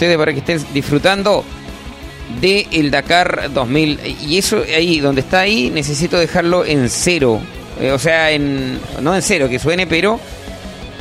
ustedes 0.00 0.16
para 0.16 0.32
que 0.32 0.38
estén 0.38 0.58
disfrutando 0.72 1.44
de 2.40 2.66
el 2.72 2.90
Dakar 2.90 3.52
2000. 3.52 4.00
Y 4.26 4.38
eso 4.38 4.62
ahí, 4.74 4.98
donde 4.98 5.20
está 5.20 5.40
ahí, 5.40 5.68
necesito 5.68 6.18
dejarlo 6.18 6.64
en 6.64 6.88
cero. 6.88 7.38
Eh, 7.78 7.90
o 7.90 7.98
sea, 7.98 8.30
en 8.30 8.78
no 9.02 9.14
en 9.14 9.20
cero, 9.20 9.46
que 9.50 9.58
suene, 9.58 9.86
pero 9.86 10.18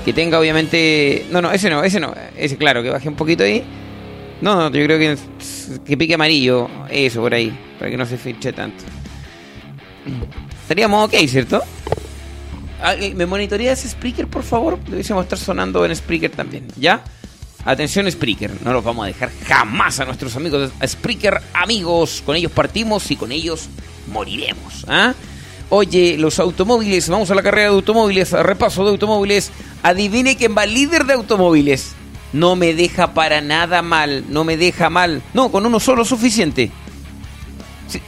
que 0.04 0.12
tenga 0.12 0.38
obviamente... 0.38 1.25
No, 1.31 1.41
no, 1.41 1.49
ese 1.49 1.70
no, 1.70 1.81
ese 1.81 2.01
no. 2.01 2.13
Ese 2.35 2.57
claro, 2.57 2.83
que 2.83 2.89
baje 2.89 3.07
un 3.07 3.15
poquito 3.15 3.46
ahí. 3.46 3.63
No, 4.41 4.55
no, 4.55 4.64
yo 4.77 4.84
creo 4.84 5.00
que, 5.00 5.18
que 5.86 5.95
pique 5.95 6.16
amarillo. 6.16 6.68
Eso, 6.89 7.21
por 7.21 7.34
ahí. 7.34 7.57
Para 7.79 7.89
que 7.89 7.95
no 7.95 8.05
se 8.05 8.18
fiche 8.18 8.52
tanto. 8.52 8.84
Estaríamos 10.63 11.05
ok, 11.05 11.16
¿cierto? 11.25 11.63
Ah, 12.81 12.95
eh, 12.95 13.13
¿Me 13.16 13.25
monitoreas 13.25 13.79
Spreaker, 13.79 14.27
por 14.27 14.43
favor? 14.43 14.77
Deberíamos 14.77 15.23
estar 15.23 15.39
sonando 15.39 15.86
en 15.86 15.95
Spreaker 15.95 16.31
también, 16.31 16.68
¿ya? 16.77 17.02
Atención 17.66 18.10
Spreaker, 18.10 18.52
no 18.64 18.73
los 18.73 18.84
vamos 18.84 19.04
a 19.04 19.07
dejar 19.07 19.32
jamás 19.46 20.00
a 20.00 20.05
nuestros 20.05 20.36
amigos 20.36 20.71
Spreaker, 20.86 21.42
amigos, 21.54 22.24
con 22.25 22.36
ellos 22.36 22.52
partimos 22.52 23.11
y 23.11 23.16
con 23.16 23.32
ellos 23.32 23.68
moriremos, 24.07 24.86
¿ah? 24.88 25.14
Oye, 25.71 26.18
los 26.18 26.39
automóviles, 26.39 27.10
vamos 27.10 27.30
a 27.30 27.36
la 27.36 27.43
carrera 27.43 27.69
de 27.69 27.75
automóviles, 27.75 28.33
a 28.33 28.42
repaso 28.42 28.83
de 28.83 28.89
automóviles. 28.89 29.52
Adivine 29.83 30.36
quién 30.36 30.56
va 30.57 30.66
líder 30.66 31.06
de 31.06 31.14
automóviles. 31.14 31.92
No 32.33 32.56
me 32.56 32.73
deja 32.73 33.14
para 33.14 33.39
nada 33.42 33.83
mal, 33.83 34.25
no 34.30 34.44
me 34.44 34.58
deja 34.58 34.89
mal. 34.89 35.22
No, 35.36 35.52
con 35.52 35.67
uno 35.67 35.80
solo 35.80 36.05
suficiente. 36.05 36.72
Sí. 37.88 38.02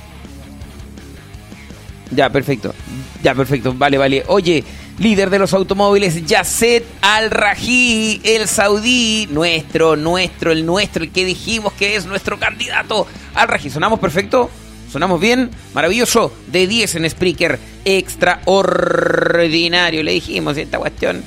Ya, 2.09 2.31
perfecto. 2.31 2.73
Ya, 3.21 3.35
perfecto. 3.35 3.75
Vale, 3.75 3.99
vale. 3.99 4.23
Oye, 4.27 4.63
líder 5.01 5.31
de 5.31 5.39
los 5.39 5.53
automóviles, 5.53 6.27
Yasset 6.27 6.85
Al-Raji, 7.01 8.21
el 8.23 8.47
saudí, 8.47 9.27
nuestro, 9.31 9.95
nuestro, 9.95 10.51
el 10.51 10.63
nuestro, 10.65 11.03
el 11.03 11.11
que 11.11 11.25
dijimos 11.25 11.73
que 11.73 11.95
es 11.95 12.05
nuestro 12.05 12.37
candidato. 12.37 13.07
Al-Raji, 13.33 13.71
¿sonamos 13.71 13.99
perfecto? 13.99 14.51
¿Sonamos 14.91 15.19
bien? 15.19 15.49
Maravilloso. 15.73 16.31
De 16.47 16.67
10 16.67 16.95
en 16.95 17.09
Spreaker. 17.09 17.57
Extraordinario. 17.85 20.03
Le 20.03 20.11
dijimos 20.11 20.57
esta 20.57 20.77
cuestión. 20.77 21.23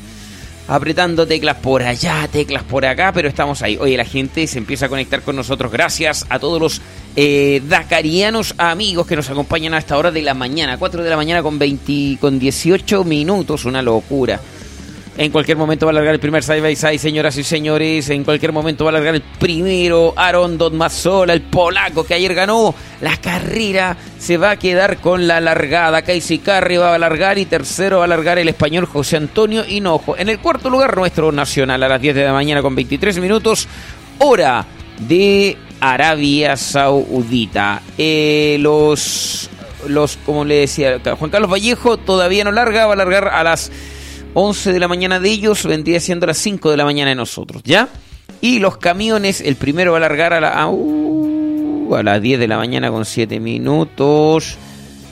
Apretando 0.66 1.26
teclas 1.26 1.58
por 1.58 1.82
allá, 1.82 2.26
teclas 2.32 2.62
por 2.62 2.86
acá, 2.86 3.12
pero 3.12 3.28
estamos 3.28 3.60
ahí. 3.60 3.76
Oye, 3.78 3.98
la 3.98 4.04
gente 4.04 4.46
se 4.46 4.56
empieza 4.56 4.86
a 4.86 4.88
conectar 4.88 5.20
con 5.20 5.36
nosotros. 5.36 5.70
Gracias 5.70 6.24
a 6.30 6.38
todos 6.38 6.58
los 6.58 6.80
eh, 7.16 7.60
dakarianos 7.68 8.54
amigos 8.56 9.06
que 9.06 9.14
nos 9.14 9.28
acompañan 9.28 9.74
a 9.74 9.78
esta 9.78 9.98
hora 9.98 10.10
de 10.10 10.22
la 10.22 10.32
mañana. 10.32 10.78
4 10.78 11.02
de 11.02 11.10
la 11.10 11.16
mañana 11.16 11.42
con, 11.42 11.58
20, 11.58 12.16
con 12.18 12.38
18 12.38 13.04
minutos. 13.04 13.66
Una 13.66 13.82
locura. 13.82 14.40
En 15.16 15.30
cualquier 15.30 15.56
momento 15.56 15.86
va 15.86 15.90
a 15.90 15.94
largar 15.94 16.14
el 16.14 16.18
primer 16.18 16.42
side 16.42 16.60
by 16.60 16.74
side, 16.74 16.98
señoras 16.98 17.36
y 17.36 17.44
señores. 17.44 18.10
En 18.10 18.24
cualquier 18.24 18.50
momento 18.50 18.84
va 18.84 18.90
a 18.90 18.94
largar 18.94 19.14
el 19.14 19.22
primero. 19.22 20.12
Aaron 20.16 20.58
Dodmazola, 20.58 21.32
el 21.32 21.42
polaco 21.42 22.04
que 22.04 22.14
ayer 22.14 22.34
ganó 22.34 22.74
la 23.00 23.16
carrera. 23.18 23.96
Se 24.18 24.38
va 24.38 24.50
a 24.50 24.56
quedar 24.56 24.96
con 24.96 25.28
la 25.28 25.40
largada. 25.40 26.02
Casey 26.02 26.38
Carri 26.38 26.78
va 26.78 26.96
a 26.96 26.98
largar 26.98 27.38
y 27.38 27.46
tercero 27.46 27.98
va 27.98 28.06
a 28.06 28.08
largar 28.08 28.40
el 28.40 28.48
español 28.48 28.86
José 28.86 29.16
Antonio 29.16 29.64
Hinojo. 29.64 30.16
En 30.16 30.28
el 30.28 30.40
cuarto 30.40 30.68
lugar, 30.68 30.96
nuestro 30.96 31.30
nacional 31.30 31.80
a 31.84 31.88
las 31.88 32.00
10 32.00 32.16
de 32.16 32.24
la 32.24 32.32
mañana 32.32 32.60
con 32.60 32.74
23 32.74 33.20
minutos. 33.20 33.68
Hora 34.18 34.66
de 34.98 35.56
Arabia 35.78 36.56
Saudita. 36.56 37.82
Eh, 37.98 38.56
los, 38.58 39.48
los, 39.86 40.16
como 40.26 40.44
le 40.44 40.56
decía, 40.56 40.98
Juan 41.16 41.30
Carlos 41.30 41.52
Vallejo 41.52 41.98
todavía 41.98 42.42
no 42.42 42.50
larga, 42.50 42.86
va 42.86 42.94
a 42.94 42.96
largar 42.96 43.28
a 43.28 43.44
las 43.44 43.70
11 44.34 44.72
de 44.72 44.80
la 44.80 44.88
mañana 44.88 45.20
de 45.20 45.30
ellos, 45.30 45.64
vendría 45.64 46.00
siendo 46.00 46.26
las 46.26 46.38
5 46.38 46.70
de 46.70 46.76
la 46.76 46.84
mañana 46.84 47.10
de 47.10 47.16
nosotros, 47.16 47.62
¿ya? 47.64 47.88
Y 48.40 48.58
los 48.58 48.76
camiones, 48.76 49.40
el 49.40 49.56
primero 49.56 49.92
va 49.92 49.98
a 49.98 50.00
largar 50.00 50.32
a, 50.32 50.40
la, 50.40 50.50
a, 50.50 50.68
uh, 50.68 52.02
las 52.02 52.20
10 52.20 52.40
de 52.40 52.48
la 52.48 52.56
mañana 52.56 52.90
con 52.90 53.04
7 53.04 53.40
minutos. 53.40 54.56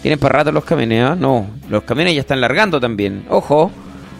¿Tienen 0.02 0.18
para 0.18 0.38
rato 0.38 0.52
los 0.52 0.64
camiones? 0.64 1.04
¿ah? 1.04 1.16
No, 1.18 1.46
los 1.68 1.84
camiones 1.84 2.14
ya 2.14 2.20
están 2.20 2.40
largando 2.40 2.80
también. 2.80 3.24
Ojo, 3.30 3.70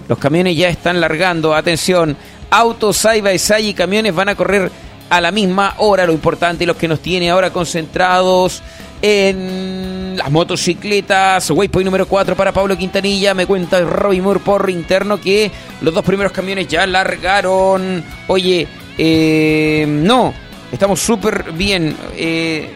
los 0.08 0.18
camiones 0.18 0.56
ya 0.56 0.68
están 0.68 1.00
largando. 1.00 1.54
Atención, 1.54 2.16
autos, 2.50 2.96
side 2.96 3.22
by 3.22 3.38
side 3.38 3.62
y 3.62 3.74
camiones 3.74 4.14
van 4.14 4.28
a 4.28 4.34
correr 4.36 4.70
a 5.10 5.20
la 5.20 5.32
misma 5.32 5.74
hora. 5.78 6.06
Lo 6.06 6.12
importante 6.12 6.64
los 6.64 6.76
que 6.76 6.86
nos 6.86 7.00
tiene 7.00 7.30
ahora 7.30 7.50
concentrados 7.50 8.62
en 9.02 10.16
las 10.16 10.30
motocicletas. 10.30 11.50
Waypoint 11.50 11.84
número 11.84 12.06
4 12.06 12.36
para 12.36 12.52
Pablo 12.52 12.76
Quintanilla. 12.76 13.34
Me 13.34 13.46
cuenta 13.46 13.80
Robbie 13.80 14.22
Moore 14.22 14.40
por 14.40 14.70
interno 14.70 15.20
que 15.20 15.50
los 15.80 15.92
dos 15.92 16.04
primeros 16.04 16.32
camiones 16.32 16.68
ya 16.68 16.86
largaron. 16.86 18.02
Oye, 18.28 18.66
eh, 18.96 19.84
no, 19.88 20.32
estamos 20.70 21.00
súper 21.00 21.52
bien. 21.52 21.94
Eh, 22.16 22.72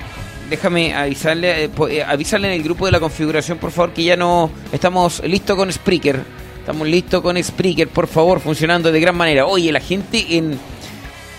déjame 0.49 0.95
avisarle, 0.95 1.65
eh, 1.65 1.71
eh, 1.91 2.03
avisarle 2.03 2.49
en 2.49 2.55
el 2.55 2.63
grupo 2.63 2.87
de 2.87 2.93
la 2.93 3.01
configuración, 3.01 3.59
por 3.59 3.71
favor, 3.71 3.93
que 3.93 4.05
ya 4.05 4.17
no 4.17 4.51
estamos 4.73 5.23
listos 5.25 5.57
con 5.57 5.73
Spreaker. 5.73 6.23
Estamos 6.61 6.89
listos 6.89 7.23
con 7.23 7.43
Spreaker, 7.43 7.89
por 7.89 8.09
favor, 8.09 8.41
funcionando 8.41 8.91
de 8.91 9.01
gran 9.01 9.17
manera. 9.17 9.47
Oye, 9.47 9.71
la 9.71 9.81
gente 9.81 10.37
en 10.37 10.59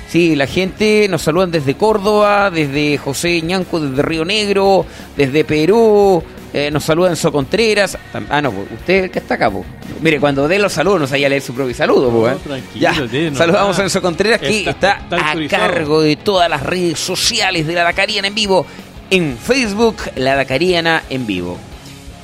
Sí, 0.09 0.35
la 0.35 0.47
gente 0.47 1.07
nos 1.09 1.22
saludan 1.22 1.51
desde 1.51 1.75
Córdoba, 1.75 2.50
desde 2.50 2.97
José 2.97 3.41
Ñanco, 3.41 3.79
desde 3.79 4.01
Río 4.01 4.23
Negro, 4.23 4.85
desde 5.18 5.44
Perú, 5.44 6.23
eh, 6.53 6.72
nos 6.72 6.85
saludan 6.85 7.16
Socontreras. 7.16 7.97
Ah, 8.29 8.41
no, 8.41 8.50
usted 8.50 9.06
el 9.06 9.12
que 9.12 9.19
está 9.19 9.35
acá, 9.35 9.51
po. 9.51 9.66
Mire, 10.01 10.19
cuando 10.19 10.47
dé 10.47 10.59
los 10.59 10.72
saludos 10.73 11.01
nos 11.01 11.12
vaya 11.12 11.28
a 11.28 11.29
leer 11.29 11.41
su 11.41 11.53
propio 11.53 11.75
saludo, 11.75 12.09
po, 12.09 12.29
¿eh? 12.29 12.63
Ya, 12.73 12.94
saludamos 13.34 13.78
a 13.79 13.84
Enzo 13.84 14.01
Contreras 14.01 14.40
que 14.40 14.69
está, 14.69 15.01
está, 15.03 15.31
a 15.31 15.47
cargo 15.50 16.01
de 16.01 16.16
todas 16.16 16.50
las 16.50 16.63
redes 16.63 17.00
sociales 17.00 17.67
de 17.67 17.73
la 17.73 17.84
Dacariana 17.84 18.28
en 18.28 18.35
vivo. 18.35 18.66
En 19.09 19.38
Facebook, 19.38 19.97
la 20.16 20.35
Dacariana 20.35 21.03
en 21.09 21.28
vivo. 21.28 21.57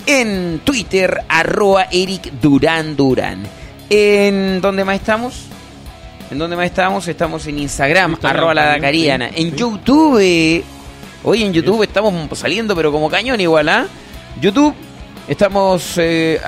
En 0.06 0.62
Twitter, 0.64 1.22
arroba 1.28 1.88
Eric 1.92 2.32
Durán 2.42 2.96
Durán. 2.96 3.44
¿En 3.90 4.62
dónde 4.62 4.86
más 4.86 4.96
estamos? 4.96 5.53
¿En 6.34 6.40
dónde 6.40 6.56
más 6.56 6.66
estamos? 6.66 7.08
Estamos 7.08 7.46
en 7.46 7.60
Instagram, 7.60 8.14
Instagram 8.14 8.38
arroba 8.38 8.56
la 8.56 8.66
Dacariana. 8.66 9.30
Sí, 9.30 9.44
en 9.44 9.52
sí. 9.52 9.56
YouTube, 9.56 10.64
hoy 11.24 11.44
en 11.44 11.54
YouTube 11.54 11.84
estamos 11.84 12.28
saliendo, 12.40 12.76
pero 12.76 12.92
como 12.92 13.08
cañón 13.08 13.40
igual, 13.40 13.70
¿ah? 13.70 13.86
¿eh? 13.86 14.42
YouTube, 14.42 14.74
estamos 15.28 15.98
eh, 15.98 16.40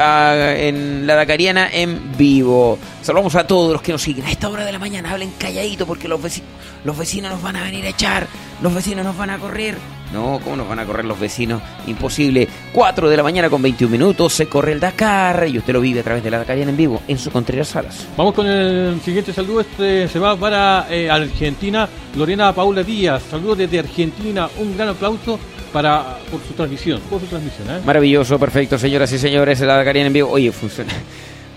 en 0.68 1.08
la 1.08 1.16
Dacariana 1.16 1.70
en 1.72 2.16
vivo. 2.18 2.78
Saludamos 3.02 3.36
a 3.36 3.46
todos 3.46 3.74
los 3.74 3.82
que 3.82 3.92
nos 3.92 4.02
siguen. 4.02 4.26
A 4.26 4.32
esta 4.32 4.50
hora 4.50 4.66
de 4.66 4.72
la 4.72 4.80
mañana 4.80 5.12
hablen 5.12 5.32
calladito 5.38 5.86
porque 5.86 6.08
los 6.08 6.22
vecinos, 6.22 6.50
los 6.84 6.98
vecinos 6.98 7.32
nos 7.32 7.42
van 7.42 7.56
a 7.56 7.64
venir 7.64 7.86
a 7.86 7.90
echar, 7.90 8.28
los 8.62 8.74
vecinos 8.74 9.06
nos 9.06 9.18
van 9.18 9.30
a 9.30 9.38
correr. 9.38 9.78
No, 10.14 10.40
¿cómo 10.44 10.56
nos 10.56 10.70
van 10.70 10.80
a 10.80 10.86
correr 10.86 11.06
los 11.06 11.20
vecinos? 11.20 11.62
Imposible. 11.88 12.48
4 12.74 13.10
de 13.10 13.18
la 13.18 13.24
mañana 13.24 13.50
con 13.50 13.62
21 13.62 13.92
minutos 13.92 14.34
se 14.34 14.48
corre 14.48 14.72
el 14.72 14.80
Dakar 14.80 15.48
y 15.48 15.58
usted 15.58 15.74
lo 15.74 15.82
vive 15.82 16.00
a 16.00 16.04
través 16.04 16.24
de 16.24 16.32
la 16.32 16.38
Dakariana 16.38 16.72
en 16.72 16.78
vivo 16.78 17.02
en 17.08 17.18
su 17.18 17.32
Contreras 17.32 17.70
Salas. 17.70 18.08
Vamos 18.16 18.34
con 18.34 18.48
el 18.48 19.02
siguiente 19.02 19.34
saludo. 19.34 19.62
Este 19.62 20.08
se 20.08 20.20
va 20.20 20.38
para 20.38 20.88
eh, 20.90 21.10
Argentina. 21.10 21.90
Lorena 22.16 22.54
Paula 22.54 22.84
Díaz. 22.84 23.24
Saludos 23.30 23.58
desde 23.58 23.80
Argentina. 23.80 24.48
Un 24.58 24.78
gran 24.78 24.90
aplauso 24.90 25.40
para 25.76 26.18
por 26.32 26.42
su 26.42 26.54
transmisión. 26.54 27.02
Por 27.10 27.20
su 27.20 27.28
transmisión 27.28 27.70
¿eh? 27.70 27.82
Maravilloso, 27.86 28.40
perfecto, 28.40 28.78
señoras 28.78 29.12
y 29.12 29.20
señores. 29.20 29.60
La 29.60 29.76
Dakariana 29.76 30.08
en 30.08 30.14
vivo. 30.14 30.30
Oye, 30.30 30.50
funciona. 30.54 30.94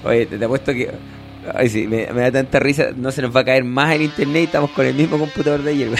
Oye, 0.04 0.26
te, 0.26 0.44
apuesto 0.44 0.72
que. 0.72 0.90
Ay, 1.54 1.68
sí, 1.68 1.86
me, 1.86 2.08
me, 2.12 2.22
da 2.22 2.32
tanta 2.32 2.58
risa. 2.58 2.88
No 2.96 3.12
se 3.12 3.22
nos 3.22 3.34
va 3.34 3.42
a 3.42 3.44
caer 3.44 3.62
más 3.62 3.94
el 3.94 4.02
internet 4.02 4.42
y 4.42 4.46
estamos 4.46 4.72
con 4.72 4.84
el 4.86 4.94
mismo 4.94 5.18
computador 5.18 5.62
de 5.62 5.70
ayer. 5.70 5.90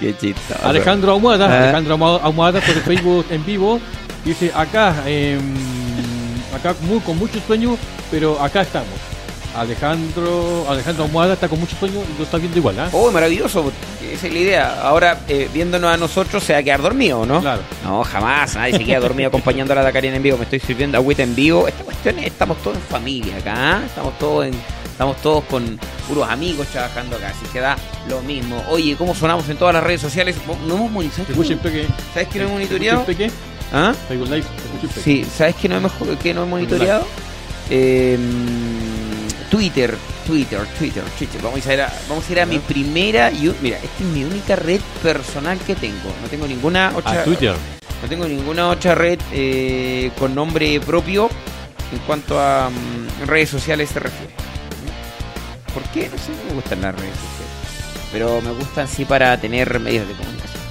Qué 0.00 0.16
chisto. 0.16 0.54
Alejandro 0.62 1.10
Ahumada, 1.10 1.46
¿Ah? 1.46 1.64
Alejandro 1.64 1.94
Ahumada 1.94 2.60
por 2.60 2.76
el 2.76 2.82
Facebook 2.82 3.26
en 3.30 3.44
vivo. 3.44 3.80
Dice 4.24 4.52
acá, 4.54 4.94
eh, 5.06 5.40
acá 6.54 6.76
muy, 6.82 7.00
con 7.00 7.18
mucho 7.18 7.40
sueño, 7.40 7.76
pero 8.12 8.40
acá 8.40 8.62
estamos. 8.62 9.11
Alejandro 9.54 10.66
Alejandro 10.68 11.04
Ahumada 11.04 11.34
está 11.34 11.48
con 11.48 11.60
mucho 11.60 11.76
sueño 11.76 12.00
y 12.00 12.18
lo 12.18 12.24
está 12.24 12.38
viendo 12.38 12.56
igual, 12.58 12.78
¿eh? 12.78 12.88
Oh, 12.92 13.10
maravilloso. 13.10 13.72
Esa 14.02 14.26
es 14.26 14.32
la 14.32 14.38
idea. 14.38 14.80
Ahora, 14.82 15.20
eh, 15.28 15.48
viéndonos 15.52 15.92
a 15.92 15.96
nosotros, 15.96 16.42
se 16.42 16.52
va 16.52 16.60
a 16.60 16.62
quedar 16.62 16.82
dormido, 16.82 17.26
¿no? 17.26 17.40
Claro. 17.40 17.62
No, 17.84 18.02
jamás. 18.04 18.54
Nadie 18.54 18.78
se 18.78 18.84
queda 18.84 19.00
dormido 19.00 19.28
acompañando 19.28 19.72
a 19.72 19.76
la 19.76 19.82
Dakarina 19.82 20.16
en 20.16 20.22
vivo. 20.22 20.38
Me 20.38 20.44
estoy 20.44 20.60
sirviendo 20.60 20.98
agüita 20.98 21.22
en 21.22 21.34
vivo. 21.34 21.68
Esta 21.68 21.84
cuestión 21.84 22.18
es, 22.18 22.26
estamos 22.26 22.58
todos 22.62 22.76
en 22.76 22.82
familia 22.82 23.36
acá. 23.36 23.80
¿eh? 23.80 23.86
Estamos 23.86 24.18
todos 24.18 24.46
en 24.46 24.54
Estamos 24.92 25.16
todos 25.22 25.42
con 25.44 25.80
puros 26.06 26.28
amigos 26.28 26.66
trabajando 26.68 27.16
acá, 27.16 27.30
así 27.30 27.46
que 27.50 27.60
da 27.60 27.76
lo 28.08 28.20
mismo. 28.20 28.62
Oye, 28.68 28.94
¿cómo 28.94 29.14
sonamos 29.14 29.48
en 29.48 29.56
todas 29.56 29.74
las 29.74 29.82
redes 29.82 30.02
sociales? 30.02 30.36
No 30.68 30.76
hemos 30.76 30.90
monitoreado. 30.90 31.34
¿Sabes 32.12 32.28
que 32.28 32.38
no 32.38 32.44
he 32.44 32.48
monitoreado? 32.52 33.04
¿Ah? 33.72 33.94
Sí, 35.02 35.24
¿sabes 35.24 35.56
que 35.56 35.68
no 35.68 35.76
hemos, 35.76 35.92
que 36.22 36.34
no 36.34 36.44
he 36.44 36.46
monitoreado? 36.46 37.06
Eh, 37.70 38.18
Twitter, 39.52 39.94
Twitter, 40.26 40.66
Twitter, 40.78 41.04
Twitter. 41.18 41.42
Vamos 41.42 41.66
a 41.66 41.74
ir 41.74 41.82
a, 41.82 41.92
vamos 42.08 42.26
a, 42.26 42.32
ir 42.32 42.40
a 42.40 42.46
mi 42.46 42.58
primera. 42.58 43.30
Mira, 43.60 43.76
esta 43.76 44.02
es 44.02 44.06
mi 44.06 44.24
única 44.24 44.56
red 44.56 44.80
personal 45.02 45.58
que 45.58 45.74
tengo. 45.74 46.10
No 46.22 46.28
tengo 46.28 46.46
ninguna 46.46 46.90
otra. 46.96 47.20
Ah, 47.20 47.24
Twitter. 47.24 47.54
No 48.00 48.08
tengo 48.08 48.26
ninguna 48.26 48.70
otra 48.70 48.94
red 48.94 49.20
eh, 49.30 50.10
con 50.18 50.34
nombre 50.34 50.80
propio 50.80 51.28
en 51.92 51.98
cuanto 52.06 52.40
a 52.40 52.68
um, 52.68 53.26
redes 53.26 53.50
sociales 53.50 53.90
se 53.90 54.00
refiere. 54.00 54.32
¿Por 55.74 55.82
qué? 55.90 56.08
No 56.08 56.16
sé, 56.16 56.30
me 56.48 56.54
gustan 56.54 56.80
las 56.80 56.94
redes 56.94 57.12
sociales. 57.14 58.08
Pero 58.10 58.40
me 58.40 58.52
gustan 58.52 58.88
sí 58.88 59.04
para 59.04 59.38
tener 59.38 59.78
medios 59.80 60.08
de 60.08 60.14
comunicación. 60.14 60.62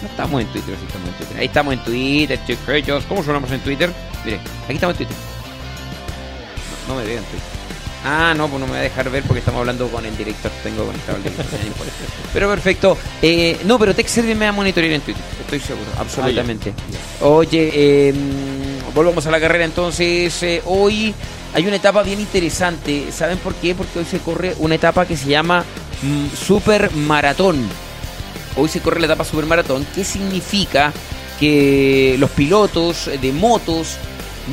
No 0.00 0.08
estamos 0.08 0.40
en 0.40 0.46
Twitter, 0.46 0.74
sí 0.80 0.86
estamos 0.86 1.08
en 1.08 1.14
Twitter. 1.14 1.36
Ahí 1.36 1.46
estamos 1.46 1.74
en 1.74 1.84
Twitter, 1.84 2.40
chicos. 2.46 3.04
¿Cómo 3.06 3.22
sonamos 3.22 3.50
en 3.50 3.60
Twitter? 3.60 3.92
Mire, 4.24 4.38
aquí 4.64 4.72
estamos 4.72 4.98
en 4.98 5.06
Twitter. 5.06 5.16
No, 6.88 6.94
no 6.94 7.00
me 7.00 7.06
vean 7.06 7.22
Twitter. 7.24 7.53
Ah, 8.04 8.34
no, 8.36 8.48
pues 8.48 8.60
no 8.60 8.66
me 8.66 8.72
voy 8.72 8.80
a 8.80 8.82
dejar 8.82 9.08
ver 9.10 9.22
porque 9.22 9.38
estamos 9.38 9.60
hablando 9.60 9.88
con 9.88 10.04
el 10.04 10.14
director. 10.16 10.52
Tengo 10.62 10.84
conectado 10.84 11.16
el 11.16 11.22
director. 11.24 11.46
pero 12.34 12.50
perfecto. 12.50 12.98
Eh, 13.22 13.58
no, 13.64 13.78
pero 13.78 13.94
TechService 13.94 14.34
me 14.34 14.44
va 14.44 14.50
a 14.50 14.52
monitorear 14.52 14.92
en 14.92 15.00
Twitter. 15.00 15.22
Estoy 15.40 15.60
seguro, 15.60 15.86
absolutamente. 15.98 16.74
Oye, 17.22 17.70
eh, 17.72 18.14
volvamos 18.94 19.26
a 19.26 19.30
la 19.30 19.40
carrera 19.40 19.64
entonces. 19.64 20.42
Eh, 20.42 20.62
hoy 20.66 21.14
hay 21.54 21.66
una 21.66 21.76
etapa 21.76 22.02
bien 22.02 22.20
interesante. 22.20 23.10
¿Saben 23.10 23.38
por 23.38 23.54
qué? 23.54 23.74
Porque 23.74 24.00
hoy 24.00 24.04
se 24.04 24.18
corre 24.18 24.54
una 24.58 24.74
etapa 24.74 25.06
que 25.06 25.16
se 25.16 25.28
llama 25.28 25.64
mm, 26.02 26.26
Super 26.36 26.94
Maratón. 26.94 27.66
Hoy 28.56 28.68
se 28.68 28.80
corre 28.80 29.00
la 29.00 29.06
etapa 29.06 29.24
Super 29.24 29.46
Maratón. 29.46 29.86
¿Qué 29.94 30.04
significa? 30.04 30.92
Que 31.40 32.16
los 32.18 32.30
pilotos 32.30 33.10
de 33.20 33.32
motos, 33.32 33.96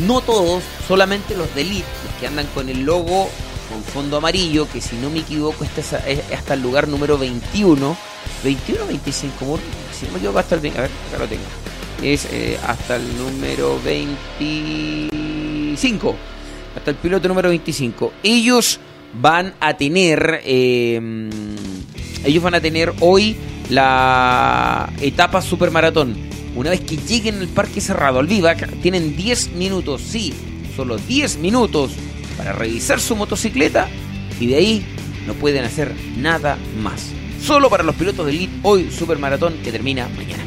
no 0.08 0.22
todos, 0.22 0.64
solamente 0.88 1.36
los 1.36 1.54
de 1.54 1.62
Elite, 1.62 1.86
que 2.22 2.28
andan 2.28 2.46
con 2.54 2.70
el 2.70 2.84
logo 2.84 3.28
con 3.70 3.84
fondo 3.84 4.16
amarillo, 4.18 4.68
que 4.72 4.80
si 4.80 4.96
no 4.98 5.10
me 5.10 5.20
equivoco 5.20 5.64
este 5.64 5.82
es 5.82 5.94
hasta 6.32 6.54
el 6.54 6.62
lugar 6.62 6.88
número 6.88 7.18
21. 7.18 7.98
21 8.44 8.84
o 8.84 8.88
25, 8.88 9.60
si 9.92 10.06
no 10.06 10.12
me 10.14 10.20
equivoco 10.20 10.40
hasta 10.40 10.56
el... 10.56 10.68
A 10.68 10.82
ver, 10.82 10.92
acá 11.10 11.20
lo 11.20 11.28
tengo. 11.28 11.44
Es 12.02 12.26
eh, 12.32 12.58
hasta 12.66 12.96
el 12.98 13.18
número 13.18 13.80
25 13.84 16.16
hasta 16.76 16.92
el 16.92 16.98
piloto 16.98 17.28
número 17.28 17.50
25. 17.50 18.14
Ellos 18.24 18.80
van 19.14 19.54
a 19.60 19.76
tener, 19.76 20.42
eh, 20.46 21.30
ellos 22.24 22.44
van 22.44 22.56
a 22.56 22.62
tener 22.62 22.94
hoy 23.00 23.36
la 23.70 24.92
etapa 25.02 25.42
supermaratón. 25.42 26.16
Una 26.56 26.70
vez 26.70 26.82
que 26.82 26.98
lleguen 26.98 27.40
al 27.40 27.48
parque 27.48 27.82
cerrado, 27.82 28.20
al 28.20 28.28
Vivac, 28.28 28.70
tienen 28.82 29.16
10 29.16 29.54
minutos, 29.54 30.02
sí, 30.02 30.34
solo 30.76 30.98
10 30.98 31.38
minutos 31.38 31.92
para 32.38 32.54
revisar 32.54 33.00
su 33.00 33.16
motocicleta 33.16 33.88
y 34.40 34.48
de 34.48 34.56
ahí 34.56 34.86
no 35.28 35.34
pueden 35.34 35.64
hacer 35.64 35.94
nada 36.18 36.58
más. 36.82 37.12
Solo 37.42 37.70
para 37.70 37.84
los 37.84 37.96
pilotos 37.96 38.26
de 38.26 38.32
Elite, 38.32 38.54
hoy 38.64 38.90
supermaratón 38.92 39.56
que 39.64 39.72
termina 39.72 40.08
mañana. 40.16 40.44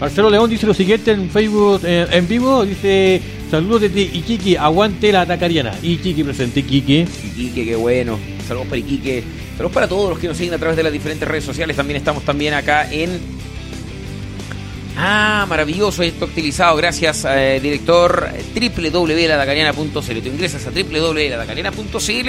Marcelo 0.00 0.28
León 0.28 0.50
dice 0.50 0.66
lo 0.66 0.74
siguiente 0.74 1.12
en 1.12 1.30
Facebook 1.30 1.80
eh, 1.84 2.06
en 2.10 2.28
vivo, 2.28 2.64
dice 2.64 3.22
Saludos 3.50 3.82
desde 3.82 4.00
Iquique, 4.00 4.58
aguante 4.58 5.12
la 5.12 5.20
Atacariana. 5.20 5.72
Iquique 5.80 6.24
presente, 6.24 6.60
Iquique. 6.60 7.06
Iquique, 7.24 7.64
qué 7.64 7.76
bueno. 7.76 8.18
Saludos 8.46 8.66
para 8.66 8.78
Iquique. 8.78 9.22
Saludos 9.56 9.72
para 9.72 9.88
todos 9.88 10.10
los 10.10 10.18
que 10.18 10.26
nos 10.26 10.36
siguen 10.36 10.54
a 10.54 10.58
través 10.58 10.76
de 10.76 10.82
las 10.82 10.92
diferentes 10.92 11.28
redes 11.28 11.44
sociales. 11.44 11.76
También 11.76 11.96
estamos 11.96 12.24
también 12.24 12.54
acá 12.54 12.90
en... 12.90 13.35
Ah, 14.96 15.44
maravilloso 15.48 16.02
esto 16.02 16.24
utilizado. 16.24 16.76
Gracias, 16.76 17.26
eh, 17.28 17.60
director 17.62 18.28
www.ladacariana.cl. 18.54 19.92
Tú 19.94 20.28
ingresas 20.28 20.66
a 20.66 20.70
www.ladacariana.cl 20.70 22.28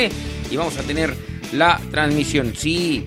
y 0.51 0.57
vamos 0.57 0.77
a 0.77 0.83
tener 0.83 1.15
la 1.53 1.79
transmisión. 1.89 2.53
Sí. 2.55 3.05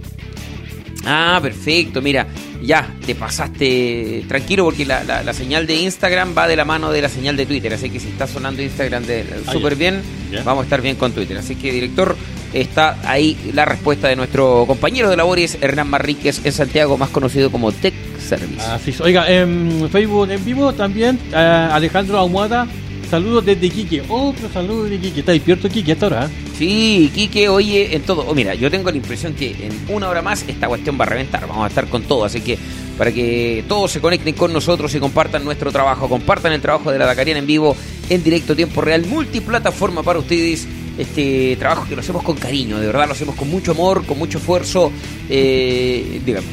Ah, 1.05 1.39
perfecto. 1.43 2.01
Mira, 2.01 2.27
ya 2.63 2.95
te 3.05 3.15
pasaste 3.15 4.25
tranquilo 4.29 4.65
porque 4.65 4.85
la, 4.85 5.33
señal 5.33 5.67
de 5.67 5.77
Instagram 5.77 6.35
va 6.37 6.47
de 6.49 6.57
la 6.57 6.65
mano 6.65 6.91
de 6.91 7.03
la 7.03 7.09
señal 7.09 7.37
de 7.37 7.47
Twitter. 7.47 7.73
Así 7.75 7.91
que 7.91 8.01
si 8.01 8.09
está 8.09 8.27
sonando 8.27 8.63
Instagram 8.63 9.05
súper 9.51 9.77
bien, 9.77 10.03
vamos 10.45 10.63
a 10.63 10.65
estar 10.65 10.81
bien 10.81 10.97
con 10.97 11.13
Twitter. 11.13 11.37
Así 11.37 11.55
que, 11.57 11.73
director, 11.73 12.17
está 12.53 12.97
ahí 13.05 13.37
la 13.55 13.65
respuesta 13.65 14.09
de 14.09 14.17
nuestro 14.17 14.65
compañero 14.67 15.11
de 15.11 15.17
labores, 15.17 15.59
Hernán 15.61 15.89
Marríquez, 15.89 16.41
en 16.45 16.53
Santiago, 16.53 16.97
más 16.97 17.11
conocido 17.11 17.51
como 17.51 17.73
Tech 17.73 17.95
Service. 18.19 18.61
Así 18.63 18.95
Oiga, 19.03 19.31
en 19.31 19.89
Facebook 19.91 20.31
en 20.31 20.45
vivo 20.45 20.73
también, 20.73 21.19
eh, 21.33 21.37
Alejandro 21.37 22.19
Ahumada 22.19 22.67
Saludos 23.11 23.45
desde 23.45 23.69
Quique. 23.71 24.05
Otro 24.09 24.49
saludo 24.53 24.85
de 24.85 24.97
Quique. 24.97 25.19
¿Está 25.19 25.33
despierto 25.33 25.69
Quique 25.69 25.91
hasta 25.91 26.07
ahora? 26.07 26.31
Sí, 26.57 27.11
Quique, 27.13 27.49
oye, 27.49 27.97
en 27.97 28.03
todo. 28.03 28.25
Oh, 28.29 28.37
mira, 28.37 28.55
yo 28.55 28.71
tengo 28.71 28.89
la 28.89 28.97
impresión 28.97 29.35
que 29.35 29.51
en 29.51 29.73
una 29.93 30.09
hora 30.09 30.23
más 30.23 30.45
esta 30.47 30.69
cuestión 30.69 30.97
va 30.99 31.07
a 31.07 31.09
reventar. 31.09 31.45
Vamos 31.49 31.65
a 31.65 31.67
estar 31.67 31.89
con 31.89 32.03
todo. 32.03 32.25
Así 32.25 32.41
que 32.41 32.57
para 32.97 33.11
que 33.11 33.65
todos 33.67 33.91
se 33.91 34.01
conecten 34.01 34.37
con 34.37 34.53
nosotros 34.53 34.95
y 34.95 35.01
compartan 35.01 35.43
nuestro 35.43 35.73
trabajo, 35.73 36.09
compartan 36.09 36.53
el 36.53 36.61
trabajo 36.61 36.93
de 36.93 37.01
la 37.01 37.07
Dakariana 37.07 37.41
en 37.41 37.49
vivo, 37.49 37.75
en 38.09 38.23
directo, 38.23 38.55
tiempo 38.55 38.81
real, 38.81 39.05
multiplataforma 39.05 40.05
para 40.05 40.21
ustedes. 40.21 40.69
Este 40.99 41.57
trabajo 41.57 41.87
que 41.89 41.95
lo 41.95 42.03
hacemos 42.03 42.23
con 42.23 42.37
cariño, 42.37 42.79
de 42.79 42.87
verdad 42.87 43.07
lo 43.07 43.13
hacemos 43.13 43.35
con 43.35 43.49
mucho 43.49 43.73
amor, 43.73 44.05
con 44.05 44.19
mucho 44.19 44.39
esfuerzo. 44.39 44.93
Eh, 45.29 46.21
dígame. 46.25 46.47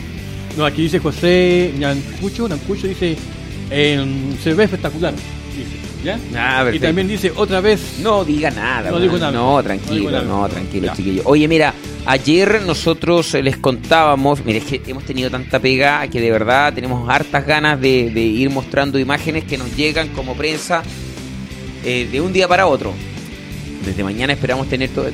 No, 0.57 0.65
aquí 0.65 0.83
dice 0.83 0.99
José 0.99 1.73
Nancucho, 1.77 2.47
Nancucho 2.47 2.87
dice, 2.87 3.15
se 3.69 4.53
ve 4.53 4.63
espectacular. 4.63 5.13
Ah, 6.35 6.65
y 6.71 6.79
también 6.79 7.07
dice 7.07 7.31
otra 7.35 7.61
vez. 7.61 7.99
No 8.01 8.23
diga 8.23 8.51
nada. 8.51 8.91
No, 8.91 8.99
digo 8.99 9.17
nada. 9.17 9.31
no 9.31 9.61
tranquilo, 9.63 10.21
no, 10.21 10.47
tranquilo, 10.47 10.93
chiquillo. 10.95 11.23
Oye, 11.25 11.47
mira, 11.47 11.73
ayer 12.05 12.61
nosotros 12.65 13.33
les 13.33 13.57
contábamos, 13.57 14.43
mire, 14.45 14.59
es 14.59 14.65
que 14.65 14.81
hemos 14.87 15.03
tenido 15.03 15.29
tanta 15.29 15.59
pega 15.59 16.07
que 16.07 16.21
de 16.21 16.31
verdad 16.31 16.73
tenemos 16.73 17.09
hartas 17.09 17.45
ganas 17.45 17.79
de, 17.81 17.89
ir 17.89 18.49
mostrando 18.49 18.99
imágenes 18.99 19.43
que 19.43 19.57
nos 19.57 19.75
llegan 19.75 20.09
como 20.09 20.35
prensa 20.35 20.83
eh, 21.83 22.07
de 22.11 22.21
un 22.21 22.31
día 22.31 22.47
para 22.47 22.67
otro. 22.67 22.93
Desde 23.87 24.03
mañana 24.03 24.33
esperamos 24.33 24.67
tener 24.67 24.89
todo. 24.89 25.09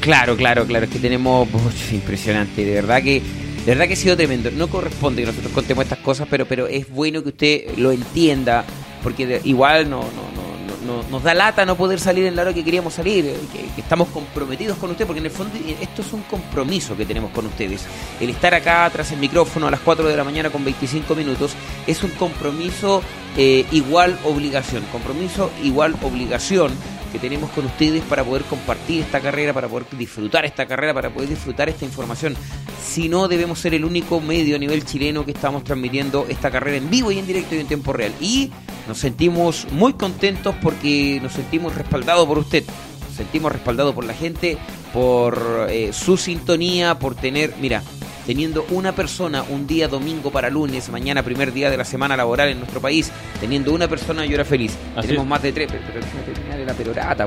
Claro, 0.00 0.36
claro, 0.36 0.66
claro, 0.66 0.84
es 0.84 0.90
que 0.90 0.98
tenemos. 0.98 1.48
impresionante, 1.90 2.64
de 2.64 2.74
verdad 2.74 3.02
que. 3.02 3.22
De 3.64 3.74
verdad 3.74 3.86
que 3.86 3.94
ha 3.94 3.96
sido 3.96 4.16
tremendo. 4.16 4.50
No 4.50 4.68
corresponde 4.68 5.22
que 5.22 5.26
nosotros 5.26 5.52
contemos 5.52 5.84
estas 5.84 5.98
cosas, 5.98 6.28
pero, 6.30 6.46
pero 6.46 6.66
es 6.66 6.88
bueno 6.90 7.22
que 7.22 7.30
usted 7.30 7.78
lo 7.78 7.90
entienda 7.90 8.64
porque 9.02 9.40
igual 9.44 9.88
no, 9.88 10.00
no, 10.00 10.38
no, 10.86 11.02
nos 11.10 11.22
da 11.22 11.34
lata 11.34 11.64
no 11.66 11.76
poder 11.76 12.00
salir 12.00 12.24
en 12.24 12.34
la 12.34 12.42
hora 12.42 12.54
que 12.54 12.64
queríamos 12.64 12.94
salir, 12.94 13.26
eh, 13.26 13.36
que, 13.52 13.80
estamos 13.80 14.08
comprometidos 14.08 14.78
con 14.78 14.90
usted, 14.90 15.06
porque 15.06 15.20
en 15.20 15.26
el 15.26 15.30
fondo 15.30 15.54
eh, 15.56 15.76
esto 15.80 16.02
es 16.02 16.12
un 16.12 16.22
compromiso 16.22 16.96
que 16.96 17.04
tenemos 17.04 17.30
con 17.32 17.46
ustedes. 17.46 17.86
El 18.20 18.30
estar 18.30 18.54
acá 18.54 18.88
tras 18.90 19.12
el 19.12 19.18
micrófono 19.18 19.68
a 19.68 19.70
las 19.70 19.80
4 19.80 20.08
de 20.08 20.16
la 20.16 20.24
mañana 20.24 20.50
con 20.50 20.64
25 20.64 21.14
minutos 21.14 21.52
es 21.86 22.02
un 22.02 22.10
compromiso 22.12 23.02
eh, 23.36 23.66
igual 23.72 24.18
obligación, 24.24 24.82
compromiso 24.90 25.50
igual 25.62 25.96
obligación 26.02 26.72
que 27.12 27.18
tenemos 27.18 27.50
con 27.50 27.64
ustedes 27.64 28.02
para 28.04 28.24
poder 28.24 28.42
compartir 28.44 29.02
esta 29.02 29.20
carrera, 29.20 29.52
para 29.52 29.68
poder 29.68 29.86
disfrutar 29.96 30.44
esta 30.44 30.66
carrera, 30.66 30.94
para 30.94 31.10
poder 31.10 31.28
disfrutar 31.28 31.68
esta 31.68 31.84
información. 31.84 32.36
Si 32.84 33.08
no, 33.08 33.28
debemos 33.28 33.58
ser 33.58 33.74
el 33.74 33.84
único 33.84 34.20
medio 34.20 34.56
a 34.56 34.58
nivel 34.58 34.84
chileno 34.84 35.24
que 35.24 35.32
estamos 35.32 35.64
transmitiendo 35.64 36.26
esta 36.28 36.50
carrera 36.50 36.76
en 36.76 36.90
vivo 36.90 37.10
y 37.10 37.18
en 37.18 37.26
directo 37.26 37.54
y 37.54 37.58
en 37.58 37.66
tiempo 37.66 37.92
real. 37.92 38.12
Y 38.20 38.50
nos 38.86 38.98
sentimos 38.98 39.66
muy 39.70 39.94
contentos 39.94 40.54
porque 40.62 41.18
nos 41.22 41.32
sentimos 41.32 41.74
respaldados 41.74 42.26
por 42.26 42.38
usted. 42.38 42.64
Nos 43.08 43.16
sentimos 43.16 43.52
respaldados 43.52 43.94
por 43.94 44.04
la 44.04 44.14
gente, 44.14 44.58
por 44.92 45.66
eh, 45.68 45.92
su 45.92 46.16
sintonía, 46.16 46.98
por 46.98 47.14
tener, 47.14 47.54
mira, 47.60 47.82
teniendo 48.28 48.66
una 48.72 48.92
persona 48.92 49.42
un 49.48 49.66
día 49.66 49.88
domingo 49.88 50.30
para 50.30 50.50
lunes, 50.50 50.90
mañana 50.90 51.22
primer 51.22 51.50
día 51.50 51.70
de 51.70 51.78
la 51.78 51.84
semana 51.86 52.14
laboral 52.14 52.50
en 52.50 52.58
nuestro 52.58 52.78
país, 52.78 53.10
teniendo 53.40 53.72
una 53.72 53.88
persona 53.88 54.26
yo 54.26 54.34
era 54.34 54.44
feliz. 54.44 54.76
Tenemos 55.00 55.26
más 55.26 55.40
de 55.40 55.50
tres, 55.50 55.66
pero, 55.70 55.82
pero 55.88 56.66
la 56.66 56.74
perorata, 56.74 57.26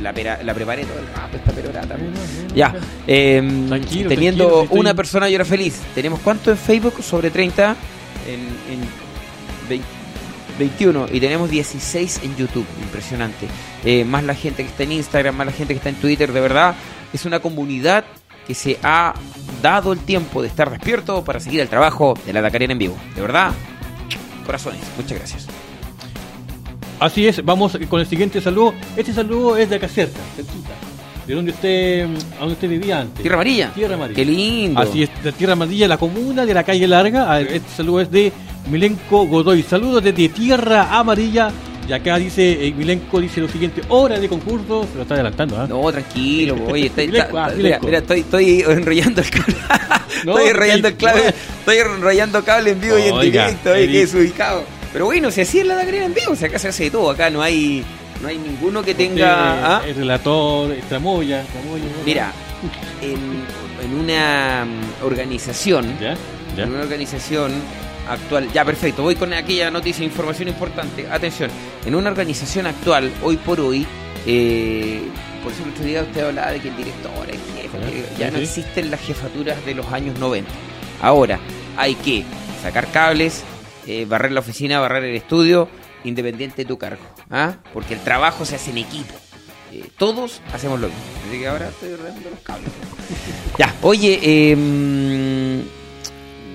la, 0.00 0.42
la 0.42 0.52
preparé 0.52 0.84
todo 0.84 0.98
el 0.98 1.06
rato 1.14 1.36
esta 1.36 1.52
perorata. 1.52 1.96
ya, 2.56 2.74
em, 3.06 3.70
teniendo 4.08 4.66
una 4.70 4.94
persona 4.94 5.28
yo 5.28 5.36
era 5.36 5.44
feliz. 5.44 5.78
¿Tenemos 5.94 6.18
cuánto 6.18 6.50
en 6.50 6.56
Facebook? 6.56 7.04
Sobre 7.04 7.30
30 7.30 7.76
en, 8.26 8.80
21 10.58 11.06
y 11.12 11.20
tenemos 11.20 11.50
16 11.50 12.20
en 12.24 12.36
YouTube, 12.36 12.66
impresionante. 12.82 13.46
Eh, 13.84 14.04
más 14.04 14.24
la 14.24 14.34
gente 14.34 14.64
que 14.64 14.70
está 14.70 14.82
en 14.82 14.90
Instagram, 14.90 15.36
más 15.36 15.46
la 15.46 15.52
gente 15.52 15.72
que 15.72 15.78
está 15.78 15.90
en 15.90 15.94
Twitter, 15.94 16.32
de 16.32 16.40
verdad, 16.40 16.74
es 17.12 17.24
una 17.26 17.38
comunidad 17.38 18.04
que 18.46 18.54
se 18.54 18.78
ha 18.82 19.14
dado 19.62 19.92
el 19.92 20.00
tiempo 20.00 20.42
de 20.42 20.48
estar 20.48 20.70
despierto 20.70 21.24
para 21.24 21.40
seguir 21.40 21.60
el 21.60 21.68
trabajo 21.68 22.14
de 22.26 22.32
la 22.32 22.42
Dakariana 22.42 22.72
en 22.72 22.78
vivo. 22.78 22.96
De 23.14 23.20
verdad, 23.20 23.52
corazones, 24.44 24.80
muchas 24.96 25.18
gracias. 25.18 25.46
Así 26.98 27.26
es, 27.26 27.44
vamos 27.44 27.78
con 27.88 28.00
el 28.00 28.06
siguiente 28.06 28.40
saludo. 28.40 28.74
Este 28.96 29.12
saludo 29.12 29.56
es 29.56 29.68
de 29.68 29.76
acá 29.76 29.88
cerca, 29.88 30.20
de 31.26 31.34
donde 31.34 31.50
usted, 31.52 32.04
a 32.04 32.38
donde 32.40 32.54
usted 32.54 32.68
vivía 32.68 33.00
antes. 33.00 33.22
Tierra 33.22 33.36
Amarilla. 33.36 33.72
Tierra 33.72 33.94
Amarilla. 33.94 34.16
Qué 34.16 34.24
lindo. 34.24 34.80
Así 34.80 35.02
es, 35.02 35.10
de 35.22 35.32
Tierra 35.32 35.54
Amarilla, 35.54 35.88
la 35.88 35.96
comuna 35.96 36.46
de 36.46 36.54
la 36.54 36.62
calle 36.64 36.86
Larga. 36.86 37.40
Este 37.40 37.70
saludo 37.76 38.00
es 38.00 38.10
de 38.10 38.32
Milenco 38.70 39.26
Godoy. 39.26 39.62
Saludos 39.62 40.04
desde 40.04 40.28
Tierra 40.28 40.96
Amarilla 40.96 41.50
y 41.88 41.92
acá 41.92 42.16
dice, 42.18 42.66
eh, 42.66 42.72
Milenko 42.72 43.20
dice 43.20 43.40
lo 43.40 43.48
siguiente, 43.48 43.82
hora 43.88 44.18
de 44.18 44.28
concurso, 44.28 44.86
se 44.90 44.96
lo 44.96 45.02
está 45.02 45.14
adelantando, 45.14 45.60
¿ah? 45.60 45.66
No, 45.66 45.90
tranquilo, 45.90 46.56
oye, 46.68 46.90
ah, 47.34 47.50
mira, 47.56 47.98
estoy, 47.98 48.20
estoy 48.20 48.60
enrollando 48.68 49.20
el 49.20 49.30
cable. 49.30 49.56
estoy 50.16 50.48
enrollando 50.48 50.88
el 50.88 50.96
cable, 50.96 51.28
estoy 51.58 51.76
enrollando 51.78 52.44
cable 52.44 52.70
en 52.70 52.80
vivo 52.80 52.98
y 52.98 53.02
en 53.02 53.20
directo, 53.20 53.72
oye, 53.72 53.88
que 53.88 54.02
es 54.02 54.14
ubicado. 54.14 54.64
Pero 54.92 55.06
bueno, 55.06 55.30
si 55.30 55.40
así 55.40 55.58
es 55.58 55.66
la 55.66 55.74
Dagrena 55.74 56.06
en 56.06 56.14
vivo, 56.14 56.32
o 56.32 56.36
sea, 56.36 56.48
acá 56.48 56.58
se 56.58 56.68
hace 56.68 56.84
de 56.84 56.90
todo, 56.90 57.10
acá 57.10 57.30
no 57.30 57.42
hay 57.42 57.84
no 58.22 58.28
hay 58.28 58.38
ninguno 58.38 58.82
que 58.82 58.94
tenga. 58.94 59.78
¿ah? 59.78 59.82
El 59.86 59.96
relator, 59.96 60.72
tramoya, 60.88 61.44
Mira, 62.06 62.32
en, 63.02 63.18
en 63.84 63.94
una 63.98 64.64
mm, 64.64 65.04
organización, 65.04 65.98
¿Ya? 66.00 66.14
¿Ya? 66.56 66.64
en 66.64 66.70
una 66.70 66.82
organización 66.82 67.52
actual, 68.08 68.50
ya 68.52 68.64
perfecto, 68.64 69.02
voy 69.02 69.16
con 69.16 69.32
aquella 69.32 69.70
noticia, 69.70 70.04
información 70.04 70.48
importante, 70.48 71.08
atención, 71.08 71.50
en 71.84 71.94
una 71.94 72.10
organización 72.10 72.66
actual, 72.66 73.12
hoy 73.22 73.36
por 73.36 73.60
hoy, 73.60 73.86
eh, 74.26 75.02
por 75.42 75.52
eso 75.52 75.64
el 75.64 75.70
otro 75.70 75.84
día 75.84 76.02
usted 76.02 76.26
hablaba 76.26 76.52
de 76.52 76.60
que 76.60 76.68
el 76.68 76.76
director, 76.76 77.12
el 77.28 77.38
jefe, 77.38 78.04
Ya, 78.18 78.30
no 78.30 78.38
existen 78.38 78.90
las 78.90 79.00
jefaturas 79.00 79.64
de 79.64 79.74
los 79.74 79.86
años 79.92 80.18
90. 80.18 80.50
Ahora, 81.00 81.40
hay 81.76 81.94
que 81.96 82.24
sacar 82.62 82.90
cables, 82.92 83.42
eh, 83.86 84.04
barrer 84.04 84.32
la 84.32 84.40
oficina, 84.40 84.78
barrer 84.78 85.04
el 85.04 85.16
estudio, 85.16 85.68
independiente 86.04 86.62
de 86.62 86.64
tu 86.66 86.78
cargo, 86.78 87.02
¿ah? 87.30 87.56
porque 87.72 87.94
el 87.94 88.00
trabajo 88.00 88.44
se 88.44 88.56
hace 88.56 88.70
en 88.70 88.78
equipo. 88.78 89.14
Eh, 89.72 89.88
todos 89.96 90.42
hacemos 90.52 90.78
lo 90.78 90.88
mismo. 90.88 91.02
Así 91.26 91.38
que 91.38 91.48
ahora 91.48 91.68
estoy 91.68 91.92
ordenando 91.92 92.30
los 92.30 92.40
cables. 92.40 92.70
ya, 93.58 93.74
oye, 93.80 94.20
eh, 94.22 95.62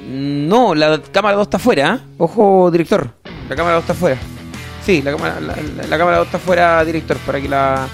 no, 0.08 0.74
la 0.74 1.02
cámara 1.12 1.36
2 1.36 1.48
está 1.48 1.58
afuera, 1.58 1.92
¿ah? 1.92 2.00
Ojo, 2.18 2.72
director. 2.72 3.10
La 3.50 3.56
cámara 3.56 3.76
2 3.76 3.84
está 3.84 3.94
afuera. 3.94 4.18
Sí, 4.86 5.02
la 5.02 5.12
cámara, 5.12 5.40
la, 5.42 5.98
cámara 5.98 6.18
2 6.18 6.28
está 6.28 6.38
afuera, 6.38 6.86
director, 6.86 7.18
para 7.18 7.42
que 7.42 7.50
la. 7.50 7.88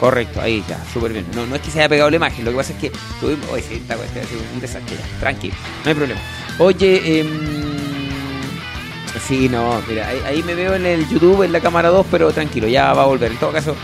Correcto, 0.00 0.40
ahí 0.40 0.64
ya, 0.66 0.82
súper 0.92 1.12
bien. 1.12 1.26
No, 1.34 1.46
no 1.46 1.54
es 1.54 1.60
que 1.60 1.70
se 1.70 1.78
haya 1.78 1.88
pegado 1.88 2.10
la 2.10 2.16
imagen, 2.16 2.44
lo 2.44 2.50
que 2.50 2.56
pasa 2.56 2.72
es 2.72 2.78
que 2.78 2.90
tuvimos. 3.20 3.46
Oye, 3.50 3.62
sí, 3.62 3.82
cuestión 3.86 4.24
ha 4.24 4.28
sido 4.28 4.40
un 4.54 4.60
desastre 4.60 4.96
ya. 4.96 5.20
Tranquilo, 5.20 5.54
no 5.84 5.88
hay 5.88 5.94
problema. 5.94 6.20
Oye, 6.58 7.20
em, 7.20 7.28
Sí, 9.26 9.48
no, 9.48 9.80
mira, 9.88 10.08
ahí, 10.08 10.20
ahí 10.26 10.42
me 10.42 10.54
veo 10.54 10.74
en 10.74 10.86
el 10.86 11.08
YouTube 11.08 11.42
en 11.42 11.52
la 11.52 11.60
cámara 11.60 11.88
2, 11.90 12.06
pero 12.10 12.32
tranquilo, 12.32 12.66
ya 12.68 12.92
va 12.94 13.02
a 13.02 13.06
volver. 13.06 13.30
En 13.30 13.38
todo 13.38 13.52
caso, 13.52 13.76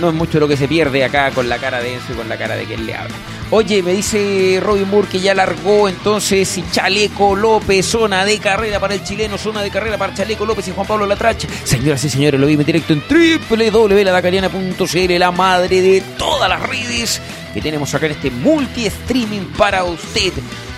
no 0.00 0.08
es 0.08 0.14
mucho 0.14 0.40
lo 0.40 0.48
que 0.48 0.56
se 0.56 0.66
pierde 0.68 1.04
acá 1.04 1.30
con 1.30 1.48
la 1.48 1.58
cara 1.58 1.80
de 1.80 1.94
Enzo 1.94 2.12
y 2.12 2.16
con 2.16 2.28
la 2.28 2.36
cara 2.36 2.56
de 2.56 2.64
quien 2.64 2.84
le 2.86 2.94
habla. 2.94 3.14
Oye, 3.50 3.82
me 3.82 3.92
dice 3.92 4.58
Robin 4.62 4.88
Moore 4.88 5.08
que 5.08 5.20
ya 5.20 5.34
largó 5.34 5.88
entonces 5.88 6.56
y 6.58 6.64
Chaleco 6.70 7.34
López, 7.36 7.86
zona 7.86 8.24
de 8.24 8.38
carrera 8.38 8.80
para 8.80 8.94
el 8.94 9.04
chileno, 9.04 9.36
zona 9.38 9.62
de 9.62 9.70
carrera 9.70 9.98
para 9.98 10.14
Chaleco 10.14 10.46
López 10.46 10.66
y 10.68 10.70
Juan 10.72 10.86
Pablo 10.86 11.06
Latrache. 11.06 11.46
Señoras 11.64 12.02
y 12.04 12.10
señores, 12.10 12.40
lo 12.40 12.46
vimos 12.46 12.66
directo 12.66 12.94
en 12.94 13.02
www.ladacariana.cl, 13.08 15.18
la 15.18 15.30
madre 15.30 15.80
de 15.80 16.00
todas 16.18 16.48
las 16.48 16.60
redes 16.66 17.20
que 17.52 17.60
tenemos 17.60 17.94
acá 17.94 18.06
en 18.06 18.12
este 18.12 18.30
multi-streaming 18.30 19.42
para 19.56 19.84
usted 19.84 20.32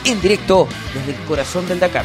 en 0.04 0.20
directo 0.20 0.68
desde 0.94 1.12
el 1.12 1.18
corazón 1.26 1.66
del 1.66 1.80
Dakar. 1.80 2.04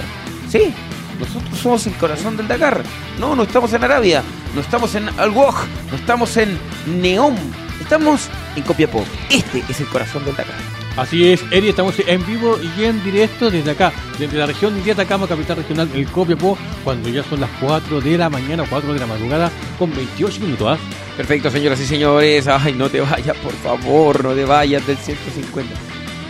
¿Sí? 0.49 0.73
Nosotros 1.21 1.59
somos 1.59 1.87
el 1.87 1.93
corazón 1.93 2.35
del 2.35 2.47
Dakar. 2.47 2.83
No, 3.19 3.35
no 3.35 3.43
estamos 3.43 3.71
en 3.73 3.83
Arabia, 3.83 4.23
no 4.55 4.61
estamos 4.61 4.95
en 4.95 5.07
Al 5.19 5.29
Waj, 5.29 5.67
no 5.91 5.95
estamos 5.95 6.35
en 6.35 6.57
Neom, 6.99 7.35
estamos 7.79 8.27
en 8.55 8.63
Copiapó. 8.63 9.05
Este 9.29 9.63
es 9.69 9.79
el 9.79 9.87
corazón 9.87 10.25
del 10.25 10.35
Dakar. 10.35 10.55
Así 10.97 11.31
es, 11.31 11.41
Eri, 11.51 11.69
estamos 11.69 11.95
en 12.05 12.25
vivo 12.25 12.57
y 12.59 12.83
en 12.83 13.01
directo 13.03 13.49
desde 13.49 13.71
acá, 13.71 13.93
desde 14.19 14.37
la 14.37 14.47
región 14.47 14.83
de 14.83 14.91
Atacama, 14.91 15.27
capital 15.27 15.57
regional, 15.57 15.89
el 15.93 16.05
Copiapó, 16.07 16.57
cuando 16.83 17.07
ya 17.07 17.23
son 17.23 17.39
las 17.39 17.49
4 17.61 18.01
de 18.01 18.17
la 18.17 18.29
mañana 18.29 18.63
o 18.63 18.65
4 18.67 18.93
de 18.93 18.99
la 18.99 19.05
madrugada, 19.05 19.51
con 19.77 19.95
28 19.95 20.41
minutos. 20.41 20.67
¿ah? 20.67 20.77
Perfecto, 21.15 21.51
señoras 21.51 21.79
y 21.79 21.85
señores. 21.85 22.47
Ay, 22.47 22.73
no 22.73 22.89
te 22.89 22.99
vayas, 22.99 23.37
por 23.37 23.53
favor, 23.53 24.23
no 24.23 24.33
te 24.33 24.43
vayas 24.43 24.85
del 24.87 24.97
150. 24.97 25.71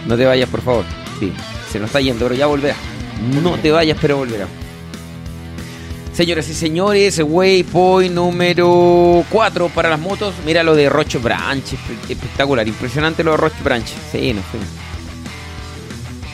No 0.06 0.18
te 0.18 0.26
vayas, 0.26 0.50
por 0.50 0.62
favor. 0.62 0.86
Sí, 1.20 1.32
se 1.72 1.80
nos 1.80 1.88
está 1.88 2.02
yendo, 2.02 2.26
pero 2.26 2.36
ya 2.36 2.46
volverá. 2.46 2.76
No 3.42 3.58
te 3.58 3.72
vayas, 3.72 3.98
pero 4.00 4.18
volverá. 4.18 4.48
Señoras 6.14 6.50
y 6.50 6.54
señores, 6.54 7.22
waypoint 7.24 8.14
número 8.14 9.24
4 9.30 9.70
para 9.70 9.90
las 9.90 10.00
motos. 10.00 10.34
Mira 10.46 10.62
lo 10.62 10.76
de 10.76 10.90
Roche 10.90 11.18
Branch, 11.18 11.64
espe- 11.64 12.10
espectacular, 12.12 12.68
impresionante 12.68 13.24
lo 13.24 13.32
de 13.32 13.38
Roche 13.38 13.64
Branch. 13.64 13.86
Sí, 14.12 14.34
nos 14.34 14.44
fuimos. 14.46 14.68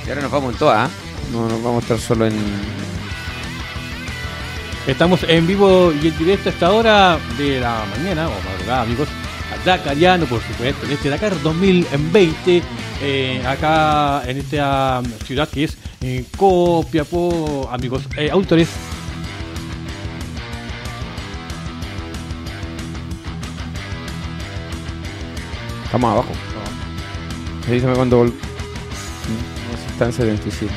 Y 0.05 0.10
ahora 0.10 0.22
nos 0.24 0.31
vamos 0.31 0.53
en 0.53 0.60
todas, 0.60 0.89
¿ah? 0.89 0.91
No 1.31 1.48
nos 1.48 1.62
vamos 1.62 1.77
a 1.84 1.86
estar 1.86 2.00
solo 2.00 2.25
en. 2.25 2.34
Estamos 4.88 5.19
en 5.27 5.46
vivo 5.46 5.91
y 6.01 6.07
en 6.07 6.17
directo 6.17 6.50
a 6.50 6.51
esta 6.53 6.72
hora 6.72 7.19
de 7.38 7.60
la 7.60 7.84
mañana, 7.98 8.27
o 8.29 8.31
madrugada, 8.50 8.81
amigos, 8.81 9.07
Dakariano, 9.65 10.25
por 10.25 10.41
supuesto, 10.41 10.86
en 10.86 10.93
este 10.93 11.10
Dakar 11.10 11.39
2020, 11.41 12.62
eh, 13.01 13.43
acá 13.46 14.24
en 14.25 14.38
esta 14.38 15.01
ciudad 15.25 15.48
que 15.50 15.65
es 15.65 15.77
eh, 16.01 16.24
Copiapó, 16.38 17.69
amigos, 17.72 18.03
eh, 18.17 18.29
autores. 18.31 18.69
Estamos 25.98 26.13
abajo. 26.13 26.34
Avísame 27.68 27.96
cuando 27.96 28.18
vol... 28.18 28.27
No, 28.27 29.77
si 29.77 29.92
está 29.94 30.06
en 30.06 30.13
77. 30.13 30.72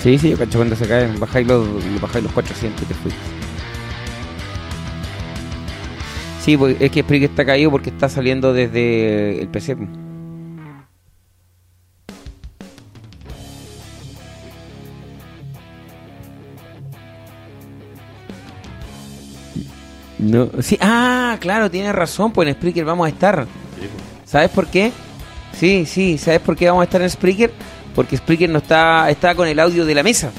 Sí, 0.00 0.18
sí, 0.18 0.30
yo 0.30 0.36
cacho 0.36 0.58
cuando 0.58 0.74
se 0.74 0.88
caen. 0.88 1.20
Bajáis 1.20 1.46
los, 1.46 1.68
bajáis 2.00 2.24
los 2.24 2.32
400 2.32 2.82
y 2.82 2.86
te 2.86 2.94
fuiste. 2.94 3.20
Sí, 6.40 6.56
pues, 6.56 6.78
es 6.80 6.90
que 6.90 7.02
Spreaker 7.02 7.30
está 7.30 7.46
caído 7.46 7.70
porque 7.70 7.90
está 7.90 8.08
saliendo 8.08 8.52
desde 8.52 9.40
el 9.40 9.46
PC. 9.46 9.76
No, 20.20 20.50
sí, 20.60 20.76
ah, 20.82 21.38
claro, 21.40 21.70
tienes 21.70 21.94
razón, 21.94 22.30
pues 22.30 22.46
en 22.46 22.54
Spreaker 22.54 22.84
vamos 22.84 23.06
a 23.06 23.08
estar. 23.08 23.46
¿Sabes 24.24 24.50
por 24.50 24.66
qué? 24.66 24.92
Sí, 25.58 25.86
sí, 25.86 26.18
¿sabes 26.18 26.40
por 26.40 26.56
qué 26.56 26.66
vamos 26.68 26.82
a 26.82 26.84
estar 26.84 27.00
en 27.00 27.08
Spreaker? 27.08 27.50
Porque 27.94 28.16
Spreaker 28.16 28.50
no 28.50 28.58
está, 28.58 29.08
está 29.08 29.34
con 29.34 29.48
el 29.48 29.58
audio 29.58 29.84
de 29.86 29.94
la 29.94 30.02
mesa. 30.02 30.30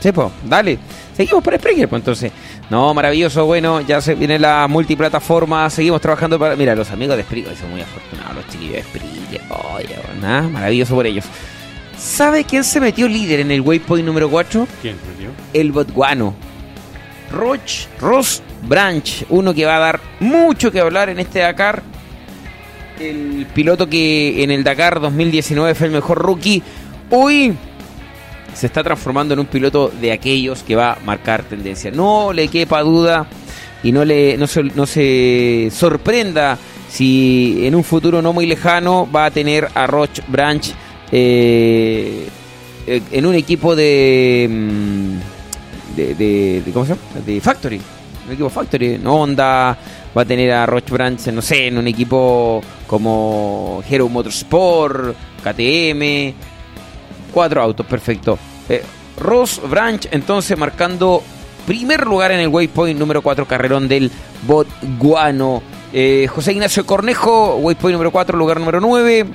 Pues, 0.00 0.30
dale. 0.44 0.78
Seguimos 1.16 1.42
por 1.42 1.56
Spreaker, 1.56 1.88
pues 1.88 2.00
entonces. 2.00 2.32
No, 2.70 2.94
maravilloso, 2.94 3.46
bueno, 3.46 3.80
ya 3.80 4.00
se 4.00 4.14
viene 4.14 4.38
la 4.38 4.68
multiplataforma, 4.68 5.68
seguimos 5.68 6.00
trabajando 6.00 6.38
para... 6.38 6.54
Mira, 6.54 6.76
los 6.76 6.90
amigos 6.90 7.16
de 7.16 7.24
Spreaker 7.24 7.56
son 7.56 7.70
muy 7.70 7.80
afortunados, 7.80 8.36
los 8.36 8.46
chiquillos 8.46 8.74
de 8.74 8.82
Spreaker. 8.82 9.40
Oye, 9.74 9.96
nada, 10.20 10.42
maravilloso 10.42 10.94
por 10.94 11.06
ellos. 11.06 11.24
¿Sabe 11.98 12.44
quién 12.44 12.62
se 12.62 12.78
metió 12.78 13.08
líder 13.08 13.40
en 13.40 13.50
el 13.50 13.60
waypoint 13.60 14.06
número 14.06 14.30
4? 14.30 14.68
¿Quién 14.80 14.96
perdió? 14.98 15.30
el 15.52 15.72
botguano. 15.72 16.47
Roch, 17.30 17.86
Ross 18.00 18.42
Branch, 18.62 19.24
uno 19.30 19.54
que 19.54 19.64
va 19.64 19.76
a 19.76 19.80
dar 19.80 20.00
mucho 20.20 20.70
que 20.72 20.80
hablar 20.80 21.08
en 21.08 21.18
este 21.18 21.40
Dakar. 21.40 21.82
El 22.98 23.46
piloto 23.54 23.88
que 23.88 24.42
en 24.42 24.50
el 24.50 24.64
Dakar 24.64 25.00
2019 25.00 25.74
fue 25.74 25.86
el 25.86 25.92
mejor 25.92 26.18
rookie, 26.18 26.62
hoy 27.10 27.54
se 28.54 28.66
está 28.66 28.82
transformando 28.82 29.34
en 29.34 29.40
un 29.40 29.46
piloto 29.46 29.92
de 30.00 30.10
aquellos 30.10 30.62
que 30.62 30.74
va 30.74 30.94
a 30.94 30.98
marcar 31.04 31.44
tendencia. 31.44 31.90
No 31.90 32.32
le 32.32 32.48
quepa 32.48 32.82
duda 32.82 33.26
y 33.82 33.92
no, 33.92 34.04
le, 34.04 34.36
no, 34.36 34.46
se, 34.46 34.64
no 34.64 34.86
se 34.86 35.70
sorprenda 35.72 36.58
si 36.88 37.60
en 37.66 37.74
un 37.74 37.84
futuro 37.84 38.20
no 38.20 38.32
muy 38.32 38.46
lejano 38.46 39.08
va 39.14 39.26
a 39.26 39.30
tener 39.30 39.68
a 39.74 39.86
Roch 39.86 40.20
Branch 40.26 40.74
eh, 41.12 42.28
en 42.86 43.26
un 43.26 43.34
equipo 43.34 43.76
de, 43.76 44.48
mm, 44.50 45.37
de, 46.14 46.62
¿cómo 46.72 46.84
se 46.84 46.94
llama? 46.94 47.24
De 47.24 47.40
Factory, 47.40 47.80
un 48.26 48.32
equipo 48.32 48.50
Factory, 48.50 48.98
no 48.98 49.14
Honda 49.14 49.76
va 50.16 50.22
a 50.22 50.24
tener 50.24 50.52
a 50.52 50.66
Roch 50.66 50.90
Branch, 50.90 51.26
no 51.28 51.42
sé, 51.42 51.66
en 51.68 51.78
un 51.78 51.86
equipo 51.86 52.60
como 52.86 53.82
Hero 53.88 54.08
Motorsport, 54.08 55.14
KTM, 55.42 56.32
cuatro 57.32 57.62
autos, 57.62 57.86
perfecto. 57.86 58.38
Eh, 58.68 58.82
Ross 59.18 59.60
Branch 59.68 60.08
entonces 60.10 60.56
marcando 60.56 61.22
primer 61.66 62.06
lugar 62.06 62.32
en 62.32 62.40
el 62.40 62.48
waypoint 62.48 62.98
número 62.98 63.20
4 63.20 63.46
carrerón 63.46 63.88
del 63.88 64.10
Botguano. 64.46 65.62
Eh, 65.92 66.26
José 66.26 66.52
Ignacio 66.52 66.86
Cornejo, 66.86 67.56
waypoint 67.56 67.92
número 67.92 68.10
4, 68.10 68.38
lugar 68.38 68.58
número 68.58 68.80
9. 68.80 69.26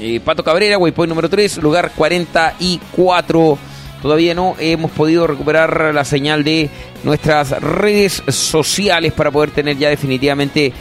Eh, 0.00 0.20
Pato 0.24 0.44
Cabrera, 0.44 0.78
waypoint 0.78 1.08
número 1.08 1.28
3, 1.28 1.58
lugar 1.58 1.90
44. 1.96 3.58
Todavía 4.02 4.34
no 4.34 4.54
hemos 4.58 4.90
podido 4.92 5.26
recuperar 5.26 5.92
la 5.94 6.04
señal 6.04 6.44
de 6.44 6.70
nuestras 7.02 7.50
redes 7.60 8.22
sociales 8.28 9.12
para 9.12 9.30
poder 9.30 9.50
tener 9.50 9.76
ya 9.76 9.88
definitivamente 9.88 10.66
eh, 10.66 10.72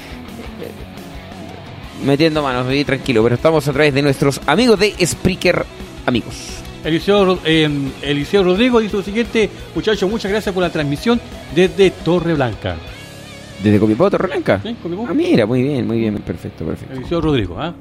metiendo 2.06 2.44
manos, 2.44 2.72
y 2.72 2.84
tranquilo, 2.86 3.24
pero 3.24 3.36
estamos 3.36 3.68
a 3.68 3.74
través 3.74 3.94
de 3.94 4.02
nuestros 4.04 4.40
amigos 4.46 4.80
de 4.80 4.94
Spreaker, 5.04 5.66
amigos. 6.06 6.36
Eliseo, 6.84 7.40
eh, 7.44 7.70
Eliseo 8.04 8.44
Rodrigo 8.44 8.80
dice 8.80 8.98
lo 8.98 9.04
siguiente, 9.04 9.50
muchachos, 9.74 10.10
muchas 10.10 10.32
gracias 10.32 10.54
por 10.54 10.62
la 10.64 10.70
transmisión 10.70 11.20
desde 11.56 11.90
Torre 11.90 12.36
Blanca. 12.36 12.76
¿Desde 13.64 13.80
Copiapó, 13.80 14.12
Torreblanca? 14.12 14.62
¿Sí? 14.64 14.76
Copiapó. 14.82 15.08
Ah, 15.10 15.14
mira, 15.14 15.46
muy 15.48 15.64
bien, 15.64 15.88
muy 15.88 16.00
bien, 16.00 16.16
perfecto, 16.20 16.64
perfecto. 16.66 16.94
Eliseo 16.94 17.20
Rodrigo, 17.20 17.60
¿ah? 17.60 17.74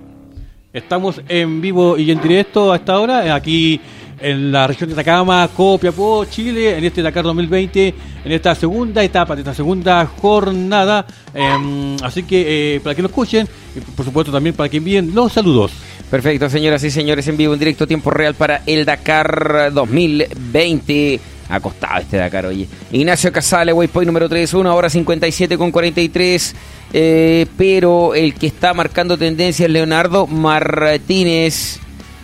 Estamos 0.73 1.21
en 1.29 1.61
vivo 1.61 1.97
y 1.97 2.11
en 2.11 2.21
directo 2.21 2.73
a 2.73 2.77
esta 2.77 2.99
hora, 2.99 3.27
eh, 3.27 3.31
aquí 3.31 3.81
en 4.21 4.53
la 4.53 4.67
región 4.67 4.89
de 4.89 4.95
Atacama, 4.95 5.49
Copiapó, 5.55 6.25
Chile, 6.25 6.77
en 6.77 6.85
este 6.85 7.03
Dakar 7.03 7.25
2020, 7.25 7.95
en 8.25 8.33
esta 8.33 8.55
segunda 8.55 9.03
etapa, 9.03 9.35
de 9.35 9.43
esta 9.43 9.55
segunda 9.55 10.07
jornada. 10.07 11.07
Em, 11.35 11.97
así 12.03 12.23
que 12.23 12.77
eh, 12.77 12.81
para 12.81 12.95
que 12.95 13.03
lo 13.03 13.09
escuchen, 13.09 13.49
y 13.75 13.81
por 13.81 14.05
supuesto 14.05 14.33
también 14.33 14.55
para 14.55 14.69
que 14.69 14.79
envíen 14.79 15.15
los 15.15 15.33
saludos. 15.33 15.73
Perfecto, 16.11 16.49
señoras 16.49 16.83
y 16.85 16.91
señores, 16.91 17.27
en 17.29 17.37
vivo, 17.37 17.53
en 17.53 17.59
directo, 17.59 17.87
tiempo 17.87 18.11
real 18.11 18.35
para 18.35 18.63
el 18.67 18.85
Dakar 18.85 19.73
2020. 19.73 21.21
Acostado 21.49 22.01
este 22.01 22.17
Dakar, 22.17 22.47
oye. 22.47 22.69
Ignacio 22.93 23.33
Casale, 23.33 23.73
waypoint 23.73 24.07
número 24.07 24.29
3, 24.29 24.55
1 24.55 24.75
hora 24.75 24.91
57 24.91 25.59
con 25.59 25.71
43. 25.71 26.55
Eh, 26.93 27.47
pero 27.57 28.15
el 28.15 28.35
que 28.35 28.47
está 28.47 28.73
marcando 28.73 29.19
tendencia 29.19 29.67
es 29.67 29.73
Leonardo 29.73 30.27
Martínez. 30.27 31.81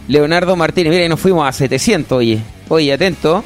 Leonardo 0.08 0.56
Martínez, 0.56 0.90
mira, 0.90 1.02
ahí 1.02 1.08
nos 1.08 1.20
fuimos 1.20 1.46
a 1.46 1.52
700, 1.52 2.18
oye. 2.18 2.40
Oye, 2.68 2.92
atento. 2.92 3.44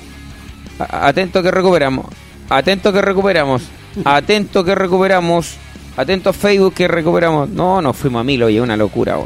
Atento 0.78 1.42
que 1.42 1.50
recuperamos. 1.50 2.06
Atento 2.48 2.92
que 2.92 3.02
recuperamos. 3.02 3.62
Atento 4.04 4.64
que 4.64 4.74
recuperamos. 4.74 5.56
Atento 5.96 6.32
Facebook 6.32 6.74
que 6.74 6.88
recuperamos. 6.88 7.48
No, 7.48 7.80
nos 7.82 7.96
fuimos 7.96 8.20
a 8.20 8.24
mil, 8.24 8.42
oye, 8.42 8.60
una 8.60 8.76
locura. 8.76 9.16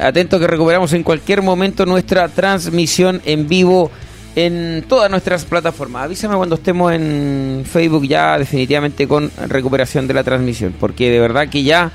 Atento 0.00 0.38
que 0.38 0.46
recuperamos 0.46 0.92
en 0.92 1.02
cualquier 1.02 1.42
momento 1.42 1.86
nuestra 1.86 2.28
transmisión 2.28 3.22
en 3.24 3.48
vivo 3.48 3.90
en 4.34 4.84
todas 4.86 5.10
nuestras 5.10 5.44
plataformas. 5.44 6.04
Avísame 6.04 6.36
cuando 6.36 6.56
estemos 6.56 6.92
en 6.92 7.64
Facebook 7.64 8.06
ya 8.06 8.38
definitivamente 8.38 9.08
con 9.08 9.30
recuperación 9.48 10.06
de 10.06 10.14
la 10.14 10.22
transmisión. 10.24 10.74
Porque 10.78 11.10
de 11.10 11.20
verdad 11.20 11.48
que 11.48 11.62
ya 11.62 11.90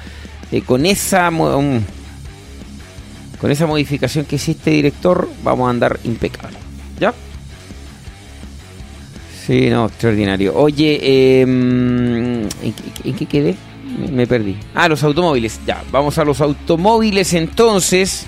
eh, 0.51 0.62
con 0.62 0.86
esa... 0.86 1.29
con 3.41 3.50
esa 3.50 3.65
modificación 3.65 4.25
que 4.25 4.36
hiciste, 4.36 4.69
director, 4.69 5.27
vamos 5.43 5.65
a 5.65 5.71
andar 5.71 6.00
impecable. 6.03 6.60
¿Ya? 7.00 7.12
Sí, 9.48 9.67
no, 9.71 9.88
extraordinario. 9.88 10.55
Oye, 10.55 11.00
eh, 11.01 11.41
¿en, 11.41 13.15
qué, 13.17 13.25
quedé? 13.25 13.55
Me, 13.98 14.12
me 14.12 14.27
perdí. 14.27 14.55
Ah, 14.75 14.88
los 14.88 15.03
automóviles. 15.03 15.60
Ya, 15.65 15.83
vamos 15.91 16.19
a 16.19 16.24
los 16.24 16.39
automóviles 16.39 17.33
entonces. 17.33 18.27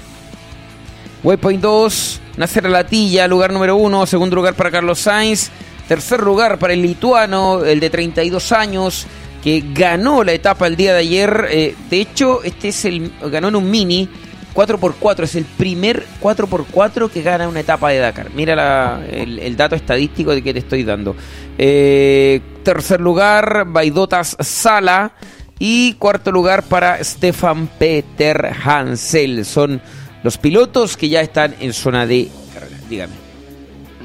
Waypoint 1.24 1.62
2, 1.62 2.22
Nacer 2.38 2.67
Latilla, 2.67 3.27
lugar 3.27 3.53
número 3.53 3.75
1. 3.75 4.08
Segundo 4.08 4.36
lugar 4.36 4.55
para 4.55 4.72
Carlos 4.72 4.98
Sainz. 4.98 5.51
Tercer 5.88 6.22
lugar 6.22 6.58
para 6.58 6.74
el 6.74 6.82
lituano, 6.82 7.63
el 7.63 7.79
de 7.79 7.91
32 7.91 8.51
años, 8.51 9.05
que 9.43 9.63
ganó 9.75 10.24
la 10.24 10.32
etapa 10.32 10.65
el 10.65 10.75
día 10.75 10.93
de 10.93 11.00
ayer. 11.00 11.48
Eh, 11.51 11.75
de 11.91 12.01
hecho, 12.01 12.41
este 12.43 12.70
es 12.70 12.86
el 12.86 13.12
ganó 13.29 13.50
en 13.50 13.55
un 13.58 13.70
mini 13.70 14.10
4x4. 14.53 15.24
Es 15.24 15.36
el 15.36 15.45
primer 15.45 16.05
4x4 16.22 17.10
que 17.10 17.22
gana 17.22 17.48
una 17.48 17.62
etapa 17.62 17.89
de 17.89 18.00
Dakar. 18.00 18.31
Mira 18.33 19.01
el 19.10 19.55
dato 19.57 19.75
estadístico 19.75 20.33
de 20.33 20.41
que 20.41 20.53
te 20.53 20.60
estoy 20.60 20.83
dando. 20.83 21.15
Eh, 21.57 22.41
tercer 22.63 23.01
lugar, 23.01 23.65
Baidotas 23.67 24.38
Sala. 24.39 25.13
Y 25.60 25.93
cuarto 25.93 26.31
lugar 26.31 26.63
para 26.63 27.01
Stefan 27.03 27.67
Peter 27.77 28.53
Hansel. 28.65 29.45
Son 29.45 29.81
los 30.24 30.38
pilotos 30.38 30.98
que 30.98 31.10
ya 31.10 31.22
están 31.22 31.55
en 31.60 31.74
zona 31.74 32.05
de 32.05 32.29
carrera. 32.53 32.77
Dígame. 32.89 33.13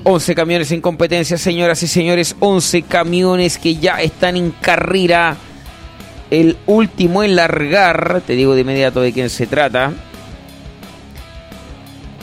11 0.05 0.35
camiones 0.35 0.71
en 0.71 0.81
competencia, 0.81 1.39
señoras 1.39 1.83
y 1.83 1.89
señores. 1.89 2.37
11 2.39 2.83
camiones 2.83 3.59
que 3.59 3.77
ya 3.77 4.01
están 4.01 4.37
en 4.37 4.51
carrera. 4.53 5.37
El 6.31 6.59
último 6.67 7.25
en 7.25 7.35
largar, 7.35 8.23
te 8.27 8.35
digo 8.35 8.55
de 8.55 8.61
inmediato 8.61 9.01
de 9.01 9.13
quién 9.13 9.31
se 9.31 9.47
trata. 9.47 9.93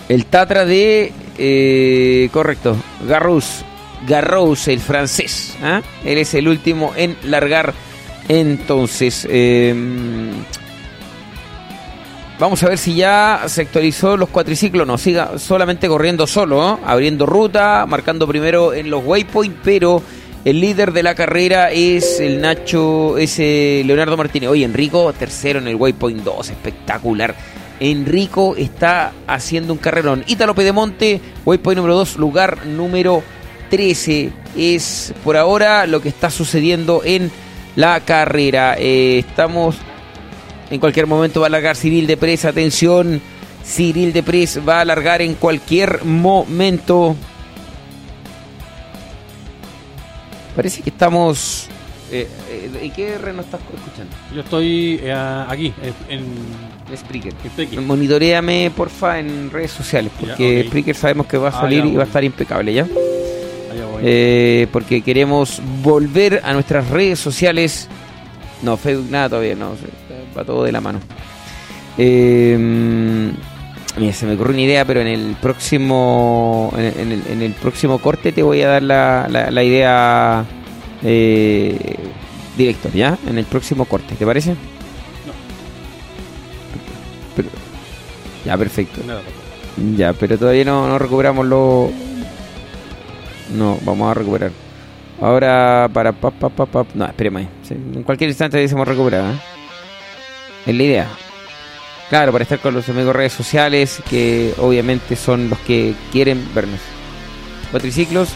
El 0.09 0.25
Tatra 0.25 0.65
de. 0.65 1.11
eh, 1.37 2.29
correcto, 2.31 2.75
Garrous. 3.07 3.63
Garrous, 4.07 4.67
el 4.67 4.79
francés. 4.79 5.55
¿ah? 5.63 5.81
Él 6.03 6.19
es 6.19 6.33
el 6.33 6.47
último 6.47 6.93
en 6.95 7.17
largar. 7.23 7.73
Entonces, 8.27 9.27
eh, 9.29 9.73
vamos 12.39 12.61
a 12.63 12.69
ver 12.69 12.77
si 12.77 12.95
ya 12.95 13.43
se 13.47 13.61
actualizó 13.61 14.17
los 14.17 14.29
cuatriciclos. 14.29 14.85
No, 14.85 14.97
siga 14.97 15.37
solamente 15.39 15.87
corriendo 15.87 16.27
solo, 16.27 16.57
¿no? 16.57 16.79
abriendo 16.85 17.25
ruta, 17.25 17.85
marcando 17.87 18.27
primero 18.27 18.73
en 18.73 18.89
los 18.89 19.03
waypoint, 19.03 19.57
pero 19.63 20.01
el 20.43 20.61
líder 20.61 20.91
de 20.91 21.03
la 21.03 21.15
carrera 21.15 21.71
es 21.71 22.19
el 22.19 22.41
Nacho, 22.41 23.17
es 23.17 23.39
eh, 23.39 23.81
Leonardo 23.85 24.17
Martínez. 24.17 24.49
Oye, 24.49 24.65
Enrico, 24.65 25.11
tercero 25.13 25.59
en 25.59 25.67
el 25.67 25.75
waypoint 25.75 26.23
2, 26.23 26.49
espectacular. 26.49 27.35
Enrico 27.79 28.55
está 28.55 29.13
haciendo 29.27 29.73
un 29.73 29.79
carrerón. 29.79 30.23
Ítalo 30.27 30.55
Pedemonte, 30.55 31.21
waypoint 31.45 31.77
número 31.77 31.95
2, 31.95 32.17
lugar 32.17 32.65
número 32.65 33.23
13. 33.69 34.31
Es 34.57 35.13
por 35.23 35.37
ahora 35.37 35.85
lo 35.87 36.01
que 36.01 36.09
está 36.09 36.29
sucediendo 36.29 37.01
en 37.03 37.31
la 37.75 37.99
carrera. 37.99 38.75
Eh, 38.77 39.19
estamos 39.19 39.75
en 40.69 40.79
cualquier 40.79 41.07
momento 41.07 41.41
va 41.41 41.47
a 41.47 41.49
largar 41.49 41.77
Cyril 41.77 42.07
de 42.07 42.17
Pres. 42.17 42.45
Atención, 42.45 43.21
Cyril 43.63 44.13
de 44.13 44.23
Pres 44.23 44.59
va 44.67 44.81
a 44.81 44.85
largar 44.85 45.21
en 45.21 45.35
cualquier 45.35 46.03
momento. 46.03 47.15
Parece 50.55 50.81
que 50.81 50.89
estamos. 50.89 51.67
Eh, 52.11 52.27
eh, 52.49 52.71
¿En 52.81 52.91
qué 52.91 53.17
red 53.17 53.33
nos 53.33 53.45
estás 53.45 53.61
escuchando? 53.61 54.15
Yo 54.33 54.41
estoy 54.41 54.99
eh, 55.03 55.45
aquí, 55.47 55.73
en, 55.81 56.19
En 56.19 56.25
Spreaker. 56.95 57.33
Spreaker. 57.47 57.81
Monitoreame, 57.81 58.71
porfa, 58.75 59.19
en 59.19 59.49
redes 59.51 59.71
sociales. 59.71 60.11
Ya, 60.21 60.27
Porque 60.27 60.59
ok. 60.61 60.67
Spreaker 60.67 60.95
sabemos 60.95 61.25
que 61.27 61.37
va 61.37 61.49
a 61.49 61.57
Ah, 61.57 61.61
salir 61.61 61.83
ya, 61.83 61.89
y 61.89 61.95
va 61.95 62.03
a 62.03 62.05
estar 62.05 62.23
impecable, 62.23 62.73
¿ya? 62.73 62.83
Voy. 62.85 64.01
Eh, 64.03 64.67
porque 64.71 65.01
queremos 65.01 65.61
volver 65.81 66.41
a 66.43 66.53
nuestras 66.53 66.89
redes 66.89 67.19
sociales. 67.19 67.87
No, 68.61 68.77
Facebook 68.77 69.09
nada 69.09 69.29
todavía, 69.29 69.55
no, 69.55 69.71
va 70.37 70.43
todo 70.43 70.63
de 70.63 70.71
la 70.71 70.81
mano. 70.81 70.99
Eh, 71.97 72.57
mira, 73.97 74.13
se 74.13 74.25
me 74.25 74.33
ocurrió 74.33 74.53
una 74.53 74.61
idea, 74.61 74.85
pero 74.85 75.01
en 75.01 75.07
el 75.07 75.35
próximo 75.41 76.73
en, 76.77 76.85
en 76.99 77.11
el, 77.13 77.21
en 77.29 77.41
el 77.41 77.53
próximo 77.53 77.99
corte 77.99 78.31
te 78.31 78.43
voy 78.43 78.61
a 78.61 78.67
dar 78.67 78.83
la, 78.83 79.27
la- 79.29 79.49
la 79.51 79.63
idea 79.63 80.45
eh, 81.03 81.77
director, 82.57 82.91
¿ya? 82.93 83.17
En 83.27 83.37
el 83.37 83.45
próximo 83.45 83.85
corte, 83.85 84.15
¿te 84.15 84.25
parece? 84.25 84.55
Ya, 88.45 88.57
perfecto. 88.57 89.01
Nada, 89.05 89.21
Ya, 89.97 90.13
pero 90.13 90.37
todavía 90.37 90.63
no, 90.65 90.87
no 90.87 90.97
recuperamos 90.99 91.45
lo. 91.45 91.89
No, 93.55 93.77
vamos 93.81 94.09
a 94.11 94.13
recuperar. 94.13 94.51
Ahora 95.21 95.89
para 95.93 96.11
pa, 96.11 96.29
pa, 96.31 96.49
pa, 96.49 96.65
pa- 96.65 96.85
No, 96.93 97.05
esperemos 97.05 97.41
ahí. 97.41 97.49
Sí, 97.63 97.73
En 97.73 98.03
cualquier 98.03 98.29
instante 98.29 98.57
decimos 98.57 98.87
recuperar. 98.87 99.33
¿eh? 99.33 99.37
Es 100.65 100.75
la 100.75 100.83
idea. 100.83 101.07
Claro, 102.09 102.31
para 102.31 102.43
estar 102.43 102.59
con 102.59 102.73
los 102.75 102.87
amigos 102.89 103.15
redes 103.15 103.33
sociales, 103.33 103.99
que 104.09 104.53
obviamente 104.59 105.15
son 105.15 105.49
los 105.49 105.57
que 105.59 105.95
quieren 106.11 106.47
vernos. 106.53 106.79
Cuatriciclos. 107.71 108.29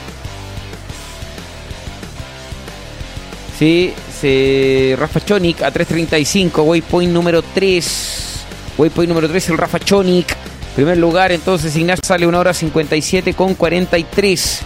Sí, 3.58 3.94
se 4.20 4.96
Rafa 4.98 5.20
Chonic 5.20 5.62
a 5.64 5.72
3.35, 5.74 6.64
waypoint 6.66 7.12
número 7.12 7.42
3. 7.42 8.39
Waypoint 8.80 9.10
número 9.10 9.28
3, 9.28 9.50
el 9.50 9.58
Rafa 9.58 9.78
Chonic. 9.78 10.34
Primer 10.74 10.98
lugar, 10.98 11.34
entonces 11.34 11.76
Ignacio 11.76 12.02
sale 12.02 12.26
1 12.26 12.40
hora 12.40 12.54
57 12.54 13.34
con 13.34 13.54
43. 13.54 14.62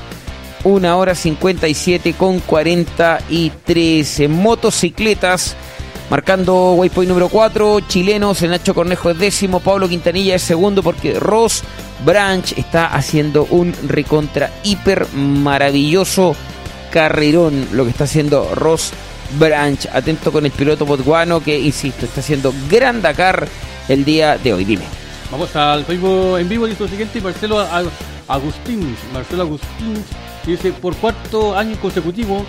1 0.63 0.97
hora 0.99 1.15
57 1.15 2.13
con 2.13 2.39
43. 2.39 4.19
En 4.19 4.31
motocicletas, 4.31 5.55
marcando 6.11 6.73
waypoint 6.73 7.09
número 7.09 7.27
4, 7.27 7.79
chilenos, 7.87 8.39
el 8.43 8.51
Nacho 8.51 8.75
Cornejo 8.75 9.09
es 9.09 9.17
décimo, 9.17 9.61
Pablo 9.61 9.89
Quintanilla 9.89 10.35
es 10.35 10.43
segundo 10.43 10.83
porque 10.83 11.19
Ross 11.19 11.63
Branch 12.05 12.53
está 12.55 12.93
haciendo 12.93 13.47
un 13.49 13.73
recontra 13.87 14.51
hiper 14.61 15.07
maravilloso 15.15 16.35
carrerón 16.91 17.67
lo 17.71 17.83
que 17.83 17.89
está 17.89 18.03
haciendo 18.03 18.53
Ross 18.53 18.91
Branch. 19.39 19.87
Atento 19.91 20.31
con 20.31 20.45
el 20.45 20.51
piloto 20.51 20.85
botsguano 20.85 21.43
que, 21.43 21.57
insisto, 21.57 22.05
está 22.05 22.19
haciendo 22.21 22.53
gran 22.69 23.01
Dakar 23.01 23.47
el 23.87 24.05
día 24.05 24.37
de 24.37 24.53
hoy. 24.53 24.65
Dime. 24.65 24.83
Vamos 25.31 25.55
al 25.55 25.83
Facebook 25.83 26.37
en 26.37 26.47
vivo, 26.47 26.67
dice 26.67 26.83
lo 26.83 26.89
siguiente, 26.89 27.19
Marcelo 27.19 27.59
Agustín, 28.27 28.95
Marcelo 29.11 29.43
Agustín, 29.43 30.03
dice, 30.45 30.71
por 30.73 30.95
cuarto 30.95 31.57
año 31.57 31.75
consecutivo, 31.81 32.45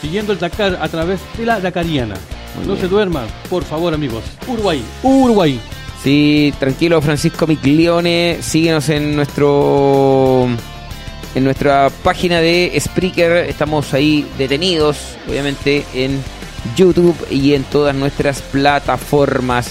siguiendo 0.00 0.32
el 0.32 0.38
Dakar 0.38 0.78
a 0.80 0.88
través 0.88 1.20
de 1.38 1.46
la 1.46 1.60
Dakariana. 1.60 2.16
Muy 2.56 2.66
no 2.66 2.72
bien. 2.72 2.82
se 2.82 2.88
duerman, 2.88 3.26
por 3.48 3.62
favor 3.62 3.94
amigos. 3.94 4.24
Uruguay, 4.48 4.82
Uruguay. 5.02 5.60
Sí, 6.02 6.52
tranquilo, 6.58 7.00
Francisco 7.00 7.46
Miglione. 7.46 8.38
Síguenos 8.42 8.88
en 8.88 9.16
nuestro 9.16 10.48
en 11.34 11.44
nuestra 11.44 11.90
página 12.02 12.40
de 12.40 12.76
Spreaker. 12.78 13.48
Estamos 13.48 13.94
ahí 13.94 14.26
detenidos, 14.38 15.16
obviamente, 15.28 15.84
en 15.94 16.22
YouTube 16.76 17.16
y 17.30 17.54
en 17.54 17.64
todas 17.64 17.94
nuestras 17.94 18.42
plataformas. 18.42 19.70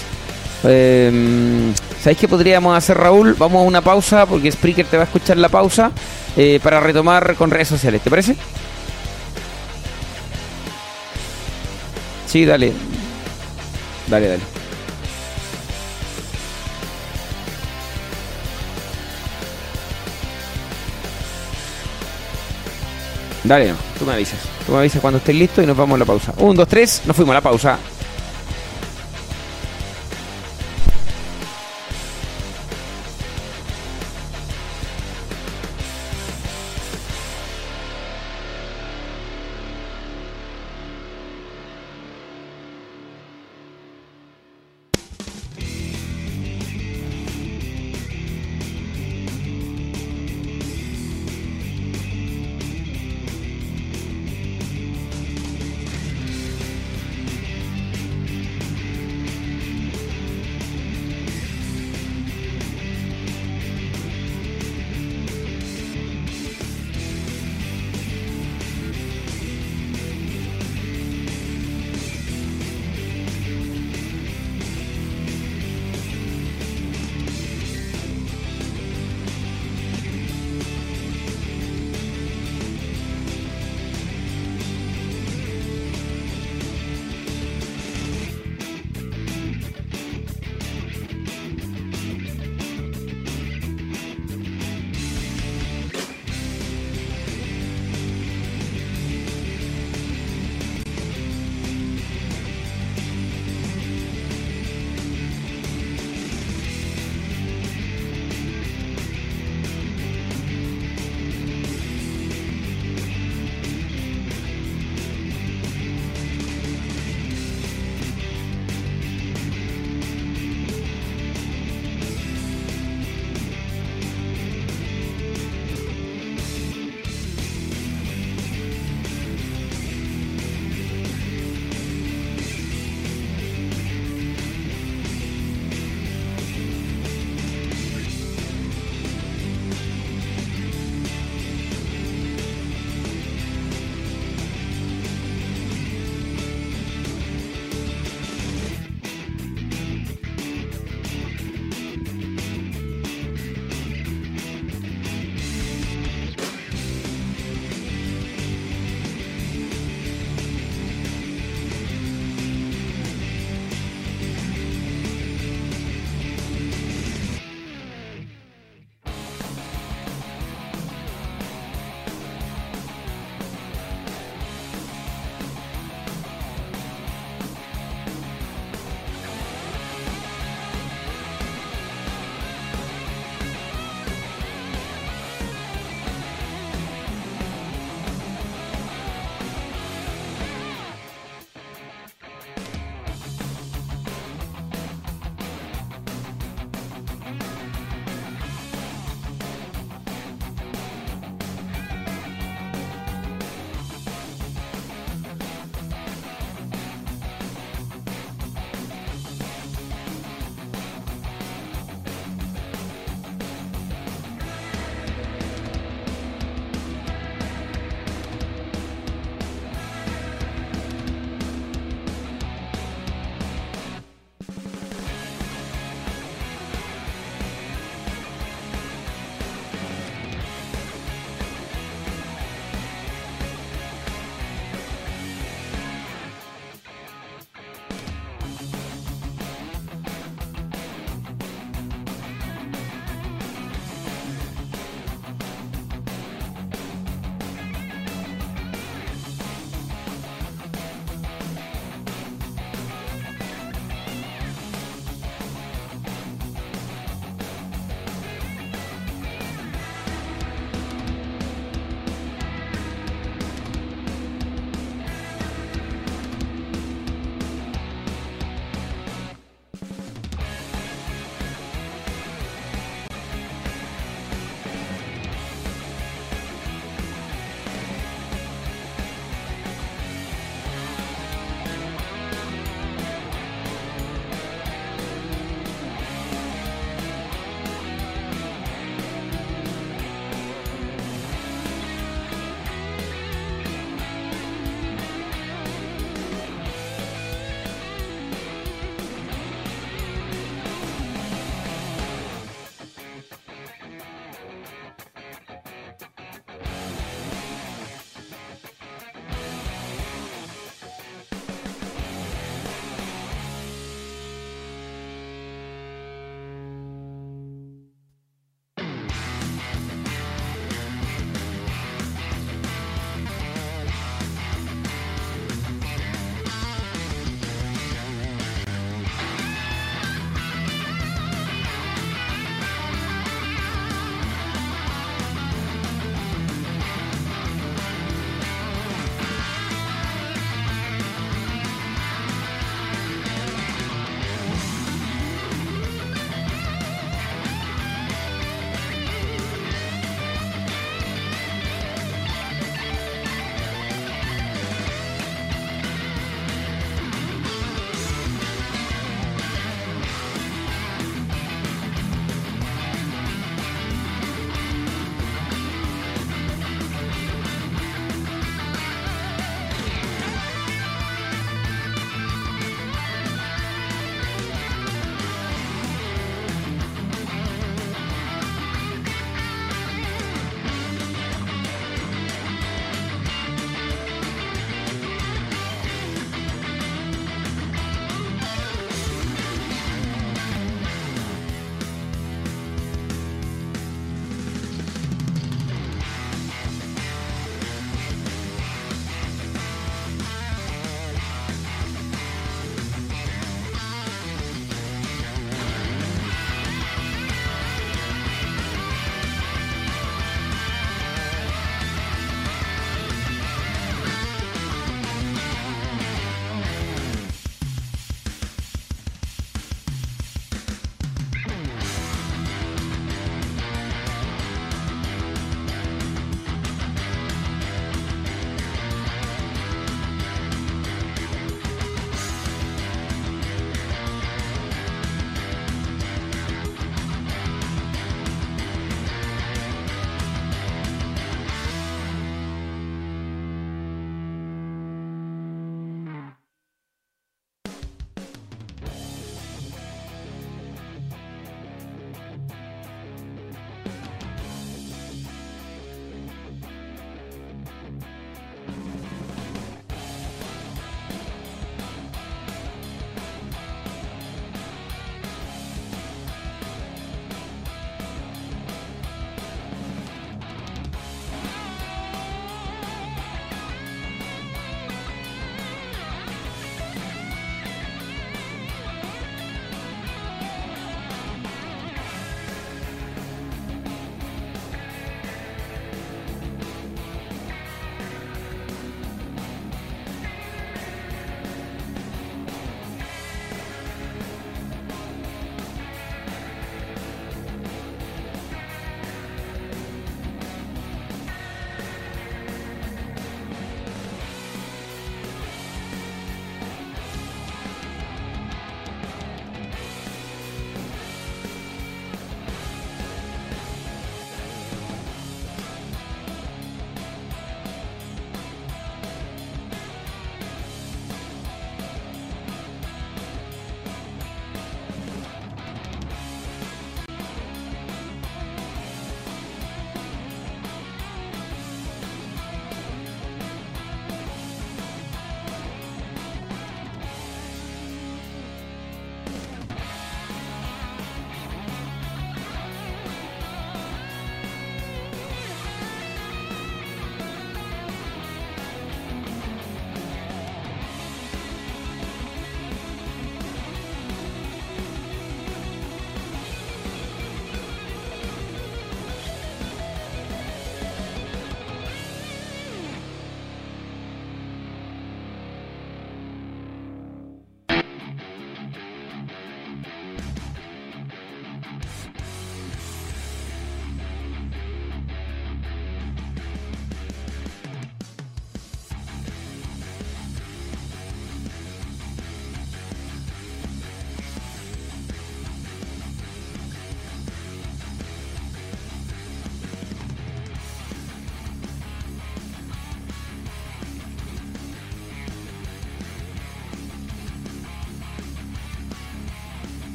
Em, 0.64 1.70
eh, 1.70 1.74
¿Sabéis 2.00 2.18
qué 2.18 2.28
podríamos 2.28 2.76
hacer, 2.76 2.96
Raúl? 2.96 3.34
Vamos 3.38 3.60
a 3.60 3.66
una 3.66 3.80
pausa 3.80 4.26
porque 4.26 4.50
Spreaker 4.50 4.86
te 4.86 4.96
va 4.96 5.04
a 5.04 5.06
escuchar 5.06 5.36
la 5.36 5.48
pausa 5.48 5.90
eh, 6.36 6.60
para 6.62 6.80
retomar 6.80 7.34
con 7.36 7.50
redes 7.50 7.68
sociales. 7.68 8.02
¿Te 8.02 8.10
parece? 8.10 8.36
Sí, 12.26 12.44
dale. 12.44 12.72
Dale, 14.08 14.28
dale. 14.28 14.42
Dale, 23.44 23.68
no. 23.68 23.76
Tú 23.98 24.06
me 24.06 24.14
avisas. 24.14 24.38
Tú 24.66 24.72
me 24.72 24.78
avisas 24.78 25.00
cuando 25.00 25.18
estés 25.18 25.34
listo 25.34 25.62
y 25.62 25.66
nos 25.66 25.76
vamos 25.76 25.96
a 25.96 25.98
la 25.98 26.04
pausa. 26.06 26.32
Un, 26.38 26.56
dos, 26.56 26.66
tres. 26.66 27.02
Nos 27.04 27.14
fuimos 27.14 27.32
a 27.32 27.34
la 27.34 27.40
pausa. 27.42 27.78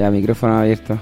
Ya, 0.00 0.10
micrófono 0.10 0.56
abierto. 0.56 0.98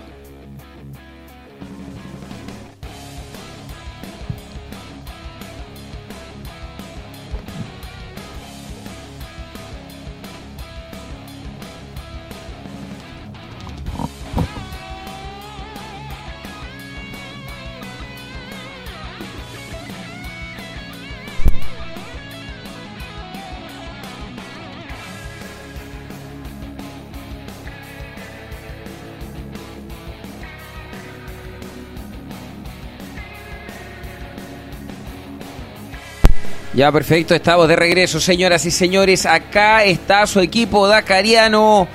Ya, 36.79 36.93
perfecto, 36.93 37.35
estamos 37.35 37.67
de 37.67 37.75
regreso, 37.75 38.21
señoras 38.21 38.65
y 38.65 38.71
señores. 38.71 39.27
Acá 39.27 39.83
está 39.83 40.25
su 40.29 40.39
equipo 40.39 40.87
Dakariano. 40.87 41.89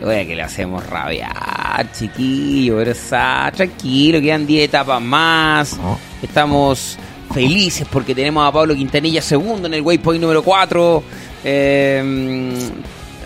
Oye, 0.00 0.24
que 0.28 0.36
le 0.36 0.42
hacemos 0.42 0.86
rabiar, 0.86 1.90
chiquillo, 1.90 2.76
pero 2.76 2.92
está 2.92 3.50
tranquilo, 3.52 4.20
quedan 4.20 4.46
10 4.46 4.64
etapas 4.66 5.02
más. 5.02 5.76
Estamos 6.22 6.96
felices 7.34 7.84
porque 7.90 8.14
tenemos 8.14 8.48
a 8.48 8.52
Pablo 8.52 8.76
Quintanilla 8.76 9.20
segundo 9.20 9.66
en 9.66 9.74
el 9.74 9.82
waypoint 9.82 10.22
número 10.22 10.44
4. 10.44 11.02
Eh, 11.42 12.52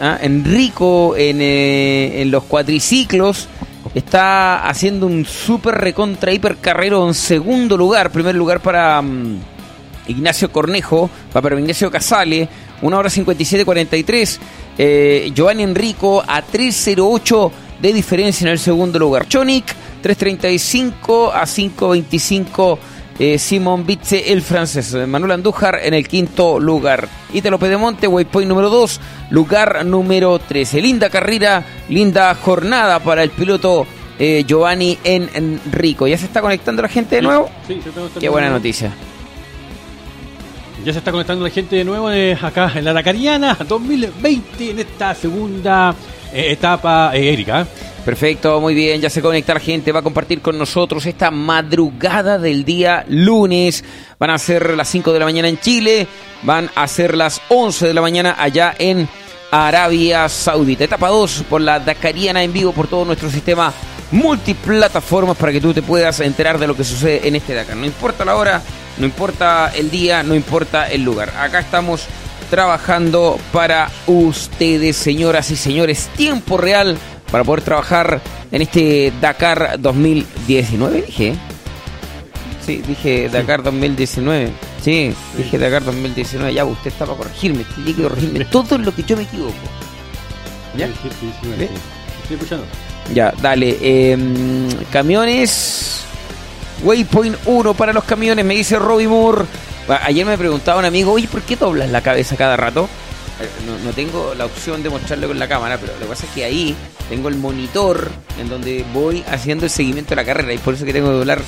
ah, 0.00 0.18
Enrico 0.22 1.14
en, 1.14 1.42
eh, 1.42 2.22
en 2.22 2.30
los 2.30 2.44
cuatriciclos 2.44 3.48
está 3.94 4.66
haciendo 4.66 5.06
un 5.06 5.26
super 5.26 5.74
recontra 5.74 6.32
hiper 6.32 6.56
carrero 6.56 7.06
en 7.06 7.12
segundo 7.12 7.76
lugar. 7.76 8.10
Primer 8.10 8.34
lugar 8.34 8.60
para. 8.60 9.02
mm, 9.02 9.55
Ignacio 10.08 10.50
Cornejo, 10.50 11.10
va 11.34 11.42
para 11.42 11.58
Ignacio 11.58 11.90
Casale, 11.90 12.48
1 12.82 12.96
hora 12.96 13.08
57.43. 13.08 14.38
Eh, 14.78 15.32
Giovanni 15.34 15.62
Enrico 15.62 16.22
a 16.26 16.42
3.08 16.42 17.50
de 17.80 17.92
diferencia 17.92 18.44
en 18.44 18.52
el 18.52 18.58
segundo 18.58 18.98
lugar. 18.98 19.26
Chonic, 19.28 19.66
3.35 20.02 21.30
a 21.32 21.42
5.25. 21.42 22.78
Eh, 23.18 23.38
Simón 23.38 23.86
Bitze, 23.86 24.30
el 24.32 24.42
francés. 24.42 24.94
Manuel 25.06 25.32
Andújar 25.32 25.80
en 25.82 25.94
el 25.94 26.06
quinto 26.06 26.60
lugar. 26.60 27.08
Ítalo 27.32 27.58
Pedemonte, 27.58 28.06
waypoint 28.06 28.48
número 28.48 28.68
2, 28.68 29.00
lugar 29.30 29.86
número 29.86 30.38
13. 30.38 30.82
Linda 30.82 31.08
carrera, 31.08 31.64
linda 31.88 32.34
jornada 32.34 33.00
para 33.00 33.22
el 33.22 33.30
piloto 33.30 33.86
eh, 34.18 34.44
Giovanni 34.46 34.98
Enrico. 35.02 36.06
¿Ya 36.06 36.18
se 36.18 36.26
está 36.26 36.42
conectando 36.42 36.82
la 36.82 36.88
gente 36.88 37.16
de 37.16 37.22
nuevo? 37.22 37.48
Sí, 37.66 37.74
está 37.74 37.90
conectando 37.90 38.20
Qué 38.20 38.28
buena 38.28 38.50
noticia. 38.50 38.92
Ya 40.86 40.92
se 40.92 41.00
está 41.00 41.10
conectando 41.10 41.42
la 41.42 41.50
gente 41.50 41.74
de 41.74 41.82
nuevo 41.82 42.12
eh, 42.12 42.38
acá 42.40 42.70
en 42.76 42.84
la 42.84 42.92
Dakariana 42.92 43.58
2020 43.66 44.70
en 44.70 44.78
esta 44.78 45.16
segunda 45.16 45.92
eh, 46.32 46.52
etapa, 46.52 47.10
eh, 47.12 47.32
Erika. 47.32 47.66
Perfecto, 48.04 48.60
muy 48.60 48.72
bien, 48.72 49.00
ya 49.00 49.10
se 49.10 49.20
conecta 49.20 49.54
la 49.54 49.58
gente, 49.58 49.90
va 49.90 49.98
a 49.98 50.04
compartir 50.04 50.40
con 50.40 50.56
nosotros 50.56 51.04
esta 51.06 51.32
madrugada 51.32 52.38
del 52.38 52.64
día 52.64 53.04
lunes. 53.08 53.82
Van 54.20 54.30
a 54.30 54.38
ser 54.38 54.76
las 54.76 54.86
5 54.86 55.12
de 55.12 55.18
la 55.18 55.24
mañana 55.24 55.48
en 55.48 55.58
Chile, 55.58 56.06
van 56.44 56.70
a 56.76 56.86
ser 56.86 57.16
las 57.16 57.42
11 57.48 57.88
de 57.88 57.94
la 57.94 58.00
mañana 58.00 58.36
allá 58.38 58.72
en 58.78 59.08
Arabia 59.50 60.28
Saudita. 60.28 60.84
Etapa 60.84 61.08
2 61.08 61.46
por 61.50 61.62
la 61.62 61.80
Dakariana 61.80 62.44
en 62.44 62.52
vivo 62.52 62.70
por 62.70 62.86
todo 62.86 63.04
nuestro 63.04 63.28
sistema 63.28 63.72
multiplataformas 64.16 65.36
para 65.36 65.52
que 65.52 65.60
tú 65.60 65.74
te 65.74 65.82
puedas 65.82 66.20
enterar 66.20 66.58
de 66.58 66.66
lo 66.66 66.74
que 66.74 66.84
sucede 66.84 67.28
en 67.28 67.36
este 67.36 67.54
Dakar. 67.54 67.76
No 67.76 67.84
importa 67.84 68.24
la 68.24 68.36
hora, 68.36 68.62
no 68.98 69.04
importa 69.04 69.70
el 69.74 69.90
día, 69.90 70.22
no 70.22 70.34
importa 70.34 70.90
el 70.90 71.02
lugar. 71.04 71.32
Acá 71.38 71.60
estamos 71.60 72.06
trabajando 72.50 73.38
para 73.52 73.90
ustedes, 74.06 74.96
señoras 74.96 75.50
y 75.50 75.56
señores. 75.56 76.08
Tiempo 76.16 76.56
real 76.56 76.96
para 77.30 77.44
poder 77.44 77.62
trabajar 77.62 78.20
en 78.50 78.62
este 78.62 79.12
Dakar 79.20 79.76
2019, 79.78 81.02
dije. 81.02 81.34
Sí, 82.64 82.82
dije 82.86 83.28
Dakar 83.28 83.62
2019. 83.62 84.50
Sí, 84.82 85.14
dije 85.36 85.58
Dakar 85.58 85.84
2019. 85.84 86.54
Ya, 86.54 86.64
usted 86.64 86.88
está 86.88 87.04
para 87.04 87.18
corregirme. 87.18 87.64
Tiene 87.74 87.94
que 87.94 88.02
corregirme 88.02 88.44
todo 88.50 88.78
lo 88.78 88.94
que 88.94 89.02
yo 89.02 89.16
me 89.16 89.24
equivoco. 89.24 89.54
¿Ya? 90.76 90.86
Sí. 90.86 90.92
Estoy 92.22 92.36
escuchando. 92.36 92.66
Ya, 93.14 93.32
dale. 93.40 93.78
em, 93.82 94.68
camiones. 94.90 96.02
Waypoint 96.82 97.36
1 97.46 97.74
para 97.74 97.92
los 97.92 98.04
camiones, 98.04 98.44
me 98.44 98.54
dice 98.54 98.78
Robbie 98.78 99.08
Moore. 99.08 99.44
Ah, 99.88 100.00
Ayer 100.04 100.26
me 100.26 100.36
preguntaba 100.36 100.78
un 100.80 100.84
amigo, 100.84 101.12
oye, 101.12 101.26
¿por 101.28 101.40
qué 101.42 101.56
doblas 101.56 101.90
la 101.90 102.02
cabeza 102.02 102.36
cada 102.36 102.56
rato? 102.56 102.88
Eh, 103.40 103.48
No, 103.66 103.78
no 103.84 103.92
tengo 103.92 104.34
la 104.36 104.44
opción 104.44 104.82
de 104.82 104.90
mostrarlo 104.90 105.28
con 105.28 105.38
la 105.38 105.48
cámara, 105.48 105.78
pero 105.78 105.92
lo 105.94 106.00
que 106.00 106.06
pasa 106.06 106.26
es 106.26 106.32
que 106.32 106.44
ahí 106.44 106.74
tengo 107.08 107.28
el 107.28 107.36
monitor 107.36 108.10
en 108.40 108.48
donde 108.48 108.84
voy 108.92 109.24
haciendo 109.30 109.64
el 109.64 109.70
seguimiento 109.70 110.10
de 110.10 110.16
la 110.16 110.24
carrera 110.24 110.52
y 110.52 110.58
por 110.58 110.74
eso 110.74 110.84
que 110.84 110.92
tengo 110.92 111.08
que 111.08 111.14
doblar, 111.14 111.40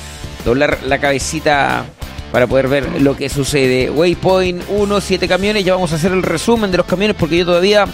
doblar 0.45 0.79
la 0.85 0.97
cabecita 0.99 1.85
para 2.31 2.47
poder 2.47 2.67
ver 2.67 3.01
lo 3.01 3.15
que 3.15 3.29
sucede. 3.29 3.89
Waypoint 3.91 4.63
1, 4.69 5.01
7 5.01 5.27
camiones, 5.27 5.63
ya 5.63 5.73
vamos 5.73 5.91
a 5.91 5.95
hacer 5.95 6.11
el 6.11 6.23
resumen 6.23 6.71
de 6.71 6.77
los 6.77 6.85
camiones 6.87 7.15
porque 7.19 7.37
yo 7.37 7.45
todavía 7.45 7.85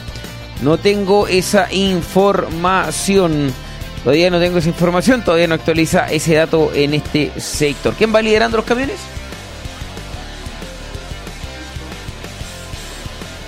no 0.61 0.77
tengo 0.77 1.27
esa 1.27 1.71
información. 1.71 3.53
Todavía 4.03 4.29
no 4.29 4.39
tengo 4.39 4.59
esa 4.59 4.69
información, 4.69 5.23
todavía 5.23 5.47
no 5.47 5.55
actualiza 5.55 6.05
ese 6.11 6.35
dato 6.35 6.71
en 6.73 6.93
este 6.93 7.31
sector. 7.39 7.93
¿Quién 7.95 8.13
va 8.13 8.21
liderando 8.21 8.57
los 8.57 8.65
camiones? 8.65 8.97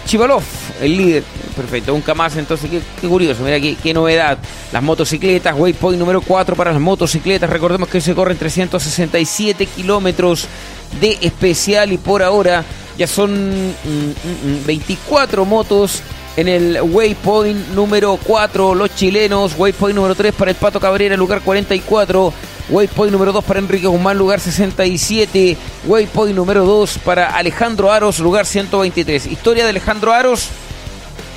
Chivalov, 0.08 0.42
el 0.82 0.98
líder. 0.98 1.24
Perfecto, 1.56 1.94
un 1.94 2.04
más 2.16 2.38
entonces, 2.38 2.70
qué, 2.70 3.08
curioso, 3.08 3.44
mira 3.44 3.60
qué, 3.60 3.94
novedad. 3.94 4.38
Las 4.72 4.82
motocicletas, 4.82 5.56
waypoint 5.58 6.00
número 6.00 6.22
4 6.22 6.56
para 6.56 6.72
las 6.72 6.80
motocicletas. 6.80 7.50
Recordemos 7.50 7.90
que 7.90 8.00
se 8.00 8.16
corren 8.16 8.38
367 8.38 9.66
kilómetros 9.66 10.48
de 11.02 11.18
especial 11.22 11.92
y 11.92 11.98
por 11.98 12.24
ahora 12.24 12.64
ya 12.98 13.08
son 13.08 13.34
mm, 13.34 13.70
mm, 13.70 14.62
mm, 14.62 14.66
24 14.66 15.46
motos 15.46 16.02
en 16.38 16.48
el 16.48 16.80
waypoint 16.82 17.70
número 17.70 18.18
4, 18.24 18.76
los 18.76 18.96
chilenos. 18.96 19.56
Waypoint 19.58 19.96
número 19.96 20.14
3 20.14 20.34
para 20.36 20.52
el 20.52 20.56
Pato 20.56 20.80
Cabrera, 20.80 21.18
lugar 21.18 21.42
44. 21.42 22.32
Waypoint 22.70 23.12
número 23.12 23.34
2 23.34 23.44
para 23.44 23.60
Enrique 23.60 23.88
Guzmán, 23.88 24.18
lugar 24.20 24.40
67. 24.40 25.58
Waypoint 25.88 26.36
número 26.36 26.64
2 26.64 27.00
para 27.00 27.36
Alejandro 27.36 27.92
Aros, 27.92 28.20
lugar 28.20 28.46
123. 28.46 29.26
Historia 29.26 29.64
de 29.64 29.72
Alejandro 29.72 30.14
Aros. 30.14 30.50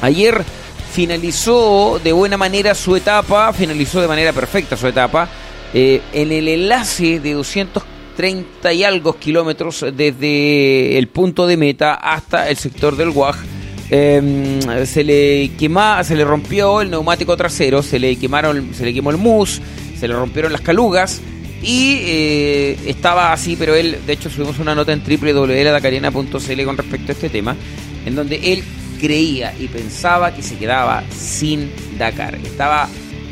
Ayer 0.02 0.44
finalizó 0.92 1.98
de 2.04 2.12
buena 2.12 2.36
manera 2.36 2.74
su 2.74 2.94
etapa, 2.94 3.54
finalizó 3.54 4.02
de 4.02 4.08
manera 4.08 4.34
perfecta 4.34 4.76
su 4.76 4.86
etapa, 4.86 5.28
eh, 5.72 6.02
en 6.12 6.30
el 6.30 6.46
enlace 6.46 7.20
de 7.20 7.32
230 7.32 8.72
y 8.74 8.84
algo 8.84 9.16
kilómetros 9.16 9.86
desde 9.94 10.98
el 10.98 11.08
punto 11.08 11.46
de 11.46 11.56
meta 11.56 11.94
hasta 11.94 12.50
el 12.50 12.58
sector 12.58 12.96
del 12.96 13.12
Guaj. 13.12 13.59
Eh, 13.90 14.84
se 14.86 15.02
le 15.02 15.50
quema, 15.58 16.02
se 16.04 16.14
le 16.14 16.24
rompió 16.24 16.80
el 16.80 16.90
neumático 16.90 17.36
trasero, 17.36 17.82
se 17.82 17.98
le 17.98 18.16
quemaron, 18.16 18.70
se 18.72 18.84
le 18.84 18.94
quemó 18.94 19.10
el 19.10 19.16
mus, 19.16 19.60
se 19.98 20.06
le 20.06 20.14
rompieron 20.14 20.52
las 20.52 20.60
calugas 20.60 21.20
y 21.62 21.98
eh, 22.02 22.78
estaba 22.86 23.32
así, 23.32 23.56
pero 23.56 23.74
él, 23.74 23.98
de 24.06 24.12
hecho, 24.12 24.30
subimos 24.30 24.58
una 24.58 24.74
nota 24.74 24.92
en 24.92 25.02
www.dacarena.cl 25.02 26.64
con 26.64 26.76
respecto 26.76 27.12
a 27.12 27.14
este 27.14 27.28
tema, 27.28 27.56
en 28.06 28.14
donde 28.14 28.52
él 28.52 28.64
creía 29.00 29.54
y 29.58 29.66
pensaba 29.68 30.34
que 30.34 30.42
se 30.42 30.56
quedaba 30.56 31.02
sin 31.10 31.70
Dakar. 31.98 32.36
Estaba 32.36 32.88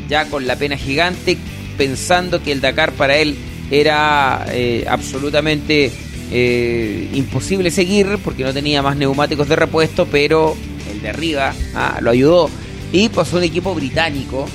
ya 0.07 0.25
con 0.25 0.45
la 0.45 0.57
pena 0.57 0.77
gigante, 0.77 1.37
pensando 1.77 2.43
que 2.43 2.51
el 2.51 2.61
Dakar 2.61 2.91
para 2.91 3.17
él 3.17 3.35
era 3.71 4.45
eh, 4.49 4.85
absolutamente 4.87 5.91
eh, 6.31 7.09
imposible 7.13 7.71
seguir 7.71 8.19
porque 8.23 8.43
no 8.43 8.53
tenía 8.53 8.81
más 8.81 8.95
neumáticos 8.95 9.47
de 9.47 9.55
repuesto, 9.55 10.05
pero 10.05 10.55
el 10.91 11.01
de 11.01 11.09
arriba 11.09 11.53
ah, 11.75 11.99
lo 12.01 12.11
ayudó. 12.11 12.49
Y 12.91 13.09
pasó 13.09 13.37
un 13.37 13.43
equipo 13.43 13.73
británico 13.73 14.47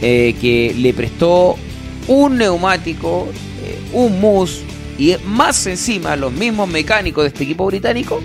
eh, 0.00 0.34
que 0.40 0.74
le 0.76 0.92
prestó 0.94 1.56
un 2.06 2.38
neumático, 2.38 3.28
eh, 3.64 3.78
un 3.92 4.20
mus 4.20 4.62
y 4.98 5.14
más 5.26 5.66
encima 5.66 6.16
los 6.16 6.32
mismos 6.32 6.68
mecánicos 6.68 7.22
de 7.24 7.28
este 7.28 7.44
equipo 7.44 7.66
británico 7.66 8.20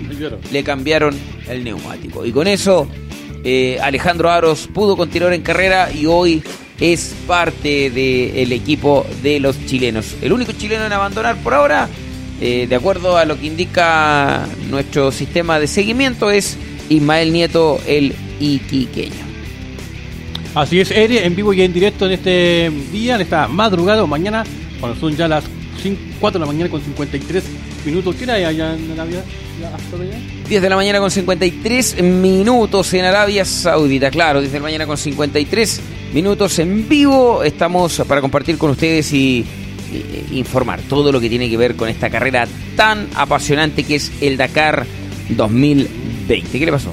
le 0.50 0.64
cambiaron 0.64 1.16
el 1.48 1.62
neumático. 1.62 2.24
Y 2.26 2.32
con 2.32 2.48
eso 2.48 2.88
Alejandro 3.82 4.30
Aros 4.30 4.68
pudo 4.72 4.96
continuar 4.96 5.34
en 5.34 5.42
carrera 5.42 5.92
y 5.92 6.06
hoy 6.06 6.42
es 6.80 7.14
parte 7.26 7.90
del 7.90 8.52
equipo 8.52 9.06
de 9.22 9.40
los 9.40 9.64
chilenos. 9.66 10.16
El 10.22 10.32
único 10.32 10.52
chileno 10.52 10.84
en 10.86 10.92
abandonar 10.92 11.36
por 11.36 11.54
ahora, 11.54 11.88
eh, 12.40 12.66
de 12.68 12.74
acuerdo 12.74 13.16
a 13.16 13.24
lo 13.24 13.38
que 13.38 13.46
indica 13.46 14.46
nuestro 14.68 15.12
sistema 15.12 15.58
de 15.58 15.66
seguimiento, 15.66 16.30
es 16.30 16.56
Ismael 16.88 17.32
Nieto, 17.32 17.80
el 17.86 18.14
iquiqueño. 18.40 19.24
Así 20.54 20.80
es, 20.80 20.90
Ere, 20.90 21.24
en 21.26 21.34
vivo 21.34 21.52
y 21.52 21.62
en 21.62 21.72
directo 21.72 22.06
en 22.06 22.12
este 22.12 22.70
día, 22.92 23.16
en 23.16 23.22
esta 23.22 23.48
madrugada 23.48 24.04
o 24.04 24.06
mañana, 24.06 24.44
cuando 24.80 24.98
son 25.00 25.16
ya 25.16 25.26
las 25.26 25.44
5, 25.82 26.00
4 26.20 26.38
de 26.38 26.46
la 26.46 26.52
mañana 26.52 26.70
con 26.70 26.80
53 26.80 27.44
minutos. 27.84 28.14
¿Qué 28.16 28.30
hay 28.30 28.44
allá 28.44 28.74
en 28.74 28.90
Arabia? 28.92 29.22
10 30.48 30.62
de 30.62 30.68
la 30.68 30.76
mañana 30.76 30.98
con 30.98 31.10
53 31.10 32.02
minutos 32.02 32.92
en 32.94 33.04
Arabia 33.04 33.44
Saudita, 33.44 34.10
claro, 34.10 34.40
10 34.40 34.52
de 34.52 34.58
la 34.58 34.64
mañana 34.64 34.86
con 34.86 34.96
53 34.96 35.80
minutos 36.12 36.58
en 36.58 36.88
vivo. 36.88 37.42
Estamos 37.42 38.02
para 38.06 38.20
compartir 38.20 38.58
con 38.58 38.70
ustedes 38.70 39.12
y 39.12 39.44
informar 40.32 40.80
todo 40.88 41.12
lo 41.12 41.20
que 41.20 41.28
tiene 41.28 41.48
que 41.48 41.56
ver 41.56 41.76
con 41.76 41.88
esta 41.88 42.10
carrera 42.10 42.46
tan 42.76 43.08
apasionante 43.14 43.84
que 43.84 43.96
es 43.96 44.12
el 44.20 44.36
Dakar 44.36 44.86
2020. 45.30 46.58
¿Qué 46.58 46.66
le 46.66 46.72
pasó? 46.72 46.92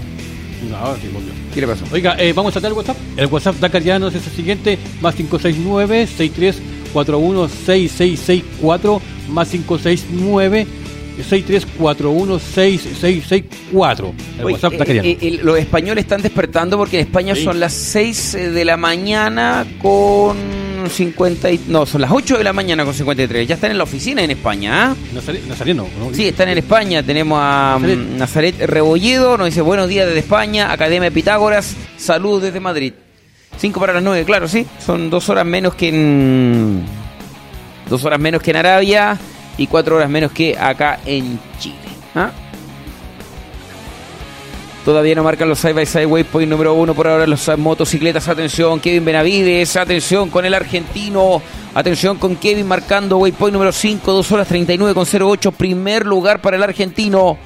No, 0.69 0.95
sí, 0.95 1.09
volvió. 1.13 1.31
¿Qué 1.53 1.61
le 1.61 1.67
pasó? 1.67 1.85
Oiga, 1.91 2.15
eh, 2.17 2.33
vamos 2.33 2.51
a 2.51 2.53
tratar 2.53 2.71
el 2.71 2.77
WhatsApp. 2.77 2.97
El 3.17 3.27
WhatsApp 3.27 3.55
Dakariano 3.55 4.07
es 4.07 4.15
el 4.15 4.21
siguiente, 4.21 4.77
más 5.01 5.15
569 5.15 6.07
6341 6.07 7.47
6664 7.47 9.01
más 9.29 9.49
569 9.49 10.67
6341 11.23 12.39
6664 12.39 14.13
El 14.39 14.45
Oye, 14.45 14.53
WhatsApp 14.53 14.73
eh, 14.73 14.85
eh, 15.03 15.17
eh, 15.21 15.39
los 15.43 15.57
españoles 15.57 16.03
están 16.05 16.21
despertando 16.21 16.77
porque 16.77 16.99
en 16.99 17.07
España 17.07 17.35
Sí. 17.35 17.43
son 17.43 17.59
las 17.59 17.73
6 17.73 18.33
de 18.53 18.65
la 18.65 18.77
mañana 18.77 19.65
con 19.81 20.37
50 20.89 21.51
y- 21.51 21.61
no, 21.67 21.85
son 21.85 22.01
las 22.01 22.11
8 22.11 22.37
de 22.37 22.43
la 22.43 22.53
mañana 22.53 22.83
con 22.83 22.93
53. 22.93 23.47
Ya 23.47 23.55
están 23.55 23.71
en 23.71 23.77
la 23.77 23.83
oficina 23.83 24.23
en 24.23 24.31
España, 24.31 24.91
¿ah? 24.91 24.95
Nazareno, 25.47 25.87
¿no? 25.99 26.13
Sí, 26.13 26.27
están 26.27 26.49
en 26.49 26.57
España. 26.57 27.03
Tenemos 27.03 27.39
a 27.41 27.77
Nazaret. 27.79 27.97
mm, 27.99 28.17
Nazaret 28.17 28.55
Rebolledo, 28.65 29.37
nos 29.37 29.45
dice 29.45 29.61
buenos 29.61 29.87
días 29.87 30.07
desde 30.07 30.19
España, 30.19 30.71
Academia 30.71 31.09
de 31.09 31.11
Pitágoras, 31.11 31.75
salud 31.97 32.41
desde 32.41 32.59
Madrid. 32.59 32.93
5 33.57 33.79
para 33.79 33.93
las 33.93 34.01
9, 34.03 34.23
claro, 34.25 34.47
sí. 34.47 34.65
Son 34.83 35.09
dos 35.09 35.29
horas 35.29 35.45
menos 35.45 35.75
que 35.75 35.89
en. 35.89 36.83
Dos 37.89 38.03
horas 38.05 38.19
menos 38.19 38.41
que 38.41 38.51
en 38.51 38.57
Arabia 38.57 39.19
y 39.57 39.67
cuatro 39.67 39.97
horas 39.97 40.09
menos 40.09 40.31
que 40.31 40.57
acá 40.57 40.99
en 41.05 41.39
Chile. 41.59 41.77
¿ah? 42.15 42.31
Todavía 44.83 45.13
no 45.13 45.23
marcan 45.23 45.47
los 45.47 45.59
side 45.59 45.73
by 45.73 45.85
side 45.85 46.07
waypoint 46.07 46.49
número 46.49 46.73
uno 46.73 46.95
por 46.95 47.07
ahora 47.07 47.27
los 47.27 47.47
motocicletas. 47.57 48.27
Atención, 48.27 48.79
Kevin 48.79 49.05
Benavides. 49.05 49.75
Atención 49.75 50.29
con 50.31 50.43
el 50.43 50.55
argentino. 50.55 51.41
Atención 51.75 52.17
con 52.17 52.35
Kevin 52.35 52.67
marcando 52.67 53.17
waypoint 53.19 53.53
número 53.53 53.71
5, 53.71 54.11
2 54.11 54.31
horas 54.31 54.47
39 54.47 54.95
con 54.95 55.05
08. 55.05 55.51
Primer 55.51 56.07
lugar 56.07 56.41
para 56.41 56.57
el 56.57 56.63
argentino. 56.63 57.37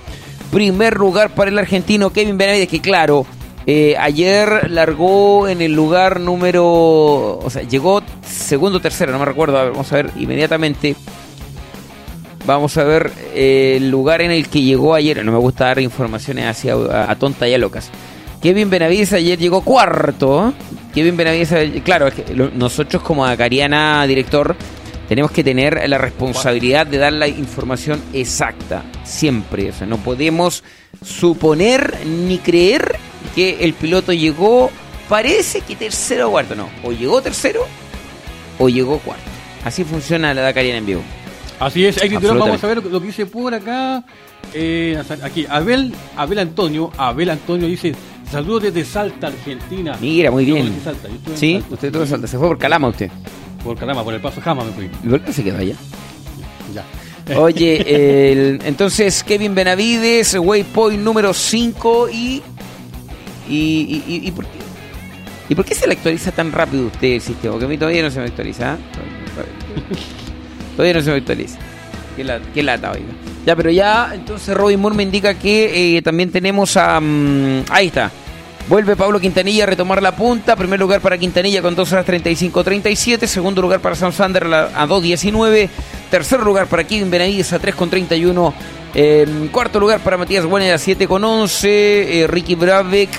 Primer 0.49 0.95
lugar 0.95 1.31
para 1.31 1.51
el 1.51 1.59
argentino 1.59 2.11
Kevin 2.11 2.37
Benavides, 2.37 2.69
que 2.69 2.79
claro, 2.79 3.25
eh, 3.67 3.97
ayer 3.99 4.71
largó 4.71 5.49
en 5.49 5.61
el 5.61 5.73
lugar 5.73 6.21
número. 6.21 6.65
O 6.65 7.49
sea, 7.49 7.63
llegó 7.63 8.01
segundo 8.25 8.79
tercero, 8.79 9.11
no 9.11 9.19
me 9.19 9.25
recuerdo. 9.25 9.55
Vamos 9.55 9.91
a 9.91 9.95
ver 9.97 10.11
inmediatamente. 10.17 10.95
Vamos 12.45 12.77
a 12.77 12.83
ver 12.83 13.11
eh, 13.33 13.75
el 13.77 13.89
lugar 13.89 14.21
en 14.21 14.31
el 14.31 14.47
que 14.49 14.61
llegó 14.61 14.93
ayer. 14.93 15.23
No 15.25 15.31
me 15.31 15.37
gusta 15.39 15.65
dar 15.65 15.79
informaciones 15.79 16.45
así 16.45 16.69
a, 16.69 16.75
a- 17.09 17.15
tonta 17.15 17.47
y 17.47 17.53
a 17.53 17.57
locas. 17.57 17.89
Kevin 18.41 18.69
Benavides 18.69 19.13
ayer 19.13 19.39
llegó 19.39 19.61
cuarto. 19.61 20.53
Kevin 20.93 21.17
Benavides, 21.17 21.81
claro, 21.83 22.07
es 22.07 22.13
que 22.13 22.33
nosotros 22.33 23.01
como 23.01 23.25
Acariana 23.25 24.05
director 24.07 24.55
tenemos 25.09 25.31
que 25.31 25.43
tener 25.43 25.87
la 25.89 25.97
responsabilidad 25.97 26.85
de 26.87 26.97
dar 26.97 27.13
la 27.13 27.27
información 27.27 28.01
exacta, 28.13 28.83
siempre. 29.03 29.71
O 29.81 29.85
no 29.87 29.97
podemos 29.97 30.63
suponer 31.03 32.05
ni 32.05 32.37
creer 32.37 32.95
que 33.33 33.63
el 33.63 33.73
piloto 33.73 34.13
llegó, 34.13 34.69
parece 35.09 35.61
que 35.61 35.75
tercero 35.75 36.27
o 36.27 36.31
cuarto, 36.31 36.55
no. 36.55 36.69
O 36.83 36.91
llegó 36.91 37.21
tercero 37.21 37.65
o 38.59 38.69
llegó 38.69 38.99
cuarto. 38.99 39.23
Así 39.63 39.83
funciona 39.83 40.33
la 40.33 40.41
Dakariana 40.41 40.77
en 40.77 40.85
vivo. 40.85 41.01
Así 41.59 41.85
es, 41.85 41.97
vamos 42.23 42.63
a 42.63 42.67
ver 42.67 42.83
lo 42.83 42.99
que 42.99 43.07
dice 43.07 43.25
por 43.25 43.53
acá. 43.53 44.03
Eh, 44.53 45.01
aquí, 45.23 45.45
Abel, 45.49 45.93
Abel 46.17 46.39
Antonio, 46.39 46.91
Abel 46.97 47.29
Antonio 47.29 47.67
dice, 47.67 47.95
saludos 48.29 48.63
desde 48.63 48.83
Salta, 48.85 49.27
Argentina. 49.27 49.97
Mira, 49.99 50.31
muy 50.31 50.45
bien. 50.45 50.73
Salta, 50.83 51.07
yo 51.07 51.15
estuve 51.15 51.33
en 51.33 51.39
Sí, 51.39 51.53
Salta, 51.53 51.73
usted 51.73 51.91
todo 51.91 52.05
salta. 52.05 52.27
Se 52.27 52.37
fue 52.37 52.47
por 52.47 52.57
Calama 52.57 52.89
usted. 52.89 53.09
Por 53.63 53.77
caramba, 53.77 54.03
por 54.03 54.13
el 54.13 54.21
paso 54.21 54.41
Jama 54.41 54.63
me 54.63 54.71
fui. 54.73 54.85
¿Y 55.03 55.07
por 55.09 55.21
qué 55.21 55.33
se 55.33 55.43
quedó 55.43 55.57
allá? 55.57 55.75
Ya. 56.73 57.35
Oye, 57.39 57.81
el- 58.31 58.61
entonces 58.63 59.23
Kevin 59.23 59.55
Benavides, 59.55 60.35
waypoint 60.39 61.01
número 61.01 61.33
5 61.33 62.09
y 62.09 62.43
y, 63.49 63.53
y, 63.55 64.03
y, 64.07 64.27
y 64.27 64.31
por 64.31 64.45
qué? 64.45 64.51
¿Y 65.49 65.55
por 65.55 65.65
qué 65.65 65.73
se 65.73 65.87
le 65.87 65.93
actualiza 65.93 66.31
tan 66.31 66.51
rápido 66.51 66.87
usted 66.87 67.07
el 67.13 67.21
sistema? 67.21 67.53
Porque 67.53 67.65
a 67.65 67.67
mí 67.67 67.77
todavía 67.77 68.03
no 68.03 68.11
se 68.11 68.19
me 68.19 68.25
actualiza. 68.25 68.73
¿ah? 68.73 68.77
Todavía 70.75 70.93
no 70.95 71.01
se 71.01 71.11
me 71.11 71.17
actualiza. 71.17 71.57
Qué 72.53 72.63
lata, 72.63 72.91
oiga. 72.91 73.05
Ya, 73.45 73.55
pero 73.55 73.69
ya, 73.69 74.11
entonces 74.13 74.55
Robin 74.55 74.79
Moore 74.79 74.95
me 74.95 75.03
indica 75.03 75.33
que 75.33 75.97
eh, 75.97 76.01
también 76.01 76.31
tenemos 76.31 76.77
a... 76.77 76.99
mm, 76.99 77.65
ahí 77.69 77.87
está. 77.87 78.09
Vuelve 78.67 78.95
Pablo 78.95 79.19
Quintanilla 79.19 79.63
a 79.65 79.67
retomar 79.67 80.01
la 80.01 80.15
punta. 80.15 80.55
Primer 80.55 80.79
lugar 80.79 80.99
para 81.01 81.17
Quintanilla 81.17 81.61
con 81.61 81.75
2 81.75 81.91
horas 81.93 82.05
35-37. 82.07 83.27
Segundo 83.27 83.61
lugar 83.61 83.79
para 83.79 83.95
Sam 83.95 84.11
Sander 84.11 84.45
a 84.45 84.47
la- 84.47 84.63
a 84.75 84.87
2.19. 84.87 85.69
Tercer 86.09 86.39
lugar 86.39 86.65
para 86.67 86.83
Kevin 86.85 87.11
Benavides 87.11 87.53
a 87.53 87.59
3.31. 87.61 88.53
Eh, 88.95 89.49
cuarto 89.51 89.79
lugar 89.79 89.99
para 89.99 90.17
Matías 90.17 90.45
Warner 90.45 90.73
a 90.73 90.77
7.11. 90.77 91.59
Eh, 91.67 92.25
Ricky 92.27 92.55
Brabeck 92.55 93.09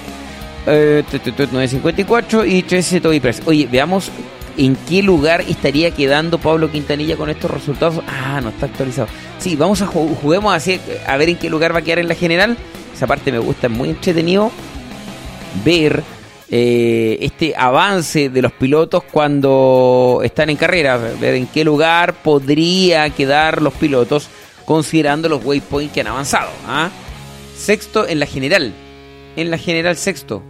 eh, 0.67 1.05
tu, 1.09 1.19
tu, 1.21 1.31
tu, 1.33 1.45
9.54. 1.47 2.49
Y 2.51 2.63
13 2.65 3.01
Toby 3.01 3.21
Price. 3.21 3.43
Oye, 3.47 3.69
veamos 3.71 4.11
en 4.59 4.77
qué 4.89 5.03
lugar 5.03 5.43
estaría 5.43 5.91
quedando 5.91 6.39
Pablo 6.39 6.71
Quintanilla 6.71 7.17
con 7.17 7.29
estos 7.31 7.51
resultados. 7.51 8.03
Ah, 8.07 8.41
no 8.43 8.49
está 8.51 8.67
actualizado. 8.67 9.09
Sí, 9.39 9.57
vamos 9.57 9.83
a 9.83 9.87
ju- 9.87 10.17
juguemos 10.21 10.55
así 10.55 10.81
a 11.07 11.17
ver 11.17 11.29
en 11.29 11.37
qué 11.37 11.51
lugar 11.51 11.75
va 11.75 11.81
a 11.81 11.83
quedar 11.83 11.99
en 11.99 12.09
la 12.09 12.15
general. 12.15 12.57
Esa 12.95 13.07
parte 13.07 13.31
me 13.33 13.39
gusta, 13.39 13.67
es 13.67 13.73
muy 13.73 13.91
entretenido 13.91 14.51
ver 15.65 16.03
eh, 16.49 17.19
este 17.21 17.55
avance 17.57 18.29
de 18.31 18.41
los 18.43 18.53
pilotos 18.53 19.03
cuando 19.11 20.21
están 20.25 20.49
en 20.51 20.57
carrera, 20.57 20.97
ver 20.97 21.35
en 21.35 21.47
qué 21.49 21.65
lugar 21.65 22.15
podría 22.15 23.11
quedar 23.11 23.61
los 23.61 23.75
pilotos 23.75 24.29
considerando 24.65 25.29
los 25.29 25.45
waypoints 25.45 25.93
que 25.93 26.01
han 26.01 26.07
avanzado. 26.09 26.51
¿ah? 26.67 26.89
Sexto 27.57 28.07
en 28.07 28.21
la 28.21 28.27
general, 28.27 28.73
en 29.37 29.51
la 29.51 29.59
general 29.59 29.97
sexto. 29.97 30.43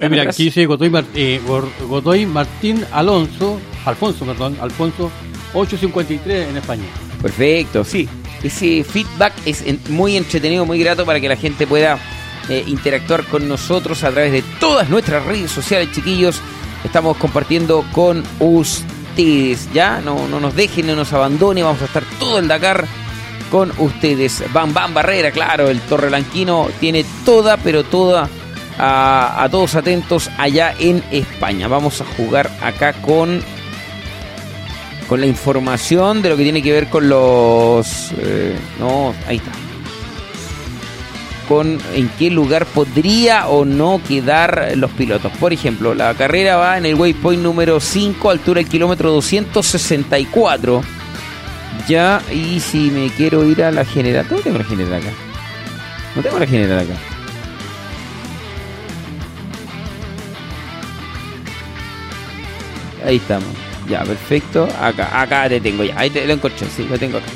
Eh, 0.00 0.08
mira, 0.08 0.22
aquí 0.24 0.44
dice 0.44 0.66
Godoy, 0.66 0.92
eh, 1.14 1.40
Godoy 1.88 2.26
Martín 2.26 2.84
Alonso, 2.92 3.58
Alfonso, 3.84 4.24
perdón, 4.24 4.56
Alfonso 4.60 5.10
853 5.54 6.48
en 6.50 6.56
España. 6.56 6.84
Perfecto, 7.20 7.84
sí. 7.84 8.08
Ese 8.42 8.84
feedback 8.84 9.32
es 9.44 9.62
en- 9.62 9.80
muy 9.88 10.16
entretenido, 10.16 10.64
muy 10.64 10.78
grato 10.78 11.04
para 11.04 11.20
que 11.20 11.28
la 11.28 11.36
gente 11.36 11.66
pueda 11.66 11.98
eh, 12.48 12.64
interactuar 12.66 13.24
con 13.24 13.46
nosotros 13.48 14.04
a 14.04 14.10
través 14.10 14.32
de 14.32 14.42
todas 14.60 14.88
nuestras 14.88 15.24
redes 15.26 15.50
sociales, 15.50 15.90
chiquillos. 15.92 16.40
Estamos 16.84 17.16
compartiendo 17.16 17.84
con 17.92 18.22
ustedes, 18.38 19.68
¿ya? 19.74 20.00
No, 20.00 20.28
no 20.28 20.38
nos 20.40 20.54
dejen, 20.54 20.86
no 20.86 20.94
nos 20.96 21.12
abandonen, 21.12 21.64
vamos 21.64 21.82
a 21.82 21.86
estar 21.86 22.04
todo 22.20 22.38
el 22.38 22.48
Dakar 22.48 22.86
con 23.50 23.72
ustedes. 23.78 24.44
Bam 24.52 24.72
Bam 24.72 24.94
Barrera, 24.94 25.30
claro, 25.32 25.68
el 25.68 25.80
Torrelanquino 25.80 26.68
tiene 26.80 27.04
toda, 27.24 27.56
pero 27.56 27.82
toda 27.84 28.28
a, 28.78 29.48
todos 29.50 29.74
atentos 29.74 30.30
allá 30.38 30.74
en 30.78 31.02
España. 31.10 31.68
Vamos 31.68 32.00
a 32.00 32.04
jugar 32.04 32.50
acá 32.62 32.92
con 32.94 33.42
con 35.08 35.20
la 35.20 35.26
información 35.26 36.20
de 36.20 36.28
lo 36.28 36.36
que 36.36 36.42
tiene 36.42 36.62
que 36.62 36.70
ver 36.70 36.88
con 36.88 37.08
los... 37.08 38.12
eh, 38.18 38.54
no, 38.78 39.14
ahí 39.26 39.36
está. 39.36 39.50
Con 41.48 41.78
en 41.94 42.10
qué 42.18 42.30
lugar 42.30 42.66
podría 42.66 43.48
o 43.48 43.64
no 43.64 44.02
quedar 44.06 44.72
los 44.76 44.90
pilotos. 44.90 45.32
Por 45.40 45.54
ejemplo, 45.54 45.94
la 45.94 46.12
carrera 46.12 46.58
va 46.58 46.76
en 46.76 46.84
el 46.84 46.94
waypoint 46.94 47.42
número 47.42 47.80
5, 47.80 48.30
altura 48.30 48.60
del 48.60 48.68
kilómetro 48.68 49.10
264. 49.12 50.82
Ya, 51.88 52.20
y 52.30 52.60
si 52.60 52.90
me 52.90 53.08
quiero 53.08 53.46
ir 53.46 53.64
a 53.64 53.70
la 53.70 53.86
general... 53.86 54.26
¿Dónde 54.28 54.44
tengo 54.44 54.58
la 54.58 54.64
general 54.64 54.92
acá? 54.92 55.10
No 56.14 56.22
tengo 56.22 56.38
la 56.38 56.46
general 56.46 56.80
acá. 56.80 57.17
Ahí 63.08 63.16
estamos. 63.16 63.48
Ya, 63.88 64.04
perfecto. 64.04 64.68
Acá, 64.78 65.18
acá 65.18 65.48
te 65.48 65.62
tengo 65.62 65.82
ya. 65.82 65.98
Ahí 65.98 66.10
te 66.10 66.26
lo 66.26 66.34
encontré, 66.34 66.68
sí, 66.68 66.86
lo 66.88 66.98
tengo 66.98 67.16
acá. 67.16 67.26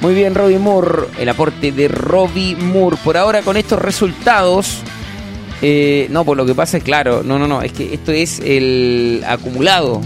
Muy 0.00 0.14
bien, 0.14 0.32
Robbie 0.32 0.60
Moore. 0.60 1.08
El 1.18 1.28
aporte 1.28 1.72
de 1.72 1.88
Robbie 1.88 2.54
Moore. 2.54 2.96
Por 3.02 3.16
ahora, 3.16 3.42
con 3.42 3.56
estos 3.56 3.80
resultados. 3.80 4.78
eh, 5.60 6.06
no, 6.10 6.24
por 6.24 6.36
lo 6.36 6.46
que 6.46 6.54
pasa 6.54 6.76
es 6.76 6.84
claro. 6.84 7.24
No, 7.24 7.36
no, 7.36 7.48
no. 7.48 7.62
Es 7.62 7.72
que 7.72 7.92
esto 7.92 8.12
es 8.12 8.38
el 8.38 9.24
acumulado. 9.26 10.00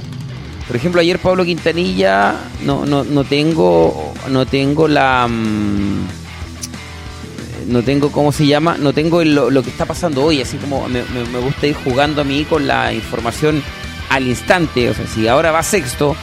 Por 0.67 0.77
ejemplo, 0.77 1.03
ayer 1.03 1.19
Pablo 1.19 1.45
Quintanilla. 1.45 2.35
No, 2.65 2.87
no, 2.87 3.05
no 3.05 3.25
tengo. 3.25 4.15
No 4.31 4.47
tengo 4.47 4.89
la. 4.89 5.29
mm, 5.29 6.07
no 7.69 7.83
tengo 7.83 8.11
cómo 8.11 8.33
se 8.33 8.47
llama, 8.47 8.77
no 8.79 8.93
tengo 8.93 9.23
lo, 9.23 9.63
que 9.63 9.71
está 9.71 9.85
pasando 9.85 10.25
hoy, 10.25 10.41
así 10.41 10.57
como 10.57 10.89
me, 10.89 11.03
gusta 11.41 11.69
ir 11.69 11.77
jugando 11.77 12.23
a 12.23 12.25
mí 12.25 12.45
con 12.45 12.67
la 12.67 12.93
información 12.93 13.63
al 14.13 14.29
instante, 14.29 14.91
o 14.91 14.95
sea, 14.95 15.07
si 15.07 15.27
ahora 15.27 15.53
va 15.53 15.63
sexto, 15.63 16.15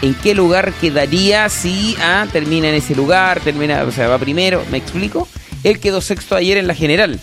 ¿en 0.00 0.14
qué 0.14 0.34
lugar 0.34 0.72
quedaría 0.74 1.48
si 1.48 1.96
ah, 2.00 2.26
termina 2.32 2.68
en 2.68 2.76
ese 2.76 2.94
lugar, 2.94 3.40
termina, 3.40 3.82
o 3.82 3.90
sea, 3.90 4.06
va 4.06 4.18
primero, 4.18 4.62
¿me 4.70 4.78
explico? 4.78 5.26
Él 5.64 5.80
quedó 5.80 6.00
sexto 6.00 6.36
ayer 6.36 6.56
en 6.56 6.68
la 6.68 6.74
general, 6.74 7.18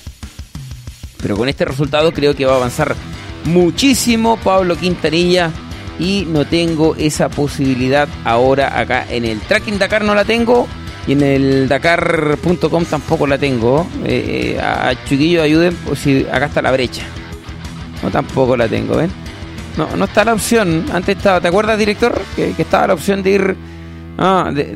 pero 1.22 1.38
con 1.38 1.48
este 1.48 1.64
resultado 1.64 2.12
creo 2.12 2.36
que 2.36 2.46
va 2.46 2.54
a 2.54 2.58
avanzar 2.58 2.96
muchísimo 3.46 4.38
Pablo 4.38 4.78
Quintanilla 4.78 5.52
y 6.00 6.26
no 6.28 6.46
tengo 6.46 6.96
esa 6.98 7.30
posibilidad 7.30 8.08
ahora 8.26 8.78
acá 8.78 9.06
en 9.10 9.24
el 9.24 9.40
Tracking 9.40 9.80
Dakar 9.80 10.04
no 10.04 10.16
la 10.16 10.26
tengo 10.26 10.68
y 11.08 11.14
en 11.14 11.22
el 11.24 11.68
Dakar.com 11.68 12.86
tampoco 12.86 13.26
la 13.26 13.38
tengo. 13.38 13.88
Eh, 14.06 14.56
eh, 14.58 14.62
a 14.62 14.94
Chiquillo 15.06 15.42
ayuden, 15.42 15.76
pues 15.86 16.00
si 16.00 16.26
acá 16.32 16.46
está 16.46 16.62
la 16.62 16.72
brecha. 16.72 17.04
No, 18.04 18.12
tampoco 18.12 18.56
la 18.56 18.68
tengo, 18.68 18.98
¿ven? 18.98 19.10
No, 19.80 19.96
no 19.96 20.06
está 20.06 20.26
la 20.26 20.34
opción. 20.34 20.88
Antes 20.92 21.16
estaba, 21.16 21.40
¿te 21.40 21.48
acuerdas, 21.48 21.80
director? 21.80 22.22
Que, 22.36 22.54
estaba 22.58 22.88
la 22.88 22.96
opción 22.96 23.24
de 23.24 23.32
ir, 23.32 23.56
ah, 24.18 24.52
de, 24.54 24.76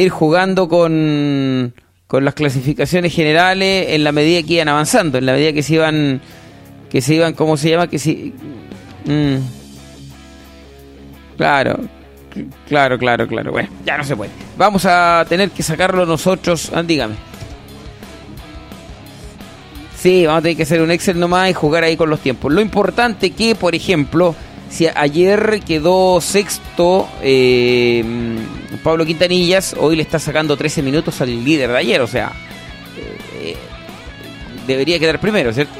ir 0.00 0.10
jugando 0.10 0.68
con, 0.68 1.74
con 2.06 2.24
las 2.24 2.34
clasificaciones 2.34 3.12
generales 3.12 3.86
en 3.88 4.04
la 4.04 4.12
medida 4.12 4.46
que 4.46 4.54
iban 4.54 4.68
avanzando, 4.68 5.18
en 5.18 5.26
la 5.26 5.32
medida 5.32 5.52
que 5.52 5.64
se 5.64 5.74
iban, 5.74 6.20
que 6.88 7.00
se 7.00 7.14
iban, 7.16 7.32
¿cómo 7.32 7.56
se 7.56 7.70
llama? 7.70 7.88
Que 7.88 7.98
si, 7.98 8.32
mm. 9.06 9.38
claro, 11.36 11.80
Claro, 12.68 12.98
claro, 12.98 13.26
claro. 13.26 13.50
Bueno, 13.50 13.70
ya 13.84 13.98
no 13.98 14.04
se 14.04 14.14
puede. 14.14 14.30
Vamos 14.56 14.84
a 14.84 15.24
tener 15.28 15.50
que 15.50 15.64
sacarlo 15.64 16.06
nosotros. 16.06 16.70
Ah, 16.72 16.82
dígame. 16.82 17.16
Sí, 19.96 20.26
vamos 20.26 20.40
a 20.40 20.42
tener 20.42 20.56
que 20.56 20.64
hacer 20.64 20.82
un 20.82 20.90
Excel 20.90 21.18
nomás 21.18 21.50
y 21.50 21.54
jugar 21.54 21.84
ahí 21.84 21.96
con 21.96 22.10
los 22.10 22.20
tiempos. 22.20 22.52
Lo 22.52 22.60
importante 22.60 23.30
que, 23.30 23.54
por 23.54 23.74
ejemplo, 23.74 24.34
si 24.68 24.86
ayer 24.86 25.60
quedó 25.66 26.20
sexto 26.20 27.08
eh, 27.22 28.04
Pablo 28.82 29.06
Quintanillas, 29.06 29.74
hoy 29.78 29.96
le 29.96 30.02
está 30.02 30.18
sacando 30.18 30.56
13 30.56 30.82
minutos 30.82 31.20
al 31.20 31.44
líder 31.44 31.70
de 31.70 31.78
ayer. 31.78 32.00
O 32.02 32.06
sea, 32.06 32.32
eh, 33.40 33.56
debería 34.66 34.98
quedar 34.98 35.18
primero, 35.18 35.52
¿cierto? 35.52 35.74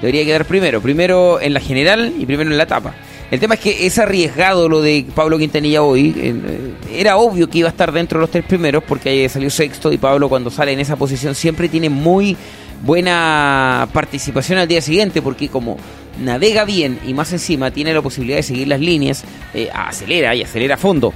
Debería 0.00 0.24
quedar 0.24 0.44
primero. 0.44 0.82
Primero 0.82 1.40
en 1.40 1.54
la 1.54 1.60
general 1.60 2.12
y 2.18 2.26
primero 2.26 2.50
en 2.50 2.58
la 2.58 2.64
etapa. 2.64 2.94
El 3.30 3.40
tema 3.40 3.54
es 3.54 3.60
que 3.60 3.86
es 3.86 3.98
arriesgado 3.98 4.68
lo 4.68 4.82
de 4.82 5.06
Pablo 5.14 5.38
Quintanilla 5.38 5.82
hoy. 5.82 6.14
Eh, 6.16 6.74
era 7.00 7.16
obvio 7.16 7.48
que 7.48 7.58
iba 7.58 7.68
a 7.68 7.70
estar 7.70 7.90
dentro 7.90 8.18
de 8.18 8.22
los 8.22 8.30
tres 8.30 8.44
primeros 8.44 8.84
porque 8.84 9.26
salió 9.30 9.48
sexto 9.48 9.90
y 9.92 9.96
Pablo 9.96 10.28
cuando 10.28 10.50
sale 10.50 10.72
en 10.72 10.80
esa 10.80 10.96
posición 10.96 11.34
siempre 11.34 11.68
tiene 11.68 11.88
muy 11.88 12.36
buena 12.84 13.88
participación 13.92 14.58
al 14.58 14.68
día 14.68 14.80
siguiente 14.80 15.22
porque 15.22 15.48
como 15.48 15.78
navega 16.22 16.64
bien 16.64 16.98
y 17.06 17.14
más 17.14 17.32
encima 17.32 17.70
tiene 17.70 17.92
la 17.94 18.02
posibilidad 18.02 18.36
de 18.36 18.42
seguir 18.42 18.68
las 18.68 18.80
líneas, 18.80 19.24
eh, 19.52 19.70
acelera 19.72 20.34
y 20.34 20.42
acelera 20.42 20.74
a 20.74 20.78
fondo. 20.78 21.12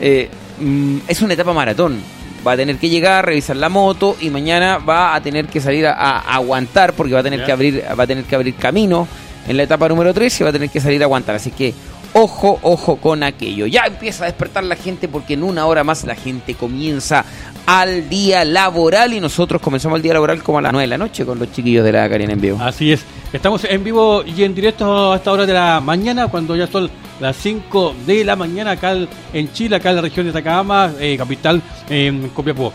Eh, 0.00 0.28
mm, 0.60 0.98
es 1.08 1.22
una 1.22 1.34
etapa 1.34 1.52
maratón. 1.52 2.00
Va 2.46 2.52
a 2.52 2.56
tener 2.56 2.76
que 2.76 2.88
llegar, 2.88 3.26
revisar 3.26 3.56
la 3.56 3.68
moto 3.68 4.16
y 4.20 4.30
mañana 4.30 4.78
va 4.78 5.16
a 5.16 5.20
tener 5.20 5.46
que 5.46 5.60
salir 5.60 5.86
a, 5.86 6.20
aguantar 6.20 6.92
porque 6.92 7.14
va 7.14 7.20
a 7.20 7.24
tener 7.24 7.44
que 7.44 7.50
abrir, 7.50 7.82
va 7.98 8.04
a 8.04 8.06
tener 8.06 8.24
que 8.24 8.36
abrir 8.36 8.54
camino 8.54 9.08
en 9.48 9.56
la 9.56 9.64
etapa 9.64 9.88
número 9.88 10.14
3 10.14 10.40
y 10.40 10.44
va 10.44 10.50
a 10.50 10.52
tener 10.52 10.70
que 10.70 10.80
salir 10.80 11.02
a 11.02 11.06
aguantar. 11.06 11.34
Así 11.34 11.50
que 11.50 11.74
ojo, 12.12 12.58
ojo 12.62 12.96
con 12.96 13.22
aquello. 13.22 13.66
Ya 13.66 13.84
empieza 13.86 14.24
a 14.24 14.26
despertar 14.26 14.64
la 14.64 14.76
gente 14.76 15.08
porque 15.08 15.34
en 15.34 15.42
una 15.42 15.66
hora 15.66 15.84
más 15.84 16.04
la 16.04 16.14
gente 16.14 16.54
comienza 16.54 17.24
al 17.66 18.08
día 18.08 18.44
laboral 18.44 19.12
y 19.12 19.20
nosotros 19.20 19.60
comenzamos 19.60 19.96
el 19.96 20.02
día 20.02 20.14
laboral 20.14 20.42
como 20.42 20.58
a 20.58 20.62
las 20.62 20.72
9 20.72 20.82
de 20.82 20.88
la 20.88 20.98
noche 20.98 21.24
con 21.24 21.38
los 21.38 21.52
chiquillos 21.52 21.84
de 21.84 21.92
la 21.92 22.08
Karina 22.08 22.32
en 22.32 22.40
vivo. 22.40 22.58
Así 22.60 22.92
es. 22.92 23.04
Estamos 23.32 23.64
en 23.64 23.82
vivo 23.82 24.22
y 24.24 24.42
en 24.44 24.54
directo 24.54 25.12
a 25.12 25.16
esta 25.16 25.32
hora 25.32 25.46
de 25.46 25.52
la 25.52 25.80
mañana 25.80 26.28
cuando 26.28 26.54
ya 26.56 26.66
son 26.66 26.90
las 27.20 27.36
5 27.36 27.94
de 28.06 28.24
la 28.24 28.36
mañana 28.36 28.72
acá 28.72 28.94
en 29.32 29.52
Chile, 29.52 29.76
acá 29.76 29.90
en 29.90 29.96
la 29.96 30.02
región 30.02 30.26
de 30.26 30.30
Atacama, 30.30 30.92
eh, 31.00 31.16
capital 31.16 31.60
en 31.88 32.28
Copiapó. 32.28 32.72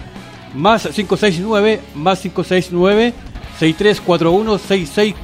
Más 0.54 0.84
569, 0.84 1.80
más 1.96 2.20
569, 2.20 3.14
6341 3.60 4.58
66 4.58 5.16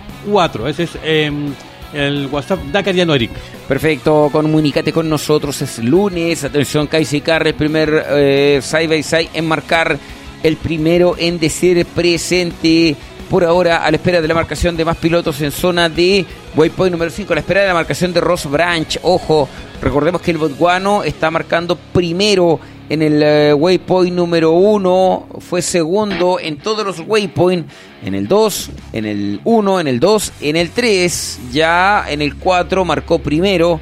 ese 0.67 0.83
es 0.83 0.89
em, 1.03 1.53
el 1.93 2.27
WhatsApp 2.27 2.59
Dakariano 2.71 3.13
Eric. 3.15 3.31
Perfecto, 3.67 4.29
comunícate 4.31 4.93
con 4.93 5.09
nosotros. 5.09 5.61
Es 5.61 5.79
lunes. 5.79 6.43
Atención, 6.43 6.88
Kaisi 6.88 7.21
Carre, 7.21 7.49
el 7.49 7.55
primer 7.55 8.05
eh, 8.09 8.59
side 8.61 8.88
by 8.88 9.03
side 9.03 9.29
en 9.33 9.47
marcar, 9.47 9.97
el 10.43 10.57
primero 10.57 11.15
en 11.17 11.39
decir 11.39 11.85
presente. 11.85 12.95
Por 13.29 13.43
ahora, 13.43 13.83
a 13.83 13.91
la 13.91 13.97
espera 13.97 14.21
de 14.21 14.27
la 14.27 14.33
marcación 14.33 14.77
de 14.77 14.85
más 14.85 14.95
pilotos 14.95 15.41
en 15.41 15.51
zona 15.51 15.89
de 15.89 16.25
waypoint 16.55 16.93
número 16.93 17.11
5, 17.11 17.33
a 17.33 17.35
la 17.35 17.41
espera 17.41 17.61
de 17.61 17.67
la 17.67 17.73
marcación 17.73 18.13
de 18.13 18.21
Ross 18.21 18.49
Branch. 18.49 18.99
Ojo, 19.03 19.49
recordemos 19.81 20.21
que 20.21 20.31
el 20.31 20.38
Botguano 20.38 21.03
está 21.03 21.29
marcando 21.29 21.75
primero 21.75 22.57
en 22.89 23.01
el 23.01 23.21
eh, 23.21 23.53
waypoint 23.53 24.15
número 24.15 24.51
1, 24.53 25.27
fue 25.39 25.61
segundo 25.61 26.39
en 26.39 26.57
todos 26.57 26.85
los 26.85 26.99
waypoints, 27.05 27.71
en 28.03 28.15
el 28.15 28.27
2, 28.27 28.69
en 28.93 29.05
el 29.05 29.41
1, 29.43 29.79
en 29.81 29.88
el 29.88 29.99
2, 29.99 30.33
en 30.41 30.55
el 30.55 30.69
3, 30.69 31.39
ya 31.51 32.05
en 32.07 32.21
el 32.21 32.35
4 32.35 32.85
marcó 32.85 33.19
primero 33.19 33.79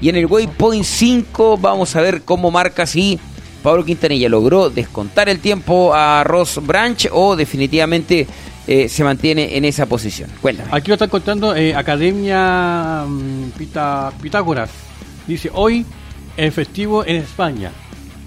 y 0.00 0.08
en 0.08 0.16
el 0.16 0.26
waypoint 0.26 0.84
5 0.84 1.58
vamos 1.58 1.96
a 1.96 2.00
ver 2.00 2.22
cómo 2.22 2.50
marca 2.50 2.86
si 2.86 3.18
Pablo 3.62 3.84
Quintanilla 3.84 4.28
logró 4.28 4.70
descontar 4.70 5.28
el 5.28 5.40
tiempo 5.40 5.92
a 5.94 6.22
Ross 6.24 6.60
Branch 6.64 7.08
o 7.12 7.36
definitivamente 7.36 8.26
eh, 8.66 8.88
se 8.88 9.04
mantiene 9.04 9.56
en 9.56 9.64
esa 9.64 9.86
posición. 9.86 10.30
Cuéntame. 10.40 10.70
Aquí 10.72 10.88
lo 10.88 10.94
están 10.94 11.08
contando 11.08 11.54
eh, 11.54 11.74
Academia 11.74 13.04
mm, 13.06 13.50
Pitágoras. 14.20 14.70
Dice, 15.26 15.50
hoy 15.52 15.84
es 16.36 16.54
festivo 16.54 17.04
en 17.04 17.16
España. 17.16 17.72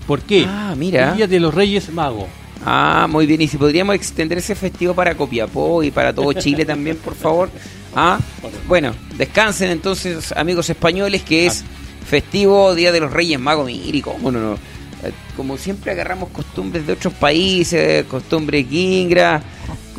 ¿Por 0.09 0.21
qué? 0.21 0.43
Ah, 0.47 0.73
mira. 0.75 1.11
El 1.11 1.17
Día 1.17 1.27
de 1.27 1.39
los 1.39 1.53
Reyes 1.53 1.93
Magos. 1.93 2.25
Ah, 2.65 3.05
muy 3.07 3.27
bien. 3.27 3.43
Y 3.43 3.47
si 3.47 3.57
podríamos 3.57 3.93
extender 3.93 4.39
ese 4.39 4.55
festivo 4.55 4.95
para 4.95 5.13
Copiapó 5.13 5.83
y 5.83 5.91
para 5.91 6.11
todo 6.11 6.33
Chile 6.33 6.65
también, 6.65 6.97
por 6.97 7.13
favor. 7.13 7.51
Ah, 7.95 8.19
bueno, 8.67 8.93
descansen 9.17 9.71
entonces, 9.71 10.31
amigos 10.33 10.69
españoles, 10.69 11.23
que 11.23 11.47
es 11.47 11.63
festivo 12.05 12.75
Día 12.75 12.91
de 12.91 12.99
los 12.99 13.11
Reyes 13.11 13.39
Magos. 13.39 13.65
Miri, 13.65 13.99
cómo 13.99 14.31
no, 14.31 14.39
no. 14.39 14.53
Eh, 14.53 15.11
como 15.35 15.57
siempre 15.57 15.91
agarramos 15.93 16.29
costumbres 16.29 16.85
de 16.85 16.93
otros 16.93 17.15
países, 17.15 18.05
costumbres 18.05 18.69
guingra, 18.69 19.41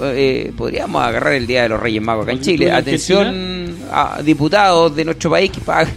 eh, 0.05 0.53
podríamos 0.57 1.03
agarrar 1.03 1.33
el 1.33 1.49
Día 1.49 1.65
de 1.65 1.71
los 1.71 1.81
Reyes 1.81 2.01
Magos 2.01 2.23
acá 2.23 2.33
en 2.33 2.41
Chile. 2.41 2.71
Atención 2.71 3.77
a 3.91 4.23
diputados 4.23 4.95
de 4.95 5.05
nuestro 5.05 5.31
país 5.31 5.51
que 5.51 5.61
pagan 5.61 5.93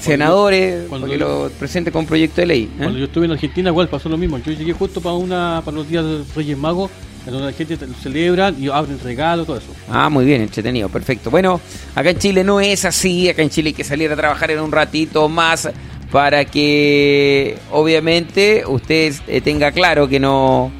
senadores 0.00 0.86
cuando 0.88 1.06
porque 1.06 1.18
lo 1.18 1.50
presente 1.58 1.90
con 1.90 2.00
un 2.00 2.06
proyecto 2.06 2.40
de 2.40 2.46
ley. 2.46 2.62
¿eh? 2.64 2.78
Cuando 2.78 2.98
yo 2.98 3.06
estuve 3.06 3.26
en 3.26 3.32
Argentina 3.32 3.70
igual 3.70 3.88
pasó 3.88 4.08
lo 4.08 4.16
mismo. 4.16 4.38
Yo 4.38 4.52
llegué 4.52 4.72
justo 4.72 5.00
para 5.00 5.14
una 5.14 5.62
para 5.64 5.76
los 5.76 5.88
días 5.88 6.04
de 6.04 6.22
Reyes 6.34 6.58
Magos, 6.58 6.90
donde 7.26 7.46
la 7.46 7.52
gente 7.52 7.78
celebra 8.02 8.52
y 8.58 8.68
abren 8.68 8.98
regalos, 9.00 9.46
todo 9.46 9.56
eso. 9.58 9.68
Ah, 9.88 10.08
muy 10.10 10.24
bien, 10.24 10.42
entretenido, 10.42 10.88
perfecto. 10.88 11.30
Bueno, 11.30 11.60
acá 11.94 12.10
en 12.10 12.18
Chile 12.18 12.44
no 12.44 12.60
es 12.60 12.84
así, 12.84 13.28
acá 13.28 13.42
en 13.42 13.50
Chile 13.50 13.68
hay 13.68 13.74
que 13.74 13.84
salir 13.84 14.10
a 14.12 14.16
trabajar 14.16 14.50
en 14.50 14.60
un 14.60 14.72
ratito 14.72 15.28
más 15.28 15.68
para 16.10 16.44
que 16.44 17.58
obviamente 17.72 18.62
usted 18.66 19.14
eh, 19.26 19.40
tenga 19.40 19.72
claro 19.72 20.06
que 20.06 20.20
no, 20.20 20.70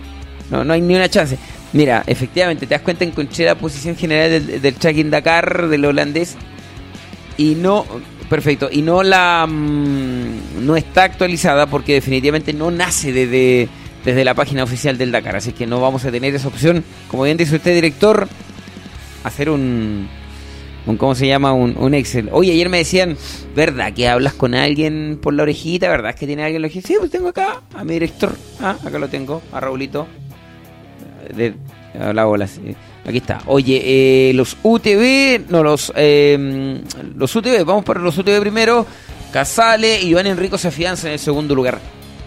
no, 0.51 0.73
hay 0.73 0.81
ni 0.81 0.95
una 0.95 1.09
chance. 1.09 1.39
Mira, 1.73 2.05
efectivamente, 2.07 2.67
te 2.67 2.75
das 2.75 2.83
cuenta, 2.83 3.05
encontré 3.05 3.47
la 3.47 3.57
posición 3.57 3.97
general 3.97 4.31
del, 4.31 4.63
del 4.63 4.75
Tracking 4.75 5.11
Dakar, 5.11 5.67
del 5.67 5.85
holandés, 5.87 6.37
y 7.37 7.57
no 7.57 7.85
Perfecto. 8.29 8.69
Y 8.71 8.83
no 8.83 9.03
la 9.03 9.47
mm, 9.49 10.65
no 10.65 10.77
está 10.77 11.05
actualizada 11.05 11.67
porque 11.67 11.95
definitivamente 11.95 12.53
no 12.53 12.71
nace 12.71 13.13
desde, 13.13 13.69
desde 14.05 14.25
la 14.25 14.35
página 14.35 14.65
oficial 14.65 14.97
del 14.99 15.13
Dakar. 15.13 15.37
Así 15.37 15.53
que 15.53 15.67
no 15.67 15.81
vamos 15.81 16.05
a 16.05 16.11
tener 16.11 16.35
esa 16.35 16.49
opción. 16.49 16.85
Como 17.09 17.25
bien 17.25 17.37
dice 17.37 17.57
usted, 17.57 17.75
director, 17.75 18.29
hacer 19.25 19.51
un, 19.51 20.09
un 20.87 20.97
¿cómo 20.97 21.15
se 21.15 21.27
llama? 21.27 21.53
Un, 21.53 21.95
Excel. 21.95 22.29
Oye, 22.33 22.53
ayer 22.53 22.69
me 22.69 22.79
decían, 22.79 23.17
¿verdad 23.55 23.93
que 23.93 24.09
hablas 24.09 24.35
con 24.35 24.55
alguien 24.55 25.19
por 25.21 25.35
la 25.35 25.43
orejita? 25.43 25.89
¿Verdad 25.89 26.15
que 26.15 26.27
tiene 26.27 26.45
alguien 26.45 26.63
la 26.63 26.67
orejita? 26.67 26.89
Sí, 26.89 26.97
pues 26.99 27.11
tengo 27.11 27.29
acá 27.29 27.63
a 27.75 27.85
mi 27.85 27.95
director. 27.95 28.35
Ah, 28.61 28.77
acá 28.85 28.99
lo 28.99 29.09
tengo, 29.09 29.43
a 29.53 29.61
Raulito. 29.61 30.07
De, 31.35 31.55
la 32.13 32.25
bola, 32.25 32.47
sí. 32.47 32.75
Aquí 33.07 33.19
está. 33.19 33.43
Oye, 33.47 33.83
eh, 33.85 34.33
los 34.35 34.57
UTV, 34.63 35.51
no, 35.51 35.63
los, 35.63 35.93
eh, 35.95 36.81
los 37.17 37.35
UTV, 37.37 37.65
vamos 37.65 37.85
para 37.85 38.01
los 38.01 38.17
UTV 38.17 38.41
primero. 38.41 38.87
Casale 39.33 40.01
y 40.01 40.09
Iván 40.09 40.27
Enrico 40.27 40.57
se 40.57 40.69
afianza 40.69 41.09
en 41.09 41.15
el 41.15 41.19
segundo 41.19 41.55
lugar. 41.55 41.81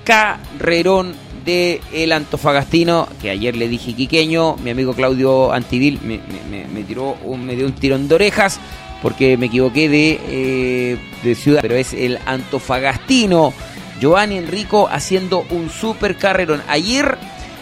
Carrerón 0.04 1.16
de 1.46 1.82
el 1.94 2.12
Antofagastino, 2.12 3.08
que 3.22 3.30
ayer 3.30 3.56
le 3.56 3.70
dije 3.70 3.94
quiqueño, 3.94 4.58
mi 4.58 4.72
amigo 4.72 4.94
Claudio 4.94 5.54
Antivil 5.54 6.00
me, 6.04 6.84
tiró 6.84 7.18
un, 7.24 7.46
me 7.46 7.56
dio 7.56 7.66
un 7.66 7.72
tirón 7.72 8.10
de 8.10 8.16
orejas 8.16 8.60
porque 9.02 9.38
me 9.38 9.46
equivoqué 9.46 9.88
de, 9.88 10.20
eh, 10.28 10.98
de 11.24 11.36
ciudad, 11.36 11.62
pero 11.62 11.76
es 11.76 11.94
el 11.94 12.20
Antofagastino. 12.26 13.54
Giovanni 14.00 14.38
Enrico 14.38 14.90
haciendo 14.92 15.46
un 15.50 15.70
super 15.70 16.18
carrerón. 16.18 16.62
Ayer 16.68 17.18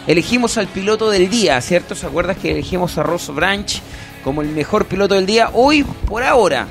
elegimos 0.06 0.56
al 0.58 0.66
piloto 0.68 1.10
del 1.10 1.28
día, 1.28 1.60
¿cierto? 1.60 1.94
¿Se 1.94 2.06
acuerdas 2.06 2.36
que 2.38 2.52
elegimos 2.52 2.96
a 2.98 3.02
Ross 3.02 3.32
Branch 3.34 3.80
como 4.24 4.42
el 4.42 4.48
mejor 4.48 4.86
piloto 4.86 5.14
del 5.14 5.26
día? 5.26 5.50
Hoy, 5.52 5.82
por 5.82 6.22
ahora, 6.22 6.66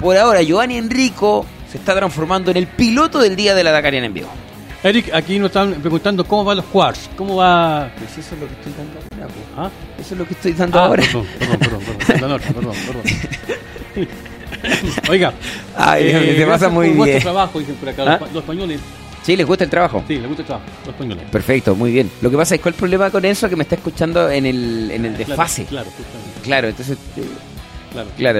por 0.00 0.16
ahora, 0.16 0.42
Giovanni 0.42 0.76
Enrico 0.76 1.46
se 1.70 1.78
está 1.78 1.94
transformando 1.94 2.50
en 2.50 2.56
el 2.58 2.66
piloto 2.66 3.18
del 3.18 3.34
día 3.36 3.54
de 3.54 3.64
la 3.64 3.72
Dakariana 3.72 4.06
en 4.06 4.14
vivo. 4.14 4.28
Eric, 4.82 5.12
aquí 5.12 5.38
nos 5.38 5.46
están 5.48 5.72
preguntando 5.74 6.24
cómo 6.24 6.44
van 6.44 6.58
los 6.58 6.66
quarts, 6.66 7.10
cómo 7.16 7.36
va... 7.36 7.90
Pues 7.98 8.18
eso 8.18 8.34
es 8.34 8.40
lo 8.40 8.46
que 8.46 8.52
estoy 8.54 8.72
dando 8.76 8.98
ahora. 9.00 9.34
¿Ah? 9.56 9.70
Eso 9.98 10.14
es 10.14 10.18
lo 10.18 10.26
que 10.26 10.34
estoy 10.34 10.52
dando 10.52 10.78
Ah, 10.78 10.84
ahora. 10.86 11.02
Perdón, 11.02 11.26
perdón, 11.38 11.58
perdón, 11.58 11.80
perdón, 12.06 12.20
la 12.20 12.28
nota, 12.28 12.48
perdón, 12.52 12.74
perdón. 12.86 14.08
Oiga, 15.08 15.32
Ay, 15.76 16.04
te 16.04 16.12
gracias 16.34 16.48
pasa 16.48 16.68
muy 16.68 16.88
por 16.88 16.96
vuestro 16.98 17.12
bien. 17.12 17.22
trabajo, 17.22 17.58
dicen 17.58 17.74
por 17.76 17.88
acá, 17.88 18.02
¿Ah? 18.06 18.18
los 18.32 18.42
españoles. 18.42 18.80
Sí, 19.26 19.34
les 19.36 19.44
gusta 19.44 19.64
el 19.64 19.70
trabajo. 19.70 20.04
Sí, 20.06 20.18
les 20.18 20.28
gusta 20.28 20.42
el 20.42 20.46
trabajo, 20.46 20.68
los 20.84 20.94
españoles. 20.94 21.24
Perfecto, 21.32 21.74
muy 21.74 21.90
bien. 21.90 22.08
Lo 22.20 22.30
que 22.30 22.36
pasa 22.36 22.54
es 22.54 22.60
que 22.60 22.68
el 22.68 22.76
problema 22.76 23.10
con 23.10 23.24
eso 23.24 23.48
que 23.48 23.56
me 23.56 23.64
está 23.64 23.74
escuchando 23.74 24.30
en 24.30 24.46
el, 24.46 24.88
en 24.92 25.04
el 25.04 25.16
desfase. 25.16 25.64
Claro, 25.64 25.90
claro, 25.90 26.44
Claro, 26.44 26.68
entonces 26.68 26.96
eh, 27.16 27.22
claro. 27.96 28.08
Claro, 28.16 28.38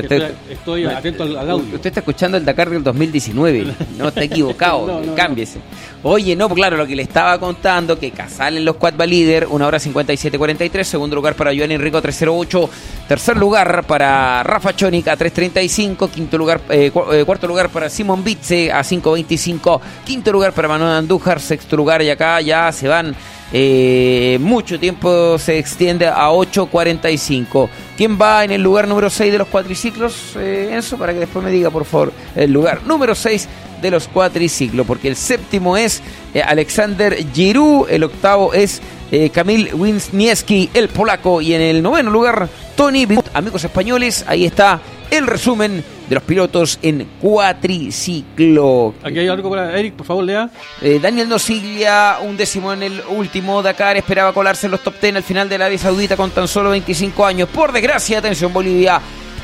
estoy, 0.50 0.84
atento 0.86 1.22
al, 1.22 1.36
al 1.36 1.50
audio. 1.50 1.74
Usted 1.76 1.86
está 1.88 2.00
escuchando 2.00 2.36
el 2.36 2.44
Dakar 2.44 2.70
del 2.70 2.82
2019. 2.82 3.66
No 3.98 4.08
está 4.08 4.24
equivocado. 4.24 4.86
No, 4.86 5.00
no, 5.00 5.14
cámbiese. 5.14 5.58
Oye, 6.02 6.36
no, 6.36 6.48
pues 6.48 6.56
claro, 6.58 6.76
lo 6.76 6.86
que 6.86 6.94
le 6.94 7.02
estaba 7.02 7.38
contando, 7.40 7.98
que 7.98 8.10
Casal 8.10 8.58
en 8.58 8.64
los 8.64 8.76
Quad 8.76 8.94
va 9.00 9.06
líder, 9.06 9.46
1 9.50 9.66
hora 9.66 9.78
57.43. 9.78 10.84
Segundo 10.84 11.16
lugar 11.16 11.34
para 11.34 11.52
Joan 11.56 11.72
Enrico, 11.72 12.00
308. 12.02 12.70
Tercer 13.08 13.36
lugar 13.36 13.84
para 13.84 14.42
Rafa 14.42 14.74
Chonik, 14.76 15.08
a 15.08 15.16
335. 15.16 16.08
Quinto 16.08 16.36
lugar, 16.38 16.60
eh, 16.68 16.90
cu- 16.92 17.10
eh, 17.12 17.24
cuarto 17.24 17.46
lugar 17.46 17.70
para 17.70 17.88
Simon 17.88 18.22
Bitze, 18.22 18.70
a 18.70 18.82
525. 18.82 19.80
Quinto 20.04 20.30
lugar 20.32 20.52
para 20.52 20.68
Manuel 20.68 20.92
Andújar. 20.92 21.40
Sexto 21.40 21.76
lugar, 21.76 22.02
y 22.02 22.10
acá 22.10 22.40
ya 22.40 22.70
se 22.72 22.86
van. 22.88 23.14
Eh, 23.52 24.38
mucho 24.40 24.78
tiempo 24.78 25.38
se 25.38 25.58
extiende 25.58 26.06
a 26.06 26.30
8.45. 26.30 27.68
¿Quién 27.96 28.18
va 28.20 28.44
en 28.44 28.50
el 28.50 28.62
lugar 28.62 28.88
número 28.88 29.08
6 29.08 29.32
de 29.32 29.38
los 29.38 29.48
cuatriciclos, 29.48 30.36
eh, 30.36 30.70
Enzo? 30.72 30.98
Para 30.98 31.12
que 31.12 31.20
después 31.20 31.44
me 31.44 31.50
diga, 31.50 31.70
por 31.70 31.84
favor, 31.84 32.12
el 32.34 32.52
lugar 32.52 32.82
número 32.84 33.14
6 33.14 33.48
de 33.80 33.90
los 33.90 34.08
cuatriciclos. 34.08 34.86
Porque 34.86 35.08
el 35.08 35.16
séptimo 35.16 35.76
es 35.76 36.02
eh, 36.34 36.42
Alexander 36.42 37.16
Giroud, 37.32 37.88
el 37.88 38.04
octavo 38.04 38.52
es 38.52 38.82
eh, 39.10 39.30
Kamil 39.30 39.72
Wisniewski, 39.74 40.70
el 40.74 40.88
polaco. 40.88 41.40
Y 41.40 41.54
en 41.54 41.62
el 41.62 41.82
noveno 41.82 42.10
lugar, 42.10 42.48
Tony 42.76 43.06
Bibut. 43.06 43.28
Amigos 43.32 43.64
españoles, 43.64 44.24
ahí 44.26 44.44
está 44.44 44.80
el 45.10 45.26
resumen 45.26 45.84
de 46.08 46.14
los 46.14 46.22
pilotos 46.24 46.78
en 46.82 47.08
cuatriciclo. 47.20 48.94
Aquí 49.02 49.18
hay 49.18 49.28
algo 49.28 49.50
para 49.50 49.76
Eric, 49.78 49.94
por 49.94 50.06
favor, 50.06 50.24
lea. 50.24 50.48
Eh, 50.80 50.98
Daniel 51.00 51.28
Nosiglia, 51.28 52.18
un 52.22 52.36
décimo 52.36 52.72
en 52.72 52.82
el 52.82 53.02
último 53.08 53.62
Dakar, 53.62 53.96
esperaba 53.96 54.32
colarse 54.32 54.66
en 54.66 54.72
los 54.72 54.82
top 54.82 54.94
10 55.00 55.16
al 55.16 55.22
final 55.22 55.48
de 55.48 55.58
la 55.58 55.64
Arabia 55.66 55.78
Saudita 55.78 56.16
con 56.16 56.30
tan 56.30 56.48
solo 56.48 56.70
25 56.70 57.26
años. 57.26 57.48
Por 57.48 57.72
desgracia, 57.72 58.18
atención 58.18 58.52
Bolivia, 58.52 59.00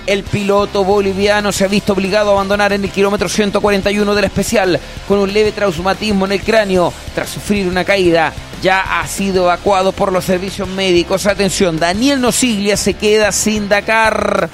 el 0.07 0.25
piloto 0.25 0.85
boliviano 0.85 1.53
se 1.53 1.65
ha 1.65 1.69
visto 1.69 1.93
obligado 1.93 2.31
a 2.31 2.33
abandonar 2.35 2.73
en 2.73 2.85
el 2.85 2.91
kilómetro 2.91 3.29
141 3.29 4.15
del 4.15 4.25
especial 4.25 4.81
con 5.07 5.19
un 5.19 5.33
leve 5.33 5.53
traumatismo 5.53 6.27
en 6.27 6.33
el 6.33 6.43
cráneo 6.43 6.93
tras 7.15 7.31
sufrir 7.31 7.69
una 7.69 7.85
caída. 7.85 8.33
Ya 8.63 9.01
ha 9.01 9.07
sido 9.09 9.45
evacuado 9.45 9.93
por 9.93 10.13
los 10.13 10.25
servicios 10.25 10.69
médicos. 10.69 11.27
Atención, 11.27 11.79
Daniel 11.79 12.21
Nosiglia 12.21 12.77
se 12.77 12.95
queda 12.95 13.33
sin 13.33 13.69
Dakar. 13.69 14.49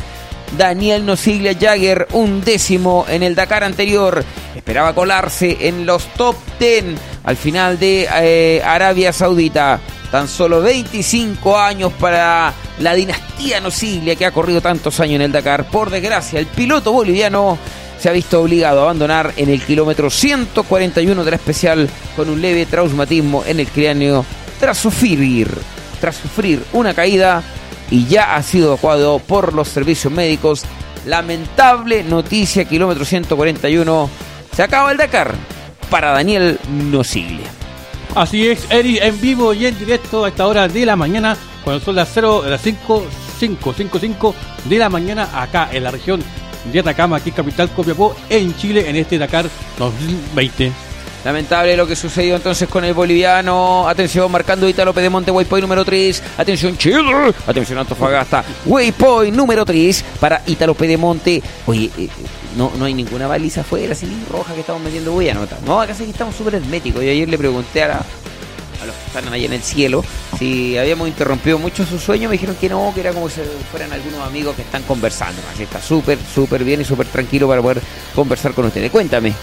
Daniel 0.56 1.04
Nosiglia 1.04 1.56
Jagger, 1.58 2.08
un 2.12 2.42
décimo 2.42 3.04
en 3.08 3.22
el 3.22 3.34
Dakar 3.34 3.64
anterior. 3.64 4.24
Esperaba 4.54 4.94
colarse 4.94 5.56
en 5.60 5.86
los 5.86 6.06
top 6.14 6.36
10 6.58 6.84
al 7.24 7.36
final 7.36 7.78
de 7.78 8.08
eh, 8.20 8.62
Arabia 8.64 9.12
Saudita. 9.12 9.80
Tan 10.10 10.26
solo 10.26 10.62
25 10.62 11.58
años 11.58 11.92
para 11.92 12.54
la 12.78 12.94
dinastía 12.94 13.60
Nosiglia 13.60 14.16
que 14.16 14.24
ha 14.24 14.30
corrido 14.30 14.60
tantos 14.60 14.98
años 15.00 15.16
en 15.16 15.22
el 15.22 15.32
Dakar. 15.32 15.70
Por 15.70 15.90
desgracia, 15.90 16.40
el 16.40 16.46
piloto 16.46 16.92
boliviano 16.92 17.58
se 17.98 18.08
ha 18.08 18.12
visto 18.12 18.40
obligado 18.40 18.80
a 18.80 18.82
abandonar 18.84 19.32
en 19.36 19.50
el 19.50 19.62
kilómetro 19.62 20.08
141 20.08 21.24
de 21.24 21.30
la 21.30 21.36
especial 21.36 21.88
con 22.16 22.30
un 22.30 22.40
leve 22.40 22.64
traumatismo 22.64 23.44
en 23.44 23.60
el 23.60 23.68
cráneo 23.68 24.24
tras 24.60 24.78
sufrir, 24.78 25.50
tras 26.00 26.16
sufrir 26.16 26.62
una 26.72 26.94
caída 26.94 27.42
y 27.90 28.06
ya 28.06 28.36
ha 28.36 28.42
sido 28.42 28.68
evacuado 28.68 29.18
por 29.18 29.54
los 29.54 29.68
servicios 29.68 30.12
médicos. 30.12 30.64
Lamentable 31.06 32.04
noticia, 32.04 32.64
kilómetro 32.64 33.04
141. 33.04 34.10
Se 34.54 34.62
acaba 34.62 34.92
el 34.92 34.98
Dakar 34.98 35.34
para 35.90 36.12
Daniel 36.12 36.58
Nosiglia. 36.68 37.48
Así 38.14 38.48
es, 38.48 38.70
Eric, 38.70 39.00
en 39.02 39.20
vivo 39.20 39.54
y 39.54 39.66
en 39.66 39.78
directo 39.78 40.24
a 40.24 40.28
esta 40.28 40.46
hora 40.46 40.66
de 40.66 40.84
la 40.84 40.96
mañana, 40.96 41.36
cuando 41.62 41.84
son 41.84 41.94
las 41.94 42.10
0, 42.12 42.44
las 42.46 42.62
5, 42.62 43.04
5, 43.38 43.74
5, 43.76 43.98
5 43.98 44.34
de 44.64 44.78
la 44.78 44.88
mañana, 44.88 45.28
acá 45.34 45.68
en 45.72 45.84
la 45.84 45.90
región 45.90 46.22
de 46.72 46.80
Atacama, 46.80 47.16
aquí 47.16 47.30
capital 47.30 47.70
Copiapó, 47.70 48.16
en 48.28 48.56
Chile, 48.56 48.88
en 48.88 48.96
este 48.96 49.18
Dakar 49.18 49.46
2020. 49.78 50.87
Lamentable 51.24 51.76
lo 51.76 51.86
que 51.86 51.96
sucedió 51.96 52.36
entonces 52.36 52.68
con 52.68 52.84
el 52.84 52.94
boliviano. 52.94 53.88
Atención, 53.88 54.30
marcando 54.30 54.68
Italo 54.68 54.94
Pedemonte, 54.94 55.30
Waypoint 55.30 55.62
número 55.62 55.84
3. 55.84 56.22
Atención, 56.38 56.78
Chile. 56.78 57.34
Atención, 57.46 57.78
Antofagasta. 57.78 58.44
Waypoint 58.66 59.34
número 59.34 59.64
3 59.64 60.04
para 60.20 60.42
Italo 60.46 60.74
Pedemonte. 60.74 61.42
Oye, 61.66 61.90
eh, 61.98 62.08
no, 62.56 62.70
no 62.78 62.84
hay 62.84 62.94
ninguna 62.94 63.26
baliza 63.26 63.62
afuera, 63.62 63.92
así 63.92 64.06
roja 64.30 64.54
que 64.54 64.60
estamos 64.60 64.80
metiendo. 64.82 65.12
Voy 65.12 65.28
a. 65.28 65.36
No, 65.66 65.80
acá 65.80 65.94
sí 65.94 66.04
que 66.04 66.10
estamos 66.10 66.34
súper 66.34 66.54
herméticos. 66.54 67.02
Y 67.02 67.08
ayer 67.08 67.28
le 67.28 67.36
pregunté 67.36 67.82
a, 67.82 67.96
a 67.96 68.86
los 68.86 68.94
que 68.94 69.06
están 69.06 69.32
ahí 69.32 69.44
en 69.44 69.52
el 69.52 69.62
cielo 69.62 70.04
si 70.38 70.78
habíamos 70.78 71.08
interrumpido 71.08 71.58
mucho 71.58 71.84
su 71.84 71.98
sueño. 71.98 72.28
Me 72.28 72.34
dijeron 72.34 72.56
que 72.56 72.68
no, 72.68 72.92
que 72.94 73.00
era 73.00 73.12
como 73.12 73.28
si 73.28 73.40
fueran 73.70 73.92
algunos 73.92 74.20
amigos 74.20 74.54
que 74.54 74.62
están 74.62 74.84
conversando. 74.84 75.42
Así 75.52 75.64
está 75.64 75.80
súper, 75.80 76.16
súper 76.32 76.62
bien 76.62 76.80
y 76.80 76.84
súper 76.84 77.06
tranquilo 77.08 77.48
para 77.48 77.60
poder 77.60 77.82
conversar 78.14 78.54
con 78.54 78.66
ustedes. 78.66 78.90
Cuéntame. 78.90 79.34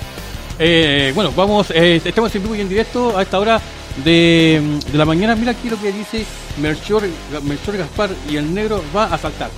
Eh, 0.58 1.12
bueno, 1.14 1.32
vamos, 1.36 1.72
eh, 1.72 2.02
estamos 2.04 2.34
en 2.36 2.42
vivo 2.44 2.56
y 2.56 2.62
en 2.62 2.70
directo 2.70 3.18
a 3.18 3.22
esta 3.24 3.40
hora 3.40 3.60
de, 4.04 4.62
de 4.92 4.98
la 4.98 5.06
mañana. 5.06 5.36
Mira 5.36 5.52
aquí 5.52 5.70
lo 5.70 5.80
que 5.80 5.92
dice 5.92 6.26
Melchor, 6.62 7.04
Melchor 7.44 7.78
Gaspar 7.78 8.10
y 8.30 8.38
el 8.38 8.54
negro 8.54 8.84
va 8.96 9.06
a 9.06 9.18
saltar. 9.18 9.50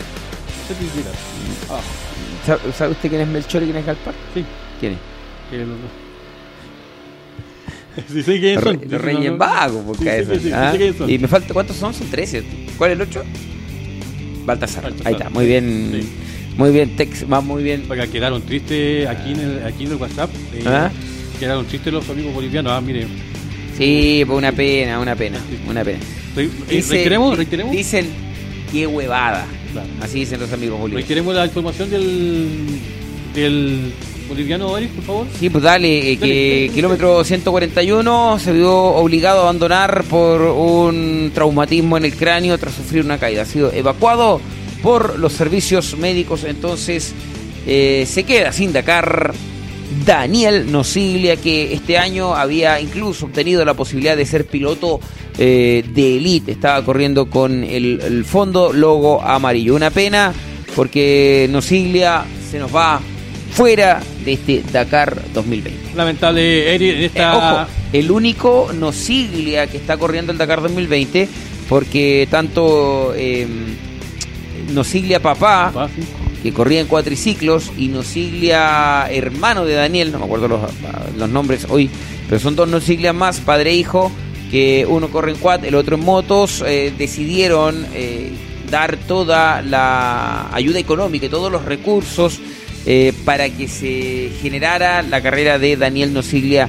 No. 1.70 1.76
Ah, 1.76 2.58
¿Sabe 2.78 2.92
usted 2.92 3.10
quién 3.10 3.22
es 3.22 3.28
Melchor 3.28 3.62
y 3.62 3.66
quién 3.66 3.78
es 3.78 3.86
Gaspar? 3.86 4.14
sí, 4.34 4.44
¿Quién 4.80 4.94
es? 4.94 5.00
que 5.52 5.58
lo- 5.58 6.08
Sí, 8.14 8.22
sí, 8.22 8.40
¿quiénes 8.40 8.64
son? 8.64 8.80
Re- 8.80 8.98
Reyes 9.00 9.38
Vagos, 9.38 9.84
porque 9.88 10.04
Sí, 10.04 10.26
sí, 10.26 10.32
eso, 10.34 10.42
sí, 10.44 10.52
¿ah? 10.54 10.72
Y 11.12 11.18
me 11.18 11.28
falta, 11.28 11.52
¿cuántos 11.54 11.78
son? 11.78 11.94
Son 11.96 12.08
13. 12.10 12.44
¿Cuál 12.78 12.92
es 12.92 12.96
el 12.98 13.02
8? 13.02 13.24
Baltasar. 14.46 14.84
Baltasar. 14.84 15.08
Ahí 15.08 15.14
está, 15.14 15.30
muy 15.32 15.46
bien. 15.48 16.08
Muy 16.58 16.72
bien, 16.72 16.96
Tex, 16.96 17.26
va 17.32 17.40
muy 17.42 17.64
bien. 17.64 17.84
Oiga, 17.90 18.08
quedaron 18.08 18.42
tristes 18.42 19.08
aquí 19.08 19.32
en 19.34 19.40
el, 19.40 19.64
aquí 19.66 19.86
en 19.86 19.92
el 19.92 19.98
WhatsApp. 19.98 20.30
eh, 20.54 20.64
¿Ah? 20.66 20.90
Quedaron 21.40 21.66
tristes 21.66 21.94
los 21.94 22.10
amigos 22.10 22.34
bolivianos. 22.34 22.72
Ah, 22.72 22.82
mire. 22.82 23.06
Sí, 23.78 24.24
pues 24.26 24.38
una 24.38 24.52
pena, 24.52 25.00
una 25.00 25.16
pena, 25.16 25.38
una 25.70 25.84
pena. 25.84 26.00
Eh, 26.36 26.50
Dice- 26.70 26.94
reiteremos, 26.94 27.38
reiteremos. 27.38 27.72
Dicen, 27.72 28.08
qué 28.72 28.88
huevada. 28.88 29.46
Claro. 29.72 29.88
Así 30.02 30.20
dicen 30.22 30.40
los 30.40 30.52
amigos 30.52 30.80
bolivianos. 30.80 31.08
Reiteremos 31.08 31.36
la 31.36 31.46
información 31.46 31.90
del, 31.92 32.50
del 33.36 33.92
boliviano, 34.28 34.76
Eric, 34.80 34.90
por 34.94 35.04
favor. 35.04 35.28
Sí, 35.40 35.52
pues 35.52 35.64
dale, 35.64 36.12
eh, 36.14 36.18
que 36.18 36.62
Dale. 36.66 36.70
kilómetro 36.74 37.24
141 37.24 38.40
se 38.40 38.52
vio 38.54 38.74
obligado 38.76 39.40
a 39.40 39.44
abandonar 39.44 40.04
por 40.10 40.42
un 40.42 41.30
traumatismo 41.36 41.98
en 41.98 42.06
el 42.06 42.16
cráneo 42.16 42.58
tras 42.58 42.74
sufrir 42.74 43.06
una 43.06 43.20
caída. 43.20 43.44
Ha 43.44 43.46
sido 43.46 43.72
evacuado 43.72 44.42
por 44.88 45.20
los 45.20 45.34
servicios 45.34 45.98
médicos, 45.98 46.46
entonces 46.46 47.14
eh, 47.68 48.06
se 48.08 48.24
queda 48.24 48.54
sin 48.54 48.72
Dakar 48.72 49.34
Daniel 50.06 50.72
Nosiglia, 50.72 51.36
que 51.36 51.74
este 51.74 51.98
año 51.98 52.34
había 52.34 52.80
incluso 52.80 53.26
obtenido 53.26 53.66
la 53.66 53.74
posibilidad 53.74 54.16
de 54.16 54.26
ser 54.26 54.46
piloto 54.46 55.02
eh, 55.38 55.84
de 55.94 56.16
elite. 56.16 56.54
Estaba 56.54 56.86
corriendo 56.86 57.30
con 57.30 57.66
el, 57.66 58.00
el 58.02 58.24
fondo 58.24 58.72
logo 58.72 59.22
amarillo. 59.22 59.76
Una 59.76 59.90
pena 59.90 60.32
porque 60.74 61.50
Nosiglia 61.52 62.24
se 62.50 62.58
nos 62.58 62.74
va 62.74 63.02
fuera 63.52 64.00
de 64.24 64.32
este 64.32 64.64
Dakar 64.72 65.22
2020. 65.34 65.98
Lamentable, 65.98 66.76
Eh, 66.76 67.06
esta. 67.08 67.64
ojo, 67.66 67.72
el 67.92 68.10
único 68.10 68.70
Nosiglia 68.74 69.68
que 69.68 69.76
está 69.76 69.98
corriendo 69.98 70.32
el 70.32 70.38
Dakar 70.38 70.62
2020, 70.62 71.28
porque 71.68 72.26
tanto 72.32 73.14
eh, 73.18 73.46
Nosiglia 74.70 75.22
papá, 75.22 75.90
sí. 75.96 76.04
que 76.44 76.54
corría 76.54 76.82
en 76.82 76.88
cuatriciclos, 76.88 77.72
y 77.78 77.88
Nosiglia 77.88 79.08
hermano 79.10 79.66
de 79.66 79.74
Daniel, 79.74 80.12
no 80.12 80.20
me 80.20 80.26
acuerdo 80.26 80.48
los, 80.48 80.62
los 81.18 81.30
nombres 81.30 81.66
hoy, 81.70 81.90
pero 82.28 82.40
son 82.40 82.56
dos 82.56 82.68
Nosiglia 82.68 83.14
más, 83.14 83.40
padre 83.40 83.72
e 83.72 83.76
hijo, 83.76 84.12
que 84.52 84.86
uno 84.88 85.10
corre 85.10 85.32
en 85.32 85.38
quad, 85.38 85.66
el 85.66 85.76
otro 85.76 85.96
en 85.96 86.06
motos, 86.06 86.64
eh, 86.66 86.94
decidieron 86.98 87.86
eh, 87.94 88.32
dar 88.70 88.98
toda 88.98 89.62
la 89.62 90.54
ayuda 90.54 90.80
económica 90.80 91.26
y 91.26 91.30
todos 91.30 91.52
los 91.52 91.66
recursos 91.66 92.40
eh, 92.86 93.14
para 93.26 93.50
que 93.50 93.68
se 93.68 94.32
generara 94.42 95.02
la 95.02 95.22
carrera 95.22 95.60
de 95.60 95.76
Daniel 95.76 96.14
Nosiglia 96.14 96.68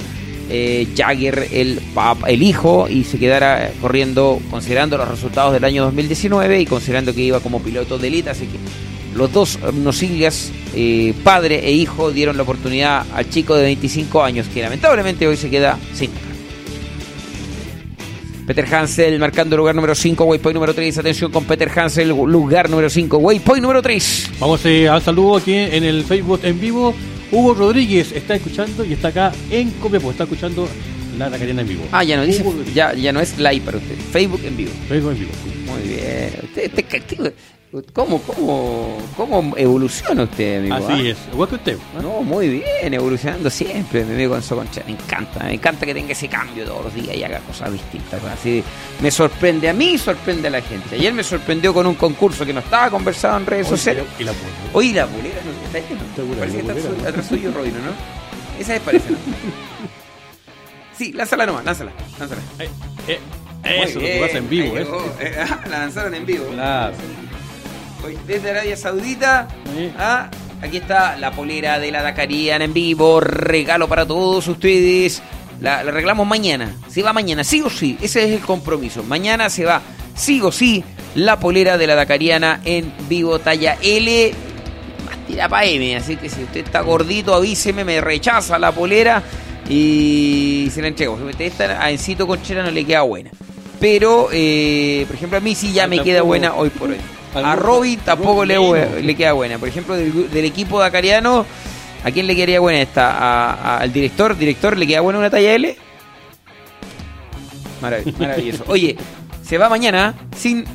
eh, 0.49 0.87
Jagger 0.95 1.47
el, 1.51 1.79
el 2.27 2.43
hijo 2.43 2.87
y 2.89 3.03
se 3.03 3.19
quedara 3.19 3.71
corriendo 3.81 4.39
considerando 4.49 4.97
los 4.97 5.07
resultados 5.07 5.53
del 5.53 5.63
año 5.63 5.83
2019 5.83 6.61
y 6.61 6.65
considerando 6.65 7.13
que 7.13 7.21
iba 7.21 7.39
como 7.39 7.61
piloto 7.61 7.97
de 7.97 8.07
élite, 8.07 8.31
así 8.31 8.47
que 8.47 8.57
los 9.15 9.31
dos 9.33 9.59
nocillas, 9.73 10.51
eh, 10.75 11.13
padre 11.23 11.67
e 11.67 11.71
hijo, 11.71 12.11
dieron 12.11 12.37
la 12.37 12.43
oportunidad 12.43 13.05
al 13.13 13.29
chico 13.29 13.55
de 13.55 13.63
25 13.63 14.23
años 14.23 14.47
que 14.47 14.61
lamentablemente 14.61 15.27
hoy 15.27 15.37
se 15.37 15.49
queda 15.49 15.77
sin. 15.93 16.11
Peter 18.45 18.65
Hansel 18.73 19.19
marcando 19.19 19.55
lugar 19.55 19.75
número 19.75 19.93
5, 19.93 20.23
waypoint 20.23 20.55
número 20.55 20.73
3. 20.73 20.97
Atención 20.97 21.31
con 21.31 21.43
Peter 21.45 21.69
Hansel, 21.77 22.09
lugar 22.09 22.67
número 22.67 22.89
5, 22.89 23.17
waypoint 23.17 23.61
número 23.61 23.81
3. 23.81 24.31
Vamos 24.39 24.65
eh, 24.65 24.89
al 24.89 25.03
saludo 25.03 25.37
aquí 25.37 25.53
en 25.53 25.83
el 25.83 26.03
Facebook 26.03 26.39
en 26.41 26.59
vivo. 26.59 26.95
Hugo 27.31 27.53
Rodríguez 27.53 28.11
está 28.11 28.35
escuchando 28.35 28.83
y 28.83 28.93
está 28.93 29.09
acá 29.09 29.31
en 29.51 29.71
Copiapó, 29.71 30.11
está 30.11 30.23
escuchando 30.23 30.67
la 31.17 31.29
Tacarena 31.29 31.61
en 31.61 31.67
vivo. 31.67 31.83
Ah, 31.91 32.03
ya 32.03 32.17
no 32.17 32.23
dice, 32.23 32.43
ya, 32.73 32.93
ya 32.93 33.11
no 33.11 33.19
es 33.19 33.37
live 33.37 33.61
para 33.61 33.77
usted, 33.77 33.95
Facebook 34.11 34.41
en 34.45 34.57
vivo. 34.57 34.71
Facebook 34.87 35.11
en 35.11 35.19
vivo. 35.19 35.31
Muy 35.67 35.81
bien. 35.87 36.31
Usted, 36.43 36.73
usted, 36.73 37.33
¿Cómo, 37.93 38.19
cómo, 38.23 38.97
cómo 39.15 39.53
evoluciona 39.55 40.23
usted, 40.23 40.57
amigo? 40.57 40.75
Así 40.75 41.07
ah? 41.07 41.11
es, 41.11 41.17
igual 41.31 41.49
que 41.49 41.55
usted. 41.55 41.77
No, 42.01 42.23
muy 42.23 42.49
bien, 42.49 42.91
evolucionando 42.95 43.47
siempre, 43.51 44.03
mi 44.05 44.15
amigo 44.15 44.35
Enzo 44.35 44.55
Concha. 44.55 44.81
Me 44.87 44.93
encanta, 44.93 45.43
me 45.43 45.53
encanta 45.53 45.85
que 45.85 45.93
tenga 45.93 46.13
ese 46.13 46.27
cambio 46.27 46.65
todos 46.65 46.85
los 46.85 46.95
días 46.95 47.15
y 47.15 47.23
haga 47.23 47.39
cosas 47.41 47.71
distintas. 47.71 48.23
Así 48.23 48.63
me 49.01 49.11
sorprende 49.11 49.69
a 49.69 49.73
mí 49.73 49.91
y 49.91 49.97
sorprende 49.99 50.47
a 50.47 50.51
la 50.51 50.61
gente. 50.61 50.95
Ayer 50.95 51.13
me 51.13 51.23
sorprendió 51.23 51.71
con 51.71 51.85
un 51.85 51.93
concurso 51.93 52.43
que 52.43 52.53
no 52.53 52.61
estaba 52.61 52.89
conversado 52.89 53.37
en 53.37 53.45
redes 53.45 53.67
sociales. 53.67 54.03
Y 54.17 54.23
la 54.23 54.31
Hoy 54.73 54.91
la 54.93 55.05
pulera 55.05 55.39
no 55.45 55.51
está 55.65 55.77
ahí, 55.77 55.85
¿no? 56.17 56.39
Parece 56.39 56.61
que 56.63 56.79
está 56.79 57.09
atrás 57.09 57.27
suyo 57.27 57.51
Robino, 57.51 57.77
¿no? 57.77 58.59
Esa 58.59 58.75
es 58.77 58.81
parece, 58.81 59.11
¿no? 59.11 59.17
Sí, 60.97 61.13
lánzala 61.13 61.45
nomás, 61.45 61.63
lánzala, 61.63 61.93
lánzala. 62.19 62.41
Eh, 62.57 63.19
eh, 63.63 63.83
eso, 63.83 63.99
lo 63.99 64.05
que 64.05 64.19
pasa 64.19 64.37
en 64.39 64.49
vivo, 64.49 64.77
¿eh? 64.77 64.85
la 65.69 65.79
lanzaron 65.79 66.13
en 66.13 66.25
vivo. 66.25 66.47
Claro 66.47 66.93
desde 68.25 68.51
Arabia 68.51 68.77
Saudita. 68.77 69.47
Ah, 69.97 70.29
aquí 70.61 70.77
está 70.77 71.17
la 71.17 71.31
polera 71.31 71.79
de 71.79 71.91
la 71.91 72.01
Dakariana 72.01 72.65
en 72.65 72.73
vivo. 72.73 73.19
Regalo 73.19 73.87
para 73.87 74.05
todos 74.05 74.47
ustedes. 74.47 75.21
La, 75.61 75.79
arreglamos 75.79 76.25
mañana. 76.25 76.75
Se 76.89 77.01
va 77.01 77.13
mañana, 77.13 77.43
sí 77.43 77.61
o 77.61 77.69
sí. 77.69 77.97
Ese 78.01 78.23
es 78.25 78.31
el 78.31 78.41
compromiso. 78.41 79.03
Mañana 79.03 79.49
se 79.49 79.65
va, 79.65 79.81
sí 80.15 80.41
o 80.41 80.51
sí, 80.51 80.83
la 81.15 81.39
polera 81.39 81.77
de 81.77 81.87
la 81.87 81.95
Dakariana 81.95 82.61
en 82.63 82.91
vivo, 83.09 83.39
talla 83.39 83.77
L. 83.81 84.31
Más 85.05 85.17
tira 85.27 85.49
para 85.49 85.65
M. 85.65 85.95
Así 85.95 86.15
que 86.15 86.29
si 86.29 86.43
usted 86.43 86.65
está 86.65 86.81
gordito, 86.81 87.33
avíseme, 87.33 87.83
me 87.83 87.99
rechaza 87.99 88.57
la 88.57 88.71
polera 88.71 89.21
y 89.67 90.69
se 90.73 90.81
la 90.81 90.87
entrego. 90.87 91.17
Está 91.37 91.83
a 91.83 91.91
Encito 91.91 92.25
Conchera 92.25 92.63
no 92.63 92.71
le 92.71 92.85
queda 92.85 93.01
buena. 93.01 93.31
Pero, 93.79 94.27
eh, 94.31 95.05
por 95.07 95.15
ejemplo, 95.15 95.37
a 95.37 95.41
mí 95.41 95.55
sí 95.55 95.71
ya 95.71 95.87
me 95.87 95.99
queda 96.01 96.21
buena 96.21 96.53
hoy 96.53 96.69
por 96.69 96.89
hoy. 96.89 96.97
A 97.33 97.55
Robin 97.55 97.99
tampoco 97.99 98.43
le, 98.43 99.01
le, 99.01 99.15
queda 99.15 99.33
buena. 99.33 99.57
Por 99.57 99.67
ejemplo, 99.67 99.95
del, 99.95 100.45
equipo 100.45 100.79
dacariano, 100.79 101.45
¿a 102.03 102.11
quién 102.11 102.27
le 102.27 102.35
quedaría 102.35 102.59
buena 102.59 102.81
esta? 102.81 103.77
¿Al 103.77 103.93
director? 103.93 104.37
¿Director 104.37 104.77
le 104.77 104.87
queda 104.87 105.01
buena 105.01 105.19
una 105.19 105.29
talla 105.29 105.53
L? 105.53 105.77
Maravilloso. 107.81 108.63
Oye, 108.67 108.97
se 109.43 109.57
va 109.57 109.69
mañana 109.69 110.13
sin 110.35 110.65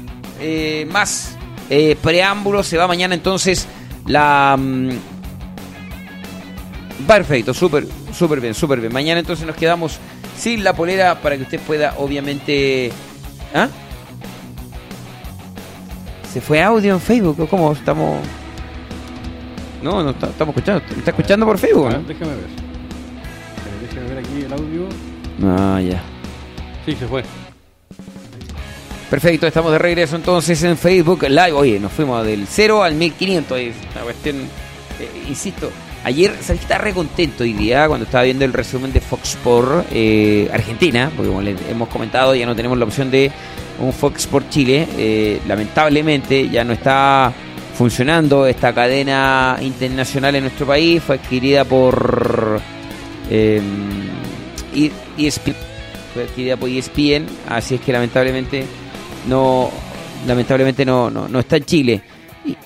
eh, 0.41 0.87
más 0.91 1.37
eh, 1.71 1.97
preámbulos. 2.03 2.67
Se 2.67 2.77
va 2.77 2.87
mañana 2.87 3.15
entonces 3.15 3.67
la. 4.07 4.57
Mm, 4.59 4.91
perfecto, 7.07 7.53
súper, 7.53 7.87
súper 8.17 8.41
bien, 8.41 8.55
súper 8.55 8.81
bien. 8.81 8.93
Mañana 8.93 9.21
entonces 9.21 9.47
nos 9.47 9.57
quedamos 9.57 9.99
sin 10.37 10.65
la 10.65 10.73
polera 10.73 11.21
para 11.21 11.37
que 11.37 11.43
usted 11.43 11.61
pueda, 11.61 11.95
obviamente. 11.99 12.93
¿Ah? 13.55 13.69
¿Se 16.35 16.41
fue 16.41 16.61
audio 16.61 16.95
en 16.95 17.01
Facebook? 17.01 17.49
¿Cómo 17.49 17.73
estamos? 17.73 18.19
No, 19.81 20.03
no 20.03 20.11
estamos 20.11 20.49
escuchando. 20.49 20.83
¿Me 20.91 20.99
está 20.99 21.13
escuchando 21.13 21.47
por 21.47 21.59
Facebook? 21.59 21.93
¿no? 21.93 22.01
Déjame 22.01 22.35
ver. 22.35 22.47
Déjame 23.81 24.09
ver 24.09 24.19
aquí 24.19 24.43
el 24.45 24.53
audio. 24.53 24.89
Ah, 25.45 25.81
ya. 25.81 26.03
Sí, 26.85 26.97
se 26.97 27.07
fue. 27.07 27.23
Perfecto, 29.09 29.47
estamos 29.47 29.71
de 29.71 29.79
regreso 29.79 30.17
entonces 30.17 30.61
en 30.65 30.77
Facebook 30.77 31.23
Live. 31.23 31.53
Oye, 31.53 31.79
nos 31.79 31.93
fuimos 31.93 32.27
del 32.27 32.49
0 32.49 32.83
al 32.83 32.95
1500. 32.95 33.57
Es 33.57 33.75
una 33.95 34.03
cuestión, 34.03 34.37
eh, 34.99 35.27
insisto. 35.29 35.71
Ayer, 36.03 36.33
¿sabes 36.41 36.59
que 36.59 36.65
estaba 36.65 36.83
re 36.83 36.93
contento 36.93 37.45
hoy 37.45 37.53
día 37.53 37.87
cuando 37.87 38.07
estaba 38.07 38.25
viendo 38.25 38.45
el 38.45 38.53
resumen 38.53 38.93
de 38.93 39.01
Fox 39.01 39.37
Sport 39.37 39.87
eh, 39.93 40.51
Argentina? 40.53 41.13
Porque 41.15 41.29
como 41.29 41.43
les 41.43 41.61
hemos 41.71 41.89
comentado, 41.91 42.35
ya 42.35 42.45
no 42.45 42.57
tenemos 42.57 42.77
la 42.77 42.87
opción 42.87 43.13
de 43.13 43.31
un 43.81 43.93
Fox 43.93 44.27
por 44.27 44.49
Chile. 44.49 44.87
Eh, 44.97 45.41
lamentablemente 45.47 46.49
ya 46.49 46.65
no 46.65 46.73
está 46.73 47.33
funcionando 47.75 48.47
esta 48.47 48.73
cadena 48.73 49.59
internacional 49.61 50.35
en 50.37 50.45
nuestro 50.45 50.67
país. 50.67 51.03
Fue 51.03 51.17
adquirida 51.17 51.65
por 51.65 52.61
eh. 53.31 53.61
Fue 56.13 56.23
adquirida 56.23 56.57
por 56.57 56.69
ESPN. 56.69 57.27
Así 57.49 57.77
es 57.77 57.81
que 57.81 57.93
lamentablemente 57.93 58.65
no, 59.29 59.71
lamentablemente 60.27 60.85
no, 60.85 61.11
no, 61.11 61.39
está 61.39 61.57
en 61.57 61.65
Chile. 61.65 62.03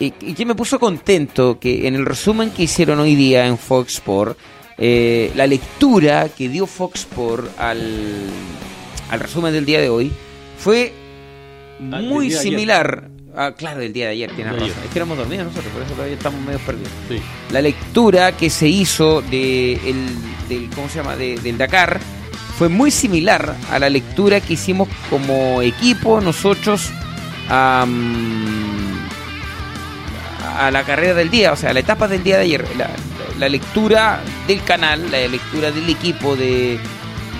Y, 0.00 0.10
que 0.10 0.44
me 0.44 0.56
puso 0.56 0.80
contento 0.80 1.58
que 1.58 1.86
en 1.86 1.94
el 1.94 2.04
resumen 2.04 2.50
que 2.50 2.64
hicieron 2.64 2.98
hoy 2.98 3.14
día 3.14 3.46
en 3.46 3.56
Fox 3.56 3.94
Sport, 3.94 4.36
eh, 4.76 5.30
la 5.36 5.46
lectura 5.46 6.28
que 6.28 6.48
dio 6.48 6.66
Fox 6.66 7.00
Sport 7.00 7.58
al, 7.58 8.26
al 9.10 9.20
resumen 9.20 9.52
del 9.52 9.64
día 9.64 9.80
de 9.80 9.88
hoy 9.88 10.12
fue 10.58 10.92
ah, 11.80 12.00
muy 12.00 12.30
similar. 12.30 13.08
Ah, 13.34 13.52
claro, 13.56 13.80
del 13.80 13.92
día 13.92 14.06
de 14.06 14.12
ayer, 14.12 14.32
tienes 14.32 14.54
razón. 14.54 14.70
Es 14.84 14.90
que 14.92 14.98
éramos 14.98 15.16
dormidos 15.16 15.46
nosotros, 15.46 15.72
por 15.72 15.82
eso 15.82 15.92
todavía 15.92 16.16
estamos 16.16 16.40
medio 16.40 16.58
perdidos. 16.58 16.90
La 17.52 17.62
lectura 17.62 18.32
que 18.32 18.50
se 18.50 18.68
hizo 18.68 19.22
de 19.22 19.74
el, 19.74 20.06
del, 20.48 20.68
¿cómo 20.74 20.88
se 20.88 20.98
llama? 20.98 21.14
del 21.16 21.56
Dakar 21.56 22.00
fue 22.58 22.68
muy 22.68 22.90
similar 22.90 23.54
a 23.70 23.78
la 23.78 23.88
lectura 23.88 24.40
que 24.40 24.54
hicimos 24.54 24.88
como 25.08 25.62
equipo 25.62 26.20
nosotros 26.20 26.90
a 27.48 27.86
la 30.72 30.82
carrera 30.84 31.14
del 31.14 31.30
día, 31.30 31.52
o 31.52 31.56
sea, 31.56 31.72
la 31.72 31.80
etapa 31.80 32.08
del 32.08 32.24
día 32.24 32.36
de 32.38 32.42
ayer. 32.42 32.64
la 33.38 33.48
lectura 33.48 34.20
del 34.48 34.62
canal, 34.64 35.12
la 35.12 35.28
lectura 35.28 35.70
del 35.70 35.88
equipo 35.88 36.34
de 36.34 36.80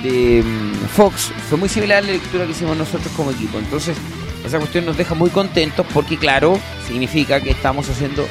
de 0.03 0.43
mm, 0.43 0.87
Fox 0.89 1.33
fue 1.49 1.59
muy 1.59 1.69
similar 1.69 1.99
a 1.99 2.07
la 2.07 2.13
lectura 2.13 2.45
que 2.45 2.53
hicimos 2.53 2.77
nosotros 2.77 3.13
como 3.17 3.31
equipo. 3.31 3.59
Entonces, 3.59 3.97
esa 4.45 4.59
cuestión 4.59 4.87
nos 4.87 4.97
deja 4.97 5.15
muy 5.15 5.31
contentos 5.31 5.87
porque, 5.93 6.17
claro, 6.17 6.59
significa 6.87 7.41
que 7.41 7.51
estamos 7.51 7.89
haciendo. 7.89 8.27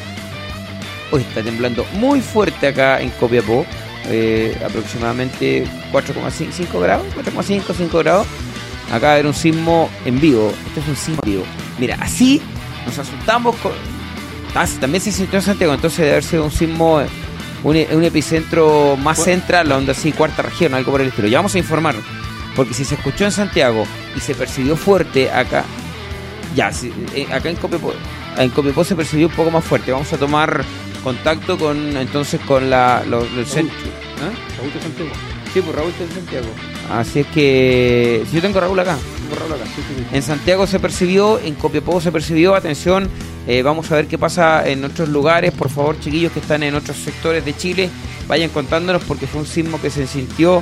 Hoy 1.11 1.21
está 1.21 1.41
temblando 1.41 1.85
muy 1.93 2.19
fuerte 2.19 2.67
acá 2.67 3.01
en 3.01 3.09
Copiapó, 3.11 3.65
eh, 4.07 4.59
aproximadamente 4.65 5.65
4,5 5.91 6.79
grados, 6.81 7.05
4,5, 7.15 7.73
5 7.75 7.97
grados. 7.99 8.27
Acá 8.91 9.07
va 9.07 9.09
a 9.09 9.13
haber 9.13 9.27
un 9.27 9.33
sismo 9.33 9.89
en 10.05 10.19
vivo. 10.19 10.53
Este 10.67 10.79
es 10.79 10.87
un 10.87 10.95
sismo 10.95 11.21
en 11.23 11.31
vivo. 11.31 11.43
Mira, 11.79 11.97
así 12.01 12.41
nos 12.85 12.97
asustamos. 12.97 13.55
Con... 13.57 13.71
Ah, 14.55 14.65
también 14.79 15.01
se 15.01 15.11
sintió 15.11 15.39
en 15.39 15.45
Santiago, 15.45 15.73
entonces 15.73 15.99
debe 15.99 16.17
haber 16.17 16.41
un 16.41 16.51
sismo 16.51 17.01
un, 17.63 17.75
epicentro 17.75 18.95
más 18.97 19.23
central, 19.23 19.69
la 19.69 19.77
onda 19.77 19.91
así, 19.91 20.11
cuarta 20.11 20.41
región, 20.41 20.73
algo 20.73 20.91
por 20.91 21.01
el 21.01 21.07
estilo. 21.07 21.27
Ya 21.27 21.39
vamos 21.39 21.55
a 21.55 21.59
informar, 21.59 21.95
porque 22.55 22.73
si 22.73 22.85
se 22.85 22.95
escuchó 22.95 23.25
en 23.25 23.31
Santiago 23.31 23.85
y 24.15 24.19
se 24.19 24.35
percibió 24.35 24.75
fuerte 24.75 25.31
acá, 25.31 25.63
ya, 26.55 26.71
eh, 27.13 27.27
acá 27.31 27.49
en 27.49 27.55
Copiapó, 27.55 27.93
en 28.37 28.49
Copiapó 28.49 28.83
se 28.83 28.95
percibió 28.95 29.27
un 29.27 29.33
poco 29.33 29.51
más 29.51 29.63
fuerte. 29.63 29.91
Vamos 29.91 30.11
a 30.13 30.17
tomar 30.17 30.63
contacto 31.03 31.57
con 31.57 31.97
entonces 31.97 32.39
con 32.41 32.69
la, 32.69 33.03
centro. 33.45 33.75
¿Ah? 34.21 35.36
Sí, 35.57 35.63
pues 35.63 35.75
Raúl 35.75 35.91
de 35.97 36.13
Santiago. 36.13 36.45
Así 36.91 37.19
es 37.21 37.27
que. 37.33 38.23
Si 38.29 38.35
yo 38.35 38.41
tengo 38.43 38.59
Raúl 38.59 38.79
acá. 38.79 38.95
Tengo 39.23 39.41
Raúl 39.41 39.53
acá. 39.53 39.63
En 40.11 40.21
Santiago 40.21 40.67
se 40.67 40.79
percibió, 40.79 41.39
en 41.39 41.55
Copiapó 41.55 41.99
se 41.99 42.11
percibió, 42.11 42.53
atención, 42.53 43.09
eh, 43.47 43.63
vamos 43.63 43.91
a 43.91 43.95
ver 43.95 44.05
qué 44.05 44.19
pasa 44.19 44.69
en 44.69 44.85
otros 44.85 45.09
lugares. 45.09 45.51
Por 45.53 45.71
favor, 45.71 45.99
chiquillos 45.99 46.31
que 46.31 46.41
están 46.41 46.61
en 46.61 46.75
otros 46.75 46.97
sectores 46.97 47.43
de 47.43 47.57
Chile, 47.57 47.89
vayan 48.27 48.51
contándonos 48.51 49.01
porque 49.05 49.25
fue 49.25 49.41
un 49.41 49.47
sismo 49.47 49.81
que 49.81 49.89
se 49.89 50.05
sintió 50.05 50.61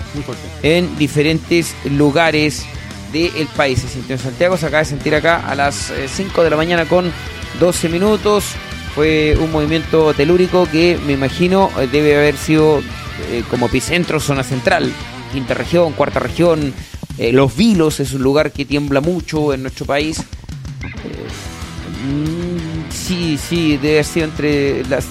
en 0.63 0.97
diferentes 0.97 1.75
lugares 1.83 2.65
del 3.11 3.47
país. 3.57 3.81
Se 3.81 3.89
sintió 3.89 4.15
en 4.15 4.21
Santiago, 4.21 4.55
se 4.55 4.67
acaba 4.67 4.83
de 4.83 4.89
sentir 4.89 5.13
acá 5.13 5.45
a 5.45 5.55
las 5.55 5.91
5 6.07 6.39
eh, 6.39 6.43
de 6.45 6.49
la 6.49 6.55
mañana 6.55 6.85
con 6.85 7.11
12 7.59 7.89
minutos. 7.89 8.45
Fue 8.93 9.35
un 9.41 9.51
movimiento 9.51 10.13
telúrico 10.13 10.69
que 10.71 10.97
me 11.05 11.11
imagino 11.11 11.69
eh, 11.81 11.89
debe 11.91 12.15
haber 12.15 12.37
sido 12.37 12.81
como 13.49 13.67
epicentro, 13.67 14.19
zona 14.19 14.43
central, 14.43 14.91
quinta 15.33 15.53
región, 15.53 15.93
cuarta 15.93 16.19
región. 16.19 16.73
Los 17.17 17.55
Vilos 17.55 17.99
es 17.99 18.13
un 18.13 18.23
lugar 18.23 18.51
que 18.51 18.65
tiembla 18.65 19.01
mucho 19.01 19.53
en 19.53 19.61
nuestro 19.61 19.85
país. 19.85 20.23
Mm, 22.05 22.91
sí, 22.91 23.37
sí, 23.37 23.77
debe 23.77 23.95
haber 23.95 24.05
sido 24.05 24.25
entre 24.25 24.85
las, 24.85 25.05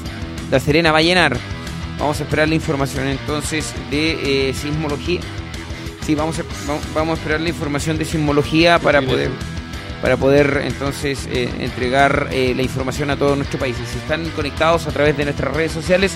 La 0.51 0.61
Serena 0.61 0.93
va 0.93 0.99
a 0.99 1.03
llenar. 1.03 1.37
Vamos 1.99 2.21
a 2.21 2.25
esperar 2.25 2.49
la 2.49 2.55
información 2.55 3.07
entonces 3.07 3.73
de 3.91 4.49
eh, 4.49 4.55
sismología. 4.55 5.21
Sí, 6.05 6.15
vamos 6.15 6.39
a, 6.39 6.43
vamos 6.95 7.19
a 7.19 7.21
esperar 7.21 7.41
la 7.41 7.49
información 7.49 7.97
de 7.97 8.05
sismología 8.05 8.79
para 8.79 9.01
poder 9.01 9.31
para 10.03 10.19
poder 10.19 10.61
entonces 10.67 11.27
eh, 11.33 11.49
entregar 11.61 12.29
eh, 12.31 12.53
la 12.55 12.61
información 12.61 13.11
a 13.11 13.17
todo 13.17 13.37
nuestro 13.37 13.59
país. 13.59 13.75
Si 13.91 13.97
están 13.97 14.29
conectados 14.31 14.87
a 14.87 14.91
través 14.91 15.17
de 15.17 15.25
nuestras 15.25 15.55
redes 15.55 15.73
sociales, 15.73 16.13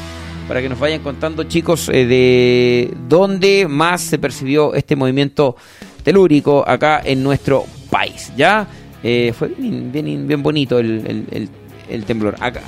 para 0.49 0.61
que 0.61 0.69
nos 0.69 0.81
vayan 0.81 1.01
contando, 1.01 1.45
chicos, 1.45 1.89
eh, 1.91 2.07
de 2.07 2.95
dónde 3.09 3.69
más 3.69 4.01
se 4.01 4.19
percibió 4.19 4.75
este 4.75 4.97
movimiento 4.97 5.55
telúrico 6.03 6.65
acá 6.67 7.01
en 7.05 7.23
nuestro 7.23 7.65
país. 7.91 8.33
¿Ya? 8.37 8.67
fue 9.01 9.49
bien, 9.57 10.27
bien, 10.27 10.43
bonito 10.43 10.79
el, 10.81 11.49
el 11.89 12.05
temblor. 12.05 12.35
Acá, 12.41 12.63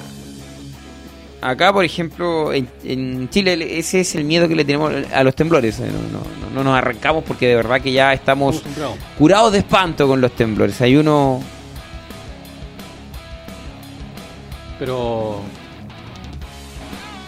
acá, 1.40 1.72
por 1.72 1.84
ejemplo, 1.84 2.52
en, 2.52 3.28
Chile, 3.30 3.78
ese 3.78 4.00
es 4.00 4.14
el 4.14 4.24
miedo 4.24 4.48
que 4.48 4.54
le 4.54 4.64
tenemos 4.64 4.92
a 5.12 5.24
los 5.24 5.34
temblores. 5.34 5.80
Eh, 5.80 5.90
no, 6.54 6.64
nos 6.64 6.76
arrancamos 6.76 7.24
porque 7.24 7.48
de 7.48 7.56
verdad 7.56 7.80
que 7.80 7.92
ya 7.92 8.12
estamos 8.12 8.62
curados 9.18 9.52
de 9.52 9.58
espanto 9.58 10.06
con 10.06 10.20
los 10.20 10.32
temblores. 10.32 10.80
Hay 10.80 10.96
uno. 10.96 11.40
Pero. 14.78 15.40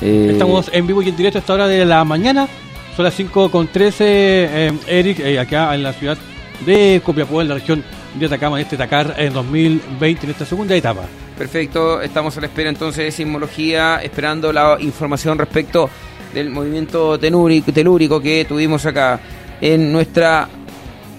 Eh, 0.03 0.30
estamos 0.32 0.68
en 0.72 0.86
vivo 0.86 1.00
y 1.03 1.09
en 1.09 1.16
directo 1.16 1.38
a 1.38 1.40
esta 1.40 1.55
hora 1.55 1.68
de 1.68 1.84
la 1.84 2.05
mañana. 2.05 2.48
Son 2.96 3.05
las 3.05 3.14
5 3.14 3.50
con 3.50 3.68
13, 3.68 4.05
eh, 4.05 4.72
Eric, 4.86 5.38
acá 5.38 5.74
en 5.74 5.82
la 5.82 5.92
ciudad 5.92 6.18
de 6.66 7.00
Copiapó, 7.05 7.40
en 7.40 7.48
la 7.48 7.55
región 7.55 7.82
de 8.14 8.26
Atacama, 8.26 8.59
en 8.59 8.64
este 8.64 8.76
Dakar 8.76 9.14
en 9.16 9.32
2020, 9.32 10.26
en 10.26 10.30
esta 10.30 10.44
segunda 10.44 10.74
etapa. 10.74 11.05
Perfecto, 11.38 12.03
estamos 12.03 12.36
a 12.36 12.40
la 12.40 12.46
espera 12.46 12.68
entonces 12.68 13.05
de 13.05 13.11
sismología, 13.11 14.00
esperando 14.03 14.53
la 14.53 14.76
información 14.80 15.38
respecto 15.38 15.88
del 16.34 16.50
movimiento 16.50 17.18
telúrico 17.18 18.20
que 18.20 18.44
tuvimos 18.44 18.84
acá 18.84 19.20
en 19.61 19.92
nuestra 19.92 20.48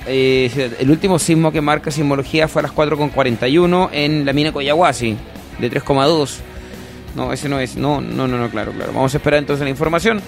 eh, 0.05 0.75
el 0.79 0.91
último 0.91 1.17
sismo 1.17 1.51
que 1.51 1.61
marca 1.61 1.89
sismología 1.89 2.47
fue 2.47 2.59
a 2.61 2.63
las 2.63 2.73
4.41 2.73 3.89
en 3.93 4.25
la 4.25 4.33
mina 4.33 4.51
Coyahuasi, 4.51 5.15
de 5.59 5.71
3,2. 5.71 6.39
No, 7.15 7.31
ese 7.31 7.49
no 7.49 7.59
es. 7.59 7.75
No, 7.75 8.01
no, 8.01 8.27
no, 8.27 8.37
no, 8.37 8.49
claro, 8.49 8.71
claro. 8.71 8.91
Vamos 8.93 9.13
a 9.13 9.17
esperar 9.17 9.39
entonces 9.39 9.63
la 9.63 9.69
información, 9.69 10.21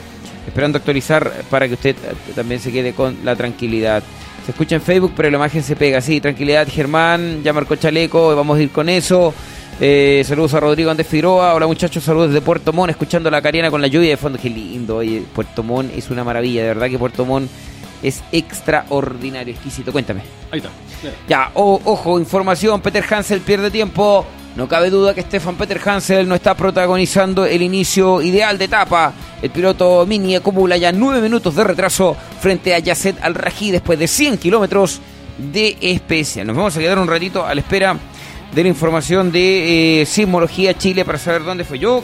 esperando 0.48 0.78
actualizar 0.78 1.32
para 1.50 1.68
que 1.68 1.74
usted 1.74 1.96
también 2.36 2.60
se 2.60 2.72
quede 2.72 2.94
con 2.94 3.18
la 3.24 3.36
tranquilidad. 3.36 4.04
Se 4.46 4.52
escucha 4.52 4.76
en 4.76 4.82
Facebook, 4.82 5.14
pero 5.16 5.30
la 5.32 5.38
imagen 5.38 5.64
se 5.64 5.76
pega. 5.76 6.00
Sí, 6.02 6.22
tranquilidad, 6.22 6.68
Germán, 6.70 7.42
ya 7.44 7.52
marcó 7.54 7.76
chaleco, 7.76 8.36
vamos 8.36 8.58
a 8.58 8.62
ir 8.62 8.70
con 8.70 8.90
eso. 8.90 9.34
Eh, 9.82 10.24
saludos 10.26 10.54
a 10.54 10.60
Rodrigo 10.60 10.92
Andrés 10.92 11.08
Figueroa. 11.08 11.54
Hola 11.56 11.68
muchachos, 11.68 12.04
saludos 12.04 12.30
desde 12.30 12.46
Puerto 12.46 12.72
Montt, 12.72 12.92
escuchando 12.92 13.30
la 13.30 13.42
Cariana 13.42 13.72
con 13.72 13.82
la 13.82 13.88
lluvia 13.88 14.12
de 14.12 14.18
fondo. 14.18 14.38
Qué 14.40 14.50
lindo, 14.50 14.98
oye, 14.98 15.24
Puerto 15.34 15.64
Montt 15.64 15.92
es 15.98 16.10
una 16.12 16.24
maravilla, 16.24 16.62
de 16.62 16.68
verdad 16.70 16.90
que 16.90 17.00
Puerto 17.00 17.26
Montt 17.26 17.50
es 18.04 18.24
extraordinario, 18.32 19.54
exquisito. 19.54 19.92
Cuéntame. 19.92 20.22
Ahí 20.52 20.60
está. 20.60 20.70
Ya, 21.28 21.52
ojo, 21.56 22.20
información, 22.20 22.80
Peter 22.82 23.04
Hansel 23.10 23.42
pierde 23.42 23.72
tiempo. 23.72 24.26
No 24.56 24.70
cabe 24.70 24.90
duda 24.90 25.14
que 25.14 25.22
Stefan 25.22 25.58
Peter 25.58 25.82
Hansel 25.84 26.28
no 26.28 26.36
está 26.36 26.56
protagonizando 26.56 27.46
el 27.46 27.62
inicio 27.62 28.22
ideal 28.22 28.58
de 28.58 28.66
etapa. 28.66 29.14
El 29.42 29.50
piloto 29.50 30.06
Mini 30.06 30.36
acumula 30.36 30.78
ya 30.78 30.94
nueve 30.94 31.20
minutos 31.20 31.56
de 31.56 31.64
retraso 31.66 32.16
frente 32.40 32.74
a 32.74 32.80
Yasset 32.80 33.22
Al-Raji 33.22 33.72
después 33.72 34.00
de 34.00 34.08
100 34.08 34.38
kilómetros 34.38 35.02
de 35.38 35.78
especial. 35.82 36.48
Nos 36.48 36.56
vamos 36.56 36.78
a 36.78 36.80
quedar 36.80 36.98
un 36.98 37.08
ratito 37.08 37.46
a 37.46 37.54
la 37.54 37.60
espera 37.60 37.98
de 38.54 38.64
la 38.64 38.70
información 38.70 39.30
de 39.30 40.02
eh, 40.02 40.06
Sismología 40.06 40.74
Chile 40.78 41.04
para 41.04 41.18
saber 41.18 41.44
dónde 41.44 41.66
fue. 41.66 41.78
Yo 41.78 42.02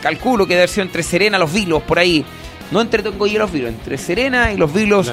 calculo 0.00 0.46
que 0.46 0.54
debe 0.54 0.68
ser 0.68 0.84
entre 0.84 1.02
Serena 1.02 1.38
y 1.38 1.40
los 1.40 1.52
Vilos, 1.52 1.82
por 1.82 1.98
ahí. 1.98 2.24
No 2.70 2.80
entre 2.80 3.02
Tongo 3.02 3.26
y 3.26 3.32
los 3.32 3.50
Vilos, 3.50 3.70
entre 3.70 3.98
Serena 3.98 4.52
y 4.52 4.56
los 4.56 4.72
Vilos. 4.72 5.10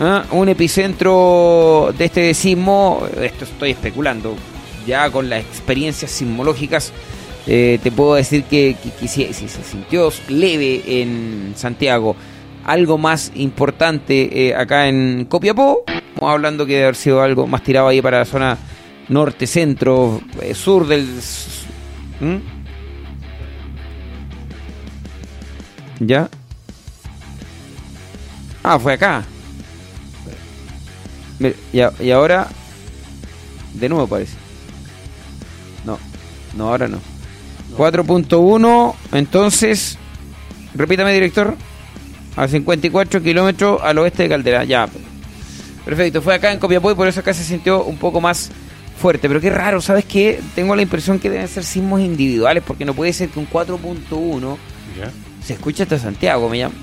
¿ah? 0.00 0.24
Un 0.30 0.48
epicentro 0.48 1.92
de 1.96 2.06
este 2.06 2.32
sismo, 2.32 3.06
esto 3.20 3.44
estoy 3.44 3.72
especulando, 3.72 4.34
ya 4.86 5.10
con 5.10 5.28
las 5.28 5.40
experiencias 5.40 6.10
sismológicas. 6.10 6.92
Eh, 7.46 7.80
te 7.82 7.90
puedo 7.90 8.14
decir 8.14 8.44
que, 8.44 8.76
que, 9.00 9.08
si, 9.08 9.32
se 9.32 9.48
sintió 9.48 10.12
leve 10.28 10.82
en 10.86 11.54
Santiago, 11.56 12.14
algo 12.64 12.98
más 12.98 13.32
importante 13.34 14.48
eh, 14.48 14.54
acá 14.54 14.86
en 14.86 15.24
Copiapó, 15.24 15.82
estamos 15.86 16.32
hablando 16.32 16.64
que 16.64 16.74
debe 16.74 16.84
haber 16.84 16.96
sido 16.96 17.20
algo 17.20 17.46
más 17.48 17.62
tirado 17.64 17.88
ahí 17.88 18.00
para 18.00 18.20
la 18.20 18.24
zona 18.24 18.56
norte, 19.08 19.46
centro, 19.46 20.20
eh, 20.40 20.54
sur 20.54 20.86
del... 20.86 21.08
¿Ya? 25.98 26.28
Ah, 28.62 28.78
fue 28.78 28.94
acá. 28.94 29.24
Y, 31.72 32.10
ahora... 32.10 32.48
De 33.74 33.88
nuevo 33.88 34.06
parece. 34.06 34.41
No, 36.56 36.64
no, 36.64 36.70
ahora 36.70 36.88
no. 36.88 36.98
4.1, 37.76 38.94
entonces... 39.12 39.98
Repítame, 40.74 41.12
director. 41.12 41.54
A 42.36 42.48
54 42.48 43.22
kilómetros 43.22 43.80
al 43.82 43.98
oeste 43.98 44.24
de 44.24 44.28
Caldera. 44.30 44.64
Ya. 44.64 44.88
Perfecto, 45.84 46.22
fue 46.22 46.34
acá 46.34 46.52
en 46.52 46.58
Copiapó 46.58 46.90
y 46.90 46.94
por 46.94 47.08
eso 47.08 47.20
acá 47.20 47.34
se 47.34 47.44
sintió 47.44 47.84
un 47.84 47.98
poco 47.98 48.20
más 48.20 48.50
fuerte, 48.96 49.28
pero 49.28 49.40
qué 49.40 49.50
raro, 49.50 49.80
¿sabes 49.80 50.04
qué? 50.04 50.40
Tengo 50.54 50.76
la 50.76 50.82
impresión 50.82 51.18
que 51.18 51.28
deben 51.28 51.48
ser 51.48 51.64
sismos 51.64 52.00
individuales, 52.00 52.62
porque 52.64 52.84
no 52.84 52.94
puede 52.94 53.12
ser 53.12 53.30
que 53.30 53.40
un 53.40 53.48
4.1 53.48 54.56
se 55.44 55.54
escuche 55.54 55.82
hasta 55.82 55.98
Santiago, 55.98 56.48
me 56.48 56.58
llama. 56.58 56.74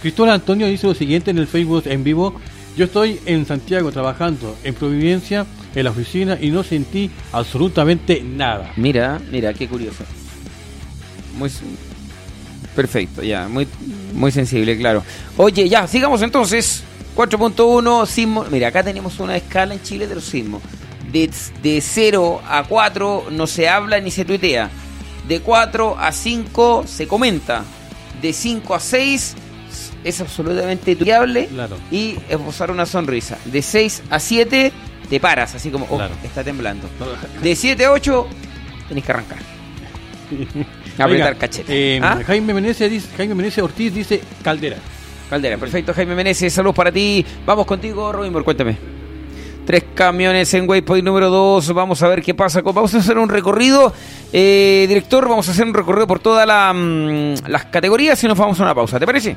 Cristóbal 0.00 0.32
Antonio 0.32 0.66
dice 0.66 0.86
lo 0.86 0.94
siguiente 0.94 1.30
en 1.30 1.38
el 1.38 1.46
Facebook 1.46 1.84
en 1.86 2.02
vivo. 2.02 2.34
Yo 2.76 2.86
estoy 2.86 3.20
en 3.26 3.44
Santiago 3.46 3.92
trabajando 3.92 4.56
en 4.64 4.74
Providencia, 4.74 5.46
en 5.74 5.84
la 5.84 5.90
oficina, 5.90 6.38
y 6.40 6.50
no 6.50 6.62
sentí 6.62 7.10
absolutamente 7.32 8.22
nada. 8.22 8.72
Mira, 8.76 9.20
mira, 9.30 9.52
qué 9.52 9.68
curioso. 9.68 10.04
Muy, 11.36 11.50
Perfecto, 12.74 13.22
ya, 13.22 13.48
muy, 13.48 13.68
muy 14.14 14.32
sensible, 14.32 14.76
claro. 14.78 15.02
Oye, 15.36 15.68
ya, 15.68 15.86
sigamos 15.86 16.22
entonces. 16.22 16.84
4.1, 17.14 18.06
sismo. 18.06 18.46
Mira, 18.50 18.68
acá 18.68 18.82
tenemos 18.82 19.20
una 19.20 19.36
escala 19.36 19.74
en 19.74 19.82
Chile 19.82 20.06
de 20.06 20.14
los 20.14 20.24
sismos. 20.24 20.62
De, 21.12 21.30
de 21.62 21.80
0 21.82 22.40
a 22.48 22.64
4 22.64 23.26
no 23.30 23.46
se 23.46 23.68
habla 23.68 24.00
ni 24.00 24.10
se 24.10 24.24
tuitea. 24.24 24.70
De 25.28 25.40
4 25.40 25.96
a 25.98 26.10
5 26.10 26.84
se 26.86 27.06
comenta. 27.06 27.64
De 28.22 28.32
5 28.32 28.74
a 28.74 28.80
6 28.80 29.34
es 30.04 30.20
absolutamente 30.20 30.96
tuiteable 30.96 31.46
claro. 31.46 31.76
y 31.90 32.16
esbozar 32.28 32.70
una 32.70 32.86
sonrisa. 32.86 33.38
De 33.44 33.62
6 33.62 34.04
a 34.10 34.18
7 34.18 34.72
te 35.08 35.20
paras, 35.20 35.54
así 35.54 35.70
como, 35.70 35.86
oh, 35.90 36.00
está 36.22 36.42
temblando. 36.42 36.88
De 37.42 37.54
7 37.54 37.84
a 37.84 37.92
8 37.92 38.26
tenés 38.88 39.04
que 39.04 39.12
arrancar. 39.12 39.38
Apretar 40.98 41.36
cachete. 41.36 41.96
Eh, 41.96 42.00
¿Ah? 42.02 42.20
Jaime, 42.26 42.54
Meneses, 42.54 43.08
Jaime 43.16 43.34
Meneses 43.34 43.62
Ortiz 43.62 43.94
dice 43.94 44.20
Caldera. 44.42 44.76
Caldera, 45.30 45.56
perfecto. 45.56 45.94
Jaime 45.94 46.14
Meneses, 46.14 46.52
saludos 46.52 46.76
para 46.76 46.92
ti. 46.92 47.24
Vamos 47.46 47.66
contigo, 47.66 48.12
Robin, 48.12 48.32
cuéntame. 48.42 48.76
Tres 49.64 49.84
camiones 49.94 50.52
en 50.54 50.68
Waypoint 50.68 51.04
número 51.04 51.30
2. 51.30 51.72
Vamos 51.72 52.02
a 52.02 52.08
ver 52.08 52.20
qué 52.20 52.34
pasa. 52.34 52.60
Vamos 52.62 52.94
a 52.94 52.98
hacer 52.98 53.16
un 53.16 53.28
recorrido. 53.28 53.92
Eh, 54.32 54.86
director, 54.88 55.28
vamos 55.28 55.48
a 55.48 55.52
hacer 55.52 55.66
un 55.66 55.74
recorrido 55.74 56.06
por 56.06 56.18
todas 56.18 56.46
la, 56.46 56.72
mm, 56.72 57.48
las 57.48 57.66
categorías 57.66 58.22
y 58.24 58.26
nos 58.28 58.36
vamos 58.36 58.58
a 58.60 58.64
una 58.64 58.74
pausa. 58.74 58.98
¿Te 58.98 59.06
parece? 59.06 59.36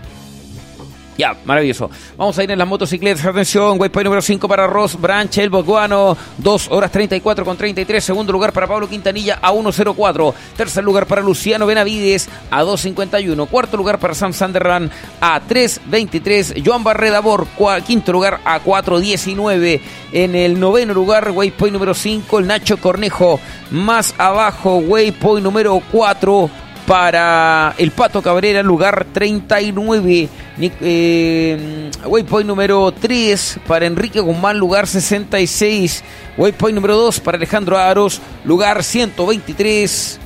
Ya, 1.17 1.33
maravilloso. 1.45 1.89
Vamos 2.17 2.37
a 2.37 2.43
ir 2.43 2.51
en 2.51 2.59
las 2.59 2.67
motocicletas. 2.67 3.25
Atención, 3.25 3.79
waypoint 3.79 4.03
número 4.03 4.21
5 4.21 4.47
para 4.49 4.67
Ross 4.67 4.99
Branch, 4.99 5.37
el 5.37 5.49
Boguano. 5.49 6.17
2 6.37 6.71
horas 6.71 6.91
34 6.91 7.45
con 7.45 7.55
33. 7.55 8.03
Segundo 8.03 8.33
lugar 8.33 8.51
para 8.51 8.67
Pablo 8.67 8.89
Quintanilla 8.89 9.39
a 9.41 9.53
1.04. 9.53 10.33
Tercer 10.57 10.83
lugar 10.83 11.05
para 11.05 11.21
Luciano 11.21 11.65
Benavides 11.65 12.27
a 12.51 12.63
2.51. 12.63 13.47
Cuarto 13.47 13.77
lugar 13.77 13.97
para 13.97 14.13
Sam 14.13 14.33
Sanderran 14.33 14.91
a 15.21 15.39
3.23. 15.39 16.61
Joan 16.65 16.83
Barreda 16.83 17.21
Bor, 17.21 17.47
quinto 17.87 18.11
lugar 18.11 18.41
a 18.43 18.61
4.19. 18.61 19.79
En 20.11 20.35
el 20.35 20.59
noveno 20.59 20.93
lugar, 20.93 21.31
waypoint 21.31 21.73
número 21.73 21.93
5, 21.93 22.39
el 22.39 22.47
Nacho 22.47 22.77
Cornejo. 22.77 23.39
Más 23.71 24.13
abajo, 24.17 24.77
waypoint 24.77 25.43
número 25.43 25.81
4 25.91 26.65
para 26.85 27.73
el 27.77 27.91
Pato 27.91 28.21
Cabrera, 28.21 28.61
lugar 28.63 29.07
39. 29.11 30.29
Eh, 30.59 31.91
waypoint 32.05 32.47
número 32.47 32.91
3 32.91 33.59
para 33.67 33.85
Enrique 33.85 34.19
Guzmán, 34.19 34.57
lugar 34.57 34.87
66. 34.87 36.03
Waypoint 36.37 36.75
número 36.75 36.95
2 36.97 37.19
para 37.19 37.37
Alejandro 37.37 37.77
Aros, 37.77 38.21
lugar 38.43 38.83
123. 38.83 40.19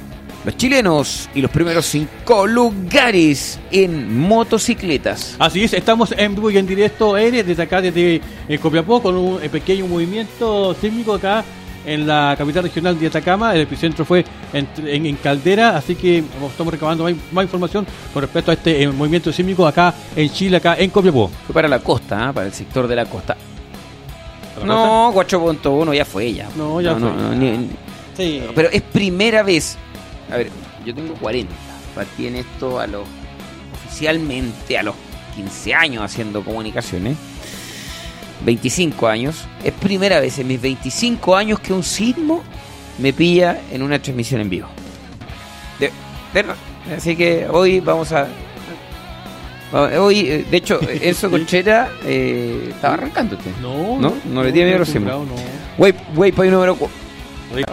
Los 0.45 0.55
chilenos 0.55 1.29
y 1.35 1.41
los 1.41 1.51
primeros 1.51 1.85
cinco 1.85 2.47
lugares 2.47 3.59
en 3.71 4.17
motocicletas. 4.17 5.35
Así 5.37 5.65
es, 5.65 5.73
estamos 5.73 6.13
en 6.17 6.33
vivo 6.33 6.49
y 6.49 6.57
en 6.57 6.65
directo, 6.65 7.15
desde 7.15 7.61
acá, 7.61 7.81
desde 7.81 8.21
eh, 8.47 8.57
Copiapó, 8.57 9.01
con 9.01 9.17
un 9.17 9.43
eh, 9.43 9.49
pequeño 9.49 9.85
movimiento 9.87 10.73
sísmico 10.75 11.13
acá 11.13 11.43
en 11.93 12.07
la 12.07 12.35
capital 12.37 12.63
regional 12.63 12.99
de 12.99 13.07
Atacama, 13.07 13.53
el 13.55 13.61
epicentro 13.61 14.05
fue 14.05 14.23
en, 14.53 14.67
en- 14.85 15.05
en 15.05 15.15
Caldera, 15.17 15.75
así 15.77 15.95
que 15.95 16.23
estamos 16.49 16.71
recabando 16.73 17.03
más, 17.03 17.13
más 17.31 17.43
información 17.45 17.85
con 18.13 18.21
respecto 18.21 18.51
a 18.51 18.53
este 18.53 18.83
eh, 18.83 18.87
movimiento 18.87 19.31
sísmico 19.33 19.65
acá 19.67 19.93
en 20.15 20.29
Chile, 20.31 20.57
acá 20.57 20.75
en 20.77 20.89
Copiapó. 20.89 21.29
Fue 21.45 21.53
para 21.53 21.67
la 21.67 21.79
costa, 21.79 22.29
¿ah? 22.29 22.33
para 22.33 22.47
el 22.47 22.53
sector 22.53 22.87
de 22.87 22.95
la 22.95 23.05
costa. 23.05 23.35
No, 24.65 25.13
4.1 25.13 25.93
ya 25.95 26.05
fue 26.05 26.33
ya. 26.33 26.49
No, 26.57 26.81
ya 26.81 26.95
fue. 26.95 27.11
ni- 27.35 27.57
ni- 27.57 27.69
Sí. 28.17 28.43
pero 28.53 28.69
es 28.69 28.81
primera 28.81 29.43
vez. 29.43 29.77
A 30.29 30.35
ver, 30.37 30.49
yo 30.85 30.93
tengo 30.93 31.13
40. 31.13 31.53
Partí 31.95 32.27
en 32.27 32.35
esto 32.35 32.79
a 32.79 32.85
los. 32.87 33.03
oficialmente 33.85 34.77
a 34.77 34.83
los 34.83 34.95
15 35.35 35.73
años 35.73 36.03
haciendo 36.03 36.43
comunicaciones. 36.43 37.15
25 38.45 39.07
años. 39.07 39.45
Es 39.63 39.73
primera 39.73 40.19
vez 40.19 40.39
en 40.39 40.47
mis 40.47 40.61
25 40.61 41.35
años 41.35 41.59
que 41.59 41.73
un 41.73 41.83
sismo 41.83 42.43
me 42.97 43.13
pilla 43.13 43.61
en 43.71 43.81
una 43.81 44.01
transmisión 44.01 44.41
en 44.41 44.49
vivo. 44.49 44.67
De. 45.79 45.91
Así 46.95 47.15
que 47.15 47.47
hoy 47.49 47.79
vamos 47.79 48.11
a. 48.11 48.27
Hoy, 49.71 50.21
eh, 50.21 50.45
de 50.49 50.57
hecho, 50.57 50.79
Enzo 51.01 51.29
Conchera 51.29 51.91
eh, 52.03 52.69
estaba 52.71 52.95
arrancando 52.95 53.35
usted. 53.35 53.51
No, 53.61 53.99
¿No? 53.99 54.13
No 54.25 54.43
le 54.43 54.51
tiene 54.51 54.71
miedo 54.71 54.85
no. 55.03 55.35
Way, 55.77 55.93
waypoint 56.15 56.51
número 56.51 56.75
4. 56.75 57.09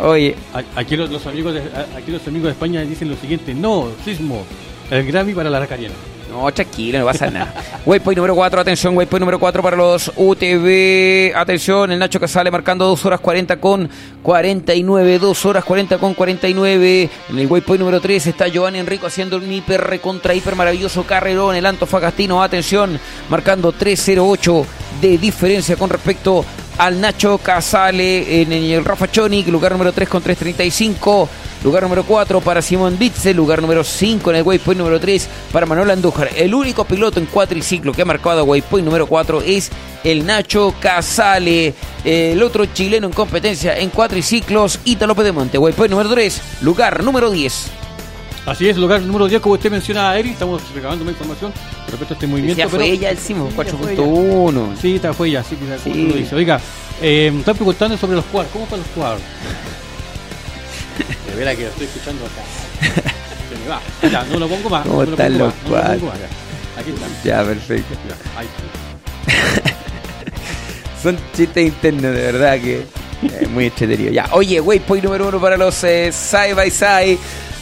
Oye. 0.02 0.34
Aquí 0.74 0.96
los, 0.96 1.10
los 1.10 1.26
amigos 1.26 1.54
de, 1.54 1.62
aquí 1.96 2.10
los 2.10 2.26
amigos 2.26 2.46
de 2.46 2.52
España 2.52 2.80
dicen 2.82 3.08
lo 3.08 3.16
siguiente, 3.16 3.54
no, 3.54 3.88
sismo, 4.04 4.44
el 4.90 5.06
Grammy 5.06 5.34
para 5.34 5.50
la 5.50 5.58
Aracariana. 5.58 5.94
No, 6.36 6.52
tranquilo, 6.52 6.98
no 6.98 7.06
pasa 7.06 7.30
nada. 7.30 7.52
Waypoint 7.84 8.16
número 8.16 8.34
4, 8.34 8.60
atención, 8.60 8.96
waypoint 8.96 9.20
número 9.20 9.38
4 9.38 9.62
para 9.62 9.76
los 9.76 10.12
UTV. 10.14 11.34
Atención, 11.34 11.92
el 11.92 11.98
Nacho 11.98 12.20
Casale 12.20 12.50
marcando 12.50 12.86
2 12.86 13.04
horas 13.06 13.20
40 13.20 13.56
con 13.58 13.88
49. 14.22 15.18
2 15.18 15.46
horas 15.46 15.64
40 15.64 15.98
con 15.98 16.14
49. 16.14 17.10
En 17.30 17.38
el 17.38 17.46
waypoint 17.46 17.80
número 17.80 18.00
3 18.00 18.26
está 18.26 18.48
Giovanni 18.48 18.78
Enrico 18.78 19.06
haciendo 19.06 19.36
un 19.38 19.50
hiper 19.50 19.80
recontra 19.80 20.34
hiper 20.34 20.56
maravilloso 20.56 21.04
carrerón. 21.04 21.56
El 21.56 21.66
Antofagastino, 21.66 22.42
atención, 22.42 22.98
marcando 23.28 23.72
308 23.72 24.66
de 25.00 25.18
diferencia 25.18 25.76
con 25.76 25.90
respecto 25.90 26.44
al 26.78 27.00
Nacho 27.00 27.38
Casale 27.38 28.42
en 28.42 28.52
el 28.52 28.84
Rafa 28.84 29.10
Chonic, 29.10 29.48
lugar 29.48 29.72
número 29.72 29.92
3 29.92 30.08
con 30.08 30.22
335. 30.22 31.28
Lugar 31.64 31.82
número 31.82 32.04
4 32.04 32.40
para 32.42 32.62
Simón 32.62 32.98
Bitze, 32.98 33.34
lugar 33.34 33.60
número 33.60 33.82
5 33.82 34.30
en 34.30 34.36
el 34.36 34.42
waypoint 34.42 34.78
número 34.78 35.00
3 35.00 35.28
para 35.52 35.66
Manuel 35.66 35.90
Andújar. 35.90 36.30
El 36.36 36.54
único 36.54 36.84
piloto 36.84 37.18
en 37.18 37.26
cuatriciclo 37.26 37.92
que 37.92 38.02
ha 38.02 38.04
marcado 38.04 38.44
waypoint 38.44 38.84
número 38.84 39.06
4 39.06 39.42
es 39.42 39.70
el 40.04 40.26
Nacho 40.26 40.74
Casale. 40.78 41.74
El 42.04 42.42
otro 42.42 42.66
chileno 42.66 43.08
en 43.08 43.12
competencia 43.12 43.76
en 43.78 43.90
cuatriciclos, 43.90 44.78
Ítalo 44.84 45.14
Pedemonte. 45.14 45.58
Waypoint 45.58 45.90
número 45.90 46.10
3, 46.10 46.40
lugar 46.60 47.02
número 47.02 47.30
10. 47.30 47.85
Así 48.46 48.68
es, 48.68 48.76
lugar 48.76 49.00
número 49.02 49.26
10, 49.26 49.40
como 49.40 49.54
usted 49.56 49.72
menciona, 49.72 50.16
Eri, 50.16 50.30
estamos 50.30 50.62
recabando 50.72 51.04
más 51.04 51.14
información 51.14 51.52
respecto 51.88 52.14
a 52.14 52.16
este 52.16 52.26
movimiento. 52.28 52.56
Ya 52.56 52.68
fue 52.68 52.78
pero- 52.78 52.92
ella 52.92 53.10
el 53.10 53.18
Simón, 53.18 53.48
Sí, 53.50 53.56
ya 53.56 53.64
fue 53.76 53.96
4.1. 53.96 54.76
Sí, 54.80 54.94
está 54.96 55.12
fue 55.12 55.30
ya, 55.32 55.42
sí, 55.42 55.56
como 55.56 55.76
Sí. 55.78 55.90
tú 55.90 56.08
lo 56.10 56.14
dices. 56.14 56.32
Oiga, 56.32 56.60
eh, 57.02 57.30
me 57.32 57.40
están 57.40 57.56
preguntando 57.56 57.96
sobre 57.98 58.14
los 58.16 58.24
cuadros, 58.26 58.52
¿cómo 58.52 58.64
están 58.64 58.78
los 58.78 58.88
cuadros? 58.88 59.20
De 61.28 61.34
veras 61.34 61.56
que 61.56 61.62
lo 61.62 61.68
estoy 61.70 61.86
escuchando 61.86 62.24
acá. 62.24 62.42
Se 63.50 63.56
me 63.58 63.68
va. 63.68 63.80
Ya, 64.10 64.22
no 64.32 64.38
lo 64.38 64.48
pongo 64.48 64.70
más. 64.70 64.86
¿Cómo 64.86 65.00
no 65.00 65.04
lo 65.04 65.10
están 65.10 65.32
pongo 65.32 65.44
los 65.46 65.54
más, 65.54 65.64
no 65.64 65.70
lo 65.70 65.74
pongo 65.74 65.82
cuadros? 65.82 66.02
más, 66.04 66.18
ya. 66.20 66.28
Aquí 66.80 66.90
están. 66.90 67.10
Ya, 67.24 67.44
perfecto. 67.44 67.94
Ya, 68.08 68.16
ahí. 68.40 68.46
Son 71.02 71.18
chistes 71.36 71.66
internos, 71.66 72.02
de 72.02 72.10
verdad 72.32 72.60
que 72.60 72.84
es 73.40 73.50
muy 73.50 73.66
entretenido. 73.66 74.12
Ya, 74.12 74.28
oye, 74.32 74.60
waypoint 74.60 75.04
número 75.04 75.28
uno 75.28 75.40
para 75.40 75.56
los 75.56 75.82
eh, 75.84 76.10
side 76.12 76.54
by 76.54 76.70
side. 76.70 77.18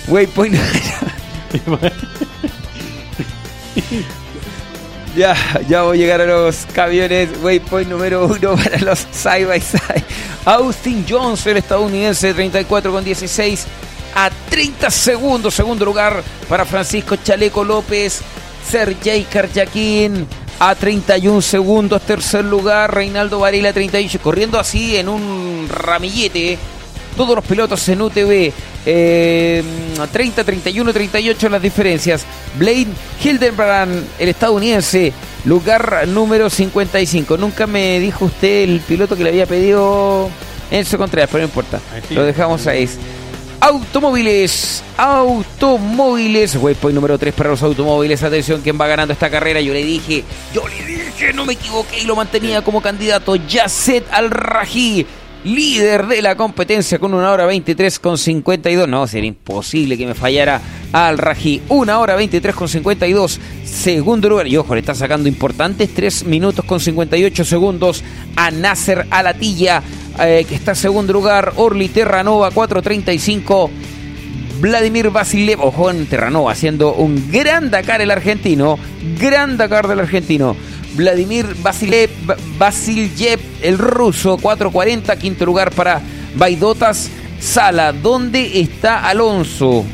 Waypoint. 0.09 0.57
Ya, 5.17 5.37
ya 5.69 5.83
voy 5.83 5.97
a 5.97 6.01
llegar 6.01 6.21
a 6.23 6.27
los 6.27 6.67
camiones. 6.73 7.29
Waypoint 7.41 7.89
número 7.89 8.27
uno 8.27 8.57
para 8.57 8.79
los 8.81 9.07
side 9.13 9.45
by 9.47 9.61
side. 9.61 10.05
Austin 10.45 11.07
Jones, 11.09 11.47
el 11.47 11.59
estadounidense, 11.59 12.35
34 12.35 12.91
con 12.91 13.05
16 13.05 13.65
a 14.17 14.31
30 14.51 14.91
segundos. 14.91 15.55
Segundo 15.55 15.85
lugar 15.85 16.21
para 16.49 16.65
Francisco 16.65 17.15
Chaleco 17.17 17.63
López. 17.63 18.23
Sergey 18.69 19.23
Karjakin 19.25 20.27
a 20.59 20.75
31 20.75 21.41
segundos. 21.43 22.03
Tercer 22.03 22.45
lugar, 22.45 22.93
Reinaldo 22.93 23.39
Varela, 23.39 23.73
38. 23.73 24.19
Corriendo 24.21 24.59
así 24.59 24.97
en 24.97 25.09
un 25.09 25.69
ramillete. 25.71 26.59
Todos 27.17 27.37
los 27.37 27.45
pilotos 27.45 27.89
en 27.89 28.03
UTV. 28.03 28.53
eh, 28.87 29.63
30, 30.13 30.45
31, 30.45 30.93
38 30.93 31.49
las 31.49 31.63
diferencias. 31.63 32.25
Blade 32.59 32.89
Hildebrand, 33.23 34.05
el 34.19 34.29
estadounidense, 34.29 35.13
lugar 35.45 36.07
número 36.09 36.51
55. 36.51 37.37
Nunca 37.37 37.67
me 37.67 37.99
dijo 38.01 38.27
usted 38.27 38.65
el 38.65 38.81
piloto 38.81 39.17
que 39.17 39.23
le 39.25 39.31
había 39.31 39.47
pedido 39.47 40.29
Enzo 40.71 40.99
Contreras, 40.99 41.29
pero 41.31 41.43
no 41.43 41.49
importa. 41.49 41.81
Lo 42.11 42.25
dejamos 42.25 42.67
ahí. 42.67 42.89
Automóviles, 43.61 44.83
automóviles, 44.99 46.55
waypoint 46.57 46.95
número 46.95 47.17
3 47.17 47.33
para 47.33 47.51
los 47.51 47.63
automóviles. 47.63 48.23
Atención, 48.23 48.61
¿quién 48.61 48.79
va 48.79 48.87
ganando 48.87 49.13
esta 49.15 49.31
carrera? 49.31 49.61
Yo 49.61 49.73
le 49.73 49.83
dije, 49.83 50.23
yo 50.53 50.69
le 50.69 50.85
dije, 50.85 51.33
no 51.33 51.47
me 51.47 51.55
equivoqué 51.55 52.01
y 52.01 52.05
lo 52.05 52.15
mantenía 52.15 52.63
como 52.63 52.83
candidato. 52.83 53.37
Yasset 53.37 54.05
Al-Raji, 54.13 55.07
líder 55.45 56.07
de 56.07 56.23
la 56.23 56.37
competencia 56.37 56.99
con 56.99 57.15
una 57.15 57.31
hora 57.31 57.47
23 57.47 57.99
con 57.99 58.19
52. 58.19 58.89
No, 58.89 59.07
sería 59.07 59.29
imposible 59.29 59.97
que 59.97 60.07
me 60.07 60.15
fallara 60.15 60.61
Al-Raji. 60.93 61.63
Una 61.69 61.99
hora 62.01 62.17
23 62.17 62.55
con 62.55 62.69
52. 62.69 63.41
Segundo 63.65 64.29
lugar, 64.29 64.47
y 64.47 64.57
ojo, 64.57 64.75
le 64.75 64.81
está 64.81 64.95
sacando 64.95 65.29
importantes 65.29 65.93
3 65.95 66.25
minutos 66.25 66.65
con 66.65 66.81
58 66.81 67.45
segundos 67.45 68.03
a 68.37 68.51
Nasser 68.51 69.07
Alatilla, 69.11 69.83
eh, 70.21 70.45
que 70.49 70.55
está 70.55 70.75
segundo 70.75 71.13
lugar. 71.13 71.53
Orly 71.57 71.89
Terranova, 71.89 72.51
4.35. 72.51 73.71
Vladimir 74.61 75.11
Vasilev, 75.11 75.61
ojo 75.61 75.91
en 75.91 76.07
Terranova, 76.07 76.53
haciendo 76.53 76.95
un 76.95 77.31
gran 77.31 77.71
Dakar 77.71 78.01
el 78.01 78.11
argentino. 78.11 78.79
Gran 79.19 79.57
Dakar 79.57 79.89
del 79.89 80.01
argentino. 80.01 80.57
Vladimir 80.95 81.57
Vasilev, 81.63 82.11
el 83.63 83.79
ruso, 83.79 84.39
4.40. 84.39 85.19
Quinto 85.19 85.45
lugar 85.45 85.71
para 85.73 86.01
Baidotas 86.37 87.11
Sala. 87.41 87.93
¿Dónde 87.93 88.61
está 88.61 89.07
Alonso? 89.09 89.85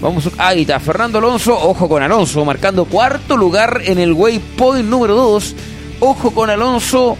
Vamos, 0.00 0.28
ahí 0.38 0.62
está, 0.62 0.78
Fernando 0.80 1.18
Alonso, 1.18 1.56
ojo 1.58 1.88
con 1.88 2.02
Alonso, 2.02 2.44
marcando 2.44 2.84
cuarto 2.84 3.36
lugar 3.38 3.80
en 3.84 3.98
el 3.98 4.12
waypoint 4.12 4.86
número 4.86 5.14
2. 5.14 5.54
Ojo 6.00 6.30
con 6.32 6.50
Alonso, 6.50 7.16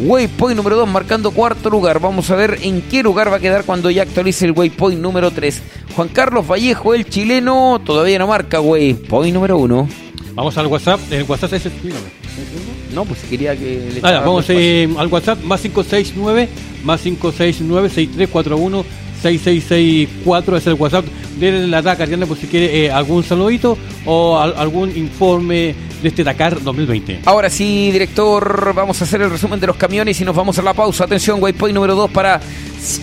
waypoint 0.00 0.56
número 0.56 0.76
2, 0.76 0.88
marcando 0.88 1.30
cuarto 1.30 1.70
lugar. 1.70 2.00
Vamos 2.00 2.30
a 2.30 2.36
ver 2.36 2.58
en 2.62 2.82
qué 2.82 3.02
lugar 3.02 3.30
va 3.32 3.36
a 3.36 3.40
quedar 3.40 3.64
cuando 3.64 3.90
ya 3.90 4.02
actualice 4.02 4.44
el 4.44 4.52
waypoint 4.52 5.00
número 5.00 5.30
3. 5.30 5.62
Juan 5.94 6.08
Carlos 6.08 6.46
Vallejo, 6.46 6.94
el 6.94 7.06
chileno, 7.08 7.80
todavía 7.84 8.18
no 8.18 8.26
marca 8.26 8.60
waypoint 8.60 9.34
número 9.34 9.58
1. 9.58 9.88
Vamos 10.34 10.56
al 10.58 10.66
WhatsApp, 10.66 11.00
el 11.10 11.22
WhatsApp 11.24 11.52
es. 11.54 11.68
No, 12.94 13.04
pues 13.04 13.20
quería 13.28 13.56
que 13.56 13.64
le 13.64 13.86
Ah, 13.88 13.92
ya, 13.92 13.98
echara 13.98 14.20
vamos 14.20 14.44
eh, 14.48 14.88
al 14.98 15.06
WhatsApp, 15.08 15.42
más 15.44 15.60
569, 15.60 16.48
más 16.84 17.00
569, 17.00 17.88
6341, 17.88 18.84
6664, 19.22 20.56
es 20.56 20.66
el 20.66 20.74
WhatsApp 20.74 21.04
de 21.38 21.66
la 21.66 21.82
Dakar, 21.82 22.08
Diana, 22.08 22.26
por 22.26 22.36
si 22.36 22.46
quiere 22.46 22.84
eh, 22.86 22.90
algún 22.90 23.22
saludito 23.22 23.76
o 24.04 24.38
al- 24.38 24.54
algún 24.56 24.96
informe 24.96 25.74
de 26.02 26.08
este 26.08 26.24
Dakar 26.24 26.62
2020. 26.62 27.20
Ahora 27.24 27.50
sí, 27.50 27.90
director, 27.90 28.72
vamos 28.74 29.00
a 29.00 29.04
hacer 29.04 29.22
el 29.22 29.30
resumen 29.30 29.58
de 29.60 29.66
los 29.66 29.76
camiones 29.76 30.20
y 30.20 30.24
nos 30.24 30.36
vamos 30.36 30.58
a 30.58 30.62
la 30.62 30.74
pausa. 30.74 31.04
Atención, 31.04 31.42
waypoint 31.42 31.74
número 31.74 31.94
2 31.94 32.10
para 32.10 32.40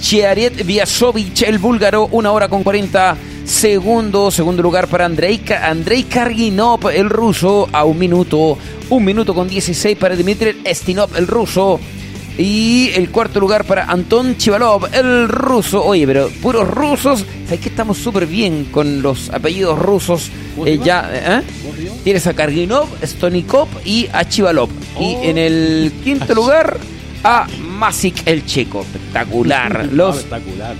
Chiaret 0.01 0.65
Viasovic, 0.65 1.41
el 1.43 1.57
búlgaro, 1.59 2.07
una 2.11 2.31
hora 2.31 2.47
con 2.47 2.63
40 2.63 3.17
segundos. 3.45 4.33
Segundo 4.35 4.61
lugar 4.63 4.87
para 4.87 5.05
Andrei, 5.05 5.41
Andrei 5.61 6.03
Karginov, 6.03 6.89
el 6.89 7.09
ruso, 7.09 7.67
a 7.71 7.83
un 7.83 7.97
minuto. 7.99 8.57
Un 8.89 9.03
minuto 9.05 9.33
con 9.33 9.47
16 9.47 9.97
para 9.97 10.15
Dmitry 10.15 10.61
Estinov, 10.63 11.15
el 11.17 11.27
ruso. 11.27 11.79
Y 12.37 12.89
el 12.95 13.11
cuarto 13.11 13.39
lugar 13.39 13.63
para 13.65 13.85
Anton 13.85 14.37
Chivalov, 14.37 14.87
el 14.91 15.27
ruso. 15.29 15.83
Oye, 15.83 16.07
pero 16.07 16.29
puros 16.41 16.67
rusos. 16.67 17.25
¿Sabes 17.45 17.59
que 17.59 17.69
estamos 17.69 17.97
súper 17.97 18.25
bien 18.25 18.65
con 18.71 19.01
los 19.01 19.29
apellidos 19.29 19.77
rusos? 19.77 20.31
¿Cómo 20.55 20.65
Eh, 20.65 20.79
ya, 20.83 21.09
¿eh? 21.13 21.41
Tienes 22.03 22.25
a 22.25 22.33
Karginov, 22.33 22.87
Stonikov 23.03 23.67
y 23.85 24.07
a 24.11 24.27
Chivalov. 24.27 24.69
Oh. 24.95 25.01
Y 25.01 25.27
en 25.27 25.37
el 25.37 25.93
quinto 26.03 26.33
lugar 26.35 26.77
a 27.23 27.47
Masic 27.61 28.23
el 28.25 28.45
checo. 28.45 28.81
Espectacular. 28.81 29.89
Los 29.91 30.17
Espectacular, 30.17 30.75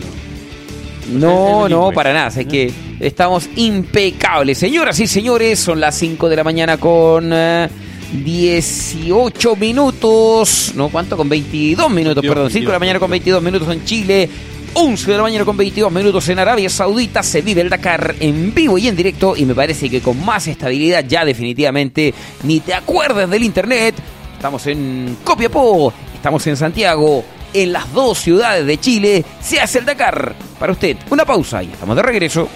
¿no? 1.12 1.60
no, 1.68 1.70
no, 1.70 1.92
para 1.92 2.14
nada. 2.14 2.28
Es 2.30 2.48
que 2.48 2.72
estamos 3.00 3.50
impecables. 3.56 4.58
Señoras 4.58 5.00
y 5.00 5.08
señores, 5.08 5.60
son 5.60 5.80
las 5.80 5.96
5 5.96 6.30
de 6.30 6.36
la 6.36 6.44
mañana 6.44 6.78
con 6.78 7.32
eh, 7.32 7.70
18 8.14 9.56
minutos. 9.56 10.74
No, 10.76 10.90
¿cuánto? 10.90 11.18
Con 11.18 11.28
22 11.30 11.90
minutos, 11.90 12.22
22, 12.22 12.36
perdón. 12.36 12.52
5 12.52 12.66
de 12.66 12.72
la 12.72 12.80
22, 12.80 12.80
mañana 12.80 13.00
con 13.00 13.10
22 13.10 13.44
minutos 13.44 13.70
en 13.70 13.86
Chile. 13.86 14.30
11 14.76 15.12
de 15.12 15.18
la 15.18 15.24
mañana 15.24 15.46
con 15.46 15.56
22 15.56 15.92
minutos 15.92 16.30
en 16.30 16.40
Arabia 16.40 16.70
Saudita. 16.70 17.24
Se 17.24 17.42
vive 17.42 17.62
el 17.62 17.70
Dakar 17.70 18.16
en 18.20 18.54
vivo 18.54 18.78
y 18.78 18.88
en 18.88 18.96
directo. 18.96 19.36
Y 19.36 19.46
me 19.46 19.56
parece 19.56 19.90
que 19.90 20.02
con 20.02 20.24
más 20.24 20.48
estabilidad, 20.48 21.06
ya 21.08 21.26
definitivamente, 21.26 22.14
ni 22.44 22.60
te 22.60 22.74
acuerdas 22.74 23.30
del 23.30 23.44
internet. 23.44 23.96
Estamos 24.36 24.66
en 24.68 25.18
Copiapó, 25.24 25.94
estamos 26.14 26.46
en 26.48 26.58
Santiago. 26.58 27.24
En 27.54 27.72
las 27.72 27.92
dos 27.94 28.18
ciudades 28.18 28.66
de 28.66 28.80
Chile 28.80 29.24
se 29.40 29.62
hace 29.62 29.80
el 29.80 29.86
Dakar. 29.86 30.36
Para 30.60 30.72
usted, 30.72 30.98
una 31.12 31.24
pausa 31.24 31.62
y 31.62 31.68
estamos 31.72 31.96
de 31.96 32.02
regreso. 32.02 32.50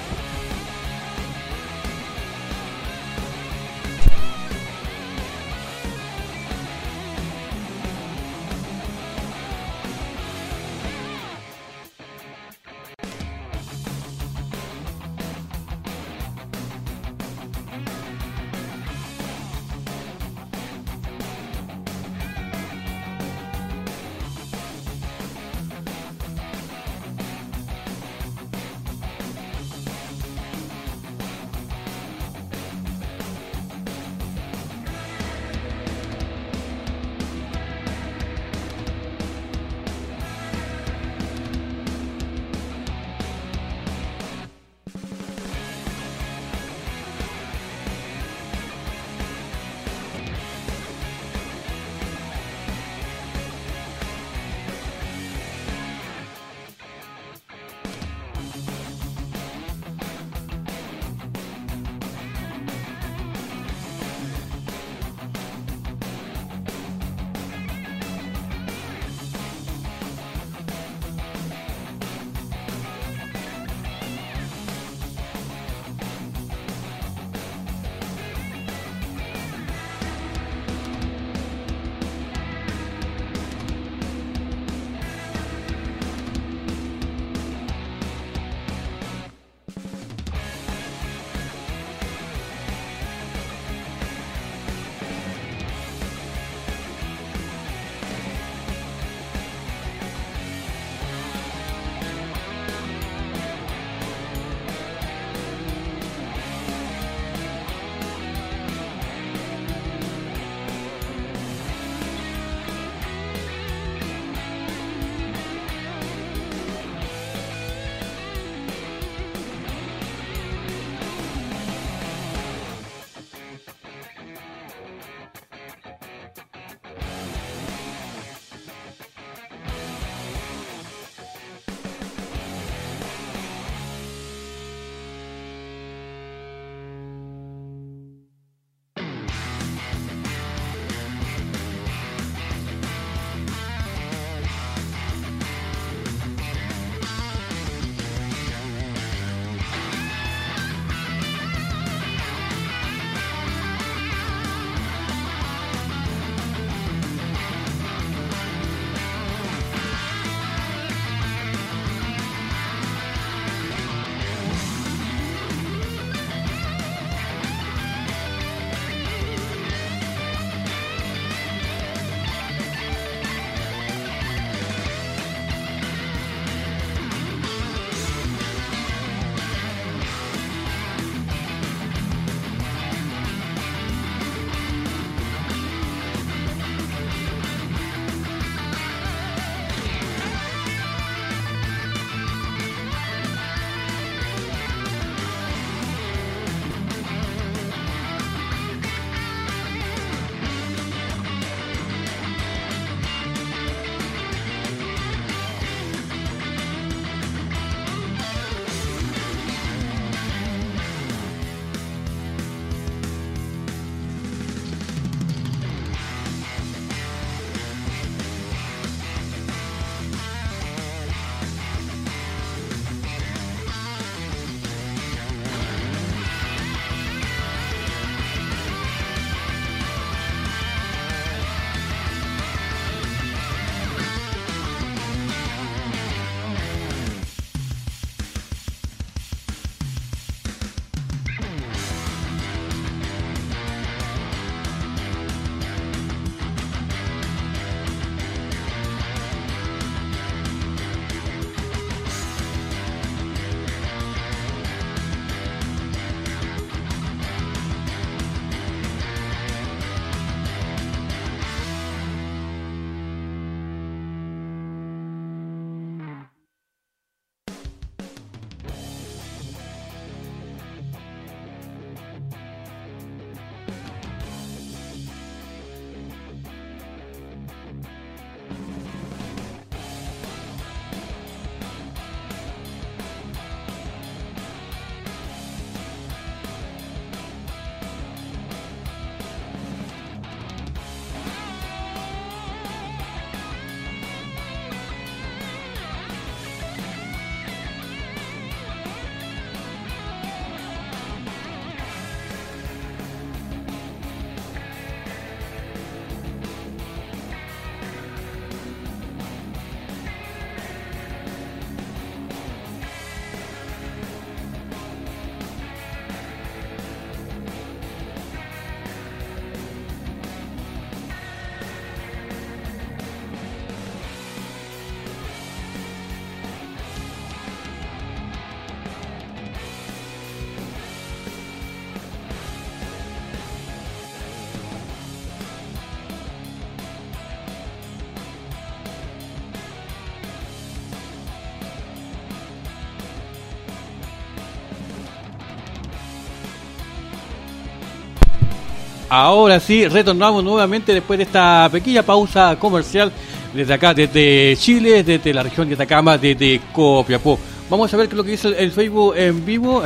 Ahora 349.09 349.59
sí, 349.59 349.87
retornamos 349.87 350.43
nuevamente 350.43 350.93
después 350.93 351.17
de 351.17 351.23
esta 351.23 351.69
pequeña 351.71 352.03
pausa 352.03 352.57
comercial 352.59 353.11
desde 353.53 353.73
acá, 353.73 353.93
desde 353.93 354.55
Chile, 354.57 355.03
desde 355.03 355.33
la 355.33 355.43
región 355.43 355.67
de 355.67 355.75
Atacama, 355.75 356.17
desde 356.17 356.59
Copiapó. 356.73 357.39
Vamos 357.69 357.93
a 357.93 357.97
ver 357.97 358.07
qué 358.07 358.13
es 358.13 358.17
lo 358.17 358.23
que 358.23 358.31
dice 358.31 358.49
el 358.57 358.71
Facebook 358.71 359.15
en 359.15 359.45
vivo. 359.45 359.81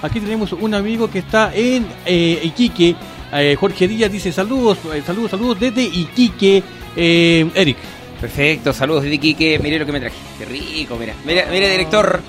aquí 0.00 0.20
tenemos 0.20 0.52
un 0.52 0.74
amigo 0.74 1.10
que 1.10 1.18
está 1.20 1.52
en 1.54 1.86
eh, 2.06 2.40
Iquique. 2.42 2.96
Eh, 3.32 3.56
Jorge 3.60 3.86
Díaz 3.86 4.10
dice 4.10 4.32
saludos, 4.32 4.78
eh, 4.92 5.02
saludos, 5.04 5.30
saludos 5.32 5.60
desde 5.60 5.82
Iquique. 5.82 6.62
Eric. 6.96 7.76
Perfecto, 8.20 8.72
saludos 8.72 9.02
desde 9.02 9.16
Iquique. 9.16 9.58
Mire 9.58 9.78
lo 9.78 9.86
que 9.86 9.92
me 9.92 10.00
traje. 10.00 10.16
Qué 10.38 10.46
rico, 10.46 10.96
mira. 10.96 11.14
Mire, 11.24 11.46
mire 11.50 11.70
director. 11.70 12.20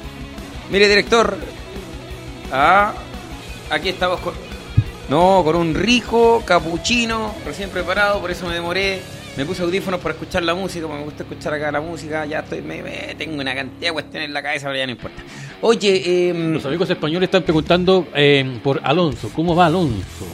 Mire, 0.69 0.88
director. 0.88 1.38
Ah, 2.51 2.93
aquí 3.69 3.89
estamos 3.89 4.19
con 4.19 4.51
no, 5.11 5.43
con 5.43 5.57
un 5.57 5.75
rico 5.75 6.41
capuchino 6.45 7.35
recién 7.45 7.69
preparado, 7.69 8.21
por 8.21 8.31
eso 8.31 8.47
me 8.47 8.53
demoré. 8.53 9.01
Me 9.35 9.45
puse 9.45 9.61
audífonos 9.61 9.99
para 9.99 10.13
escuchar 10.13 10.41
la 10.43 10.55
música, 10.55 10.88
me 10.88 11.03
gusta 11.03 11.23
escuchar 11.23 11.53
acá 11.53 11.69
la 11.69 11.81
música. 11.81 12.25
Ya 12.25 12.39
estoy, 12.39 12.61
me, 12.61 12.81
tengo 13.17 13.41
una 13.41 13.53
cantidad 13.53 13.89
de 13.89 13.91
cuestiones 13.91 14.29
en 14.29 14.33
la 14.33 14.41
cabeza, 14.41 14.67
pero 14.67 14.77
ya 14.77 14.85
no 14.85 14.93
importa. 14.93 15.21
Oye, 15.59 16.29
eh, 16.29 16.33
los 16.33 16.65
amigos 16.65 16.89
españoles 16.89 17.27
están 17.27 17.43
preguntando 17.43 18.07
eh, 18.15 18.57
por 18.63 18.79
Alonso. 18.85 19.29
¿Cómo 19.35 19.53
va 19.53 19.65
Alonso? 19.65 20.25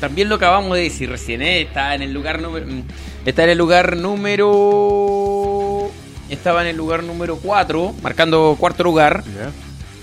También 0.00 0.28
lo 0.28 0.34
acabamos 0.34 0.76
de 0.76 0.82
decir 0.82 1.08
recién, 1.08 1.40
¿eh? 1.40 1.60
está 1.60 1.94
en 1.94 2.02
el 2.02 2.12
lugar 2.12 2.42
número. 2.42 2.66
Mm, 2.66 2.82
está 3.24 3.44
en 3.44 3.50
el 3.50 3.58
lugar 3.58 3.96
número. 3.96 5.90
Estaba 6.28 6.62
en 6.62 6.68
el 6.68 6.76
lugar 6.76 7.04
número 7.04 7.36
4, 7.36 7.94
marcando 8.02 8.56
cuarto 8.58 8.82
lugar. 8.82 9.22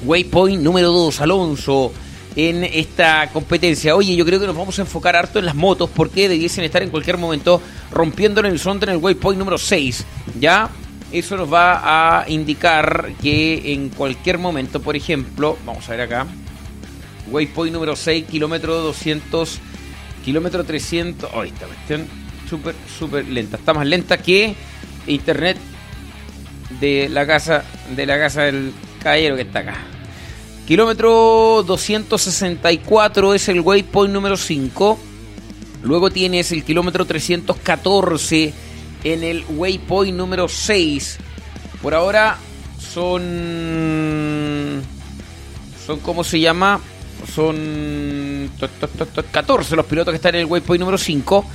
Waypoint 0.05 0.63
número 0.63 0.89
2, 0.93 1.19
Alonso 1.19 1.91
en 2.35 2.63
esta 2.63 3.29
competencia. 3.31 3.95
Oye, 3.95 4.15
yo 4.15 4.25
creo 4.25 4.39
que 4.39 4.47
nos 4.47 4.55
vamos 4.55 4.77
a 4.79 4.83
enfocar 4.83 5.15
harto 5.15 5.39
en 5.39 5.45
las 5.45 5.55
motos 5.55 5.89
porque 5.93 6.29
debiesen 6.29 6.63
estar 6.63 6.81
en 6.81 6.89
cualquier 6.89 7.17
momento 7.17 7.61
rompiendo 7.91 8.39
en 8.41 8.47
el 8.47 8.59
front 8.59 8.83
en 8.83 8.89
el 8.89 8.97
waypoint 8.97 9.39
número 9.39 9.57
6. 9.57 10.05
¿Ya? 10.39 10.69
Eso 11.11 11.35
nos 11.35 11.51
va 11.51 12.21
a 12.21 12.29
indicar 12.29 13.11
que 13.21 13.73
en 13.73 13.89
cualquier 13.89 14.37
momento, 14.37 14.81
por 14.81 14.95
ejemplo, 14.95 15.57
vamos 15.65 15.87
a 15.89 15.91
ver 15.91 16.01
acá, 16.01 16.25
waypoint 17.29 17.73
número 17.73 17.97
6, 17.97 18.25
kilómetro 18.27 18.79
200, 18.79 19.59
kilómetro 20.23 20.63
300, 20.63 21.29
oh, 21.33 21.43
esta 21.43 21.65
cuestión 21.65 22.07
súper, 22.49 22.75
súper 22.97 23.27
lenta. 23.27 23.57
Está 23.57 23.73
más 23.73 23.85
lenta 23.85 24.19
que 24.19 24.55
internet 25.05 25.57
de 26.79 27.09
la 27.09 27.27
casa, 27.27 27.65
de 27.93 28.05
la 28.05 28.17
casa 28.17 28.43
del 28.43 28.71
caballero 29.01 29.35
que 29.35 29.41
está 29.41 29.59
acá. 29.59 30.00
Kilómetro 30.71 31.65
264 31.67 33.33
es 33.33 33.49
el 33.49 33.59
waypoint 33.59 34.13
número 34.13 34.37
5. 34.37 34.97
Luego 35.83 36.09
tienes 36.11 36.53
el 36.53 36.63
kilómetro 36.63 37.03
314 37.03 38.53
en 39.03 39.23
el 39.25 39.43
waypoint 39.49 40.15
número 40.15 40.47
6. 40.47 41.17
Por 41.81 41.93
ahora 41.93 42.37
son... 42.79 44.81
Son, 45.85 45.99
¿cómo 45.99 46.23
se 46.23 46.39
llama? 46.39 46.79
Son 47.35 48.49
14 49.29 49.75
los 49.75 49.85
pilotos 49.85 50.13
que 50.13 50.15
están 50.15 50.35
en 50.35 50.41
el 50.41 50.47
waypoint 50.47 50.79
número 50.79 50.97
5. 50.97 51.45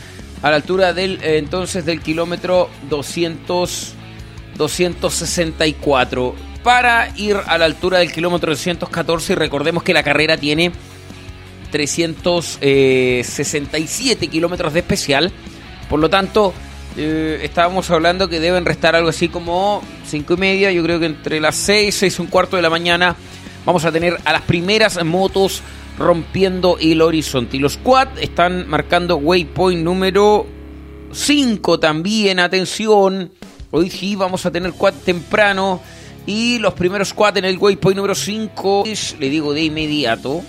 A 0.42 0.50
la 0.50 0.56
altura 0.56 0.92
del, 0.92 1.22
eh, 1.22 1.38
entonces, 1.38 1.86
del 1.86 2.02
kilómetro 2.02 2.68
200, 2.90 3.94
264 4.58 6.45
para 6.66 7.10
ir 7.14 7.38
a 7.46 7.56
la 7.58 7.64
altura 7.64 7.98
del 7.98 8.10
kilómetro 8.10 8.50
314 8.50 9.34
y 9.34 9.36
recordemos 9.36 9.84
que 9.84 9.94
la 9.94 10.02
carrera 10.02 10.36
tiene 10.36 10.72
367 11.70 14.24
eh, 14.24 14.28
kilómetros 14.28 14.72
de 14.72 14.80
especial. 14.80 15.30
Por 15.88 16.00
lo 16.00 16.10
tanto, 16.10 16.52
eh, 16.96 17.38
estábamos 17.44 17.88
hablando 17.92 18.28
que 18.28 18.40
deben 18.40 18.64
restar 18.64 18.96
algo 18.96 19.10
así 19.10 19.28
como 19.28 19.80
5 20.06 20.34
y 20.34 20.36
media. 20.38 20.72
Yo 20.72 20.82
creo 20.82 20.98
que 20.98 21.06
entre 21.06 21.38
las 21.38 21.54
6, 21.54 21.94
6 21.94 22.18
y 22.18 22.22
un 22.22 22.26
cuarto 22.26 22.56
de 22.56 22.62
la 22.62 22.70
mañana 22.70 23.14
vamos 23.64 23.84
a 23.84 23.92
tener 23.92 24.18
a 24.24 24.32
las 24.32 24.42
primeras 24.42 25.04
motos 25.04 25.62
rompiendo 26.00 26.78
el 26.80 27.00
horizonte. 27.00 27.58
Y 27.58 27.60
los 27.60 27.76
quad 27.76 28.08
están 28.18 28.68
marcando 28.68 29.18
waypoint 29.18 29.84
número 29.84 30.48
5 31.12 31.78
también. 31.78 32.40
Atención, 32.40 33.30
hoy 33.70 33.88
sí 33.88 34.16
vamos 34.16 34.44
a 34.46 34.50
tener 34.50 34.72
quad 34.72 34.94
temprano. 35.04 35.80
Y 36.26 36.58
los 36.58 36.74
primeros 36.74 37.14
cuatro 37.14 37.38
en 37.38 37.44
el 37.44 37.56
waypoint 37.56 37.96
número 37.96 38.14
5, 38.14 38.84
le 39.18 39.30
digo 39.30 39.52
de 39.54 39.62
inmediato, 39.62 40.42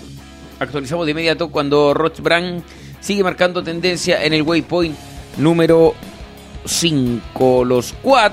actualizamos 0.58 1.06
de 1.06 1.12
inmediato 1.12 1.48
cuando 1.48 1.94
Rothbrand 1.94 2.64
sigue 3.00 3.22
marcando 3.22 3.62
tendencia 3.62 4.24
en 4.24 4.34
el 4.34 4.42
waypoint 4.42 4.96
número 5.36 5.94
5. 6.64 7.64
Los 7.64 7.92
quad 8.02 8.32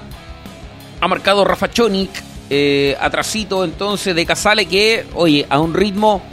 ha 1.00 1.08
marcado 1.08 1.46
Rafa 1.46 1.70
Chonik, 1.70 2.10
eh, 2.50 2.98
atrasito 3.00 3.64
entonces 3.64 4.16
de 4.16 4.26
Casale 4.26 4.66
que, 4.66 5.06
oye, 5.14 5.46
a 5.48 5.60
un 5.60 5.74
ritmo 5.74 6.24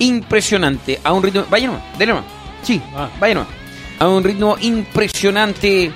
impresionante, 0.00 1.00
a 1.02 1.12
un 1.12 1.22
ritmo... 1.22 1.44
Vaya 1.48 1.68
nomás, 1.68 1.82
dale 1.92 2.06
nomás. 2.06 2.24
Sí, 2.62 2.80
ah. 2.94 3.08
vaya 3.20 3.34
nomás. 3.34 3.50
A 3.98 4.08
un 4.08 4.24
ritmo 4.24 4.56
impresionante 4.60 5.92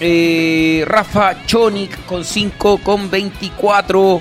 eh, 0.00 0.84
Rafa 0.86 1.46
Chonik 1.46 2.04
con 2.06 2.24
5 2.24 2.78
con 2.78 3.10
24 3.10 4.20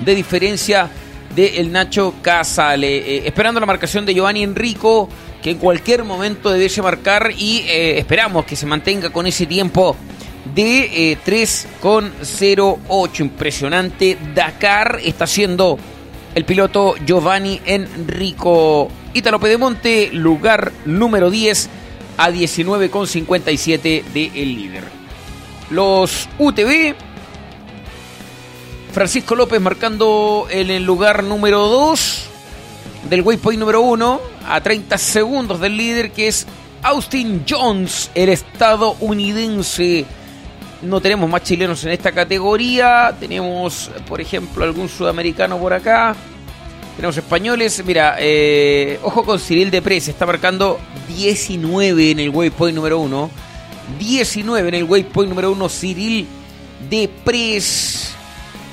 de 0.00 0.14
diferencia 0.14 0.88
de 1.34 1.58
el 1.60 1.70
Nacho 1.70 2.14
Casale. 2.22 2.96
Eh, 2.96 3.22
esperando 3.26 3.60
la 3.60 3.66
marcación 3.66 4.06
de 4.06 4.14
Giovanni 4.14 4.42
Enrico, 4.42 5.08
que 5.42 5.50
en 5.50 5.58
cualquier 5.58 6.04
momento 6.04 6.50
debe 6.50 6.70
marcar 6.82 7.32
y 7.36 7.58
eh, 7.66 7.98
esperamos 7.98 8.44
que 8.44 8.56
se 8.56 8.66
mantenga 8.66 9.10
con 9.10 9.26
ese 9.26 9.46
tiempo 9.46 9.96
de 10.54 11.18
3,08. 11.24 13.20
Impresionante. 13.20 14.16
Dakar 14.34 15.00
está 15.04 15.26
siendo 15.26 15.78
el 16.34 16.44
piloto 16.44 16.94
Giovanni 17.06 17.60
Enrico. 17.66 18.88
Italo 19.12 19.40
Pedemonte, 19.40 20.10
lugar 20.12 20.72
número 20.84 21.30
10 21.30 21.68
a 22.20 22.30
19,57 22.30 24.04
de 24.04 24.26
el 24.34 24.54
líder. 24.54 24.84
Los 25.70 26.28
UTV, 26.38 26.94
Francisco 28.92 29.34
López 29.34 29.58
marcando 29.58 30.46
en 30.50 30.68
el 30.70 30.84
lugar 30.84 31.24
número 31.24 31.66
2 31.68 32.24
del 33.08 33.22
waypoint 33.22 33.58
número 33.58 33.80
1 33.80 34.20
a 34.46 34.60
30 34.60 34.98
segundos 34.98 35.60
del 35.60 35.78
líder 35.78 36.12
que 36.12 36.28
es 36.28 36.46
Austin 36.82 37.46
Jones, 37.48 38.10
el 38.14 38.28
estadounidense. 38.28 40.04
No 40.82 41.00
tenemos 41.00 41.30
más 41.30 41.42
chilenos 41.42 41.82
en 41.84 41.92
esta 41.92 42.12
categoría. 42.12 43.16
Tenemos, 43.18 43.90
por 44.06 44.20
ejemplo, 44.20 44.64
algún 44.64 44.90
sudamericano 44.90 45.56
por 45.56 45.72
acá. 45.72 46.14
Tenemos 47.00 47.16
españoles. 47.16 47.82
Mira, 47.86 48.16
eh, 48.18 49.00
ojo 49.02 49.24
con 49.24 49.40
Cyril 49.40 49.70
Depres. 49.70 50.08
Está 50.08 50.26
marcando 50.26 50.78
19 51.08 52.10
en 52.10 52.20
el 52.20 52.28
waypoint 52.28 52.76
número 52.76 52.98
1. 52.98 53.30
19 53.98 54.68
en 54.68 54.74
el 54.74 54.84
waypoint 54.84 55.30
número 55.30 55.50
1. 55.52 55.68
Cyril 55.70 56.26
Depres. 56.90 58.14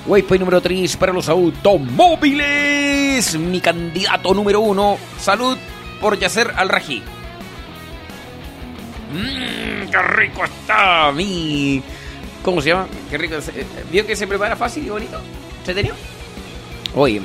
Waypoint 0.08 0.42
número 0.42 0.60
3 0.60 0.98
para 0.98 1.14
los 1.14 1.30
automóviles. 1.30 3.38
Mi 3.38 3.62
candidato 3.62 4.34
número 4.34 4.60
1. 4.60 4.98
Salud 5.18 5.58
por 6.02 6.20
Yacer 6.20 6.52
al 6.58 6.68
Raji. 6.68 7.02
Mmm, 9.14 9.90
qué 9.90 10.02
rico 10.02 10.44
está 10.44 11.14
mi. 11.14 11.82
¿Cómo 12.44 12.62
se 12.62 12.72
llama? 12.72 12.88
Qué 13.10 13.18
rico. 13.18 13.36
Eh, 13.36 13.66
¿Vio 13.90 14.06
que 14.06 14.18
se 14.18 14.28
prepara 14.28 14.58
fácil 14.58 14.86
y 14.86 14.90
bonito? 14.90 15.18
¿Entretenido? 15.60 15.96
Oye, 16.94 17.22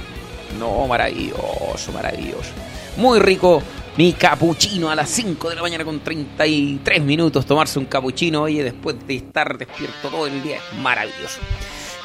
no, 0.59 0.87
maravilloso, 0.87 1.93
maravilloso. 1.93 2.51
Muy 2.97 3.19
rico 3.19 3.62
mi 3.97 4.15
capuchino 4.15 4.91
a 4.91 4.95
las 4.95 5.11
5 5.11 5.51
de 5.51 5.57
la 5.57 5.62
mañana 5.62 5.85
con 5.85 6.01
33 6.01 7.03
minutos. 7.03 7.45
Tomarse 7.45 7.79
un 7.79 7.87
capuchino, 7.87 8.43
oye, 8.43 8.65
después 8.65 8.97
de 9.07 9.16
estar 9.16 9.57
despierto 9.59 10.09
todo 10.09 10.27
el 10.27 10.43
día. 10.43 10.57
Es 10.57 10.79
maravilloso. 10.79 11.41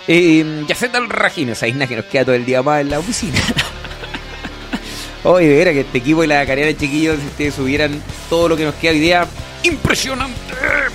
Eh, 0.07 0.63
Yacet 0.67 0.95
al 0.95 1.09
Rajino, 1.09 1.51
esa 1.53 1.67
isla 1.67 1.87
que 1.87 1.95
nos 1.95 2.05
queda 2.05 2.25
todo 2.25 2.35
el 2.35 2.45
día 2.45 2.61
más 2.61 2.81
en 2.81 2.89
la 2.89 2.99
oficina. 2.99 3.39
Oye, 5.23 5.49
veras 5.49 5.73
que 5.73 5.81
este 5.81 5.97
equipo 5.97 6.23
y 6.23 6.27
la 6.27 6.45
carrera 6.45 6.67
de 6.67 6.77
chiquillos, 6.77 7.19
si 7.19 7.25
ustedes 7.25 7.55
subieran 7.55 8.01
todo 8.29 8.47
lo 8.47 8.55
que 8.55 8.63
nos 8.63 8.75
queda 8.75 8.91
hoy 8.91 8.99
día, 8.99 9.27
impresionante, 9.63 10.37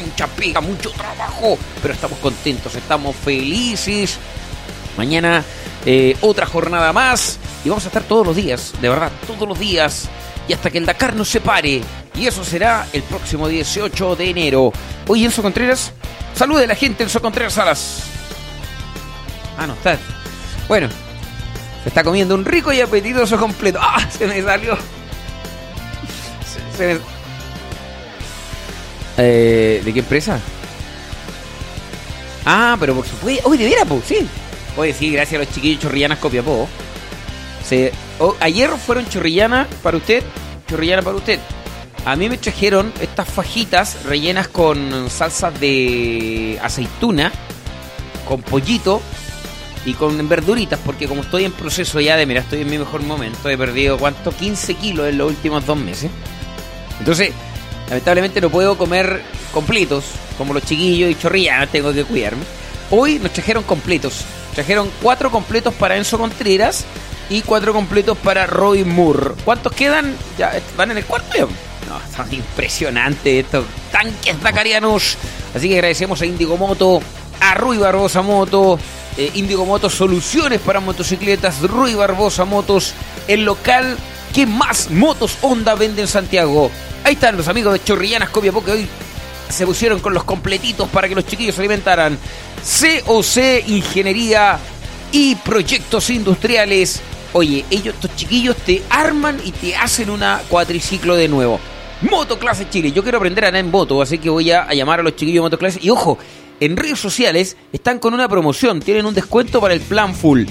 mucha 0.03 0.27
pega, 0.27 0.62
mucho 0.62 0.91
trabajo, 0.91 1.59
pero 1.83 1.93
estamos 1.93 2.19
contentos, 2.20 2.74
estamos 2.74 3.15
felices. 3.16 4.19
Mañana 4.97 5.45
eh, 5.85 6.17
otra 6.21 6.47
jornada 6.47 6.93
más 6.93 7.39
y 7.65 7.69
vamos 7.69 7.85
a 7.85 7.89
estar 7.89 8.03
todos 8.05 8.27
los 8.27 8.37
días, 8.37 8.73
de 8.81 8.89
verdad, 8.89 9.11
todos 9.27 9.49
los 9.49 9.59
días 9.59 10.09
y 10.49 10.53
hasta 10.53 10.71
que 10.71 10.79
el 10.79 10.87
Dakar 10.87 11.15
nos 11.15 11.29
separe. 11.29 11.83
Y 12.15 12.27
eso 12.27 12.45
será 12.45 12.87
el 12.93 13.03
próximo 13.03 13.49
18 13.49 14.17
de 14.17 14.31
enero. 14.31 14.73
Oye, 15.07 15.25
Enzo 15.25 15.43
Contreras, 15.43 15.93
salude 16.35 16.65
a 16.65 16.67
la 16.67 16.75
gente, 16.75 17.03
Enzo 17.03 17.23
Contreras 17.23 17.55
Salas. 17.55 18.03
Ah, 19.57 19.67
no 19.67 19.75
está. 19.75 19.99
Bueno, 20.69 20.89
está 21.85 22.05
comiendo 22.05 22.35
un 22.35 22.45
rico 22.45 22.73
y 22.73 22.81
apetitoso 22.81 23.39
completo. 23.39 23.79
¡Ah! 23.81 23.99
Se 24.19 24.27
me 24.27 24.43
salió. 24.43 24.77
Se, 26.77 26.99
Eh, 29.19 29.83
¿De 29.85 29.93
qué 29.93 30.01
empresa? 30.01 30.39
Ah, 32.45 32.77
pero 32.81 32.95
por 32.95 33.07
supuesto. 33.07 33.49
Uy, 33.49 33.57
de 33.57 33.65
veras, 33.67 33.87
sí. 34.07 34.27
Oye, 34.77 34.94
sí, 34.94 35.11
gracias 35.11 35.40
a 35.40 35.44
los 35.44 35.55
chiquillos 35.55 35.82
chorrillanas 35.82 36.19
Copiapó. 36.19 36.69
Se, 37.65 37.93
oh, 38.19 38.35
ayer 38.40 38.70
fueron 38.70 39.09
chorrillanas 39.09 39.69
para 39.82 39.97
usted, 39.97 40.23
chorrillana 40.69 41.03
para 41.03 41.16
usted. 41.16 41.39
A 42.05 42.16
mí 42.16 42.28
me 42.28 42.36
trajeron 42.36 42.93
estas 43.01 43.28
fajitas 43.28 44.05
rellenas 44.05 44.49
con 44.49 45.09
salsas 45.09 45.59
de 45.61 46.59
aceituna, 46.61 47.31
con 48.27 48.43
pollito 48.43 49.01
y 49.85 49.93
con 49.94 50.28
verduritas, 50.28 50.81
porque 50.85 51.07
como 51.07 51.23
estoy 51.23 51.44
en 51.44 51.53
proceso 51.53 52.01
ya 52.01 52.16
de, 52.16 52.27
mira, 52.27 52.40
estoy 52.40 52.62
en 52.62 52.70
mi 52.70 52.78
mejor 52.78 53.03
momento, 53.03 53.49
he 53.49 53.57
perdido, 53.57 53.99
¿cuánto? 53.99 54.32
15 54.32 54.74
kilos 54.74 55.09
en 55.09 55.19
los 55.19 55.31
últimos 55.31 55.65
dos 55.65 55.77
meses. 55.77 56.11
Entonces, 56.99 57.31
lamentablemente 57.89 58.40
no 58.40 58.51
puedo 58.51 58.77
comer 58.77 59.23
completos, 59.53 60.05
como 60.39 60.55
los 60.55 60.65
chiquillos 60.65 61.11
y 61.11 61.15
chorrillanas, 61.15 61.70
tengo 61.70 61.93
que 61.93 62.05
cuidarme. 62.05 62.43
Hoy 62.90 63.20
nos 63.20 63.32
trajeron 63.32 63.62
completos. 63.62 64.24
Trajeron 64.55 64.91
cuatro 65.01 65.31
completos 65.31 65.73
para 65.74 65.97
Enzo 65.97 66.19
Contreras 66.19 66.85
y 67.31 67.43
cuatro 67.43 67.73
completos 67.73 68.19
para 68.19 68.47
Robin 68.47 68.89
Moore. 68.89 69.33
¿Cuántos 69.45 69.73
quedan? 69.73 70.15
Ya 70.39 70.53
van 70.77 70.91
en 70.91 70.99
el 70.99 71.05
cuarto 71.05 71.37
ya. 71.37 71.45
No, 71.45 72.01
son 72.15 72.33
impresionantes 72.33 73.45
estos 73.45 73.65
tanques 73.91 74.41
dacarianos. 74.43 75.16
Así 75.55 75.69
que 75.69 75.74
agradecemos 75.74 76.20
a 76.23 76.27
Indigo 76.27 76.57
Moto, 76.57 77.01
a 77.41 77.55
Rui 77.55 77.79
Barbosa 77.79 78.23
Moto, 78.23 78.79
eh, 79.16 79.31
Indigo 79.35 79.66
Moto 79.66 79.91
Soluciones 79.91 80.61
para 80.61 80.81
Motocicletas, 80.81 81.61
Rui 81.62 81.95
Barbosa 81.95 82.45
Motos, 82.45 82.95
el 83.29 83.45
local 83.45 83.97
que 84.33 84.47
más 84.47 84.91
motos 84.91 85.37
Honda 85.43 85.74
vende 85.74 86.03
en 86.03 86.09
Santiago. 86.09 86.70
Ahí 87.05 87.15
están 87.15 87.37
los 87.37 87.49
amigos 87.49 87.74
de 87.74 87.85
Chorrillanas 87.85 88.31
Copia 88.31 88.53
porque 88.53 88.70
hoy 88.73 88.89
se 89.53 89.66
pusieron 89.66 90.01
con 90.01 90.15
los 90.15 90.24
completitos 90.24 90.89
para 90.89 91.09
que 91.09 91.15
los 91.15 91.27
chiquillos 91.27 91.55
se 91.55 91.61
alimentaran. 91.61 92.19
COC 93.05 93.69
Ingeniería 93.69 94.59
y 95.12 95.35
Proyectos 95.37 96.11
Industriales. 96.11 97.01
Oye, 97.35 97.65
ellos, 97.70 97.95
estos 97.95 98.16
chiquillos 98.16 98.57
te 98.57 98.83
arman 98.91 99.41
y 99.45 99.53
te 99.53 99.77
hacen 99.77 100.11
una 100.11 100.41
cuatriciclo 100.49 101.16
de 101.16 101.29
nuevo. 101.29 101.61
Motoclase 102.03 102.69
Chile. 102.69 102.93
Yo 102.93 103.03
quiero 103.03 103.19
aprender 103.19 103.45
a 103.45 103.49
andar 103.49 103.65
en 103.65 103.70
moto, 103.70 104.03
así 104.03 104.19
que 104.19 104.29
voy 104.29 104.51
a, 104.51 104.62
a 104.62 104.74
llamar 104.74 105.01
a 105.01 105.03
los 105.03 105.15
chiquillos 105.16 105.37
de 105.37 105.41
Motoclase. 105.43 105.79
Y 105.83 105.91
ojo, 105.91 106.19
en 106.61 106.77
redes 106.77 106.99
sociales 106.99 107.57
están 107.73 107.99
con 107.99 108.15
una 108.15 108.29
promoción. 108.29 108.81
Tienen 108.81 109.07
un 109.07 109.15
descuento 109.15 109.61
para 109.61 109.74
el 109.74 109.81
plan 109.81 110.15
full. 110.15 110.45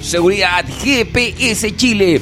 Seguridad 0.00 0.64
GPS 0.82 1.76
Chile. 1.76 2.20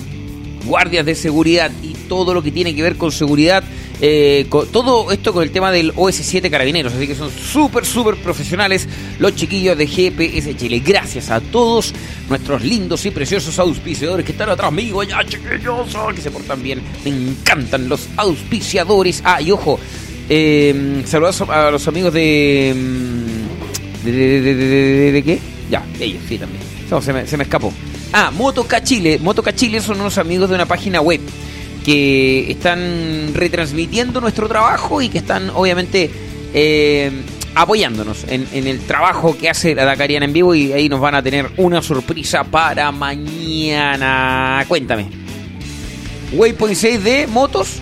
Guardias 0.65 1.05
de 1.05 1.15
seguridad 1.15 1.71
y 1.83 1.95
todo 2.09 2.35
lo 2.35 2.43
que 2.43 2.53
tiene 2.53 2.75
que 2.75 2.83
ver 2.83 2.97
con 2.97 3.11
seguridad 3.11 3.65
eh, 4.05 4.47
con, 4.49 4.67
todo 4.67 5.13
esto 5.13 5.33
con 5.33 5.45
el 5.45 5.53
tema 5.53 5.71
del 5.71 5.95
OS7 5.95 6.51
Carabineros. 6.51 6.93
Así 6.93 7.07
que 7.07 7.15
son 7.15 7.31
súper, 7.31 7.87
súper 7.87 8.17
profesionales 8.17 8.89
los 9.21 9.37
chiquillos 9.37 9.79
de 9.79 9.87
GPS 9.87 10.57
Chile. 10.57 10.83
Gracias 10.85 11.31
a 11.31 11.41
todos 11.41 11.95
nuestros 12.29 12.65
lindos 12.65 13.07
y 13.07 13.13
preciosos 13.13 13.61
auspiciadores 13.61 14.27
que 14.27 14.33
están 14.33 14.51
atrás 14.51 14.73
mío, 14.73 15.05
ya 15.05 15.25
chiquillos, 15.25 15.97
que 16.17 16.21
se 16.21 16.33
portan 16.33 16.61
bien. 16.61 16.83
Me 17.05 17.11
encantan 17.11 17.89
los 17.89 18.09
auspiciadores. 18.17 19.23
Ah, 19.25 19.41
y 19.41 19.53
ojo, 19.53 19.79
eh, 20.29 21.03
saludos 21.07 21.43
a 21.43 21.71
los 21.71 21.87
amigos 21.87 22.13
de. 22.13 22.75
¿De, 24.05 24.11
de, 24.11 24.41
de, 24.41 24.55
de, 24.57 25.13
de 25.13 25.23
qué? 25.23 25.39
Ya, 25.71 25.87
ellos, 26.01 26.21
sí, 26.29 26.39
también. 26.39 26.61
No, 26.91 27.01
se, 27.01 27.13
me, 27.13 27.25
se 27.25 27.37
me 27.37 27.45
escapó. 27.45 27.73
Ah, 28.13 28.33
Motoca 28.33 28.83
Chile. 28.83 29.21
Motoca 29.23 29.55
Chile 29.55 29.81
son 29.81 30.01
unos 30.01 30.19
amigos 30.19 30.49
de 30.49 30.57
una 30.57 30.67
página 30.67 31.01
web 31.01 31.21
que 31.85 32.51
están 32.51 33.33
retransmitiendo 33.35 34.21
nuestro 34.21 34.49
trabajo 34.49 35.03
y 35.03 35.09
que 35.09 35.19
están 35.19 35.51
obviamente 35.51 36.11
eh, 36.55 37.11
apoyándonos 37.55 38.25
en, 38.29 38.47
el 38.53 38.81
trabajo 38.81 39.37
que 39.37 39.51
hace 39.51 39.75
la 39.75 39.85
Dakariana 39.85 40.25
en 40.25 40.33
vivo 40.33 40.55
y 40.55 40.73
ahí 40.73 40.89
nos 40.89 41.01
van 41.01 41.15
a 41.15 41.23
tener 41.23 41.51
una 41.57 41.83
sorpresa 41.83 42.45
para 42.45 42.91
mañana. 42.93 44.65
Cuéntame. 44.69 45.09
Waypoint 46.33 46.77
6 46.77 47.05
de 47.05 47.27
motos. 47.27 47.81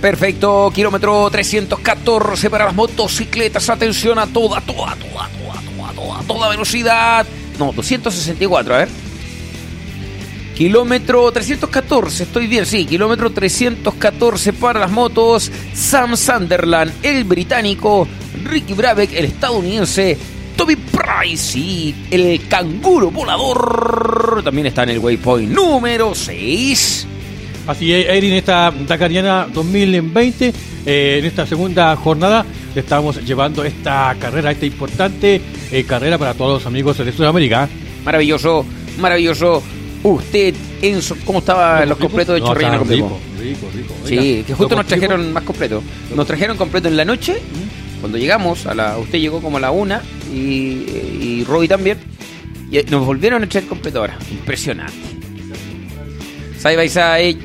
Perfecto, 0.00 0.72
kilómetro 0.74 1.28
314 1.30 2.50
para 2.50 2.64
las 2.66 2.74
motocicletas. 2.74 3.68
Atención 3.68 4.18
a 4.18 4.26
toda, 4.26 4.60
toda, 4.60 4.96
toda, 4.96 5.28
toda, 5.28 5.60
toda, 5.76 5.92
toda, 5.92 6.22
toda 6.26 6.48
velocidad. 6.48 7.26
No, 7.58 7.72
264, 7.72 8.74
a 8.74 8.78
ver. 8.78 9.11
Kilómetro 10.54 11.32
314, 11.32 12.24
estoy 12.24 12.46
bien, 12.46 12.66
sí, 12.66 12.84
kilómetro 12.84 13.30
314 13.30 14.52
para 14.52 14.80
las 14.80 14.90
motos. 14.90 15.50
Sam 15.72 16.16
Sunderland, 16.16 16.92
el 17.02 17.24
británico. 17.24 18.06
Ricky 18.44 18.74
Brabeck, 18.74 19.12
el 19.14 19.26
estadounidense. 19.26 20.18
Toby 20.56 20.76
Price 20.76 21.58
y 21.58 21.94
el 22.10 22.46
canguro 22.48 23.10
volador. 23.10 24.42
También 24.44 24.66
está 24.66 24.82
en 24.82 24.90
el 24.90 24.98
waypoint 24.98 25.50
número 25.50 26.14
6. 26.14 27.06
Así 27.66 27.92
es, 27.92 28.06
Erin, 28.08 28.34
esta 28.34 28.72
Dakariana 28.86 29.46
2020, 29.52 30.52
eh, 30.84 31.16
en 31.18 31.24
esta 31.24 31.46
segunda 31.46 31.94
jornada, 31.96 32.44
estamos 32.74 33.24
llevando 33.24 33.64
esta 33.64 34.14
carrera, 34.18 34.50
esta 34.50 34.66
importante 34.66 35.40
eh, 35.70 35.84
carrera 35.84 36.18
para 36.18 36.34
todos 36.34 36.60
los 36.60 36.66
amigos 36.66 36.98
de 36.98 37.12
Sudamérica. 37.12 37.68
Maravilloso, 38.04 38.66
maravilloso 38.98 39.62
usted, 40.02 40.54
Enzo, 40.80 41.16
¿cómo 41.24 41.38
estaban 41.40 41.88
los 41.88 41.98
completos 41.98 42.34
de 42.34 42.40
no, 42.40 42.46
Chorrillana 42.46 42.78
con 42.78 42.88
rico, 42.88 43.20
rico, 43.38 43.66
rico. 43.74 43.94
Sí, 44.04 44.44
que 44.46 44.54
justo 44.54 44.76
nos 44.76 44.86
trajeron 44.86 45.32
más 45.32 45.42
completo. 45.44 45.82
Nos 46.14 46.26
trajeron 46.26 46.56
completo 46.56 46.88
en 46.88 46.96
la 46.96 47.04
noche, 47.04 47.40
cuando 48.00 48.18
llegamos, 48.18 48.66
a 48.66 48.74
la 48.74 48.98
usted 48.98 49.18
llegó 49.18 49.40
como 49.40 49.58
a 49.58 49.60
la 49.60 49.70
una 49.70 50.02
y, 50.32 50.38
y 50.38 51.44
Robbie 51.46 51.68
también. 51.68 51.98
Y 52.70 52.82
nos 52.90 53.04
volvieron 53.04 53.42
a 53.44 53.46
traer 53.46 53.66
completo 53.66 54.00
ahora. 54.00 54.18
Impresionante. 54.30 54.94
Side 56.58 56.76
by 56.76 56.88
side. 56.88 57.36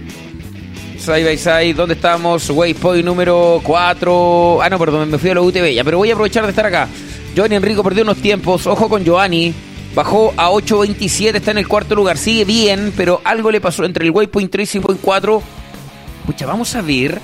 Side 0.97 1.23
by 1.25 1.37
side. 1.37 1.73
¿Dónde 1.73 1.95
estamos? 1.95 2.49
Waypoint 2.49 3.03
número 3.03 3.59
4. 3.61 4.59
Ah, 4.61 4.69
no, 4.69 4.79
perdón, 4.79 5.11
me 5.11 5.17
fui 5.17 5.29
a 5.29 5.35
la 5.35 5.41
UTV 5.41 5.73
ya. 5.73 5.83
Pero 5.83 5.97
voy 5.97 6.09
a 6.09 6.13
aprovechar 6.13 6.43
de 6.43 6.51
estar 6.51 6.65
acá. 6.65 6.87
Giovanni 7.35 7.55
Enrico 7.55 7.83
perdió 7.83 8.03
unos 8.03 8.17
tiempos. 8.17 8.65
Ojo 8.67 8.87
con 8.87 9.03
Giovanni. 9.03 9.53
Bajó 9.97 10.31
a 10.37 10.51
8.27, 10.51 11.37
está 11.37 11.49
en 11.49 11.57
el 11.57 11.67
cuarto 11.67 11.95
lugar. 11.95 12.19
Sigue 12.19 12.45
bien, 12.45 12.93
pero 12.95 13.19
algo 13.23 13.49
le 13.49 13.59
pasó 13.59 13.83
entre 13.83 14.05
el 14.05 14.11
waypoint 14.11 14.51
3 14.51 14.75
y 14.75 14.77
waypoint 14.77 15.01
4. 15.01 15.41
Pucha, 16.23 16.45
vamos 16.45 16.75
a 16.75 16.83
ver. 16.83 17.19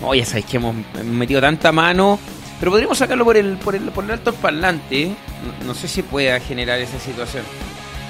Oh, 0.00 0.14
ya 0.14 0.24
sabéis 0.24 0.46
que 0.46 0.56
hemos 0.56 0.74
metido 1.04 1.42
tanta 1.42 1.72
mano. 1.72 2.18
Pero 2.58 2.70
podríamos 2.72 2.96
sacarlo 2.96 3.26
por 3.26 3.36
el, 3.36 3.58
por 3.58 3.74
el, 3.74 3.82
por 3.90 4.02
el 4.04 4.12
alto 4.12 4.32
parlante. 4.32 5.08
No, 5.08 5.66
no, 5.66 5.74
sé 5.74 5.86
si 5.86 6.00
pueda 6.00 6.40
generar 6.40 6.80
esa 6.80 6.98
situación. 6.98 7.44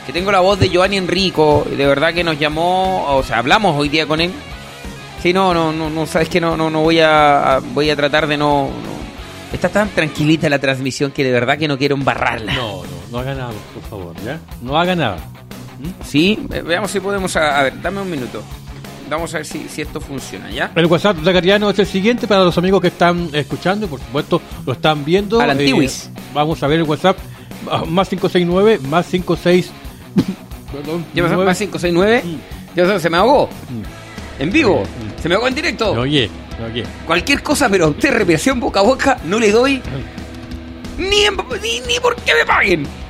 Que 0.07 0.13
tengo 0.13 0.31
la 0.31 0.39
voz 0.39 0.61
de 0.61 0.69
Giovanni 0.69 0.97
Enrico. 0.97 1.67
De 1.69 1.85
verdad 1.85 2.15
que 2.15 2.23
nos 2.23 2.39
llamó. 2.39 3.17
O 3.17 3.25
sea, 3.25 3.39
hablamos 3.39 3.77
hoy 3.77 3.89
día 3.89 4.07
con 4.07 4.21
él. 4.21 4.31
Sí, 5.21 5.33
no, 5.33 5.53
no, 5.53 5.73
no, 5.73 5.91
no 5.91 6.07
sabes 6.07 6.29
que 6.29 6.41
no, 6.41 6.57
no, 6.57 6.71
no 6.71 6.83
voy 6.83 7.01
a, 7.01 7.61
voy 7.73 7.91
a 7.91 7.97
tratar 7.97 8.29
de 8.29 8.37
no, 8.37 8.67
no 8.69 8.95
Está 9.53 9.69
tan 9.69 9.89
tranquilita 9.89 10.49
la 10.49 10.59
transmisión 10.59 11.13
que 11.13 11.23
de 11.23 11.31
verdad 11.31 11.57
que 11.59 11.69
no 11.69 11.79
quiero 11.79 11.95
embarrarla. 11.95 12.55
No, 12.55 12.83
no, 12.83 12.94
no 13.15 13.21
haga 13.21 13.35
nada, 13.37 13.53
por 13.73 13.83
favor, 13.85 14.17
¿ya? 14.25 14.41
No 14.61 14.77
haga 14.77 14.97
nada. 14.97 15.17
¿Mm? 15.79 16.05
Sí, 16.05 16.37
veamos 16.49 16.91
si 16.91 16.99
podemos. 16.99 17.37
A, 17.37 17.61
a, 17.61 17.63
ver, 17.63 17.81
dame 17.81 18.01
un 18.01 18.11
minuto. 18.11 18.43
Vamos 19.09 19.33
a 19.35 19.37
ver 19.37 19.47
si, 19.47 19.69
si 19.69 19.83
esto 19.83 20.01
funciona, 20.01 20.51
¿ya? 20.51 20.73
El 20.75 20.87
WhatsApp 20.87 21.19
Zacariano 21.23 21.71
es 21.71 21.79
el 21.79 21.87
siguiente 21.87 22.27
para 22.27 22.43
los 22.43 22.59
amigos 22.59 22.81
que 22.81 22.89
están 22.89 23.31
escuchando, 23.33 23.87
por 23.87 24.01
supuesto, 24.01 24.43
lo 24.67 24.73
están 24.73 25.05
viendo. 25.05 25.41
Al 25.41 25.51
antiguis. 25.51 26.07
Eh, 26.07 26.21
vamos 26.35 26.61
a 26.65 26.67
ver 26.67 26.81
el 26.81 26.85
WhatsApp. 26.85 27.17
Más 27.87 28.09
569, 28.09 28.81
más 28.89 29.07
56. 29.07 29.71
Perdón. 30.73 31.07
¿Ya 31.15 31.23
pasó 31.23 31.37
más 31.37 31.57
569? 31.57 32.23
Mm. 32.25 32.77
¿Ya 32.77 32.99
se 32.99 33.11
me 33.11 33.17
ahogó? 33.17 33.47
Mm. 33.47 34.43
¿En 34.43 34.51
vivo? 34.51 34.83
¿Se 35.23 35.29
me 35.29 35.37
ahogó 35.37 35.47
en 35.47 35.55
directo? 35.55 35.93
Oye. 35.93 36.29
Okay. 36.69 36.83
Cualquier 37.07 37.45
cosa, 37.45 37.69
pero 37.69 37.85
a 37.85 37.89
usted 37.91 38.13
respiración 38.13 38.59
boca 38.59 38.81
a 38.81 38.83
boca 38.83 39.19
no 39.25 39.39
le 39.39 39.53
doy 39.53 39.81
ni, 40.99 41.25
en, 41.25 41.37
ni, 41.63 41.81
ni 41.81 42.01
por 42.01 42.17
qué 42.17 42.35
me 42.35 42.45
paguen. 42.45 43.04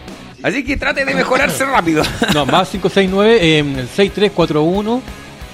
Así 0.44 0.62
que 0.62 0.76
trate 0.76 1.04
de 1.06 1.14
mejorarse 1.14 1.64
rápido. 1.64 2.02
No, 2.34 2.44
más 2.44 2.68
569, 2.68 3.38
eh, 3.40 3.58
el 3.60 3.88
6341, 3.88 5.02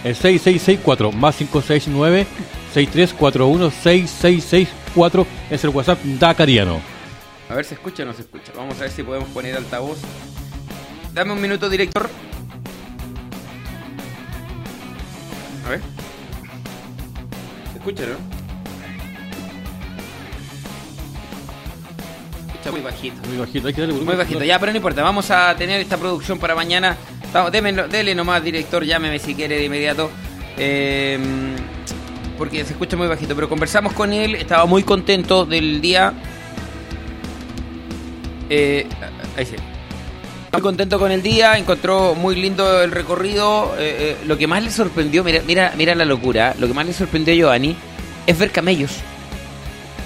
el 0.02 0.14
6664, 0.14 1.12
más 1.12 1.36
569, 1.36 2.26
6341, 2.74 3.70
6664 3.70 5.26
es 5.48 5.64
el 5.64 5.70
WhatsApp 5.70 6.02
Dakariano. 6.02 6.80
A 7.48 7.54
ver 7.54 7.64
si 7.64 7.74
escucha 7.74 8.02
o 8.02 8.06
no 8.06 8.14
se 8.14 8.22
escucha. 8.22 8.52
Vamos 8.56 8.76
a 8.78 8.80
ver 8.82 8.90
si 8.90 9.04
podemos 9.04 9.28
poner 9.28 9.56
altavoz. 9.56 9.98
Dame 11.14 11.32
un 11.32 11.40
minuto, 11.40 11.68
director. 11.70 12.10
A 15.66 15.70
ver 15.70 15.80
escucha, 17.80 18.04
¿no? 18.06 18.39
Muy 22.70 22.80
bajito. 22.80 23.16
Muy 23.28 23.38
bajito, 23.38 23.68
hay 23.68 23.74
que 23.74 23.80
darle 23.80 23.94
Muy 23.94 24.16
bajito, 24.16 24.44
ya, 24.44 24.58
pero 24.58 24.72
no 24.72 24.76
importa. 24.76 25.02
Vamos 25.02 25.30
a 25.30 25.54
tener 25.56 25.80
esta 25.80 25.96
producción 25.96 26.38
para 26.38 26.54
mañana. 26.54 26.96
Vamos, 27.32 27.52
dele 27.52 28.14
nomás, 28.14 28.42
director, 28.42 28.84
llámeme 28.84 29.18
si 29.18 29.34
quiere 29.34 29.56
de 29.56 29.64
inmediato. 29.64 30.10
Eh, 30.58 31.18
porque 32.40 32.64
se 32.64 32.72
escucha 32.72 32.96
muy 32.96 33.06
bajito, 33.06 33.34
pero 33.34 33.50
conversamos 33.50 33.92
con 33.92 34.14
él, 34.14 34.34
estaba 34.34 34.64
muy 34.64 34.82
contento 34.82 35.44
del 35.44 35.82
día. 35.82 36.14
Eh, 38.48 38.86
ahí 39.36 39.44
sí. 39.44 39.56
Muy 40.50 40.62
contento 40.62 40.98
con 40.98 41.12
el 41.12 41.20
día, 41.20 41.58
encontró 41.58 42.14
muy 42.14 42.34
lindo 42.36 42.82
el 42.82 42.92
recorrido. 42.92 43.74
Eh, 43.78 44.16
eh, 44.18 44.24
lo 44.26 44.38
que 44.38 44.46
más 44.46 44.64
le 44.64 44.70
sorprendió, 44.70 45.22
mira, 45.22 45.42
mira, 45.46 45.74
mira 45.76 45.94
la 45.94 46.06
locura, 46.06 46.54
lo 46.58 46.66
que 46.66 46.72
más 46.72 46.86
le 46.86 46.94
sorprendió 46.94 47.34
a 47.34 47.36
Giovanni 47.36 47.76
es 48.26 48.38
ver 48.38 48.50
camellos. 48.50 48.92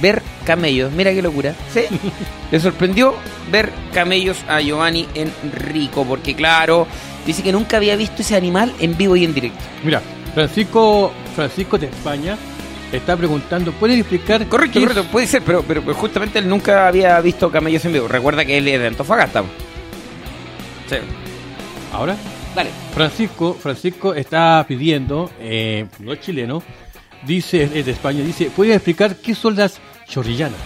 Ver 0.00 0.22
camellos, 0.44 0.92
mira 0.92 1.12
qué 1.12 1.22
locura. 1.22 1.54
¿Sí? 1.72 1.82
le 2.50 2.60
sorprendió 2.60 3.14
ver 3.50 3.72
camellos 3.92 4.38
a 4.48 4.60
Giovanni 4.60 5.08
en 5.14 5.32
Rico, 5.52 6.04
porque 6.04 6.34
claro, 6.34 6.86
dice 7.26 7.42
que 7.42 7.52
nunca 7.52 7.76
había 7.76 7.96
visto 7.96 8.22
ese 8.22 8.36
animal 8.36 8.72
en 8.80 8.96
vivo 8.96 9.16
y 9.16 9.24
en 9.24 9.34
directo. 9.34 9.58
Mira, 9.84 10.02
Francisco, 10.34 11.12
Francisco 11.34 11.78
de 11.78 11.86
España 11.86 12.36
está 12.92 13.16
preguntando, 13.16 13.72
¿puede 13.72 13.98
explicar? 13.98 14.46
Correcto, 14.46 14.80
correcto, 14.80 15.04
puede 15.10 15.26
ser, 15.26 15.42
pero, 15.42 15.62
pero, 15.66 15.82
pero 15.82 15.94
justamente 15.94 16.38
él 16.38 16.48
nunca 16.48 16.86
había 16.86 17.20
visto 17.20 17.50
camellos 17.50 17.84
en 17.84 17.92
vivo. 17.92 18.08
Recuerda 18.08 18.44
que 18.44 18.58
él 18.58 18.68
es 18.68 18.80
de 18.80 18.86
Antofagasta. 18.86 19.42
Sí. 20.88 20.96
Ahora, 21.92 22.16
Dale. 22.54 22.70
Francisco, 22.92 23.54
Francisco 23.54 24.14
está 24.14 24.64
pidiendo, 24.68 25.30
eh, 25.40 25.86
no 25.98 26.12
es 26.12 26.20
chileno, 26.20 26.62
dice, 27.26 27.70
es 27.74 27.86
de 27.86 27.92
España, 27.92 28.22
dice, 28.22 28.50
¿puede 28.54 28.74
explicar 28.74 29.16
qué 29.16 29.34
son 29.34 29.56
las 29.56 29.80
chorrillanas? 30.08 30.58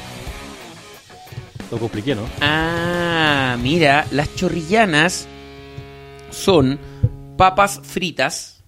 Lo 1.70 1.78
compliqué, 1.78 2.14
¿no? 2.14 2.22
Ah, 2.40 3.56
mira, 3.60 4.06
las 4.10 4.35
chorrillanas 4.35 5.26
son 6.30 6.78
papas 7.36 7.80
fritas. 7.82 8.62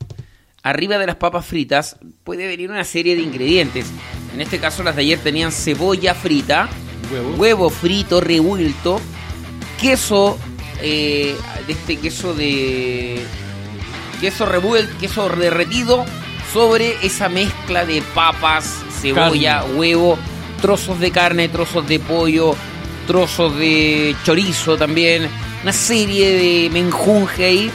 Arriba 0.62 0.98
de 0.98 1.06
las 1.06 1.16
papas 1.16 1.46
fritas 1.46 1.96
puede 2.24 2.46
venir 2.46 2.70
una 2.70 2.84
serie 2.84 3.16
de 3.16 3.22
ingredientes. 3.22 3.86
En 4.34 4.40
este 4.40 4.58
caso 4.58 4.82
las 4.82 4.96
de 4.96 5.02
ayer 5.02 5.18
tenían 5.18 5.52
cebolla 5.52 6.14
frita, 6.14 6.68
Huevo. 7.10 7.36
huevo 7.36 7.70
frito 7.70 8.20
revuelto, 8.20 9.00
queso, 9.80 10.38
eh, 10.82 11.34
de 11.66 11.72
este 11.72 11.96
queso 11.96 12.34
de 12.34 13.22
queso 14.20 14.44
revuelto, 14.44 14.94
queso 14.98 15.28
derretido 15.30 16.04
sobre 16.52 16.96
esa 17.04 17.28
mezcla 17.28 17.84
de 17.84 18.02
papas, 18.14 18.82
cebolla, 19.00 19.64
huevo, 19.64 20.18
trozos 20.60 20.98
de 21.00 21.10
carne, 21.10 21.48
trozos 21.48 21.86
de 21.86 21.98
pollo, 21.98 22.54
trozos 23.06 23.56
de 23.56 24.14
chorizo 24.24 24.76
también, 24.76 25.28
una 25.62 25.72
serie 25.72 26.32
de 26.32 26.70
menjunje 26.70 27.44
ahí 27.44 27.70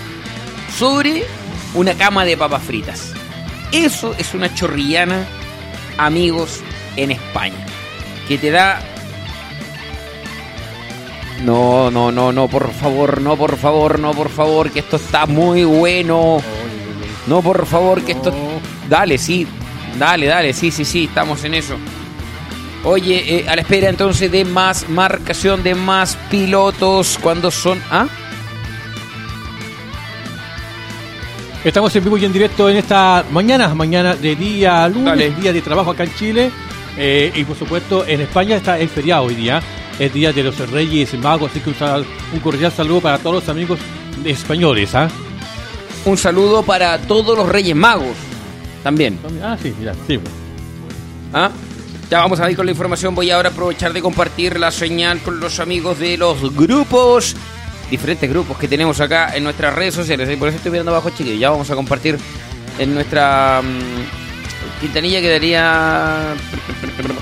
sobre 0.78 1.26
una 1.74 1.94
cama 1.94 2.26
de 2.26 2.38
papas 2.38 2.64
fritas. 2.64 3.14
Eso 3.72 4.16
es 4.18 4.34
una 4.34 4.54
chorrillana, 4.54 5.26
amigos, 5.98 6.62
en 6.96 7.12
España, 7.12 7.66
que 8.28 8.38
te 8.38 8.52
da 8.52 8.82
no, 11.44 11.92
no, 11.92 12.12
no, 12.12 12.32
no, 12.32 12.48
por 12.48 12.72
favor, 12.72 13.22
no, 13.22 13.36
por 13.36 13.58
favor, 13.58 14.00
no, 14.00 14.14
por 14.14 14.30
favor, 14.30 14.72
que 14.72 14.80
esto 14.80 14.96
está 14.96 15.26
muy 15.26 15.64
bueno. 15.64 16.42
No, 17.28 17.42
por 17.42 17.66
favor, 17.66 18.02
que 18.04 18.14
esto... 18.14 18.34
Dale, 18.90 19.18
sí, 19.18 19.48
dale, 19.98 20.28
dale, 20.28 20.54
sí, 20.54 20.72
sí, 20.72 20.86
sí, 20.86 21.06
estamos 21.06 21.44
en 21.44 21.56
eso. 21.56 21.76
Oye, 22.84 23.40
eh, 23.40 23.50
a 23.50 23.56
la 23.56 23.62
espera 23.62 23.90
entonces 23.90 24.32
de 24.32 24.46
más 24.46 24.88
marcación, 24.90 25.64
de 25.64 25.74
más 25.74 26.18
pilotos, 26.30 27.18
cuando 27.22 27.50
son... 27.50 27.82
¿Ah? 27.90 28.08
Estamos 31.64 31.96
en 31.96 32.04
vivo 32.04 32.16
y 32.20 32.26
en 32.26 32.32
directo 32.32 32.70
en 32.70 32.78
esta 32.78 33.26
mañana, 33.32 33.74
mañana 33.74 34.16
de 34.16 34.36
día 34.36 34.88
lunes, 34.88 35.06
Dale. 35.06 35.32
día 35.32 35.52
de 35.52 35.62
trabajo 35.64 35.92
acá 35.92 36.04
en 36.04 36.14
Chile. 36.14 36.52
Eh, 36.96 37.32
y 37.36 37.44
por 37.44 37.58
supuesto, 37.58 38.06
en 38.06 38.22
España 38.22 38.56
está 38.56 38.80
el 38.80 38.88
feriado 38.88 39.24
hoy 39.24 39.34
día, 39.34 39.64
es 39.98 40.14
día 40.14 40.32
de 40.32 40.44
los 40.44 40.58
Reyes 40.70 41.18
Magos, 41.20 41.50
así 41.50 41.62
que 41.62 41.72
un 41.72 42.40
cordial 42.40 42.72
saludo 42.72 43.02
para 43.02 43.18
todos 43.18 43.38
los 43.38 43.50
amigos 43.50 43.80
españoles. 44.24 44.94
¿ah? 44.94 45.10
Un 46.06 46.18
saludo 46.18 46.62
para 46.64 47.00
todos 47.00 47.36
los 47.36 47.50
Reyes 47.50 47.76
Magos. 47.76 48.16
También. 48.84 49.18
Ah, 49.42 49.58
sí, 49.60 49.74
mira, 49.78 49.96
sí. 50.08 50.20
¿Ah? 51.34 51.50
Ya 52.12 52.20
vamos 52.20 52.40
a 52.40 52.50
ir 52.52 52.56
con 52.56 52.68
la 52.68 52.72
información. 52.72 53.16
Voy 53.16 53.32
ahora 53.32 53.50
a 53.50 53.52
aprovechar 53.52 53.92
de 53.92 54.02
compartir 54.02 54.60
la 54.60 54.70
señal 54.70 55.20
con 55.22 55.40
los 55.40 55.60
amigos 55.60 55.98
de 55.98 56.18
los 56.18 56.56
grupos, 56.56 57.36
diferentes 57.90 58.30
grupos 58.30 58.60
que 58.60 58.68
tenemos 58.68 59.02
acá 59.02 59.36
en 59.36 59.44
nuestras 59.44 59.74
redes 59.74 59.96
sociales. 59.96 60.30
Y 60.32 60.36
por 60.36 60.50
eso 60.50 60.58
estoy 60.58 60.72
mirando 60.72 60.92
abajo, 60.92 61.10
chiquillos. 61.10 61.40
Ya 61.40 61.50
vamos 61.50 61.72
a 61.72 61.76
compartir 61.76 62.20
en 62.78 62.94
nuestra 62.94 63.64
mm, 63.64 64.82
quintanilla 64.82 65.20
quedaría. 65.22 66.36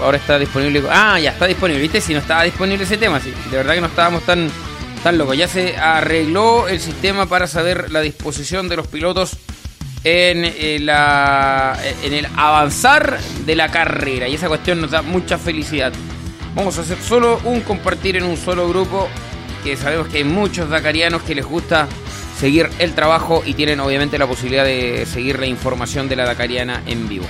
Ahora 0.01 0.17
está 0.17 0.37
disponible. 0.37 0.83
Ah, 0.91 1.17
ya 1.17 1.31
está 1.31 1.47
disponible. 1.47 1.81
¿Viste? 1.81 2.01
Si 2.01 2.11
no 2.11 2.19
estaba 2.19 2.43
disponible 2.43 2.83
ese 2.83 2.97
tema, 2.97 3.21
sí. 3.21 3.33
De 3.49 3.55
verdad 3.55 3.75
que 3.75 3.81
no 3.81 3.87
estábamos 3.87 4.23
tan, 4.23 4.49
tan 5.03 5.17
locos. 5.17 5.37
Ya 5.37 5.47
se 5.47 5.77
arregló 5.77 6.67
el 6.67 6.79
sistema 6.79 7.25
para 7.27 7.47
saber 7.47 7.91
la 7.91 8.01
disposición 8.01 8.69
de 8.69 8.77
los 8.77 8.87
pilotos 8.87 9.37
en, 10.03 10.43
eh, 10.45 10.79
la, 10.81 11.77
en 12.03 12.13
el 12.13 12.27
avanzar 12.37 13.19
de 13.45 13.55
la 13.55 13.69
carrera. 13.69 14.27
Y 14.27 14.35
esa 14.35 14.47
cuestión 14.47 14.81
nos 14.81 14.91
da 14.91 15.01
mucha 15.01 15.37
felicidad. 15.37 15.91
Vamos 16.55 16.77
a 16.77 16.81
hacer 16.81 16.97
solo 17.01 17.39
un 17.43 17.61
compartir 17.61 18.15
en 18.17 18.23
un 18.23 18.37
solo 18.37 18.67
grupo. 18.69 19.07
Que 19.63 19.77
sabemos 19.77 20.07
que 20.09 20.17
hay 20.17 20.23
muchos 20.25 20.69
dakarianos 20.69 21.21
que 21.23 21.35
les 21.35 21.45
gusta 21.45 21.87
seguir 22.37 22.69
el 22.79 22.93
trabajo 22.93 23.43
y 23.45 23.53
tienen 23.53 23.79
obviamente 23.79 24.17
la 24.17 24.27
posibilidad 24.27 24.65
de 24.65 25.05
seguir 25.05 25.39
la 25.39 25.45
información 25.45 26.09
de 26.09 26.17
la 26.17 26.25
dakariana 26.25 26.81
en 26.85 27.07
vivo. 27.07 27.25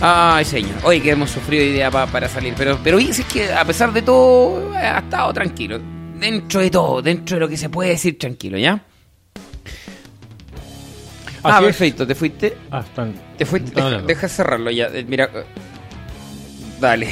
Ay, 0.00 0.44
señor. 0.44 0.74
Hoy 0.84 1.00
que 1.00 1.10
hemos 1.10 1.30
sufrido 1.30 1.64
idea 1.64 1.90
pa- 1.90 2.06
para 2.06 2.28
salir. 2.28 2.54
Pero, 2.56 2.78
pero 2.84 2.98
es 3.00 3.24
que 3.24 3.52
a 3.52 3.64
pesar 3.64 3.92
de 3.92 4.02
todo, 4.02 4.72
ha 4.74 4.98
estado 4.98 5.32
tranquilo. 5.32 5.80
Dentro 6.22 6.60
de 6.60 6.70
todo, 6.70 7.02
dentro 7.02 7.36
de 7.36 7.40
lo 7.40 7.48
que 7.48 7.56
se 7.56 7.68
puede 7.68 7.90
decir 7.90 8.16
tranquilo, 8.16 8.56
¿ya? 8.56 8.80
ah, 11.42 11.58
es. 11.58 11.64
perfecto. 11.64 12.06
¿Te 12.06 12.14
fuiste? 12.14 12.56
Ah, 12.70 12.84
están- 12.86 13.14
Te 13.36 13.44
fuiste. 13.44 13.72
Deja, 14.06 14.28
cerrarlo 14.28 14.70
ya. 14.70 14.86
Eh, 14.86 15.04
Mira. 15.06 15.28
Dale. 16.80 17.08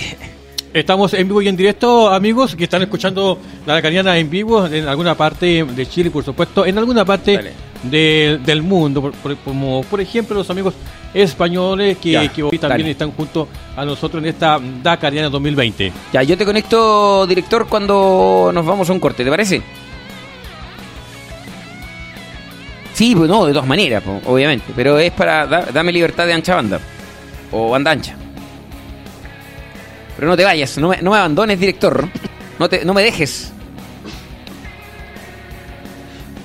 Estamos 0.72 1.12
en 1.14 1.26
vivo 1.26 1.42
y 1.42 1.48
en 1.48 1.56
directo, 1.56 2.08
amigos, 2.08 2.54
que 2.54 2.62
están 2.64 2.82
escuchando 2.82 3.40
la 3.66 3.74
Lacaniana 3.74 4.16
en 4.16 4.30
vivo 4.30 4.64
en 4.66 4.86
alguna 4.86 5.16
parte 5.16 5.64
de 5.64 5.86
Chile, 5.88 6.12
por 6.12 6.22
supuesto, 6.24 6.64
en 6.64 6.78
alguna 6.78 7.04
parte 7.04 7.40
de- 7.82 8.38
del 8.44 8.62
mundo, 8.62 9.02
por- 9.02 9.12
por- 9.14 9.36
como 9.38 9.82
por 9.82 10.00
ejemplo 10.00 10.36
los 10.36 10.48
amigos 10.50 10.74
españoles 11.12 11.98
que, 11.98 12.12
Ya, 12.12 12.28
que 12.32 12.42
hoy 12.42 12.58
también 12.58 12.80
dale. 12.82 12.90
están 12.92 13.10
junto 13.12 13.48
a 13.76 13.84
nosotros 13.84 14.22
en 14.22 14.28
esta 14.30 14.58
Dakariana 14.82 15.28
2020. 15.28 15.92
Ya, 16.12 16.22
yo 16.22 16.36
te 16.38 16.44
conecto, 16.44 17.26
director, 17.26 17.66
cuando 17.68 18.50
nos 18.54 18.64
vamos 18.64 18.88
a 18.88 18.92
un 18.92 19.00
corte, 19.00 19.24
¿te 19.24 19.30
parece? 19.30 19.62
Sí, 22.94 23.14
pues 23.16 23.28
no, 23.30 23.46
de 23.46 23.52
todas 23.52 23.66
maneras, 23.68 24.02
obviamente. 24.26 24.72
Pero 24.76 24.98
es 24.98 25.10
para. 25.12 25.46
da- 25.46 25.66
dame 25.72 25.90
libertad 25.92 26.26
de 26.26 26.34
ancha 26.34 26.54
banda. 26.54 26.78
O 27.50 27.70
banda 27.70 27.90
ancha. 27.92 28.14
Pero 30.16 30.28
no 30.28 30.36
te 30.36 30.44
vayas, 30.44 30.76
no 30.76 30.88
me, 30.88 31.00
no 31.00 31.10
me 31.10 31.16
abandones, 31.16 31.58
director. 31.58 32.06
No, 32.58 32.68
te, 32.68 32.84
no 32.84 32.92
me 32.92 33.02
dejes. 33.02 33.52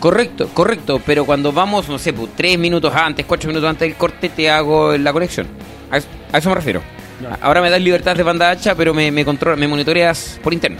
Correcto, 0.06 0.49
correcto. 0.53 1.02
Pero 1.03 1.26
cuando 1.26 1.52
vamos, 1.52 1.90
no 1.90 1.98
sé, 1.98 2.14
pues, 2.14 2.30
tres 2.36 2.60
minutos 2.60 2.94
antes, 2.94 3.26
cuatro 3.26 3.48
minutos 3.48 3.68
antes 3.68 3.88
del 3.88 3.98
corte, 3.98 4.30
te 4.30 4.52
hago 4.52 4.95
la 4.95 5.11
conexión. 5.11 5.48
A 5.90 5.98
eso, 5.98 6.07
a 6.32 6.38
eso 6.38 6.49
me 6.49 6.53
refiero. 6.53 6.84
Ya. 7.23 7.40
Ahora 7.41 7.60
me 7.60 7.72
das 7.72 7.82
libertad 7.82 8.15
de 8.15 8.22
banda 8.22 8.52
ancha, 8.52 8.76
pero 8.76 8.94
me, 8.94 9.10
me, 9.10 9.26
controla, 9.26 9.56
me 9.57 9.68
monitoreas 9.68 10.40
por 10.44 10.53
interno. 10.53 10.77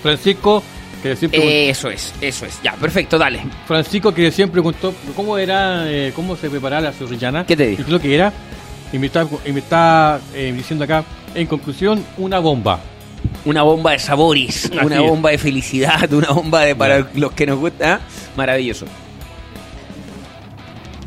Francisco, 0.00 0.62
que 1.02 1.16
siempre, 1.16 1.68
Eso 1.68 1.90
es, 1.90 2.14
eso 2.20 2.46
es. 2.46 2.62
Ya, 2.62 2.74
perfecto, 2.74 3.18
dale. 3.18 3.40
Francisco 3.66 4.14
que 4.14 4.26
recién 4.26 4.48
preguntó 4.48 4.94
cómo 5.16 5.36
era, 5.36 5.90
eh, 5.90 6.12
cómo 6.14 6.36
se 6.36 6.48
preparaba 6.48 6.82
la 6.82 6.92
zorrillana. 6.92 7.44
¿Qué 7.44 7.56
te 7.56 7.66
dijo? 7.66 7.82
Y 7.88 7.90
lo 7.90 7.98
que 7.98 8.14
era. 8.14 8.32
Y 8.92 9.00
me 9.00 9.08
está, 9.08 9.26
y 9.44 9.50
me 9.50 9.58
está 9.58 10.20
eh, 10.32 10.52
diciendo 10.56 10.84
acá, 10.84 11.02
en 11.34 11.48
conclusión, 11.48 12.04
una 12.18 12.38
bomba. 12.38 12.78
Una 13.44 13.62
bomba 13.62 13.92
de 13.92 13.98
sabores, 13.98 14.66
Así 14.66 14.78
una 14.84 14.96
es. 14.96 15.02
bomba 15.02 15.30
de 15.30 15.38
felicidad, 15.38 16.12
una 16.12 16.30
bomba 16.30 16.60
de 16.62 16.74
para 16.76 17.08
los 17.14 17.32
que 17.32 17.46
nos 17.46 17.58
gusta. 17.58 17.94
¿ah? 17.94 18.00
Maravilloso. 18.36 18.86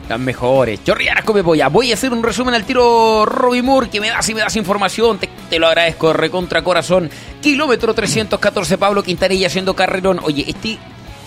Las 0.10 0.20
mejores. 0.20 0.84
Chorrianas 0.84 1.24
come 1.24 1.44
polla. 1.44 1.70
Voy 1.70 1.92
a 1.92 1.94
hacer 1.94 2.12
un 2.12 2.22
resumen 2.24 2.54
al 2.54 2.66
tiro 2.66 3.26
Robbie 3.26 3.62
Moore, 3.62 3.90
que 3.90 4.02
me 4.02 4.10
das 4.10 4.28
y 4.30 4.34
me 4.34 4.42
das 4.42 4.56
información. 4.58 5.18
Te, 5.18 5.30
te 5.50 5.60
lo 5.60 5.68
agradezco, 5.68 6.12
recontra 6.12 6.62
corazón. 6.64 7.10
Kilómetro 7.42 7.94
314, 7.94 8.78
Pablo 8.78 9.02
Quintanilla 9.02 9.48
haciendo 9.48 9.76
carrerón. 9.76 10.20
Oye, 10.24 10.44
este, 10.48 10.78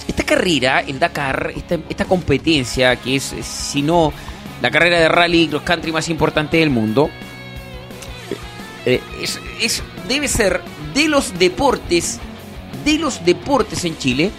esta 0.07 0.25
carrera, 0.25 0.81
el 0.81 0.99
Dakar, 0.99 1.53
esta, 1.57 1.79
esta 1.89 2.05
competencia, 2.05 2.97
que 2.97 3.17
es, 3.17 3.33
eh, 3.33 3.43
si 3.43 3.81
no, 3.81 4.13
la 4.61 4.71
carrera 4.71 5.01
de 5.01 5.09
rally 5.09 5.49
cross 5.49 5.63
country 5.63 5.91
más 5.93 6.09
importante 6.11 6.59
del 6.59 6.69
mundo, 6.71 7.09
eh, 8.85 9.01
es, 9.23 9.41
es- 9.61 9.83
debe 10.07 10.29
ser 10.29 10.61
de 10.97 11.09
los 11.09 11.39
deportes, 11.39 12.19
de 12.87 12.99
los 12.99 13.23
deportes 13.23 13.85
en 13.85 13.99
Chile, 13.99 14.31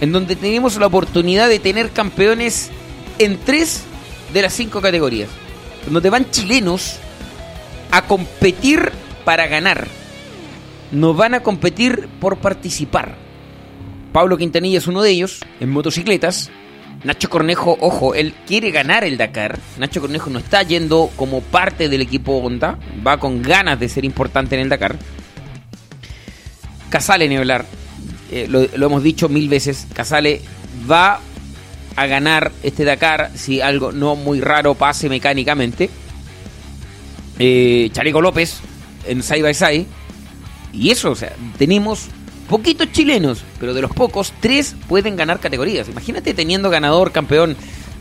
en 0.00 0.10
donde 0.10 0.34
tenemos 0.34 0.76
la 0.76 0.88
oportunidad 0.88 1.48
de 1.48 1.60
tener 1.60 1.90
campeones 1.92 2.70
en 3.20 3.38
tres 3.38 3.84
de 4.34 4.42
las 4.42 4.52
cinco 4.52 4.80
categorías. 4.80 5.30
donde 5.88 6.10
van 6.10 6.30
chilenos 6.30 6.96
a 7.92 8.02
competir 8.02 8.90
para 9.24 9.46
ganar. 9.46 9.86
No 10.90 11.14
van 11.14 11.34
a 11.34 11.42
competir 11.44 12.08
por 12.20 12.38
participar. 12.38 13.14
Pablo 14.12 14.36
Quintanilla 14.36 14.78
es 14.78 14.86
uno 14.88 15.00
de 15.00 15.10
ellos, 15.10 15.40
en 15.60 15.70
motocicletas. 15.70 16.50
Nacho 17.04 17.30
Cornejo, 17.30 17.78
ojo, 17.80 18.14
él 18.14 18.34
quiere 18.46 18.72
ganar 18.72 19.04
el 19.04 19.16
Dakar. 19.16 19.60
Nacho 19.78 20.00
Cornejo 20.00 20.28
no 20.28 20.40
está 20.40 20.62
yendo 20.64 21.08
como 21.16 21.40
parte 21.40 21.88
del 21.88 22.02
equipo 22.02 22.38
Honda, 22.38 22.78
va 23.06 23.18
con 23.18 23.40
ganas 23.40 23.78
de 23.78 23.88
ser 23.88 24.04
importante 24.04 24.56
en 24.56 24.62
el 24.62 24.68
Dakar. 24.68 24.98
Casale, 26.90 27.28
ni 27.28 27.36
hablar, 27.36 27.66
eh, 28.30 28.46
lo, 28.48 28.62
hemos 28.62 29.02
dicho 29.02 29.28
mil 29.28 29.48
veces, 29.48 29.86
Casale 29.92 30.40
va 30.90 31.20
a 31.96 32.06
ganar 32.06 32.52
este 32.62 32.84
Dakar 32.84 33.30
si 33.34 33.60
algo 33.60 33.92
no 33.92 34.16
muy 34.16 34.40
raro 34.40 34.74
pase 34.74 35.08
mecánicamente. 35.08 35.90
Eh, 37.38 37.90
Chaleco 37.92 38.20
López 38.20 38.60
en 39.06 39.22
Side 39.22 39.42
by 39.42 39.54
Side. 39.54 39.86
Y 40.72 40.90
eso, 40.90 41.10
o 41.10 41.14
sea, 41.14 41.32
tenemos 41.56 42.06
poquitos 42.48 42.92
chilenos, 42.92 43.42
pero 43.58 43.74
de 43.74 43.82
los 43.82 43.90
pocos, 43.90 44.32
tres 44.40 44.76
pueden 44.88 45.16
ganar 45.16 45.40
categorías. 45.40 45.88
Imagínate 45.88 46.34
teniendo 46.34 46.70
ganador, 46.70 47.10
campeón 47.10 47.56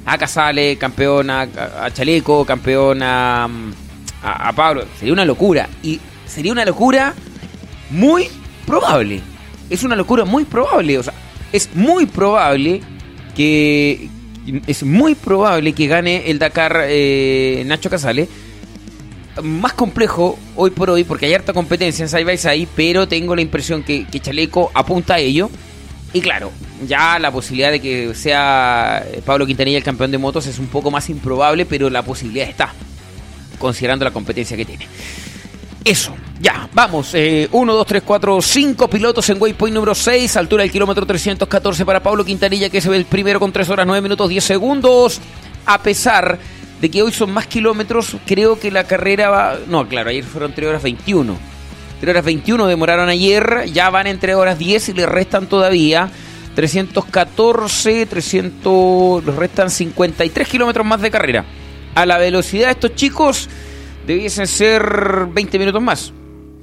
a 0.06 0.18
Casale, 0.18 0.78
campeón 0.78 1.30
a, 1.30 1.42
a 1.42 1.92
Chaleco, 1.92 2.46
campeón 2.46 3.02
a, 3.04 3.46
a, 4.22 4.50
a 4.50 4.54
Pablo. 4.54 4.86
Sería 5.00 5.14
una 5.14 5.26
locura. 5.26 5.70
Y 5.82 6.00
sería 6.26 6.52
una 6.52 6.66
locura 6.66 7.14
muy 7.90 8.30
probable. 8.68 9.22
Es 9.70 9.82
una 9.82 9.96
locura 9.96 10.26
muy 10.26 10.46
probable. 10.46 11.00
O 11.00 11.04
sea, 11.04 11.14
es 11.52 11.74
muy 11.74 12.06
probable 12.06 12.82
que. 13.36 14.10
Es 14.68 14.84
muy 14.84 15.16
probable 15.16 15.74
que 15.74 15.88
gane 15.88 16.30
el 16.30 16.38
Dakar 16.40 16.86
eh, 16.88 17.64
Nacho 17.66 17.90
Casale. 17.90 18.30
Más 19.44 19.74
complejo 19.74 20.38
hoy 20.56 20.72
por 20.72 20.90
hoy, 20.90 21.04
porque 21.04 21.26
hay 21.26 21.34
harta 21.34 21.54
competencia 21.54 22.04
en 22.04 22.10
Side 22.10 22.24
by 22.24 22.38
Side, 22.38 22.68
pero 22.76 23.08
tengo 23.08 23.36
la 23.36 23.42
impresión 23.42 23.84
que, 23.84 24.06
que 24.06 24.20
Chaleco 24.20 24.72
apunta 24.74 25.16
a 25.16 25.20
ello. 25.20 25.50
Y 26.14 26.22
claro, 26.22 26.52
ya 26.88 27.20
la 27.20 27.32
posibilidad 27.32 27.72
de 27.72 27.80
que 27.80 28.16
sea 28.16 29.06
Pablo 29.26 29.46
Quintanilla 29.46 29.78
el 29.78 29.84
campeón 29.84 30.12
de 30.12 30.18
motos 30.18 30.48
es 30.48 30.58
un 30.58 30.68
poco 30.68 30.90
más 30.90 31.10
improbable, 31.10 31.66
pero 31.66 31.90
la 31.90 32.02
posibilidad 32.02 32.48
está, 32.48 32.74
considerando 33.60 34.06
la 34.06 34.12
competencia 34.12 34.56
que 34.56 34.66
tiene. 34.66 34.88
Eso, 35.88 36.14
ya, 36.42 36.68
vamos. 36.74 37.14
1, 37.14 37.50
2, 37.50 37.88
3, 37.88 38.04
4, 38.06 38.42
5 38.42 38.90
pilotos 38.90 39.30
en 39.30 39.42
waypoint 39.42 39.74
número 39.74 39.96
6, 39.96 40.36
altura 40.36 40.64
del 40.64 40.72
kilómetro 40.74 41.06
314 41.06 41.86
para 41.86 42.04
Pablo 42.04 42.26
Quintanilla, 42.26 42.70
que 42.70 42.82
se 42.82 42.90
ve 42.90 42.98
el 42.98 43.06
primero 43.06 43.40
con 43.40 43.54
3 43.54 43.70
horas 43.70 43.88
9 43.88 44.02
minutos 44.02 44.28
10 44.28 44.44
segundos. 44.44 45.22
A 45.66 45.82
pesar 45.82 46.40
de 46.82 46.92
que 46.92 47.02
hoy 47.02 47.14
son 47.14 47.32
más 47.32 47.48
kilómetros, 47.48 48.18
creo 48.26 48.60
que 48.60 48.70
la 48.70 48.84
carrera 48.84 49.30
va. 49.30 49.58
No, 49.66 49.88
claro, 49.88 50.10
ayer 50.10 50.26
fueron 50.26 50.52
3 50.52 50.68
horas 50.68 50.84
21. 50.84 51.38
3 52.02 52.10
horas 52.12 52.26
21 52.26 52.68
demoraron 52.68 53.08
ayer, 53.08 53.72
ya 53.72 53.90
van 53.90 54.08
en 54.08 54.20
3 54.20 54.36
horas 54.36 54.60
10 54.60 54.90
y 54.90 54.94
le 54.94 55.06
restan 55.06 55.48
todavía 55.48 56.12
314, 56.56 58.06
300. 58.08 59.24
Les 59.24 59.36
restan 59.36 59.70
53 59.70 60.50
kilómetros 60.50 60.86
más 60.86 61.00
de 61.00 61.12
carrera. 61.12 61.46
A 61.96 62.06
la 62.06 62.18
velocidad 62.18 62.66
de 62.66 62.72
estos 62.74 62.94
chicos 62.94 63.48
debiesen 64.08 64.48
ser 64.48 65.28
20 65.30 65.60
minutos 65.60 65.82
más, 65.82 66.14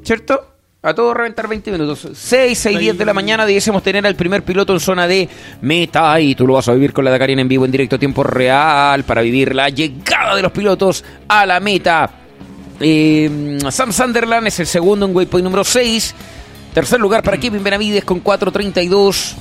¿cierto? 0.02 0.46
A 0.82 0.94
todo 0.94 1.14
reventar 1.14 1.46
20 1.46 1.70
minutos. 1.72 2.08
6, 2.12 2.58
6, 2.58 2.78
10 2.78 2.98
de 2.98 3.04
la 3.04 3.14
mañana 3.14 3.46
debiésemos 3.46 3.82
tener 3.82 4.06
al 4.06 4.16
primer 4.16 4.42
piloto 4.42 4.72
en 4.72 4.80
zona 4.80 5.06
de 5.06 5.28
meta 5.60 6.18
y 6.20 6.34
tú 6.34 6.46
lo 6.46 6.54
vas 6.54 6.68
a 6.68 6.72
vivir 6.72 6.92
con 6.92 7.04
la 7.04 7.10
Dakariana 7.10 7.42
en 7.42 7.48
vivo, 7.48 7.64
en 7.64 7.70
directo, 7.70 7.98
tiempo 7.98 8.22
real, 8.22 9.04
para 9.04 9.22
vivir 9.22 9.54
la 9.54 9.68
llegada 9.68 10.36
de 10.36 10.42
los 10.42 10.52
pilotos 10.52 11.04
a 11.28 11.46
la 11.46 11.60
meta. 11.60 12.10
Eh, 12.80 13.58
Sam 13.70 13.92
Sunderland 13.92 14.46
es 14.46 14.60
el 14.60 14.66
segundo 14.66 15.06
en 15.06 15.14
waypoint 15.14 15.44
número 15.44 15.64
6. 15.64 16.14
Tercer 16.72 16.98
lugar 16.98 17.22
para 17.22 17.38
Kevin 17.38 17.62
Benavides 17.62 18.04
con 18.04 18.22
4.32. 18.22 19.34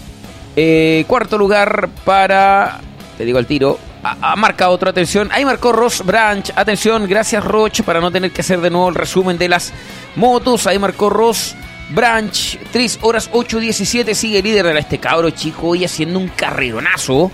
Eh, 0.56 1.04
cuarto 1.08 1.38
lugar 1.38 1.90
para, 2.06 2.80
te 3.18 3.26
digo 3.26 3.38
al 3.38 3.48
tiro, 3.48 3.80
ha 4.04 4.36
marcado 4.36 4.72
otra 4.72 4.90
atención. 4.92 5.30
Ahí 5.32 5.46
marcó 5.46 5.72
Ross 5.72 6.04
Branch. 6.06 6.52
Atención, 6.56 7.08
gracias 7.08 7.44
Roche 7.44 7.84
para 7.84 8.02
no 8.02 8.12
tener 8.12 8.32
que 8.32 8.42
hacer 8.42 8.60
de 8.60 8.70
nuevo 8.70 8.90
el 8.90 8.96
resumen 8.96 9.38
de 9.38 9.48
las 9.50 9.74
motos. 10.16 10.68
Ahí 10.68 10.78
marcó 10.78 11.10
Ross 11.10 11.56
Branch. 11.90 12.60
3 12.72 13.00
horas 13.02 13.32
8.17. 13.32 14.14
Sigue 14.14 14.42
líder 14.42 14.66
de 14.66 14.80
este 14.80 14.98
cabro 14.98 15.30
chico 15.30 15.70
hoy 15.70 15.86
haciendo 15.86 16.20
un 16.20 16.28
carreronazo. 16.28 17.32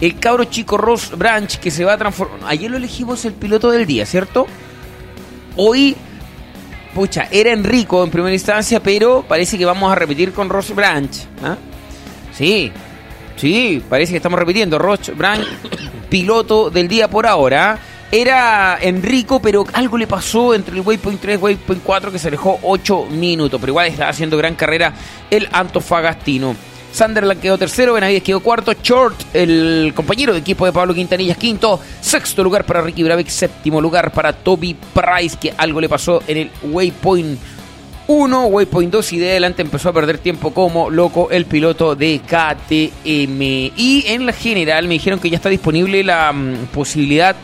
El 0.00 0.18
cabro 0.18 0.44
chico 0.44 0.76
Ross 0.76 1.16
Branch 1.16 1.58
que 1.58 1.70
se 1.70 1.84
va 1.84 1.94
a 1.94 1.98
transformar. 1.98 2.40
Ayer 2.46 2.70
lo 2.70 2.76
elegimos 2.76 3.24
el 3.24 3.32
piloto 3.32 3.70
del 3.70 3.86
día, 3.86 4.04
¿cierto? 4.04 4.46
Hoy, 5.56 5.96
pucha, 6.94 7.28
era 7.30 7.52
Enrico 7.52 8.02
en 8.04 8.10
primera 8.10 8.32
instancia, 8.32 8.82
pero 8.82 9.24
parece 9.26 9.56
que 9.58 9.64
vamos 9.64 9.90
a 9.90 9.94
repetir 9.94 10.32
con 10.32 10.48
Ross 10.48 10.74
Branch. 10.74 11.10
¿ah? 11.42 11.56
Sí, 12.32 12.72
sí, 13.40 13.82
parece 13.88 14.12
que 14.12 14.16
estamos 14.18 14.38
repitiendo. 14.38 14.78
Ross 14.78 15.16
Branch 15.16 15.46
piloto 16.10 16.70
del 16.70 16.88
día 16.88 17.08
por 17.08 17.26
ahora. 17.26 17.78
Era 18.12 18.76
Enrico, 18.80 19.40
pero 19.40 19.64
algo 19.72 19.96
le 19.96 20.08
pasó 20.08 20.52
entre 20.52 20.74
el 20.74 20.80
Waypoint 20.80 21.20
3 21.20 21.38
y 21.38 21.42
Waypoint 21.42 21.82
4 21.82 22.10
que 22.10 22.18
se 22.18 22.28
alejó 22.28 22.58
8 22.62 23.06
minutos. 23.06 23.60
Pero 23.60 23.70
igual 23.70 23.86
está 23.86 24.08
haciendo 24.08 24.36
gran 24.36 24.56
carrera 24.56 24.92
el 25.30 25.48
Antofagastino. 25.52 26.56
Sunderland 26.92 27.40
quedó 27.40 27.56
tercero, 27.56 27.94
Benavides 27.94 28.24
quedó 28.24 28.40
cuarto, 28.40 28.72
Short, 28.82 29.16
el 29.32 29.92
compañero 29.94 30.32
de 30.32 30.40
equipo 30.40 30.66
de 30.66 30.72
Pablo 30.72 30.92
Quintanilla, 30.92 31.36
quinto, 31.36 31.78
sexto 32.00 32.42
lugar 32.42 32.64
para 32.64 32.82
Ricky 32.82 33.04
Brabeck, 33.04 33.28
séptimo 33.28 33.80
lugar 33.80 34.12
para 34.12 34.32
Toby 34.32 34.74
Price, 34.74 35.36
que 35.40 35.54
algo 35.56 35.80
le 35.80 35.88
pasó 35.88 36.20
en 36.26 36.36
el 36.36 36.50
Waypoint 36.64 37.38
1, 38.12 38.46
Waypoint 38.46 38.92
2 38.92 39.12
y 39.12 39.18
de 39.20 39.30
adelante 39.30 39.62
empezó 39.62 39.88
a 39.88 39.92
perder 39.92 40.18
tiempo 40.18 40.52
como 40.52 40.90
loco 40.90 41.30
el 41.30 41.44
piloto 41.44 41.94
de 41.94 42.18
KTM. 42.18 43.40
Y 43.76 44.02
en 44.08 44.26
la 44.26 44.32
general 44.32 44.88
me 44.88 44.94
dijeron 44.94 45.20
que 45.20 45.30
ya 45.30 45.36
está 45.36 45.48
disponible 45.48 46.02
la 46.02 46.32
mm, 46.32 46.70
posibilidad. 46.74 47.36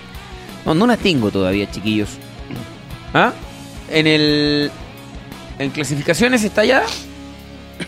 No, 0.65 0.75
no 0.75 0.89
la 0.89 0.97
tengo 0.97 1.31
todavía, 1.31 1.71
chiquillos. 1.71 2.09
¿Ah? 3.15 3.33
En 3.93 4.09
el. 4.09 4.73
En 5.61 5.71
clasificaciones 5.71 6.43
está 6.43 6.65
ya 6.65 6.83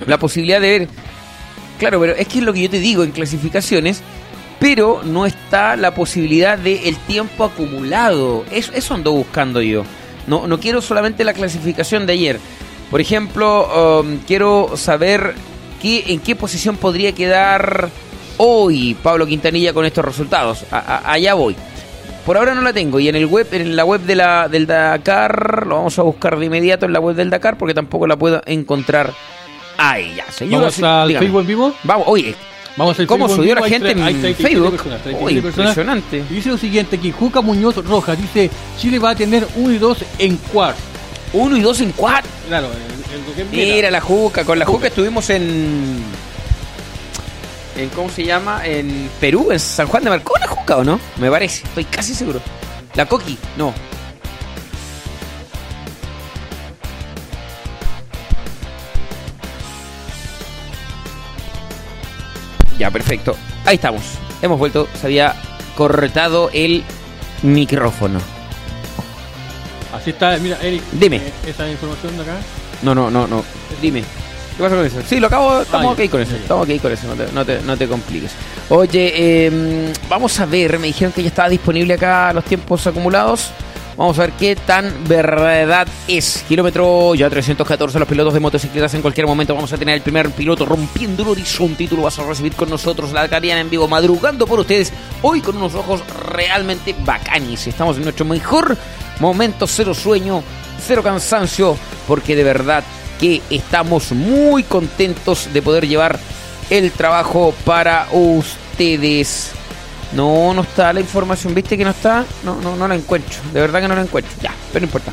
la 0.06 0.20
posibilidad 0.20 0.60
de 0.60 0.78
ver. 0.78 0.88
Claro, 1.80 1.98
pero 1.98 2.14
es 2.14 2.28
que 2.28 2.38
es 2.38 2.44
lo 2.44 2.52
que 2.52 2.62
yo 2.62 2.70
te 2.70 2.78
digo 2.78 3.02
en 3.02 3.10
clasificaciones. 3.10 4.02
Pero 4.60 5.02
no 5.02 5.26
está 5.26 5.74
la 5.74 5.94
posibilidad 5.94 6.56
de 6.56 6.88
el 6.88 6.96
tiempo 6.96 7.42
acumulado. 7.42 8.44
Eso, 8.52 8.70
eso 8.72 8.94
ando 8.94 9.10
buscando 9.10 9.60
yo. 9.62 9.82
No, 10.28 10.46
no 10.46 10.60
quiero 10.60 10.80
solamente 10.80 11.24
la 11.24 11.32
clasificación 11.32 12.06
de 12.06 12.12
ayer. 12.12 12.40
Por 12.90 13.00
ejemplo, 13.00 14.00
um, 14.02 14.18
quiero 14.26 14.72
saber 14.76 15.34
qué, 15.82 16.04
en 16.08 16.20
qué 16.20 16.34
posición 16.36 16.76
podría 16.76 17.12
quedar 17.12 17.90
hoy 18.38 18.96
Pablo 19.02 19.26
Quintanilla 19.26 19.72
con 19.72 19.84
estos 19.84 20.04
resultados. 20.04 20.64
A, 20.70 20.78
a, 20.78 21.12
allá 21.12 21.34
voy. 21.34 21.54
Por 22.24 22.36
ahora 22.36 22.54
no 22.54 22.62
la 22.62 22.72
tengo. 22.72 22.98
Y 23.00 23.08
en 23.08 23.16
el 23.16 23.26
web, 23.26 23.46
en 23.52 23.74
la 23.76 23.84
web 23.84 24.00
de 24.02 24.14
la, 24.14 24.48
del 24.48 24.66
Dakar, 24.66 25.66
lo 25.66 25.76
vamos 25.76 25.98
a 25.98 26.02
buscar 26.02 26.38
de 26.38 26.46
inmediato 26.46 26.86
en 26.86 26.92
la 26.92 27.00
web 27.00 27.16
del 27.16 27.30
Dakar 27.30 27.56
porque 27.58 27.74
tampoco 27.74 28.06
la 28.06 28.16
puedo 28.16 28.42
encontrar. 28.46 29.12
Ahí 29.76 30.14
ya, 30.16 30.30
señor. 30.32 30.60
¿Vamos 30.60 30.82
al 30.82 31.08
dígame. 31.08 31.26
Facebook 31.26 31.40
en 31.42 31.46
vivo? 31.46 31.74
Vamos, 31.84 32.06
oye. 32.08 32.34
Vamos 32.76 32.98
al 33.00 33.06
¿Cómo 33.06 33.28
subió 33.28 33.54
la 33.56 33.68
gente 33.68 33.90
en 33.90 33.98
37 33.98 34.42
Facebook? 34.42 34.70
personas, 34.72 35.02
37 35.02 35.24
Uy, 35.24 35.40
personas. 35.42 35.68
impresionante. 35.70 36.24
Dice 36.30 36.48
lo 36.50 36.58
siguiente 36.58 36.96
aquí, 36.96 37.10
Juca 37.10 37.40
Muñoz 37.40 37.76
Rojas 37.84 38.16
dice, 38.20 38.50
Chile 38.78 38.98
va 39.00 39.10
a 39.10 39.14
tener 39.16 39.46
1 39.56 39.72
y 39.72 39.78
2 39.78 39.98
en 40.20 40.36
quarts. 40.52 40.78
Uno 41.32 41.56
y 41.56 41.60
dos 41.60 41.80
en 41.80 41.92
cuatro. 41.92 42.30
Claro, 42.48 42.68
el, 42.68 43.40
el. 43.40 43.46
Mira 43.50 43.90
la 43.90 44.00
Juca, 44.00 44.44
con 44.44 44.58
la 44.58 44.64
Juca 44.64 44.88
estuvimos 44.88 45.28
en. 45.30 46.02
en 47.76 47.88
¿Cómo 47.90 48.10
se 48.10 48.24
llama? 48.24 48.66
En 48.66 49.10
Perú, 49.20 49.48
en 49.52 49.60
San 49.60 49.86
Juan 49.86 50.04
de 50.04 50.10
Marcó, 50.10 50.38
la 50.38 50.48
Juca 50.48 50.76
o 50.78 50.84
no? 50.84 50.98
Me 51.16 51.30
parece, 51.30 51.64
estoy 51.66 51.84
casi 51.84 52.14
seguro. 52.14 52.40
La 52.94 53.06
Coqui, 53.06 53.38
no. 53.56 53.74
Ya, 62.78 62.90
perfecto. 62.90 63.36
Ahí 63.64 63.74
estamos. 63.74 64.02
Hemos 64.40 64.58
vuelto. 64.58 64.88
Se 65.00 65.08
había 65.08 65.34
cortado 65.76 66.48
el 66.52 66.84
micrófono. 67.42 68.37
Así 69.92 70.10
está, 70.10 70.36
mira, 70.38 70.58
Eric. 70.62 70.82
Dime. 70.92 71.16
eh, 71.16 71.32
esa 71.46 71.68
información 71.70 72.16
de 72.16 72.22
acá. 72.22 72.36
No, 72.82 72.94
no, 72.94 73.10
no, 73.10 73.26
no. 73.26 73.44
Dime. 73.80 74.02
¿Qué 74.56 74.62
pasa 74.62 74.74
con 74.76 74.84
eso? 74.86 74.96
Sí, 75.08 75.20
lo 75.20 75.28
acabo. 75.28 75.60
Estamos 75.62 75.86
Ah, 75.98 76.02
ok 76.04 76.10
con 76.10 76.20
eso. 76.20 76.32
Ya, 76.32 76.36
ya. 76.38 76.42
Estamos 76.42 76.68
ok 76.68 76.82
con 76.82 76.92
eso. 76.92 77.06
No 77.06 77.14
te, 77.14 77.32
no 77.32 77.44
te, 77.44 77.60
no 77.62 77.76
te 77.76 77.88
compliques. 77.88 78.32
Oye, 78.70 79.12
eh, 79.14 79.92
vamos 80.08 80.38
a 80.40 80.46
ver. 80.46 80.78
Me 80.78 80.88
dijeron 80.88 81.12
que 81.12 81.22
ya 81.22 81.28
estaba 81.28 81.48
disponible 81.48 81.94
acá 81.94 82.32
los 82.32 82.44
tiempos 82.44 82.86
acumulados. 82.86 83.50
Vamos 83.96 84.16
a 84.18 84.22
ver 84.22 84.32
qué 84.32 84.54
tan 84.54 84.92
verdad 85.08 85.86
es. 86.06 86.44
Kilómetro 86.48 87.14
ya 87.16 87.28
314. 87.30 87.98
Los 87.98 88.08
pilotos 88.08 88.34
de 88.34 88.40
motocicletas 88.40 88.94
en 88.94 89.02
cualquier 89.02 89.26
momento 89.26 89.54
vamos 89.54 89.72
a 89.72 89.76
tener 89.78 89.94
el 89.96 90.02
primer 90.02 90.30
piloto 90.30 90.66
rompiendo 90.66 91.22
el 91.24 91.30
horizonte. 91.30 91.84
Y 91.84 91.86
tú 91.88 91.96
lo 91.96 92.02
vas 92.02 92.18
a 92.18 92.24
recibir 92.24 92.54
con 92.54 92.68
nosotros, 92.70 93.12
la 93.12 93.28
Cariana 93.28 93.60
en 93.60 93.70
vivo, 93.70 93.88
madrugando 93.88 94.46
por 94.46 94.60
ustedes. 94.60 94.92
Hoy 95.22 95.40
con 95.40 95.56
unos 95.56 95.74
ojos 95.74 96.02
realmente 96.30 96.94
bacanis. 97.04 97.66
Estamos 97.66 97.96
en 97.96 98.04
nuestro 98.04 98.24
mejor 98.24 98.76
momento, 99.20 99.66
cero 99.66 99.94
sueño, 99.94 100.42
cero 100.84 101.02
cansancio, 101.02 101.76
porque 102.06 102.36
de 102.36 102.44
verdad 102.44 102.84
que 103.18 103.42
estamos 103.50 104.12
muy 104.12 104.62
contentos 104.62 105.48
de 105.52 105.62
poder 105.62 105.86
llevar 105.88 106.18
el 106.70 106.92
trabajo 106.92 107.54
para 107.64 108.06
ustedes. 108.12 109.52
No, 110.12 110.54
no 110.54 110.62
está 110.62 110.92
la 110.92 111.00
información, 111.00 111.54
¿viste 111.54 111.76
que 111.76 111.84
no 111.84 111.90
está? 111.90 112.24
No, 112.44 112.56
no, 112.56 112.76
no 112.76 112.88
la 112.88 112.94
encuentro. 112.94 113.38
De 113.52 113.60
verdad 113.60 113.80
que 113.80 113.88
no 113.88 113.94
la 113.94 114.02
encuentro. 114.02 114.32
Ya, 114.42 114.54
pero 114.72 114.82
no 114.82 114.86
importa. 114.86 115.12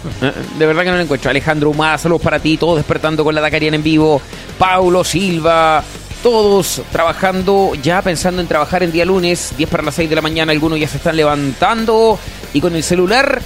De 0.58 0.66
verdad 0.66 0.84
que 0.84 0.90
no 0.90 0.96
la 0.96 1.02
encuentro. 1.02 1.30
Alejandro 1.30 1.70
Humada, 1.70 1.98
saludos 1.98 2.22
para 2.22 2.38
ti, 2.38 2.56
todos 2.56 2.76
despertando 2.76 3.24
con 3.24 3.34
la 3.34 3.40
Dakariana 3.40 3.76
en 3.76 3.82
vivo. 3.82 4.22
Paulo 4.58 5.04
Silva, 5.04 5.82
todos 6.22 6.82
trabajando, 6.92 7.72
ya 7.82 8.00
pensando 8.02 8.40
en 8.40 8.48
trabajar 8.48 8.82
en 8.82 8.92
día 8.92 9.04
lunes, 9.04 9.52
10 9.56 9.68
para 9.68 9.82
las 9.82 9.94
6 9.94 10.08
de 10.08 10.16
la 10.16 10.22
mañana, 10.22 10.52
algunos 10.52 10.78
ya 10.78 10.88
se 10.88 10.98
están 10.98 11.16
levantando 11.16 12.18
y 12.52 12.60
con 12.60 12.74
el 12.74 12.82
celular 12.82 13.40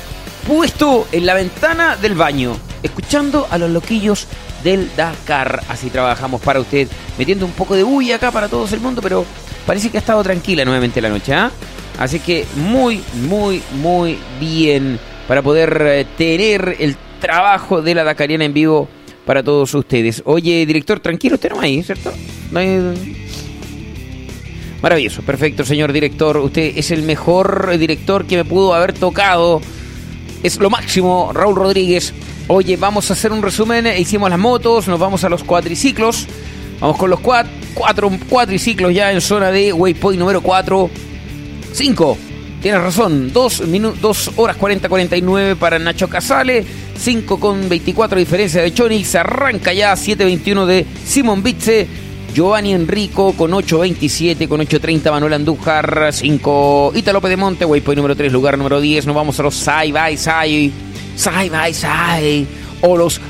puesto 0.46 1.06
en 1.12 1.26
la 1.26 1.34
ventana 1.34 1.96
del 1.96 2.14
baño, 2.14 2.56
escuchando 2.82 3.46
a 3.50 3.58
los 3.58 3.70
loquillos 3.70 4.26
del 4.62 4.90
Dakar. 4.96 5.62
Así 5.68 5.90
trabajamos 5.90 6.40
para 6.40 6.60
usted, 6.60 6.88
metiendo 7.18 7.46
un 7.46 7.52
poco 7.52 7.74
de 7.74 7.82
bulla 7.82 8.16
acá 8.16 8.30
para 8.30 8.48
todo 8.48 8.66
el 8.72 8.80
mundo, 8.80 9.00
pero 9.02 9.24
parece 9.66 9.90
que 9.90 9.98
ha 9.98 10.00
estado 10.00 10.22
tranquila 10.22 10.64
nuevamente 10.64 11.00
la 11.00 11.08
noche, 11.08 11.32
¿ah? 11.34 11.50
Así 11.98 12.18
que 12.18 12.44
muy, 12.56 13.02
muy, 13.28 13.62
muy 13.80 14.18
bien 14.40 14.98
para 15.28 15.42
poder 15.42 15.82
eh, 15.86 16.06
tener 16.16 16.76
el 16.80 16.96
trabajo 17.20 17.80
de 17.80 17.94
la 17.94 18.04
Dakariana 18.04 18.44
en 18.44 18.52
vivo 18.52 18.88
para 19.24 19.42
todos 19.42 19.72
ustedes. 19.74 20.22
Oye, 20.26 20.66
director, 20.66 21.00
tranquilo, 21.00 21.36
usted 21.36 21.50
no 21.50 21.60
ahí, 21.60 21.82
¿cierto? 21.82 22.12
No 22.50 22.58
hay... 22.58 23.23
Maravilloso, 24.84 25.22
perfecto, 25.22 25.64
señor 25.64 25.94
director. 25.94 26.36
Usted 26.36 26.76
es 26.76 26.90
el 26.90 27.04
mejor 27.04 27.78
director 27.78 28.26
que 28.26 28.36
me 28.36 28.44
pudo 28.44 28.74
haber 28.74 28.92
tocado. 28.92 29.62
Es 30.42 30.58
lo 30.58 30.68
máximo, 30.68 31.30
Raúl 31.32 31.56
Rodríguez. 31.56 32.12
Oye, 32.48 32.76
vamos 32.76 33.08
a 33.08 33.14
hacer 33.14 33.32
un 33.32 33.40
resumen. 33.40 33.86
Hicimos 33.98 34.28
las 34.28 34.38
motos, 34.38 34.86
nos 34.86 35.00
vamos 35.00 35.24
a 35.24 35.30
los 35.30 35.42
cuatriciclos. 35.42 36.26
Vamos 36.80 36.98
con 36.98 37.08
los 37.08 37.20
cuatro, 37.20 37.50
cuatro 37.72 38.10
cuatriciclos 38.28 38.92
ya 38.92 39.10
en 39.10 39.22
zona 39.22 39.50
de 39.50 39.72
waypoint 39.72 40.20
número 40.20 40.42
4. 40.42 40.90
5. 41.72 42.18
Tienes 42.60 42.82
razón, 42.82 43.32
2 43.32 43.62
horas 44.36 44.58
40-49 44.58 45.56
para 45.56 45.78
Nacho 45.78 46.10
Casale, 46.10 46.62
5 46.94 47.40
con 47.40 47.70
24 47.70 48.18
diferencia 48.18 48.60
de 48.60 48.72
Chonix, 48.72 49.08
se 49.08 49.18
arranca 49.18 49.72
ya 49.72 49.94
7-21 49.94 50.66
de 50.66 50.86
Simon 51.06 51.42
Bitze, 51.42 51.86
Giovanni 52.34 52.72
Enrico 52.72 53.32
con 53.34 53.52
8.27, 53.52 54.48
con 54.48 54.60
8.30 54.60 55.08
Manuel 55.08 55.34
Andújar, 55.34 56.08
5 56.12 56.92
Italo 56.96 57.20
de 57.20 57.36
Monte, 57.36 57.64
waypoint 57.64 57.96
número 57.96 58.16
3, 58.16 58.32
lugar 58.32 58.58
número 58.58 58.80
10, 58.80 59.06
nos 59.06 59.14
vamos 59.14 59.38
a 59.38 59.44
los 59.44 59.54
Sai 59.54 59.92
by 59.92 60.16
Sai, 60.16 60.72
Sai 61.14 61.48
by 61.48 61.72
Sai, 61.72 62.44
o 62.80 62.96
los 62.96 63.20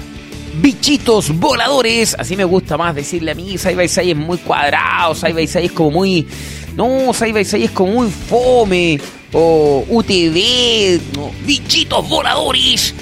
bichitos 0.62 1.38
voladores, 1.38 2.16
así 2.18 2.34
me 2.34 2.44
gusta 2.44 2.78
más 2.78 2.94
decirle 2.94 3.32
a 3.32 3.34
mí, 3.34 3.58
Sai 3.58 3.74
by 3.74 3.88
Sai 3.88 4.12
es 4.12 4.16
muy 4.16 4.38
cuadrado, 4.38 5.14
Sai 5.14 5.34
by 5.34 5.46
Sai 5.46 5.66
es 5.66 5.72
como 5.72 5.90
muy... 5.90 6.26
No, 6.74 7.12
Sai 7.12 7.32
by 7.32 7.44
Sai 7.44 7.64
es 7.64 7.72
como 7.72 7.92
muy 7.92 8.10
fome, 8.10 8.98
o 9.34 9.84
UTV, 9.86 10.98
bichitos 11.44 12.08
voladores 12.08 12.94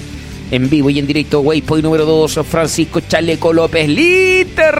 en 0.53 0.69
vivo 0.69 0.87
y 0.91 0.99
en 0.99 1.07
directo, 1.07 1.39
Waypoint 1.39 1.83
número 1.83 2.05
2, 2.05 2.41
Francisco 2.47 2.99
Chaleco 2.99 3.51
López, 3.51 3.89
líder 3.89 4.75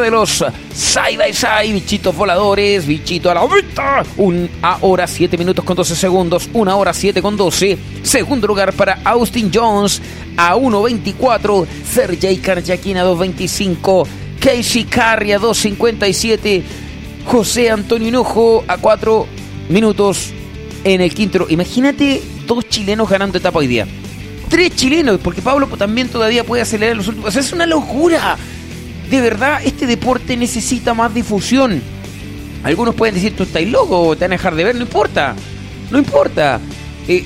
de 0.00 0.08
los 0.08 0.44
Side 0.72 1.16
by 1.16 1.34
Side, 1.34 1.72
bichitos 1.72 2.14
voladores, 2.14 2.86
bichito 2.86 3.28
a 3.28 3.34
la 3.34 3.44
vista. 3.44 4.04
Una 4.18 4.78
hora 4.82 5.08
7 5.08 5.36
minutos 5.36 5.64
con 5.64 5.74
12 5.74 5.96
segundos, 5.96 6.48
una 6.52 6.76
hora 6.76 6.94
7 6.94 7.20
con 7.22 7.36
12. 7.36 7.76
Segundo 8.04 8.46
lugar 8.46 8.72
para 8.72 9.00
Austin 9.02 9.50
Jones 9.52 10.00
a 10.36 10.54
1.24, 10.54 11.66
Sergey 11.84 12.36
Karjakin 12.36 12.98
a 12.98 13.04
2.25, 13.04 14.06
Casey 14.38 14.84
Carry 14.84 15.32
a 15.32 15.40
2.57, 15.40 16.62
José 17.24 17.70
Antonio 17.70 18.06
Hinojo 18.06 18.62
a 18.68 18.76
4 18.76 19.26
minutos 19.70 20.30
en 20.84 21.00
el 21.00 21.12
quinto. 21.12 21.46
Imagínate 21.48 22.22
dos 22.46 22.68
chilenos 22.68 23.10
ganando 23.10 23.38
etapa 23.38 23.58
hoy 23.58 23.66
día 23.66 23.88
tres 24.48 24.74
chilenos, 24.74 25.20
porque 25.22 25.42
Pablo 25.42 25.66
también 25.76 26.08
todavía 26.08 26.44
puede 26.44 26.62
acelerar 26.62 26.96
los 26.96 27.08
últimos. 27.08 27.28
O 27.28 27.32
sea, 27.32 27.40
es 27.40 27.52
una 27.52 27.66
locura. 27.66 28.36
De 29.10 29.20
verdad, 29.20 29.60
este 29.64 29.86
deporte 29.86 30.36
necesita 30.36 30.94
más 30.94 31.14
difusión. 31.14 31.80
Algunos 32.64 32.94
pueden 32.94 33.14
decir, 33.14 33.36
tú 33.36 33.44
estás 33.44 33.62
loco, 33.64 34.16
te 34.16 34.24
van 34.24 34.32
a 34.32 34.34
dejar 34.36 34.54
de 34.56 34.64
ver, 34.64 34.74
no 34.74 34.82
importa. 34.82 35.36
No 35.90 35.98
importa. 35.98 36.60
Eh, 37.06 37.24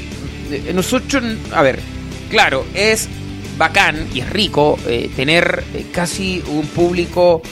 eh, 0.51 0.73
nosotros, 0.75 1.23
a 1.53 1.63
ver, 1.63 1.81
claro, 2.29 2.67
es 2.75 3.09
bacán 3.57 4.09
y 4.13 4.21
es 4.21 4.31
rico 4.31 4.79
eh, 4.87 5.11
tener 5.17 5.65
casi 5.93 6.43
un 6.49 6.67
público 6.67 7.43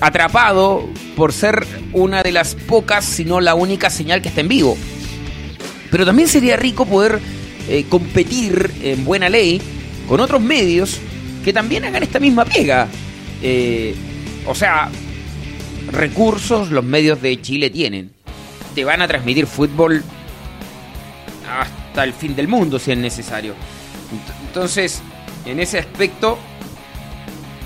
atrapado 0.00 0.88
por 1.16 1.34
ser 1.34 1.66
una 1.92 2.22
de 2.22 2.32
las 2.32 2.54
pocas, 2.54 3.04
si 3.04 3.26
no 3.26 3.42
la 3.42 3.54
única 3.54 3.90
señal 3.90 4.22
que 4.22 4.28
está 4.28 4.40
en 4.40 4.48
vivo. 4.48 4.78
Pero 5.90 6.06
también 6.06 6.28
sería 6.28 6.56
rico 6.56 6.86
poder 6.86 7.20
eh, 7.68 7.86
competir 7.88 8.70
en 8.82 9.04
buena 9.04 9.28
ley 9.28 9.60
con 10.06 10.20
otros 10.20 10.40
medios 10.40 10.98
que 11.44 11.52
también 11.52 11.84
hagan 11.84 12.02
esta 12.02 12.20
misma 12.20 12.44
pega. 12.44 12.88
Eh, 13.42 13.94
o 14.46 14.54
sea, 14.54 14.90
recursos 15.90 16.70
los 16.70 16.84
medios 16.84 17.22
de 17.22 17.40
Chile 17.40 17.70
tienen. 17.70 18.12
Te 18.74 18.84
van 18.84 19.00
a 19.00 19.08
transmitir 19.08 19.46
fútbol 19.46 20.02
hasta 21.48 22.04
el 22.04 22.12
fin 22.12 22.36
del 22.36 22.48
mundo 22.48 22.78
si 22.78 22.92
es 22.92 22.98
necesario. 22.98 23.54
Entonces, 24.46 25.02
en 25.46 25.60
ese 25.60 25.78
aspecto, 25.78 26.38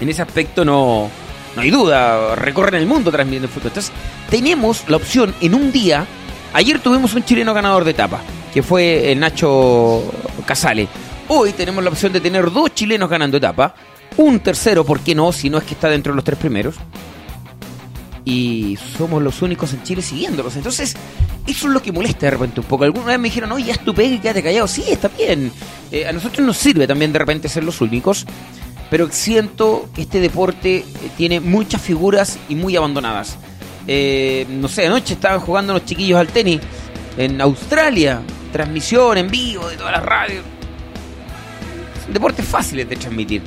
en 0.01 0.09
ese 0.09 0.23
aspecto 0.23 0.65
no, 0.65 1.11
no 1.57 1.63
hay 1.63 1.71
duda, 1.71 2.37
recorren 2.37 2.81
el 2.81 2.87
mundo 2.87 3.11
transmitiendo 3.11 3.49
fútbol. 3.49 3.69
Entonces, 3.69 3.93
tenemos 4.31 4.89
la 4.89 4.97
opción 4.97 5.35
en 5.41 5.55
un 5.55 5.73
día. 5.73 6.07
Ayer 6.53 6.79
tuvimos 6.79 7.15
un 7.15 7.25
chileno 7.25 7.53
ganador 7.53 7.85
de 7.85 7.91
etapa 7.91 8.21
que 8.53 8.63
fue 8.63 9.13
el 9.13 9.21
Nacho 9.21 10.03
Casale. 10.47 10.89
Hoy 11.29 11.53
tenemos 11.53 11.85
la 11.85 11.91
opción 11.91 12.13
de 12.13 12.21
tener 12.21 12.51
dos 12.51 12.75
chilenos 12.75 13.09
ganando 13.11 13.37
etapa, 13.37 13.75
un 14.17 14.41
tercero, 14.41 14.85
¿por 14.85 15.01
qué 15.01 15.15
no? 15.15 15.33
Si 15.33 15.51
no 15.51 15.59
es 15.59 15.65
que 15.65 15.75
está 15.75 15.89
dentro 15.89 16.13
de 16.13 16.17
los 16.17 16.25
tres 16.25 16.39
primeros. 16.39 16.77
Y 18.25 18.79
somos 18.97 19.23
los 19.23 19.41
únicos 19.43 19.73
en 19.73 19.83
Chile 19.83 20.03
siguiéndolos. 20.03 20.57
Entonces, 20.57 20.95
eso 21.47 21.67
es 21.67 21.73
lo 21.73 21.81
que 21.81 21.93
molesta 21.93 22.27
de 22.27 22.31
repente 22.33 22.61
un 22.61 22.67
poco. 22.67 22.85
Alguna 22.85 23.07
vez 23.07 23.19
me 23.19 23.29
dijeron, 23.29 23.53
oye, 23.53 23.67
ya 23.67 23.73
es 23.73 23.81
tu 23.81 23.95
pega 23.95 24.15
y 24.15 24.19
quédate 24.19 24.43
callado. 24.43 24.67
Sí, 24.67 24.85
está 24.87 25.09
bien. 25.09 25.51
Eh, 25.91 26.07
a 26.07 26.13
nosotros 26.13 26.47
nos 26.47 26.57
sirve 26.57 26.87
también 26.87 27.13
de 27.13 27.19
repente 27.19 27.49
ser 27.49 27.65
los 27.65 27.81
únicos. 27.81 28.27
Pero 28.91 29.09
siento 29.11 29.89
que 29.95 30.03
este 30.03 30.21
deporte 30.21 30.79
eh, 30.79 30.85
tiene 31.17 31.41
muchas 31.41 31.81
figuras 31.81 32.39
y 32.49 32.55
muy 32.55 32.77
abandonadas. 32.77 33.37
Eh, 33.87 34.47
no 34.51 34.69
sé, 34.69 34.87
anoche 34.87 35.15
estaban 35.15 35.41
jugando 35.41 35.73
los 35.73 35.85
chiquillos 35.85 36.19
al 36.19 36.29
tenis 36.29 36.61
en 37.17 37.41
Australia 37.41 38.21
transmisión 38.49 39.19
en 39.19 39.31
vivo 39.31 39.69
de 39.69 39.77
todas 39.77 39.93
las 39.93 40.03
radios. 40.03 40.45
Deportes 42.13 42.45
fáciles 42.45 42.89
de 42.89 42.97
transmitir. 42.97 43.43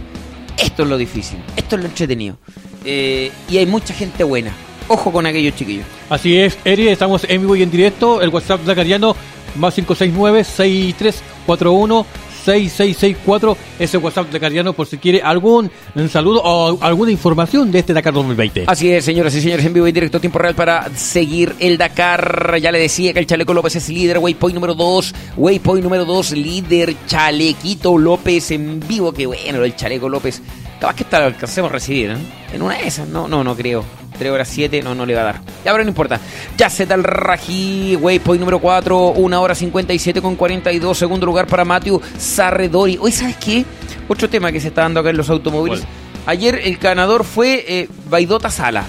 Esto 0.57 0.83
es 0.83 0.89
lo 0.89 0.97
difícil, 0.97 1.39
esto 1.55 1.75
es 1.75 1.81
lo 1.81 1.87
entretenido. 1.87 2.37
Eh, 2.85 3.31
y 3.49 3.57
hay 3.57 3.65
mucha 3.65 3.93
gente 3.93 4.23
buena. 4.23 4.51
Ojo 4.87 5.11
con 5.11 5.25
aquellos 5.25 5.55
chiquillos. 5.55 5.85
Así 6.09 6.37
es, 6.37 6.57
Eri, 6.65 6.89
estamos 6.89 7.25
en 7.27 7.41
vivo 7.41 7.55
y 7.55 7.63
en 7.63 7.71
directo. 7.71 8.21
El 8.21 8.29
WhatsApp 8.29 8.61
Zacariano 8.65 9.15
más 9.55 9.73
569 9.75 10.43
6341 10.43 12.05
6664, 12.43 13.57
ese 13.79 13.97
WhatsApp 13.97 14.31
de 14.31 14.39
Cariano 14.39 14.73
por 14.73 14.87
si 14.87 14.97
quiere 14.97 15.21
algún 15.21 15.69
saludo 16.09 16.41
o 16.43 16.77
alguna 16.81 17.11
información 17.11 17.71
de 17.71 17.79
este 17.79 17.93
Dakar 17.93 18.13
2020. 18.13 18.65
Así 18.67 18.91
es, 18.91 19.05
señoras 19.05 19.35
y 19.35 19.41
señores, 19.41 19.65
en 19.65 19.73
vivo 19.73 19.87
y 19.87 19.91
directo 19.91 20.19
tiempo 20.19 20.39
real 20.39 20.55
para 20.55 20.89
seguir 20.95 21.55
el 21.59 21.77
Dakar. 21.77 22.57
Ya 22.61 22.71
le 22.71 22.79
decía 22.79 23.13
que 23.13 23.19
el 23.19 23.27
Chaleco 23.27 23.53
López 23.53 23.75
es 23.75 23.89
líder, 23.89 24.17
Waypoint 24.19 24.55
número 24.55 24.73
2, 24.73 25.13
Waypoint 25.37 25.83
número 25.83 26.05
2, 26.05 26.31
líder 26.33 26.95
Chalequito 27.05 27.97
López 27.97 28.51
en 28.51 28.79
vivo. 28.87 29.11
Que 29.11 29.25
bueno, 29.25 29.63
el 29.63 29.75
Chaleco 29.75 30.09
López. 30.09 30.41
Capaz 30.81 30.95
que 30.95 31.05
lo 31.11 31.25
alcancemos 31.25 31.69
a 31.69 31.73
recibir, 31.75 32.09
¿eh? 32.09 32.17
En 32.53 32.63
una 32.63 32.75
de 32.75 32.87
esas, 32.87 33.07
no, 33.07 33.27
no, 33.27 33.43
no 33.43 33.55
creo. 33.55 33.85
3 34.17 34.31
horas 34.31 34.47
7, 34.47 34.81
no, 34.81 34.95
no 34.95 35.05
le 35.05 35.13
va 35.13 35.21
a 35.21 35.25
dar. 35.25 35.35
Ya, 35.63 35.71
pero 35.71 35.83
no 35.83 35.89
importa. 35.89 36.19
Ya 36.57 36.71
se 36.71 36.83
el 36.83 37.03
Raji, 37.03 37.97
waypoint 38.01 38.39
número 38.39 38.57
4, 38.57 39.09
1 39.09 39.41
hora 39.41 39.53
57 39.53 40.23
con 40.23 40.35
42. 40.35 40.97
Segundo 40.97 41.27
lugar 41.27 41.45
para 41.45 41.65
Matthew 41.65 42.01
Sarredori. 42.17 42.97
Hoy, 42.99 43.11
¿sabes 43.11 43.37
qué? 43.37 43.63
Otro 44.07 44.27
tema 44.27 44.51
que 44.51 44.59
se 44.59 44.69
está 44.69 44.81
dando 44.81 45.01
acá 45.01 45.11
en 45.11 45.17
los 45.17 45.29
automóviles. 45.29 45.83
Ayer 46.25 46.59
el 46.63 46.77
ganador 46.77 47.25
fue 47.25 47.63
eh, 47.67 47.87
Vaidota 48.09 48.49
Sala, 48.49 48.83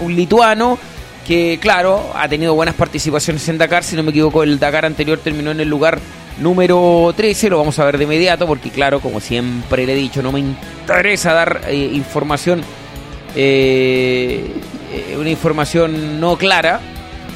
un 0.00 0.16
lituano 0.16 0.78
que 1.28 1.60
claro, 1.62 2.10
ha 2.16 2.28
tenido 2.28 2.54
buenas 2.54 2.74
participaciones 2.74 3.48
en 3.48 3.56
Dakar, 3.56 3.84
si 3.84 3.94
no 3.94 4.02
me 4.02 4.10
equivoco, 4.10 4.42
el 4.42 4.58
Dakar 4.58 4.84
anterior 4.84 5.18
terminó 5.22 5.52
en 5.52 5.60
el 5.60 5.68
lugar 5.68 6.00
número 6.40 7.12
13, 7.16 7.50
lo 7.50 7.58
vamos 7.58 7.78
a 7.78 7.84
ver 7.84 7.98
de 7.98 8.04
inmediato, 8.04 8.46
porque 8.46 8.70
claro, 8.70 9.00
como 9.00 9.20
siempre 9.20 9.86
le 9.86 9.92
he 9.92 9.96
dicho, 9.96 10.22
no 10.22 10.32
me 10.32 10.40
interesa 10.40 11.32
dar 11.32 11.62
eh, 11.68 11.90
información, 11.92 12.62
eh, 13.36 14.44
una 15.18 15.30
información 15.30 16.20
no 16.20 16.36
clara. 16.36 16.80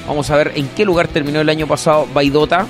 Vamos 0.06 0.30
a 0.30 0.36
ver 0.36 0.52
en 0.56 0.68
qué 0.68 0.84
lugar 0.84 1.08
terminó 1.08 1.40
el 1.40 1.48
año 1.48 1.66
pasado 1.66 2.06
Baidota. 2.12 2.66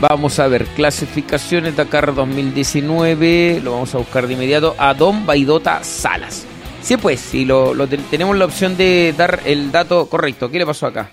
Vamos 0.00 0.38
a 0.38 0.48
ver, 0.48 0.66
clasificaciones 0.66 1.76
Dakar 1.76 2.14
2019, 2.14 3.60
lo 3.62 3.72
vamos 3.72 3.94
a 3.94 3.98
buscar 3.98 4.26
de 4.26 4.34
inmediato, 4.34 4.74
a 4.76 4.92
Don 4.92 5.24
Baidota 5.24 5.82
Salas. 5.82 6.46
Sí, 6.82 6.98
pues, 6.98 7.20
si 7.20 7.46
lo, 7.46 7.74
tenemos 8.10 8.36
la 8.36 8.44
opción 8.44 8.76
de 8.76 9.14
dar 9.16 9.40
el 9.46 9.72
dato 9.72 10.06
correcto. 10.06 10.50
¿Qué 10.50 10.58
le 10.58 10.66
pasó 10.66 10.86
acá? 10.86 11.08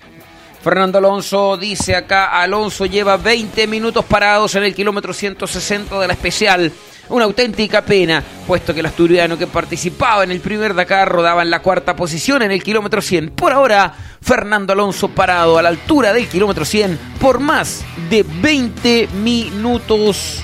Fernando 0.62 0.98
Alonso 0.98 1.56
dice 1.56 1.96
acá, 1.96 2.40
Alonso 2.40 2.86
lleva 2.86 3.16
20 3.16 3.66
minutos 3.66 4.04
parados 4.04 4.54
en 4.54 4.62
el 4.62 4.72
kilómetro 4.72 5.12
160 5.12 5.98
de 5.98 6.06
la 6.06 6.12
especial. 6.12 6.72
Una 7.08 7.24
auténtica 7.24 7.82
pena, 7.82 8.22
puesto 8.46 8.72
que 8.72 8.78
el 8.78 8.86
asturiano 8.86 9.36
que 9.36 9.48
participaba 9.48 10.22
en 10.22 10.30
el 10.30 10.40
primer 10.40 10.72
Dakar 10.72 11.08
rodaba 11.08 11.42
en 11.42 11.50
la 11.50 11.62
cuarta 11.62 11.96
posición 11.96 12.42
en 12.42 12.52
el 12.52 12.62
kilómetro 12.62 13.02
100. 13.02 13.30
Por 13.30 13.52
ahora, 13.52 13.92
Fernando 14.20 14.72
Alonso 14.72 15.08
parado 15.08 15.58
a 15.58 15.62
la 15.62 15.68
altura 15.68 16.12
del 16.12 16.28
kilómetro 16.28 16.64
100 16.64 16.96
por 17.20 17.40
más 17.40 17.84
de 18.08 18.22
20 18.22 19.08
minutos. 19.20 20.42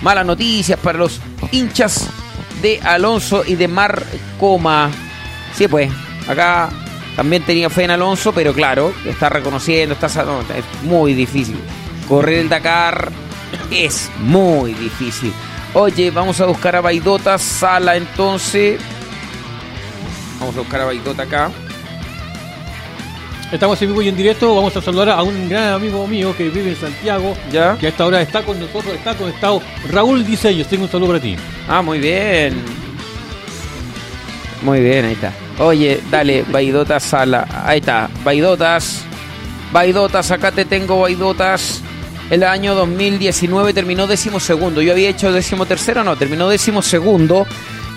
Malas 0.00 0.24
noticias 0.24 0.80
para 0.80 0.96
los 0.96 1.20
hinchas 1.52 2.08
de 2.62 2.80
Alonso 2.82 3.44
y 3.46 3.54
de 3.54 3.68
Marcoma. 3.68 4.90
Sí, 5.54 5.68
pues, 5.68 5.90
acá 6.26 6.70
también 7.18 7.42
tenía 7.42 7.68
fe 7.68 7.82
en 7.82 7.90
Alonso, 7.90 8.32
pero 8.32 8.54
claro, 8.54 8.94
está 9.04 9.28
reconociendo, 9.28 9.94
está 9.94 10.06
es 10.06 10.84
muy 10.84 11.14
difícil. 11.14 11.58
Correr 12.06 12.38
el 12.38 12.48
Dakar 12.48 13.10
es 13.72 14.08
muy 14.20 14.72
difícil. 14.72 15.32
Oye, 15.74 16.12
vamos 16.12 16.40
a 16.40 16.46
buscar 16.46 16.76
a 16.76 16.80
Baidota, 16.80 17.36
sala 17.36 17.96
entonces. 17.96 18.80
Vamos 20.38 20.54
a 20.54 20.60
buscar 20.60 20.82
a 20.82 20.84
Baidota 20.84 21.24
acá. 21.24 21.50
Estamos 23.50 23.82
en 23.82 23.88
vivo 23.88 24.02
y 24.02 24.08
en 24.10 24.16
directo. 24.16 24.54
Vamos 24.54 24.76
a 24.76 24.80
saludar 24.80 25.08
a 25.08 25.20
un 25.24 25.48
gran 25.48 25.72
amigo 25.72 26.06
mío 26.06 26.36
que 26.36 26.48
vive 26.50 26.70
en 26.70 26.76
Santiago. 26.76 27.36
¿Ya? 27.50 27.76
Que 27.78 27.86
a 27.86 27.88
esta 27.88 28.06
hora 28.06 28.22
está 28.22 28.44
con 28.44 28.60
nosotros, 28.60 28.94
está 28.94 29.16
conectado. 29.16 29.60
Raúl 29.90 30.24
Diseños, 30.24 30.68
tengo 30.68 30.84
un 30.84 30.90
saludo 30.90 31.08
para 31.08 31.20
ti. 31.20 31.34
Ah, 31.66 31.82
muy 31.82 31.98
bien. 31.98 32.62
Muy 34.62 34.78
bien, 34.78 35.04
ahí 35.04 35.14
está. 35.14 35.32
Oye, 35.58 36.00
dale, 36.10 36.44
Baidotas 36.48 37.02
Sala. 37.02 37.46
Ahí 37.64 37.80
está, 37.80 38.08
Baidotas. 38.22 39.02
Baidotas, 39.72 40.30
acá 40.30 40.52
te 40.52 40.64
tengo 40.64 41.00
Baidotas. 41.00 41.82
El 42.30 42.44
año 42.44 42.74
2019 42.74 43.72
terminó 43.72 44.06
décimo 44.06 44.38
segundo. 44.38 44.82
Yo 44.82 44.92
había 44.92 45.08
hecho 45.08 45.32
décimo 45.32 45.66
tercero, 45.66 46.04
no, 46.04 46.16
terminó 46.16 46.48
décimo 46.48 46.80
segundo. 46.80 47.46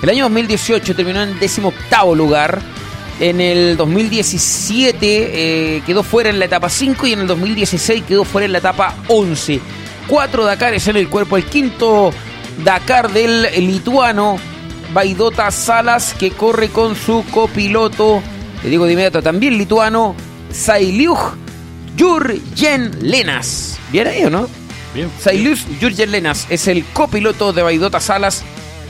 El 0.01 0.09
año 0.09 0.23
2018 0.25 0.95
terminó 0.95 1.21
en 1.21 1.37
décimo 1.39 1.71
lugar. 2.15 2.59
En 3.19 3.39
el 3.39 3.77
2017 3.77 5.75
eh, 5.77 5.83
quedó 5.85 6.01
fuera 6.01 6.31
en 6.31 6.39
la 6.39 6.45
etapa 6.45 6.69
5 6.69 7.05
y 7.05 7.13
en 7.13 7.19
el 7.19 7.27
2016 7.27 8.03
quedó 8.07 8.23
fuera 8.23 8.45
en 8.45 8.53
la 8.53 8.57
etapa 8.57 8.95
11. 9.07 9.59
Cuatro 10.07 10.45
Dakares 10.45 10.87
en 10.87 10.97
el 10.97 11.07
cuerpo. 11.07 11.37
El 11.37 11.45
quinto 11.45 12.11
Dakar 12.63 13.11
del 13.11 13.43
lituano 13.67 14.39
Baidota 14.93 15.49
Salas 15.51 16.13
que 16.13 16.31
corre 16.31 16.69
con 16.69 16.95
su 16.95 17.23
copiloto, 17.31 18.21
le 18.63 18.69
digo 18.69 18.85
de 18.85 18.93
inmediato 18.93 19.21
también 19.21 19.57
lituano, 19.57 20.15
Sailiuj 20.51 21.35
Jurgen 21.97 22.91
Lenas. 23.01 23.77
¿Bien 23.91 24.07
ahí 24.07 24.23
o 24.25 24.29
no? 24.29 24.47
Bien. 24.93 25.09
Sailiuj 25.19 25.59
Jurgen 25.79 26.11
Lenas 26.11 26.47
es 26.49 26.67
el 26.67 26.83
copiloto 26.85 27.53
de 27.53 27.61
Baidota 27.61 27.99
Salas, 27.99 28.43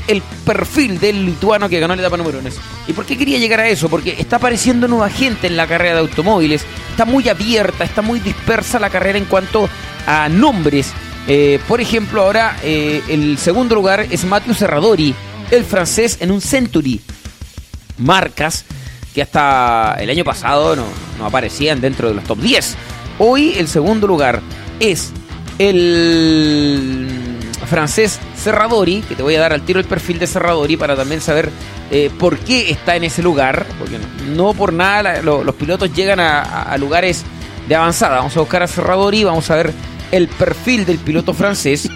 el 0.07 0.21
perfil 0.45 0.99
del 0.99 1.25
lituano 1.25 1.69
que 1.69 1.79
ganó 1.79 1.95
la 1.95 2.01
etapa 2.01 2.17
número 2.17 2.39
1. 2.39 2.49
¿Y 2.87 2.93
por 2.93 3.05
qué 3.05 3.17
quería 3.17 3.37
llegar 3.37 3.59
a 3.59 3.69
eso? 3.69 3.87
Porque 3.87 4.15
está 4.17 4.37
apareciendo 4.37 4.87
nueva 4.87 5.09
gente 5.09 5.47
en 5.47 5.55
la 5.55 5.67
carrera 5.67 5.95
de 5.95 5.99
automóviles, 6.01 6.65
está 6.89 7.05
muy 7.05 7.29
abierta, 7.29 7.83
está 7.83 8.01
muy 8.01 8.19
dispersa 8.19 8.79
la 8.79 8.89
carrera 8.89 9.17
en 9.17 9.25
cuanto 9.25 9.69
a 10.07 10.29
nombres. 10.29 10.91
Eh, 11.27 11.59
por 11.67 11.79
ejemplo, 11.79 12.23
ahora 12.23 12.57
eh, 12.63 13.03
el 13.07 13.37
segundo 13.37 13.75
lugar 13.75 14.07
es 14.09 14.25
Matthew 14.25 14.55
Serradori, 14.55 15.13
el 15.51 15.65
francés 15.65 16.17
en 16.21 16.31
un 16.31 16.41
Century. 16.41 17.01
Marcas 17.97 18.65
que 19.13 19.21
hasta 19.21 19.97
el 19.99 20.09
año 20.09 20.23
pasado 20.23 20.75
no, 20.75 20.85
aparecían 21.25 21.81
dentro 21.81 22.07
de 22.07 22.15
los 22.15 22.23
top 22.23 22.39
10. 22.39 22.75
Hoy 23.19 23.53
el 23.57 23.67
segundo 23.67 24.07
lugar 24.07 24.41
es 24.79 25.11
el 25.59 27.07
francés 27.67 28.19
Serradori, 28.35 29.01
que 29.01 29.15
te 29.15 29.21
voy 29.21 29.35
a 29.35 29.41
dar 29.41 29.53
al 29.53 29.61
tiro 29.61 29.79
el 29.79 29.85
perfil 29.85 30.17
de 30.17 30.27
Serradori 30.27 30.77
para 30.77 30.95
también 30.95 31.21
saber 31.21 31.49
eh, 31.91 32.09
por 32.17 32.37
qué 32.39 32.71
está 32.71 32.95
en 32.95 33.03
ese 33.03 33.21
lugar, 33.21 33.65
porque 33.77 33.97
no, 34.33 34.53
por 34.53 34.73
nada 34.73 35.21
los 35.21 35.55
pilotos 35.55 35.93
llegan 35.93 36.19
a, 36.19 36.75
lugares 36.77 37.23
de 37.67 37.75
avanzada. 37.75 38.17
Vamos 38.17 38.35
a 38.37 38.39
buscar 38.39 38.63
a 38.63 38.67
Serradori, 38.67 39.23
vamos 39.23 39.51
a 39.51 39.57
ver 39.57 39.73
el 40.11 40.27
perfil 40.29 40.85
del 40.85 40.97
piloto 40.97 41.33
francés 41.33 41.89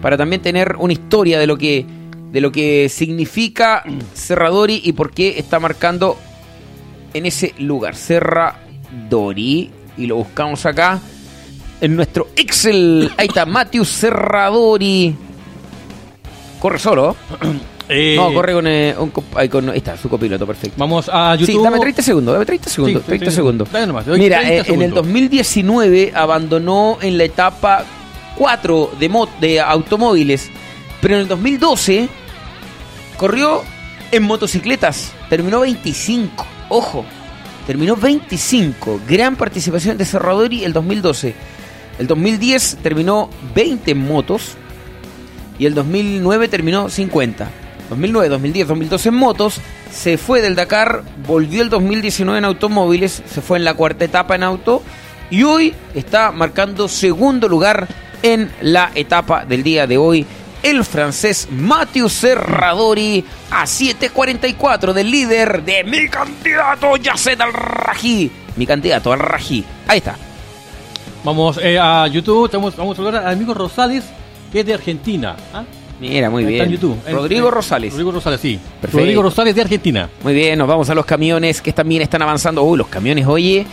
para 0.00 0.16
también 0.16 0.42
tener 0.42 0.76
una 0.78 0.94
historia 0.94 1.38
de 1.38 1.46
lo 1.46 1.56
que 1.56 1.86
de 2.32 2.40
lo 2.40 2.50
que 2.50 2.88
significa 2.88 3.84
Serradori 4.14 4.80
y 4.84 4.92
por 4.92 5.12
qué 5.12 5.38
está 5.38 5.60
marcando 5.60 6.16
en 7.12 7.26
ese 7.26 7.54
lugar. 7.58 7.94
Serradori 7.94 9.70
y 9.98 10.06
lo 10.06 10.16
buscamos 10.16 10.64
acá 10.64 10.98
en 11.80 11.94
nuestro 11.94 12.28
Excel. 12.34 13.10
Ahí 13.18 13.26
está 13.26 13.44
Matthew 13.44 13.84
Serradori. 13.84 15.14
Corre 16.58 16.78
solo. 16.78 17.16
Eh, 17.94 18.14
no, 18.16 18.32
corre 18.32 18.54
con, 18.54 18.66
eh, 18.66 18.94
un, 18.96 19.10
con, 19.10 19.24
ahí 19.34 19.50
está, 19.74 19.98
su 19.98 20.08
copiloto, 20.08 20.46
perfecto. 20.46 20.76
Vamos 20.78 21.10
a 21.12 21.34
YouTube. 21.34 21.56
Sí, 21.56 21.62
dame 21.62 21.78
30 21.78 22.00
segundos, 22.00 22.32
dame 22.32 22.46
30 22.46 22.70
segundos. 22.70 23.02
Sí, 23.02 23.06
30 23.06 23.26
sí, 23.26 23.36
segundos. 23.36 23.68
nomás, 23.70 24.06
Mira, 24.06 24.38
30 24.38 24.38
eh, 24.38 24.54
en 24.54 24.58
el 24.60 24.64
segundos. 24.64 24.94
2019 24.94 26.12
abandonó 26.14 26.98
en 27.02 27.18
la 27.18 27.24
etapa 27.24 27.84
4 28.38 28.92
de, 28.98 29.26
de 29.40 29.60
automóviles, 29.60 30.48
pero 31.02 31.16
en 31.16 31.20
el 31.22 31.28
2012 31.28 32.08
corrió 33.22 33.62
en 34.10 34.24
motocicletas, 34.24 35.12
terminó 35.30 35.60
25. 35.60 36.44
Ojo, 36.70 37.04
terminó 37.68 37.94
25. 37.94 39.00
Gran 39.08 39.36
participación 39.36 39.96
de 39.96 40.04
Serradori 40.04 40.64
el 40.64 40.72
2012. 40.72 41.32
El 42.00 42.08
2010 42.08 42.78
terminó 42.82 43.30
20 43.54 43.92
en 43.92 44.08
motos 44.08 44.56
y 45.56 45.66
el 45.66 45.74
2009 45.74 46.48
terminó 46.48 46.88
50. 46.88 47.48
2009, 47.90 48.28
2010, 48.28 48.66
2012 48.66 49.08
en 49.10 49.14
motos, 49.14 49.60
se 49.92 50.18
fue 50.18 50.40
del 50.40 50.56
Dakar, 50.56 51.04
volvió 51.24 51.62
el 51.62 51.70
2019 51.70 52.38
en 52.38 52.44
automóviles, 52.44 53.22
se 53.24 53.40
fue 53.40 53.56
en 53.56 53.64
la 53.64 53.74
cuarta 53.74 54.04
etapa 54.04 54.34
en 54.34 54.42
auto 54.42 54.82
y 55.30 55.44
hoy 55.44 55.74
está 55.94 56.32
marcando 56.32 56.88
segundo 56.88 57.46
lugar 57.46 57.86
en 58.24 58.50
la 58.62 58.90
etapa 58.96 59.44
del 59.44 59.62
día 59.62 59.86
de 59.86 59.96
hoy. 59.96 60.26
El 60.62 60.84
francés 60.84 61.48
Mathieu 61.50 62.08
Serradori 62.08 63.24
a 63.50 63.64
7.44 63.64 64.92
del 64.92 65.10
líder 65.10 65.64
de 65.64 65.82
mi 65.82 66.08
candidato 66.08 66.96
Yacet 66.96 67.40
al 67.40 67.52
Raji. 67.52 68.30
Mi 68.56 68.66
candidato 68.66 69.12
al 69.12 69.18
Raji. 69.18 69.64
Ahí 69.88 69.98
está. 69.98 70.16
Vamos 71.24 71.58
eh, 71.62 71.78
a 71.80 72.06
YouTube. 72.06 72.50
Vamos 72.52 72.98
a 72.98 73.02
hablar 73.02 73.26
al 73.26 73.32
amigo 73.32 73.54
Rosales, 73.54 74.04
que 74.52 74.60
es 74.60 74.66
de 74.66 74.74
Argentina. 74.74 75.36
¿ah? 75.52 75.64
Mira, 76.00 76.30
muy 76.30 76.42
Está 76.42 76.50
bien. 76.50 76.64
en 76.64 76.70
YouTube. 76.72 76.98
Rodrigo 77.10 77.48
en- 77.48 77.54
Rosales. 77.54 77.92
Rodrigo 77.92 78.12
Rosales, 78.12 78.40
sí. 78.40 78.58
Perfecto. 78.80 78.98
Rodrigo 78.98 79.22
Rosales 79.22 79.54
de 79.54 79.62
Argentina. 79.62 80.08
Muy 80.22 80.34
bien, 80.34 80.58
nos 80.58 80.68
vamos 80.68 80.88
a 80.90 80.94
los 80.94 81.04
camiones 81.06 81.60
que 81.60 81.72
también 81.72 82.02
están 82.02 82.22
avanzando. 82.22 82.62
Uy, 82.62 82.78
los 82.78 82.88
camiones, 82.88 83.26
oye, 83.26 83.66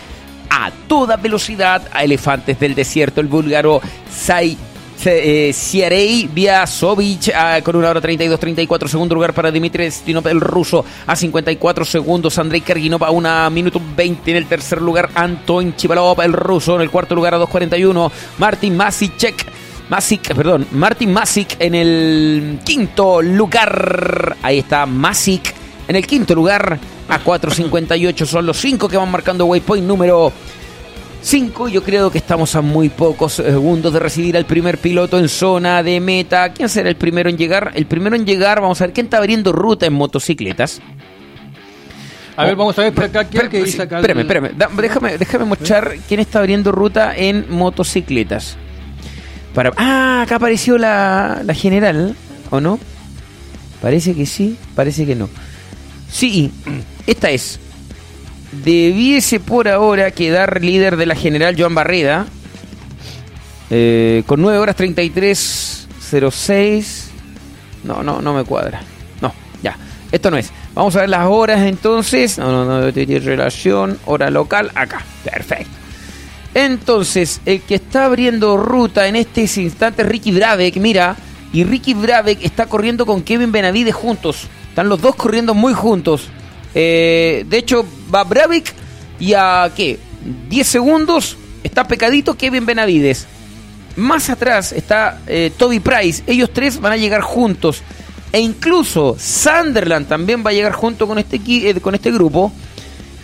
a 0.49 0.71
toda 0.87 1.17
velocidad 1.17 1.83
a 1.91 2.03
Elefantes 2.03 2.59
del 2.59 2.73
Desierto, 2.73 3.21
el 3.21 3.27
búlgaro 3.27 3.81
Sai. 4.11 4.57
Eh, 5.05 5.51
Sierei 5.53 6.27
Viasovic 6.31 7.31
ah, 7.33 7.61
con 7.63 7.75
una 7.75 7.89
hora 7.89 8.01
32, 8.01 8.39
34 8.39 8.89
segundo 8.89 9.15
lugar 9.15 9.33
para 9.33 9.49
Dimitri 9.49 9.89
Stinov, 9.89 10.27
el 10.27 10.41
ruso 10.41 10.83
a 11.07 11.15
54 11.15 11.85
segundos, 11.85 12.37
Andrei 12.37 12.61
Karginov 12.61 13.03
a 13.05 13.11
una 13.11 13.49
minuto 13.49 13.81
20 13.95 14.31
en 14.31 14.37
el 14.37 14.45
tercer 14.45 14.81
lugar, 14.81 15.09
Anton 15.15 15.75
Chivalov, 15.75 16.19
el 16.21 16.33
ruso 16.33 16.75
en 16.75 16.81
el 16.81 16.89
cuarto 16.89 17.15
lugar 17.15 17.33
a 17.33 17.39
2.41, 17.39 18.11
Martin 18.39 18.75
Masicek 18.75 19.45
Masic, 19.89 20.35
perdón, 20.35 20.67
Martin 20.71 21.11
Masic 21.11 21.55
en 21.59 21.73
el 21.73 22.59
quinto 22.63 23.23
lugar. 23.23 24.37
Ahí 24.43 24.59
está 24.59 24.85
Masic 24.85 25.53
en 25.87 25.95
el 25.95 26.05
quinto 26.05 26.35
lugar. 26.35 26.79
A 27.09 27.23
4.58 27.23 28.25
son 28.25 28.45
los 28.45 28.57
cinco 28.57 28.87
que 28.87 28.97
van 28.97 29.09
marcando 29.09 29.45
waypoint 29.45 29.87
número 29.87 30.31
5. 31.21 31.67
Yo 31.67 31.83
creo 31.83 32.09
que 32.11 32.17
estamos 32.17 32.55
a 32.55 32.61
muy 32.61 32.89
pocos 32.89 33.33
segundos 33.33 33.93
de 33.93 33.99
recibir 33.99 34.37
al 34.37 34.45
primer 34.45 34.77
piloto 34.77 35.19
en 35.19 35.29
zona 35.29 35.83
de 35.83 35.99
meta. 35.99 36.53
¿Quién 36.53 36.69
será 36.69 36.89
el 36.89 36.95
primero 36.95 37.29
en 37.29 37.37
llegar? 37.37 37.71
El 37.75 37.85
primero 37.85 38.15
en 38.15 38.25
llegar, 38.25 38.61
vamos 38.61 38.79
a 38.81 38.85
ver 38.85 38.93
quién 38.93 39.07
está 39.07 39.17
abriendo 39.17 39.51
ruta 39.51 39.85
en 39.85 39.93
motocicletas. 39.93 40.81
A 42.37 42.45
ver, 42.45 42.55
vamos 42.55 42.79
a 42.79 42.83
ver 42.83 42.93
por 42.93 43.03
acá 43.03 43.29
qué 43.29 43.49
que 43.49 43.63
dice 43.63 43.81
acá. 43.81 43.97
Espérame, 43.97 44.21
espérame. 44.21 44.51
déjame, 44.81 45.17
déjame 45.17 45.45
mostrar 45.45 45.95
quién 46.07 46.21
está 46.21 46.39
abriendo 46.39 46.71
ruta 46.71 47.13
en 47.15 47.45
motocicletas. 47.49 48.55
Para, 49.53 49.73
ah, 49.75 50.21
acá 50.21 50.35
apareció 50.35 50.77
la, 50.77 51.41
la 51.43 51.53
general, 51.53 52.15
¿o 52.49 52.61
no? 52.61 52.79
Parece 53.81 54.15
que 54.15 54.25
sí, 54.25 54.57
parece 54.73 55.05
que 55.05 55.15
no. 55.15 55.29
Sí, 56.09 56.51
esta 57.07 57.29
es. 57.29 57.59
Debiese 58.51 59.39
por 59.39 59.67
ahora 59.67 60.11
quedar 60.11 60.61
líder 60.61 60.97
de 60.97 61.05
la 61.05 61.15
general 61.15 61.55
Joan 61.57 61.75
Barreda. 61.75 62.25
Eh, 63.69 64.23
con 64.25 64.41
9 64.41 64.57
horas 64.57 64.75
33.06. 64.75 67.09
No, 67.83 68.03
no, 68.03 68.21
no 68.21 68.33
me 68.33 68.43
cuadra. 68.43 68.81
No, 69.21 69.33
ya. 69.61 69.77
Esto 70.11 70.31
no 70.31 70.37
es. 70.37 70.51
Vamos 70.73 70.95
a 70.95 71.01
ver 71.01 71.09
las 71.09 71.27
horas 71.27 71.61
entonces. 71.61 72.37
No, 72.37 72.51
no, 72.51 72.65
no, 72.65 72.91
de 72.91 73.19
relación, 73.19 73.99
hora 74.05 74.29
local, 74.29 74.71
acá. 74.75 75.03
Perfecto. 75.23 75.71
Entonces, 76.53 77.41
el 77.45 77.61
que 77.61 77.75
está 77.75 78.05
abriendo 78.05 78.57
ruta 78.57 79.07
en 79.07 79.15
este 79.15 79.41
instante 79.41 80.01
es 80.01 80.07
Ricky 80.07 80.31
Bravek, 80.31 80.77
mira. 80.77 81.15
Y 81.53 81.63
Ricky 81.63 81.93
Bravek 81.93 82.43
está 82.43 82.67
corriendo 82.67 83.05
con 83.05 83.21
Kevin 83.21 83.51
Benavides 83.51 83.95
juntos. 83.95 84.47
Están 84.69 84.89
los 84.89 85.01
dos 85.01 85.15
corriendo 85.15 85.53
muy 85.53 85.73
juntos. 85.73 86.29
Eh, 86.73 87.45
de 87.47 87.57
hecho, 87.57 87.85
va 88.13 88.23
Bravik 88.23 88.73
y 89.19 89.33
a 89.33 89.71
¿qué? 89.75 89.99
10 90.49 90.67
segundos 90.67 91.37
está 91.63 91.87
pecadito 91.87 92.35
Kevin 92.35 92.65
Benavides. 92.65 93.27
Más 93.95 94.29
atrás 94.29 94.71
está 94.71 95.19
eh, 95.27 95.51
Toby 95.57 95.79
Price. 95.79 96.23
Ellos 96.27 96.51
tres 96.53 96.79
van 96.79 96.93
a 96.93 96.97
llegar 96.97 97.21
juntos. 97.21 97.81
E 98.31 98.39
incluso 98.39 99.15
Sunderland 99.19 100.07
también 100.07 100.43
va 100.45 100.51
a 100.51 100.53
llegar 100.53 100.73
junto 100.73 101.07
con 101.07 101.17
este, 101.17 101.41
eh, 101.47 101.79
con 101.81 101.95
este 101.95 102.11
grupo. 102.11 102.51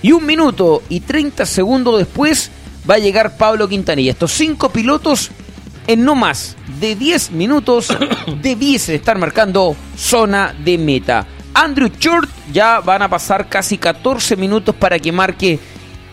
Y 0.02 0.12
un 0.12 0.26
minuto 0.26 0.84
y 0.90 1.00
30 1.00 1.46
segundos 1.46 1.98
después 1.98 2.52
va 2.90 2.96
a 2.96 3.00
llegar 3.00 3.38
Pablo 3.38 3.68
Quintanilla. 3.68 4.12
Estos 4.12 4.32
cinco 4.32 4.70
pilotos 4.70 5.32
en 5.88 6.04
no 6.04 6.16
más 6.16 6.56
de 6.80 6.96
10 6.96 7.32
minutos 7.32 7.88
debiese 8.42 8.96
estar 8.96 9.18
marcando 9.18 9.76
zona 9.96 10.54
de 10.64 10.78
meta. 10.78 11.28
Andrew 11.56 11.90
Short 11.99 12.30
ya 12.52 12.82
van 12.82 13.02
a 13.02 13.10
pasar 13.10 13.48
casi 13.48 13.77
14 13.77 14.36
minutos 14.36 14.76
para 14.76 14.99
que 14.99 15.11
marque 15.11 15.57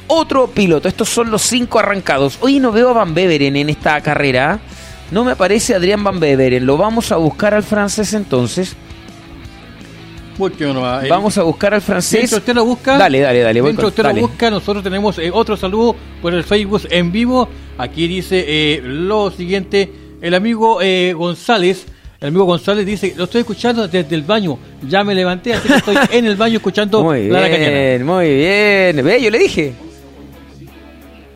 otro 0.07 0.47
piloto. 0.47 0.89
Estos 0.89 1.09
son 1.09 1.31
los 1.31 1.43
cinco 1.43 1.81
arrancados. 1.81 2.39
Hoy 2.41 2.61
no 2.61 2.71
veo 2.71 2.91
a 2.91 2.93
Van 2.93 3.13
Beveren 3.13 3.57
en 3.57 3.69
esta 3.69 4.01
carrera. 4.01 4.61
No 5.11 5.25
me 5.25 5.33
aparece 5.33 5.75
Adrián 5.75 6.05
Van 6.05 6.21
Beveren. 6.21 6.65
Lo 6.65 6.77
vamos 6.77 7.11
a 7.11 7.17
buscar 7.17 7.55
al 7.55 7.65
francés 7.65 8.15
entonces. 8.15 8.77
Vamos 11.09 11.37
a 11.39 11.43
buscar 11.43 11.75
al 11.75 11.83
francés. 11.83 12.21
Mientras 12.21 12.41
usted 12.41 12.55
lo 12.55 12.65
busca. 12.65 12.97
Dale, 12.97 13.21
dale, 13.21 13.41
dale. 13.41 13.63
Mientras 13.63 13.89
usted 13.89 14.05
lo 14.05 14.15
busca, 14.15 14.51
nosotros 14.51 14.83
tenemos 14.83 15.19
eh, 15.19 15.31
otro 15.33 15.57
saludo 15.57 15.97
por 16.23 16.33
el 16.35 16.45
Facebook 16.45 16.83
en 16.89 17.11
vivo. 17.11 17.49
Aquí 17.79 18.07
dice 18.07 18.45
eh, 18.47 18.81
lo 18.83 19.31
siguiente: 19.31 19.93
el 20.21 20.35
amigo 20.35 20.81
eh, 20.81 21.13
González 21.15 21.87
el 22.23 22.29
amigo 22.29 22.45
González 22.45 22.87
dice, 22.87 23.15
lo 23.17 23.25
estoy 23.25 23.41
escuchando 23.41 23.89
desde 23.89 24.15
el 24.15 24.23
baño. 24.23 24.57
Ya 24.89 25.03
me 25.03 25.13
levanté, 25.13 25.55
así 25.55 25.67
que 25.67 25.75
estoy 25.75 25.97
en 26.13 26.25
el 26.25 26.37
baño 26.37 26.59
escuchando 26.59 27.03
muy 27.03 27.29
bien, 27.29 28.07
Muy 28.07 28.35
bien, 28.37 29.05
Ve, 29.05 29.21
yo 29.21 29.29
le 29.29 29.39
dije. 29.41 29.73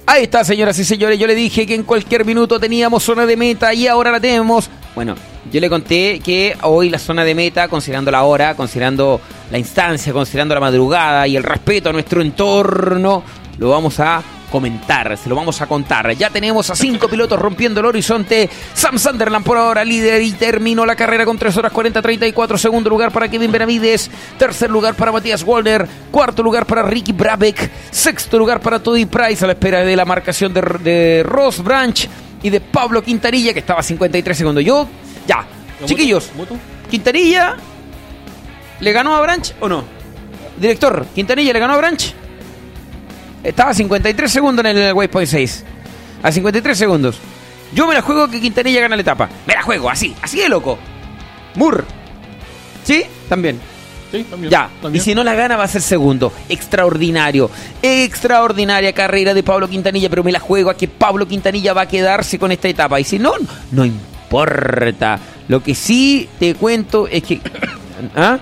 Ahí 0.07 0.23
está, 0.23 0.45
señoras 0.45 0.79
y 0.79 0.85
señores. 0.85 1.19
Yo 1.19 1.27
le 1.27 1.35
dije 1.35 1.67
que 1.67 1.75
en 1.75 1.83
cualquier 1.83 2.25
minuto 2.25 2.61
teníamos 2.61 3.03
zona 3.03 3.27
de 3.27 3.37
meta 3.37 3.75
y 3.75 3.89
ahora 3.89 4.13
la 4.13 4.21
tenemos. 4.21 4.71
Bueno, 4.95 5.17
yo 5.51 5.61
le 5.61 5.69
conté 5.69 6.21
que 6.21 6.57
hoy 6.63 6.89
la 6.89 7.01
zona 7.01 7.25
de 7.25 7.35
meta, 7.35 7.67
considerando 7.67 8.13
la 8.13 8.23
hora, 8.23 8.55
considerando 8.55 9.21
la 9.51 9.59
instancia, 9.59 10.13
considerando 10.13 10.55
la 10.55 10.61
madrugada 10.61 11.27
y 11.27 11.35
el 11.35 11.43
respeto 11.43 11.91
a 11.91 11.93
nuestro 11.93 12.23
entorno, 12.23 13.25
lo 13.59 13.71
vamos 13.71 13.99
a 13.99 14.23
comentar, 14.51 15.17
se 15.17 15.29
lo 15.29 15.35
vamos 15.35 15.61
a 15.61 15.67
contar. 15.67 16.13
Ya 16.17 16.31
tenemos 16.31 16.71
a 16.71 16.77
cinco 16.77 17.09
pilotos 17.09 17.39
rompiendo 17.39 17.81
el 17.81 17.87
horizonte. 17.87 18.49
Sam 18.75 18.99
Sunderland 18.99 19.45
por 19.45 19.59
ahora 19.59 19.85
líder 19.85 20.23
y 20.23 20.33
terminó 20.33 20.87
la 20.87 20.97
carrera 20.97 21.25
con 21.25 21.39
3 21.39 21.57
horas 21.57 21.73
40, 21.73 22.01
34. 22.03 22.59
Segundo 22.59 22.91
lugar 22.91 23.13
para 23.13 23.29
Kevin 23.29 23.53
Benavides. 23.53 24.11
Tercer 24.39 24.71
lugar 24.71 24.95
para 24.95 25.13
Matías 25.13 25.43
Walder. 25.43 25.87
Cuarto 26.11 26.43
lugar 26.43 26.67
para 26.67 26.83
Ricky 26.83 27.13
Brabeck. 27.13 27.71
Sexto 27.91 28.39
lugar 28.39 28.61
para 28.61 28.79
Toddy 28.83 29.07
Price 29.07 29.45
a 29.45 29.47
la 29.47 29.53
espera 29.55 29.81
de 29.81 29.97
la 29.97 30.05
marcación 30.05 30.53
de, 30.53 30.61
de 30.83 31.23
Ross 31.25 31.63
Branch 31.63 32.09
y 32.43 32.51
de 32.51 32.61
Pablo 32.61 33.03
Quintanilla 33.03 33.53
que 33.53 33.61
estaba 33.61 33.81
a 33.81 33.83
53 33.83 34.37
segundos. 34.37 34.65
Yo, 34.65 34.87
ya, 35.27 35.45
chiquillos, 35.85 36.31
Quintanilla 36.91 37.57
le 38.81 38.93
ganó 38.93 39.17
a 39.17 39.21
Branch 39.21 39.55
o 39.61 39.69
no? 39.69 39.85
Director, 40.59 41.07
Quintanilla 41.15 41.53
le 41.53 41.59
ganó 41.59 41.75
a 41.75 41.77
Branch. 41.79 42.15
Estaba 43.47 43.71
a 43.71 43.75
53 43.75 44.31
segundos 44.31 44.65
en 44.65 44.77
el 44.77 44.93
Waypoint 44.93 45.31
6. 45.31 45.65
A 46.21 46.33
53 46.33 46.77
segundos. 46.77 47.19
Yo 47.73 47.87
me 47.87 47.95
la 47.95 48.03
juego 48.03 48.29
que 48.29 48.41
Quintanilla 48.41 48.81
gana 48.81 48.97
la 48.97 49.03
etapa. 49.03 49.29
Me 49.47 49.55
la 49.55 49.63
juego, 49.63 49.89
así, 49.89 50.15
así 50.21 50.41
de 50.41 50.49
loco. 50.49 50.77
Mur. 51.55 51.85
¿Sí? 52.83 53.05
También. 53.29 53.61
Sí, 54.11 54.25
también. 54.25 54.51
Ya. 54.51 54.69
Y 54.93 54.99
si 54.99 55.15
no 55.15 55.23
la 55.23 55.35
gana 55.35 55.57
va 55.57 55.63
a 55.63 55.69
ser 55.69 55.83
segundo. 55.83 56.33
Extraordinario. 56.49 57.49
Extraordinaria 57.83 58.93
carrera 58.93 59.33
de 59.33 59.45
Pablo 59.45 59.69
Quintanilla, 59.69 60.11
pero 60.11 60.25
me 60.25 60.33
la 60.33 60.41
juego 60.41 60.71
a 60.71 60.77
que 60.77 60.89
Pablo 60.89 61.29
Quintanilla 61.29 61.73
va 61.73 61.83
a 61.83 61.89
quedarse 61.89 62.41
con 62.41 62.51
esta 62.51 62.67
etapa. 62.67 62.99
Y 62.99 63.05
si 63.05 63.21
no, 63.21 63.33
no 63.71 63.85
importa. 63.85 65.21
Lo 65.47 65.63
que 65.63 65.77
sí 65.77 66.29
te 66.41 66.57
cuento 66.57 67.07
es 67.07 67.23
que... 67.23 67.41
¿Ah? 68.17 68.41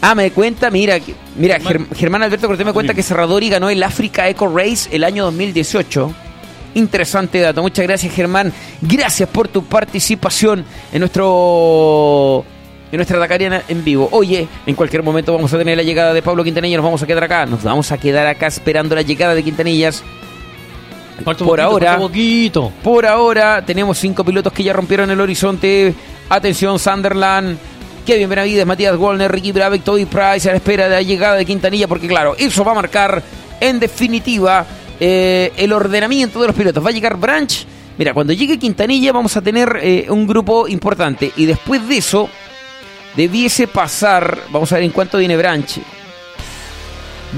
Ah, 0.00 0.14
me 0.14 0.30
cuenta, 0.30 0.70
mira, 0.70 0.98
mira, 1.36 1.58
Germán, 1.94 2.22
Alberto 2.22 2.46
Cortés 2.46 2.64
me 2.64 2.72
cuenta 2.72 2.94
que 2.94 3.02
Serradori 3.02 3.48
ganó 3.48 3.68
el 3.68 3.82
Africa 3.82 4.28
Eco 4.28 4.46
Race 4.46 4.88
el 4.92 5.02
año 5.02 5.24
2018. 5.24 6.14
Interesante 6.74 7.40
dato. 7.40 7.62
Muchas 7.62 7.84
gracias, 7.86 8.14
Germán. 8.14 8.52
Gracias 8.80 9.28
por 9.28 9.48
tu 9.48 9.64
participación 9.64 10.64
en 10.92 11.00
nuestro 11.00 12.44
en 12.90 12.96
nuestra 12.96 13.18
Dakariana 13.18 13.62
en 13.68 13.84
vivo. 13.84 14.08
Oye, 14.12 14.46
en 14.66 14.74
cualquier 14.74 15.02
momento 15.02 15.32
vamos 15.32 15.52
a 15.52 15.58
tener 15.58 15.76
la 15.76 15.82
llegada 15.82 16.14
de 16.14 16.22
Pablo 16.22 16.44
Quintanilla. 16.44 16.76
Nos 16.76 16.84
vamos 16.84 17.02
a 17.02 17.06
quedar 17.06 17.24
acá. 17.24 17.46
Nos 17.46 17.62
vamos 17.64 17.90
a 17.90 17.98
quedar 17.98 18.26
acá 18.26 18.46
esperando 18.46 18.94
la 18.94 19.02
llegada 19.02 19.34
de 19.34 19.42
Quintanillas. 19.42 20.04
por 21.24 21.60
ahora, 21.60 21.98
por 22.82 23.06
ahora 23.06 23.64
tenemos 23.64 23.98
cinco 23.98 24.24
pilotos 24.24 24.52
que 24.52 24.62
ya 24.62 24.72
rompieron 24.72 25.10
el 25.10 25.20
horizonte. 25.20 25.94
Atención, 26.28 26.78
Sunderland. 26.78 27.58
Kevin 28.08 28.30
Benavides, 28.30 28.64
Matías 28.64 28.96
Wolner, 28.96 29.30
Ricky 29.30 29.52
Brabeck, 29.52 29.84
Toby 29.84 30.06
Price 30.06 30.48
a 30.48 30.52
la 30.52 30.56
espera 30.56 30.88
de 30.88 30.94
la 30.94 31.02
llegada 31.02 31.36
de 31.36 31.44
Quintanilla, 31.44 31.86
porque 31.86 32.08
claro, 32.08 32.34
eso 32.38 32.64
va 32.64 32.72
a 32.72 32.74
marcar 32.74 33.22
en 33.60 33.78
definitiva 33.78 34.64
eh, 34.98 35.52
el 35.58 35.74
ordenamiento 35.74 36.40
de 36.40 36.46
los 36.46 36.56
pilotos. 36.56 36.82
Va 36.82 36.88
a 36.88 36.92
llegar 36.92 37.18
Branch. 37.18 37.66
Mira, 37.98 38.14
cuando 38.14 38.32
llegue 38.32 38.58
Quintanilla 38.58 39.12
vamos 39.12 39.36
a 39.36 39.42
tener 39.42 39.78
eh, 39.82 40.06
un 40.08 40.26
grupo 40.26 40.66
importante 40.68 41.32
y 41.36 41.44
después 41.44 41.86
de 41.86 41.98
eso 41.98 42.30
debiese 43.14 43.66
pasar, 43.66 44.38
vamos 44.52 44.72
a 44.72 44.76
ver 44.76 44.84
en 44.84 44.90
cuánto 44.90 45.18
viene 45.18 45.36
Branch. 45.36 45.78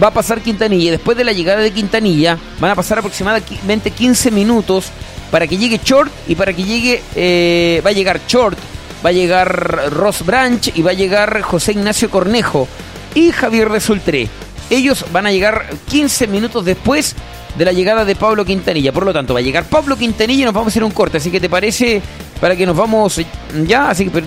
Va 0.01 0.07
a 0.07 0.15
pasar 0.15 0.41
Quintanilla 0.41 0.85
y 0.85 0.91
después 0.91 1.19
de 1.19 1.25
la 1.25 1.33
llegada 1.33 1.59
de 1.59 1.73
Quintanilla 1.73 2.39
van 2.61 2.71
a 2.71 2.77
pasar 2.77 3.01
aproximadamente 3.01 3.91
15 3.91 4.31
minutos 4.31 4.87
para 5.33 5.49
que 5.49 5.59
llegue 5.59 5.81
Short 5.85 6.13
y 6.29 6.37
para 6.37 6.53
que 6.53 6.63
llegue, 6.63 7.03
eh, 7.17 7.83
va 7.85 7.91
a 7.91 7.93
llegar 7.93 8.21
Short 8.29 8.57
va 9.05 9.11
a 9.11 9.13
llegar 9.13 9.91
Ross 9.93 10.25
Branch 10.25 10.73
y 10.75 10.83
va 10.83 10.91
a 10.91 10.95
llegar 10.95 11.41
José 11.43 11.73
Ignacio 11.73 12.11
Cornejo 12.11 12.69
y 13.15 13.33
Javier 13.33 13.69
de. 13.69 14.29
Ellos 14.69 15.05
van 15.13 15.27
a 15.27 15.33
llegar 15.33 15.67
15 15.89 16.27
minutos 16.29 16.65
después 16.65 17.17
de 17.57 17.65
la 17.65 17.73
llegada 17.73 18.05
de 18.05 18.15
Pablo 18.15 18.45
Quintanilla. 18.45 18.93
Por 18.93 19.05
lo 19.05 19.13
tanto, 19.13 19.35
va 19.35 19.41
a 19.41 19.43
llegar 19.43 19.65
Pablo 19.65 19.97
Quintanilla 19.97 20.43
y 20.43 20.45
nos 20.45 20.55
vamos 20.55 20.69
a 20.69 20.71
hacer 20.71 20.85
un 20.85 20.93
corte. 20.93 21.17
Así 21.17 21.31
que 21.31 21.41
te 21.41 21.49
parece 21.49 22.01
para 22.41 22.55
que 22.55 22.67
nos 22.67 22.77
vamos 22.77 23.21
ya. 23.67 23.91
Así 23.91 24.05
que, 24.05 24.11
pero 24.11 24.27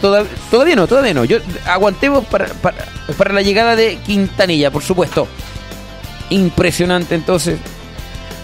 todavía, 0.52 0.76
no, 0.76 0.88
todavía 0.88 1.14
no. 1.14 1.24
Yo 1.24 1.38
aguantemos 1.66 2.26
para, 2.26 2.48
para, 2.48 3.34
la 3.34 3.42
llegada 3.42 3.76
de 3.76 3.98
Quintanilla, 4.06 4.72
por 4.72 4.84
supuesto. 4.84 5.28
Impresionante, 6.30 7.16
entonces. 7.16 7.60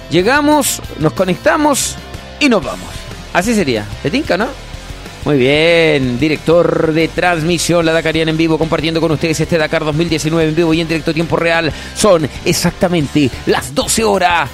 Llegamos, 0.10 0.82
nos 1.00 1.14
conectamos 1.14 1.96
y 2.40 2.50
nos 2.50 2.64
vamos. 2.64 2.90
Así 3.34 3.54
sería. 3.54 3.86
¿Te 4.02 4.10
tinca, 4.10 4.38
no? 4.38 4.48
Muy 5.26 5.38
bien, 5.38 6.18
director 6.18 6.94
de 6.94 7.10
transmisión, 7.10 7.86
la 7.86 7.91
Dakariana 7.91 8.32
en 8.32 8.38
vivo, 8.38 8.58
compartiendo 8.58 9.02
con 9.02 9.12
ustedes 9.12 9.40
este 9.40 9.58
Dakar 9.58 9.84
2019 9.84 10.50
en 10.50 10.56
vivo 10.56 10.74
y 10.74 10.82
en 10.82 10.88
directo 10.88 11.14
tiempo 11.14 11.36
real. 11.36 11.72
Son 11.94 12.28
exactamente 12.46 13.30
las 13.46 13.76
12 13.76 14.04
horas. 14.04 14.50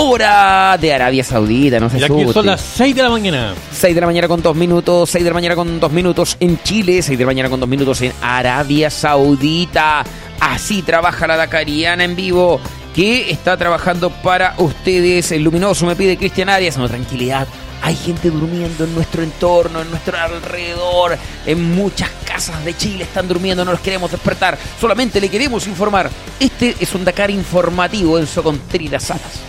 Hora 0.00 0.78
de 0.80 0.94
Arabia 0.94 1.24
Saudita, 1.24 1.80
no 1.80 1.90
sé 1.90 1.98
Y 1.98 2.04
aquí 2.04 2.32
son 2.32 2.46
las 2.46 2.60
6 2.60 2.94
de 2.94 3.02
la 3.02 3.10
mañana. 3.10 3.54
6 3.72 3.94
de 3.94 4.00
la 4.00 4.06
mañana 4.06 4.28
con 4.28 4.40
2 4.40 4.56
minutos, 4.56 5.10
6 5.10 5.24
de 5.24 5.30
la 5.30 5.34
mañana 5.34 5.56
con 5.56 5.80
2 5.80 5.92
minutos 5.92 6.36
en 6.38 6.62
Chile, 6.62 7.02
6 7.02 7.18
de 7.18 7.24
la 7.24 7.26
mañana 7.26 7.50
con 7.50 7.58
2 7.58 7.68
minutos 7.68 8.00
en 8.02 8.12
Arabia 8.22 8.90
Saudita. 8.90 10.04
Así 10.40 10.82
trabaja 10.82 11.26
la 11.26 11.36
Dakariana 11.36 12.04
en 12.04 12.14
vivo, 12.14 12.60
que 12.94 13.30
está 13.30 13.56
trabajando 13.56 14.10
para 14.10 14.54
ustedes. 14.58 15.32
El 15.32 15.42
luminoso 15.42 15.84
me 15.84 15.96
pide 15.96 16.16
Cristian 16.16 16.48
Arias, 16.48 16.78
no, 16.78 16.88
tranquilidad 16.88 17.48
hay 17.82 17.96
gente 17.96 18.30
durmiendo 18.30 18.84
en 18.84 18.94
nuestro 18.94 19.22
entorno, 19.22 19.80
en 19.80 19.90
nuestro 19.90 20.18
alrededor, 20.18 21.16
en 21.46 21.74
muchas 21.74 22.10
casas 22.24 22.64
de 22.64 22.76
Chile 22.76 23.04
están 23.04 23.28
durmiendo, 23.28 23.64
no 23.64 23.72
los 23.72 23.80
queremos 23.80 24.10
despertar, 24.10 24.58
solamente 24.80 25.20
le 25.20 25.28
queremos 25.28 25.66
informar. 25.66 26.10
Este 26.38 26.76
es 26.78 26.94
un 26.94 27.04
Dakar 27.04 27.30
informativo 27.30 28.18
en 28.18 28.26
Socontri 28.26 28.88
Salas. 28.98 29.40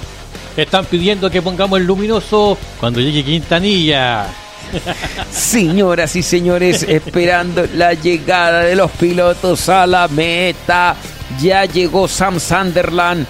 Están 0.56 0.86
pidiendo 0.86 1.30
que 1.30 1.42
pongamos 1.42 1.80
el 1.80 1.86
luminoso 1.86 2.58
cuando 2.80 3.00
llegue 3.00 3.24
Quintanilla. 3.24 4.28
Señoras 5.32 6.16
y 6.16 6.24
señores, 6.24 6.84
esperando 6.84 7.66
la 7.76 7.94
llegada 7.94 8.62
de 8.62 8.76
los 8.76 8.92
pilotos 8.92 9.70
a 9.70 9.88
la 9.88 10.08
meta. 10.08 10.96
Ya 11.40 11.66
llegó 11.66 12.08
Sam 12.08 12.40
Sunderland, 12.40 13.26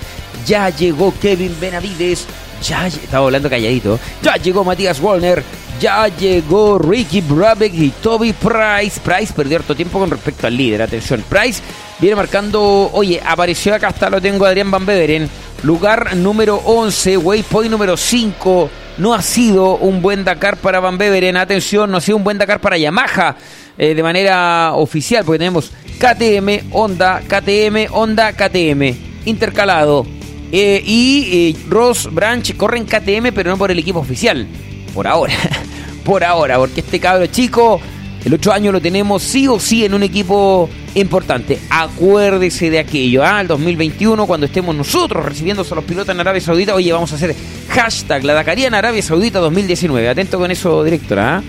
ya 0.45 0.69
llegó 0.69 1.13
Kevin 1.19 1.55
Benavides, 1.59 2.25
ya 2.61 2.87
estaba 2.87 3.25
hablando 3.25 3.49
calladito. 3.49 3.99
Ya 4.21 4.35
llegó 4.35 4.63
Matías 4.63 4.99
Wallner, 4.99 5.43
ya 5.79 6.07
llegó 6.07 6.77
Ricky 6.77 7.21
Brabeck 7.21 7.73
y 7.73 7.89
Toby 7.89 8.33
Price. 8.33 8.99
Price 8.99 9.33
perdió 9.33 9.57
harto 9.57 9.75
tiempo 9.75 9.99
con 9.99 10.09
respecto 10.09 10.47
al 10.47 10.55
líder. 10.55 10.81
Atención, 10.81 11.23
Price 11.27 11.61
viene 11.99 12.15
marcando. 12.15 12.89
Oye, 12.93 13.21
apareció 13.25 13.73
acá, 13.73 13.87
hasta 13.87 14.09
lo 14.09 14.21
tengo 14.21 14.45
Adrián 14.45 14.71
Van 14.71 14.85
Beveren. 14.85 15.29
Lugar 15.63 16.15
número 16.15 16.55
11, 16.65 17.17
waypoint 17.17 17.71
número 17.71 17.97
5. 17.97 18.69
No 18.97 19.13
ha 19.13 19.21
sido 19.21 19.77
un 19.77 20.01
buen 20.01 20.23
Dakar 20.23 20.57
para 20.57 20.79
Van 20.79 20.97
Beveren. 20.97 21.37
Atención, 21.37 21.89
no 21.89 21.97
ha 21.97 22.01
sido 22.01 22.17
un 22.17 22.23
buen 22.23 22.37
Dakar 22.37 22.59
para 22.59 22.77
Yamaha 22.77 23.37
eh, 23.77 23.95
de 23.95 24.03
manera 24.03 24.73
oficial, 24.75 25.23
porque 25.23 25.39
tenemos 25.39 25.71
KTM, 25.99 26.73
Honda, 26.73 27.21
KTM, 27.27 27.87
Honda, 27.91 28.33
KTM. 28.33 28.95
Intercalado. 29.25 30.05
Eh, 30.51 30.81
y 30.83 31.27
eh, 31.31 31.55
Ross 31.69 32.09
Branch 32.11 32.55
corren 32.57 32.85
KTM, 32.85 33.31
pero 33.33 33.51
no 33.51 33.57
por 33.57 33.71
el 33.71 33.79
equipo 33.79 33.99
oficial. 33.99 34.47
Por 34.93 35.07
ahora. 35.07 35.33
por 36.03 36.23
ahora, 36.23 36.57
porque 36.57 36.79
este 36.79 36.99
cabro 36.99 37.27
chico, 37.27 37.79
el 38.25 38.33
otro 38.33 38.51
año 38.51 38.71
lo 38.71 38.81
tenemos 38.81 39.21
sí 39.21 39.47
o 39.47 39.59
sí 39.59 39.85
en 39.85 39.93
un 39.93 40.03
equipo 40.03 40.69
importante. 40.95 41.59
Acuérdese 41.69 42.69
de 42.69 42.79
aquello, 42.79 43.23
¿ah? 43.23 43.41
El 43.41 43.47
2021, 43.47 44.25
cuando 44.25 44.47
estemos 44.47 44.75
nosotros 44.75 45.23
recibiendo 45.23 45.65
a 45.69 45.75
los 45.75 45.83
pilotos 45.83 46.13
en 46.13 46.19
Arabia 46.19 46.41
Saudita, 46.41 46.73
oye, 46.73 46.91
vamos 46.91 47.11
a 47.11 47.15
hacer 47.15 47.35
hashtag 47.69 48.23
la 48.23 48.33
Dakaría 48.33 48.67
en 48.67 48.73
Arabia 48.73 49.01
Saudita 49.01 49.39
2019. 49.39 50.09
Atento 50.09 50.39
con 50.39 50.49
eso, 50.49 50.83
directora, 50.83 51.37
¿ah? 51.37 51.43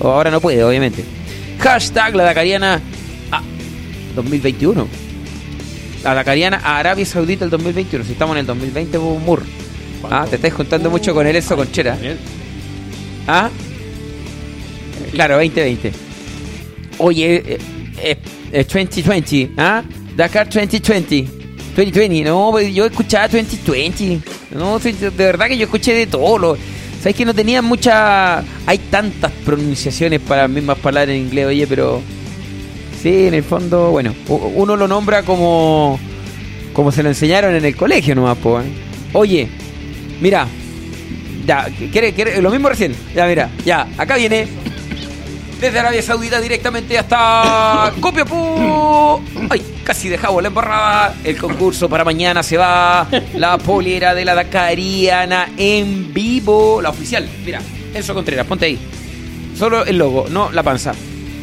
Ahora 0.00 0.30
no 0.30 0.40
puede, 0.40 0.62
obviamente. 0.62 1.04
Hashtag 1.58 2.14
la 2.14 2.24
Dakariana 2.24 2.80
2021. 4.14 5.03
La 6.04 6.12
Dakariana 6.12 6.60
a 6.62 6.78
Arabia 6.78 7.06
Saudita 7.06 7.46
el 7.46 7.50
2021. 7.50 8.04
Si 8.04 8.12
estamos 8.12 8.36
en 8.36 8.40
el 8.40 8.46
2020, 8.46 8.98
Mur. 8.98 9.42
Ah, 10.10 10.26
te 10.28 10.36
estás 10.36 10.52
juntando 10.52 10.90
mucho 10.90 11.14
con 11.14 11.26
él 11.26 11.34
eso, 11.34 11.56
con 11.56 11.72
Chera. 11.72 11.96
¿Ah? 13.26 13.48
Claro, 15.12 15.36
2020. 15.36 15.92
Oye, 16.98 17.36
eh, 17.36 17.58
eh, 18.02 18.18
eh, 18.52 18.64
2020, 18.64 19.52
¿ah? 19.56 19.82
Dakar 20.14 20.46
2020. 20.46 21.26
2020, 21.74 22.24
no, 22.24 22.50
pues, 22.50 22.72
yo 22.74 22.84
escuchaba 22.84 23.26
2020. 23.26 24.20
No, 24.54 24.78
de 24.78 25.10
verdad 25.10 25.48
que 25.48 25.56
yo 25.56 25.64
escuché 25.64 25.94
de 25.94 26.06
todo. 26.06 26.38
Lo, 26.38 26.58
Sabes 27.00 27.16
que 27.16 27.24
no 27.24 27.34
tenía 27.34 27.60
mucha. 27.62 28.38
Hay 28.66 28.78
tantas 28.90 29.32
pronunciaciones 29.44 30.20
para 30.20 30.42
las 30.42 30.50
mismas 30.50 30.78
palabras 30.78 31.14
en 31.14 31.22
inglés, 31.22 31.46
oye, 31.46 31.66
pero. 31.66 32.02
Sí, 33.04 33.26
en 33.26 33.34
el 33.34 33.42
fondo, 33.42 33.90
bueno, 33.90 34.14
uno 34.28 34.76
lo 34.76 34.88
nombra 34.88 35.24
como. 35.24 36.00
Como 36.72 36.90
se 36.90 37.02
lo 37.02 37.10
enseñaron 37.10 37.54
en 37.54 37.62
el 37.62 37.76
colegio 37.76 38.14
nomás, 38.14 38.38
po, 38.38 38.62
Oye, 39.12 39.46
mira, 40.22 40.46
ya, 41.44 41.68
¿quiere, 41.92 42.14
quiere, 42.14 42.40
lo 42.40 42.50
mismo 42.50 42.70
recién. 42.70 42.96
Ya, 43.14 43.26
mira, 43.26 43.50
ya, 43.62 43.86
acá 43.98 44.16
viene. 44.16 44.48
Desde 45.60 45.78
Arabia 45.78 46.00
Saudita 46.00 46.40
directamente 46.40 46.96
hasta 46.96 47.92
Copiapó. 48.00 49.20
Ay, 49.50 49.62
casi 49.84 50.08
dejamos 50.08 50.40
la 50.40 50.48
embarrada. 50.48 51.14
El 51.24 51.36
concurso 51.36 51.90
para 51.90 52.04
mañana 52.04 52.42
se 52.42 52.56
va. 52.56 53.06
La 53.34 53.58
polera 53.58 54.14
de 54.14 54.24
la 54.24 54.34
Dakariana 54.34 55.50
en 55.58 56.14
vivo. 56.14 56.80
La 56.80 56.88
oficial. 56.88 57.28
Mira, 57.44 57.60
Enzo 57.92 58.14
Contreras, 58.14 58.46
ponte 58.46 58.64
ahí. 58.64 58.78
Solo 59.58 59.84
el 59.84 59.98
logo, 59.98 60.24
no 60.30 60.50
la 60.50 60.62
panza. 60.62 60.94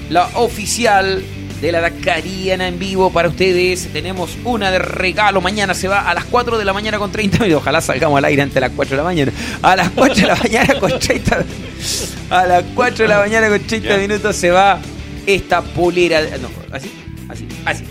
La 0.10 0.28
oficial 0.34 1.24
de 1.62 1.72
la 1.72 1.80
Dakariana 1.80 2.68
en 2.68 2.80
vivo 2.80 3.12
para 3.12 3.30
ustedes. 3.30 3.88
Tenemos 3.94 4.36
una 4.44 4.72
de 4.72 4.80
regalo. 4.80 5.42
Mañana 5.42 5.76
se 5.76 5.88
va 5.88 6.10
a 6.10 6.14
las 6.14 6.26
4 6.26 6.58
de 6.58 6.66
la 6.66 6.74
mañana 6.74 6.98
con 6.98 7.12
30 7.12 7.38
minutos. 7.38 7.62
Ojalá 7.62 7.82
salgamos 7.82 8.18
al 8.18 8.26
aire 8.26 8.42
antes 8.42 8.56
de 8.56 8.62
las 8.62 8.72
4 8.72 8.92
de 8.92 8.98
la 8.98 9.04
mañana. 9.04 9.32
A 9.62 9.76
las 9.76 9.90
4 9.92 10.16
de 10.16 10.28
la 10.28 10.36
mañana 10.36 10.80
con 10.80 11.00
30 11.00 11.46
A 12.32 12.46
las 12.48 12.64
4 12.74 13.04
de 13.04 13.08
la 13.08 13.20
mañana 13.20 13.48
con 13.50 13.60
30 13.60 13.98
minutos 13.98 14.36
se 14.36 14.50
va 14.50 14.80
esta 15.28 15.62
polera. 15.62 16.22
No, 16.42 16.50
así, 16.76 16.92
así, 17.30 17.48
así. 17.64 17.84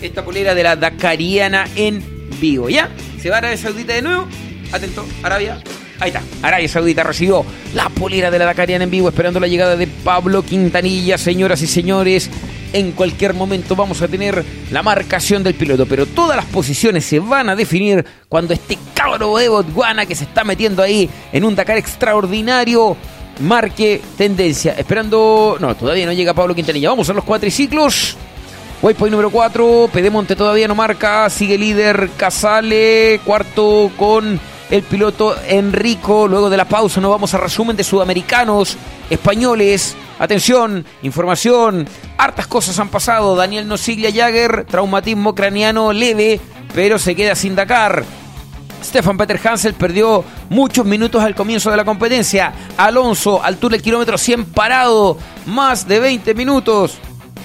Esta 0.00 0.24
polera 0.24 0.54
de 0.54 0.62
la 0.62 0.76
Dakariana 0.76 1.66
en 1.74 2.02
vivo. 2.40 2.68
¿Ya? 2.68 2.88
Se 3.20 3.28
va 3.28 3.36
a 3.36 3.38
Arabia 3.38 3.56
Saudita 3.56 3.92
de 3.92 4.02
nuevo. 4.02 4.28
Atento, 4.72 5.04
Arabia. 5.24 5.60
Ahí 5.98 6.08
está. 6.10 6.22
Arabia 6.42 6.68
Saudita 6.68 7.02
recibió 7.02 7.44
la 7.74 7.88
polera 7.88 8.30
de 8.30 8.38
la 8.38 8.44
Dakariana 8.46 8.84
en 8.84 8.90
vivo, 8.90 9.08
esperando 9.08 9.40
la 9.40 9.48
llegada 9.48 9.76
de 9.76 9.88
Pablo 9.88 10.42
Quintanilla, 10.42 11.18
señoras 11.18 11.60
y 11.60 11.66
señores 11.66 12.30
en 12.72 12.92
cualquier 12.92 13.34
momento 13.34 13.76
vamos 13.76 14.02
a 14.02 14.08
tener 14.08 14.44
la 14.70 14.82
marcación 14.82 15.42
del 15.42 15.54
piloto, 15.54 15.86
pero 15.86 16.06
todas 16.06 16.36
las 16.36 16.46
posiciones 16.46 17.04
se 17.04 17.18
van 17.18 17.48
a 17.48 17.56
definir 17.56 18.04
cuando 18.28 18.54
este 18.54 18.78
cabro 18.94 19.36
de 19.36 19.48
Botswana 19.48 20.06
que 20.06 20.14
se 20.14 20.24
está 20.24 20.44
metiendo 20.44 20.82
ahí 20.82 21.08
en 21.32 21.44
un 21.44 21.54
Dakar 21.54 21.78
extraordinario 21.78 22.96
marque 23.40 24.00
tendencia. 24.16 24.74
Esperando, 24.76 25.56
no, 25.60 25.74
todavía 25.74 26.06
no 26.06 26.12
llega 26.12 26.34
Pablo 26.34 26.54
Quintanilla. 26.54 26.90
Vamos 26.90 27.08
a 27.10 27.12
los 27.12 27.24
cuatriciclos. 27.24 28.16
Waypoint 28.82 29.12
número 29.12 29.30
4, 29.30 29.90
Pedemonte 29.92 30.34
todavía 30.34 30.66
no 30.66 30.74
marca, 30.74 31.28
sigue 31.28 31.58
líder 31.58 32.08
Casale, 32.16 33.20
cuarto 33.26 33.90
con 33.96 34.40
el 34.70 34.82
piloto 34.84 35.36
Enrico. 35.46 36.26
Luego 36.26 36.48
de 36.48 36.56
la 36.56 36.64
pausa 36.64 36.98
nos 36.98 37.10
vamos 37.10 37.34
a 37.34 37.38
resumen 37.38 37.76
de 37.76 37.84
sudamericanos, 37.84 38.78
españoles, 39.10 39.96
Atención, 40.20 40.84
información, 41.02 41.88
hartas 42.20 42.46
cosas 42.46 42.78
han 42.78 42.88
pasado. 42.88 43.34
Daniel 43.34 43.66
Nosiglia 43.66 44.12
Jagger, 44.12 44.64
traumatismo 44.64 45.34
craneano 45.34 45.92
leve, 45.92 46.40
pero 46.74 46.98
se 46.98 47.16
queda 47.16 47.34
sin 47.34 47.54
Dakar. 47.54 48.04
Stefan 48.84 49.16
Peter 49.16 49.40
Hansel 49.42 49.74
perdió 49.74 50.24
muchos 50.48 50.86
minutos 50.86 51.22
al 51.22 51.34
comienzo 51.34 51.70
de 51.70 51.76
la 51.76 51.84
competencia. 51.84 52.52
Alonso, 52.76 53.42
altura 53.42 53.72
del 53.72 53.82
kilómetro 53.82 54.18
100 54.18 54.46
parado, 54.46 55.18
más 55.46 55.86
de 55.88 56.00
20 56.00 56.34
minutos. 56.34 56.98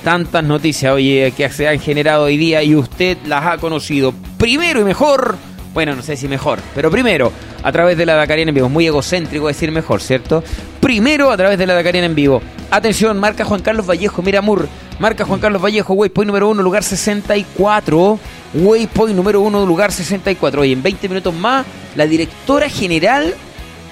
Tantas 0.03 0.43
noticias, 0.43 0.93
oye, 0.93 1.33
que 1.35 1.49
se 1.49 1.67
han 1.67 1.79
generado 1.79 2.25
hoy 2.25 2.37
día 2.37 2.61
y 2.61 2.75
usted 2.75 3.17
las 3.25 3.45
ha 3.45 3.57
conocido. 3.57 4.13
Primero 4.37 4.81
y 4.81 4.83
mejor 4.83 5.37
bueno, 5.75 5.93
no 5.93 6.01
sé 6.01 6.15
si 6.15 6.29
mejor, 6.29 6.59
pero 6.73 6.89
primero, 6.89 7.33
a 7.61 7.69
través 7.69 7.97
de 7.97 8.05
la 8.05 8.15
Dakariana 8.15 8.49
en 8.49 8.55
vivo. 8.55 8.69
Muy 8.69 8.87
egocéntrico 8.87 9.47
decir 9.47 9.73
mejor, 9.73 10.01
¿cierto? 10.01 10.41
Primero, 10.79 11.29
a 11.29 11.35
través 11.35 11.59
de 11.59 11.67
la 11.67 11.73
Dakariana 11.73 12.05
en 12.05 12.15
vivo. 12.15 12.41
Atención, 12.71 13.19
marca 13.19 13.43
Juan 13.43 13.61
Carlos 13.61 13.85
Vallejo, 13.85 14.21
mira 14.21 14.41
Mur. 14.41 14.69
Marca 14.99 15.25
Juan 15.25 15.41
Carlos 15.41 15.61
Vallejo, 15.61 15.93
waypoint 15.93 16.27
número 16.27 16.47
uno, 16.47 16.63
lugar 16.63 16.81
64. 16.81 18.19
Waypoint 18.53 19.15
número 19.17 19.41
uno, 19.41 19.65
lugar 19.65 19.91
64. 19.91 20.63
Y 20.63 20.71
en 20.71 20.81
20 20.81 21.09
minutos 21.09 21.33
más, 21.33 21.65
la 21.97 22.07
directora 22.07 22.69
general 22.69 23.35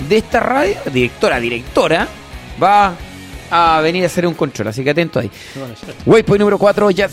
de 0.07 0.17
esta 0.17 0.39
radio, 0.39 0.77
directora, 0.85 1.41
directora, 1.41 2.07
va 2.63 2.93
a 3.51 3.81
venir 3.81 4.03
a 4.03 4.07
hacer 4.07 4.25
un 4.25 4.35
control, 4.35 4.69
así 4.69 4.85
que 4.85 4.91
atento 4.91 5.19
ahí. 5.19 5.29
Waypoint 6.05 6.39
número 6.39 6.57
4, 6.57 6.91
ya, 6.91 7.09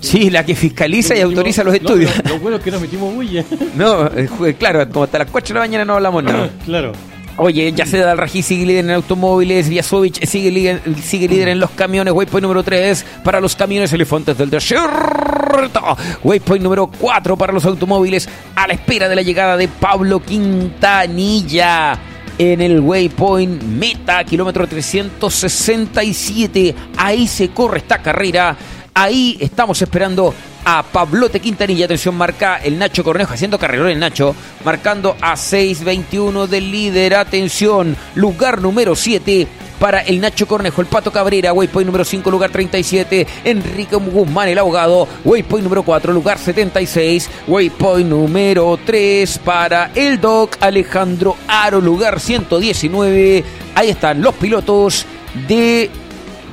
sí, 0.00 0.30
la 0.30 0.44
que 0.44 0.54
fiscaliza 0.54 1.16
y 1.16 1.20
autoriza 1.20 1.64
los 1.64 1.74
estudios. 1.74 2.10
lo, 2.28 2.38
bueno 2.38 2.56
es 2.56 2.62
que 2.62 2.70
nos 2.70 2.80
metimos 2.80 3.14
bulla. 3.14 3.44
no, 3.76 4.06
eh, 4.06 4.54
claro, 4.58 4.88
como 4.88 5.04
hasta 5.04 5.18
las 5.18 5.30
4 5.30 5.48
de 5.48 5.54
la 5.54 5.60
mañana 5.60 5.84
no 5.84 5.94
hablamos 5.94 6.22
nada. 6.22 6.50
claro. 6.64 6.92
Oye, 7.36 7.72
ya 7.72 7.84
se 7.84 7.98
da 7.98 8.12
el 8.12 8.18
Rají 8.18 8.42
sigue 8.42 8.64
líder 8.64 8.84
en 8.84 8.92
automóviles, 8.92 9.68
Viasovich 9.68 10.24
sigue 10.24 10.52
líder, 10.52 10.82
sigue 11.02 11.26
líder 11.26 11.48
en 11.48 11.58
los 11.58 11.70
camiones, 11.70 12.14
waypoint 12.14 12.42
número 12.42 12.62
3 12.62 13.04
para 13.24 13.40
los 13.40 13.56
camiones 13.56 13.92
elefantes 13.92 14.38
del 14.38 14.50
desierto, 14.50 15.96
waypoint 16.22 16.62
número 16.62 16.86
4 16.86 17.36
para 17.36 17.52
los 17.52 17.64
automóviles, 17.64 18.28
a 18.54 18.68
la 18.68 18.74
espera 18.74 19.08
de 19.08 19.16
la 19.16 19.22
llegada 19.22 19.56
de 19.56 19.66
Pablo 19.66 20.20
Quintanilla 20.20 21.98
en 22.38 22.60
el 22.60 22.80
waypoint 22.80 23.62
meta, 23.62 24.24
kilómetro 24.24 24.66
367, 24.66 26.74
ahí 26.96 27.26
se 27.26 27.48
corre 27.48 27.78
esta 27.78 27.98
carrera 27.98 28.56
Ahí 28.96 29.36
estamos 29.40 29.82
esperando 29.82 30.32
a 30.64 30.84
Pablote 30.84 31.40
Quintanilla. 31.40 31.86
Atención, 31.86 32.14
marca 32.14 32.58
el 32.58 32.78
Nacho 32.78 33.02
Cornejo 33.02 33.34
haciendo 33.34 33.58
carrerón 33.58 33.88
el 33.88 33.98
Nacho. 33.98 34.36
Marcando 34.64 35.16
a 35.20 35.34
6.21 35.34 36.46
del 36.46 36.70
líder. 36.70 37.16
Atención, 37.16 37.96
lugar 38.14 38.62
número 38.62 38.94
7 38.94 39.48
para 39.80 40.00
el 40.02 40.20
Nacho 40.20 40.46
Cornejo, 40.46 40.80
el 40.80 40.86
Pato 40.86 41.10
Cabrera, 41.10 41.52
waypoint 41.52 41.86
número 41.86 42.04
5, 42.04 42.30
lugar 42.30 42.50
37, 42.50 43.26
Enrique 43.44 43.96
Guzmán, 43.96 44.48
el 44.48 44.58
abogado, 44.58 45.08
waypoint 45.24 45.64
número 45.64 45.82
4, 45.82 46.12
lugar 46.12 46.38
76, 46.38 47.28
waypoint 47.48 48.08
número 48.08 48.78
3 48.86 49.38
para 49.38 49.90
el 49.96 50.20
Doc 50.20 50.56
Alejandro 50.60 51.36
Aro, 51.48 51.80
lugar 51.80 52.20
119. 52.20 53.44
Ahí 53.74 53.90
están 53.90 54.22
los 54.22 54.36
pilotos 54.36 55.04
de, 55.48 55.90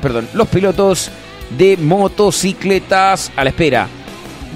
perdón, 0.02 0.28
los 0.34 0.48
pilotos 0.48 1.12
de 1.58 1.78
motocicletas 1.78 3.32
a 3.36 3.44
la 3.44 3.50
espera 3.50 3.88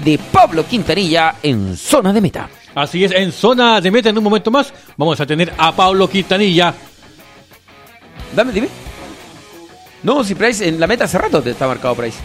de 0.04 0.18
Pablo 0.18 0.66
Quintanilla 0.66 1.36
en 1.42 1.76
zona 1.76 2.12
de 2.12 2.20
meta. 2.20 2.48
Así 2.74 3.04
es, 3.04 3.12
en 3.12 3.32
zona 3.32 3.80
de 3.80 3.90
meta 3.90 4.10
en 4.10 4.18
un 4.18 4.24
momento 4.24 4.50
más 4.50 4.72
vamos 4.96 5.18
a 5.20 5.26
tener 5.26 5.52
a 5.56 5.74
Pablo 5.74 6.08
Quintanilla. 6.08 6.74
Dame, 8.34 8.52
dime. 8.52 8.68
No, 10.02 10.22
si 10.22 10.34
Price 10.34 10.66
en 10.66 10.78
la 10.78 10.86
meta 10.86 11.04
hace 11.04 11.18
rato 11.18 11.42
está 11.44 11.66
marcado 11.66 11.94
Price. 11.94 12.18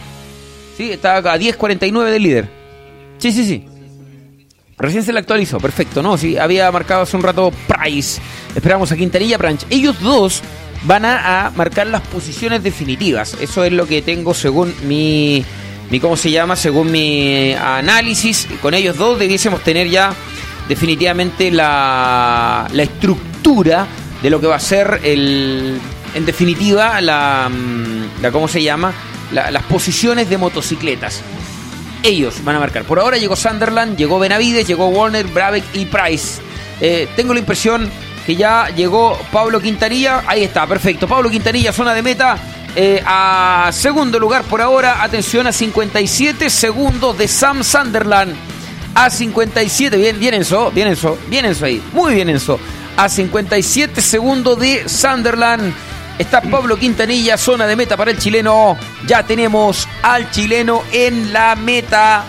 Sí, 0.75 0.91
está 0.91 1.17
a 1.17 1.21
10.49 1.21 2.11
del 2.11 2.23
líder. 2.23 2.49
Sí, 3.17 3.31
sí, 3.31 3.45
sí. 3.45 3.65
Recién 4.77 5.03
se 5.03 5.13
le 5.13 5.19
actualizó, 5.19 5.59
perfecto, 5.59 6.01
¿no? 6.01 6.17
Sí, 6.17 6.37
había 6.37 6.71
marcado 6.71 7.03
hace 7.03 7.15
un 7.15 7.23
rato 7.23 7.51
Price. 7.67 8.19
Esperamos 8.55 8.91
a 8.91 8.97
Quintanilla 8.97 9.37
Branch. 9.37 9.63
Ellos 9.69 9.99
dos 10.01 10.41
van 10.83 11.05
a, 11.05 11.51
marcar 11.55 11.87
las 11.87 12.01
posiciones 12.01 12.63
definitivas. 12.63 13.35
Eso 13.39 13.63
es 13.63 13.71
lo 13.71 13.85
que 13.87 14.01
tengo 14.01 14.33
según 14.33 14.73
mi, 14.87 15.43
mi 15.89 15.99
¿cómo 15.99 16.17
se 16.17 16.31
llama? 16.31 16.55
Según 16.55 16.91
mi 16.91 17.53
análisis. 17.53 18.47
Con 18.61 18.73
ellos 18.73 18.97
dos 18.97 19.19
debiésemos 19.19 19.63
tener 19.63 19.89
ya 19.89 20.13
definitivamente 20.67 21.51
la, 21.51 22.67
la 22.71 22.83
estructura 22.83 23.87
de 24.21 24.29
lo 24.29 24.39
que 24.39 24.47
va 24.47 24.55
a 24.55 24.59
ser 24.59 25.01
el, 25.03 25.79
en 26.15 26.25
definitiva 26.25 27.01
la, 27.01 27.49
mm, 27.51 28.21
la 28.21 28.31
¿cómo 28.31 28.47
se 28.47 28.61
llama? 28.63 28.93
La- 29.33 29.51
las 29.51 29.63
posiciones 29.63 30.29
de 30.29 30.37
motocicletas. 30.37 31.21
Ellos 32.03 32.43
van 32.43 32.55
a 32.55 32.59
marcar. 32.59 32.83
Por 32.83 32.99
ahora 32.99 33.17
llegó 33.17 33.35
Sunderland, 33.35 33.95
llegó 33.97 34.17
Benavides, 34.19 34.67
llegó 34.67 34.87
Warner, 34.87 35.27
Brabeck 35.27 35.63
y 35.73 35.85
Price. 35.85 36.41
Eh, 36.79 37.07
tengo 37.15 37.33
la 37.33 37.39
impresión 37.39 37.89
que 38.25 38.35
ya 38.35 38.69
llegó 38.69 39.17
Pablo 39.31 39.59
Quintanilla. 39.59 40.23
Ahí 40.27 40.43
está, 40.43 40.67
perfecto. 40.67 41.07
Pablo 41.07 41.29
Quintanilla, 41.29 41.71
zona 41.73 41.93
de 41.93 42.01
meta. 42.01 42.37
eh, 42.75 43.03
a 43.05 43.69
segundo 43.73 44.17
lugar 44.19 44.43
por 44.43 44.61
ahora. 44.61 45.03
Atención 45.03 45.45
a 45.47 45.51
57 45.51 46.49
segundos 46.49 47.17
de 47.17 47.27
Sam 47.27 47.63
Sunderland. 47.63 48.33
A 48.95 49.09
57, 49.09 49.95
bien, 49.97 50.19
bien 50.19 50.33
Enzo, 50.35 50.71
bien 50.71 50.87
Enzo, 50.87 51.17
bien 51.27 51.45
Enzo 51.45 51.65
ahí. 51.65 51.81
Muy 51.93 52.13
bien 52.15 52.29
Enzo. 52.29 52.59
A 52.97 53.09
57 53.09 54.01
segundos 54.01 54.59
de 54.59 54.87
Sunderland. 54.87 55.73
Está 56.17 56.41
Pablo 56.41 56.77
Quintanilla, 56.77 57.37
zona 57.37 57.65
de 57.67 57.75
meta 57.75 57.97
para 57.97 58.11
el 58.11 58.17
chileno. 58.19 58.77
Ya 59.07 59.23
tenemos 59.23 59.87
al 60.03 60.29
chileno 60.31 60.83
en 60.91 61.33
la 61.33 61.55
meta. 61.55 62.23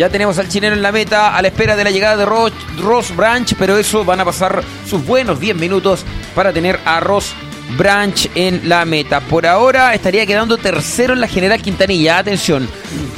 Ya 0.00 0.08
tenemos 0.08 0.38
al 0.38 0.48
chileno 0.48 0.74
en 0.74 0.80
la 0.80 0.92
meta 0.92 1.36
a 1.36 1.42
la 1.42 1.48
espera 1.48 1.76
de 1.76 1.84
la 1.84 1.90
llegada 1.90 2.16
de 2.16 2.24
Ross, 2.24 2.54
Ross 2.78 3.14
Branch, 3.14 3.54
pero 3.58 3.76
eso 3.76 4.02
van 4.02 4.18
a 4.18 4.24
pasar 4.24 4.64
sus 4.88 5.04
buenos 5.04 5.38
10 5.38 5.56
minutos 5.56 6.06
para 6.34 6.54
tener 6.54 6.80
a 6.86 7.00
Ross 7.00 7.34
Branch 7.76 8.30
en 8.34 8.66
la 8.66 8.86
meta. 8.86 9.20
Por 9.20 9.46
ahora 9.46 9.92
estaría 9.92 10.24
quedando 10.24 10.56
tercero 10.56 11.12
en 11.12 11.20
la 11.20 11.28
general 11.28 11.60
Quintanilla. 11.60 12.16
Atención, 12.16 12.66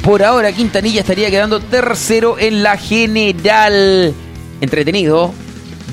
por 0.01 0.23
ahora 0.23 0.51
Quintanilla 0.51 0.99
estaría 0.99 1.29
quedando 1.31 1.61
tercero 1.61 2.37
en 2.37 2.63
la 2.63 2.75
general. 2.75 4.13
Entretenido. 4.59 5.33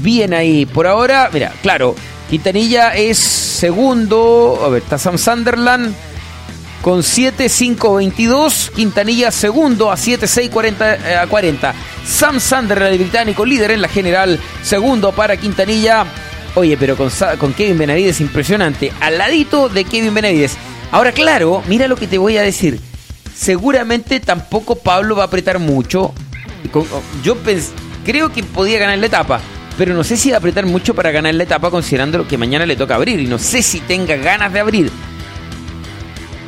Bien 0.00 0.34
ahí. 0.34 0.66
Por 0.66 0.88
ahora, 0.88 1.30
mira, 1.32 1.52
claro, 1.62 1.94
Quintanilla 2.28 2.96
es 2.96 3.16
segundo. 3.16 4.60
A 4.64 4.68
ver, 4.70 4.82
está 4.82 4.98
Sam 4.98 5.18
Sunderland 5.18 5.94
con 6.82 7.00
7-5-22. 7.00 8.70
Quintanilla 8.70 9.30
segundo 9.30 9.90
a 9.90 9.96
7-6-40 9.96 10.98
eh, 11.06 11.16
a 11.16 11.26
40. 11.26 11.74
Sam 12.06 12.40
Sunderland, 12.40 12.92
el 12.92 12.98
británico 12.98 13.44
líder 13.44 13.72
en 13.72 13.82
la 13.82 13.88
general. 13.88 14.38
Segundo 14.62 15.12
para 15.12 15.36
Quintanilla. 15.36 16.06
Oye, 16.54 16.76
pero 16.76 16.96
con, 16.96 17.10
con 17.38 17.52
Kevin 17.52 17.78
Benavides 17.78 18.20
impresionante. 18.20 18.92
Al 19.00 19.18
ladito 19.18 19.68
de 19.68 19.84
Kevin 19.84 20.14
Benavides. 20.14 20.56
Ahora, 20.90 21.12
claro, 21.12 21.62
mira 21.68 21.86
lo 21.86 21.96
que 21.96 22.06
te 22.06 22.18
voy 22.18 22.36
a 22.36 22.42
decir. 22.42 22.80
Seguramente 23.34 24.20
tampoco 24.20 24.74
Pablo 24.76 25.16
va 25.16 25.22
a 25.24 25.26
apretar 25.26 25.58
mucho. 25.58 26.12
Con- 26.72 26.86
Yo 27.22 27.36
creo 28.04 28.32
que 28.32 28.42
podía 28.42 28.78
ganar 28.78 28.98
la 28.98 29.06
etapa. 29.06 29.40
Pero 29.78 29.94
no 29.94 30.04
sé 30.04 30.16
si 30.16 30.30
va 30.30 30.36
a 30.36 30.38
apretar 30.38 30.66
mucho 30.66 30.94
para 30.94 31.10
ganar 31.10 31.34
la 31.34 31.44
etapa 31.44 31.70
considerando 31.70 32.26
que 32.28 32.36
mañana 32.36 32.66
le 32.66 32.76
toca 32.76 32.96
abrir. 32.96 33.18
Y 33.20 33.26
no 33.26 33.38
sé 33.38 33.62
si 33.62 33.80
tenga 33.80 34.16
ganas 34.16 34.52
de 34.52 34.60
abrir. 34.60 34.90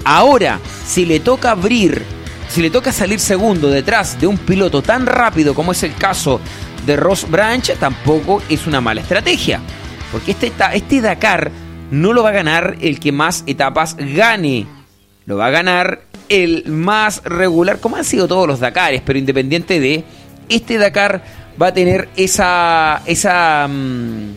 Ahora, 0.04 0.60
si 0.86 1.06
le 1.06 1.20
toca 1.20 1.52
abrir, 1.52 2.02
si 2.48 2.62
le 2.62 2.70
toca 2.70 2.92
salir 2.92 3.20
segundo 3.20 3.70
detrás 3.70 4.20
de 4.20 4.26
un 4.26 4.38
piloto 4.38 4.82
tan 4.82 5.06
rápido 5.06 5.54
como 5.54 5.72
es 5.72 5.82
el 5.82 5.94
caso 5.94 6.40
de 6.86 6.96
Ross 6.96 7.28
Branch, 7.30 7.72
tampoco 7.78 8.42
es 8.48 8.66
una 8.66 8.80
mala 8.80 9.00
estrategia. 9.00 9.60
Porque 10.10 10.32
este, 10.32 10.52
este 10.74 11.00
Dakar 11.00 11.50
no 11.90 12.12
lo 12.12 12.22
va 12.22 12.30
a 12.30 12.32
ganar 12.32 12.76
el 12.80 12.98
que 12.98 13.12
más 13.12 13.44
etapas 13.46 13.96
gane. 13.96 14.66
Lo 15.26 15.36
va 15.36 15.46
a 15.46 15.50
ganar 15.50 16.02
el 16.28 16.64
más 16.66 17.22
regular, 17.24 17.78
como 17.78 17.96
han 17.96 18.04
sido 18.04 18.26
todos 18.26 18.46
los 18.46 18.60
Dakares, 18.60 19.02
pero 19.04 19.18
independiente 19.18 19.78
de, 19.78 20.04
este 20.48 20.78
Dakar 20.78 21.22
va 21.60 21.68
a 21.68 21.74
tener 21.74 22.08
esa, 22.16 23.02
esa, 23.06 23.68
mm, 23.68 24.32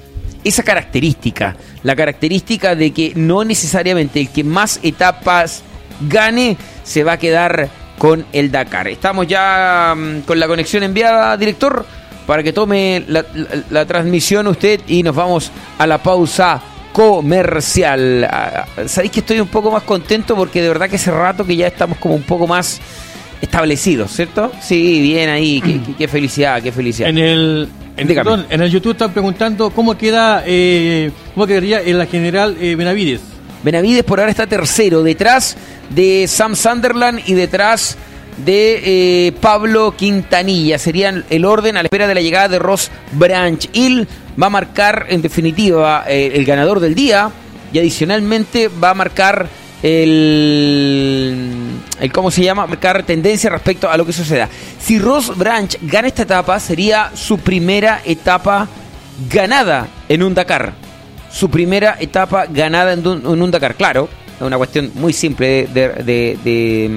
esa 0.45 0.63
característica. 0.63 1.57
La 1.83 1.95
característica 1.95 2.75
de 2.75 2.91
que 2.91 3.11
no 3.15 3.43
necesariamente 3.43 4.21
el 4.21 4.29
que 4.29 4.43
más 4.45 4.79
etapas 4.83 5.63
gane 6.07 6.55
se 6.83 7.03
va 7.03 7.13
a 7.13 7.17
quedar 7.17 7.67
con 7.97 8.25
el 8.31 8.51
Dakar. 8.51 8.87
Estamos 8.87 9.27
ya 9.27 9.93
mm, 9.97 10.21
con 10.21 10.39
la 10.39 10.47
conexión 10.47 10.83
enviada, 10.83 11.35
director, 11.37 11.85
para 12.27 12.43
que 12.43 12.53
tome 12.53 13.03
la, 13.07 13.85
transmisión 13.85 14.47
usted 14.47 14.81
y 14.87 15.03
nos 15.03 15.15
vamos 15.15 15.51
a 15.77 15.85
la 15.87 16.01
pausa 16.01 16.61
comercial. 16.91 18.27
Ah, 18.29 18.65
Sabéis 18.87 19.11
que 19.11 19.19
estoy 19.21 19.39
un 19.39 19.47
poco 19.47 19.71
más 19.71 19.83
contento 19.83 20.35
porque 20.35 20.61
de 20.61 20.67
verdad 20.69 20.89
que 20.89 20.95
hace 20.97 21.11
rato 21.11 21.45
que 21.45 21.55
ya 21.55 21.67
estamos 21.67 21.97
como 21.97 22.15
un 22.15 22.23
poco 22.23 22.47
más 22.47 22.79
establecidos, 23.41 24.11
¿cierto? 24.11 24.51
Sí, 24.61 25.01
bien 25.01 25.29
ahí, 25.29 25.61
qué, 25.61 25.79
qué- 25.81 25.93
qué 25.97 26.07
felicidad, 26.07 26.61
qué 26.61 26.71
felicidad. 26.71 27.09
En 27.09 27.17
el, 27.17 27.69
en, 27.97 28.07
perdón, 28.07 28.45
en 28.49 28.61
el 28.61 28.69
YouTube 28.69 28.93
están 28.93 29.11
preguntando 29.11 29.69
cómo 29.69 29.97
queda, 29.97 30.43
eh, 30.45 31.11
cómo 31.33 31.47
quedaría 31.47 31.81
en 31.81 31.97
la 31.97 32.05
general 32.05 32.57
eh, 32.59 32.75
Benavides. 32.75 33.21
Benavides 33.63 34.03
por 34.03 34.19
ahora 34.19 34.31
está 34.31 34.47
tercero, 34.47 35.01
detrás 35.01 35.57
de 35.89 36.27
Sam 36.27 36.55
Sunderland 36.55 37.21
y 37.25 37.33
detrás 37.33 37.97
de 38.37 39.27
eh, 39.27 39.31
Pablo 39.41 39.95
Quintanilla. 39.95 40.77
Serían 40.77 41.23
el 41.29 41.45
orden 41.45 41.77
a 41.77 41.83
la 41.83 41.87
espera 41.87 42.07
de 42.07 42.15
la 42.15 42.21
llegada 42.21 42.47
de 42.47 42.59
Ross 42.59 42.91
Branch. 43.13 43.69
Hill 43.73 44.07
va 44.41 44.47
a 44.47 44.49
marcar 44.49 45.07
en 45.09 45.21
definitiva 45.21 46.03
eh, 46.07 46.31
el 46.33 46.45
ganador 46.45 46.79
del 46.79 46.95
día 46.95 47.31
y 47.71 47.79
adicionalmente 47.79 48.67
va 48.67 48.91
a 48.91 48.93
marcar 48.93 49.47
el, 49.83 51.41
el 51.99 52.11
cómo 52.11 52.29
se 52.31 52.43
llama, 52.43 52.67
marcar 52.67 53.03
tendencia 53.03 53.49
respecto 53.49 53.89
a 53.89 53.97
lo 53.97 54.05
que 54.05 54.13
suceda. 54.13 54.49
Si 54.79 54.99
Ross 54.99 55.35
Branch 55.37 55.77
gana 55.81 56.07
esta 56.07 56.23
etapa, 56.23 56.59
sería 56.59 57.11
su 57.13 57.37
primera 57.37 58.01
etapa 58.05 58.67
ganada 59.29 59.87
en 60.09 60.23
un 60.23 60.33
Dakar 60.33 60.73
su 61.31 61.49
primera 61.49 61.97
etapa 61.99 62.45
ganada 62.45 62.93
en 62.93 63.05
un, 63.05 63.51
Dakar. 63.51 63.75
Claro, 63.75 64.07
es 64.37 64.41
una 64.41 64.55
cuestión 64.55 64.91
muy 64.95 65.11
simple 65.11 65.67
de, 65.67 65.89
de- 65.89 66.37
de, 66.41 66.89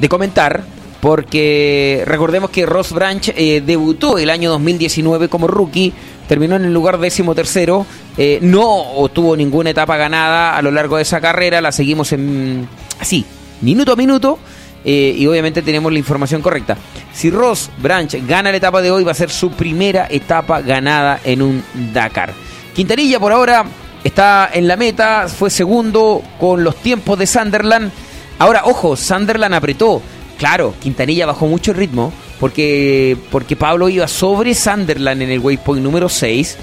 mm, 0.00 0.06
comentar, 0.06 0.62
porque 1.00 2.04
recordemos 2.06 2.50
que 2.50 2.64
Ross 2.64 2.92
Branch 2.92 3.28
eh, 3.36 3.60
debutó 3.66 4.18
el 4.18 4.30
año 4.30 4.50
2019 4.50 5.28
como 5.28 5.48
rookie, 5.48 5.92
terminó 6.28 6.54
en 6.54 6.66
el 6.66 6.72
lugar 6.72 6.98
décimo 6.98 7.34
tercero, 7.34 7.86
eh, 8.16 8.38
no 8.40 9.10
tuvo 9.12 9.36
ninguna 9.36 9.70
etapa 9.70 9.96
ganada 9.96 10.56
a 10.56 10.62
lo 10.62 10.70
largo 10.70 10.96
de 10.96 11.02
esa 11.02 11.20
carrera, 11.20 11.60
la 11.60 11.72
seguimos 11.72 12.12
en 12.12 12.68
así, 13.00 13.24
minuto 13.60 13.92
a 13.92 13.96
minuto. 13.96 14.38
eh, 14.84 15.14
y 15.18 15.26
obviamente 15.26 15.60
tenemos 15.62 15.92
la 15.92 15.98
información 15.98 16.40
correcta. 16.40 16.76
Si 17.12 17.30
Ross 17.30 17.68
Branch 17.78 18.14
gana 18.26 18.50
la 18.50 18.56
etapa 18.58 18.80
de 18.80 18.90
hoy, 18.90 19.02
va 19.02 19.10
a 19.10 19.14
ser 19.14 19.28
su 19.28 19.50
primera 19.50 20.06
etapa 20.08 20.60
ganada 20.60 21.20
en 21.24 21.42
un 21.42 21.64
Dakar. 21.92 22.32
Quintanilla 22.74 23.18
por 23.18 23.32
ahora 23.32 23.64
está 24.04 24.48
en 24.52 24.68
la 24.68 24.76
meta, 24.76 25.26
fue 25.28 25.50
segundo 25.50 26.22
con 26.38 26.62
los 26.62 26.76
tiempos 26.76 27.18
de 27.18 27.26
Sunderland. 27.26 27.90
Ahora, 28.38 28.62
ojo, 28.64 28.96
Sunderland 28.96 29.54
apretó. 29.56 30.00
Claro, 30.38 30.74
Quintanilla 30.80 31.26
bajó 31.26 31.48
mucho 31.48 31.72
el 31.72 31.76
ritmo 31.76 32.12
porque, 32.38 33.16
porque 33.32 33.56
Pablo 33.56 33.88
iba 33.88 34.06
sobre 34.06 34.54
Sunderland 34.54 35.22
en 35.22 35.30
el 35.30 35.40
waypoint 35.40 35.82
número 35.82 36.08
6. 36.08 36.56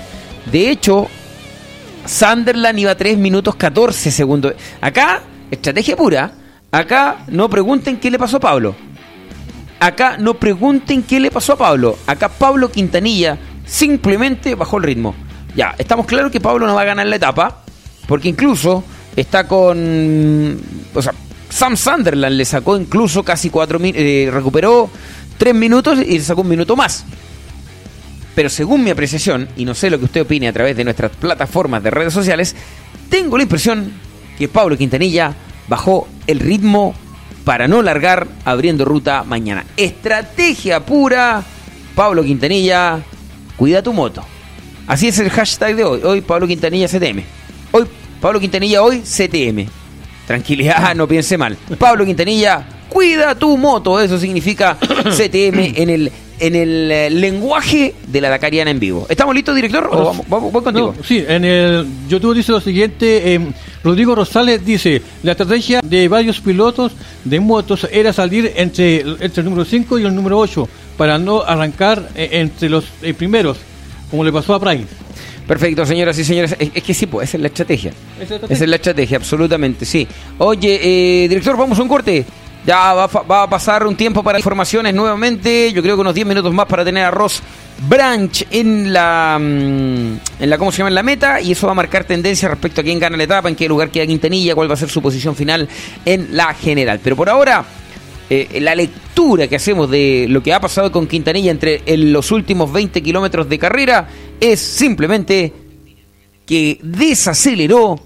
De 0.52 0.70
hecho, 0.70 1.08
Sunderland 2.06 2.80
iba 2.80 2.92
a 2.92 2.98
3 2.98 3.18
minutos 3.18 3.56
14 3.56 4.10
segundos. 4.10 4.54
Acá, 4.80 5.22
estrategia 5.52 5.98
pura. 5.98 6.32
Acá 6.76 7.24
no 7.30 7.50
pregunten 7.50 7.96
qué 8.02 8.12
le 8.12 8.20
pasó 8.20 8.36
a 8.36 8.40
Pablo. 8.42 8.76
Acá 9.80 10.18
no 10.18 10.34
pregunten 10.34 11.04
qué 11.04 11.22
le 11.22 11.32
pasó 11.32 11.54
a 11.54 11.58
Pablo. 11.58 11.98
Acá 12.06 12.28
Pablo 12.28 12.70
Quintanilla 12.70 13.38
simplemente 13.66 14.56
bajó 14.56 14.76
el 14.80 14.84
ritmo. 14.84 15.16
Ya, 15.56 15.74
estamos 15.78 16.06
claros 16.06 16.34
que 16.34 16.42
Pablo 16.42 16.68
no 16.68 16.76
va 16.76 16.82
a 16.82 16.84
ganar 16.86 17.08
la 17.08 17.16
etapa. 17.16 17.64
Porque 18.06 18.28
incluso 18.28 18.84
está 19.16 19.48
con. 19.48 20.60
O 20.94 21.02
sea, 21.02 21.14
Sam 21.48 21.78
Sunderland 21.78 22.36
le 22.36 22.44
sacó 22.44 22.76
incluso 22.76 23.24
casi 23.24 23.50
4 23.50 23.80
minutos. 23.80 24.34
recuperó 24.34 24.90
3 25.38 25.56
minutos 25.56 26.00
y 26.00 26.18
le 26.18 26.26
sacó 26.26 26.42
un 26.42 26.50
minuto 26.50 26.76
más. 26.76 27.06
Pero 28.36 28.50
según 28.50 28.84
mi 28.84 28.90
apreciación, 28.90 29.48
y 29.56 29.64
no 29.64 29.76
sé 29.76 29.90
lo 29.90 29.98
que 29.98 30.06
usted 30.06 30.24
opine 30.24 30.50
a 30.50 30.54
través 30.54 30.76
de 30.76 30.84
nuestras 30.84 31.12
plataformas 31.16 31.82
de 31.84 31.92
redes 31.92 32.12
sociales, 32.12 32.54
tengo 33.10 33.38
la 33.38 33.44
impresión 33.44 33.94
que 34.38 34.50
Pablo 34.50 34.78
Quintanilla 34.78 35.34
bajó 35.68 36.08
el 36.28 36.40
ritmo 36.40 36.94
para 37.44 37.68
no 37.68 37.82
largar 37.82 38.28
abriendo 38.44 38.86
ruta 38.86 39.24
mañana. 39.24 39.66
Estrategia 39.78 40.86
pura, 40.86 41.44
Pablo 41.96 42.24
Quintanilla, 42.24 43.00
cuida 43.58 43.82
tu 43.84 43.94
moto. 43.94 44.24
Así 44.88 45.08
es 45.08 45.20
el 45.20 45.30
hashtag 45.30 45.76
de 45.76 45.84
hoy. 45.84 46.02
Hoy 46.04 46.22
Pablo 46.22 46.48
Quintanilla 46.48 46.88
CTM. 46.88 47.22
Hoy 47.72 47.86
Pablo 48.22 48.40
Quintanilla, 48.40 48.82
hoy 48.84 49.02
CTM. 49.02 49.68
Tranquilidad, 50.28 50.96
no 50.96 51.08
piense 51.08 51.38
mal. 51.38 51.58
Pablo 51.78 52.06
Quintanilla, 52.06 52.66
cuida 52.90 53.36
tu 53.36 53.58
moto. 53.58 54.00
Eso 54.00 54.18
significa 54.20 54.78
CTM 54.80 55.74
en 55.76 55.90
el 55.90 56.12
en 56.38 56.54
el 56.54 56.92
eh, 56.92 57.10
lenguaje 57.10 57.96
de 58.08 58.20
la 58.22 58.28
Dakariana 58.30 58.70
en 58.70 58.78
vivo. 58.80 59.06
¿Estamos 59.10 59.34
listos, 59.34 59.56
director? 59.56 59.88
¿O 59.90 60.04
vamos, 60.06 60.26
vamos- 60.28 60.52
voy 60.52 60.64
contigo? 60.64 60.94
No, 60.98 61.04
sí, 61.04 61.24
en 61.26 61.46
el 61.46 61.88
YouTube 62.10 62.36
dice 62.36 62.52
lo 62.52 62.60
siguiente, 62.60 63.36
eh, 63.36 63.40
Rodrigo 63.86 64.16
Rosales 64.16 64.66
dice, 64.66 64.99
la 65.22 65.34
estrategia 65.34 65.80
de 65.86 66.07
varios 66.07 66.41
pilotos 66.41 66.94
de 67.24 67.40
motos 67.40 67.88
era 67.91 68.12
salir 68.12 68.52
entre, 68.56 69.02
entre 69.02 69.41
el 69.41 69.45
número 69.45 69.64
5 69.64 69.99
y 69.99 70.06
el 70.06 70.16
número 70.16 70.40
8 70.40 70.68
para 70.98 71.20
no 71.20 71.44
arrancar 71.44 72.10
eh, 72.16 72.30
entre 72.32 72.68
los 72.68 72.86
eh, 73.03 73.14
primeros, 73.14 73.57
como 74.10 74.24
le 74.24 74.32
pasó 74.32 74.56
a 74.56 74.60
Price. 74.60 74.88
Perfecto, 75.48 75.86
señoras 75.86 76.18
y 76.18 76.24
señores. 76.24 76.56
Es, 76.57 76.72
es 76.74 76.82
que 76.82 76.95
sí, 76.95 77.06
pues, 77.06 77.30
esa 77.30 77.38
es 77.38 77.41
la 77.41 77.48
estrategia. 77.48 77.94
Esa 78.20 78.64
es 78.64 78.68
la 78.68 78.76
estrategia, 78.78 79.18
absolutamente, 79.18 79.86
sí. 79.86 80.07
Oye, 80.40 80.80
eh, 80.82 81.28
director, 81.28 81.56
vamos 81.56 81.78
a 81.78 81.84
un 81.84 81.88
corte. 81.88 82.26
Ya 82.66 82.91
va, 82.95 83.06
va 83.06 83.44
a 83.44 83.49
pasar 83.52 83.86
un 83.86 83.95
tiempo 83.95 84.24
para 84.24 84.40
informaciones 84.40 84.95
nuevamente. 84.95 85.72
Yo 85.72 85.84
creo 85.84 85.95
que 85.95 86.02
unos 86.02 86.16
10 86.16 86.26
minutos 86.26 86.52
más 86.52 86.66
para 86.66 86.84
tener 86.84 87.03
a 87.03 87.12
Ross 87.12 87.44
Branch 87.88 88.48
en 88.52 88.94
la, 88.94 89.38
mm, 89.40 90.20
en 90.40 90.50
la, 90.50 90.58
¿cómo 90.58 90.72
se 90.72 90.80
llama? 90.80 90.90
En 90.90 90.96
la 90.96 91.04
meta. 91.04 91.42
Y 91.42 91.52
eso 91.52 91.68
va 91.68 91.72
a 91.72 91.76
marcar 91.76 92.06
tendencia 92.06 92.48
respecto 92.50 92.82
a 92.82 92.84
quién 92.84 93.00
gana 93.00 93.18
la 93.18 93.24
etapa, 93.24 93.50
en 93.50 93.56
qué 93.56 93.68
lugar 93.68 93.90
queda 93.90 94.06
Quintanilla, 94.08 94.56
cuál 94.56 94.70
va 94.70 94.74
a 94.74 94.78
ser 94.78 94.90
su 94.90 95.02
posición 95.02 95.36
final 95.36 95.68
en 96.06 96.36
la 96.36 96.54
general. 96.54 97.00
Pero 97.04 97.16
por 97.16 97.30
ahora, 97.30 97.66
eh, 98.30 98.60
la 98.62 98.74
lectura 98.74 99.48
que 99.48 99.56
hacemos 99.56 99.90
de 99.90 100.26
lo 100.30 100.42
que 100.42 100.54
ha 100.54 100.60
pasado 100.60 100.92
con 100.92 101.06
Quintanilla 101.06 101.52
entre 101.52 101.84
en 101.86 102.12
los 102.12 102.32
últimos 102.32 102.72
20 102.72 103.04
kilómetros 103.04 103.48
de 103.48 103.60
carrera 103.60 104.08
es 104.40 104.60
simplemente 104.60 105.54
que 106.46 106.80
desaceleró 106.82 108.00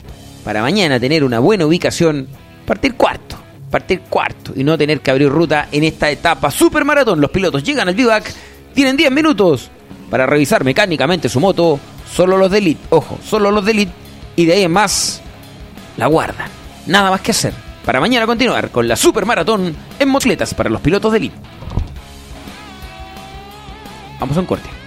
para 0.44 0.62
mañana 0.62 1.00
tener 1.00 1.24
una 1.24 1.40
buena 1.40 1.66
ubicación, 1.66 2.28
partir 2.66 2.96
cuarto, 2.96 3.38
partir 3.70 4.02
cuarto 4.02 4.54
y 4.56 4.64
no 4.64 4.78
tener 4.78 5.02
que 5.02 5.12
abrir 5.12 5.30
ruta 5.30 5.70
en 5.72 5.84
esta 5.84 6.10
etapa 6.10 6.52
supermaratón. 6.52 7.22
Los 7.22 7.32
pilotos 7.32 7.64
llegan 7.64 7.88
al 7.88 7.96
vivac, 7.96 8.34
tienen 8.74 8.98
10 8.98 9.12
minutos 9.12 9.70
para 10.10 10.26
revisar 10.26 10.64
mecánicamente 10.64 11.30
su 11.30 11.40
moto, 11.40 11.80
solo 12.12 12.38
los 12.38 12.52
de 12.52 12.78
ojo, 12.90 13.18
solo 13.24 13.52
los 13.52 13.66
de 13.66 13.88
y 14.36 14.46
de 14.46 14.54
ahí 14.54 14.64
en 14.64 14.72
más 14.72 15.22
la 15.98 16.08
guardan. 16.08 16.50
Nada 16.88 17.12
más 17.12 17.22
que 17.22 17.32
hacer. 17.32 17.54
Para 17.86 18.00
mañana 18.00 18.26
continuar 18.26 18.70
con 18.72 18.88
la 18.88 18.96
supermaratón 18.96 19.76
en 20.00 20.10
motletas 20.10 20.54
para 20.54 20.70
los 20.70 20.82
pilotos 20.82 21.12
de. 21.14 21.32
Vamos 24.20 24.38
a 24.38 24.40
un 24.40 24.46
corte. 24.46 24.79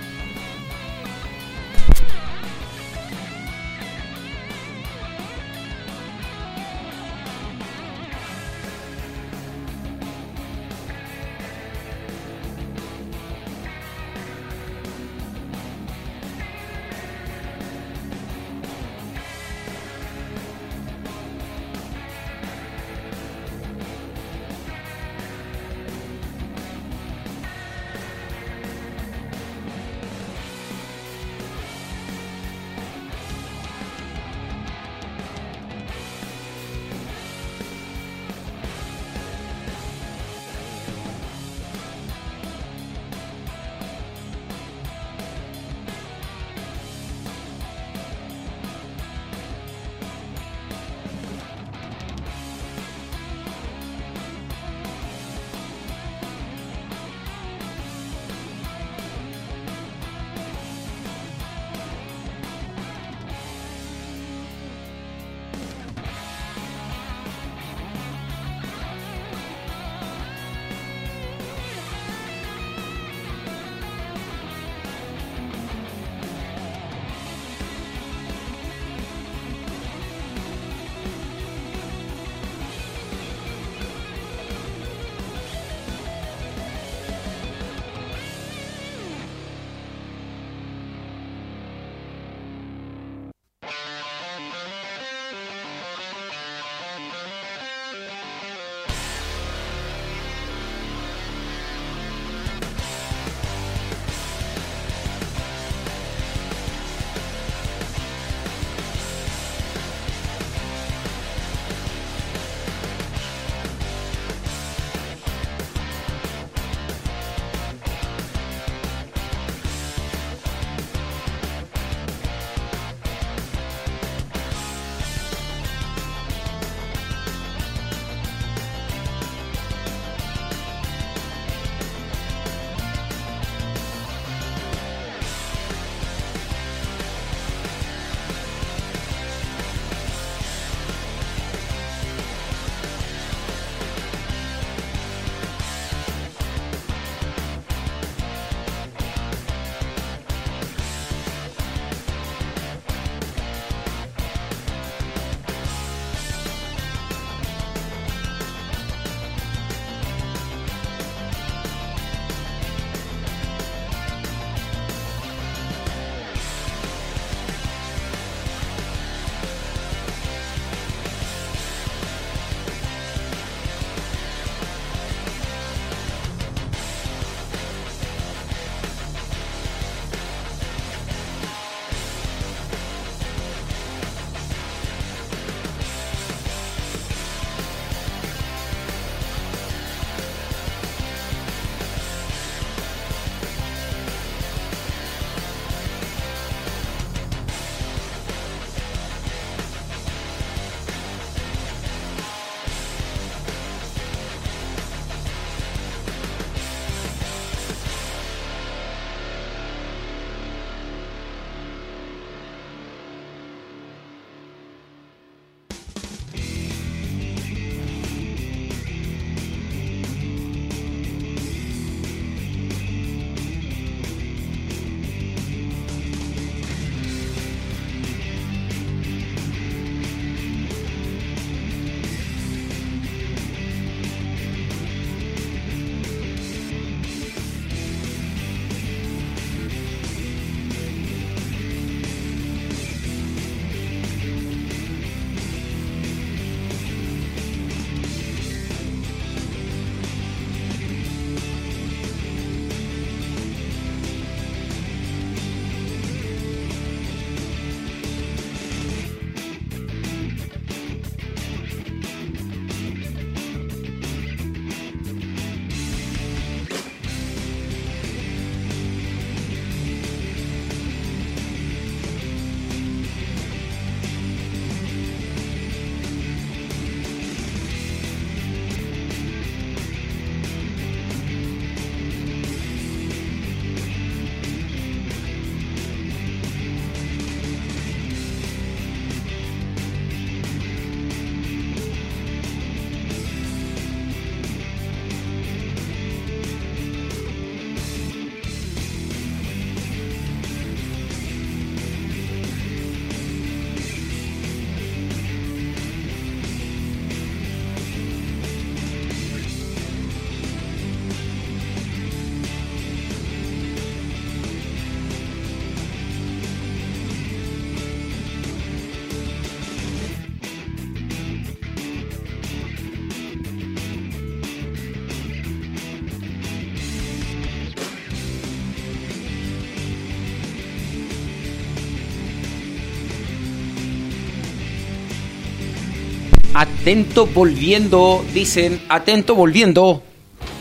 Atento 336.62 337.26
volviendo, 337.26 338.24
dicen, 338.32 338.82
atento 338.88 339.34
volviendo. 339.34 340.00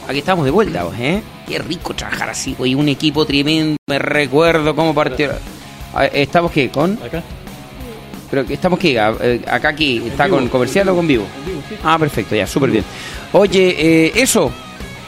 Aquí 0.07 0.17
estamos 0.17 0.45
de 0.45 0.49
vuelta, 0.49 0.83
¿eh? 0.99 1.21
Qué 1.47 1.59
rico 1.59 1.93
trabajar 1.93 2.27
así, 2.27 2.55
hoy 2.57 2.73
un 2.73 2.89
equipo 2.89 3.23
tremendo. 3.23 3.75
Me 3.87 3.99
recuerdo 3.99 4.75
cómo 4.75 4.95
partió. 4.95 5.29
¿Estamos 6.11 6.51
qué? 6.51 6.69
¿Con? 6.69 6.93
Acá. 7.03 7.21
¿Pero 8.31 8.41
estamos 8.49 8.79
qué? 8.79 8.93
Eh, 8.97 9.41
¿Acá 9.45 9.69
aquí? 9.69 10.01
¿Está 10.07 10.25
vivo. 10.25 10.37
con 10.37 10.47
comercial 10.47 10.89
o 10.89 10.95
con 10.95 11.05
vivo? 11.05 11.27
En 11.37 11.45
vivo, 11.45 11.61
sí. 11.69 11.75
Ah, 11.83 11.99
perfecto, 11.99 12.35
ya, 12.35 12.47
súper 12.47 12.71
bien. 12.71 12.83
Oye, 13.33 13.75
eh, 13.77 14.11
eso. 14.15 14.51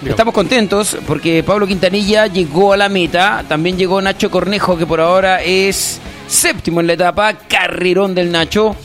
Estamos 0.05 0.31
contentos 0.31 0.95
porque 1.07 1.41
Pablo 1.41 1.65
Quintanilla 1.65 2.27
llegó 2.27 2.71
a 2.73 2.77
la 2.77 2.87
meta. 2.87 3.43
También 3.49 3.79
llegó 3.79 3.99
Nacho 3.99 4.29
Cornejo, 4.29 4.77
que 4.77 4.85
por 4.85 5.01
ahora 5.01 5.41
es 5.41 5.99
séptimo 6.27 6.81
en 6.81 6.85
la 6.85 6.93
etapa. 6.93 7.33
Carrerón 7.33 8.13
del 8.13 8.31
Nacho. 8.31 8.75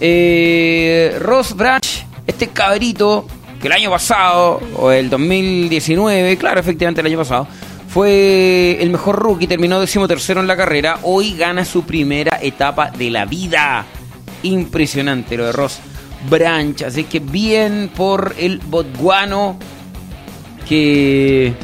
Eh, 0.00 1.16
Ross 1.20 1.54
Branch, 1.54 2.06
este 2.26 2.48
cabrito 2.48 3.26
que 3.60 3.68
el 3.68 3.72
año 3.72 3.90
pasado, 3.90 4.60
o 4.76 4.90
el 4.90 5.08
2019, 5.08 6.36
claro, 6.36 6.60
efectivamente 6.60 7.00
el 7.00 7.06
año 7.06 7.18
pasado, 7.18 7.48
fue 7.88 8.76
el 8.82 8.90
mejor 8.90 9.16
rookie, 9.16 9.46
terminó 9.46 9.80
decimotercero 9.80 10.40
en 10.40 10.46
la 10.46 10.56
carrera. 10.56 10.98
Hoy 11.02 11.34
gana 11.36 11.64
su 11.64 11.84
primera 11.84 12.38
etapa 12.42 12.90
de 12.90 13.10
la 13.10 13.24
vida. 13.24 13.86
Impresionante 14.42 15.36
lo 15.36 15.46
de 15.46 15.52
Ross 15.52 15.78
Branch. 16.28 16.82
Así 16.82 17.04
que 17.04 17.20
bien 17.20 17.90
por 17.96 18.34
el 18.38 18.58
botguano 18.58 19.58
que 20.68 21.54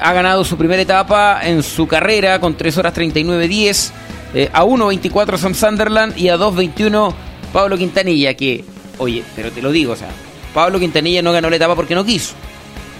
ha 0.00 0.12
ganado 0.12 0.42
su 0.44 0.56
primera 0.56 0.82
etapa 0.82 1.40
en 1.44 1.62
su 1.62 1.86
carrera 1.86 2.40
con 2.40 2.56
3 2.56 2.76
horas 2.78 2.94
39.10. 2.94 3.92
Eh, 4.34 4.50
a 4.52 4.64
1.24 4.64 5.38
Sam 5.38 5.54
Sunderland 5.54 6.18
y 6.18 6.28
a 6.28 6.36
2.21 6.36 7.14
Pablo 7.52 7.76
Quintanilla. 7.78 8.34
Que, 8.34 8.64
oye, 8.98 9.22
pero 9.36 9.50
te 9.50 9.62
lo 9.62 9.70
digo, 9.72 9.92
o 9.92 9.96
sea, 9.96 10.08
Pablo 10.54 10.78
Quintanilla 10.78 11.22
no 11.22 11.32
ganó 11.32 11.50
la 11.50 11.56
etapa 11.56 11.74
porque 11.74 11.94
no 11.94 12.04
quiso. 12.04 12.34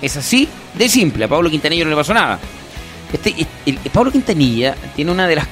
Es 0.02 0.16
así 0.16 0.48
de 0.74 0.88
simple. 0.88 1.24
A 1.24 1.28
Pablo 1.28 1.50
Quintanilla 1.50 1.84
no 1.84 1.90
le 1.90 1.96
pasó 1.96 2.14
nada. 2.14 2.38
Este, 3.12 3.34
el- 3.66 3.78
el 3.84 3.90
Pablo 3.90 4.12
Quintanilla 4.12 4.74
tiene 4.94 5.10
una 5.12 5.26
de 5.26 5.36
las 5.36 5.46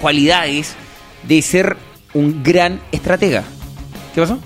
cualidades 0.00 0.74
de 1.22 1.42
ser 1.42 1.76
un 2.14 2.42
gran 2.42 2.80
estratega. 2.92 3.44
¿Qué 4.14 4.20
pasó? 4.20 4.38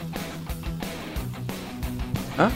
¿Ah? 2.38 2.50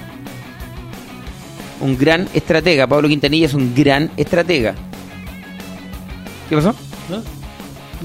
Un 1.80 1.96
gran 1.96 2.28
estratega. 2.34 2.86
Pablo 2.86 3.08
Quintanilla 3.08 3.46
es 3.46 3.54
un 3.54 3.74
gran 3.74 4.10
estratega. 4.16 4.74
¿Qué 6.48 6.56
pasó? 6.56 6.74
¿No? 7.08 7.22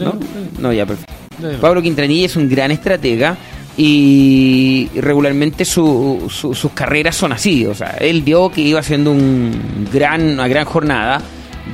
¿No? 0.05 0.19
No, 0.59 0.73
ya, 0.73 0.85
perfecto. 0.85 1.11
Pablo 1.60 1.81
Quintanilla 1.81 2.26
es 2.26 2.35
un 2.35 2.47
gran 2.49 2.72
estratega 2.72 3.38
y 3.76 4.88
regularmente 4.95 5.65
su- 5.65 6.27
su- 6.30 6.53
sus 6.53 6.72
carreras 6.73 7.15
son 7.15 7.31
así. 7.34 7.65
O 7.65 7.73
sea, 7.73 7.97
él 7.99 8.22
vio 8.22 8.49
que 8.51 8.61
iba 8.61 8.80
haciendo 8.80 9.14
gran, 9.91 10.22
una 10.34 10.47
gran 10.47 10.65
jornada, 10.65 11.22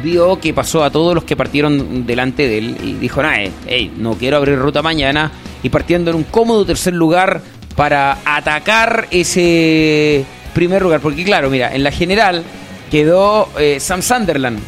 vio 0.04 0.40
que 0.40 0.54
pasó 0.54 0.84
a 0.84 0.90
todos 0.92 1.14
los 1.16 1.24
que 1.24 1.36
partieron 1.36 2.06
delante 2.06 2.48
de 2.48 2.58
él 2.60 2.78
y 2.84 2.94
dijo, 2.94 3.22
eh, 3.24 3.52
hey, 3.68 3.92
no 3.98 4.14
quiero 4.14 4.38
abrir 4.38 4.58
ruta 4.58 4.82
mañana 4.82 5.32
y 5.64 5.70
partiendo 5.70 6.12
en 6.12 6.18
un 6.18 6.24
cómodo 6.24 6.66
tercer 6.66 6.94
lugar 6.94 7.42
para 7.76 8.18
atacar 8.26 9.08
ese 9.12 10.24
primer 10.54 10.82
lugar. 10.82 11.00
Porque 11.02 11.24
claro, 11.24 11.50
mira, 11.50 11.74
en 11.76 11.84
la 11.84 11.92
general 11.92 12.44
quedó 12.92 13.50
eh, 13.60 13.80
Sam 13.80 14.02
Sunderland. 14.02 14.60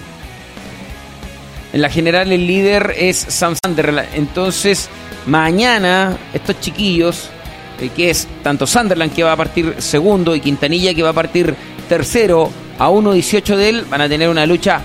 En 1.73 1.81
la 1.81 1.89
general 1.89 2.31
el 2.31 2.45
líder 2.45 2.95
es 2.98 3.18
Sam 3.18 3.56
Sunderland. 3.64 4.10
Entonces, 4.14 4.89
mañana 5.26 6.18
estos 6.34 6.60
chiquillos, 6.60 7.30
eh, 7.80 7.89
que 7.95 8.10
es 8.10 8.27
tanto 8.43 8.68
Sunderland 8.68 9.14
que 9.14 9.23
va 9.23 9.34
a 9.34 9.38
partir 9.38 9.76
segundo 9.80 10.35
y 10.35 10.41
Quintanilla 10.41 10.93
que 10.93 11.03
va 11.03 11.10
a 11.10 11.14
partir 11.14 11.56
tercero 11.88 12.49
a 12.77 12.89
1.18 12.89 13.56
de 13.56 13.69
él, 13.69 13.85
van 13.89 14.02
a 14.02 14.10
tener 14.10 14.27
una 14.27 14.45
lucha 14.45 14.81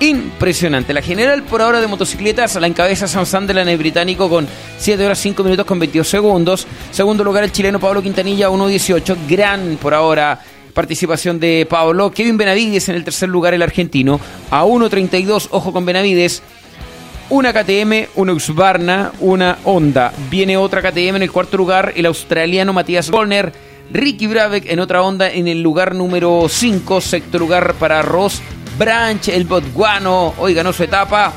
impresionante. 0.00 0.94
La 0.94 1.02
general 1.02 1.42
por 1.42 1.60
ahora 1.60 1.80
de 1.80 1.86
motocicletas 1.86 2.56
la 2.56 2.66
encabeza 2.66 3.06
Sam 3.06 3.26
Sunderland, 3.26 3.68
el 3.68 3.78
británico, 3.78 4.28
con 4.28 4.48
7 4.78 5.04
horas 5.04 5.18
5 5.18 5.44
minutos 5.44 5.66
con 5.66 5.78
22 5.78 6.08
segundos. 6.08 6.66
Segundo 6.90 7.22
lugar 7.22 7.44
el 7.44 7.52
chileno 7.52 7.78
Pablo 7.78 8.02
Quintanilla, 8.02 8.48
1.18. 8.48 9.16
Gran 9.28 9.76
por 9.76 9.92
ahora 9.92 10.40
participación 10.72 11.40
de 11.40 11.66
Pablo. 11.68 12.10
Kevin 12.10 12.36
Benavides 12.36 12.88
en 12.88 12.96
el 12.96 13.04
tercer 13.04 13.28
lugar, 13.28 13.54
el 13.54 13.62
argentino, 13.62 14.20
a 14.50 14.64
1.32. 14.64 15.48
Ojo 15.50 15.72
con 15.72 15.84
Benavides. 15.84 16.42
Una 17.28 17.52
KTM, 17.52 18.08
una 18.16 18.32
Husqvarna, 18.32 19.12
una 19.20 19.58
Honda. 19.64 20.12
Viene 20.30 20.56
otra 20.56 20.82
KTM 20.82 21.16
en 21.16 21.22
el 21.22 21.30
cuarto 21.30 21.56
lugar, 21.56 21.92
el 21.94 22.06
australiano 22.06 22.72
Matías 22.72 23.10
Gollner. 23.10 23.52
Ricky 23.92 24.26
Brabeck 24.26 24.70
en 24.70 24.80
otra 24.80 25.02
Honda 25.02 25.30
en 25.30 25.48
el 25.48 25.62
lugar 25.62 25.94
número 25.94 26.46
5. 26.48 27.00
Sexto 27.00 27.38
lugar 27.38 27.74
para 27.74 28.02
Ross 28.02 28.40
Branch, 28.78 29.28
el 29.28 29.44
botguano. 29.44 30.34
Hoy 30.38 30.54
ganó 30.54 30.72
su 30.72 30.82
etapa 30.82 31.32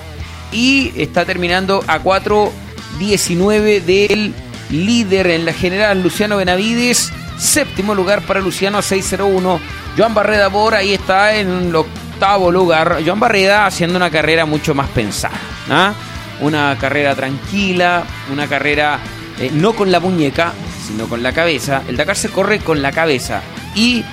y 0.52 0.92
está 0.96 1.26
terminando 1.26 1.84
a 1.88 2.02
4.19 2.02 3.82
del 3.82 4.34
líder 4.70 5.28
en 5.28 5.46
la 5.46 5.54
general, 5.54 6.02
Luciano 6.02 6.38
Benavides. 6.38 7.12
Séptimo 7.38 7.96
lugar 7.96 8.22
para 8.22 8.40
Luciano 8.40 8.78
a 8.78 8.82
6.01. 8.82 9.60
Joan 9.98 10.14
Barreda 10.14 10.50
por 10.50 10.76
ahí 10.76 10.94
está 10.94 11.36
en 11.36 11.50
el 11.68 11.76
octavo 11.76 12.52
lugar. 12.52 13.00
Joan 13.06 13.20
Barreda 13.20 13.66
haciendo 13.66 13.98
una 13.98 14.10
carrera 14.10 14.46
mucho 14.46 14.74
más 14.74 14.90
pensada. 14.90 15.36
¿ah? 15.70 15.94
Una 16.42 16.78
carrera 16.80 17.16
tranquila, 17.16 18.04
una 18.32 18.48
carrera 18.48 19.00
eh, 19.40 19.52
no 19.54 19.74
con 19.74 19.92
la 19.92 20.00
muñeca, 20.00 20.54
sino 20.88 21.08
con 21.08 21.24
la 21.24 21.34
cabeza. 21.34 21.84
El 21.88 21.98
Dakar 21.98 22.16
se 22.16 22.30
corre 22.30 22.60
con 22.60 22.82
la 22.82 22.92
cabeza 22.92 23.42
y 23.76 24.04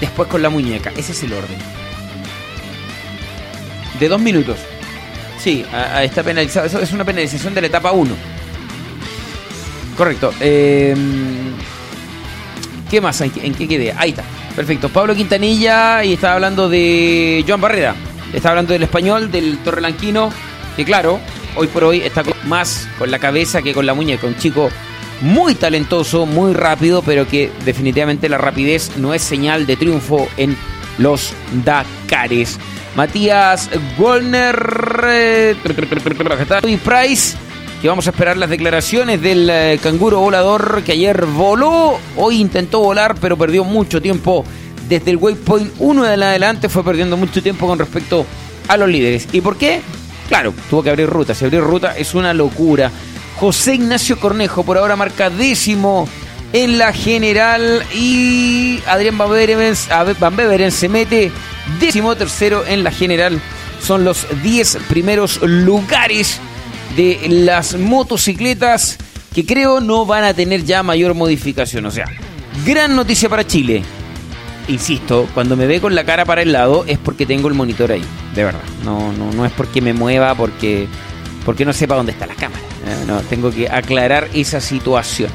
después 0.00 0.28
con 0.28 0.42
la 0.42 0.50
muñeca. 0.50 0.92
Ese 0.96 1.12
es 1.12 1.22
el 1.22 1.32
orden. 1.32 1.58
De 3.98 4.08
dos 4.08 4.20
minutos. 4.20 4.58
Sí, 5.38 5.64
está 6.02 6.22
penalizado. 6.22 6.66
Eso 6.66 6.80
es 6.80 6.92
una 6.92 7.04
penalización 7.04 7.54
de 7.54 7.60
la 7.60 7.66
etapa 7.68 7.92
1. 7.92 8.14
Correcto. 9.96 10.32
Eh, 10.40 10.94
¿Qué 12.90 13.00
más? 13.00 13.20
¿En 13.20 13.30
qué, 13.30 13.42
en? 13.44 13.94
Ahí 13.98 14.10
está. 14.10 14.24
Perfecto. 14.56 14.88
Pablo 14.88 15.14
Quintanilla 15.14 16.04
y 16.04 16.14
estaba 16.14 16.34
hablando 16.34 16.68
de 16.68 17.44
Joan 17.46 17.60
Barrera. 17.60 17.94
Estaba 18.32 18.52
hablando 18.52 18.72
del 18.72 18.82
español, 18.82 19.30
del 19.30 19.58
torrelanquino, 19.58 20.30
que 20.76 20.84
claro, 20.84 21.18
hoy 21.56 21.66
por 21.68 21.84
hoy 21.84 22.00
está 22.00 22.22
más 22.44 22.88
con 22.98 23.10
la 23.10 23.18
cabeza 23.18 23.62
que 23.62 23.72
con 23.72 23.86
la 23.86 23.94
muñeca. 23.94 24.26
Un 24.26 24.36
chico 24.36 24.70
muy 25.20 25.54
talentoso, 25.54 26.26
muy 26.26 26.52
rápido, 26.52 27.02
pero 27.02 27.26
que 27.26 27.50
definitivamente 27.64 28.28
la 28.28 28.38
rapidez 28.38 28.96
no 28.96 29.14
es 29.14 29.22
señal 29.22 29.66
de 29.66 29.76
triunfo 29.76 30.28
en 30.36 30.56
los 30.98 31.32
Dakares. 31.64 32.58
Matías 32.96 33.70
Gollner, 33.96 34.58
eh, 35.08 35.54
Price, 36.84 37.36
que 37.80 37.88
vamos 37.88 38.06
a 38.06 38.10
esperar 38.10 38.36
las 38.36 38.50
declaraciones 38.50 39.22
del 39.22 39.48
eh, 39.48 39.78
canguro 39.80 40.18
volador 40.20 40.82
que 40.84 40.92
ayer 40.92 41.26
voló, 41.26 41.98
hoy 42.16 42.40
intentó 42.40 42.80
volar, 42.80 43.14
pero 43.20 43.36
perdió 43.36 43.62
mucho 43.62 44.02
tiempo 44.02 44.44
desde 44.88 45.12
el 45.12 45.16
waypoint 45.16 45.72
1 45.78 46.12
en 46.12 46.22
adelante, 46.22 46.68
fue 46.68 46.82
perdiendo 46.82 47.16
mucho 47.16 47.42
tiempo 47.42 47.66
con 47.66 47.78
respecto 47.78 48.26
a 48.66 48.76
los 48.76 48.88
líderes. 48.88 49.28
¿Y 49.32 49.40
por 49.40 49.56
qué? 49.56 49.80
Claro, 50.28 50.52
tuvo 50.68 50.82
que 50.82 50.90
abrir 50.90 51.08
ruta, 51.08 51.34
si 51.34 51.44
abrir 51.44 51.60
ruta 51.60 51.96
es 51.96 52.14
una 52.14 52.34
locura. 52.34 52.90
José 53.38 53.76
Ignacio 53.76 54.18
Cornejo 54.18 54.64
por 54.64 54.76
ahora 54.76 54.96
marca 54.96 55.30
décimo 55.30 56.08
en 56.52 56.78
la 56.78 56.92
general 56.92 57.84
y 57.94 58.80
Adrián 58.86 59.16
Van 59.18 59.30
Beveren, 59.30 59.74
Van 60.18 60.34
Beveren 60.34 60.72
se 60.72 60.88
mete 60.88 61.30
décimo 61.78 62.16
tercero 62.16 62.64
en 62.66 62.82
la 62.82 62.90
general. 62.90 63.40
Son 63.80 64.04
los 64.04 64.26
10 64.42 64.78
primeros 64.88 65.40
lugares 65.42 66.40
de 66.96 67.26
las 67.28 67.76
motocicletas 67.76 68.98
que 69.34 69.44
creo 69.44 69.80
no 69.80 70.06
van 70.06 70.24
a 70.24 70.34
tener 70.34 70.64
ya 70.64 70.82
mayor 70.82 71.14
modificación. 71.14 71.86
O 71.86 71.90
sea, 71.90 72.06
gran 72.66 72.96
noticia 72.96 73.28
para 73.28 73.46
Chile. 73.46 73.82
Insisto, 74.68 75.26
cuando 75.32 75.56
me 75.56 75.66
ve 75.66 75.80
con 75.80 75.94
la 75.94 76.04
cara 76.04 76.24
para 76.24 76.42
el 76.42 76.52
lado 76.52 76.84
es 76.86 76.98
porque 76.98 77.24
tengo 77.24 77.48
el 77.48 77.54
monitor 77.54 77.90
ahí, 77.90 78.04
de 78.34 78.44
verdad. 78.44 78.60
No, 78.84 79.12
no, 79.12 79.32
no 79.32 79.46
es 79.46 79.52
porque 79.52 79.80
me 79.80 79.94
mueva, 79.94 80.34
porque, 80.34 80.86
porque 81.44 81.64
no 81.64 81.72
sepa 81.72 81.94
dónde 81.94 82.12
está 82.12 82.26
la 82.26 82.34
cámara. 82.34 82.62
Eh, 82.86 83.04
no, 83.06 83.20
tengo 83.22 83.50
que 83.50 83.68
aclarar 83.68 84.28
esa 84.34 84.60
situación. 84.60 85.30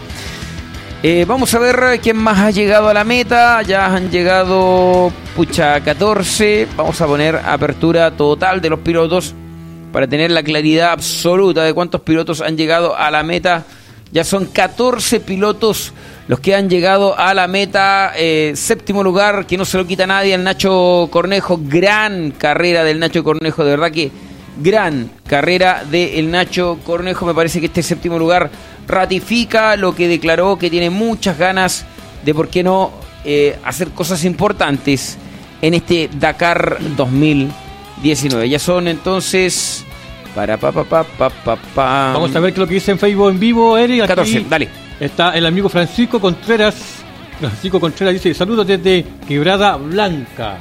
Eh, 1.01 1.25
vamos 1.27 1.53
a 1.53 1.59
ver 1.59 1.99
quién 2.01 2.15
más 2.15 2.39
ha 2.39 2.51
llegado 2.51 2.89
a 2.89 2.93
la 2.93 3.03
meta. 3.03 3.61
Ya 3.63 3.88
han 3.88 4.09
llegado, 4.11 5.11
pucha, 5.35 5.81
14. 5.81 6.67
Vamos 6.77 7.01
a 7.01 7.07
poner 7.07 7.35
apertura 7.35 8.11
total 8.11 8.61
de 8.61 8.69
los 8.69 8.80
pilotos 8.80 9.34
para 9.93 10.07
tener 10.07 10.31
la 10.31 10.43
claridad 10.43 10.91
absoluta 10.91 11.63
de 11.63 11.73
cuántos 11.73 12.01
pilotos 12.01 12.41
han 12.41 12.57
llegado 12.57 12.97
a 12.97 13.11
la 13.11 13.23
meta. 13.23 13.63
Ya 14.11 14.23
son 14.23 14.47
14 14.47 15.19
pilotos 15.21 15.93
los 16.27 16.39
que 16.39 16.55
han 16.55 16.69
llegado 16.69 17.17
a 17.17 17.33
la 17.33 17.47
meta. 17.47 18.11
Eh, 18.17 18.53
séptimo 18.55 19.03
lugar, 19.03 19.45
que 19.45 19.55
no 19.55 19.65
se 19.65 19.77
lo 19.77 19.85
quita 19.85 20.05
nadie, 20.05 20.33
el 20.33 20.43
Nacho 20.43 21.07
Cornejo. 21.11 21.59
Gran 21.63 22.31
carrera 22.31 22.83
del 22.83 22.99
Nacho 22.99 23.23
Cornejo, 23.23 23.63
de 23.63 23.69
verdad 23.69 23.91
que 23.91 24.11
gran 24.57 25.11
carrera 25.27 25.83
de 25.89 26.19
el 26.19 26.31
Nacho 26.31 26.79
Cornejo. 26.83 27.25
Me 27.27 27.35
parece 27.35 27.59
que 27.59 27.67
este 27.67 27.83
séptimo 27.83 28.17
lugar 28.17 28.49
ratifica 28.87 29.75
lo 29.77 29.95
que 29.95 30.07
declaró, 30.07 30.57
que 30.57 30.71
tiene 30.71 30.89
muchas 30.89 31.37
ganas 31.37 31.85
de, 32.25 32.33
¿por 32.33 32.49
qué 32.49 32.63
no?, 32.63 32.91
eh, 33.25 33.57
hacer 33.63 33.91
cosas 33.91 34.25
importantes 34.25 35.17
en 35.61 35.75
este 35.75 36.09
Dakar 36.19 36.77
2019. 38.03 38.49
Ya 38.49 38.59
son 38.59 38.88
entonces... 38.88 39.85
Para 40.35 40.57
pa 40.57 40.71
pa 40.71 40.84
pa 40.84 41.03
pa 41.03 41.30
pa, 41.30 41.55
pa. 41.55 42.11
Vamos 42.13 42.35
a 42.35 42.39
ver 42.39 42.51
qué 42.51 42.55
es 42.55 42.59
lo 42.59 42.67
que 42.67 42.73
dice 42.73 42.89
en 42.89 42.97
Facebook 42.97 43.30
en 43.30 43.39
vivo, 43.39 43.77
Eric. 43.77 44.01
Aquí 44.01 44.07
14, 44.07 44.45
dale. 44.49 44.67
Está 44.99 45.38
el 45.38 45.45
amigo 45.45 45.69
Francisco 45.69 46.19
Contreras. 46.19 47.03
Francisco 47.39 47.80
Contreras 47.80 48.15
dice: 48.15 48.34
Saludos 48.34 48.65
desde 48.65 49.05
Quebrada 49.27 49.75
Blanca. 49.77 50.57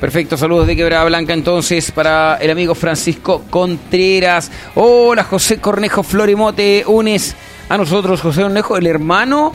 Perfecto, 0.00 0.36
saludos 0.36 0.68
de 0.68 0.76
Quebrada 0.76 1.06
Blanca 1.06 1.32
entonces 1.32 1.90
para 1.90 2.36
el 2.36 2.50
amigo 2.52 2.76
Francisco 2.76 3.42
Contreras. 3.50 4.52
Hola 4.76 5.24
José 5.24 5.58
Cornejo 5.58 6.04
Florimote, 6.04 6.84
unes 6.86 7.34
a 7.68 7.76
nosotros 7.76 8.20
José 8.20 8.42
Cornejo, 8.42 8.76
el 8.76 8.86
hermano 8.86 9.52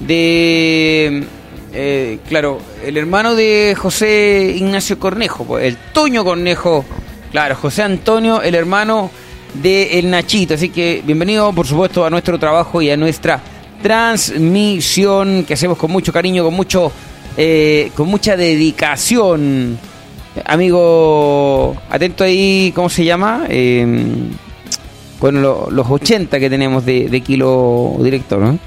de... 0.00 1.24
eh, 1.72 2.18
claro, 2.28 2.58
el 2.84 2.96
hermano 2.96 3.34
de 3.34 3.74
José 3.78 4.54
Ignacio 4.56 4.98
Cornejo, 4.98 5.58
el 5.58 5.76
Toño 5.92 6.24
Cornejo, 6.24 6.84
claro, 7.30 7.54
José 7.56 7.82
Antonio, 7.82 8.42
el 8.42 8.54
hermano 8.54 9.10
de 9.54 9.98
El 9.98 10.10
Nachito. 10.10 10.54
Así 10.54 10.68
que 10.70 11.02
bienvenido, 11.04 11.52
por 11.52 11.66
supuesto, 11.66 12.04
a 12.04 12.10
nuestro 12.10 12.38
trabajo 12.38 12.80
y 12.82 12.90
a 12.90 12.96
nuestra 12.96 13.40
transmisión 13.82 15.44
que 15.46 15.54
hacemos 15.54 15.76
con 15.78 15.90
mucho 15.90 16.12
cariño, 16.12 16.44
con 16.44 16.54
mucho 16.54 16.92
eh, 17.36 17.90
con 17.96 18.08
mucha 18.08 18.36
dedicación. 18.36 19.78
Amigo, 20.46 21.76
atento 21.90 22.24
ahí, 22.24 22.72
¿cómo 22.74 22.88
se 22.88 23.04
llama? 23.04 23.44
Eh, 23.48 23.86
bueno, 25.20 25.40
lo- 25.40 25.68
los 25.70 25.86
80 25.88 26.38
que 26.40 26.48
tenemos 26.50 26.84
de, 26.84 27.08
de 27.08 27.20
kilo 27.20 27.96
director, 28.00 28.40
¿no? 28.40 28.58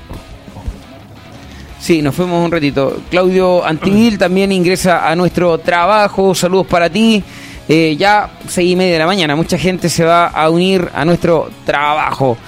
Sí, 1.86 2.02
nos 2.02 2.16
fuimos 2.16 2.44
un 2.44 2.52
ratito. 2.52 3.00
Claudio 3.12 3.64
Antivil 3.64 4.18
también 4.18 4.52
ingresa 4.52 5.08
a 5.08 5.16
nuestro 5.16 5.60
trabajo. 5.60 6.34
Saludos 6.34 6.66
para 6.66 6.90
ti. 6.90 7.24
Eh, 7.70 7.96
ya 7.96 8.28
seis 8.48 8.72
y 8.72 8.76
media 8.76 8.94
de 8.94 9.00
la 9.00 9.06
mañana. 9.06 9.36
Mucha 9.36 9.56
gente 9.56 9.88
se 9.88 10.04
va 10.04 10.26
a 10.26 10.50
unir 10.50 10.90
a 10.96 11.06
nuestro 11.06 11.48
trabajo. 11.64 12.40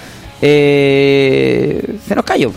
Eh, 0.41 1.99
se 2.07 2.15
nos 2.15 2.25
cayó. 2.25 2.51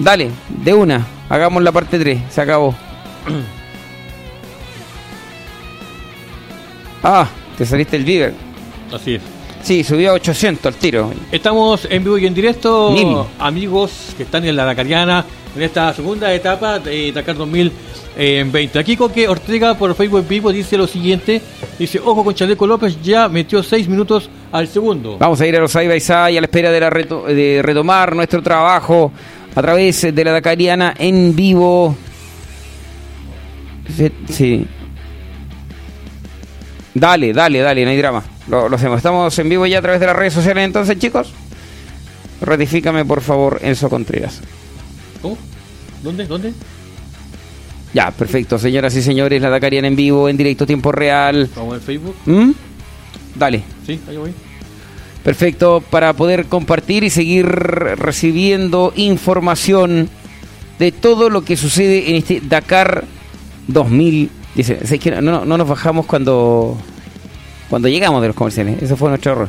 Dale, 0.00 0.30
de 0.48 0.74
una. 0.74 1.06
Hagamos 1.28 1.62
la 1.62 1.70
parte 1.70 1.96
3. 2.00 2.22
Se 2.28 2.40
acabó. 2.40 2.74
Ah, 7.04 7.28
te 7.56 7.64
saliste 7.64 7.96
el 7.96 8.04
Viver. 8.04 8.34
Así 8.92 9.14
es. 9.14 9.35
Sí, 9.66 9.82
subió 9.82 10.10
a 10.12 10.14
800 10.14 10.64
al 10.66 10.78
tiro. 10.78 11.10
Estamos 11.32 11.88
en 11.90 12.04
vivo 12.04 12.16
y 12.18 12.26
en 12.26 12.34
directo, 12.34 12.92
Mil. 12.92 13.16
amigos 13.40 14.14
que 14.16 14.22
están 14.22 14.44
en 14.44 14.54
la 14.54 14.64
Dakariana, 14.64 15.24
en 15.56 15.62
esta 15.62 15.92
segunda 15.92 16.32
etapa 16.32 16.78
de 16.78 17.10
Dakar 17.10 17.34
2020. 17.36 18.78
Aquí 18.78 18.96
Coque 18.96 19.26
Ortega 19.26 19.74
por 19.76 19.92
Facebook 19.96 20.24
vivo 20.28 20.52
dice 20.52 20.78
lo 20.78 20.86
siguiente, 20.86 21.42
dice, 21.80 21.98
ojo 21.98 22.22
con 22.22 22.32
Chaleco 22.32 22.64
López, 22.64 23.02
ya 23.02 23.28
metió 23.28 23.60
seis 23.64 23.88
minutos 23.88 24.30
al 24.52 24.68
segundo. 24.68 25.16
Vamos 25.18 25.40
a 25.40 25.46
ir 25.48 25.56
a 25.56 25.60
los 25.60 25.74
Baisá 25.74 26.30
y 26.30 26.36
a 26.36 26.40
la 26.40 26.46
espera 26.46 26.70
de, 26.70 26.78
la 26.78 26.88
reto- 26.88 27.24
de 27.26 27.60
retomar 27.60 28.14
nuestro 28.14 28.40
trabajo 28.44 29.10
a 29.52 29.60
través 29.62 30.14
de 30.14 30.24
la 30.24 30.30
Dakariana 30.30 30.94
en 30.96 31.34
vivo. 31.34 31.96
Sí. 34.28 34.64
Dale, 36.98 37.34
dale, 37.34 37.58
dale, 37.60 37.84
no 37.84 37.90
hay 37.90 37.96
drama. 37.98 38.24
Lo, 38.48 38.70
lo 38.70 38.76
hacemos. 38.76 38.96
Estamos 38.96 39.38
en 39.38 39.48
vivo 39.50 39.66
ya 39.66 39.80
a 39.80 39.82
través 39.82 40.00
de 40.00 40.06
las 40.06 40.16
redes 40.16 40.32
sociales 40.32 40.64
entonces, 40.64 40.98
chicos. 40.98 41.30
Ratifícame, 42.40 43.04
por 43.04 43.20
favor, 43.20 43.58
Enzo 43.62 43.90
Contreras. 43.90 44.40
¿Cómo? 45.20 45.36
¿Dónde? 46.02 46.26
¿Dónde? 46.26 46.54
Ya, 47.92 48.10
perfecto, 48.10 48.58
señoras 48.58 48.96
y 48.96 49.02
señores, 49.02 49.42
la 49.42 49.50
Dakariana 49.50 49.88
en 49.88 49.96
vivo, 49.96 50.28
en 50.28 50.38
directo, 50.38 50.66
tiempo 50.66 50.90
real. 50.90 51.50
Vamos 51.54 51.76
en 51.76 51.82
Facebook. 51.82 52.16
¿Mm? 52.24 52.50
Dale. 53.34 53.62
Sí, 53.86 54.00
ahí 54.08 54.16
voy. 54.16 54.32
Perfecto, 55.22 55.82
para 55.90 56.14
poder 56.14 56.46
compartir 56.46 57.04
y 57.04 57.10
seguir 57.10 57.46
recibiendo 57.46 58.92
información 58.96 60.08
de 60.78 60.92
todo 60.92 61.28
lo 61.28 61.42
que 61.42 61.56
sucede 61.56 62.10
en 62.10 62.16
este 62.16 62.40
Dakar 62.40 63.04
2010. 64.56 64.92
Es 64.92 65.00
que 65.00 65.10
no, 65.20 65.44
no 65.44 65.58
nos 65.58 65.68
bajamos 65.68 66.06
cuando 66.06 66.78
cuando 67.68 67.88
llegamos 67.88 68.22
de 68.22 68.28
los 68.28 68.36
comerciales. 68.36 68.82
Ese 68.82 68.96
fue 68.96 69.08
nuestro 69.08 69.32
error. 69.32 69.48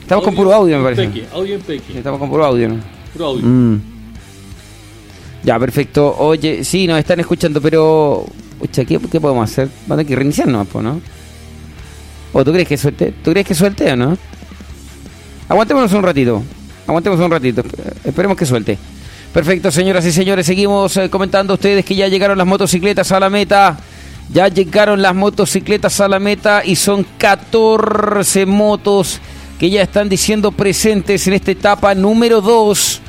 Estamos 0.00 0.24
con 0.24 0.34
puro 0.34 0.52
audio, 0.52 0.78
me 0.78 0.84
parece. 0.84 1.08
Peque, 1.08 1.26
audio 1.32 1.54
en 1.54 1.60
Peque. 1.62 1.98
Estamos 1.98 2.20
con 2.20 2.30
puro 2.30 2.44
audio, 2.44 2.68
¿no? 2.68 2.76
Puro 3.12 3.26
audio. 3.26 3.42
Mm. 3.44 3.80
Ya, 5.42 5.58
perfecto. 5.58 6.16
Oye, 6.18 6.64
sí, 6.64 6.86
nos 6.86 6.98
están 6.98 7.20
escuchando, 7.20 7.60
pero... 7.60 8.24
Pucha, 8.58 8.84
¿qué, 8.84 8.98
qué 8.98 9.20
podemos 9.20 9.50
hacer? 9.50 9.68
Vamos 9.86 9.90
a 9.90 9.96
tener 9.96 10.06
que 10.06 10.16
reiniciarnos, 10.16 10.74
¿no? 10.76 11.00
¿O 12.32 12.44
tú 12.44 12.52
crees 12.52 12.68
que 12.68 12.76
suelte? 12.76 13.12
¿Tú 13.22 13.32
crees 13.32 13.46
que 13.46 13.54
suelte 13.54 13.92
o 13.92 13.96
no? 13.96 14.16
Aguantémonos 15.48 15.92
un 15.92 16.02
ratito. 16.02 16.42
Aguantemos 16.86 17.20
un 17.20 17.30
ratito. 17.30 17.62
Esperemos 18.04 18.36
que 18.36 18.46
suelte. 18.46 18.78
Perfecto, 19.32 19.70
señoras 19.70 20.06
y 20.06 20.12
señores. 20.12 20.46
Seguimos 20.46 20.96
eh, 20.96 21.10
comentando 21.10 21.52
a 21.52 21.56
ustedes 21.56 21.84
que 21.84 21.94
ya 21.94 22.08
llegaron 22.08 22.38
las 22.38 22.46
motocicletas 22.46 23.10
a 23.12 23.20
la 23.20 23.28
meta. 23.28 23.76
Ya 24.32 24.48
llegaron 24.48 25.00
las 25.02 25.14
motocicletas 25.14 26.00
a 26.00 26.08
la 26.08 26.18
meta 26.18 26.62
y 26.64 26.76
son 26.76 27.06
14 27.18 28.44
motos 28.46 29.20
que 29.58 29.70
ya 29.70 29.82
están 29.82 30.08
diciendo 30.08 30.52
presentes 30.52 31.26
en 31.26 31.34
esta 31.34 31.52
etapa 31.52 31.94
número 31.94 32.40
2. 32.40 33.00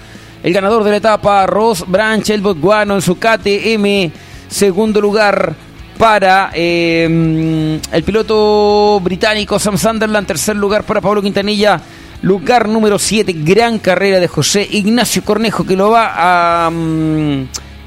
El 0.43 0.53
ganador 0.53 0.83
de 0.83 0.91
la 0.91 0.97
etapa, 0.97 1.45
Ross 1.47 1.83
Branch, 1.87 2.29
el 2.29 2.41
Botswana 2.41 2.93
en 2.95 3.01
su 3.01 3.15
KTM. 3.17 4.11
Segundo 4.47 5.01
lugar 5.01 5.55
para 5.97 6.51
eh, 6.53 7.79
el 7.91 8.03
piloto 8.03 8.99
británico 9.01 9.57
Sam 9.59 9.77
Sunderland. 9.77 10.27
Tercer 10.27 10.55
lugar 10.55 10.83
para 10.83 11.01
Pablo 11.01 11.21
Quintanilla. 11.21 11.81
Lugar 12.21 12.67
número 12.69 12.97
7, 12.97 13.33
gran 13.39 13.77
carrera 13.79 14.19
de 14.19 14.27
José 14.27 14.67
Ignacio 14.71 15.23
Cornejo 15.23 15.65
que 15.65 15.75
lo 15.75 15.91
va 15.91 16.65
a 16.65 16.69
mm, 16.71 17.43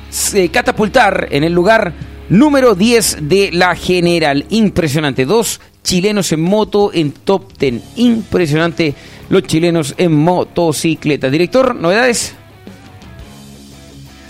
se- 0.09 0.49
catapultar 0.51 1.27
en 1.33 1.43
el 1.45 1.53
lugar 1.53 1.93
número 2.31 2.75
10 2.75 3.29
de 3.29 3.51
la 3.53 3.77
general. 3.77 4.47
Impresionante. 4.49 5.27
Dos 5.27 5.61
chilenos 5.83 6.33
en 6.33 6.41
moto 6.41 6.91
en 6.95 7.13
top 7.13 7.53
10. 7.59 7.83
Impresionante 7.97 8.95
los 9.29 9.43
chilenos 9.43 9.95
en 9.99 10.13
motocicleta. 10.15 11.29
Director, 11.29 11.75
novedades. 11.75 12.35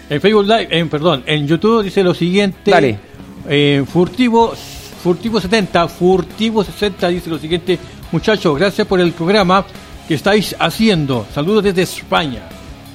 En 0.08 0.20
Facebook 0.20 0.46
Live, 0.46 0.68
en, 0.70 0.88
perdón, 0.88 1.22
en 1.24 1.46
YouTube 1.46 1.84
dice 1.84 2.02
lo 2.02 2.14
siguiente. 2.14 2.70
Dale. 2.70 2.98
Eh, 3.48 3.84
furtivo, 3.90 4.52
Furtivo 5.02 5.40
70, 5.40 5.88
Furtivo 5.88 6.64
60 6.64 7.08
dice 7.08 7.30
lo 7.30 7.38
siguiente. 7.38 7.78
Muchachos, 8.10 8.58
gracias 8.58 8.86
por 8.86 9.00
el 9.00 9.12
programa 9.12 9.64
que 10.08 10.14
estáis 10.14 10.56
haciendo. 10.58 11.26
Saludos 11.32 11.62
desde 11.62 11.82
España. 11.82 12.42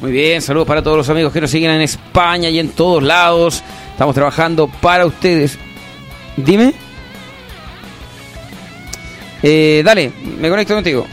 Muy 0.02 0.12
bien, 0.12 0.42
saludos 0.42 0.68
para 0.68 0.84
todos 0.84 0.98
los 0.98 1.10
amigos 1.10 1.32
que 1.34 1.42
nos 1.42 1.50
siguen 1.50 1.72
en 1.72 1.82
España 1.82 2.50
y 2.50 2.60
en 2.60 2.70
todos 2.70 3.02
lados. 3.02 3.64
Estamos 3.92 4.14
trabajando 4.14 4.68
para 4.68 5.06
ustedes. 5.06 5.58
Dime. 6.38 6.74
Eh, 9.42 9.82
dale, 9.86 10.12
me 10.40 10.50
conecto 10.50 10.74
contigo. 10.76 11.06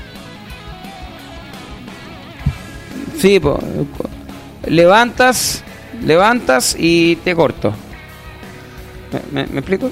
Sí, 3.18 3.38
po, 3.38 3.58
levantas, 4.66 5.62
levantas 6.04 6.74
y 6.78 7.16
te 7.16 7.34
corto. 7.36 7.72
¿Me, 9.32 9.42
me- 9.42 9.48
me 9.48 9.58
explico? 9.60 9.90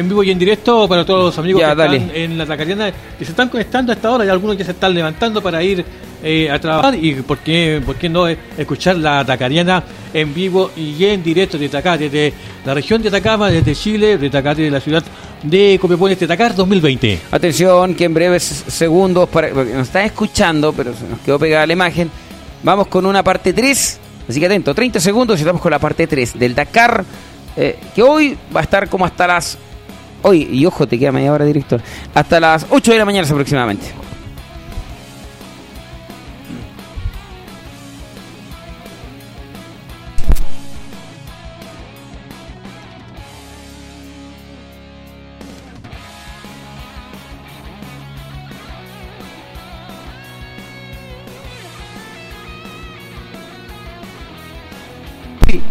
En 0.00 0.08
vivo 0.08 0.22
y 0.24 0.30
en 0.30 0.38
directo 0.38 0.88
para 0.88 1.04
todos 1.04 1.26
los 1.26 1.38
amigos 1.38 1.60
Ya, 1.60 1.70
que 1.70 1.74
dale. 1.76 1.96
están 1.98 2.16
en 2.16 2.38
la 2.38 2.46
Tacariana, 2.46 2.92
que 3.18 3.24
se 3.24 3.30
están 3.32 3.48
conectando 3.48 3.92
a 3.92 3.94
esta 3.94 4.10
hora 4.10 4.24
y 4.24 4.28
algunos 4.28 4.56
ya 4.56 4.64
se 4.64 4.70
están 4.72 4.94
levantando 4.94 5.42
para 5.42 5.62
ir 5.62 5.84
eh, 6.22 6.50
a 6.50 6.58
trabajar. 6.58 6.94
Y 6.94 7.14
por 7.16 7.38
qué, 7.38 7.82
por 7.84 7.96
qué 7.96 8.08
no 8.08 8.26
escuchar 8.26 8.96
la 8.96 9.24
Tacariana 9.24 9.82
en 10.12 10.32
vivo 10.34 10.70
y 10.76 11.04
en 11.04 11.22
directo 11.22 11.58
desde 11.58 11.76
acá, 11.78 11.96
desde 11.98 12.32
la 12.64 12.74
región 12.74 13.00
de 13.02 13.08
Atacama, 13.08 13.50
desde 13.50 13.74
Chile, 13.74 14.16
desde 14.18 14.36
acá, 14.38 14.54
desde 14.54 14.70
la 14.70 14.80
ciudad 14.80 15.02
de 15.42 15.78
Copiapó, 15.80 16.08
este 16.08 16.26
Dakar 16.26 16.54
2020. 16.54 17.20
Atención, 17.30 17.94
que 17.94 18.04
en 18.04 18.14
breves 18.14 18.42
segundos, 18.68 19.28
para, 19.28 19.50
porque 19.50 19.72
nos 19.72 19.86
están 19.88 20.04
escuchando, 20.06 20.72
pero 20.72 20.92
se 20.94 21.06
nos 21.08 21.20
quedó 21.20 21.38
pegada 21.38 21.66
la 21.66 21.72
imagen. 21.72 22.10
Vamos 22.62 22.86
con 22.88 23.06
una 23.06 23.22
parte 23.22 23.52
3. 23.52 24.00
Así 24.28 24.38
que 24.40 24.46
atento, 24.46 24.74
30 24.74 25.00
segundos 25.00 25.38
y 25.38 25.42
estamos 25.42 25.60
con 25.60 25.70
la 25.70 25.78
parte 25.78 26.06
3 26.06 26.38
del 26.38 26.54
Dakar. 26.54 27.04
eh, 27.56 27.76
que 27.94 28.02
hoy 28.02 28.36
va 28.54 28.60
a 28.60 28.62
estar 28.62 28.88
como 28.88 29.04
hasta 29.04 29.26
las. 29.26 29.58
Hoy, 30.22 30.48
y 30.50 30.66
ojo, 30.66 30.86
te 30.86 30.98
queda 30.98 31.12
media 31.12 31.32
hora, 31.32 31.44
director. 31.44 31.80
Hasta 32.14 32.40
las 32.40 32.66
8 32.70 32.92
de 32.92 32.98
la 32.98 33.04
mañana 33.04 33.26
aproximadamente. 33.26 34.00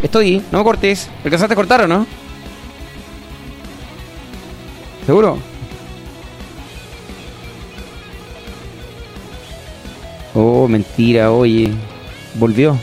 estoy, 0.09 0.43
no 0.51 0.59
me 0.59 0.63
cortes. 0.63 1.09
¿Alcanzaste 1.23 1.53
a 1.53 1.55
cortar 1.55 1.81
o 1.81 1.88
no? 1.88 2.05
¿Seguro? 5.10 5.40
Oh, 10.36 10.68
mentira, 10.68 11.31
oye. 11.31 11.72
Volvió. 12.36 12.77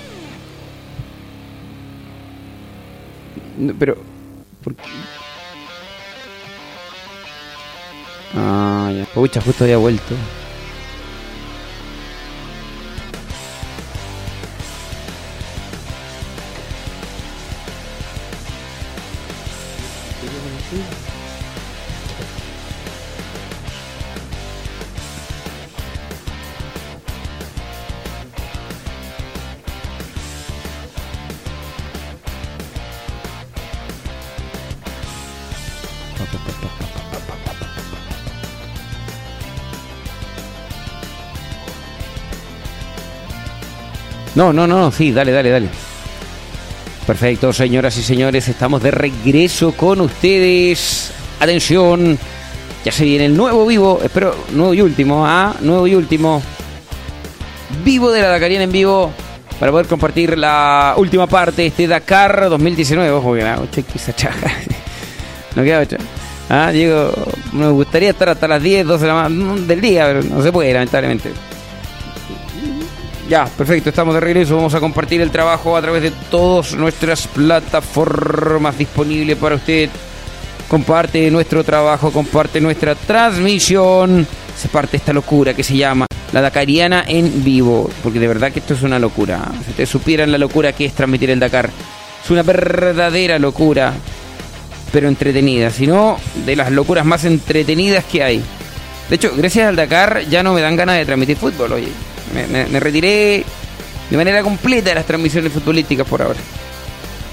No, 3.56 3.72
pero. 3.78 3.96
¿Por 4.64 4.74
qué? 4.74 4.82
Ah, 8.34 8.92
ya. 8.92 9.04
Pucha, 9.14 9.40
justo 9.40 9.62
había 9.62 9.76
vuelto. 9.76 10.16
No, 44.36 44.52
no, 44.52 44.66
no, 44.66 44.92
sí, 44.92 45.12
dale, 45.12 45.32
dale, 45.32 45.48
dale. 45.48 45.68
Perfecto, 47.06 47.54
señoras 47.54 47.96
y 47.96 48.02
señores, 48.02 48.46
estamos 48.48 48.82
de 48.82 48.90
regreso 48.90 49.72
con 49.72 50.02
ustedes. 50.02 51.10
Atención, 51.40 52.18
ya 52.84 52.92
se 52.92 53.04
viene 53.04 53.24
el 53.24 53.36
nuevo 53.36 53.64
vivo, 53.64 53.98
espero, 54.04 54.36
nuevo 54.52 54.74
y 54.74 54.82
último, 54.82 55.26
ah, 55.26 55.56
nuevo 55.60 55.86
y 55.86 55.94
último. 55.94 56.42
Vivo 57.82 58.12
de 58.12 58.20
la 58.20 58.28
Dakariana 58.28 58.64
en 58.64 58.72
vivo 58.72 59.10
para 59.58 59.72
poder 59.72 59.86
compartir 59.86 60.36
la 60.36 60.92
última 60.98 61.26
parte 61.26 61.62
de 61.62 61.68
este 61.68 61.86
Dakar 61.86 62.50
2019. 62.50 63.10
Ojo 63.12 63.32
que. 63.32 63.42
No 65.56 65.62
queda 65.62 65.80
ocho. 65.80 65.96
Ah, 66.50 66.70
Diego, 66.70 67.10
me 67.52 67.70
gustaría 67.70 68.10
estar 68.10 68.28
hasta 68.28 68.46
las 68.46 68.62
10, 68.62 68.86
12 68.86 69.06
de 69.06 69.10
la 69.10 69.30
del 69.30 69.80
día, 69.80 70.04
pero 70.04 70.22
no 70.22 70.42
se 70.42 70.52
puede, 70.52 70.74
lamentablemente. 70.74 71.32
Ya, 73.28 73.46
perfecto, 73.46 73.88
estamos 73.88 74.14
de 74.14 74.20
regreso. 74.20 74.54
Vamos 74.54 74.74
a 74.74 74.80
compartir 74.80 75.20
el 75.20 75.32
trabajo 75.32 75.76
a 75.76 75.82
través 75.82 76.02
de 76.02 76.12
todas 76.30 76.74
nuestras 76.74 77.26
plataformas 77.26 78.78
disponibles 78.78 79.36
para 79.36 79.56
usted. 79.56 79.90
Comparte 80.68 81.28
nuestro 81.32 81.64
trabajo, 81.64 82.12
comparte 82.12 82.60
nuestra 82.60 82.94
transmisión. 82.94 84.26
Se 84.56 84.68
parte 84.68 84.96
esta 84.96 85.12
locura 85.12 85.54
que 85.54 85.64
se 85.64 85.76
llama 85.76 86.06
la 86.32 86.40
Dakariana 86.40 87.04
en 87.08 87.42
vivo. 87.42 87.90
Porque 88.00 88.20
de 88.20 88.28
verdad 88.28 88.52
que 88.52 88.60
esto 88.60 88.74
es 88.74 88.82
una 88.82 89.00
locura. 89.00 89.44
Si 89.64 89.70
ustedes 89.70 89.88
supieran 89.88 90.30
la 90.30 90.38
locura 90.38 90.72
que 90.72 90.84
es 90.84 90.92
transmitir 90.92 91.30
el 91.30 91.40
Dakar. 91.40 91.68
Es 92.22 92.30
una 92.30 92.44
verdadera 92.44 93.40
locura, 93.40 93.92
pero 94.92 95.08
entretenida. 95.08 95.70
Si 95.70 95.88
no, 95.88 96.16
de 96.44 96.54
las 96.54 96.70
locuras 96.70 97.04
más 97.04 97.24
entretenidas 97.24 98.04
que 98.04 98.22
hay. 98.22 98.42
De 99.10 99.16
hecho, 99.16 99.32
gracias 99.36 99.68
al 99.68 99.76
Dakar 99.76 100.22
ya 100.28 100.44
no 100.44 100.54
me 100.54 100.60
dan 100.60 100.76
ganas 100.76 100.96
de 100.96 101.04
transmitir 101.04 101.36
fútbol, 101.36 101.72
oye. 101.72 101.88
Me, 102.34 102.66
me, 102.66 102.80
retiré 102.80 103.44
de 104.10 104.16
manera 104.16 104.42
completa 104.42 104.90
de 104.90 104.96
las 104.96 105.06
transmisiones 105.06 105.52
futbolísticas 105.52 106.06
por 106.06 106.22
ahora. 106.22 106.38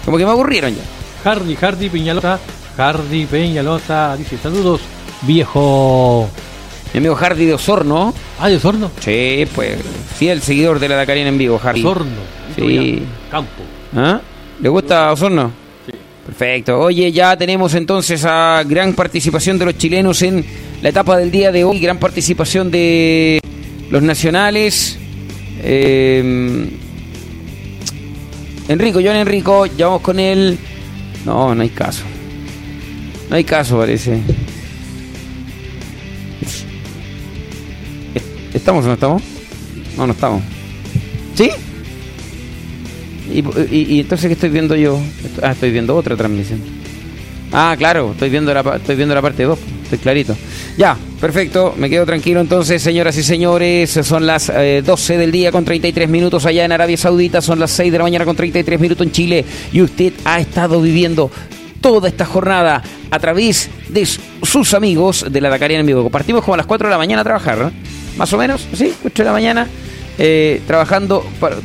Como 0.05 0.17
que 0.17 0.25
me 0.25 0.31
aburrieron 0.31 0.75
ya. 0.75 0.81
Hardy, 1.23 1.55
Hardy 1.55 1.89
Peñalosa, 1.89 2.39
Hardy 2.77 3.25
Peñalosa, 3.25 4.15
dice 4.17 4.37
saludos, 4.37 4.81
viejo. 5.21 6.29
Mi 6.93 6.99
amigo 6.99 7.15
Hardy 7.15 7.45
de 7.45 7.53
Osorno. 7.55 8.13
Ah, 8.39 8.49
de 8.49 8.57
Osorno. 8.57 8.91
Sí, 8.99 9.45
pues, 9.55 9.77
sí, 10.17 10.29
el 10.29 10.41
seguidor 10.41 10.79
de 10.79 10.89
la 10.89 10.95
Dakarina 10.95 11.29
en 11.29 11.37
vivo, 11.37 11.57
Hardy. 11.57 11.79
Osorno. 11.79 12.21
Sí. 12.55 13.01
Campo. 13.31 13.63
¿Ah? 13.95 14.21
¿Le 14.59 14.69
gusta 14.69 15.11
Osorno? 15.11 15.51
Sí. 15.85 15.93
Perfecto. 16.25 16.79
Oye, 16.79 17.11
ya 17.11 17.35
tenemos 17.35 17.73
entonces 17.73 18.23
a 18.25 18.63
gran 18.67 18.93
participación 18.93 19.57
de 19.57 19.65
los 19.65 19.77
chilenos 19.77 20.21
en 20.21 20.45
la 20.81 20.89
etapa 20.89 21.17
del 21.17 21.31
día 21.31 21.51
de 21.51 21.63
hoy, 21.63 21.79
gran 21.79 21.97
participación 21.97 22.69
de 22.69 23.39
los 23.93 24.01
nacionales. 24.01 24.97
Eh, 25.61 26.67
Enrico, 28.67 28.99
John 29.03 29.15
Enrico, 29.15 29.67
ya 29.67 29.85
vamos 29.85 30.01
con 30.01 30.19
él. 30.19 30.57
No, 31.25 31.53
no 31.53 31.61
hay 31.61 31.69
caso. 31.69 32.01
No 33.29 33.35
hay 33.35 33.43
caso, 33.43 33.77
parece. 33.77 34.19
¿Estamos 38.51 38.83
o 38.83 38.87
no 38.87 38.93
estamos? 38.95 39.21
No, 39.95 40.07
no 40.07 40.13
estamos. 40.13 40.41
¿Sí? 41.35 41.51
¿Y, 43.31 43.99
entonces 43.99 44.25
qué 44.25 44.33
estoy 44.33 44.49
viendo 44.49 44.75
yo? 44.75 44.99
Ah, 45.43 45.51
estoy 45.51 45.69
viendo 45.69 45.95
otra 45.95 46.17
transmisión. 46.17 46.61
Ah, 47.51 47.75
claro, 47.77 48.13
estoy 48.13 48.31
viendo 48.31 48.51
la, 48.55 48.61
estoy 48.75 48.95
viendo 48.95 49.13
la 49.13 49.21
parte 49.21 49.43
2, 49.43 49.59
estoy 49.83 49.99
clarito. 49.99 50.35
Ya, 50.77 50.97
perfecto, 51.19 51.73
me 51.77 51.89
quedo 51.89 52.05
tranquilo 52.05 52.41
entonces, 52.41 52.81
señoras 52.81 53.17
y 53.17 53.23
señores. 53.23 53.91
Son 54.03 54.25
las 54.25 54.47
12 54.47 55.13
eh, 55.13 55.17
del 55.17 55.31
día 55.31 55.51
con 55.51 55.65
33 55.65 56.09
minutos 56.09 56.45
allá 56.45 56.65
en 56.65 56.71
Arabia 56.71 56.97
Saudita, 56.97 57.41
son 57.41 57.59
las 57.59 57.71
6 57.71 57.91
de 57.91 57.97
la 57.97 58.03
mañana 58.03 58.25
con 58.25 58.35
33 58.35 58.79
minutos 58.79 59.05
en 59.05 59.11
Chile 59.11 59.45
y 59.71 59.81
usted 59.81 60.13
ha 60.25 60.39
estado 60.39 60.81
viviendo 60.81 61.29
toda 61.81 62.07
esta 62.07 62.25
jornada 62.25 62.81
a 63.11 63.19
través 63.19 63.69
de 63.89 64.05
sus 64.05 64.73
amigos 64.73 65.25
de 65.29 65.41
la 65.41 65.49
Dakariana 65.49 65.81
en 65.81 65.87
vivo. 65.87 66.09
Partimos 66.09 66.43
como 66.43 66.55
a 66.55 66.57
las 66.57 66.65
4 66.65 66.87
de 66.87 66.91
la 66.91 66.97
mañana 66.97 67.21
a 67.21 67.25
trabajar, 67.25 67.71
Más 68.17 68.31
o 68.31 68.37
menos, 68.37 68.65
¿sí? 68.73 68.93
8 69.05 69.11
de 69.13 69.25
la 69.25 69.33
mañana, 69.33 69.67
eh, 70.17 70.61
trabajando 70.65 71.25
para... 71.39 71.57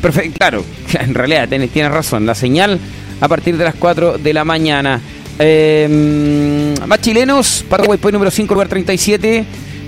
Perfecto, 0.00 0.38
claro, 0.38 0.64
en 1.00 1.12
realidad 1.12 1.48
tienes 1.48 1.92
razón, 1.92 2.24
la 2.24 2.34
señal 2.34 2.78
a 3.20 3.28
partir 3.28 3.56
de 3.56 3.64
las 3.64 3.74
4 3.74 4.18
de 4.18 4.32
la 4.32 4.44
mañana. 4.44 5.00
Eh, 5.38 6.74
más 6.86 7.00
chilenos, 7.00 7.64
para 7.68 7.84
Waypoint 7.84 8.14
número 8.14 8.30
5, 8.30 8.54
lugar 8.54 8.68
37. 8.68 9.44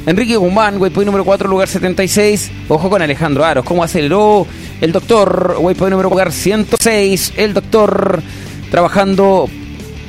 Enrique 0.06 0.36
Guzmán, 0.36 0.80
Waypoint 0.80 1.06
número 1.06 1.24
4, 1.24 1.48
lugar 1.48 1.68
76. 1.68 2.50
Ojo 2.68 2.90
con 2.90 3.02
Alejandro 3.02 3.44
Aros, 3.44 3.64
cómo 3.64 3.84
aceleró 3.84 4.46
el 4.80 4.92
doctor, 4.92 5.56
Waypoint 5.58 5.90
número 5.90 6.08
lugar 6.08 6.32
106. 6.32 7.34
El 7.36 7.54
doctor 7.54 8.22
trabajando 8.70 9.48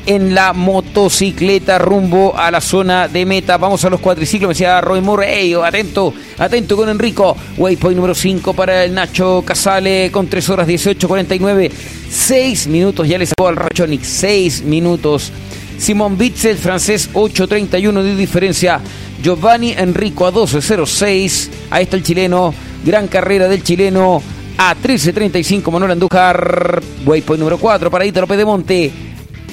en 0.09 0.33
la 0.33 0.53
motocicleta 0.53 1.77
rumbo 1.77 2.35
a 2.35 2.49
la 2.49 2.61
zona 2.61 3.07
de 3.07 3.27
meta. 3.27 3.57
Vamos 3.57 3.85
a 3.85 3.91
los 3.91 3.99
cuatriciclos, 3.99 4.47
me 4.47 4.53
decía 4.53 4.81
Roy 4.81 5.01
Moore. 5.01 5.53
atento, 5.63 6.11
atento 6.39 6.75
con 6.75 6.89
Enrico. 6.89 7.37
Waypoint 7.57 7.95
número 7.95 8.15
5 8.15 8.55
para 8.55 8.83
el 8.85 8.93
Nacho 8.95 9.43
Casale 9.45 10.09
con 10.11 10.27
3 10.27 10.49
horas 10.49 10.67
18.49. 10.67 11.71
6 12.09 12.67
minutos, 12.69 13.07
ya 13.07 13.19
le 13.19 13.27
sacó 13.27 13.49
al 13.49 13.55
Rachonic. 13.55 14.01
6 14.01 14.63
minutos. 14.63 15.31
Simón 15.77 16.17
Bitzel, 16.17 16.57
francés, 16.57 17.11
8.31 17.13 18.01
de 18.01 18.15
diferencia. 18.15 18.79
Giovanni 19.21 19.73
Enrico 19.73 20.25
a 20.25 20.33
12.06. 20.33 21.49
Ahí 21.69 21.83
está 21.83 21.97
el 21.97 22.03
chileno. 22.03 22.51
Gran 22.83 23.07
carrera 23.09 23.47
del 23.47 23.61
chileno. 23.61 24.23
A 24.57 24.75
13.35 24.75 25.71
Manuel 25.71 25.91
Andújar. 25.91 26.81
Waypoint 27.05 27.39
número 27.39 27.59
4 27.59 27.91
para 27.91 28.07
Ítalo 28.07 28.25
Pedemonte. 28.25 29.08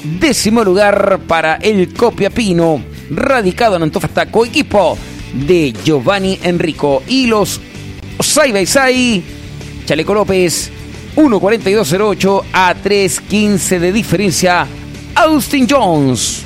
Décimo 0.06 0.62
lugar 0.62 1.18
para 1.26 1.56
el 1.56 1.92
Copiapino, 1.92 2.80
radicado 3.10 3.74
en 3.76 3.82
Antofagasta, 3.82 4.28
equipo 4.44 4.96
de 5.34 5.74
Giovanni 5.84 6.38
Enrico. 6.44 7.02
Y 7.08 7.26
los 7.26 7.60
Sai 8.20 9.24
Chaleco 9.84 10.14
López, 10.14 10.70
1.42.08 11.16 12.42
a 12.52 12.74
3.15 12.74 13.78
de 13.80 13.92
diferencia. 13.92 14.66
Austin 15.16 15.66
Jones. 15.68 16.44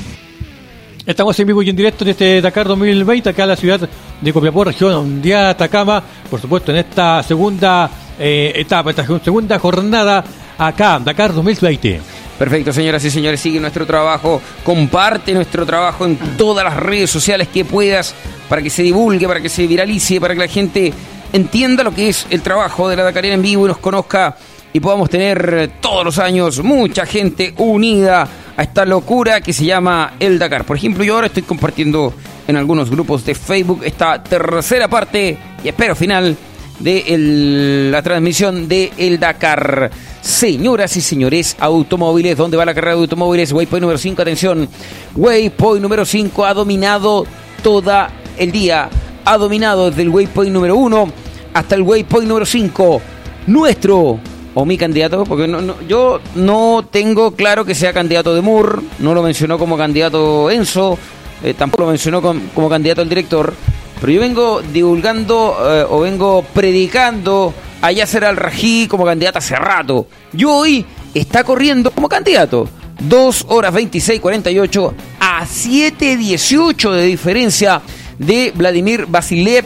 Estamos 1.05 1.39
en 1.39 1.47
vivo 1.47 1.63
y 1.63 1.69
en 1.69 1.77
directo 1.77 2.05
de 2.05 2.13
este 2.13 2.41
Dakar 2.41 2.67
2020 2.67 3.29
acá 3.29 3.43
en 3.43 3.49
la 3.51 3.57
ciudad 3.57 3.89
de 4.21 4.33
Copiapó, 4.33 4.65
región 4.65 5.21
de 5.21 5.35
Atacama. 5.35 6.03
Por 6.31 6.41
supuesto, 6.41 6.73
en 6.73 6.79
esta 6.79 7.23
segunda 7.23 7.91
eh, 8.19 8.53
etapa, 8.55 8.91
esta 8.91 9.05
segunda 9.23 9.59
jornada 9.59 10.25
acá, 10.57 10.99
Dakar 10.99 11.35
2020. 11.35 12.20
Perfecto, 12.41 12.73
señoras 12.73 13.05
y 13.05 13.11
señores, 13.11 13.39
sigue 13.39 13.61
nuestro 13.61 13.85
trabajo, 13.85 14.41
comparte 14.65 15.35
nuestro 15.35 15.67
trabajo 15.67 16.07
en 16.07 16.17
todas 16.39 16.65
las 16.65 16.75
redes 16.75 17.11
sociales 17.11 17.49
que 17.49 17.67
puedas 17.67 18.15
para 18.49 18.63
que 18.63 18.71
se 18.71 18.83
divulgue, 18.83 19.29
para 19.29 19.43
que 19.43 19.51
se 19.51 19.67
viralice, 19.67 20.19
para 20.19 20.33
que 20.33 20.41
la 20.41 20.49
gente 20.49 20.91
entienda 21.35 21.85
lo 21.85 21.95
que 21.95 22.09
es 22.09 22.27
el 22.31 22.41
trabajo 22.41 22.89
de 22.89 22.97
la 22.97 23.03
Dakarena 23.03 23.35
en 23.35 23.43
vivo 23.43 23.67
y 23.67 23.69
nos 23.69 23.77
conozca 23.77 24.39
y 24.73 24.81
podamos 24.81 25.11
tener 25.11 25.73
todos 25.83 26.03
los 26.03 26.19
años 26.19 26.65
mucha 26.65 27.05
gente 27.05 27.53
unida 27.59 28.27
a 28.57 28.63
esta 28.63 28.87
locura 28.87 29.43
que 29.43 29.53
se 29.53 29.67
llama 29.67 30.15
el 30.19 30.39
Dakar. 30.39 30.65
Por 30.65 30.79
ejemplo, 30.79 31.05
yo 31.05 31.17
ahora 31.17 31.27
estoy 31.27 31.43
compartiendo 31.43 32.15
en 32.49 32.57
algunos 32.57 32.89
grupos 32.89 33.23
de 33.23 33.35
Facebook 33.35 33.83
esta 33.85 34.23
tercera 34.23 34.89
parte 34.89 35.37
y 35.63 35.69
espero 35.69 35.95
final 35.95 36.35
de 36.79 37.91
la 37.93 38.01
transmisión 38.01 38.67
de 38.67 38.93
el 38.97 39.21
Dakar. 39.21 39.91
Señoras 40.21 40.97
y 40.97 41.01
señores, 41.01 41.57
automóviles, 41.59 42.37
¿dónde 42.37 42.57
va 42.57 42.65
la 42.65 42.75
carrera 42.75 42.95
de 42.95 43.03
automóviles? 43.03 43.53
Waypoint 43.53 43.81
número 43.81 43.99
5, 43.99 44.23
atención. 44.23 44.69
Waypoint 45.17 45.83
número 45.83 46.05
5 46.05 46.45
ha 46.45 46.55
dominado 46.55 47.27
toda 47.63 48.11
el 48.37 48.53
día. 48.53 48.91
Ha 49.25 49.39
dominado 49.39 49.89
desde 49.89 50.03
el 50.03 50.11
waypoint 50.11 50.53
número 50.53 50.77
1 50.77 51.13
hasta 51.55 51.75
el 51.75 51.83
waypoint 51.83 52.29
número 52.29 52.45
5. 52.45 53.01
Nuestro 53.47 54.21
o 54.55 54.65
mi 54.65 54.77
candidato, 54.77 55.25
porque 55.25 55.47
no, 55.47 55.81
yo 55.83 56.21
no 56.35 56.85
tengo 56.91 57.33
claro 57.33 57.65
que 57.65 57.75
sea 57.75 57.93
candidato 57.93 58.35
de 58.35 58.41
Moore, 58.41 58.83
no 58.99 59.15
lo 59.15 59.23
mencionó 59.23 59.59
como 59.59 59.77
candidato 59.77 60.51
Enzo, 60.51 60.99
eh, 61.43 61.55
tampoco 61.55 61.85
lo 61.85 61.91
mencionó 61.91 62.21
como, 62.21 62.69
candidato 62.69 63.01
al 63.01 63.09
director, 63.09 63.55
pero 64.01 64.13
yo 64.13 64.21
vengo 64.21 64.63
divulgando 64.63 65.57
eh, 65.61 65.87
o 65.89 66.01
vengo 66.01 66.43
predicando 66.55 67.53
a 67.83 67.93
Yasser 67.93 68.25
al-Rají 68.25 68.89
como 68.89 69.05
candidato 69.05 69.39
hace 69.39 69.57
rato. 69.57 70.07
Y 70.33 70.45
hoy 70.45 70.87
está 71.15 71.45
corriendo 71.45 71.91
como 71.91 72.09
candidato. 72.09 72.69
2 73.01 73.47
horas 73.49 73.73
26, 73.73 74.21
48 74.21 74.95
a 75.21 75.45
7.18 75.45 76.93
de 76.93 77.03
diferencia 77.05 77.81
de 78.19 78.53
Vladimir 78.55 79.07
Vasilev, 79.07 79.65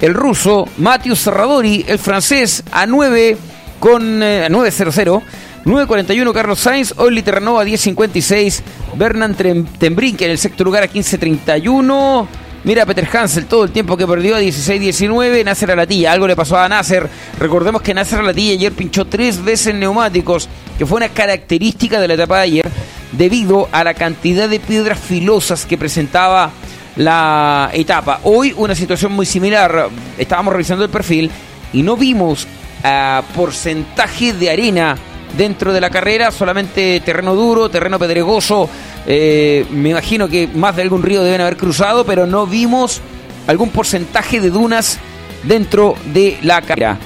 el 0.00 0.14
ruso, 0.14 0.68
Matius 0.78 1.20
Serradori, 1.20 1.84
el 1.88 1.98
francés, 1.98 2.62
a 2.70 2.86
9 2.86 3.36
con 3.80 4.22
eh, 4.22 4.48
9.00. 4.50 5.22
9.41 5.64 6.32
Carlos 6.32 6.60
Sainz, 6.60 6.94
Oli 6.96 7.20
Terranova 7.20 7.64
10.56, 7.64 8.62
Bernard 8.94 9.34
Tembrink 9.78 10.22
en 10.22 10.30
el 10.30 10.38
sexto 10.38 10.64
lugar 10.64 10.84
a 10.84 10.88
15.31. 10.88 12.26
Mira 12.64 12.84
Peter 12.84 13.08
Hansel 13.12 13.46
todo 13.46 13.64
el 13.64 13.70
tiempo 13.70 13.96
que 13.96 14.06
perdió 14.06 14.36
a 14.36 14.40
16-19. 14.40 15.44
Nasser 15.44 15.70
Alatilla, 15.70 16.12
algo 16.12 16.26
le 16.26 16.34
pasó 16.34 16.58
a 16.58 16.68
Nasser. 16.68 17.08
Recordemos 17.38 17.82
que 17.82 17.94
Nasser 17.94 18.18
Alatilla 18.18 18.52
ayer 18.52 18.72
pinchó 18.72 19.04
tres 19.04 19.42
veces 19.42 19.74
neumáticos, 19.74 20.48
que 20.76 20.84
fue 20.84 20.96
una 20.96 21.08
característica 21.08 22.00
de 22.00 22.08
la 22.08 22.14
etapa 22.14 22.38
de 22.38 22.42
ayer, 22.42 22.70
debido 23.12 23.68
a 23.70 23.84
la 23.84 23.94
cantidad 23.94 24.48
de 24.48 24.60
piedras 24.60 24.98
filosas 24.98 25.66
que 25.66 25.78
presentaba 25.78 26.50
la 26.96 27.70
etapa. 27.72 28.20
Hoy 28.24 28.52
una 28.56 28.74
situación 28.74 29.12
muy 29.12 29.24
similar. 29.24 29.88
Estábamos 30.18 30.52
revisando 30.52 30.84
el 30.84 30.90
perfil 30.90 31.30
y 31.72 31.82
no 31.82 31.96
vimos 31.96 32.46
a 32.82 33.22
porcentaje 33.34 34.32
de 34.32 34.50
arena 34.50 34.96
dentro 35.36 35.72
de 35.72 35.80
la 35.80 35.90
carrera, 35.90 36.30
solamente 36.30 37.00
terreno 37.00 37.34
duro, 37.34 37.68
terreno 37.68 37.98
pedregoso. 37.98 38.68
Eh, 39.06 39.66
me 39.70 39.90
imagino 39.90 40.28
que 40.28 40.48
más 40.48 40.76
de 40.76 40.82
algún 40.82 41.02
río 41.02 41.22
deben 41.22 41.40
haber 41.40 41.56
cruzado, 41.56 42.04
pero 42.04 42.26
no 42.26 42.46
vimos 42.46 43.00
algún 43.46 43.70
porcentaje 43.70 44.40
de 44.40 44.50
dunas 44.50 44.98
dentro 45.42 45.94
de 46.12 46.38
la 46.42 46.62
carrera. 46.62 46.98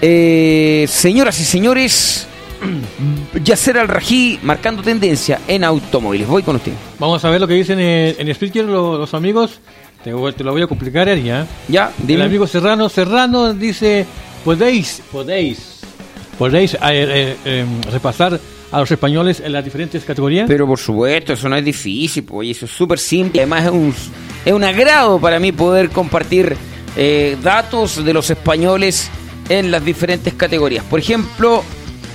Eh, 0.00 0.86
señoras 0.88 1.40
y 1.40 1.44
señores, 1.44 2.26
Yacer 3.44 3.78
al 3.78 3.88
Rají 3.88 4.38
marcando 4.42 4.82
tendencia 4.82 5.40
en 5.46 5.64
automóviles. 5.64 6.26
Voy 6.26 6.42
con 6.42 6.56
usted. 6.56 6.72
Vamos 6.98 7.24
a 7.24 7.30
ver 7.30 7.40
lo 7.40 7.46
que 7.48 7.54
dicen 7.54 7.80
en, 7.80 8.16
en 8.18 8.70
los, 8.70 9.14
amigos. 9.14 9.60
Te, 10.02 10.10
lo 10.10 10.52
voy 10.52 10.62
a 10.62 10.66
complicar, 10.66 11.08
¿ya? 11.18 11.46
Ya, 11.68 11.92
dime. 11.98 12.20
El 12.20 12.28
amigo 12.28 12.46
Serrano, 12.46 12.88
Serrano 12.88 13.52
dice 13.54 14.06
podéis, 14.44 15.02
podéis, 15.10 15.75
podéis 16.38 16.74
eh, 16.74 16.78
eh, 16.82 17.36
em, 17.44 17.82
repasar 17.90 18.38
a 18.70 18.80
los 18.80 18.90
españoles 18.90 19.40
en 19.40 19.52
las 19.52 19.64
diferentes 19.64 20.04
categorías? 20.04 20.46
Pero 20.48 20.66
por 20.66 20.78
supuesto, 20.78 21.32
eso 21.32 21.48
no 21.48 21.56
es 21.56 21.64
difícil, 21.64 22.24
pues 22.24 22.56
eso 22.56 22.66
es 22.66 22.72
súper 22.72 22.98
simple. 22.98 23.40
Además 23.40 23.64
es 23.64 23.70
un, 23.70 23.94
es 24.44 24.52
un 24.52 24.64
agrado 24.64 25.18
para 25.18 25.38
mí 25.38 25.52
poder 25.52 25.90
compartir 25.90 26.56
eh, 26.96 27.36
datos 27.42 28.04
de 28.04 28.12
los 28.12 28.30
españoles 28.30 29.10
en 29.48 29.70
las 29.70 29.84
diferentes 29.84 30.34
categorías. 30.34 30.84
Por 30.84 31.00
ejemplo, 31.00 31.62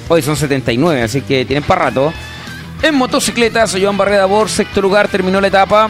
hoy 0.09 0.21
son 0.21 0.35
79, 0.35 1.01
así 1.01 1.21
que 1.21 1.45
tienen 1.45 1.63
para 1.63 1.85
rato. 1.85 2.13
En 2.81 2.95
motocicletas, 2.95 3.77
Joan 3.79 3.97
Barreda 3.97 4.25
Bor, 4.25 4.49
sexto 4.49 4.81
lugar, 4.81 5.07
terminó 5.07 5.39
la 5.39 5.47
etapa. 5.47 5.89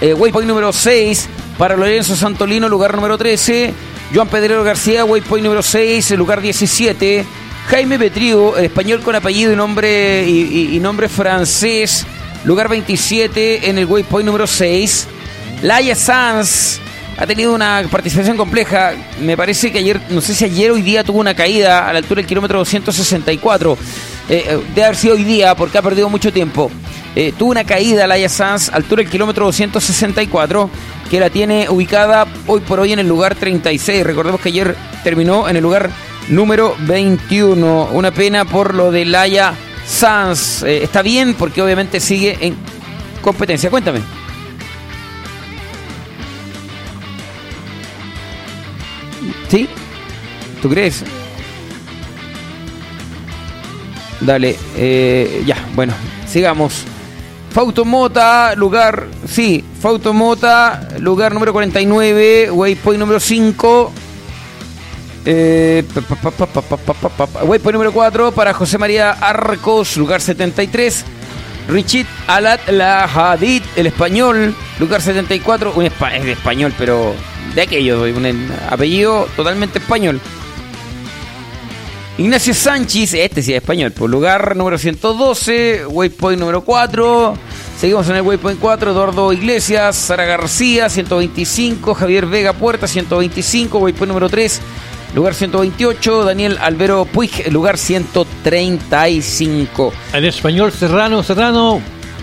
waypoint 0.00 0.46
número 0.48 0.72
6 0.72 1.28
para 1.58 1.76
Lorenzo 1.76 2.14
Santolino, 2.14 2.68
lugar 2.68 2.94
número 2.94 3.18
13. 3.18 3.74
Joan 4.14 4.28
Pedrero 4.28 4.64
García, 4.64 5.04
waypoint 5.04 5.44
número 5.44 5.62
6, 5.62 6.12
lugar 6.12 6.40
17. 6.40 7.26
Jaime 7.66 7.98
Petrío, 7.98 8.56
el 8.56 8.66
español 8.66 9.00
con 9.02 9.14
apellido 9.14 9.52
y 9.52 9.56
nombre, 9.56 10.26
y, 10.26 10.78
nombre 10.80 11.08
francés, 11.08 12.06
lugar 12.44 12.68
27 12.68 13.68
en 13.68 13.76
el 13.76 13.84
waypoint 13.84 14.24
número 14.24 14.46
6. 14.46 15.08
Laia 15.62 15.94
Sanz 15.94 16.78
ha 17.18 17.26
tenido 17.26 17.52
una 17.52 17.84
participación 17.90 18.36
compleja. 18.36 18.92
Me 19.20 19.36
parece 19.36 19.72
que 19.72 19.78
ayer, 19.78 20.00
no 20.10 20.20
sé 20.20 20.34
si 20.34 20.44
ayer 20.44 20.70
o 20.70 20.74
hoy 20.74 20.82
día 20.82 21.02
tuvo 21.02 21.18
una 21.18 21.34
caída 21.34 21.88
a 21.88 21.92
la 21.92 21.98
altura 21.98 22.20
del 22.20 22.26
kilómetro 22.26 22.58
264. 22.60 23.76
Eh, 24.28 24.44
eh, 24.46 24.60
debe 24.74 24.84
haber 24.84 24.96
sido 24.96 25.14
hoy 25.14 25.24
día 25.24 25.54
porque 25.56 25.76
ha 25.76 25.82
perdido 25.82 26.08
mucho 26.08 26.32
tiempo. 26.32 26.70
Eh, 27.16 27.32
tuvo 27.36 27.50
una 27.50 27.64
caída 27.64 28.06
Laia 28.06 28.28
Sanz, 28.28 28.68
altura 28.68 29.02
del 29.02 29.10
kilómetro 29.10 29.46
264 29.46 30.70
que 31.10 31.20
la 31.20 31.30
tiene 31.30 31.68
ubicada 31.68 32.26
hoy 32.46 32.60
por 32.60 32.80
hoy 32.80 32.92
en 32.92 32.98
el 32.98 33.08
lugar 33.08 33.34
36. 33.34 34.04
Recordemos 34.04 34.40
que 34.40 34.50
ayer 34.50 34.76
terminó 35.02 35.48
en 35.48 35.56
el 35.56 35.62
lugar 35.62 35.90
número 36.28 36.76
21. 36.80 37.88
Una 37.92 38.10
pena 38.10 38.44
por 38.44 38.74
lo 38.74 38.90
de 38.90 39.04
Laia 39.04 39.54
Sanz. 39.86 40.62
Eh, 40.62 40.82
está 40.84 41.02
bien 41.02 41.34
porque 41.34 41.62
obviamente 41.62 41.98
sigue 42.00 42.36
en 42.40 42.56
competencia. 43.22 43.70
Cuéntame. 43.70 44.00
¿Sí? 49.48 49.68
¿Tú 50.60 50.68
crees? 50.68 51.04
Dale, 54.20 54.56
eh, 54.76 55.42
ya, 55.46 55.56
bueno, 55.74 55.94
sigamos. 56.26 56.84
Fautomota, 57.50 58.54
lugar, 58.54 59.08
sí, 59.26 59.64
Fautomota, 59.80 60.88
lugar 60.98 61.32
número 61.32 61.52
49, 61.52 62.50
waypoint 62.50 63.00
número 63.00 63.20
5. 63.20 63.92
Eh, 65.24 65.84
waypoint 67.42 67.72
número 67.72 67.92
4 67.92 68.32
para 68.32 68.54
José 68.54 68.78
María 68.78 69.10
Arcos, 69.10 69.96
lugar 69.96 70.20
73. 70.20 71.04
Richit 71.68 72.06
Alat 72.26 72.66
Lahadid, 72.68 73.62
el 73.76 73.86
español, 73.86 74.54
lugar 74.78 75.02
74. 75.02 75.72
Un 75.74 75.84
es 75.84 75.92
de 76.24 76.32
español, 76.32 76.72
pero 76.78 77.14
de 77.54 77.62
aquello, 77.62 78.02
un 78.02 78.50
apellido 78.70 79.28
totalmente 79.36 79.78
español. 79.78 80.20
Ignacio 82.18 82.52
Sánchez, 82.52 83.14
este 83.14 83.42
sí 83.42 83.52
es 83.52 83.62
español, 83.62 83.92
por 83.92 84.10
lugar 84.10 84.56
número 84.56 84.76
112, 84.76 85.86
waypoint 85.86 86.40
número 86.40 86.64
4. 86.64 87.34
Seguimos 87.78 88.08
en 88.08 88.16
el 88.16 88.22
waypoint 88.22 88.58
4, 88.58 88.90
Eduardo 88.90 89.32
Iglesias, 89.32 89.94
Sara 89.94 90.24
García, 90.24 90.88
125, 90.88 91.94
Javier 91.94 92.26
Vega 92.26 92.54
Puerta, 92.54 92.88
125, 92.88 93.78
waypoint 93.78 94.08
número 94.08 94.28
3, 94.28 94.60
lugar 95.14 95.32
128, 95.32 96.24
Daniel 96.24 96.58
Albero 96.60 97.04
Puig, 97.04 97.52
lugar 97.52 97.78
135. 97.78 99.92
El 100.12 100.24
español 100.24 100.72
Serrano, 100.72 101.22
Serrano, 101.22 101.80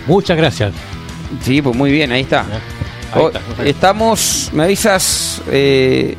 muchas 0.07 0.35
gracias. 0.35 0.73
Sí, 1.41 1.61
pues 1.61 1.73
muy 1.73 1.93
bien, 1.93 2.11
ahí 2.11 2.23
está. 2.23 2.45
Oh, 3.15 3.31
estamos, 3.63 4.49
me 4.51 4.63
avisas, 4.63 5.41
eh, 5.49 6.17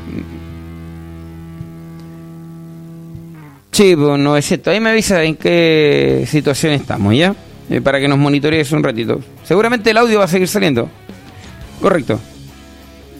Sí, 3.76 3.94
pues 3.94 4.18
900. 4.18 4.72
Ahí 4.72 4.80
me 4.80 4.88
avisa 4.88 5.22
en 5.22 5.36
qué 5.36 6.24
situación 6.26 6.72
estamos, 6.72 7.14
¿ya? 7.14 7.34
Eh, 7.68 7.82
para 7.82 8.00
que 8.00 8.08
nos 8.08 8.16
monitorees 8.16 8.72
un 8.72 8.82
ratito. 8.82 9.20
Seguramente 9.44 9.90
el 9.90 9.98
audio 9.98 10.18
va 10.18 10.24
a 10.24 10.28
seguir 10.28 10.48
saliendo. 10.48 10.88
Correcto. 11.82 12.18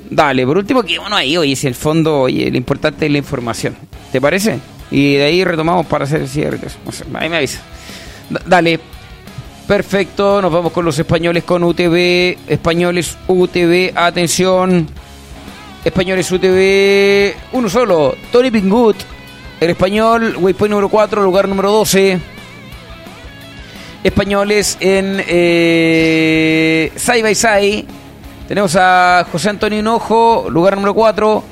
Dale, 0.09 0.47
por 0.47 0.57
último, 0.57 0.83
que 0.83 0.99
bueno 0.99 1.15
ahí, 1.15 1.37
oye, 1.37 1.55
si 1.55 1.67
el 1.67 1.75
fondo, 1.75 2.21
oye, 2.21 2.51
lo 2.51 2.57
importante 2.57 3.05
es 3.05 3.13
la 3.13 3.19
información. 3.19 3.77
¿Te 4.11 4.19
parece? 4.19 4.59
Y 4.91 5.17
de 5.17 5.25
ahí 5.25 5.45
retomamos 5.45 5.85
para 5.85 6.05
hacer 6.05 6.23
el 6.23 6.29
cierre. 6.29 6.59
ahí 7.13 7.29
me 7.29 7.37
avisa. 7.37 7.61
dale. 8.47 8.81
Perfecto, 9.69 10.41
nos 10.41 10.51
vamos 10.51 10.73
con 10.73 10.87
los 10.87 10.99
españoles 10.99 11.45
con 11.45 11.65
UTV. 11.65 12.39
Españoles 12.49 13.19
UTV, 13.29 13.93
atención. 13.95 14.89
Españoles 15.85 16.33
UTV, 16.33 17.35
uno 17.53 17.69
solo. 17.69 18.17
Tony 18.33 18.51
Pingut 18.51 18.97
el 19.61 19.71
español, 19.71 20.37
waypoint 20.39 20.71
número 20.71 20.89
4, 20.89 21.23
lugar 21.23 21.49
número 21.49 21.71
12. 21.71 22.21
Españoles 24.05 24.77
en 24.81 25.23
eh, 25.27 26.93
Sai 26.97 27.23
by 27.23 27.35
Sai. 27.35 27.87
Tenemos 28.47 28.77
a 28.77 29.27
José 29.31 29.51
Antonio 29.51 29.79
Hinojo, 29.79 30.47
lugar 30.51 30.75
número 30.75 30.95
4. 30.95 31.43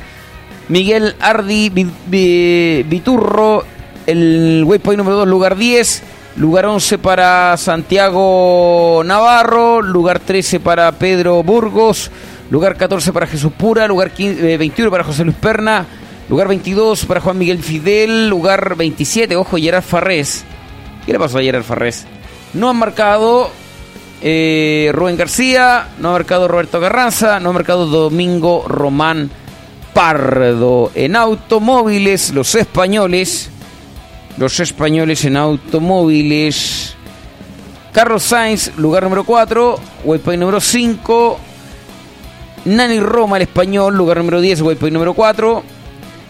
Miguel 0.69 1.17
Ardi 1.21 1.71
Viturro, 2.87 3.65
el 4.07 4.63
waypoint 4.67 4.99
número 4.99 5.17
2, 5.19 5.29
lugar 5.29 5.57
10. 5.57 6.03
Lugar 6.37 6.67
11 6.67 6.99
para 6.99 7.57
Santiago 7.57 9.03
Navarro. 9.05 9.81
Lugar 9.81 10.19
13 10.21 10.61
para 10.61 10.91
Pedro 10.93 11.43
Burgos. 11.43 12.11
Lugar 12.51 12.77
14 12.77 13.13
para 13.13 13.27
Jesús 13.27 13.53
Pura. 13.53 13.87
Lugar 13.87 14.11
21 14.17 14.89
eh, 14.89 14.91
para 14.91 15.05
José 15.05 15.25
Luis 15.25 15.37
Perna 15.37 15.87
Lugar 16.29 16.49
22 16.49 17.05
para 17.07 17.21
Juan 17.21 17.39
Miguel 17.39 17.63
Fidel. 17.63 18.29
Lugar 18.29 18.77
27, 18.77 19.37
ojo, 19.37 19.57
Gerard 19.57 19.83
Farrés. 19.83 20.45
¿Qué 21.05 21.13
le 21.13 21.19
pasó 21.19 21.39
a 21.39 21.43
Gerard 21.43 21.65
Farrés? 21.65 22.07
No 22.55 22.71
han 22.71 22.77
marcado 22.77 23.51
eh, 24.23 24.91
Rubén 24.95 25.17
García, 25.17 25.89
no 25.99 26.09
ha 26.09 26.13
marcado 26.13 26.49
Roberto 26.49 26.81
Carranza, 26.81 27.41
no 27.41 27.51
ha 27.51 27.53
marcado 27.53 27.87
Domingo 27.87 28.65
Román 28.67 29.31
Pardo. 29.93 30.91
En 30.95 31.15
automóviles, 31.17 32.33
los 32.33 32.55
españoles. 32.55 33.51
Los 34.39 34.59
españoles 34.61 35.25
en 35.27 35.37
automóviles. 35.37 36.97
Carlos 37.93 38.23
Sainz, 38.23 38.77
lugar 38.77 39.03
número 39.05 39.25
4. 39.25 39.79
Waypoint 40.05 40.41
número 40.41 40.61
5. 40.61 41.39
Nani 42.65 42.99
Roma, 42.99 43.37
el 43.37 43.43
español, 43.43 43.95
lugar 43.95 44.17
número 44.17 44.41
10, 44.41 44.63
waypoint 44.63 44.95
número 44.95 45.13
4. 45.13 45.74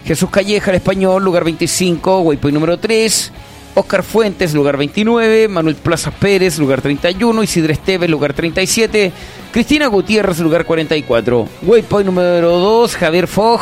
Jesús 0.05 0.29
Calleja, 0.29 0.69
el 0.69 0.77
español, 0.77 1.23
lugar 1.23 1.43
25, 1.43 2.19
waypoint 2.19 2.53
número 2.53 2.77
3. 2.77 3.31
Oscar 3.73 4.03
Fuentes, 4.03 4.53
lugar 4.53 4.77
29. 4.77 5.47
Manuel 5.47 5.75
Plaza 5.75 6.11
Pérez, 6.11 6.59
lugar 6.59 6.81
31. 6.81 7.43
Isidre 7.43 7.73
Esteves, 7.73 8.09
lugar 8.09 8.33
37. 8.33 9.11
Cristina 9.51 9.87
Gutiérrez, 9.87 10.39
lugar 10.39 10.65
44. 10.65 11.49
Waypoint 11.63 12.05
número 12.05 12.57
2, 12.59 12.95
Javier 12.95 13.27
Fogg, 13.27 13.61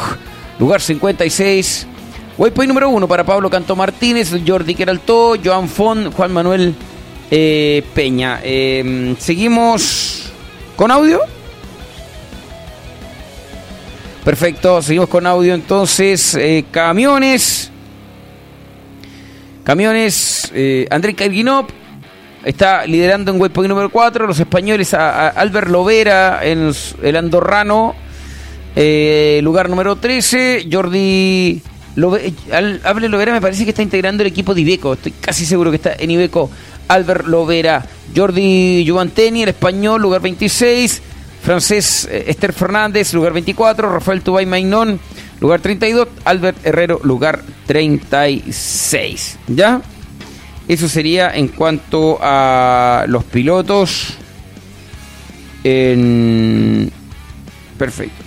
lugar 0.60 0.82
56. 0.82 1.88
Waypoint 2.38 2.68
número 2.68 2.90
1 2.90 3.08
para 3.08 3.24
Pablo 3.24 3.50
Canto 3.50 3.76
Martínez, 3.76 4.32
Jordi 4.46 4.76
Queraltó, 4.76 5.36
Joan 5.44 5.70
Font, 5.70 6.14
Juan 6.14 6.34
Manuel 6.34 6.76
eh, 7.32 7.84
Peña. 7.94 8.42
Eh, 8.44 9.16
seguimos 9.18 10.32
con 10.76 10.92
audio. 10.92 11.22
Perfecto, 14.24 14.82
seguimos 14.82 15.10
con 15.10 15.28
audio 15.28 15.54
entonces. 15.54 16.36
Eh, 16.36 16.64
camiones. 16.72 17.70
Camiones. 19.66 20.50
Eh, 20.54 20.88
André 20.90 21.14
está 22.46 22.86
liderando 22.86 23.34
en 23.34 23.42
waypoint 23.42 23.68
número 23.68 23.90
4. 23.90 24.26
Los 24.26 24.40
españoles 24.40 24.94
a, 24.94 25.28
a 25.28 25.28
Albert 25.28 25.68
Lovera 25.68 26.40
en 26.42 26.72
el 27.02 27.16
andorrano. 27.18 27.96
Eh, 28.78 29.42
lugar 29.44 29.70
número 29.70 29.98
13. 29.98 30.70
Jordi. 30.72 31.62
Love, 31.98 32.34
Al, 32.54 32.80
Albert 32.86 33.12
Lovera 33.12 33.34
me 33.34 33.42
parece 33.42 33.66
que 33.66 33.72
está 33.72 33.84
integrando 33.84 34.24
el 34.24 34.28
equipo 34.28 34.54
de 34.54 34.62
Ibeco. 34.62 34.94
Estoy 34.94 35.12
casi 35.20 35.46
seguro 35.46 35.70
que 35.70 35.76
está 35.76 35.96
en 36.00 36.10
Ibeco. 36.10 36.50
Albert 36.88 37.28
Lovera. 37.28 37.86
Jordi 38.16 38.84
Giovanteni, 38.86 39.44
el 39.44 39.50
español, 39.50 40.02
lugar 40.02 40.22
26 40.22 41.02
francés 41.44 42.08
eh, 42.10 42.26
Esther 42.28 42.54
Fernández, 42.54 43.14
lugar 43.14 43.34
24, 43.34 43.92
Rafael 43.92 44.22
Tubay 44.22 44.46
Mainón, 44.46 45.00
lugar 45.40 45.60
32, 45.60 46.08
Albert 46.26 46.66
Herrero, 46.66 47.00
lugar 47.04 47.44
36. 47.68 49.40
¿Ya? 49.48 49.82
Eso 50.68 50.88
sería 50.88 51.32
en 51.36 51.50
cuanto 51.50 52.18
a 52.22 53.06
los 53.08 53.26
pilotos. 53.26 54.18
En... 55.64 56.92
Perfecto. 57.78 58.24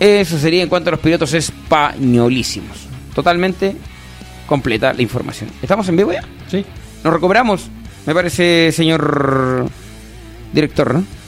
Eso 0.00 0.38
sería 0.38 0.64
en 0.64 0.68
cuanto 0.68 0.90
a 0.90 0.92
los 0.92 1.00
pilotos 1.00 1.32
españolísimos. 1.34 2.88
Totalmente 3.14 3.76
completa 4.46 4.92
la 4.92 5.02
información. 5.02 5.50
¿Estamos 5.62 5.88
en 5.88 5.96
vivo 5.96 6.12
ya? 6.12 6.24
Sí. 6.48 6.64
Nos 7.04 7.12
recuperamos, 7.12 7.70
me 8.06 8.14
parece, 8.14 8.72
señor 8.72 9.68
director, 10.52 10.94
¿no? 10.94 11.21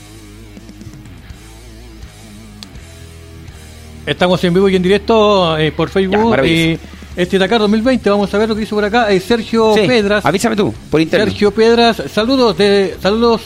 Estamos 4.07 4.43
en 4.45 4.53
vivo 4.55 4.69
y 4.69 4.77
en 4.77 4.83
directo 4.83 5.57
eh, 5.57 5.73
por 5.73 5.89
Facebook. 5.89 6.37
Eh, 6.43 6.79
este 7.17 7.39
Dakar 7.39 7.61
2020, 7.61 8.11
vamos 8.11 8.33
a 8.35 8.39
ver 8.39 8.49
lo 8.49 8.57
que 8.57 8.63
hizo 8.63 8.75
por 8.75 8.85
acá. 8.85 9.11
Eh, 9.11 9.21
Sergio 9.21 9.75
Sí, 9.75 9.87
Pedras. 9.87 10.25
Avísame 10.27 10.57
tú, 10.57 10.75
por 10.91 11.01
internet. 11.01 11.29
Sergio 11.29 11.51
Pedras, 11.53 12.03
saludos 12.13 12.57
de 12.59 12.97
saludos, 13.01 13.43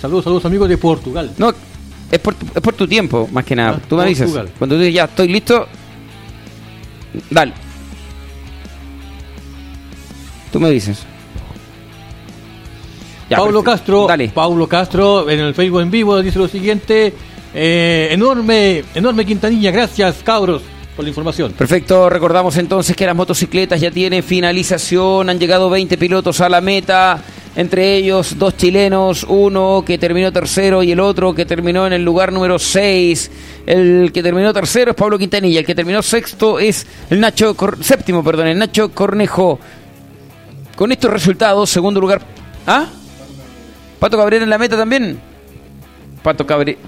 saludos, 0.00 0.24
saludos 0.24 0.44
amigos 0.46 0.68
de 0.68 0.78
Portugal. 0.78 1.30
No, 1.38 1.52
es 2.10 2.18
por, 2.18 2.34
tu, 2.34 2.46
es 2.46 2.60
por 2.62 2.74
tu 2.74 2.88
tiempo, 2.88 3.28
más 3.30 3.44
que 3.44 3.54
nada. 3.54 3.78
Ah, 3.78 3.86
tú 3.88 3.96
me 3.96 4.02
avisas. 4.02 4.30
Cuando 4.58 4.76
tú 4.76 4.80
dices 4.80 4.94
ya 4.94 5.04
estoy 5.04 5.28
listo, 5.28 5.66
dale. 7.30 7.52
Tú 10.50 10.58
me 10.60 10.70
dices. 10.70 11.04
Ya, 13.28 13.38
perfecto. 13.38 13.64
Castro, 13.64 14.06
Dale. 14.06 14.28
Paulo 14.28 14.68
Castro 14.68 15.30
en 15.30 15.40
el 15.40 15.54
Facebook 15.54 15.80
en 15.80 15.90
vivo 15.90 16.22
dice 16.22 16.38
lo 16.38 16.48
siguiente: 16.48 17.12
eh, 17.54 18.08
enorme, 18.10 18.84
enorme 18.94 19.24
Quintanilla, 19.24 19.70
gracias 19.70 20.16
cabros 20.24 20.62
por 20.96 21.04
la 21.04 21.08
información. 21.08 21.52
Perfecto, 21.52 22.08
recordamos 22.08 22.56
entonces 22.56 22.96
que 22.96 23.06
las 23.06 23.16
motocicletas 23.16 23.80
ya 23.80 23.90
tienen 23.90 24.22
finalización, 24.22 25.28
han 25.30 25.38
llegado 25.38 25.70
20 25.70 25.96
pilotos 25.98 26.40
a 26.40 26.48
la 26.48 26.60
meta, 26.60 27.22
entre 27.56 27.94
ellos 27.94 28.36
dos 28.38 28.56
chilenos, 28.56 29.24
uno 29.28 29.84
que 29.86 29.98
terminó 29.98 30.32
tercero 30.32 30.82
y 30.82 30.90
el 30.90 31.00
otro 31.00 31.34
que 31.34 31.46
terminó 31.46 31.86
en 31.86 31.92
el 31.92 32.04
lugar 32.04 32.32
número 32.32 32.58
6. 32.58 33.30
El 33.66 34.10
que 34.12 34.22
terminó 34.22 34.52
tercero 34.52 34.90
es 34.90 34.96
Pablo 34.96 35.18
Quintanilla, 35.18 35.60
el 35.60 35.66
que 35.66 35.74
terminó 35.74 36.02
sexto 36.02 36.58
es 36.58 36.86
el 37.10 37.20
Nacho, 37.20 37.56
séptimo, 37.80 38.24
perdón, 38.24 38.48
el 38.48 38.58
Nacho 38.58 38.90
Cornejo. 38.90 39.60
Con 40.76 40.90
estos 40.90 41.10
resultados, 41.10 41.70
segundo 41.70 42.00
lugar... 42.00 42.20
¿Ah? 42.66 42.86
¿Pato 44.00 44.16
Cabrera 44.16 44.42
en 44.42 44.50
la 44.50 44.58
meta 44.58 44.76
también? 44.76 45.20
Pato 46.22 46.44
Cabrera... 46.44 46.78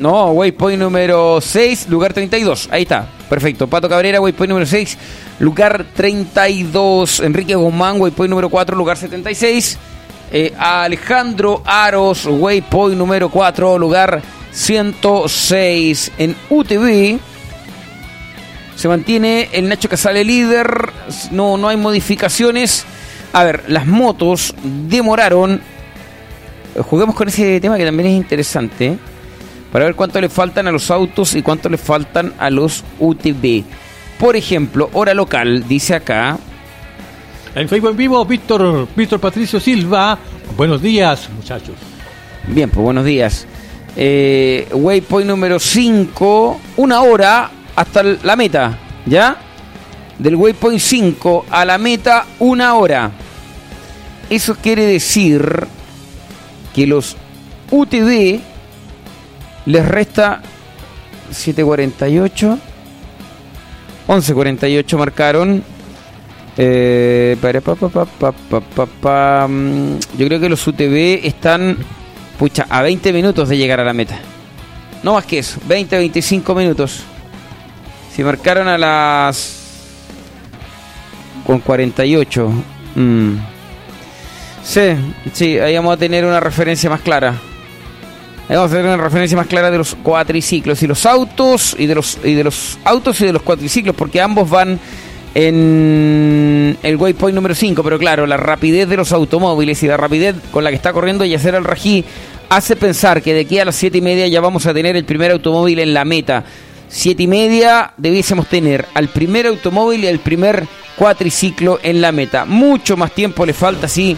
No, 0.00 0.32
waypoint 0.32 0.80
número 0.80 1.42
6, 1.42 1.90
lugar 1.90 2.14
32. 2.14 2.70
Ahí 2.72 2.82
está, 2.84 3.06
perfecto. 3.28 3.66
Pato 3.66 3.86
Cabrera, 3.86 4.18
waypoint 4.18 4.48
número 4.48 4.64
6, 4.64 4.96
lugar 5.40 5.84
32. 5.94 7.20
Enrique 7.20 7.54
Guzmán, 7.54 8.00
waypoint 8.00 8.30
número 8.30 8.48
4, 8.48 8.74
lugar 8.74 8.96
76. 8.96 9.78
Eh, 10.32 10.54
Alejandro 10.58 11.62
Aros, 11.66 12.24
waypoint 12.24 12.96
número 12.96 13.28
4, 13.28 13.78
lugar 13.78 14.22
106. 14.52 16.12
En 16.16 16.34
UTV 16.48 17.18
se 18.76 18.88
mantiene 18.88 19.50
el 19.52 19.68
Nacho 19.68 19.90
Casale 19.90 20.24
líder. 20.24 20.92
No, 21.30 21.58
no 21.58 21.68
hay 21.68 21.76
modificaciones. 21.76 22.86
A 23.34 23.44
ver, 23.44 23.64
las 23.68 23.86
motos 23.86 24.54
demoraron. 24.62 25.60
Juguemos 26.88 27.14
con 27.14 27.28
ese 27.28 27.60
tema 27.60 27.76
que 27.76 27.84
también 27.84 28.08
es 28.08 28.16
interesante 28.16 28.98
para 29.72 29.84
ver 29.84 29.94
cuánto 29.94 30.20
le 30.20 30.28
faltan 30.28 30.66
a 30.66 30.72
los 30.72 30.90
autos 30.90 31.34
y 31.34 31.42
cuánto 31.42 31.68
le 31.68 31.78
faltan 31.78 32.34
a 32.38 32.50
los 32.50 32.84
UTV. 32.98 33.64
Por 34.18 34.36
ejemplo, 34.36 34.90
hora 34.92 35.14
local, 35.14 35.66
dice 35.68 35.94
acá. 35.94 36.38
En 37.54 37.68
Facebook 37.68 37.90
en 37.90 37.96
vivo, 37.96 38.24
Víctor, 38.24 38.88
Víctor 38.94 39.20
Patricio 39.20 39.60
Silva. 39.60 40.18
Buenos 40.56 40.82
días, 40.82 41.28
muchachos. 41.34 41.76
Bien, 42.48 42.70
pues 42.70 42.84
buenos 42.84 43.04
días. 43.04 43.46
Eh, 43.96 44.68
waypoint 44.72 45.28
número 45.28 45.58
5, 45.58 46.60
una 46.76 47.02
hora 47.02 47.50
hasta 47.74 48.02
la 48.02 48.36
meta, 48.36 48.78
¿ya? 49.06 49.36
Del 50.18 50.36
waypoint 50.36 50.80
5 50.80 51.46
a 51.50 51.64
la 51.64 51.78
meta, 51.78 52.26
una 52.38 52.74
hora. 52.74 53.10
Eso 54.28 54.54
quiere 54.54 54.86
decir 54.86 55.66
que 56.74 56.86
los 56.86 57.16
UTV 57.70 58.40
les 59.70 59.86
resta 59.86 60.42
7.48, 61.32 62.58
11.48 64.08 64.98
marcaron. 64.98 65.62
Eh, 66.56 67.36
para, 67.40 67.60
pa, 67.60 67.74
pa, 67.76 68.86
pa, 69.00 69.46
mm, 69.48 69.98
yo 70.18 70.26
creo 70.26 70.40
que 70.40 70.48
los 70.48 70.66
UTV 70.66 71.24
están 71.24 71.78
pucha, 72.38 72.66
a 72.68 72.82
20 72.82 73.12
minutos 73.12 73.48
de 73.48 73.56
llegar 73.56 73.80
a 73.80 73.84
la 73.84 73.92
meta. 73.92 74.18
No 75.02 75.14
más 75.14 75.24
que 75.24 75.38
eso, 75.38 75.60
20, 75.66 75.96
25 75.96 76.54
minutos. 76.54 77.02
Si 78.12 78.22
marcaron 78.24 78.68
a 78.68 78.76
las 78.76 79.56
con 81.46 81.60
48. 81.60 82.50
mm. 82.96 83.34
Sí, 84.62 84.90
sí, 85.32 85.58
ahí 85.58 85.74
vamos 85.76 85.94
a 85.94 85.96
tener 85.96 86.24
una 86.26 86.40
referencia 86.40 86.90
más 86.90 87.00
clara. 87.00 87.34
Vamos 88.56 88.72
a 88.72 88.76
tener 88.76 88.92
una 88.92 89.02
referencia 89.02 89.36
más 89.36 89.46
clara 89.46 89.70
de 89.70 89.78
los 89.78 89.94
cuatriciclos 89.94 90.82
y 90.82 90.88
los 90.88 91.06
autos 91.06 91.76
y 91.78 91.86
de 91.86 91.94
los 91.94 92.18
y 92.24 92.34
de 92.34 92.42
los 92.42 92.78
autos 92.84 93.20
y 93.20 93.26
de 93.26 93.32
los 93.32 93.42
cuatriciclos 93.42 93.94
porque 93.94 94.20
ambos 94.20 94.50
van 94.50 94.80
en 95.36 96.76
el 96.82 96.96
waypoint 96.96 97.36
número 97.36 97.54
5, 97.54 97.80
pero 97.84 97.96
claro, 97.96 98.26
la 98.26 98.36
rapidez 98.36 98.88
de 98.88 98.96
los 98.96 99.12
automóviles 99.12 99.80
y 99.84 99.86
la 99.86 99.96
rapidez 99.96 100.34
con 100.50 100.64
la 100.64 100.70
que 100.70 100.76
está 100.76 100.92
corriendo 100.92 101.24
Yacer 101.24 101.54
al 101.54 101.62
Rají 101.62 102.04
hace 102.48 102.74
pensar 102.74 103.22
que 103.22 103.34
de 103.34 103.42
aquí 103.42 103.60
a 103.60 103.64
las 103.64 103.76
7 103.76 103.98
y 103.98 104.00
media 104.00 104.26
ya 104.26 104.40
vamos 104.40 104.66
a 104.66 104.74
tener 104.74 104.96
el 104.96 105.04
primer 105.04 105.30
automóvil 105.30 105.78
en 105.78 105.94
la 105.94 106.04
meta. 106.04 106.42
7 106.88 107.22
y 107.22 107.26
media 107.28 107.92
debiésemos 107.98 108.48
tener 108.48 108.84
al 108.94 109.10
primer 109.10 109.46
automóvil 109.46 110.02
y 110.02 110.08
al 110.08 110.18
primer 110.18 110.66
cuatriciclo 110.96 111.78
en 111.84 112.00
la 112.00 112.10
meta. 112.10 112.46
Mucho 112.46 112.96
más 112.96 113.12
tiempo 113.12 113.46
le 113.46 113.52
falta, 113.52 113.86
sí, 113.86 114.16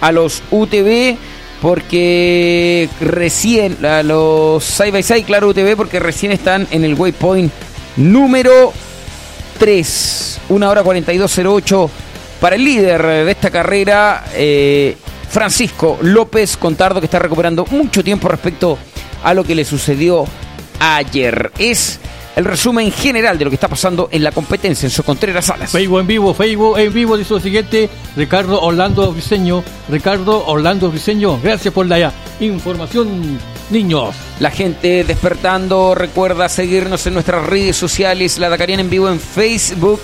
a 0.00 0.10
los 0.10 0.42
UTV 0.50 1.16
porque 1.60 2.88
recién, 3.00 3.78
los 4.04 4.64
side 4.64 4.90
by 4.90 5.02
side, 5.02 5.24
claro, 5.24 5.48
UTV, 5.48 5.76
porque 5.76 5.98
recién 6.00 6.32
están 6.32 6.66
en 6.70 6.84
el 6.84 6.94
waypoint 6.94 7.52
número 7.96 8.72
3. 9.58 10.40
1 10.48 10.70
hora 10.70 10.82
42.08 10.82 11.90
para 12.40 12.56
el 12.56 12.64
líder 12.64 13.02
de 13.02 13.30
esta 13.30 13.50
carrera, 13.50 14.24
eh, 14.34 14.96
Francisco 15.28 15.98
López 16.00 16.56
Contardo, 16.56 17.00
que 17.00 17.06
está 17.06 17.18
recuperando 17.18 17.66
mucho 17.70 18.02
tiempo 18.04 18.28
respecto 18.28 18.78
a 19.22 19.34
lo 19.34 19.44
que 19.44 19.54
le 19.54 19.64
sucedió 19.64 20.24
ayer. 20.78 21.50
Es 21.58 21.98
el 22.38 22.44
resumen 22.44 22.92
general 22.92 23.36
de 23.36 23.44
lo 23.44 23.50
que 23.50 23.56
está 23.56 23.66
pasando 23.66 24.08
en 24.12 24.22
la 24.22 24.30
competencia 24.30 24.86
en 24.86 24.90
su 24.90 25.02
Contreras 25.02 25.46
Salas. 25.46 25.72
Facebook 25.72 25.98
en 25.98 26.06
vivo, 26.06 26.32
Facebook 26.32 26.78
en 26.78 26.92
vivo, 26.92 27.16
dice 27.16 27.34
lo 27.34 27.40
siguiente, 27.40 27.90
Ricardo 28.14 28.62
Orlando 28.62 29.10
Briseño, 29.10 29.64
Ricardo 29.88 30.46
Orlando 30.46 30.88
Briseño, 30.88 31.40
gracias 31.42 31.74
por 31.74 31.86
la 31.86 32.12
información, 32.38 33.40
niños. 33.70 34.14
La 34.38 34.52
gente 34.52 35.02
despertando, 35.02 35.96
recuerda 35.96 36.48
seguirnos 36.48 37.04
en 37.08 37.14
nuestras 37.14 37.44
redes 37.44 37.76
sociales, 37.76 38.38
la 38.38 38.48
Dakariana 38.48 38.82
en 38.82 38.90
vivo 38.90 39.08
en 39.08 39.18
Facebook, 39.18 40.00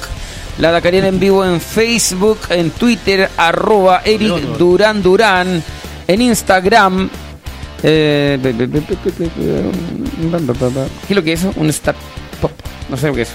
la 0.58 0.72
Dakariana 0.72 1.06
en 1.06 1.20
vivo 1.20 1.44
en 1.44 1.60
Facebook, 1.60 2.40
en 2.50 2.72
Twitter, 2.72 3.30
arroba 3.36 4.02
Eric 4.04 4.40
Durán 4.58 5.04
Durán, 5.04 5.62
en 6.08 6.20
Instagram, 6.20 7.10
eh, 7.86 8.38
¿Qué 8.42 8.50
es 11.10 11.16
lo 11.16 11.22
que 11.22 11.34
es 11.34 11.40
eso? 11.40 11.52
Un 11.56 11.70
start. 11.70 11.98
No 12.88 12.96
sé 12.96 13.08
lo 13.08 13.14
que 13.14 13.22
es. 13.22 13.30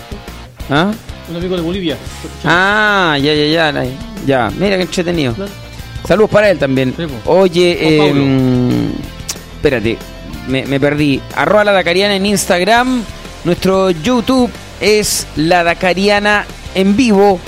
¿Ah? 0.69 0.91
Un 1.29 1.35
amigo 1.35 1.55
de 1.55 1.61
Bolivia. 1.61 1.97
Ah, 2.43 3.17
ya, 3.21 3.33
ya, 3.33 3.45
ya. 3.45 3.85
Ya, 4.25 4.51
mira 4.57 4.77
qué 4.77 4.83
entretenido. 4.83 5.35
Saludos 6.07 6.29
para 6.29 6.49
él 6.49 6.57
también. 6.57 6.93
Oye, 7.25 7.77
eh, 7.79 8.91
espérate, 9.55 9.97
me, 10.47 10.65
me, 10.65 10.79
perdí. 10.79 11.21
Arroba 11.35 11.63
la 11.63 11.71
Dacariana 11.71 12.15
en 12.15 12.25
Instagram. 12.25 13.03
Nuestro 13.43 13.91
YouTube 13.91 14.49
es 14.81 15.27
la 15.35 15.63
Dacariana 15.63 16.45
en 16.75 16.95
vivo 16.95 17.39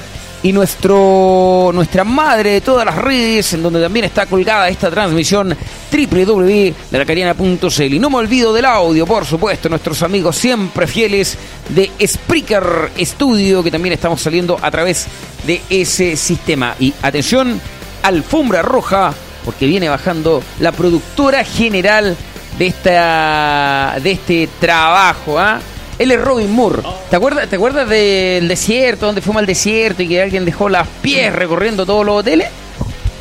y 0.43 0.53
nuestro 0.53 1.71
nuestra 1.73 2.03
madre 2.03 2.51
de 2.51 2.61
todas 2.61 2.85
las 2.85 2.95
redes, 2.95 3.53
en 3.53 3.63
donde 3.63 3.81
también 3.81 4.05
está 4.05 4.25
colgada 4.25 4.69
esta 4.69 4.89
transmisión, 4.89 5.55
www.delacariana.cl. 5.91 7.93
Y 7.93 7.99
no 7.99 8.09
me 8.09 8.17
olvido 8.17 8.53
del 8.53 8.65
audio, 8.65 9.05
por 9.05 9.25
supuesto, 9.25 9.69
nuestros 9.69 10.01
amigos 10.03 10.37
siempre 10.37 10.87
fieles 10.87 11.37
de 11.69 11.91
Spreaker 12.05 12.91
Studio, 12.99 13.63
que 13.63 13.71
también 13.71 13.93
estamos 13.93 14.21
saliendo 14.21 14.57
a 14.61 14.71
través 14.71 15.07
de 15.45 15.61
ese 15.69 16.15
sistema. 16.15 16.75
Y 16.79 16.93
atención, 17.01 17.59
alfombra 18.03 18.61
roja, 18.61 19.13
porque 19.45 19.65
viene 19.65 19.89
bajando 19.89 20.43
la 20.59 20.71
productora 20.71 21.43
general 21.43 22.15
de, 22.57 22.67
esta, 22.67 23.97
de 24.01 24.11
este 24.11 24.49
trabajo, 24.59 25.39
¿ah? 25.39 25.59
Él 25.97 26.11
es 26.11 26.19
Robin 26.19 26.51
Moore. 26.51 26.81
¿Te 27.11 27.15
acuerdas, 27.15 27.47
¿Te 27.47 27.57
acuerdas 27.57 27.87
del 27.87 28.47
desierto, 28.47 29.05
donde 29.05 29.21
fuimos 29.21 29.41
al 29.41 29.45
desierto 29.45 30.01
y 30.01 30.07
que 30.07 30.21
alguien 30.21 30.45
dejó 30.45 30.67
las 30.67 30.87
pies 31.01 31.31
recorriendo 31.31 31.85
todos 31.85 32.03
los 32.03 32.21
hoteles? 32.21 32.47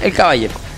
El 0.03 0.15
caballero. 0.15 0.70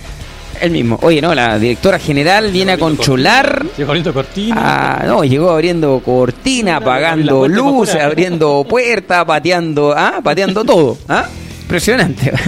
El 0.62 0.70
mismo. 0.70 0.96
Oye, 1.02 1.20
no, 1.20 1.34
la 1.34 1.58
directora 1.58 1.98
general 1.98 2.52
viene 2.52 2.70
a 2.70 2.78
controlar. 2.78 3.66
Llegó 3.76 3.90
abriendo 3.90 4.14
cortina. 4.14 4.54
Ah, 4.56 5.02
no, 5.04 5.24
llegó 5.24 5.50
abriendo 5.50 6.00
cortina, 6.04 6.76
apagando 6.76 7.48
luces, 7.48 8.00
abriendo 8.00 8.64
puertas, 8.70 9.24
pateando, 9.24 9.92
ah, 9.96 10.20
pateando 10.22 10.64
todo. 10.64 10.96
¿ah? 11.08 11.26
Impresionante. 11.62 12.32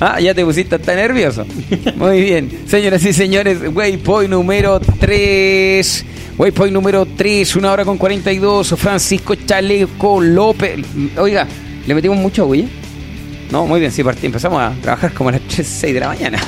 Ah, 0.00 0.20
ya 0.20 0.32
te 0.32 0.44
pusiste 0.44 0.76
hasta 0.76 0.94
nervioso. 0.94 1.44
Muy 1.96 2.20
bien. 2.20 2.60
Señoras 2.68 3.04
y 3.04 3.12
señores, 3.12 3.58
waypoint 3.74 4.30
número 4.30 4.78
3. 4.78 6.04
Waypoint 6.38 6.72
número 6.72 7.04
3, 7.04 7.56
una 7.56 7.72
hora 7.72 7.84
con 7.84 7.98
42. 7.98 8.76
Francisco 8.78 9.34
Chaleco 9.34 10.20
López. 10.20 10.78
Oiga, 11.16 11.48
¿le 11.84 11.94
metimos 11.96 12.16
mucho 12.16 12.46
güey? 12.46 12.68
No, 13.50 13.66
muy 13.66 13.80
bien, 13.80 13.92
sí, 13.92 14.04
partí. 14.04 14.26
empezamos 14.26 14.60
a 14.60 14.72
trabajar 14.80 15.12
como 15.12 15.30
a 15.30 15.32
las 15.32 15.42
3, 15.42 15.66
6 15.66 15.94
de 15.94 16.00
la 16.00 16.08
mañana. 16.08 16.38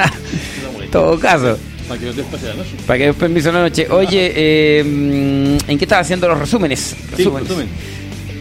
todo 0.92 1.18
caso. 1.18 1.58
Para 1.88 2.00
que 2.00 2.06
después 2.12 2.42
de 2.42 2.48
la 2.48 2.54
noche. 2.54 2.70
Para 2.86 2.98
que 2.98 3.06
nos 3.06 3.16
permiso 3.16 3.52
la 3.52 3.60
noche. 3.60 3.86
Oye, 3.90 4.32
eh, 4.34 4.80
¿en 4.80 5.78
qué 5.78 5.84
estás 5.84 6.00
haciendo 6.00 6.28
los 6.28 6.38
resúmenes? 6.38 6.96
resúmenes. 7.10 7.48
Sí, 7.48 7.54
resumen. 7.54 7.68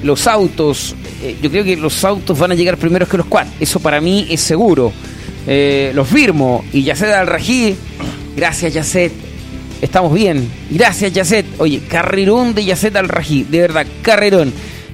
Los 0.03 0.27
autos, 0.27 0.95
eh, 1.21 1.35
yo 1.41 1.49
creo 1.51 1.63
que 1.63 1.75
los 1.75 2.03
autos 2.05 2.37
van 2.39 2.51
a 2.51 2.55
llegar 2.55 2.77
primero 2.77 3.07
que 3.07 3.17
los 3.17 3.25
quad. 3.25 3.47
Eso 3.59 3.79
para 3.79 3.99
mí 4.01 4.27
es 4.29 4.41
seguro. 4.41 4.91
Eh, 5.47 5.91
los 5.93 6.07
firmo 6.07 6.63
y 6.71 6.83
Yacet 6.83 7.09
Al-Rají, 7.09 7.75
gracias 8.35 8.73
Yacet 8.73 9.11
Estamos 9.81 10.13
bien. 10.13 10.49
Gracias, 10.69 11.13
Yacet. 11.13 11.45
Oye, 11.57 11.81
carrerón 11.87 12.53
de 12.53 12.65
Yacet 12.65 12.95
al 12.95 13.07
Rají. 13.07 13.43
De 13.43 13.61
verdad, 13.61 13.87
carrerón. 14.01 14.51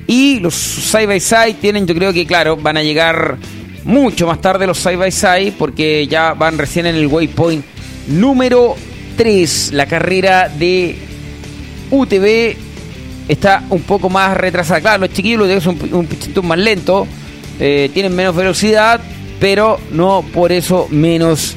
Y 0.08 0.40
los 0.40 0.54
side 0.54 1.08
by 1.08 1.20
side 1.20 1.56
tienen, 1.60 1.88
yo 1.88 1.96
creo 1.96 2.14
que, 2.14 2.26
claro, 2.26 2.58
van 2.58 2.78
a 2.78 2.84
llegar 2.84 3.38
mucho 3.84 4.28
más 4.28 4.42
tarde 4.42 4.66
los 4.68 4.78
side 4.78 4.98
by 4.98 5.12
side 5.12 5.54
porque 5.58 6.08
ya 6.08 6.34
van 6.34 6.58
recién 6.58 6.86
en 6.88 6.96
el 6.96 7.08
waypoint 7.08 7.64
número 8.08 8.76
3. 9.18 9.72
La 9.74 9.86
carrera 9.86 10.50
de 10.50 10.96
UTV 11.92 12.56
está 13.28 13.64
un 13.70 13.82
poco 13.82 14.10
más 14.10 14.38
retrasada. 14.38 14.82
Claro, 14.82 15.02
los 15.02 15.14
chiquillos 15.14 15.48
los 15.48 15.64
son 15.64 15.78
un, 15.92 16.06
poquito 16.06 16.44
más 16.44 16.58
lento, 16.58 17.08
eh, 17.60 17.90
tienen 17.94 18.16
menos 18.16 18.36
velocidad, 18.36 19.00
pero 19.40 19.80
no 19.92 20.24
por 20.34 20.52
eso 20.52 20.88
menos 20.90 21.56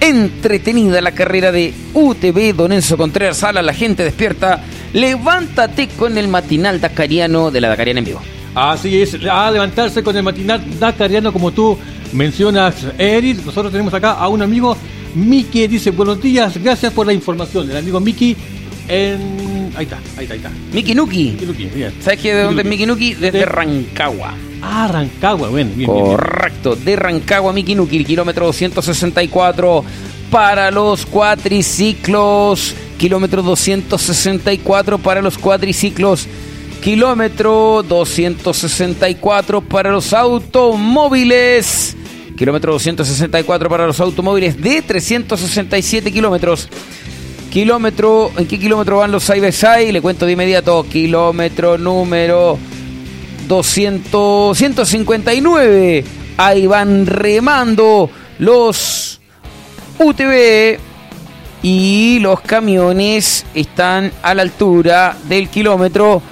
entretenida 0.00 1.00
la 1.02 1.12
carrera 1.12 1.52
de 1.52 1.74
UTV 1.92 2.54
Don 2.54 2.72
Enzo 2.72 2.96
Contreras 2.96 3.38
Sala, 3.38 3.62
la 3.62 3.74
gente 3.74 4.02
despierta. 4.04 4.62
Levántate 4.92 5.88
con 5.88 6.18
el 6.18 6.28
matinal 6.28 6.80
dacariano 6.80 7.50
de 7.50 7.60
la 7.60 7.68
Dacariana 7.68 8.00
en 8.00 8.04
vivo. 8.04 8.20
Así 8.54 9.00
es, 9.00 9.16
a 9.30 9.50
levantarse 9.50 10.02
con 10.02 10.16
el 10.16 10.24
matinal 10.24 10.60
dacariano 10.80 11.32
como 11.32 11.52
tú 11.52 11.78
mencionas, 12.12 12.84
Eric. 12.98 13.44
Nosotros 13.44 13.70
tenemos 13.70 13.94
acá 13.94 14.12
a 14.12 14.28
un 14.28 14.42
amigo, 14.42 14.76
Miki, 15.14 15.68
dice 15.68 15.92
buenos 15.92 16.20
días, 16.20 16.56
gracias 16.62 16.92
por 16.92 17.06
la 17.06 17.12
información. 17.12 17.70
El 17.70 17.76
amigo 17.76 18.00
Miki 18.00 18.36
en... 18.88 19.70
Ahí 19.76 19.84
está, 19.84 19.98
ahí 20.16 20.24
está, 20.24 20.34
ahí 20.34 20.40
está. 20.40 20.50
Miki 20.72 20.94
Nuki. 20.96 21.36
¿Sabes 22.00 22.20
qué, 22.20 22.34
de 22.34 22.42
dónde 22.42 22.62
es 22.62 22.68
Miki 22.68 22.86
Nuki? 22.86 23.14
Desde 23.14 23.44
Rancagua. 23.44 24.34
Ah, 24.62 24.88
Rancagua, 24.90 25.48
bien. 25.48 25.72
Correcto, 25.84 26.76
de 26.76 26.96
Rancagua, 26.96 27.52
Miki 27.52 27.74
Nuki, 27.74 28.04
kilómetro 28.04 28.46
264 28.46 29.84
para 30.30 30.70
los 30.70 31.06
cuatriciclos, 31.06 32.74
kilómetro 32.98 33.42
264 33.42 34.98
para 34.98 35.22
los 35.22 35.38
cuatriciclos, 35.38 36.26
kilómetro 36.82 37.82
264 37.88 39.62
para 39.62 39.90
los 39.90 40.12
automóviles, 40.12 41.96
kilómetro 42.36 42.72
264 42.72 43.68
para 43.68 43.86
los 43.86 43.98
automóviles 44.00 44.60
de 44.60 44.82
367 44.82 46.12
kilómetros. 46.12 46.68
Kilómetro, 47.50 48.30
¿en 48.36 48.46
qué 48.46 48.60
kilómetro 48.60 48.98
van 48.98 49.10
los 49.10 49.24
side 49.24 49.92
Le 49.92 50.00
cuento 50.00 50.24
de 50.24 50.32
inmediato, 50.32 50.86
kilómetro 50.88 51.78
número 51.78 52.56
200, 53.50 54.56
159. 54.56 56.04
Ahí 56.36 56.68
van 56.68 57.04
remando 57.04 58.08
los 58.38 59.20
UTV 59.98 60.78
y 61.60 62.20
los 62.20 62.42
camiones 62.42 63.44
están 63.52 64.12
a 64.22 64.34
la 64.34 64.42
altura 64.42 65.16
del 65.24 65.48
kilómetro 65.48 66.22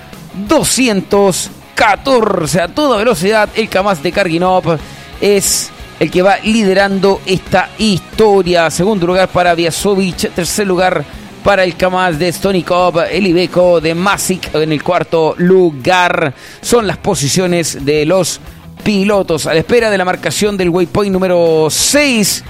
214 0.46 2.60
a 2.60 2.68
toda 2.68 2.98
velocidad. 2.98 3.48
El 3.56 3.68
Kamaz 3.68 4.00
de 4.00 4.12
Karginov 4.12 4.78
es 5.20 5.70
el 5.98 6.12
que 6.12 6.22
va 6.22 6.36
liderando 6.44 7.20
esta 7.26 7.70
historia. 7.78 8.70
Segundo 8.70 9.08
lugar 9.08 9.28
para 9.28 9.56
Viasovich, 9.56 10.30
tercer 10.30 10.68
lugar 10.68 11.02
para 11.02 11.17
el 11.44 11.76
Kamaz 11.76 12.18
de 12.18 12.30
Stonikov, 12.30 13.00
el 13.10 13.26
Ibeco 13.26 13.80
de 13.80 13.94
Masic 13.94 14.54
en 14.54 14.70
el 14.70 14.82
cuarto 14.82 15.34
lugar. 15.38 16.34
Son 16.60 16.86
las 16.86 16.98
posiciones 16.98 17.84
de 17.84 18.04
los 18.04 18.40
pilotos 18.84 19.46
a 19.46 19.54
la 19.54 19.60
espera 19.60 19.90
de 19.90 19.98
la 19.98 20.04
marcación 20.04 20.56
del 20.56 20.68
waypoint 20.68 21.12
número 21.12 21.68
6 21.70 22.44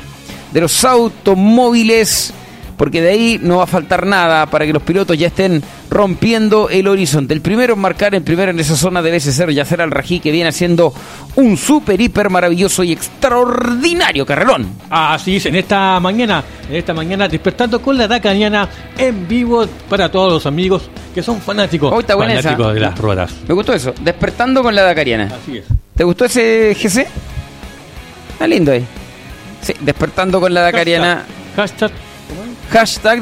de 0.53 0.61
los 0.61 0.85
automóviles 0.85 2.33
porque 2.79 3.03
de 3.03 3.11
ahí 3.11 3.41
no 3.43 3.59
va 3.59 3.65
a 3.65 3.67
faltar 3.67 4.07
nada 4.07 4.47
para 4.47 4.65
que 4.65 4.73
los 4.73 4.83
pilotos 4.83 5.19
ya 5.19 5.27
estén 5.27 5.63
rompiendo 5.91 6.71
el 6.71 6.87
horizonte. 6.87 7.35
El 7.35 7.41
primero 7.41 7.75
en 7.75 7.81
marcar, 7.81 8.15
el 8.15 8.23
primero 8.23 8.53
en 8.53 8.61
esa 8.61 8.77
zona 8.77 9.03
debe 9.03 9.21
ser 9.21 9.51
Yacer 9.51 9.83
Al 9.83 9.91
Rají, 9.91 10.21
que 10.21 10.31
viene 10.31 10.49
haciendo 10.49 10.95
un 11.35 11.57
súper, 11.57 12.01
hiper 12.01 12.31
maravilloso 12.31 12.85
y 12.85 12.93
extraordinario 12.93 14.25
carrerón. 14.25 14.69
Así 14.89 15.37
es, 15.37 15.47
en 15.47 15.57
esta 15.57 15.99
mañana, 15.99 16.43
en 16.71 16.77
esta 16.77 16.95
mañana, 16.95 17.29
despertando 17.29 17.83
con 17.83 17.99
la 17.99 18.07
Dacaniana 18.07 18.69
en 18.97 19.27
vivo 19.27 19.67
para 19.89 20.11
todos 20.11 20.33
los 20.33 20.47
amigos 20.47 20.89
que 21.15 21.23
son 21.23 21.41
fanáticos, 21.41 21.93
oh, 21.93 22.01
fanáticos 22.01 22.75
de 22.75 22.81
las 22.81 22.97
ruedas. 22.97 23.35
Me 23.49 23.55
gustó 23.55 23.73
eso, 23.73 23.93
despertando 24.01 24.63
con 24.63 24.75
la 24.75 24.83
Dacariana. 24.83 25.33
Así 25.43 25.59
es. 25.59 25.65
¿Te 25.97 26.05
gustó 26.05 26.27
ese 26.27 26.77
GC? 26.81 27.07
Está 28.33 28.47
lindo 28.47 28.71
ahí. 28.71 28.87
Sí, 29.61 29.75
despertando 29.81 30.41
con 30.41 30.55
la 30.55 30.61
Dacariana. 30.61 31.25
Hashtag 31.57 31.91
Hashtag 31.91 32.08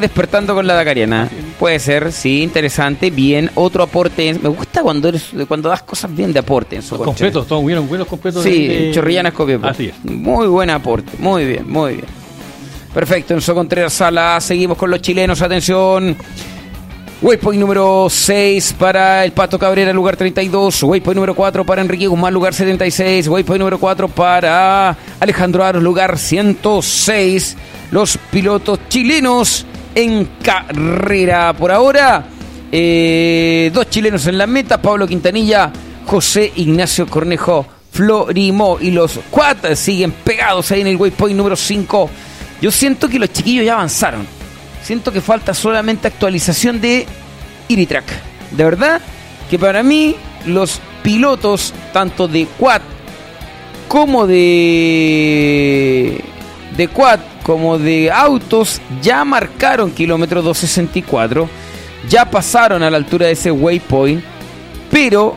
despertando 0.00 0.54
con 0.54 0.66
la 0.66 0.74
Dacariana. 0.74 1.28
puede 1.58 1.78
ser, 1.78 2.12
sí, 2.12 2.42
interesante, 2.42 3.10
bien. 3.10 3.50
Otro 3.54 3.82
aporte, 3.82 4.34
me 4.34 4.48
gusta 4.48 4.82
cuando 4.82 5.08
eres, 5.08 5.30
cuando 5.48 5.68
das 5.68 5.82
cosas 5.82 6.14
bien 6.14 6.32
de 6.32 6.40
aporte 6.40 6.76
en 6.76 6.82
su 6.82 6.96
Completos, 6.98 7.46
todos 7.46 7.62
buenos, 7.62 7.88
buenos 7.88 8.06
completos. 8.08 8.42
Sí, 8.42 8.66
de- 8.66 8.90
Chorrillanas 8.92 9.32
Copiapó. 9.32 9.66
Así 9.68 9.86
es. 9.86 9.94
Muy 10.04 10.46
buen 10.48 10.70
aporte, 10.70 11.12
muy 11.18 11.44
bien, 11.44 11.70
muy 11.70 11.94
bien. 11.94 12.06
Perfecto, 12.92 13.34
Enzo 13.34 13.54
Contreras 13.54 13.92
Sala, 13.92 14.40
seguimos 14.40 14.76
con 14.78 14.90
los 14.90 15.00
chilenos, 15.02 15.40
atención. 15.42 16.16
Waypoint 17.22 17.58
número 17.58 18.08
6 18.10 18.74
para 18.78 19.24
el 19.24 19.32
Pato 19.32 19.58
Cabrera, 19.58 19.90
lugar 19.90 20.18
32. 20.18 20.82
Waypoint 20.82 21.16
número 21.16 21.34
4 21.34 21.64
para 21.64 21.80
Enrique 21.80 22.06
Guzmán, 22.06 22.34
lugar 22.34 22.52
76. 22.52 23.28
Waypoint 23.28 23.58
número 23.58 23.78
4 23.78 24.08
para 24.08 24.94
Alejandro 25.18 25.64
Aros, 25.64 25.82
lugar 25.82 26.18
106. 26.18 27.56
Los 27.90 28.18
pilotos 28.30 28.80
chilenos 28.90 29.64
en 29.94 30.28
carrera. 30.42 31.54
Por 31.54 31.72
ahora, 31.72 32.26
eh, 32.70 33.70
dos 33.72 33.88
chilenos 33.88 34.26
en 34.26 34.36
la 34.36 34.46
meta. 34.46 34.82
Pablo 34.82 35.06
Quintanilla, 35.06 35.72
José 36.04 36.52
Ignacio 36.56 37.06
Cornejo, 37.06 37.66
Florimó. 37.92 38.76
Y 38.78 38.90
los 38.90 39.18
cuatro 39.30 39.74
siguen 39.74 40.12
pegados 40.12 40.70
ahí 40.70 40.82
en 40.82 40.88
el 40.88 40.96
Waypoint 40.96 41.34
número 41.34 41.56
5. 41.56 42.10
Yo 42.60 42.70
siento 42.70 43.08
que 43.08 43.18
los 43.18 43.32
chiquillos 43.32 43.64
ya 43.64 43.72
avanzaron. 43.72 44.35
Siento 44.86 45.10
que 45.10 45.20
falta 45.20 45.52
solamente 45.52 46.06
actualización 46.06 46.80
de 46.80 47.06
Iritrack. 47.66 48.04
De 48.52 48.62
verdad 48.62 49.00
que 49.50 49.58
para 49.58 49.82
mí 49.82 50.14
los 50.46 50.80
pilotos, 51.02 51.74
tanto 51.92 52.28
de 52.28 52.46
quad 52.56 52.82
como 53.88 54.28
de 54.28 56.22
de 56.76 56.86
quad 56.86 57.18
como 57.42 57.80
de 57.80 58.12
autos, 58.12 58.80
ya 59.02 59.24
marcaron 59.24 59.90
kilómetro 59.90 60.40
264, 60.40 61.48
ya 62.08 62.30
pasaron 62.30 62.84
a 62.84 62.90
la 62.90 62.96
altura 62.96 63.26
de 63.26 63.32
ese 63.32 63.50
waypoint, 63.50 64.22
pero 64.88 65.36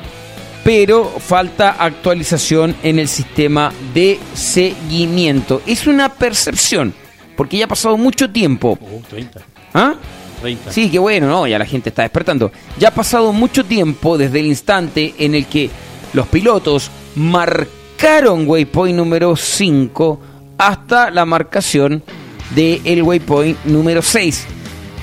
pero 0.63 1.05
falta 1.05 1.71
actualización 1.71 2.75
en 2.83 2.99
el 2.99 3.07
sistema 3.07 3.73
de 3.95 4.19
seguimiento. 4.35 5.63
Es 5.65 5.87
una 5.87 6.09
percepción, 6.09 6.93
porque 7.39 7.55
ya 7.55 7.63
ha 7.63 7.67
pasado 7.69 7.95
mucho 7.95 8.29
tiempo. 8.29 8.77
Oh, 8.81 9.01
30. 9.09 9.39
¿Ah? 9.73 9.93
30. 10.41 10.73
Sí, 10.73 10.89
qué 10.89 10.99
bueno, 10.99 11.29
¿no? 11.29 11.47
Ya 11.47 11.57
la 11.57 11.65
gente 11.65 11.87
está 11.87 12.01
despertando. 12.01 12.51
Ya 12.77 12.89
ha 12.89 12.93
pasado 12.93 13.31
mucho 13.31 13.63
tiempo 13.63 14.17
desde 14.17 14.41
el 14.41 14.47
instante 14.47 15.15
en 15.19 15.35
el 15.35 15.45
que 15.45 15.69
los 16.11 16.27
pilotos 16.27 16.91
marcaron 17.15 18.45
waypoint 18.45 18.97
número 18.97 19.37
5 19.37 20.19
hasta 20.57 21.11
la 21.11 21.23
marcación 21.23 22.03
del 22.53 23.03
waypoint 23.03 23.63
número 23.63 24.01
6. 24.01 24.45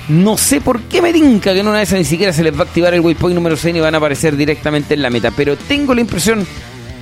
No 0.09 0.37
sé 0.37 0.61
por 0.61 0.81
qué 0.81 1.01
me 1.01 1.11
tinca 1.11 1.55
que 1.55 1.61
en 1.61 1.67
una 1.67 1.79
de 1.79 1.85
esas 1.85 1.97
ni 1.97 2.05
siquiera 2.05 2.33
se 2.33 2.43
les 2.43 2.53
va 2.53 2.59
a 2.59 2.65
activar 2.65 2.93
el 2.93 2.99
waypoint 2.99 3.33
número 3.33 3.57
6 3.57 3.75
y 3.75 3.79
van 3.79 3.95
a 3.95 3.97
aparecer 3.97 4.37
directamente 4.37 4.93
en 4.93 5.01
la 5.01 5.09
meta. 5.09 5.31
Pero 5.35 5.57
tengo 5.57 5.95
la 5.95 6.01
impresión 6.01 6.45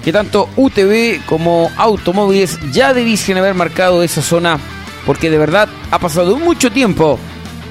que 0.02 0.14
tanto 0.14 0.48
UTV 0.56 1.26
como 1.26 1.70
automóviles 1.76 2.58
ya 2.72 2.94
debiesen 2.94 3.36
haber 3.36 3.54
marcado 3.54 4.02
esa 4.02 4.22
zona 4.22 4.62
porque 5.06 5.30
de 5.30 5.38
verdad 5.38 5.70
ha 5.92 6.00
pasado 6.00 6.38
mucho 6.38 6.72
tiempo 6.72 7.20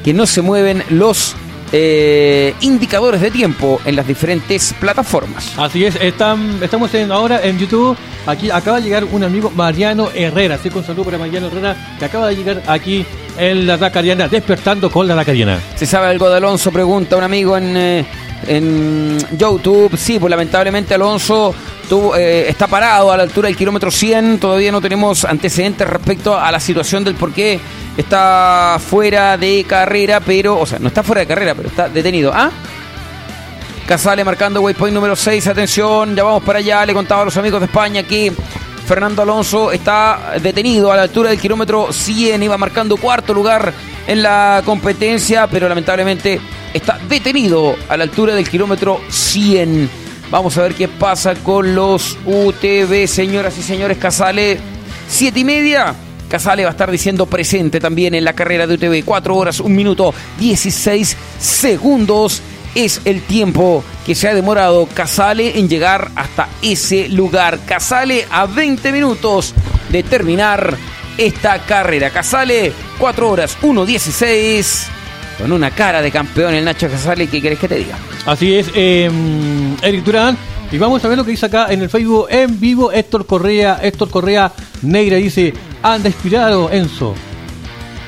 que 0.04 0.12
no 0.12 0.26
se 0.26 0.42
mueven 0.42 0.82
los 0.90 1.34
eh, 1.72 2.54
indicadores 2.60 3.20
de 3.20 3.30
tiempo 3.30 3.80
en 3.84 3.96
las 3.96 4.06
diferentes 4.06 4.72
plataformas. 4.78 5.52
Así 5.56 5.84
es, 5.84 5.96
están, 5.96 6.62
estamos 6.62 6.92
en, 6.94 7.10
ahora 7.10 7.40
en 7.42 7.58
YouTube. 7.58 7.96
Aquí 8.26 8.50
acaba 8.50 8.78
de 8.78 8.84
llegar 8.84 9.04
un 9.04 9.24
amigo 9.24 9.50
Mariano 9.50 10.08
Herrera. 10.14 10.54
Así 10.54 10.70
que 10.70 10.78
un 10.78 10.84
saludo 10.84 11.06
para 11.06 11.18
Mariano 11.18 11.48
Herrera, 11.48 11.96
que 11.98 12.04
acaba 12.04 12.28
de 12.28 12.36
llegar 12.36 12.62
aquí 12.66 13.04
en 13.36 13.66
la 13.66 13.76
Dakariana, 13.76 14.28
despertando 14.28 14.90
con 14.90 15.08
la 15.08 15.14
Dakariana. 15.14 15.58
¿Se 15.74 15.86
sabe 15.86 16.06
algo 16.06 16.30
de 16.30 16.36
Alonso? 16.36 16.70
Pregunta 16.70 17.16
un 17.16 17.24
amigo 17.24 17.56
en, 17.56 17.76
eh, 17.76 18.06
en 18.46 19.18
YouTube. 19.36 19.96
Sí, 19.96 20.18
pues 20.18 20.30
lamentablemente 20.30 20.94
Alonso 20.94 21.54
tuvo, 21.88 22.16
eh, 22.16 22.48
está 22.48 22.66
parado 22.66 23.12
a 23.12 23.16
la 23.16 23.22
altura 23.22 23.48
del 23.48 23.56
kilómetro 23.56 23.90
100. 23.90 24.38
Todavía 24.38 24.72
no 24.72 24.80
tenemos 24.80 25.24
antecedentes 25.24 25.88
respecto 25.88 26.38
a 26.38 26.50
la 26.50 26.60
situación 26.60 27.04
del 27.04 27.14
por 27.14 27.32
qué 27.32 27.60
está 27.96 28.78
fuera 28.86 29.36
de 29.36 29.64
carrera, 29.68 30.20
pero, 30.20 30.58
o 30.58 30.66
sea, 30.66 30.78
no 30.78 30.88
está 30.88 31.02
fuera 31.02 31.20
de 31.20 31.26
carrera, 31.26 31.54
pero 31.54 31.68
está 31.68 31.88
detenido. 31.88 32.32
¿Ah? 32.34 32.50
Casale 33.86 34.24
marcando 34.24 34.62
waypoint 34.62 34.94
número 34.94 35.14
6. 35.14 35.46
Atención, 35.46 36.16
ya 36.16 36.24
vamos 36.24 36.42
para 36.42 36.58
allá. 36.58 36.86
Le 36.86 36.94
contaba 36.94 37.22
a 37.22 37.24
los 37.26 37.36
amigos 37.36 37.60
de 37.60 37.66
España 37.66 38.02
que 38.02 38.32
Fernando 38.86 39.22
Alonso 39.22 39.72
está 39.72 40.34
detenido 40.40 40.90
a 40.90 40.96
la 40.96 41.02
altura 41.02 41.30
del 41.30 41.38
kilómetro 41.38 41.92
100. 41.92 42.42
Iba 42.42 42.56
marcando 42.56 42.96
cuarto 42.96 43.34
lugar 43.34 43.72
en 44.06 44.22
la 44.22 44.62
competencia, 44.64 45.46
pero 45.46 45.68
lamentablemente 45.68 46.40
está 46.74 46.98
detenido 47.08 47.76
a 47.88 47.96
la 47.96 48.04
altura 48.04 48.34
del 48.34 48.48
kilómetro 48.48 49.00
100. 49.08 49.88
Vamos 50.30 50.58
a 50.58 50.62
ver 50.62 50.74
qué 50.74 50.88
pasa 50.88 51.34
con 51.36 51.74
los 51.74 52.18
UTV, 52.26 53.06
señoras 53.06 53.56
y 53.56 53.62
señores. 53.62 53.96
Casale, 53.96 54.58
7 55.08 55.40
y 55.40 55.44
media. 55.44 55.94
Casale 56.28 56.64
va 56.64 56.70
a 56.70 56.72
estar 56.72 56.90
diciendo 56.90 57.26
presente 57.26 57.80
también 57.80 58.14
en 58.14 58.24
la 58.24 58.32
carrera 58.32 58.66
de 58.66 58.74
UTV. 58.74 59.04
4 59.04 59.36
horas, 59.36 59.60
1 59.60 59.74
minuto, 59.74 60.12
16 60.38 61.16
segundos 61.38 62.42
es 62.74 63.00
el 63.04 63.22
tiempo 63.22 63.84
que 64.04 64.16
se 64.16 64.28
ha 64.28 64.34
demorado 64.34 64.86
Casale 64.86 65.58
en 65.58 65.68
llegar 65.68 66.10
hasta 66.16 66.48
ese 66.60 67.08
lugar. 67.08 67.60
Casale 67.64 68.26
a 68.30 68.46
20 68.46 68.90
minutos 68.90 69.54
de 69.90 70.02
terminar 70.02 70.76
esta 71.16 71.60
carrera. 71.60 72.10
Casale, 72.10 72.72
4 72.98 73.30
horas, 73.30 73.56
1.16. 73.62 75.03
Con 75.38 75.50
una 75.52 75.70
cara 75.70 76.00
de 76.00 76.10
campeón 76.10 76.54
el 76.54 76.64
Nacho 76.64 76.88
Casale, 76.88 77.26
¿qué 77.26 77.42
querés 77.42 77.58
que 77.58 77.68
te 77.68 77.76
diga? 77.76 77.96
Así 78.26 78.54
es, 78.54 78.70
eh, 78.74 79.10
Eric 79.82 80.04
Durán. 80.04 80.36
Y 80.70 80.78
vamos 80.78 81.04
a 81.04 81.08
ver 81.08 81.16
lo 81.18 81.24
que 81.24 81.32
dice 81.32 81.46
acá 81.46 81.66
en 81.70 81.82
el 81.82 81.90
Facebook 81.90 82.26
en 82.30 82.58
vivo 82.58 82.90
Héctor 82.90 83.26
Correa. 83.26 83.78
Héctor 83.82 84.10
Correa 84.10 84.50
Negra 84.82 85.16
dice, 85.18 85.52
anda 85.82 86.08
inspirado, 86.08 86.70
Enzo. 86.70 87.14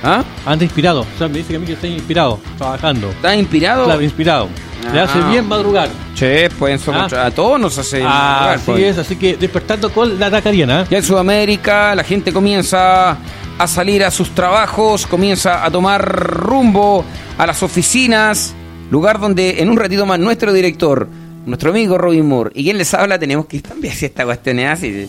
¿Ah? 0.02 0.22
Anda 0.44 0.64
inspirado. 0.64 1.00
O 1.02 1.18
sea, 1.18 1.28
me 1.28 1.38
dice 1.38 1.50
que 1.50 1.56
a 1.56 1.58
mí 1.58 1.66
que 1.66 1.72
estoy 1.74 1.90
inspirado, 1.90 2.38
trabajando. 2.58 3.10
¿Estás 3.10 3.36
inspirado? 3.36 3.84
Claro, 3.84 4.02
inspirado. 4.02 4.48
Le 4.92 5.00
hace 5.00 5.18
Ah. 5.18 5.28
bien 5.30 5.46
madrugar. 5.48 5.88
Che, 6.14 6.48
pues 6.58 6.80
eso 6.80 6.92
Ah. 6.94 7.08
a 7.26 7.30
todos 7.30 7.58
nos 7.60 7.76
hace 7.76 8.02
Ah, 8.04 8.08
madrugar, 8.08 8.54
así 8.56 8.64
pues. 8.66 8.82
es, 8.84 8.98
así 8.98 9.16
que 9.16 9.36
despertando 9.36 9.90
con 9.90 10.18
la 10.18 10.30
Dakariana. 10.30 10.86
Ya 10.88 10.98
en 10.98 11.02
Sudamérica 11.04 11.94
la 11.94 12.04
gente 12.04 12.32
comienza 12.32 13.16
a 13.58 13.66
salir 13.66 14.04
a 14.04 14.10
sus 14.10 14.34
trabajos, 14.34 15.06
comienza 15.06 15.64
a 15.64 15.70
tomar 15.70 16.04
rumbo 16.04 17.04
a 17.38 17.46
las 17.46 17.62
oficinas, 17.62 18.54
lugar 18.90 19.18
donde 19.18 19.62
en 19.62 19.70
un 19.70 19.76
ratito 19.76 20.04
más 20.04 20.18
nuestro 20.18 20.52
director, 20.52 21.08
nuestro 21.46 21.70
amigo 21.70 21.96
Robin 21.96 22.26
Moore, 22.26 22.50
y 22.54 22.64
quien 22.64 22.78
les 22.78 22.92
habla, 22.92 23.18
tenemos 23.18 23.46
que 23.46 23.56
ir 23.58 23.62
también 23.62 23.94
si 23.94 24.06
esta 24.06 24.24
cuestión 24.24 24.58
es 24.58 24.70
así. 24.70 25.08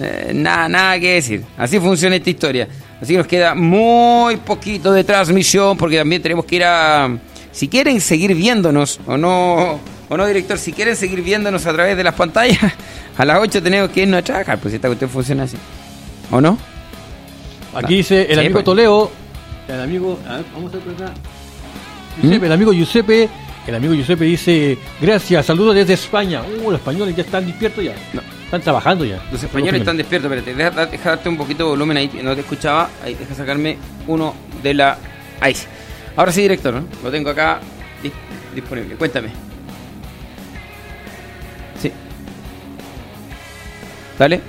Eh, 0.00 0.32
nada, 0.34 0.68
nada 0.68 1.00
que 1.00 1.14
decir. 1.14 1.44
Así 1.56 1.80
funciona 1.80 2.16
esta 2.16 2.30
historia. 2.30 2.68
Así 3.00 3.12
que 3.12 3.18
nos 3.18 3.26
queda 3.26 3.54
muy 3.54 4.36
poquito 4.36 4.92
de 4.92 5.04
transmisión 5.04 5.76
porque 5.76 5.98
también 5.98 6.22
tenemos 6.22 6.44
que 6.44 6.56
ir 6.56 6.64
a... 6.64 7.18
Si 7.52 7.68
quieren 7.68 8.00
seguir 8.00 8.34
viéndonos 8.34 9.00
o 9.06 9.16
no, 9.16 9.80
o 10.08 10.16
no 10.16 10.26
director, 10.26 10.58
si 10.58 10.72
quieren 10.72 10.94
seguir 10.94 11.22
viéndonos 11.22 11.66
a 11.66 11.72
través 11.72 11.96
de 11.96 12.04
las 12.04 12.14
pantallas, 12.14 12.58
a 13.16 13.24
las 13.24 13.38
8 13.40 13.62
tenemos 13.62 13.90
que 13.90 14.02
irnos 14.02 14.20
a 14.20 14.22
trabajar, 14.22 14.58
pues 14.58 14.74
esta 14.74 14.88
cuestión 14.88 15.10
funciona 15.10 15.44
así. 15.44 15.56
¿O 16.30 16.40
no? 16.40 16.58
Aquí 17.74 17.96
dice 17.96 18.22
el 18.22 18.34
Sí, 18.34 18.40
amigo 18.40 18.52
pues. 18.54 18.64
Toledo, 18.64 19.10
el 19.68 19.80
amigo, 19.80 20.18
a 20.28 20.36
ver, 20.36 20.44
vamos 20.54 20.72
a 20.72 20.76
ver 20.76 20.84
por 20.86 21.04
acá. 21.04 21.14
Giuseppe, 22.22 22.46
El 22.46 22.52
amigo 22.52 22.72
Giuseppe, 22.72 23.28
el 23.66 23.74
amigo 23.74 23.94
Giuseppe 23.94 24.24
dice, 24.24 24.78
gracias, 25.00 25.46
saludos 25.46 25.74
desde 25.74 25.92
España. 25.94 26.42
Uh, 26.42 26.70
los 26.70 26.80
españoles 26.80 27.14
ya 27.14 27.22
están 27.22 27.46
despiertos 27.46 27.84
ya. 27.84 27.94
No. 28.12 28.22
Están 28.44 28.62
trabajando 28.62 29.04
ya. 29.04 29.22
Los 29.30 29.42
españoles 29.42 29.80
están 29.80 29.96
despiertos, 29.98 30.32
espérate, 30.32 30.54
deja, 30.54 30.86
deja 30.86 31.10
darte 31.10 31.28
un 31.28 31.36
poquito 31.36 31.64
de 31.64 31.70
volumen 31.70 31.96
ahí, 31.98 32.10
no 32.22 32.34
te 32.34 32.40
escuchaba, 32.40 32.88
ahí, 33.04 33.14
deja 33.14 33.34
sacarme 33.34 33.76
uno 34.06 34.34
de 34.62 34.72
la... 34.74 34.96
Ahí 35.40 35.54
sí. 35.54 35.66
Ahora 36.16 36.32
sí, 36.32 36.40
director, 36.42 36.72
¿no? 36.74 36.84
Lo 37.04 37.10
tengo 37.10 37.28
acá 37.30 37.60
dis- 38.02 38.10
disponible, 38.54 38.94
cuéntame. 38.96 39.28
Sí. 41.80 41.92
Dale. 44.18 44.40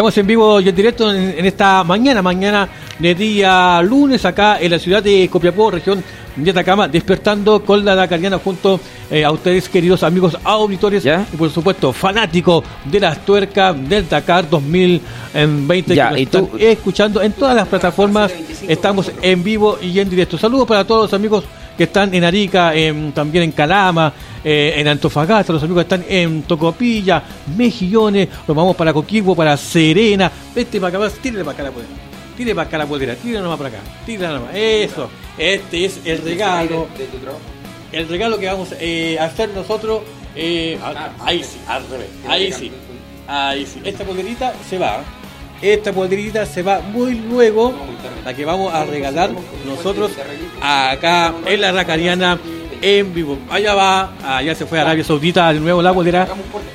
Estamos 0.00 0.16
en 0.16 0.26
vivo 0.26 0.60
y 0.62 0.68
en 0.70 0.74
directo 0.74 1.12
en, 1.12 1.44
esta 1.44 1.84
mañana, 1.84 2.22
mañana 2.22 2.66
de 2.98 3.14
día 3.14 3.82
lunes, 3.82 4.24
acá 4.24 4.58
en 4.58 4.70
la 4.70 4.78
ciudad 4.78 5.02
de 5.02 5.28
Copiapó, 5.28 5.70
región 5.70 6.02
de 6.44 6.50
Atacama, 6.50 6.88
despertando 6.88 7.62
con 7.64 7.84
la 7.84 7.94
Dakariana 7.94 8.38
junto 8.38 8.80
eh, 9.10 9.24
a 9.24 9.30
ustedes, 9.30 9.68
queridos 9.68 10.02
amigos 10.02 10.36
auditores 10.44 11.02
¿Ya? 11.02 11.26
y 11.32 11.36
por 11.36 11.50
supuesto 11.50 11.92
fanáticos 11.92 12.64
de 12.84 13.00
las 13.00 13.24
tuercas 13.24 13.76
del 13.88 14.08
Dakar 14.08 14.48
2020. 14.48 15.94
Ya, 15.94 16.10
que 16.14 16.24
nos 16.24 16.30
tú- 16.30 16.50
escuchando 16.58 17.22
en 17.22 17.32
todas 17.32 17.54
las 17.56 17.68
plataformas, 17.68 18.32
estamos 18.68 19.10
en 19.22 19.42
vivo 19.42 19.78
y 19.80 19.98
en 19.98 20.08
directo. 20.10 20.38
Saludos 20.38 20.66
para 20.66 20.84
todos 20.84 21.02
los 21.02 21.14
amigos 21.14 21.44
que 21.76 21.84
están 21.84 22.12
en 22.14 22.24
Arica, 22.24 22.74
en- 22.74 23.12
también 23.12 23.44
en 23.44 23.52
Calama, 23.52 24.12
eh, 24.44 24.74
en 24.76 24.88
Antofagasta, 24.88 25.52
los 25.52 25.62
amigos 25.62 25.84
que 25.84 25.94
están 25.94 26.04
en 26.08 26.42
Tocopilla, 26.42 27.22
Mejillones, 27.56 28.28
nos 28.46 28.56
vamos 28.56 28.76
para 28.76 28.92
Coquimbo, 28.92 29.34
para 29.34 29.56
Serena, 29.56 30.30
vete 30.54 30.80
para 30.80 31.04
acá, 31.06 31.14
tírale 31.22 31.44
para 31.44 31.54
acá 31.54 31.62
la 31.64 31.70
puerta. 31.70 31.90
Tire 32.40 32.54
para 32.54 32.68
acá 32.68 32.78
la 32.78 32.86
polera, 32.86 33.14
tire 33.16 33.38
nomás 33.38 33.58
para 33.58 33.68
acá, 33.68 33.80
tire 34.06 34.26
nomás. 34.26 34.54
Eso, 34.54 35.10
este 35.36 35.84
es 35.84 36.00
el 36.06 36.22
regalo. 36.22 36.86
El 37.92 38.08
regalo 38.08 38.38
que 38.38 38.46
vamos 38.46 38.68
eh, 38.80 39.18
a 39.20 39.24
hacer 39.26 39.50
nosotros. 39.50 40.00
Eh, 40.34 40.78
ah, 40.82 41.10
ahí 41.22 41.44
sí, 41.44 41.58
al 41.68 41.86
revés. 41.90 42.08
Ahí 42.26 42.50
sí. 42.50 42.72
Ahí 43.28 43.66
sí. 43.66 43.82
Esta 43.84 44.04
polerita 44.04 44.54
se 44.70 44.78
va. 44.78 45.02
Esta 45.60 45.92
polerita 45.92 46.46
se 46.46 46.62
va 46.62 46.80
muy 46.80 47.16
luego. 47.16 47.74
La 48.24 48.32
que 48.32 48.46
vamos 48.46 48.72
a 48.72 48.86
regalar 48.86 49.32
nosotros 49.66 50.10
acá 50.62 51.34
en 51.44 51.60
la 51.60 51.72
Racariana 51.72 52.38
en 52.80 53.12
vivo. 53.12 53.38
Allá 53.50 53.74
va, 53.74 54.38
allá 54.38 54.54
se 54.54 54.64
fue 54.64 54.78
a 54.78 54.82
Arabia 54.82 55.04
Saudita 55.04 55.52
de 55.52 55.60
nuevo 55.60 55.82
la 55.82 55.90
bolera. 55.90 56.26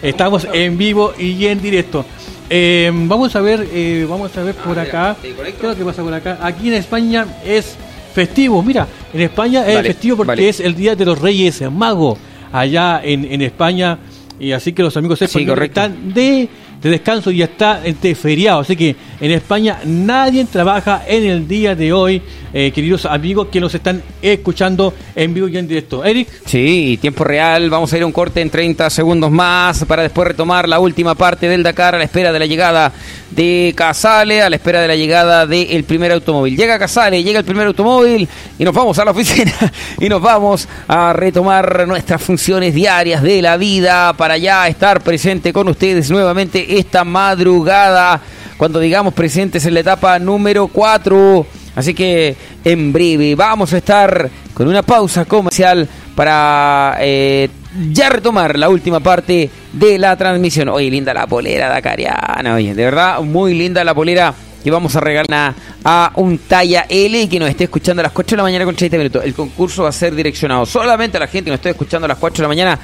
Estamos 0.04 0.48
en 0.54 0.78
vivo 0.78 1.16
y 1.18 1.48
en 1.48 1.60
directo. 1.60 2.06
Eh, 2.50 2.92
vamos 2.94 3.36
a 3.36 3.42
ver, 3.42 3.68
eh, 3.74 4.06
vamos 4.10 4.36
a 4.38 4.44
ver 4.44 4.56
por 4.56 4.78
acá. 4.78 5.16
¿Qué 5.22 5.30
es 5.30 5.62
lo 5.62 5.76
que 5.76 5.84
pasa 5.84 6.04
por 6.04 6.14
acá? 6.14 6.38
Aquí 6.42 6.68
en 6.68 6.76
España 6.76 7.26
es 7.46 7.76
festivo. 8.14 8.62
Mira, 8.62 8.88
en 9.14 9.22
España 9.22 9.68
es 9.68 9.82
festivo 9.82 10.18
porque 10.18 10.50
es 10.50 10.60
el 10.60 10.76
Día 10.76 10.96
de 10.96 11.06
los 11.06 11.20
Reyes 11.20 11.62
Magos. 11.72 12.18
Allá 12.52 13.02
en, 13.04 13.26
en 13.26 13.42
España. 13.42 13.98
Y 14.40 14.52
así 14.52 14.74
que 14.74 14.84
los 14.84 14.96
amigos 14.98 15.22
están 15.22 16.14
de 16.14 16.50
de 16.86 16.92
descanso 16.92 17.32
y 17.32 17.42
está 17.42 17.80
de 17.80 18.14
feriado. 18.14 18.60
Así 18.60 18.76
que 18.76 18.96
en 19.20 19.32
España 19.32 19.80
nadie 19.86 20.46
trabaja 20.46 21.02
en 21.08 21.24
el 21.24 21.48
día 21.48 21.74
de 21.74 21.92
hoy, 21.92 22.22
eh, 22.54 22.72
queridos 22.72 23.08
amigos 23.08 23.48
que 23.52 23.60
nos 23.60 23.74
están 23.74 24.04
escuchando 24.22 24.94
en 25.16 25.34
vivo 25.34 25.48
y 25.48 25.58
en 25.58 25.68
directo. 25.68 26.06
Eric. 26.06 26.28
Sí, 26.46 27.00
tiempo 27.02 27.24
real. 27.24 27.72
Vamos 27.72 27.92
a 27.92 27.98
ir 27.98 28.04
a 28.04 28.06
un 28.06 28.12
corte 28.12 28.40
en 28.40 28.52
30 28.52 28.92
segundos 28.92 29.32
más 29.32 29.84
para 29.86 30.04
después 30.04 30.28
retomar 30.28 30.70
la 30.70 30.78
última 30.78 31.16
parte 31.16 31.50
del 31.50 31.64
Dakar 31.64 31.96
a 31.96 31.98
la 31.98 32.04
espera 32.04 32.32
de 32.32 32.38
la 32.38 32.46
llegada 32.46 32.94
de 33.32 33.74
Casale, 33.76 34.44
a 34.44 34.50
la 34.50 34.56
espera 34.56 34.80
de 34.80 34.88
la 34.88 34.96
llegada 34.96 35.48
del 35.48 35.84
primer 35.86 36.12
automóvil. 36.12 36.56
Llega 36.56 36.78
Casale, 36.78 37.24
llega 37.24 37.40
el 37.40 37.46
primer 37.46 37.66
automóvil 37.66 38.30
y 38.60 38.64
nos 38.64 38.76
vamos 38.76 39.00
a 39.00 39.06
la 39.06 39.12
oficina 39.12 39.54
y 40.00 40.08
nos 40.08 40.22
vamos 40.22 40.68
a 40.88 41.14
retomar 41.14 41.88
nuestras 41.88 42.22
funciones 42.22 42.76
diarias 42.76 43.24
de 43.24 43.42
la 43.42 43.58
vida 43.58 44.14
para 44.14 44.38
ya 44.38 44.68
estar 44.68 45.02
presente 45.02 45.52
con 45.52 45.68
ustedes 45.68 46.12
nuevamente 46.12 46.75
esta 46.80 47.04
madrugada, 47.04 48.22
cuando 48.58 48.80
digamos 48.80 49.14
presentes 49.14 49.66
en 49.66 49.74
la 49.74 49.80
etapa 49.82 50.20
número 50.20 50.68
4. 50.68 51.46
Así 51.76 51.94
que 51.94 52.36
en 52.64 52.94
breve 52.94 53.36
vamos 53.36 53.74
a 53.74 53.78
estar 53.78 54.30
con 54.54 54.68
una 54.68 54.82
pausa 54.82 55.26
comercial 55.26 55.88
para 56.16 56.98
eh, 57.02 57.50
ya 57.92 58.10
retomar 58.10 58.58
la 58.58 58.70
última 58.70 59.02
parte 59.02 59.50
de 59.74 60.00
la 60.00 60.16
transmisión. 60.16 60.70
Oye, 60.70 60.90
linda 60.90 61.14
la 61.14 61.28
polera 61.28 61.68
Dakariana, 61.70 62.56
oye, 62.56 62.74
de 62.74 62.86
verdad, 62.86 63.20
muy 63.22 63.54
linda 63.54 63.84
la 63.84 63.94
polera 63.94 64.34
que 64.66 64.72
vamos 64.72 64.96
a 64.96 65.00
regalar 65.00 65.54
a 65.84 66.12
un 66.16 66.40
talla 66.40 66.88
L 66.90 67.30
que 67.30 67.40
nos 67.40 67.50
esté 67.50 67.66
escuchando 67.66 68.00
a 68.00 68.04
las 68.04 68.12
4 68.12 68.32
de 68.32 68.38
la 68.38 68.44
mañana 68.44 68.66
con 68.66 68.76
30 68.76 68.98
minutos. 68.98 69.24
El 69.24 69.36
concurso 69.36 69.84
va 69.84 69.90
a 69.90 69.92
ser 69.92 70.16
direccionado 70.16 70.66
solamente 70.66 71.18
a 71.18 71.20
la 71.20 71.28
gente 71.28 71.46
que 71.46 71.52
nos 71.52 71.60
esté 71.60 71.70
escuchando 71.70 72.06
a 72.06 72.08
las 72.08 72.18
4 72.18 72.38
de 72.38 72.42
la 72.42 72.48
mañana 72.48 72.80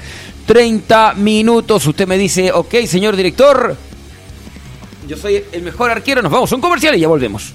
30 0.46 1.14
minutos. 1.14 1.86
Usted 1.86 2.06
me 2.06 2.18
dice, 2.18 2.52
ok, 2.52 2.74
señor 2.86 3.16
director, 3.16 3.76
yo 5.08 5.16
soy 5.16 5.44
el 5.52 5.62
mejor 5.62 5.90
arquero. 5.90 6.22
Nos 6.22 6.32
vamos 6.32 6.52
a 6.52 6.54
un 6.54 6.60
comercial 6.60 6.94
y 6.96 7.00
ya 7.00 7.08
volvemos. 7.08 7.52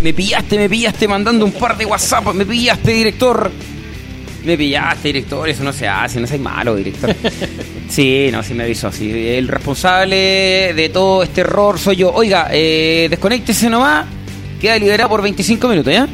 Me 0.00 0.12
pillaste, 0.12 0.56
me 0.56 0.68
pillaste 0.68 1.08
mandando 1.08 1.44
un 1.44 1.52
par 1.52 1.76
de 1.76 1.84
WhatsApp. 1.84 2.32
Me 2.32 2.46
pillaste, 2.46 2.92
director. 2.92 3.50
Me 4.44 4.56
pillaste, 4.56 5.08
director. 5.08 5.48
Eso 5.48 5.64
no 5.64 5.72
se 5.72 5.88
hace, 5.88 6.20
no 6.20 6.26
seas 6.26 6.40
malo, 6.40 6.76
director. 6.76 7.14
Sí, 7.88 8.28
no, 8.30 8.42
sí 8.42 8.52
me 8.52 8.64
avisó. 8.64 8.92
Sí. 8.92 9.10
El 9.10 9.48
responsable 9.48 10.74
de 10.76 10.90
todo 10.92 11.22
este 11.22 11.40
error 11.40 11.78
soy 11.78 11.96
yo. 11.96 12.12
Oiga, 12.12 12.48
eh, 12.52 13.06
desconéctese 13.08 13.70
nomás. 13.70 14.06
Queda 14.60 14.78
liberado 14.78 15.08
por 15.08 15.22
25 15.22 15.68
minutos, 15.68 15.92
¿ya? 15.92 16.06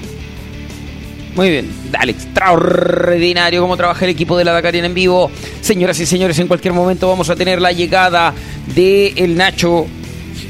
Muy 1.34 1.50
bien, 1.50 1.68
dale, 1.90 2.12
extraordinario 2.12 3.60
cómo 3.60 3.76
trabaja 3.76 4.04
el 4.04 4.12
equipo 4.12 4.38
de 4.38 4.44
la 4.44 4.52
Dakariana 4.52 4.86
en 4.86 4.94
vivo. 4.94 5.32
Señoras 5.60 5.98
y 5.98 6.06
señores, 6.06 6.38
en 6.38 6.46
cualquier 6.46 6.72
momento 6.72 7.08
vamos 7.08 7.28
a 7.28 7.34
tener 7.34 7.60
la 7.60 7.72
llegada 7.72 8.32
de 8.72 9.14
el 9.16 9.36
Nacho. 9.36 9.86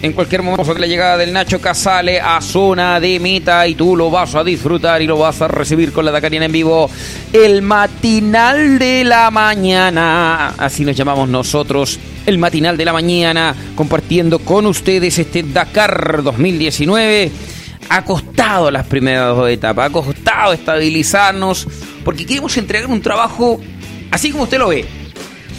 En 0.04 0.12
cualquier 0.12 0.42
momento 0.42 0.74
la 0.74 0.86
llegada 0.86 1.16
del 1.16 1.32
Nacho 1.32 1.62
Casale 1.62 2.20
a 2.20 2.38
zona 2.42 3.00
de 3.00 3.18
meta 3.18 3.66
y 3.66 3.74
tú 3.74 3.96
lo 3.96 4.10
vas 4.10 4.34
a 4.34 4.44
disfrutar 4.44 5.00
y 5.00 5.06
lo 5.06 5.16
vas 5.16 5.40
a 5.40 5.48
recibir 5.48 5.94
con 5.94 6.04
la 6.04 6.10
Dakariana 6.10 6.44
en 6.44 6.52
vivo. 6.52 6.90
El 7.32 7.62
matinal 7.62 8.78
de 8.78 9.02
la 9.02 9.30
mañana, 9.30 10.48
así 10.58 10.84
nos 10.84 10.94
llamamos 10.94 11.30
nosotros. 11.30 11.98
El 12.26 12.36
matinal 12.36 12.76
de 12.76 12.84
la 12.84 12.92
mañana, 12.92 13.54
compartiendo 13.74 14.40
con 14.40 14.66
ustedes 14.66 15.18
este 15.18 15.42
Dakar 15.42 16.22
2019 16.22 17.32
ha 17.88 18.04
costado 18.04 18.70
las 18.70 18.86
primeras 18.86 19.34
dos 19.34 19.48
etapas, 19.48 19.88
ha 19.88 19.90
costado 19.90 20.52
estabilizarnos, 20.52 21.66
porque 22.04 22.26
queremos 22.26 22.54
entregar 22.58 22.90
un 22.90 23.00
trabajo 23.00 23.58
así 24.10 24.32
como 24.32 24.44
usted 24.44 24.58
lo 24.58 24.68
ve, 24.68 24.84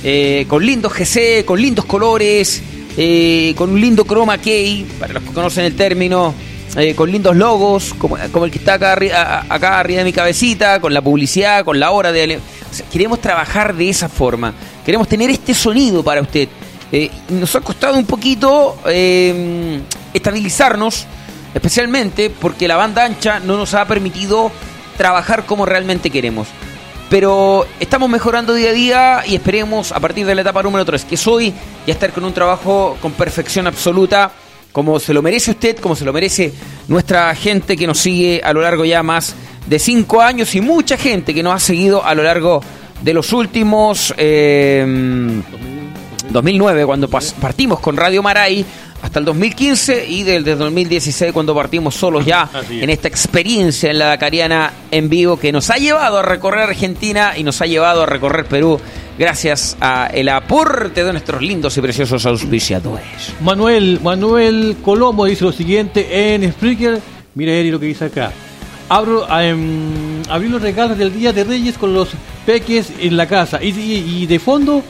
eh, 0.04 0.46
con 0.48 0.64
lindos 0.64 0.94
GC, 0.94 1.46
con 1.46 1.60
lindos 1.60 1.86
colores, 1.86 2.62
eh, 2.98 3.54
con 3.58 3.70
un 3.72 3.80
lindo 3.82 4.06
chroma 4.06 4.38
key, 4.38 4.86
para 5.00 5.14
los 5.14 5.24
que 5.24 5.32
conocen 5.32 5.66
el 5.66 5.76
término, 5.76 6.34
eh, 6.78 6.94
con 6.96 7.12
lindos 7.12 7.36
logos, 7.36 7.94
como, 7.98 8.18
el 8.18 8.52
que 8.52 8.58
está 8.58 8.74
acá, 8.76 8.96
arri- 8.98 9.12
acá 9.14 9.80
arriba 9.80 10.00
de 10.00 10.06
mi 10.06 10.14
cabecita, 10.14 10.80
con 10.80 10.94
la 10.94 11.02
publicidad, 11.02 11.64
con 11.64 11.80
la 11.80 11.92
hora 11.92 12.12
de... 12.12 12.38
o 12.38 12.74
sea, 12.74 12.86
queremos 12.92 13.22
trabajar 13.22 13.76
de 13.76 13.90
esa 13.90 14.10
forma, 14.10 14.54
queremos 14.86 15.08
tener 15.08 15.30
este 15.30 15.54
sonido 15.54 16.04
para 16.04 16.22
usted. 16.22 16.50
Eh, 16.92 17.10
nos 17.30 17.56
ha 17.56 17.62
costado 17.62 17.98
un 17.98 18.06
poquito 18.06 18.78
eh, 18.88 19.80
estabilizarnos, 20.14 21.06
especialmente 21.54 22.30
porque 22.30 22.68
la 22.68 22.76
banda 22.76 23.04
ancha 23.06 23.40
no 23.40 23.58
nos 23.58 23.74
ha 23.74 23.86
permitido 23.86 24.52
trabajar 24.98 25.46
como 25.46 25.66
realmente 25.66 26.10
queremos. 26.10 26.48
Pero 27.10 27.66
estamos 27.80 28.10
mejorando 28.10 28.54
día 28.54 28.70
a 28.70 28.74
día 28.74 29.24
y 29.28 29.36
esperemos 29.36 29.92
a 29.92 30.00
partir 30.00 30.26
de 30.26 30.34
la 30.34 30.42
etapa 30.42 30.64
número 30.64 30.84
3, 30.86 31.06
que 31.06 31.16
es 31.16 31.28
hoy, 31.28 31.54
ya 31.86 31.94
estar 31.94 32.12
con 32.12 32.26
un 32.26 32.34
trabajo 32.34 32.98
con 33.02 33.12
perfección 33.12 33.68
absoluta, 33.68 34.32
como 34.72 35.00
se 35.00 35.14
lo 35.14 35.22
merece 35.22 35.52
usted, 35.52 35.78
como 35.78 35.96
se 35.96 36.04
lo 36.04 36.12
merece 36.12 36.52
nuestra 36.88 37.34
gente 37.36 37.78
que 37.78 37.88
nos 37.88 38.00
sigue 38.00 38.42
a 38.44 38.52
lo 38.54 38.62
largo 38.62 38.86
ya 38.86 39.04
más 39.04 39.36
de 39.68 39.80
5 39.80 40.22
años 40.22 40.54
y 40.56 40.62
mucha 40.62 40.98
gente 40.98 41.34
que 41.34 41.44
nos 41.44 41.54
ha 41.54 41.60
seguido 41.60 42.04
a 42.04 42.16
lo 42.16 42.24
largo 42.24 42.62
de 43.02 43.14
los 43.14 43.32
últimos... 43.34 44.14
eh, 44.18 45.42
2009 46.30 46.86
cuando 46.86 47.08
partimos 47.08 47.80
con 47.80 47.96
Radio 47.96 48.22
Maray 48.22 48.66
hasta 49.06 49.20
el 49.20 49.26
2015 49.26 50.06
y 50.08 50.24
desde 50.24 50.56
2016 50.56 51.32
cuando 51.32 51.54
partimos 51.56 51.94
solos 51.96 52.26
ya 52.26 52.50
es. 52.70 52.82
en 52.82 52.90
esta 52.90 53.08
experiencia 53.08 53.92
en 53.92 54.00
la 54.00 54.08
Dakariana 54.08 54.74
en 54.92 55.10
vivo 55.10 55.38
que 55.38 55.52
nos 55.52 55.70
ha 55.70 55.76
llevado 55.78 56.18
a 56.18 56.22
recorrer 56.24 56.64
Argentina 56.70 57.34
y 57.38 57.44
nos 57.44 57.62
ha 57.62 57.66
llevado 57.68 58.04
a 58.04 58.06
recorrer 58.08 58.46
Perú 58.46 58.80
gracias 59.18 59.78
al 59.80 60.28
aporte 60.30 61.04
de 61.04 61.12
nuestros 61.12 61.42
lindos 61.42 61.78
y 61.78 61.82
preciosos 61.82 62.26
auspiciadores. 62.26 63.06
Manuel, 63.42 64.00
Manuel 64.04 64.76
Colombo 64.84 65.26
dice 65.26 65.44
lo 65.46 65.52
siguiente 65.54 66.34
en 66.36 66.52
Spreaker. 66.52 67.00
Mira 67.36 67.54
Eri 67.54 67.72
lo 67.72 67.80
que 67.80 67.86
dice 67.86 68.06
acá. 68.06 68.32
Abro, 68.90 69.26
abrí 69.30 70.48
los 70.50 70.62
regalos 70.62 70.98
del 70.98 71.14
Día 71.14 71.32
de 71.32 71.44
Reyes 71.44 71.78
con 71.78 71.94
los 71.94 72.10
peques 72.46 72.88
en 73.00 73.16
la 73.18 73.28
casa 73.28 73.64
y, 73.64 73.68
y- 73.70 74.24
y 74.24 74.26
de 74.26 74.38
fondo 74.40 74.84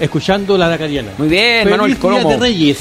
escuchando 0.00 0.56
la 0.56 0.68
Dakariana. 0.68 1.10
Muy 1.18 1.28
bien, 1.28 1.60
Feliz 1.64 1.70
Manuel 1.70 1.92
Día 1.92 2.00
Colombo. 2.00 2.28
de 2.30 2.36
Reyes. 2.38 2.78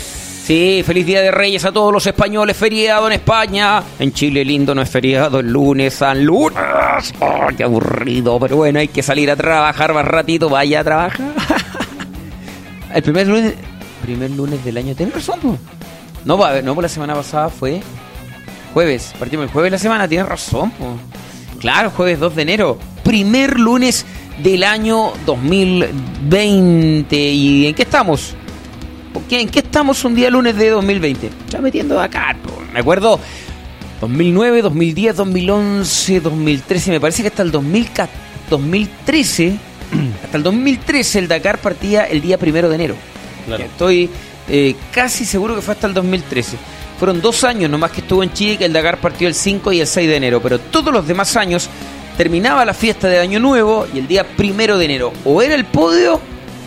Sí, 0.52 0.84
feliz 0.86 1.06
Día 1.06 1.22
de 1.22 1.32
Reyes 1.32 1.64
a 1.64 1.72
todos 1.72 1.94
los 1.94 2.06
españoles. 2.06 2.58
Feriado 2.58 3.08
en 3.08 3.14
España. 3.14 3.82
En 3.98 4.12
Chile 4.12 4.44
lindo 4.44 4.76
no 4.76 4.82
es 4.82 4.90
feriado. 4.90 5.40
El 5.40 5.50
lunes, 5.50 5.94
San 5.94 6.26
Lunes. 6.26 7.14
Oh, 7.22 7.48
qué 7.56 7.64
aburrido. 7.64 8.38
Pero 8.38 8.58
bueno, 8.58 8.80
hay 8.80 8.90
que 8.90 9.02
salir 9.02 9.32
a 9.32 9.38
trabajar 9.38 9.94
más 9.94 10.04
ratito. 10.04 10.50
Vaya 10.50 10.82
a 10.82 10.84
trabajar. 10.84 11.34
el 12.94 13.02
primer 13.02 13.28
lunes, 13.28 13.54
primer 14.02 14.30
lunes 14.32 14.62
del 14.66 14.76
año. 14.76 14.94
Tienes 14.94 15.16
razón, 15.16 15.40
po. 15.40 15.58
No, 16.26 16.62
no, 16.62 16.76
por 16.76 16.84
la 16.84 16.90
semana 16.90 17.16
pasada 17.16 17.48
fue 17.48 17.80
jueves. 18.74 19.14
Partimos 19.18 19.46
el 19.46 19.52
jueves 19.54 19.72
de 19.72 19.76
la 19.78 19.80
semana. 19.80 20.06
Tienes 20.06 20.28
razón, 20.28 20.70
po. 20.72 20.98
Claro, 21.62 21.92
jueves 21.92 22.20
2 22.20 22.36
de 22.36 22.42
enero. 22.42 22.78
Primer 23.06 23.58
lunes 23.58 24.06
del 24.44 24.66
año 24.66 25.14
2020. 25.26 27.16
¿Y 27.16 27.68
en 27.68 27.74
qué 27.74 27.84
estamos? 27.84 28.36
¿En 29.30 29.50
qué 29.50 29.60
estamos 29.60 30.04
un 30.04 30.16
día 30.16 30.30
lunes 30.30 30.56
de 30.58 30.70
2020? 30.70 31.30
Ya 31.50 31.60
metiendo 31.60 32.00
acá. 32.00 32.36
Me 32.74 32.80
acuerdo 32.80 33.20
2009, 34.02 34.62
2010, 34.62 35.16
2011, 35.16 36.20
2013. 36.20 36.92
Me 36.92 37.00
parece 37.00 37.22
que 37.22 37.30
hasta 37.30 37.44
el 37.44 37.52
2014, 37.52 38.12
2013, 38.50 39.58
hasta 40.24 40.38
el 40.38 40.44
2013 40.44 41.20
el 41.20 41.28
Dakar 41.28 41.60
partía 41.60 42.04
el 42.04 42.22
día 42.22 42.38
primero 42.38 42.70
de 42.70 42.76
enero. 42.76 42.96
Claro. 43.46 43.64
Estoy 43.64 44.10
eh, 44.50 44.76
casi 44.92 45.26
seguro 45.26 45.56
que 45.56 45.62
fue 45.62 45.74
hasta 45.74 45.88
el 45.88 45.94
2013. 45.94 46.58
Fueron 47.00 47.22
dos 47.22 47.44
años 47.44 47.72
nomás 47.72 47.92
que 47.92 48.02
estuvo 48.02 48.22
en 48.22 48.32
Chile 48.34 48.58
que 48.58 48.66
el 48.66 48.74
Dakar 48.74 49.00
partió 49.00 49.28
el 49.28 49.34
5 49.34 49.72
y 49.72 49.80
el 49.80 49.88
6 49.88 50.08
de 50.08 50.16
enero. 50.16 50.42
Pero 50.42 50.60
todos 50.60 50.94
los 50.94 51.08
demás 51.08 51.36
años 51.36 51.70
terminaba 52.18 52.66
la 52.66 52.74
fiesta 52.74 53.08
de 53.08 53.20
Año 53.20 53.40
Nuevo 53.40 53.88
y 53.94 54.00
el 54.00 54.08
día 54.08 54.28
primero 54.36 54.78
de 54.78 54.86
enero. 54.86 55.14
O 55.26 55.42
era 55.42 55.56
el 55.56 55.66
podio 55.66 56.20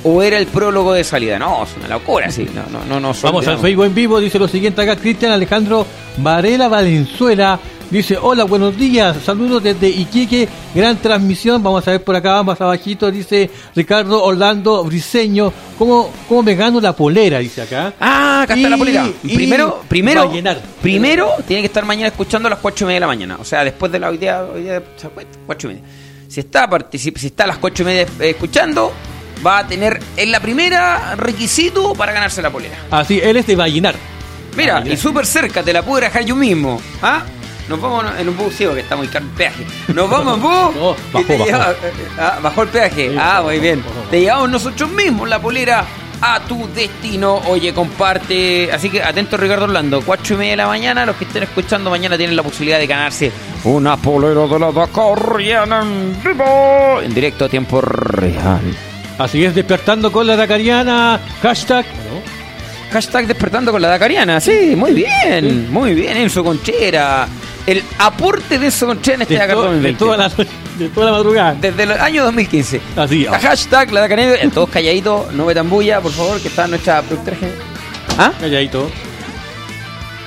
o 0.04 0.22
era 0.22 0.38
el 0.38 0.46
prólogo 0.46 0.92
de 0.92 1.02
salida. 1.02 1.38
No, 1.38 1.64
es 1.64 1.70
una 1.76 1.88
locura, 1.88 2.30
sí. 2.30 2.46
No, 2.54 2.62
no, 2.70 2.84
no, 2.84 3.00
no 3.00 3.14
Vamos 3.22 3.46
al. 3.48 3.58
Facebook 3.58 3.86
en 3.86 3.94
vivo, 3.94 4.20
dice 4.20 4.38
lo 4.38 4.46
siguiente 4.46 4.82
acá, 4.82 4.96
Cristian 4.96 5.32
Alejandro 5.32 5.86
Varela 6.18 6.68
Valenzuela, 6.68 7.58
dice, 7.90 8.18
hola, 8.20 8.44
buenos 8.44 8.76
días, 8.76 9.16
saludos 9.24 9.62
desde 9.62 9.88
Iquique, 9.88 10.48
gran 10.74 10.98
transmisión, 10.98 11.62
vamos 11.62 11.86
a 11.88 11.92
ver 11.92 12.04
por 12.04 12.14
acá, 12.14 12.42
más 12.42 12.60
abajito, 12.60 13.10
dice 13.10 13.50
Ricardo 13.74 14.22
Orlando 14.22 14.84
Briseño, 14.84 15.52
¿cómo, 15.78 16.10
cómo 16.28 16.42
me 16.42 16.54
gano 16.54 16.80
la 16.80 16.94
polera? 16.94 17.38
Dice 17.38 17.62
acá. 17.62 17.94
Ah, 17.98 18.42
acá 18.42 18.54
está 18.54 18.68
la 18.68 18.76
polera. 18.76 19.08
Primero, 19.22 19.82
primero, 19.88 20.30
primero 20.82 21.30
tiene 21.46 21.62
que 21.62 21.66
estar 21.66 21.84
mañana 21.84 22.08
escuchando 22.08 22.48
a 22.48 22.50
las 22.50 22.58
cuatro 22.58 22.84
y 22.84 22.86
media 22.88 22.96
de 22.96 23.00
la 23.00 23.06
mañana. 23.06 23.38
O 23.40 23.44
sea, 23.44 23.64
después 23.64 23.90
de 23.90 23.98
la 23.98 24.10
hoy 24.10 24.18
día, 24.18 24.44
hoy 24.44 24.62
día 24.62 24.82
se 24.96 25.06
acuesta, 25.06 25.38
cuatro 25.46 25.70
y 25.70 25.74
media. 25.74 25.88
Si 26.28 26.40
está, 26.40 26.68
si 26.92 27.26
está 27.26 27.44
a 27.44 27.46
las 27.46 27.58
cuatro 27.58 27.82
y 27.82 27.86
media 27.86 28.02
eh, 28.02 28.30
escuchando, 28.30 28.92
va 29.44 29.58
a 29.58 29.66
tener 29.66 30.00
en 30.16 30.30
la 30.32 30.40
primera 30.40 31.14
requisito 31.16 31.94
para 31.94 32.12
ganarse 32.12 32.40
la 32.42 32.50
polera. 32.50 32.76
Así, 32.90 33.20
él 33.22 33.36
es 33.36 33.46
de 33.46 33.56
Vallenar. 33.56 33.94
Mira, 34.56 34.78
Ah, 34.84 34.88
y 34.88 34.96
súper 34.96 35.26
cerca, 35.26 35.62
te 35.62 35.72
la 35.72 35.82
puedo 35.82 36.00
dejar 36.00 36.24
yo 36.24 36.36
mismo. 36.36 36.80
¿Ah? 37.02 37.22
Nos 37.68 37.80
vamos 37.80 38.04
en 38.18 38.28
un 38.28 38.36
bus, 38.36 38.54
sí, 38.54 38.64
porque 38.66 38.80
está 38.82 38.94
muy 38.94 39.08
caro 39.08 39.24
el 39.24 39.30
peaje. 39.32 39.64
Nos 39.94 40.08
vamos 40.08 40.34
en 40.36 40.42
bus. 40.42 40.76
No, 40.76 40.96
y 41.20 41.24
bajó, 41.24 41.28
bajó. 41.38 41.44
lleva- 41.46 41.74
ah, 42.18 42.38
bajó 42.42 42.62
el 42.62 42.68
peaje. 42.68 43.08
Sí, 43.10 43.16
ah, 43.18 43.34
bajó, 43.36 43.44
muy 43.44 43.58
bien. 43.58 43.82
Te 44.10 44.20
llevamos 44.20 44.50
nosotros 44.50 44.90
mismos 44.90 45.28
la 45.28 45.40
polera 45.40 45.84
a 46.20 46.40
tu 46.40 46.68
destino. 46.74 47.36
Oye, 47.48 47.72
comparte. 47.74 48.70
Así 48.72 48.90
que 48.90 49.02
atento, 49.02 49.36
Ricardo 49.38 49.64
Orlando. 49.64 50.02
Cuatro 50.02 50.34
y 50.36 50.38
media 50.38 50.50
de 50.52 50.56
la 50.58 50.66
mañana. 50.66 51.06
Los 51.06 51.16
que 51.16 51.24
estén 51.24 51.42
escuchando 51.42 51.88
mañana 51.90 52.16
tienen 52.18 52.36
la 52.36 52.42
posibilidad 52.42 52.78
de 52.78 52.86
ganarse 52.86 53.32
una 53.64 53.96
polera 53.96 54.46
de 54.46 54.58
la 54.58 54.70
Dakariana 54.70 55.82
en 55.82 56.16
vivo. 56.22 57.00
En 57.02 57.12
directo 57.14 57.46
a 57.46 57.48
tiempo 57.48 57.80
real. 57.80 58.60
Así 59.18 59.44
es, 59.44 59.54
despertando 59.54 60.10
con 60.10 60.26
la 60.26 60.36
Dakariana, 60.36 61.20
hashtag. 61.42 61.84
Hashtag 62.92 63.26
despertando 63.26 63.72
con 63.72 63.80
la 63.82 63.88
Dakariana. 63.88 64.40
Sí, 64.40 64.74
muy 64.76 64.92
bien. 64.92 65.70
Muy 65.72 65.94
bien, 65.94 66.16
Enzo 66.16 66.42
Conchera. 66.44 67.26
El 67.66 67.82
aporte 67.98 68.58
de 68.58 68.66
Enzo 68.66 68.86
Conchera 68.86 69.16
en 69.16 69.22
este 69.22 69.34
Dakar 69.34 69.56
to- 69.56 69.62
de 69.62 69.68
2020. 69.68 69.98
toda 69.98 70.16
la, 70.16 70.28
de 70.78 70.88
toda 70.90 71.06
la 71.06 71.12
madrugada. 71.12 71.54
Desde 71.60 71.82
el 71.84 71.92
año 71.92 72.24
2015. 72.24 72.80
Así, 72.96 73.26
ah. 73.26 73.38
Hashtag 73.40 73.92
la 73.92 74.00
Dakariana. 74.02 74.34
Eh, 74.34 74.50
Todos 74.52 74.68
calladitos, 74.70 75.32
no 75.32 75.46
metan 75.46 75.68
bulla, 75.70 76.00
por 76.00 76.12
favor, 76.12 76.40
que 76.40 76.48
está 76.48 76.66
nuestra 76.66 77.02
productora. 77.02 77.36
¿Ah? 78.18 78.32
calladito. 78.40 78.90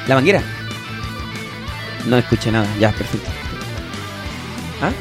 ¿La 0.07 0.15
manguera? 0.15 0.41
No 2.05 2.17
escuché 2.17 2.51
nada. 2.51 2.67
Ya, 2.79 2.91
perfecto. 2.91 3.29
¿Ah? 4.81 4.91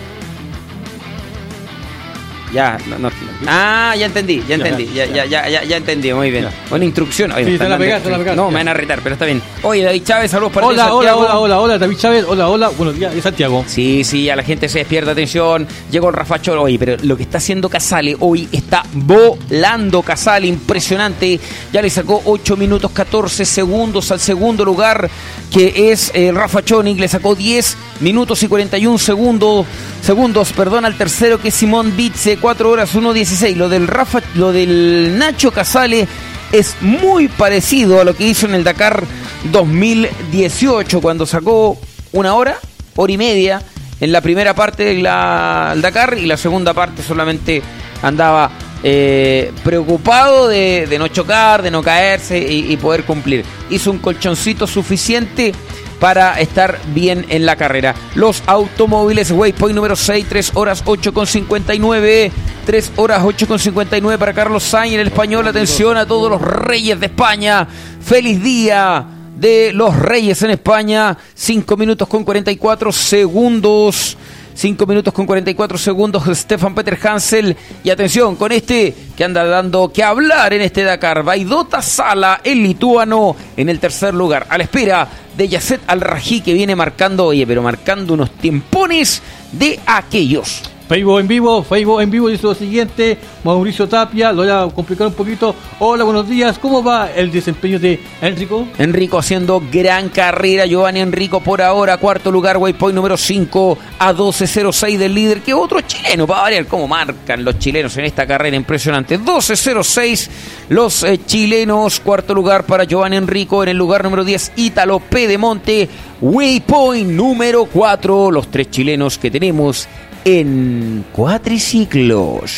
Ya, 2.56 2.78
no, 2.88 2.98
no. 2.98 3.10
Ah, 3.46 3.94
ya 3.98 4.06
entendí, 4.06 4.42
ya 4.48 4.54
entendí, 4.54 4.86
ya, 4.94 5.04
ya, 5.04 5.26
ya, 5.26 5.46
ya, 5.48 5.62
ya 5.64 5.76
entendí, 5.76 6.10
muy 6.14 6.30
bien. 6.30 6.48
Una 6.70 6.84
instrucción. 6.84 7.30
Oye, 7.32 7.44
Sí, 7.44 7.50
me 7.52 7.58
te 7.58 7.64
están 7.64 7.68
la 7.68 7.74
dando 7.74 7.84
pegaste, 7.84 8.04
te 8.04 8.10
la 8.10 8.16
instrucciones. 8.16 8.24
pegaste. 8.24 8.36
No, 8.42 8.48
me 8.50 8.54
van 8.64 8.68
a 8.68 8.74
retar, 8.74 9.00
pero 9.02 9.12
está 9.12 9.26
bien. 9.26 9.42
Oye, 9.62 9.82
David 9.82 10.02
Chávez, 10.04 10.30
saludos 10.30 10.52
para 10.52 10.66
ti, 10.68 10.72
Hola, 10.72 10.94
hola, 10.94 11.16
hola, 11.16 11.38
hola, 11.38 11.60
hola, 11.60 11.78
David 11.78 11.96
Chávez, 11.98 12.24
hola, 12.26 12.48
hola, 12.48 12.68
buenos 12.70 12.96
días, 12.98 13.14
es 13.14 13.22
Santiago. 13.22 13.62
Sí, 13.66 14.04
sí, 14.04 14.30
a 14.30 14.36
la 14.36 14.42
gente 14.42 14.68
se 14.70 14.78
despierta, 14.78 15.10
atención. 15.10 15.66
Llegó 15.90 16.08
el 16.08 16.14
Rafa 16.14 16.40
Cholo. 16.40 16.62
Oye, 16.62 16.78
pero 16.78 16.96
lo 17.02 17.14
que 17.16 17.24
está 17.24 17.36
haciendo 17.38 17.68
Casale 17.68 18.16
hoy 18.20 18.48
está 18.50 18.82
volando 18.94 20.02
Casale, 20.02 20.46
impresionante. 20.46 21.38
Ya 21.72 21.82
le 21.82 21.90
sacó 21.90 22.22
8 22.24 22.56
minutos 22.56 22.90
14 22.90 23.44
segundos 23.44 24.10
al 24.10 24.20
segundo 24.20 24.64
lugar, 24.64 25.10
que 25.50 25.90
es 25.90 26.10
el 26.14 26.34
Rafa 26.34 26.64
Chonik. 26.64 26.98
Le 26.98 27.08
sacó 27.08 27.34
10 27.34 27.76
minutos 28.00 28.42
y 28.42 28.48
41 28.48 28.98
segundos, 28.98 29.66
segundos 30.02 30.52
perdón, 30.52 30.84
al 30.84 30.96
tercero, 30.96 31.40
que 31.40 31.48
es 31.48 31.54
Simón 31.54 31.96
Bitze, 31.96 32.38
4 32.38 32.70
horas 32.70 32.94
1.16. 32.94 33.56
Lo 33.56 33.68
del 33.68 33.86
Rafa, 33.86 34.22
lo 34.34 34.52
del 34.52 35.16
Nacho 35.18 35.50
Casale 35.50 36.06
es 36.52 36.76
muy 36.80 37.28
parecido 37.28 38.00
a 38.00 38.04
lo 38.04 38.14
que 38.14 38.26
hizo 38.26 38.46
en 38.46 38.54
el 38.54 38.64
Dakar 38.64 39.04
2018, 39.50 41.00
cuando 41.00 41.26
sacó 41.26 41.78
una 42.12 42.34
hora, 42.34 42.58
hora 42.94 43.12
y 43.12 43.18
media 43.18 43.62
en 44.00 44.12
la 44.12 44.20
primera 44.20 44.54
parte 44.54 44.84
del 44.84 45.02
Dakar 45.02 46.18
y 46.18 46.26
la 46.26 46.36
segunda 46.36 46.74
parte 46.74 47.02
solamente 47.02 47.62
andaba 48.02 48.50
eh, 48.82 49.52
preocupado 49.64 50.48
de, 50.48 50.86
de 50.88 50.98
no 50.98 51.08
chocar, 51.08 51.62
de 51.62 51.70
no 51.70 51.82
caerse 51.82 52.38
y, 52.38 52.72
y 52.72 52.76
poder 52.76 53.04
cumplir. 53.04 53.44
Hizo 53.70 53.90
un 53.90 53.98
colchoncito 53.98 54.66
suficiente 54.66 55.52
para 55.98 56.38
estar 56.40 56.78
bien 56.94 57.26
en 57.28 57.46
la 57.46 57.56
carrera. 57.56 57.94
Los 58.14 58.42
automóviles, 58.46 59.30
Waypoint 59.30 59.74
número 59.74 59.96
6, 59.96 60.26
3 60.28 60.52
horas 60.54 60.82
8 60.84 61.12
con 61.12 61.26
59. 61.26 62.32
3 62.66 62.92
horas 62.96 63.22
8 63.24 63.46
con 63.46 63.58
59 63.58 64.18
para 64.18 64.34
Carlos 64.34 64.62
Sainz, 64.62 64.94
el 64.94 65.06
español. 65.06 65.46
Atención 65.46 65.96
a 65.96 66.06
todos 66.06 66.30
los 66.30 66.40
reyes 66.40 66.98
de 67.00 67.06
España. 67.06 67.66
Feliz 68.00 68.42
día 68.42 69.06
de 69.36 69.72
los 69.72 69.96
reyes 69.96 70.42
en 70.42 70.50
España. 70.50 71.16
5 71.34 71.76
minutos 71.76 72.08
con 72.08 72.24
44 72.24 72.92
segundos. 72.92 74.16
5 74.56 74.86
minutos 74.86 75.12
con 75.12 75.26
44 75.26 75.76
segundos 75.76 76.24
Stefan 76.32 76.74
Peter 76.74 76.98
Hansel. 77.02 77.56
Y 77.84 77.90
atención 77.90 78.36
con 78.36 78.52
este 78.52 78.94
que 79.16 79.24
anda 79.24 79.44
dando 79.44 79.92
que 79.92 80.02
hablar 80.02 80.54
en 80.54 80.62
este 80.62 80.82
Dakar. 80.82 81.22
Vaidota 81.22 81.82
Sala, 81.82 82.40
el 82.42 82.62
lituano, 82.62 83.36
en 83.56 83.68
el 83.68 83.78
tercer 83.78 84.14
lugar. 84.14 84.46
A 84.48 84.56
la 84.56 84.64
espera 84.64 85.08
de 85.36 85.48
Yasset 85.48 85.82
Al-Raji 85.86 86.40
que 86.40 86.54
viene 86.54 86.74
marcando, 86.74 87.26
oye, 87.26 87.46
pero 87.46 87.62
marcando 87.62 88.14
unos 88.14 88.30
tiempones 88.30 89.22
de 89.52 89.78
aquellos. 89.86 90.62
Facebook 90.88 91.18
en 91.18 91.26
vivo, 91.26 91.62
Facebook 91.64 92.00
en 92.00 92.10
vivo 92.10 92.28
dice 92.28 92.44
lo 92.44 92.54
siguiente, 92.54 93.18
Mauricio 93.42 93.88
Tapia, 93.88 94.32
lo 94.32 94.42
voy 94.42 94.50
a 94.50 94.72
complicar 94.72 95.08
un 95.08 95.14
poquito. 95.14 95.54
Hola, 95.80 96.04
buenos 96.04 96.28
días, 96.28 96.60
¿cómo 96.60 96.82
va 96.82 97.10
el 97.10 97.32
desempeño 97.32 97.80
de 97.80 97.98
Enrico? 98.20 98.68
Enrico 98.78 99.18
haciendo 99.18 99.60
gran 99.72 100.10
carrera, 100.10 100.64
Giovanni 100.64 101.00
Enrico 101.00 101.40
por 101.40 101.60
ahora, 101.60 101.96
cuarto 101.96 102.30
lugar, 102.30 102.58
Waypoint 102.58 102.94
número 102.94 103.16
5 103.16 103.78
a 103.98 104.12
12.06 104.12 104.96
del 104.96 105.12
líder, 105.12 105.40
que 105.40 105.52
otro 105.52 105.80
chileno, 105.80 106.24
para 106.24 106.42
variar 106.42 106.66
cómo 106.66 106.86
marcan 106.86 107.44
los 107.44 107.58
chilenos 107.58 107.96
en 107.96 108.04
esta 108.04 108.24
carrera 108.24 108.56
impresionante. 108.56 109.18
12.06 109.18 110.30
los 110.68 111.02
eh, 111.02 111.18
chilenos, 111.26 111.98
cuarto 111.98 112.32
lugar 112.32 112.64
para 112.64 112.84
Giovanni 112.84 113.16
Enrico, 113.16 113.64
en 113.64 113.70
el 113.70 113.76
lugar 113.76 114.04
número 114.04 114.24
10 114.24 114.52
Ítalo 114.54 115.00
Pedemonte, 115.00 115.88
Waypoint 116.20 117.10
número 117.10 117.64
4, 117.64 118.30
los 118.30 118.48
tres 118.52 118.70
chilenos 118.70 119.18
que 119.18 119.32
tenemos 119.32 119.88
en 120.26 121.04
cuatriciclos. 121.12 122.52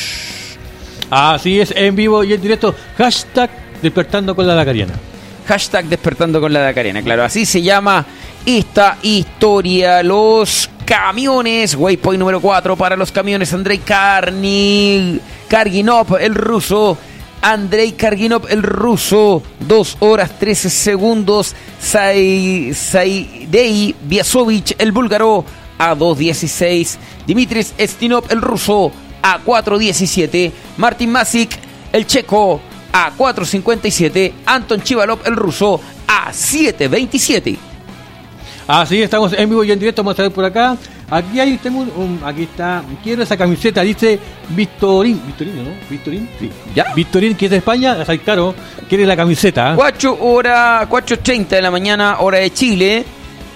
Así 1.11 1.61
es, 1.61 1.73
en 1.77 1.95
vivo 1.95 2.25
y 2.25 2.33
en 2.33 2.41
directo, 2.41 2.75
hashtag 2.97 3.51
despertando 3.83 4.35
con 4.35 4.47
la 4.47 4.55
Lacariana. 4.55 4.95
Hashtag 5.47 5.87
despertando 5.87 6.41
con 6.43 6.53
la 6.53 6.61
Dakariana, 6.61 7.01
claro, 7.03 7.25
así 7.25 7.47
se 7.47 7.63
llama 7.63 8.05
esta 8.45 8.99
historia. 9.03 10.03
Los 10.03 10.69
camiones, 10.85 11.75
Waypoint 11.75 12.19
número 12.19 12.41
4 12.41 12.77
para 12.77 12.97
los 12.97 13.11
camiones, 13.13 13.53
Andrei 13.55 13.79
Karni, 13.79 15.19
Karginov, 15.49 16.17
el 16.21 16.35
ruso. 16.35 16.99
Andrei 17.41 17.93
Karginov, 17.93 18.47
el 18.51 18.63
ruso, 18.63 19.43
2 19.61 19.97
horas 20.01 20.39
13 20.39 20.69
segundos. 20.69 21.55
Sai- 21.81 22.75
Saidei 22.75 23.95
Biasovic, 24.03 24.75
el 24.79 24.93
búlgaro, 24.93 25.45
a 25.79 25.95
2.16. 25.95 26.97
Dimitris 27.27 27.75
Estinov, 27.79 28.25
el 28.31 28.41
ruso, 28.43 28.91
a 29.23 29.39
4.17. 29.45 30.53
Martin 30.77 31.11
Masic, 31.11 31.59
el 31.93 32.07
checo, 32.07 32.61
a 32.93 33.13
4.57. 33.17 34.33
Anton 34.47 34.83
Chivalov, 34.83 35.21
el 35.25 35.37
ruso, 35.37 35.81
a 36.07 36.31
7.27. 36.33 37.57
Así 38.67 39.01
estamos 39.03 39.33
en 39.33 39.49
vivo 39.49 39.65
y 39.65 39.73
en 39.73 39.79
directo, 39.79 40.03
vamos 40.03 40.19
a 40.19 40.23
ver 40.25 40.31
por 40.33 40.45
acá. 40.45 40.77
Aquí 41.11 41.41
hay, 41.41 41.57
tengo 41.57 41.79
un, 41.81 41.89
un- 41.97 42.21
aquí 42.23 42.43
está, 42.43 42.83
quiero 43.03 43.23
esa 43.23 43.35
camiseta, 43.35 43.81
dice 43.81 44.19
Victorín, 44.51 45.23
Victorín, 45.27 45.65
¿no? 45.65 45.71
Victorín, 45.89 46.29
sí. 46.39 46.51
¿Ya? 46.75 46.93
Victorín, 46.95 47.35
que 47.35 47.47
es 47.47 47.51
de 47.51 47.57
España, 47.59 47.97
claro, 48.23 48.55
quiere 48.87 49.07
la 49.07 49.17
camiseta. 49.17 49.73
¿ah? 49.73 49.75
4 49.75 50.19
hora, 50.21 50.87
4.30 50.87 51.47
de 51.49 51.63
la 51.63 51.71
mañana, 51.71 52.19
hora 52.21 52.39
de 52.39 52.53
Chile. 52.53 53.07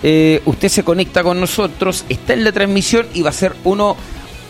Eh, 0.03 0.41
usted 0.47 0.69
se 0.69 0.83
conecta 0.83 1.23
con 1.23 1.39
nosotros, 1.41 2.05
está 2.09 2.33
en 2.33 2.45
la 2.45 2.53
transmisión 2.53 3.07
y 3.15 3.23
va 3.23 3.31
a 3.31 3.33
ser 3.33 3.55
uno 3.65 3.97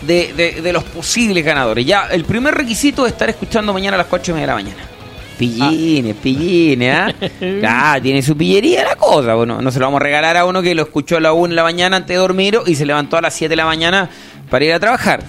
de, 0.06 0.32
de- 0.32 0.62
de 0.62 0.72
los 0.72 0.82
posibles 0.84 1.44
ganadores. 1.44 1.84
Ya, 1.84 2.06
el 2.10 2.24
primer 2.24 2.54
requisito 2.54 3.06
es 3.06 3.12
estar 3.12 3.28
escuchando 3.28 3.72
mañana 3.72 3.96
a 3.96 3.98
las 3.98 4.06
4 4.06 4.30
y 4.30 4.34
media 4.34 4.42
de 4.42 4.46
la 4.46 4.54
mañana. 4.54 4.82
Pillines, 5.38 6.14
pillines, 6.16 6.94
¿ah? 6.94 7.12
Ah, 7.94 7.98
tiene 8.00 8.22
su 8.22 8.36
pillería 8.36 8.84
la 8.84 8.96
cosa. 8.96 9.34
Bueno, 9.34 9.60
no 9.60 9.70
se 9.70 9.78
lo 9.80 9.86
vamos 9.86 10.00
a 10.00 10.04
regalar 10.04 10.36
a 10.36 10.44
uno 10.44 10.62
que 10.62 10.74
lo 10.74 10.82
escuchó 10.82 11.16
a 11.16 11.20
la 11.20 11.32
1 11.32 11.48
de 11.48 11.54
la 11.56 11.62
mañana 11.64 11.96
antes 11.96 12.08
de 12.10 12.16
dormir 12.16 12.58
y 12.66 12.74
se 12.74 12.86
levantó 12.86 13.16
a 13.16 13.20
las 13.20 13.34
7 13.34 13.48
de 13.50 13.56
la 13.56 13.64
mañana 13.66 14.08
para 14.50 14.64
ir 14.64 14.72
a 14.72 14.80
trabajar. 14.80 15.22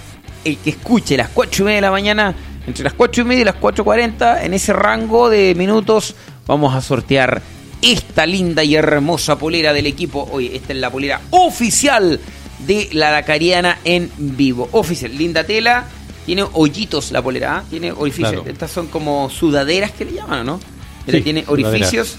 El 0.46 0.58
que 0.58 0.72
escuche 0.72 1.18
las 1.18 1.30
4 1.30 1.64
y 1.64 1.66
media 1.66 1.76
de 1.78 1.82
la 1.82 1.92
mañana, 1.92 2.36
entre 2.68 2.84
las 2.84 2.94
4 2.94 3.24
y 3.24 3.26
media 3.26 3.42
y 3.42 3.46
las 3.46 3.56
4.40, 3.56 4.44
en 4.44 4.54
ese 4.54 4.74
rango 4.74 5.30
de 5.30 5.56
minutos, 5.56 6.16
vamos 6.46 6.76
a 6.76 6.82
sortear 6.82 7.42
esta 7.84 8.26
linda 8.26 8.64
y 8.64 8.76
hermosa 8.76 9.38
polera 9.38 9.74
del 9.74 9.86
equipo. 9.86 10.28
Oye, 10.32 10.56
esta 10.56 10.74
es 10.74 10.80
la 10.80 10.90
polera 10.90 11.22
oficial 11.32 12.20
de 12.66 12.90
la 12.94 13.12
Dakariana 13.12 13.80
en 13.84 14.10
vivo. 14.18 14.70
Oficial, 14.72 15.16
linda 15.16 15.44
tela. 15.44 15.86
Tiene 16.26 16.46
hoyitos 16.54 17.12
la 17.12 17.22
polera, 17.22 17.58
¿ah? 17.58 17.64
tiene 17.70 17.92
orificios. 17.92 18.32
Claro. 18.32 18.50
Estas 18.50 18.72
son 18.72 18.88
como 18.88 19.30
sudaderas 19.30 19.92
que 19.92 20.06
le 20.06 20.14
llaman, 20.14 20.40
¿o 20.40 20.44
¿no? 20.44 20.60
Sí, 21.06 21.22
tiene 21.22 21.44
sudaderas. 21.44 21.72
orificios. 21.74 22.16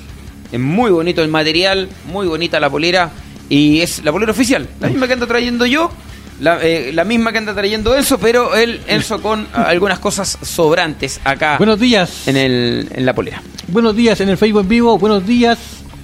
Es 0.52 0.60
muy 0.60 0.90
bonito 0.90 1.22
el 1.22 1.28
material, 1.28 1.88
muy 2.12 2.26
bonita 2.26 2.60
la 2.60 2.68
polera. 2.68 3.10
Y 3.48 3.80
es 3.80 4.04
la 4.04 4.12
polera 4.12 4.32
oficial, 4.32 4.68
la 4.80 4.88
misma 4.88 5.06
que 5.06 5.14
anda 5.14 5.26
trayendo 5.26 5.64
yo. 5.64 5.90
La, 6.40 6.58
eh, 6.62 6.90
la 6.92 7.04
misma 7.04 7.30
que 7.32 7.38
anda 7.38 7.54
trayendo 7.54 7.96
Enzo, 7.96 8.18
pero 8.18 8.54
el 8.56 8.80
Enzo 8.88 9.22
con 9.22 9.46
algunas 9.52 9.98
cosas 10.00 10.36
sobrantes 10.42 11.20
acá 11.24 11.56
Buenos 11.58 11.78
días. 11.78 12.26
en, 12.26 12.36
el, 12.36 12.88
en 12.92 13.06
la 13.06 13.14
polera. 13.14 13.40
Buenos 13.68 13.94
días 13.94 14.20
en 14.20 14.28
el 14.28 14.36
Facebook 14.36 14.62
en 14.62 14.68
vivo. 14.68 14.98
Buenos 14.98 15.24
días, 15.26 15.58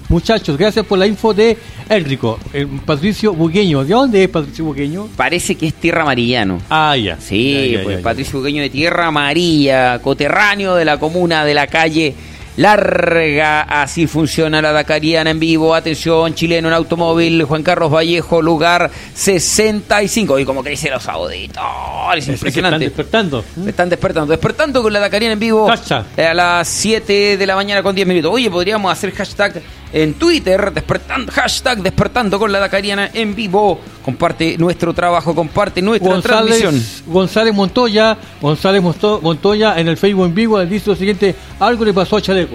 muchachos. 0.09 0.57
Gracias 0.57 0.86
por 0.86 0.99
la 0.99 1.07
info 1.07 1.34
de 1.34 1.59
Enrico, 1.89 2.39
el 2.52 2.68
Patricio 2.68 3.33
Bugueño. 3.34 3.84
¿De 3.84 3.92
dónde 3.92 4.23
es 4.23 4.28
Patricio 4.31 4.65
Bugueño? 4.65 5.09
Parece 5.17 5.57
que 5.57 5.67
es 5.67 5.75
tierra 5.75 6.02
amarillano. 6.02 6.60
Ah, 6.70 6.97
ya. 6.97 7.18
Sí, 7.20 7.73
Ya, 7.73 7.78
ya, 7.78 7.84
pues 7.84 7.97
ya. 7.99 8.02
Patricio 8.05 8.39
Bugueño 8.39 8.62
de 8.62 8.70
Tierra 8.70 9.09
Amarilla, 9.09 9.99
coterráneo 10.00 10.76
de 10.76 10.84
la 10.84 10.99
comuna 10.99 11.44
de 11.44 11.55
la 11.55 11.67
calle 11.67 12.15
Larga. 12.60 13.62
Así 13.62 14.06
funciona 14.06 14.60
la 14.60 14.72
Dakariana 14.72 15.30
en 15.30 15.40
vivo. 15.40 15.74
Atención, 15.74 16.34
chileno 16.34 16.68
en 16.68 16.74
automóvil, 16.74 17.42
Juan 17.44 17.62
Carlos 17.62 17.90
Vallejo, 17.92 18.42
lugar 18.42 18.90
65. 19.14 20.39
Y 20.39 20.44
como 20.44 20.62
que 20.62 20.70
dice 20.70 20.90
los 20.90 21.08
auditores, 21.08 22.28
impresionante. 22.28 22.86
Están 22.86 22.97
despertando. 22.97 23.44
Se 23.64 23.70
están 23.70 23.89
despertando. 23.89 24.30
Despertando 24.32 24.82
con 24.82 24.92
la 24.92 25.00
Dakariana 25.00 25.32
en 25.34 25.40
vivo 25.40 25.68
Hashtag. 25.68 26.05
a 26.18 26.34
las 26.34 26.68
7 26.68 27.36
de 27.36 27.47
la 27.47 27.55
mañana 27.56 27.82
con 27.82 27.94
10 27.94 28.06
minutos. 28.06 28.30
Oye, 28.32 28.50
podríamos 28.50 28.92
hacer 28.92 29.12
hashtag 29.12 29.62
en 29.92 30.14
Twitter, 30.14 30.72
despertando, 30.72 31.32
hashtag 31.32 31.82
despertando 31.82 32.39
con 32.39 32.52
la 32.52 32.60
Dakariana 32.60 33.10
en 33.12 33.34
vivo. 33.34 33.80
Comparte 34.05 34.56
nuestro 34.56 34.94
trabajo, 34.94 35.34
comparte 35.34 35.82
nuestra 35.82 36.20
transmisión. 36.22 36.72
González, 36.74 37.02
González 37.06 37.55
Montoya, 37.55 38.16
González 38.40 38.82
Monto- 38.82 39.20
Montoya 39.20 39.78
en 39.78 39.89
el 39.89 39.97
Facebook 39.97 40.26
en 40.26 40.34
vivo 40.34 40.60
dice 40.64 40.90
lo 40.90 40.97
siguiente, 40.97 41.34
algo 41.58 41.84
le 41.84 41.92
pasó 41.92 42.16
a 42.16 42.22
Chaleco. 42.22 42.49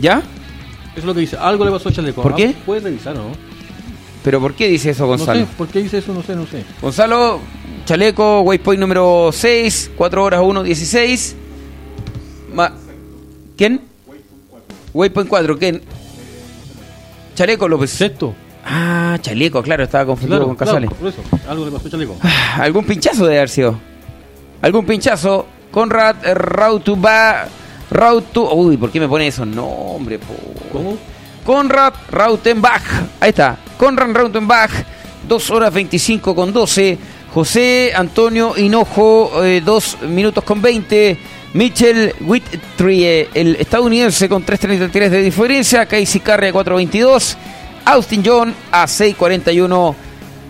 ¿Ya? 0.00 0.18
Eso 0.18 0.98
es 0.98 1.04
lo 1.04 1.14
que 1.14 1.20
dice, 1.20 1.36
algo 1.36 1.64
le 1.64 1.70
pasó 1.70 1.88
a 1.88 1.92
Chaleco. 1.92 2.22
¿Por 2.22 2.32
Ah, 2.32 2.36
qué? 2.36 2.54
Puedes 2.64 2.82
revisar, 2.84 3.14
¿no? 3.14 3.24
¿Pero 4.24 4.40
por 4.40 4.54
qué 4.54 4.66
dice 4.68 4.90
eso 4.90 5.06
Gonzalo? 5.06 5.40
No 5.40 5.46
sé, 5.46 5.52
¿por 5.56 5.68
qué 5.68 5.82
dice 5.82 5.98
eso? 5.98 6.12
No 6.12 6.22
sé, 6.22 6.34
no 6.34 6.46
sé. 6.46 6.64
Gonzalo, 6.82 7.40
chaleco, 7.84 8.40
waypoint 8.40 8.80
número 8.80 9.30
6, 9.32 9.92
4 9.96 10.24
horas 10.24 10.40
1, 10.42 10.62
16. 10.64 11.36
Ma- 12.52 12.72
¿Quién? 13.56 13.80
Waypoint 14.94 15.28
4, 15.28 15.58
¿quién? 15.58 15.82
Chaleco 17.34 17.68
López. 17.68 17.90
Sexto. 17.90 18.34
Ah, 18.64 19.16
chaleco, 19.20 19.62
claro, 19.62 19.84
estaba 19.84 20.06
confundido 20.06 20.38
Claro, 20.38 20.48
con 20.48 20.56
Casales. 20.56 20.90
claro, 20.90 21.00
por 21.00 21.08
eso, 21.08 21.22
algo 21.48 21.64
le 21.66 21.70
pasó 21.70 21.86
a 21.86 21.90
Chaleco. 21.90 22.16
¿Algún 22.58 22.84
pinchazo 22.84 23.26
de 23.26 23.36
haber 23.36 23.48
sido? 23.48 23.78
algún 24.62 24.84
pinchazo. 24.86 25.46
Conrad 25.70 26.16
Rautuba. 26.34 27.46
Rautu. 27.90 28.42
Uy, 28.44 28.76
¿por 28.76 28.90
qué 28.90 29.00
me 29.00 29.08
pone 29.08 29.26
esos 29.26 29.46
nombres? 29.46 30.20
¿Cómo? 30.72 30.96
Conrad 31.44 31.94
Rautenbach. 32.10 32.82
Ahí 33.20 33.30
está. 33.30 33.56
Conrad 33.78 34.12
Rautenbach. 34.12 34.70
2 35.28 35.50
horas 35.50 35.72
25 35.72 36.34
con 36.34 36.52
12. 36.52 36.98
José 37.32 37.92
Antonio 37.94 38.54
Hinojo. 38.56 39.30
2 39.64 39.98
minutos 40.02 40.44
con 40.44 40.60
20. 40.60 41.18
Mitchell 41.54 42.14
Whittrie, 42.20 43.30
el 43.32 43.56
estadounidense 43.56 44.28
con 44.28 44.44
3.33 44.44 45.08
de 45.08 45.22
diferencia. 45.22 45.86
Casey 45.86 46.20
Carrey 46.20 46.50
a 46.50 46.52
4.22. 46.52 47.36
Austin 47.86 48.22
John 48.26 48.54
a 48.70 48.84
6.41 48.84 49.94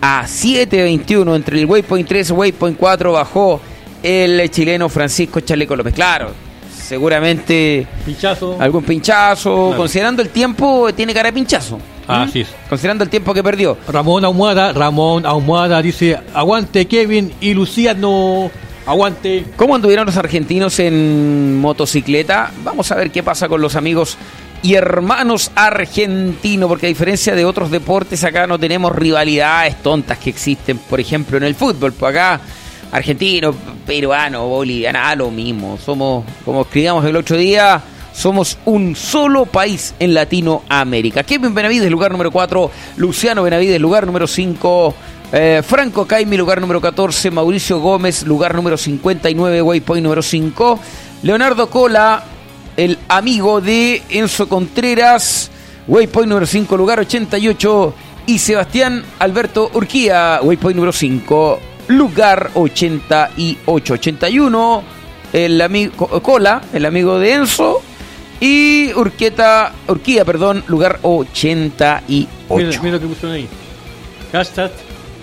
a 0.01 0.23
7.21 0.23 1.35
entre 1.35 1.59
el 1.59 1.65
Waypoint 1.65 2.07
3 2.07 2.29
y 2.29 2.33
Waypoint 2.33 2.77
4 2.77 3.11
bajó 3.13 3.61
el 4.03 4.49
chileno 4.49 4.89
Francisco 4.89 5.39
Chaleco 5.39 5.75
López. 5.75 5.93
Claro, 5.93 6.31
seguramente 6.87 7.85
Pinchazo. 8.05 8.57
algún 8.59 8.83
pinchazo. 8.83 9.53
Claro. 9.67 9.77
Considerando 9.77 10.21
el 10.21 10.29
tiempo, 10.29 10.89
tiene 10.95 11.13
cara 11.13 11.27
de 11.29 11.33
pinchazo. 11.33 11.79
Ah, 12.07 12.19
¿Mm? 12.19 12.29
así 12.29 12.41
es. 12.41 12.47
Considerando 12.69 13.03
el 13.03 13.09
tiempo 13.09 13.33
que 13.33 13.43
perdió. 13.43 13.77
Ramón 13.87 14.23
Ahumada, 14.23 14.71
Ramón 14.71 15.25
Ahumada 15.25 15.81
dice, 15.81 16.17
aguante 16.33 16.87
Kevin 16.87 17.33
y 17.41 17.53
Luciano, 17.53 18.49
aguante. 18.85 19.45
¿Cómo 19.57 19.75
anduvieron 19.75 20.05
los 20.05 20.15
argentinos 20.15 20.79
en 20.79 21.59
motocicleta? 21.59 22.51
Vamos 22.63 22.91
a 22.91 22.95
ver 22.95 23.11
qué 23.11 23.21
pasa 23.23 23.49
con 23.49 23.59
los 23.61 23.75
amigos 23.75 24.17
y 24.63 24.73
hermanos 24.75 25.51
argentinos, 25.55 26.69
porque 26.69 26.85
a 26.87 26.89
diferencia 26.89 27.35
de 27.35 27.45
otros 27.45 27.69
deportes, 27.69 28.23
acá 28.23 28.47
no 28.47 28.57
tenemos 28.57 28.95
rivalidades 28.95 29.75
tontas 29.83 30.17
que 30.17 30.29
existen, 30.29 30.77
por 30.77 30.99
ejemplo, 30.99 31.37
en 31.37 31.43
el 31.43 31.53
fútbol. 31.55 31.91
Pues 31.93 32.11
acá, 32.11 32.39
argentino, 32.91 33.53
peruano, 33.85 34.47
boliviano, 34.47 34.99
ah, 35.01 35.15
lo 35.15 35.31
mismo. 35.31 35.77
Somos, 35.83 36.25
como 36.45 36.61
escribíamos 36.61 37.05
el 37.05 37.15
otro 37.15 37.37
día, 37.37 37.81
somos 38.13 38.57
un 38.65 38.95
solo 38.95 39.45
país 39.45 39.93
en 39.99 40.13
Latinoamérica. 40.13 41.23
Kevin 41.23 41.53
Benavides, 41.53 41.91
lugar 41.91 42.11
número 42.11 42.31
4. 42.31 42.71
Luciano 42.97 43.43
Benavides, 43.43 43.79
lugar 43.79 44.05
número 44.05 44.25
5. 44.27 44.95
Eh, 45.33 45.61
Franco 45.65 46.07
Caimi, 46.07 46.35
lugar 46.37 46.59
número 46.59 46.81
14. 46.81 47.29
Mauricio 47.29 47.79
Gómez, 47.79 48.23
lugar 48.23 48.55
número 48.55 48.75
59. 48.75 49.61
Waypoint 49.61 50.03
número 50.03 50.23
5. 50.23 50.79
Leonardo 51.23 51.69
Cola, 51.69 52.23
el 52.75 52.97
amigo 53.07 53.61
de 53.61 54.01
Enzo 54.09 54.49
Contreras. 54.49 55.51
Waypoint 55.87 56.29
número 56.29 56.47
5, 56.47 56.75
lugar 56.75 56.99
88. 56.99 57.93
Y 58.25 58.39
Sebastián 58.39 59.05
Alberto 59.19 59.71
Urquía, 59.73 60.39
Waypoint 60.41 60.75
número 60.75 60.91
5, 60.91 61.59
lugar 61.87 62.51
88. 62.53 63.93
81, 63.93 64.83
el 65.33 65.61
amigo 65.61 66.21
Cola, 66.21 66.61
el 66.73 66.85
amigo 66.85 67.19
de 67.19 67.33
Enzo. 67.33 67.81
Y 68.39 68.93
Urquieta, 68.93 69.73
Urquía, 69.87 70.23
perdón, 70.23 70.63
lugar 70.67 70.99
88. 71.01 72.27
Mira, 72.49 72.81
mira 72.81 72.95
lo 72.95 72.99
que 73.01 73.07
pusieron 73.07 73.35
ahí. 73.35 73.47
Hashtag 74.31 74.71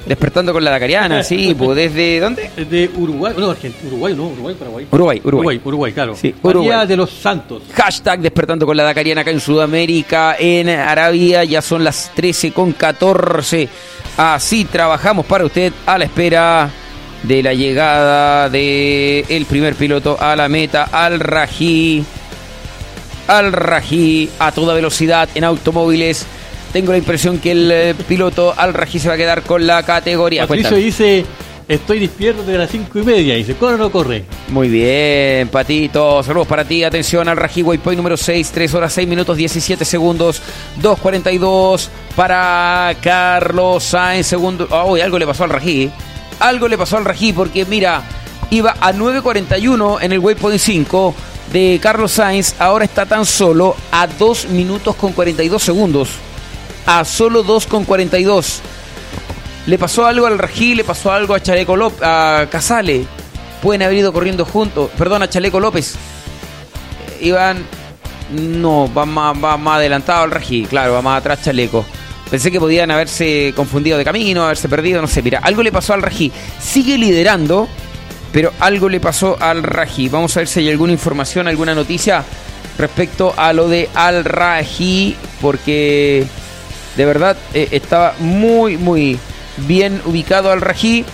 Despertando 0.07 0.53
con 0.53 0.63
la 0.63 0.71
Dacariana, 0.71 1.23
sí, 1.23 1.55
pues 1.59 1.77
desde 1.77 2.21
dónde? 2.21 2.51
es 2.57 2.71
de 2.71 2.91
Uruguay, 2.95 3.35
no, 3.37 3.51
Argentina, 3.51 3.89
Uruguay, 3.89 4.15
no, 4.15 4.27
Uruguay, 4.27 4.55
Paraguay. 4.59 4.87
Uruguay, 4.91 5.21
Uruguay. 5.25 5.47
Uruguay, 5.47 5.61
Uruguay, 5.65 5.93
claro. 5.93 6.15
Sí, 6.15 6.35
María 6.43 6.85
de 6.85 6.97
los 6.97 7.11
Santos. 7.11 7.63
Hashtag 7.75 8.21
despertando 8.21 8.67
con 8.67 8.77
la 8.77 8.83
Dacariana 8.83 9.23
acá 9.23 9.31
en 9.31 9.41
Sudamérica, 9.41 10.37
en 10.39 10.69
Arabia, 10.69 11.45
ya 11.45 11.63
son 11.63 11.85
las 11.85 12.11
13 12.15 12.53
con 12.53 12.73
14. 12.73 13.69
Así 14.17 14.65
trabajamos 14.67 15.27
para 15.27 15.45
usted 15.45 15.73
a 15.87 15.99
la 15.99 16.05
espera 16.05 16.71
de 17.23 17.43
la 17.43 17.55
llegada 17.55 18.51
de 18.51 19.25
el 19.29 19.47
primer 19.47 19.75
piloto 19.75 20.17
a 20.21 20.37
la 20.37 20.49
meta, 20.49 20.89
al 20.93 21.19
Rají. 21.19 22.05
Al 23.27 23.53
Rají 23.53 24.29
a 24.39 24.53
toda 24.53 24.75
velocidad 24.75 25.29
en 25.35 25.45
automóviles. 25.45 26.27
Tengo 26.75 26.91
la 26.91 26.99
impresión 26.99 27.39
que 27.39 27.53
el 27.53 27.71
eh, 27.71 27.95
piloto 28.09 28.53
Al 28.57 28.75
Rají 28.75 28.99
se 28.99 29.07
va 29.07 29.15
a 29.15 29.17
quedar 29.17 29.43
con 29.43 29.65
la 29.65 29.85
categoría. 29.85 30.43
Patricio 30.43 30.71
Cuéntame. 30.71 30.85
dice, 30.85 31.25
estoy 31.69 32.01
despierto 32.01 32.43
de 32.43 32.59
las 32.59 32.69
cinco 32.69 32.99
y 32.99 33.05
media. 33.05 33.37
Dice, 33.37 33.55
¿corre 33.55 33.75
o 33.75 33.79
no 33.79 33.93
corre? 33.93 34.25
Muy 34.49 34.69
bien, 34.69 35.47
Patito. 35.51 36.21
Saludos 36.25 36.49
para 36.49 36.65
ti. 36.65 36.83
Atención 36.83 37.29
al 37.29 37.37
Rají 37.37 37.63
Waypoint 37.63 37.97
número 37.97 38.17
6, 38.17 38.51
3 38.53 38.75
horas 38.75 38.93
6 38.93 39.07
minutos 39.07 39.37
17 39.37 39.85
segundos. 39.85 40.43
2.42 40.83 41.91
para 42.17 42.93
Carlos 43.01 43.85
Sainz. 43.85 44.27
Segundo. 44.27 44.67
Uy, 44.89 45.01
algo 45.01 45.17
le 45.17 45.29
pasó 45.29 45.45
al 45.45 45.51
Rají. 45.51 45.93
Algo 46.41 46.67
le 46.67 46.77
pasó 46.77 46.97
al 46.97 47.05
Rají 47.05 47.33
porque, 47.33 47.65
mira, 47.67 48.03
iba 48.51 48.75
a 48.81 48.93
9.41 48.93 49.99
en 50.03 50.11
el 50.11 50.19
Waypoint 50.19 50.59
5 50.59 51.15
de 51.53 51.79
Carlos 51.81 52.11
Sainz. 52.11 52.57
Ahora 52.59 52.85
está 52.85 53.07
tan 53.07 53.25
solo 53.25 53.77
a 53.93 54.09
2 54.09 54.49
minutos 54.49 54.97
con 54.97 55.13
42 55.13 55.63
segundos. 55.63 56.09
A 56.87 57.05
solo 57.05 57.43
2 57.43 57.67
con 57.67 57.85
42. 57.85 58.61
Le 59.67 59.79
pasó 59.79 60.07
algo 60.07 60.27
al 60.27 60.39
Rají, 60.39 60.75
le 60.75 60.85
pasó 60.85 61.13
algo 61.13 61.35
a 61.35 61.41
Chaleco 61.41 61.77
López, 61.77 62.01
a 62.03 62.47
Casale. 62.51 63.07
Pueden 63.63 63.83
haber 63.83 63.97
ido 63.97 64.13
corriendo 64.13 64.45
juntos. 64.45 64.91
Perdón, 64.97 65.23
a 65.23 65.31
Chaleco 65.31 65.59
López. 65.59 65.95
Eh, 67.21 67.29
Iban. 67.29 67.65
No, 68.31 68.93
va 68.93 69.05
más, 69.07 69.37
va 69.43 69.57
más 69.57 69.77
adelantado 69.77 70.25
al 70.25 70.31
Rají, 70.31 70.65
claro, 70.65 70.95
va 70.95 71.03
más 71.03 71.19
atrás 71.19 71.43
Chaleco. 71.43 71.85
Pensé 72.31 72.51
que 72.51 72.59
podían 72.59 72.91
haberse 72.91 73.53
confundido 73.55 73.99
de 73.99 74.05
camino, 74.05 74.45
haberse 74.45 74.69
perdido, 74.69 75.01
no 75.01 75.07
sé. 75.07 75.23
Mira, 75.23 75.41
algo 75.43 75.63
le 75.63 75.71
pasó 75.71 75.93
al 75.93 76.03
Rají. 76.03 76.33
Sigue 76.59 76.99
liderando, 76.99 77.69
pero 78.33 78.53
algo 78.61 78.89
le 78.89 78.99
pasó 78.99 79.37
al 79.39 79.63
Rají. 79.63 80.09
Vamos 80.09 80.37
a 80.37 80.41
ver 80.41 80.49
si 80.49 80.61
hay 80.61 80.71
alguna 80.71 80.93
información, 80.93 81.47
alguna 81.49 81.75
noticia 81.75 82.25
respecto 82.79 83.35
a 83.37 83.53
lo 83.53 83.69
de 83.69 83.89
Al 83.95 84.25
Rají, 84.25 85.17
porque 85.41 86.27
de 86.97 87.05
verdad 87.05 87.37
eh, 87.53 87.69
estaba 87.71 88.15
muy, 88.19 88.77
muy 88.77 89.19
bien 89.67 90.01
ubicado 90.05 90.51
al 90.51 90.61
Rají 90.61 91.05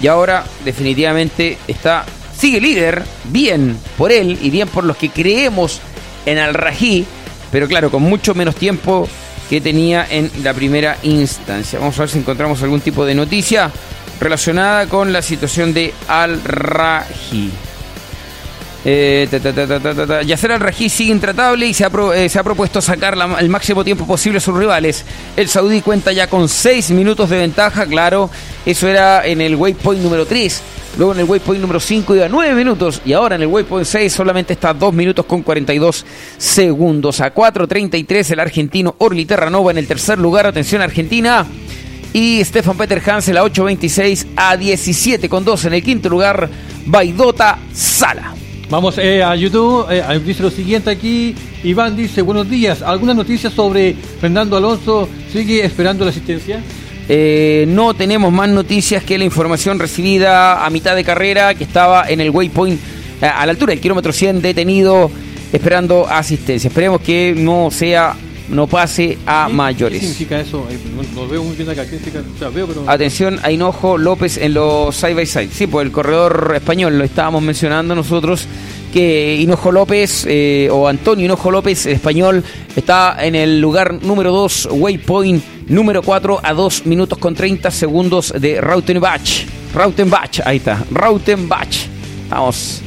y 0.00 0.06
ahora 0.06 0.44
definitivamente 0.64 1.58
está 1.68 2.04
sigue 2.36 2.60
líder, 2.60 3.04
bien 3.24 3.78
por 3.96 4.10
él 4.10 4.36
y 4.42 4.50
bien 4.50 4.66
por 4.66 4.82
los 4.82 4.96
que 4.96 5.10
creemos 5.10 5.80
en 6.26 6.38
Al 6.38 6.54
Rají, 6.54 7.06
pero 7.52 7.68
claro, 7.68 7.88
con 7.88 8.02
mucho 8.02 8.34
menos 8.34 8.56
tiempo 8.56 9.08
que 9.48 9.60
tenía 9.60 10.06
en 10.10 10.28
la 10.42 10.52
primera 10.52 10.96
instancia. 11.04 11.78
Vamos 11.78 11.96
a 11.98 12.02
ver 12.02 12.08
si 12.08 12.18
encontramos 12.18 12.60
algún 12.62 12.80
tipo 12.80 13.04
de 13.04 13.14
noticia 13.14 13.70
relacionada 14.18 14.86
con 14.88 15.12
la 15.12 15.22
situación 15.22 15.72
de 15.72 15.94
Al 16.08 16.42
Rají. 16.42 17.50
Eh. 18.84 19.28
Yasser 20.26 20.52
Al-Rají 20.52 20.88
sigue 20.88 21.12
intratable 21.12 21.66
y 21.66 21.74
se 21.74 21.84
ha, 21.84 21.90
pro- 21.90 22.12
eh, 22.12 22.28
se 22.28 22.38
ha 22.38 22.42
propuesto 22.42 22.80
sacar 22.80 23.16
la- 23.16 23.38
el 23.38 23.48
máximo 23.48 23.84
tiempo 23.84 24.06
posible 24.06 24.38
a 24.38 24.40
sus 24.40 24.56
rivales. 24.56 25.04
El 25.36 25.48
saudí 25.48 25.80
cuenta 25.82 26.10
ya 26.12 26.26
con 26.26 26.48
6 26.48 26.90
minutos 26.90 27.30
de 27.30 27.38
ventaja, 27.38 27.86
claro. 27.86 28.28
Eso 28.66 28.88
era 28.88 29.24
en 29.26 29.40
el 29.40 29.54
waypoint 29.56 30.02
número 30.02 30.26
3. 30.26 30.60
Luego 30.98 31.12
en 31.14 31.20
el 31.20 31.24
waypoint 31.24 31.60
número 31.62 31.80
5 31.80 32.14
iba 32.16 32.28
9 32.28 32.54
minutos. 32.54 33.00
Y 33.04 33.12
ahora 33.12 33.36
en 33.36 33.42
el 33.42 33.46
waypoint 33.48 33.86
6 33.86 34.12
solamente 34.12 34.52
está 34.52 34.74
2 34.74 34.92
minutos 34.92 35.24
con 35.26 35.42
42 35.42 36.04
segundos. 36.36 37.20
A 37.20 37.32
4.33 37.32 38.30
el 38.32 38.40
argentino 38.40 38.94
Orly 38.98 39.24
Terranova 39.24 39.70
en 39.70 39.78
el 39.78 39.86
tercer 39.86 40.18
lugar. 40.18 40.46
Atención 40.46 40.82
Argentina. 40.82 41.46
Y 42.12 42.44
Stefan 42.44 42.76
Peter 42.76 43.00
Hansel 43.10 43.38
a 43.38 43.44
8.26 43.44 44.26
a 44.36 44.56
17 44.56 45.28
con 45.30 45.44
2 45.44 45.64
en 45.66 45.74
el 45.74 45.82
quinto 45.82 46.08
lugar. 46.10 46.50
Baidota 46.84 47.58
Sala. 47.72 48.34
Vamos 48.72 48.96
eh, 48.96 49.22
a 49.22 49.36
YouTube, 49.36 49.86
eh, 49.90 50.02
dice 50.24 50.42
lo 50.42 50.50
siguiente 50.50 50.88
aquí. 50.88 51.34
Iván 51.62 51.94
dice, 51.94 52.22
buenos 52.22 52.48
días. 52.48 52.80
¿Alguna 52.80 53.12
noticia 53.12 53.50
sobre 53.50 53.92
Fernando 53.92 54.56
Alonso? 54.56 55.10
¿Sigue 55.30 55.62
esperando 55.62 56.06
la 56.06 56.10
asistencia? 56.10 56.58
Eh, 57.06 57.66
no 57.68 57.92
tenemos 57.92 58.32
más 58.32 58.48
noticias 58.48 59.04
que 59.04 59.18
la 59.18 59.24
información 59.24 59.78
recibida 59.78 60.64
a 60.64 60.70
mitad 60.70 60.96
de 60.96 61.04
carrera 61.04 61.52
que 61.52 61.64
estaba 61.64 62.08
en 62.08 62.22
el 62.22 62.30
waypoint 62.30 62.80
eh, 63.20 63.26
a 63.26 63.44
la 63.44 63.52
altura 63.52 63.72
del 63.72 63.80
kilómetro 63.80 64.10
100 64.10 64.40
detenido 64.40 65.10
esperando 65.52 66.08
asistencia. 66.08 66.68
Esperemos 66.68 67.02
que 67.02 67.34
no 67.36 67.70
sea, 67.70 68.16
no 68.48 68.66
pase 68.66 69.18
a 69.26 69.46
¿Qué- 69.48 69.52
mayores. 69.54 70.00
¿Qué 70.00 70.06
significa 70.06 70.40
eso? 70.40 70.66
No, 71.14 71.22
no 71.22 71.28
veo 71.28 71.42
muy 71.44 71.56
bien 71.56 71.68
acá. 71.70 71.84
¿Qué 71.84 71.90
significa? 71.98 72.20
O 72.34 72.38
sea, 72.38 72.48
veo, 72.48 72.66
pero... 72.66 72.84
Atención 72.88 73.38
a 73.42 73.50
Hinojo 73.50 73.98
López 73.98 74.36
en 74.38 74.54
los 74.54 74.94
side 74.96 75.14
by 75.14 75.26
side. 75.26 75.48
Sí, 75.52 75.66
pues 75.66 75.86
el 75.86 75.92
corredor 75.92 76.52
español 76.54 76.98
lo 76.98 77.04
estábamos 77.04 77.42
mencionando 77.42 77.94
nosotros. 77.94 78.46
Que 78.92 79.36
Hinojo 79.40 79.72
López 79.72 80.26
eh, 80.28 80.68
o 80.70 80.86
Antonio 80.86 81.24
Hinojo 81.24 81.50
López, 81.50 81.86
español, 81.86 82.44
está 82.76 83.16
en 83.24 83.34
el 83.34 83.58
lugar 83.58 84.02
número 84.02 84.32
2, 84.32 84.68
waypoint 84.72 85.42
número 85.68 86.02
4, 86.02 86.40
a 86.42 86.52
2 86.52 86.84
minutos 86.84 87.16
con 87.18 87.34
30 87.34 87.70
segundos 87.70 88.34
de 88.38 88.60
Rautenbach. 88.60 89.46
Rautenbach, 89.74 90.40
ahí 90.44 90.58
está, 90.58 90.84
Rautenbach. 90.90 91.74
Estamos 92.24 92.82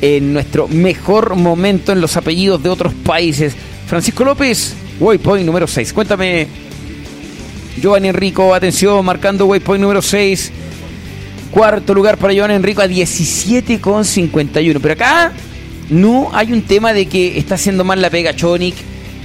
en 0.00 0.32
nuestro 0.32 0.66
mejor 0.66 1.36
momento 1.36 1.92
en 1.92 2.00
los 2.00 2.16
apellidos 2.16 2.62
de 2.62 2.70
otros 2.70 2.94
países. 3.04 3.54
Francisco 3.86 4.24
López, 4.24 4.74
waypoint 5.00 5.44
número 5.44 5.66
6. 5.66 5.92
Cuéntame, 5.92 6.46
Giovanni 7.80 8.08
Enrico, 8.08 8.54
atención, 8.54 9.04
marcando 9.04 9.46
waypoint 9.46 9.80
número 9.82 10.02
6. 10.02 10.52
Cuarto 11.50 11.94
lugar 11.94 12.16
para 12.16 12.32
Joan 12.34 12.52
Enrico 12.52 12.80
a 12.82 12.86
17,51. 12.86 14.78
Pero 14.80 14.94
acá 14.94 15.32
no 15.88 16.30
hay 16.32 16.52
un 16.52 16.62
tema 16.62 16.92
de 16.92 17.06
que 17.06 17.38
está 17.38 17.56
haciendo 17.56 17.82
mal 17.82 18.00
la 18.00 18.10
pega 18.10 18.36
Chonic, 18.36 18.76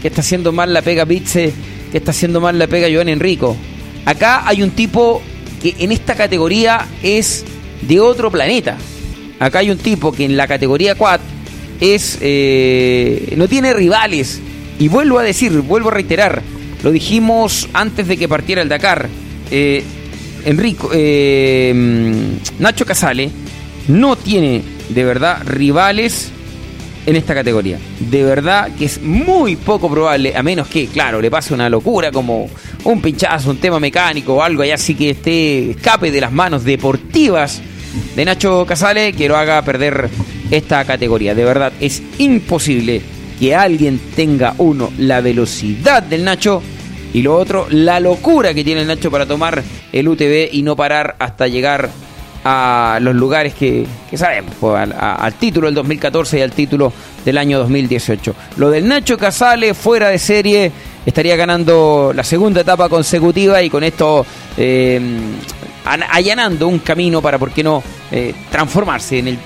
que 0.02 0.08
está 0.08 0.22
haciendo 0.22 0.52
mal 0.52 0.74
la 0.74 0.82
pega 0.82 1.06
Bitze, 1.06 1.54
que 1.92 1.98
está 1.98 2.10
haciendo 2.12 2.42
mal 2.42 2.58
la 2.58 2.66
pega 2.68 2.88
Joan 2.92 3.10
Enrico. 3.10 3.56
Acá 4.06 4.48
hay 4.48 4.64
un 4.64 4.72
tipo 4.72 5.22
que 5.62 5.76
en 5.80 5.92
esta 5.92 6.16
categoría 6.16 6.88
es 7.04 7.46
de 7.82 8.00
otro 8.00 8.32
planeta. 8.32 8.78
Acá 9.40 9.60
hay 9.60 9.70
un 9.70 9.78
tipo 9.78 10.12
que 10.12 10.26
en 10.26 10.38
la 10.38 10.48
categoría 10.48 10.96
quad 10.96 11.20
es 11.80 12.18
eh, 12.22 13.34
no 13.38 13.48
tiene 13.48 13.74
rivales. 13.74 14.42
Y 14.80 14.88
vuelvo 14.88 15.20
a 15.20 15.24
decir, 15.24 15.52
vuelvo 15.62 15.90
a 15.90 15.94
reiterar, 15.94 16.42
lo 16.84 16.92
dijimos 16.92 17.70
antes 17.74 18.08
de 18.08 18.18
que 18.18 18.28
partiera 18.28 18.62
el 18.62 18.70
Dakar. 18.70 19.08
Eh, 19.50 19.84
Enrico, 20.46 20.92
eh, 20.94 21.74
Nacho 22.60 22.86
Casale 22.86 23.30
no 23.88 24.16
tiene 24.16 24.62
de 24.90 25.04
verdad 25.04 25.42
rivales 25.46 26.32
en 27.06 27.16
esta 27.16 27.34
categoría. 27.34 27.80
De 28.00 28.24
verdad 28.24 28.70
que 28.78 28.86
es 28.86 29.02
muy 29.02 29.56
poco 29.56 29.90
probable, 29.90 30.36
a 30.36 30.44
menos 30.44 30.68
que, 30.68 30.88
claro, 30.88 31.22
le 31.22 31.32
pase 31.32 31.54
una 31.54 31.70
locura 31.70 32.12
como 32.12 32.50
un 32.84 33.02
pinchazo, 33.02 33.52
un 33.52 33.58
tema 33.58 33.80
mecánico 33.80 34.36
o 34.36 34.44
algo 34.44 34.64
allá 34.64 34.76
así 34.76 34.96
que 34.96 35.12
esté 35.12 35.72
escape 35.72 36.12
de 36.12 36.22
las 36.22 36.32
manos 36.32 36.64
deportivas 36.64 37.62
de 38.16 38.26
Nacho 38.26 38.66
Casale 38.68 39.14
que 39.14 39.28
lo 39.28 39.38
haga 39.38 39.62
perder 39.62 40.10
esta 40.52 40.84
categoría. 40.86 41.34
De 41.34 41.46
verdad, 41.46 41.74
es 41.80 42.02
imposible 42.18 43.02
que 43.40 43.56
alguien 43.56 44.00
tenga 44.16 44.56
uno 44.58 44.92
la 44.98 45.22
velocidad 45.22 46.04
del 46.04 46.24
Nacho 46.24 46.62
y 47.14 47.22
lo 47.22 47.36
otro 47.38 47.68
la 47.70 48.00
locura 48.00 48.54
que 48.54 48.64
tiene 48.64 48.82
el 48.82 48.88
Nacho 48.88 49.12
para 49.12 49.26
tomar 49.26 49.64
el 49.92 50.08
UTV 50.08 50.50
y 50.52 50.62
no 50.64 50.76
parar 50.76 51.16
hasta 51.20 51.48
llegar 51.48 51.90
a 52.48 53.00
los 53.02 53.16
lugares 53.16 53.56
que, 53.56 53.88
sabemos, 54.14 54.54
pues, 54.60 54.76
al, 54.76 54.94
al, 54.94 55.34
título 55.34 55.66
del 55.66 55.74
2014 55.74 56.38
y 56.38 56.42
al 56.42 56.52
título 56.52 56.94
del 57.26 57.40
año 57.40 57.58
2018. 57.58 58.36
Lo 58.58 58.70
del 58.70 58.88
Nacho 58.88 59.18
Casale 59.18 59.74
fuera 59.74 60.10
de 60.10 60.20
serie 60.20 60.72
estaría 61.06 61.36
ganando 61.36 62.12
la 62.14 62.24
segunda 62.24 62.62
etapa 62.62 62.88
consecutiva 62.88 63.64
y 63.64 63.70
con 63.70 63.84
esto 63.84 64.26
eh, 64.58 65.02
allanando 65.86 66.68
un 66.68 66.80
camino 66.80 67.22
para, 67.22 67.38
¿por 67.38 67.52
qué 67.52 67.64
no?, 67.64 67.84
eh, 68.12 68.34
transformarse 68.52 69.20
en 69.20 69.30
el 69.30 69.40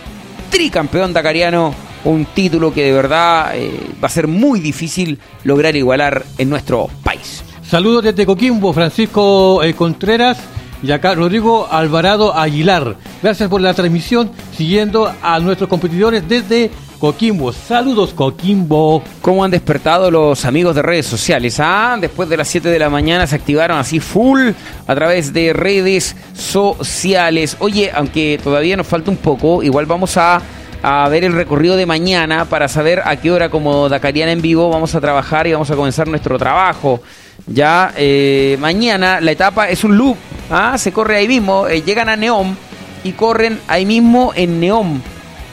tricampeón 0.50 1.14
dacariano, 1.14 1.74
un 2.04 2.26
título 2.26 2.74
que 2.74 2.86
de 2.86 2.92
verdad 2.92 3.52
eh, 3.56 3.80
va 4.02 4.08
a 4.08 4.12
ser 4.12 4.28
muy 4.28 4.60
difícil 4.60 5.20
lograr 5.44 5.76
igualar 5.76 6.26
en 6.38 6.50
nuestro 6.50 6.90
país. 7.04 7.44
Saludos 7.68 8.04
desde 8.04 8.26
Coquimbo, 8.26 8.74
Francisco 8.74 9.62
Contreras 9.76 10.38
y 10.82 10.92
acá 10.92 11.14
Rodrigo 11.14 11.68
Alvarado 11.70 12.34
Aguilar. 12.34 12.96
Gracias 13.22 13.50
por 13.50 13.62
la 13.62 13.74
transmisión, 13.74 14.32
siguiendo 14.56 15.14
a 15.22 15.40
nuestros 15.40 15.70
competidores 15.70 16.28
desde 16.28 16.72
Coquimbo. 17.00 17.54
Saludos, 17.54 18.14
Coquimbo. 18.14 19.02
¿Cómo 19.22 19.44
han 19.44 19.52
despertado 19.52 20.12
los 20.12 20.46
amigos 20.46 20.76
de 20.76 20.82
redes 20.82 21.06
sociales? 21.06 21.60
Ah, 21.60 21.98
después 22.00 22.28
de 22.28 22.38
las 22.38 22.48
7 22.48 22.70
de 22.70 22.80
la 22.80 22.90
mañana 22.90 23.26
se 23.26 23.36
activaron 23.36 23.78
así 23.78 24.00
full 24.00 24.52
a 24.86 24.96
través 24.96 25.32
de 25.32 25.54
redes 25.54 26.16
sociales. 26.34 27.58
Oye, 27.60 27.92
aunque 27.94 28.40
todavía 28.44 28.76
nos 28.76 28.88
falta 28.88 29.12
un 29.12 29.18
poco, 29.18 29.64
igual 29.64 29.86
vamos 29.86 30.18
a, 30.18 30.42
a 30.82 31.08
ver 31.10 31.24
el 31.24 31.34
recorrido 31.34 31.76
de 31.76 31.86
mañana 31.86 32.46
para 32.46 32.68
saber 32.68 33.02
a 33.06 33.16
qué 33.18 33.32
hora 33.32 33.50
como 33.50 33.90
Dakariana 33.90 34.32
en 34.32 34.42
vivo 34.42 34.70
vamos 34.70 34.96
a 34.96 35.02
trabajar 35.02 35.48
y 35.48 35.54
vamos 35.54 35.70
a 35.72 35.76
comenzar 35.76 36.08
nuestro 36.08 36.38
trabajo. 36.38 37.02
Ya 37.48 37.94
eh, 37.98 38.58
mañana 38.60 39.22
la 39.22 39.32
etapa 39.32 39.70
es 39.70 39.84
un 39.84 39.98
loop, 39.98 40.18
¿ah? 40.50 40.78
se 40.78 40.92
corre 40.92 41.18
ahí 41.18 41.28
mismo, 41.28 41.68
eh, 41.68 41.82
llegan 41.82 42.10
a 42.10 42.16
Neom 42.16 42.56
y 43.04 43.14
corren 43.14 43.60
ahí 43.68 43.86
mismo 43.86 44.34
en 44.36 44.60
Neom. 44.60 45.02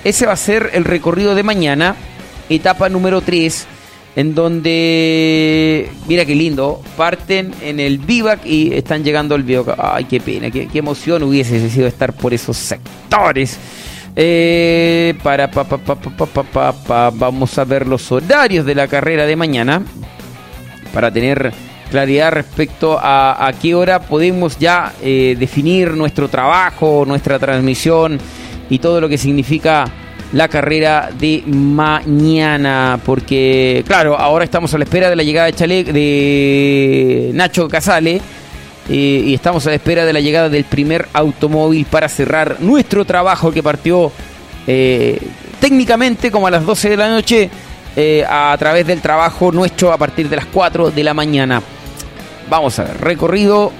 Ese 0.04 0.26
va 0.26 0.32
a 0.32 0.36
ser 0.36 0.70
el 0.74 0.84
recorrido 0.84 1.34
de 1.34 1.42
mañana, 1.42 1.96
etapa 2.48 2.88
número 2.88 3.20
3, 3.20 3.66
en 4.16 4.34
donde, 4.34 5.90
mira 6.06 6.24
qué 6.24 6.34
lindo, 6.34 6.80
parten 6.96 7.52
en 7.60 7.80
el 7.80 7.98
Vivac 7.98 8.46
y 8.46 8.72
están 8.72 9.04
llegando 9.04 9.34
al 9.34 9.42
Vivac. 9.42 9.76
Ay, 9.78 10.04
qué 10.04 10.20
pena, 10.20 10.50
qué, 10.50 10.68
emoción 10.72 11.22
hubiese 11.22 11.68
sido 11.68 11.86
estar 11.86 12.12
por 12.12 12.32
esos 12.32 12.56
sectores. 12.56 13.58
Eh, 14.18 15.14
para 15.22 15.50
pa, 15.50 15.64
pa, 15.64 16.72
pa, 16.72 17.10
vamos 17.10 17.58
a 17.58 17.64
ver 17.64 17.86
los 17.86 18.10
horarios 18.10 18.64
de 18.64 18.74
la 18.74 18.88
carrera 18.88 19.26
de 19.26 19.36
mañana 19.36 19.82
para 20.94 21.10
tener 21.10 21.52
claridad 21.90 22.32
respecto 22.32 22.98
a, 22.98 23.46
a 23.46 23.52
qué 23.52 23.74
hora 23.74 24.00
podemos 24.00 24.58
ya 24.58 24.94
eh, 25.02 25.36
definir 25.38 25.92
nuestro 25.92 26.28
trabajo, 26.28 27.04
nuestra 27.06 27.38
transmisión 27.38 28.18
y 28.70 28.78
todo 28.78 29.02
lo 29.02 29.08
que 29.08 29.18
significa 29.18 29.84
la 30.32 30.48
carrera 30.48 31.10
de 31.18 31.42
mañana. 31.46 32.98
Porque, 33.04 33.84
claro, 33.86 34.18
ahora 34.18 34.44
estamos 34.44 34.72
a 34.74 34.78
la 34.78 34.84
espera 34.84 35.10
de 35.10 35.16
la 35.16 35.22
llegada 35.22 35.46
de, 35.46 35.52
Chale, 35.52 35.84
de 35.84 37.30
Nacho 37.34 37.68
Casale. 37.68 38.20
Eh, 38.88 39.22
y 39.26 39.34
estamos 39.34 39.66
a 39.66 39.70
la 39.70 39.76
espera 39.76 40.04
de 40.04 40.12
la 40.12 40.20
llegada 40.20 40.48
del 40.48 40.64
primer 40.64 41.08
automóvil 41.12 41.86
para 41.86 42.08
cerrar 42.08 42.60
nuestro 42.60 43.04
trabajo 43.04 43.50
que 43.50 43.62
partió 43.62 44.12
eh, 44.66 45.20
técnicamente 45.60 46.30
como 46.30 46.46
a 46.46 46.50
las 46.50 46.64
12 46.64 46.90
de 46.90 46.96
la 46.96 47.08
noche 47.08 47.50
a 48.28 48.54
través 48.58 48.86
del 48.86 49.00
trabajo 49.00 49.50
nuestro 49.52 49.90
a 49.90 49.96
partir 49.96 50.28
de 50.28 50.36
las 50.36 50.44
4 50.46 50.90
de 50.90 51.02
la 51.02 51.14
mañana. 51.14 51.62
Vamos 52.50 52.78
a 52.78 52.84
ver, 52.84 53.00
recorrido 53.00 53.72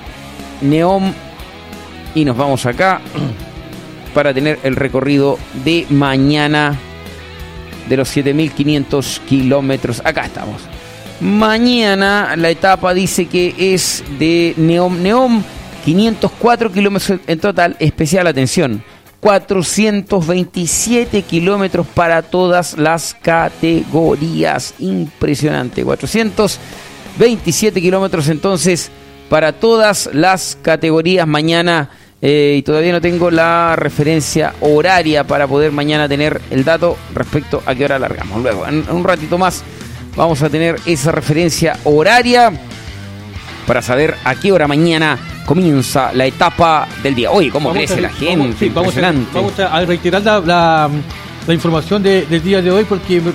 Neom 0.63 1.13
y 2.15 2.25
nos 2.25 2.37
vamos 2.37 2.65
acá 2.65 3.01
para 4.15 4.33
tener 4.33 4.59
el 4.63 4.75
recorrido 4.75 5.39
de 5.65 5.87
mañana 5.91 6.77
de 7.89 7.97
los 7.97 8.09
7500 8.09 9.21
kilómetros. 9.29 10.01
Acá 10.05 10.25
estamos. 10.25 10.63
Mañana 11.21 12.35
la 12.37 12.51
etapa 12.51 12.93
dice 12.93 13.27
que 13.27 13.55
es 13.59 14.05
de 14.19 14.55
Neom. 14.57 15.03
Neom, 15.03 15.43
504 15.85 16.73
kilómetros 16.73 17.21
en 17.27 17.39
total. 17.39 17.77
Especial 17.79 18.27
atención. 18.27 18.83
427 19.21 21.23
kilómetros 21.23 21.87
para 21.87 22.23
todas 22.23 22.77
las 22.77 23.15
categorías. 23.15 24.75
Impresionante. 24.79 25.85
400 25.85 26.61
27 27.19 27.81
kilómetros 27.81 28.29
entonces 28.29 28.91
para 29.29 29.53
todas 29.53 30.11
las 30.13 30.59
categorías 30.61 31.27
mañana. 31.27 31.91
Eh, 32.23 32.57
y 32.59 32.63
todavía 32.63 32.93
no 32.93 33.01
tengo 33.01 33.31
la 33.31 33.77
referencia 33.77 34.55
horaria 34.61 35.25
para 35.25 35.47
poder 35.47 35.71
mañana 35.71 36.09
tener 36.09 36.41
el 36.51 36.65
dato 36.65 36.97
respecto 37.15 37.63
a 37.67 37.75
qué 37.75 37.85
hora 37.85 37.99
largamos. 37.99 38.43
Luego, 38.43 38.67
en 38.67 38.89
un 38.91 39.05
ratito 39.05 39.37
más, 39.37 39.63
vamos 40.17 40.43
a 40.43 40.51
tener 40.51 40.77
esa 40.87 41.13
referencia 41.13 41.79
horaria 41.85 42.53
para 43.67 43.83
saber 43.83 44.17
a 44.25 44.35
qué 44.35 44.53
hora 44.53 44.67
mañana 44.67 45.19
comienza 45.45 46.13
la 46.13 46.27
etapa 46.27 46.89
del 47.03 47.15
día. 47.15 47.31
Oye, 47.31 47.51
¿cómo 47.51 47.73
crece 47.73 48.01
la 48.01 48.11
gente? 48.11 48.71
Vamos, 48.71 48.95
vamos, 49.33 49.59
a, 49.61 49.85
reiterar 49.85 50.23
la 50.23 50.41
la 50.41 50.91
información 51.55 52.03
del 52.03 52.43
día 52.43 52.61
de 52.61 52.71
hoy 52.71 52.85
porque 52.85 53.21
me, 53.21 53.33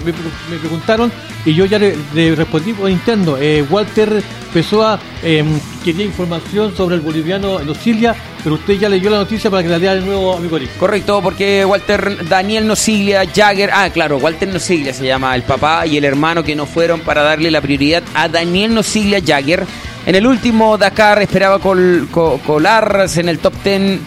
preguntaron 0.57 1.11
y 1.45 1.53
yo 1.53 1.65
ya 1.65 1.79
le, 1.79 1.95
respondí 2.35 2.73
por 2.73 2.89
interno. 2.89 3.37
Eh, 3.37 3.65
Walter 3.69 4.21
Pessoa 4.53 4.99
eh, 5.23 5.43
quería 5.83 6.05
información 6.05 6.75
sobre 6.75 6.95
el 6.95 7.01
boliviano 7.01 7.59
Nocilia, 7.59 8.15
pero 8.43 8.55
usted 8.55 8.73
ya 8.73 8.89
leyó 8.89 9.09
la 9.09 9.17
noticia 9.17 9.49
para 9.49 9.63
que 9.63 9.69
la 9.69 9.77
lea 9.77 9.95
de 9.95 10.01
nuevo, 10.01 10.35
amigo 10.35 10.57
Correcto, 10.77 11.21
porque 11.21 11.63
Walter 11.63 12.27
Daniel 12.27 12.67
Nocilia 12.67 13.23
Jagger, 13.25 13.69
ah, 13.73 13.89
claro, 13.89 14.17
Walter 14.17 14.49
Nocilia 14.49 14.93
se 14.93 15.05
llama 15.05 15.35
el 15.35 15.43
papá 15.43 15.87
y 15.87 15.97
el 15.97 16.03
hermano 16.03 16.43
que 16.43 16.55
no 16.55 16.65
fueron 16.65 16.99
para 17.01 17.23
darle 17.23 17.49
la 17.49 17.61
prioridad 17.61 18.03
a 18.13 18.27
Daniel 18.27 18.73
Nocilia 18.73 19.21
Jagger. 19.25 19.65
En 20.05 20.15
el 20.15 20.25
último 20.25 20.77
Dakar 20.77 21.21
esperaba 21.21 21.59
col, 21.59 22.09
colarse 22.11 23.21
en 23.21 23.29
el 23.29 23.39
top 23.39 23.53
10 23.63 23.99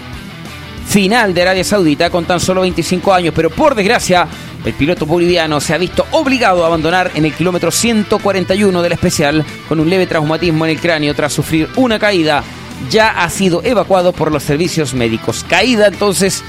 final 0.87 1.35
de 1.35 1.43
Arabia 1.43 1.65
Saudita 1.65 2.11
con 2.11 2.25
tan 2.25 2.41
solo 2.41 2.61
25 2.63 3.13
años, 3.13 3.35
pero 3.35 3.51
por 3.51 3.75
desgracia 3.75 4.27
el 4.65 4.73
piloto 4.73 5.07
boliviano 5.07 5.61
se 5.61 5.75
ha 5.75 5.79
visto 5.79 6.07
obligado 6.13 6.65
a 6.65 6.69
abandonar 6.69 7.11
en 7.15 7.25
el 7.25 7.35
kilómetro 7.35 7.71
141 7.71 8.83
del 8.83 8.93
especial 8.93 9.45
con 9.69 9.81
un 9.81 9.91
leve 9.91 10.07
traumatismo 10.07 10.65
en 10.65 10.71
el 10.71 10.81
cráneo 10.81 11.15
tras 11.15 11.33
sufrir 11.33 11.69
una 11.77 11.99
caída. 11.99 12.43
Ya 12.91 13.11
ha 13.23 13.31
sido 13.31 13.63
evacuado 13.63 14.13
por 14.13 14.33
los 14.33 14.43
servicios 14.43 14.95
médicos. 14.95 15.45
Caída 15.49 15.87
entonces 15.87 16.43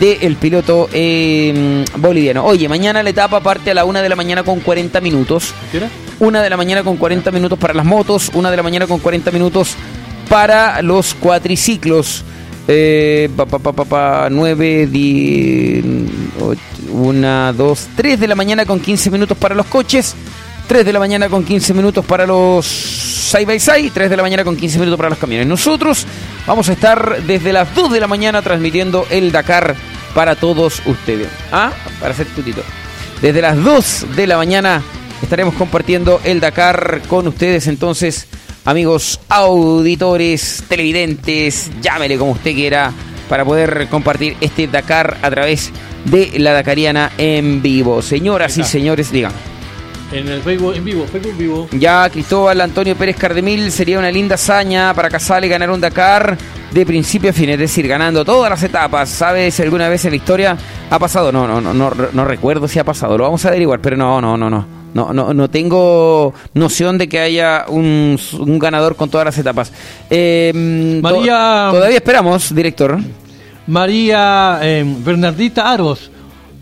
del 0.00 0.36
piloto 0.36 0.88
eh, 0.92 1.84
boliviano. 1.96 2.44
Oye, 2.44 2.68
mañana 2.68 3.02
la 3.02 3.10
etapa 3.10 3.40
parte 3.40 3.70
a 3.70 3.74
la 3.74 3.84
una 3.84 4.02
de 4.02 4.08
la 4.08 4.16
mañana 4.16 4.42
con 4.42 4.60
40 4.60 5.00
minutos. 5.00 5.52
¿Qué 5.70 5.78
era? 5.78 5.88
Una 6.20 6.42
de 6.42 6.50
la 6.50 6.56
mañana 6.56 6.82
con 6.82 6.96
40 6.96 7.30
minutos 7.30 7.58
para 7.58 7.74
las 7.74 7.84
motos, 7.84 8.30
una 8.34 8.50
de 8.50 8.56
la 8.56 8.62
mañana 8.62 8.86
con 8.86 8.98
40 8.98 9.30
minutos 9.30 9.74
para 10.28 10.82
los 10.82 11.14
cuatriciclos. 11.14 12.24
Eh, 12.70 13.30
pa, 13.34 13.46
pa, 13.46 13.72
pa, 13.72 14.28
9, 14.30 14.88
10, 14.88 15.84
1, 16.92 17.52
2, 17.54 17.88
3 17.96 18.20
de 18.20 18.28
la 18.28 18.34
mañana 18.34 18.66
con 18.66 18.78
15 18.78 19.10
minutos 19.10 19.38
para 19.38 19.54
los 19.54 19.64
coches. 19.66 20.14
3 20.66 20.84
de 20.84 20.92
la 20.92 20.98
mañana 20.98 21.30
con 21.30 21.44
15 21.44 21.72
minutos 21.72 22.04
para 22.04 22.26
los 22.26 22.66
side 22.66 23.46
by 23.46 23.58
side, 23.58 23.90
3 23.90 24.10
de 24.10 24.16
la 24.18 24.22
mañana 24.22 24.44
con 24.44 24.54
15 24.54 24.78
minutos 24.78 24.98
para 24.98 25.08
los 25.08 25.18
camiones. 25.18 25.46
Nosotros 25.46 26.06
vamos 26.46 26.68
a 26.68 26.74
estar 26.74 27.22
desde 27.22 27.54
las 27.54 27.74
2 27.74 27.90
de 27.90 28.00
la 28.00 28.06
mañana 28.06 28.42
transmitiendo 28.42 29.06
el 29.08 29.32
Dakar 29.32 29.74
para 30.14 30.36
todos 30.36 30.82
ustedes. 30.84 31.28
Ah, 31.50 31.72
para 32.00 32.12
hacer 32.12 32.26
tutito. 32.26 32.62
Desde 33.22 33.40
las 33.40 33.56
2 33.62 34.14
de 34.14 34.26
la 34.26 34.36
mañana 34.36 34.82
estaremos 35.22 35.54
compartiendo 35.54 36.20
el 36.22 36.38
Dakar 36.40 37.00
con 37.08 37.26
ustedes. 37.28 37.66
Entonces, 37.66 38.26
amigos 38.68 39.18
auditores, 39.30 40.62
televidentes, 40.68 41.70
llámele 41.80 42.18
como 42.18 42.32
usted 42.32 42.52
quiera, 42.52 42.92
para 43.26 43.42
poder 43.42 43.88
compartir 43.88 44.36
este 44.42 44.66
Dakar 44.66 45.16
a 45.22 45.30
través 45.30 45.72
de 46.04 46.38
la 46.38 46.52
Dakariana 46.52 47.12
en 47.16 47.62
vivo. 47.62 48.02
Señoras 48.02 48.58
y 48.58 48.64
señores, 48.64 49.10
digan. 49.10 49.32
En 50.12 50.28
el 50.28 50.42
Facebook 50.42 50.74
en 50.76 50.84
vivo, 50.84 51.06
Facebook 51.06 51.36
vivo. 51.38 51.68
Ya 51.72 52.10
Cristóbal 52.10 52.60
Antonio 52.60 52.94
Pérez 52.94 53.16
Cardemil 53.16 53.72
sería 53.72 53.98
una 53.98 54.10
linda 54.10 54.34
hazaña 54.34 54.92
para 54.92 55.08
Casale 55.08 55.48
ganar 55.48 55.70
un 55.70 55.80
Dakar 55.80 56.36
de 56.70 56.84
principio 56.84 57.30
a 57.30 57.32
fin, 57.32 57.48
es 57.48 57.58
decir, 57.58 57.88
ganando 57.88 58.22
todas 58.22 58.50
las 58.50 58.62
etapas. 58.62 59.08
¿Sabes 59.08 59.54
si 59.54 59.62
alguna 59.62 59.88
vez 59.88 60.04
en 60.04 60.10
la 60.10 60.16
historia 60.16 60.58
ha 60.90 60.98
pasado? 60.98 61.32
No, 61.32 61.48
no, 61.48 61.62
no, 61.62 61.72
no, 61.72 61.90
no 62.12 62.24
recuerdo 62.26 62.68
si 62.68 62.78
ha 62.78 62.84
pasado. 62.84 63.16
Lo 63.16 63.24
vamos 63.24 63.42
a 63.46 63.48
averiguar, 63.48 63.80
pero 63.80 63.96
no, 63.96 64.20
no, 64.20 64.36
no, 64.36 64.50
no. 64.50 64.77
No, 64.94 65.12
no, 65.12 65.34
no 65.34 65.48
tengo 65.50 66.32
noción 66.54 66.96
de 66.98 67.08
que 67.08 67.20
haya 67.20 67.66
un, 67.68 68.18
un 68.38 68.58
ganador 68.58 68.96
con 68.96 69.10
todas 69.10 69.26
las 69.26 69.38
etapas. 69.38 69.72
Eh, 70.08 70.52
María. 71.02 71.68
to- 71.70 71.76
todavía 71.76 71.96
esperamos, 71.98 72.54
director. 72.54 72.98
María 73.66 74.58
eh, 74.62 74.84
Bernardita 75.04 75.70
Aros. 75.70 76.10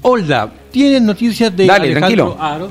Hola, 0.02 0.50
¿tienen 0.70 1.06
noticias 1.06 1.56
de 1.56 1.66
Dale, 1.66 1.86
Alejandro 1.92 1.98
tranquilo. 2.34 2.36
Aros? 2.40 2.70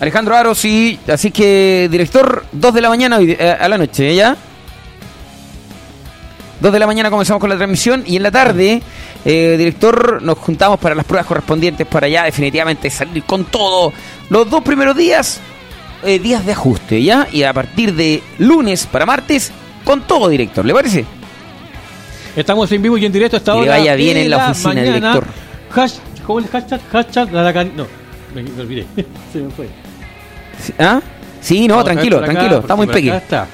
Alejandro 0.00 0.36
Aro, 0.36 0.54
sí. 0.54 0.98
Así 1.08 1.30
que, 1.30 1.88
director, 1.90 2.44
2 2.52 2.74
de 2.74 2.80
la 2.80 2.88
mañana 2.88 3.18
eh, 3.20 3.56
a 3.58 3.68
la 3.68 3.78
noche, 3.78 4.14
¿ya? 4.14 4.36
2 6.64 6.72
de 6.72 6.78
la 6.78 6.86
mañana 6.86 7.10
comenzamos 7.10 7.40
con 7.42 7.50
la 7.50 7.56
transmisión 7.56 8.04
y 8.06 8.16
en 8.16 8.22
la 8.22 8.30
tarde, 8.30 8.80
eh, 9.26 9.54
director, 9.58 10.22
nos 10.22 10.38
juntamos 10.38 10.78
para 10.80 10.94
las 10.94 11.04
pruebas 11.04 11.26
correspondientes 11.26 11.86
para 11.86 12.08
ya 12.08 12.24
definitivamente 12.24 12.88
salir 12.88 13.22
con 13.24 13.44
todo. 13.44 13.92
Los 14.30 14.48
dos 14.48 14.62
primeros 14.64 14.96
días, 14.96 15.40
eh, 16.04 16.18
días 16.18 16.46
de 16.46 16.52
ajuste, 16.52 17.02
¿ya? 17.02 17.28
Y 17.30 17.42
a 17.42 17.52
partir 17.52 17.92
de 17.94 18.22
lunes 18.38 18.86
para 18.90 19.04
martes, 19.04 19.52
con 19.84 20.06
todo, 20.06 20.26
director, 20.30 20.64
¿le 20.64 20.72
parece? 20.72 21.04
Estamos 22.34 22.72
en 22.72 22.80
vivo 22.80 22.96
y 22.96 23.04
en 23.04 23.12
directo 23.12 23.36
hasta 23.36 23.52
Que 23.52 23.58
ahora. 23.58 23.72
vaya 23.72 23.94
bien 23.94 24.16
en 24.16 24.30
la 24.30 24.48
oficina, 24.50 24.82
director. 24.82 25.26
Hash- 25.74 25.98
¿Cómo 26.26 26.38
es 26.38 26.46
el 26.46 26.50
hashtag? 26.50 26.80
Hashtag 26.90 27.30
la 27.30 27.42
Dakar- 27.42 27.72
No, 27.76 27.86
me, 28.34 28.42
me 28.42 28.62
olvidé. 28.62 28.86
Se 29.34 29.38
me 29.38 29.50
fue. 29.50 29.68
¿Ah? 30.78 31.02
Sí, 31.42 31.68
no, 31.68 31.76
ver 31.76 31.84
tranquilo, 31.84 32.16
acá, 32.16 32.26
tranquilo, 32.32 32.60
estamos 32.60 32.86
peque. 32.86 33.14
está. 33.14 33.46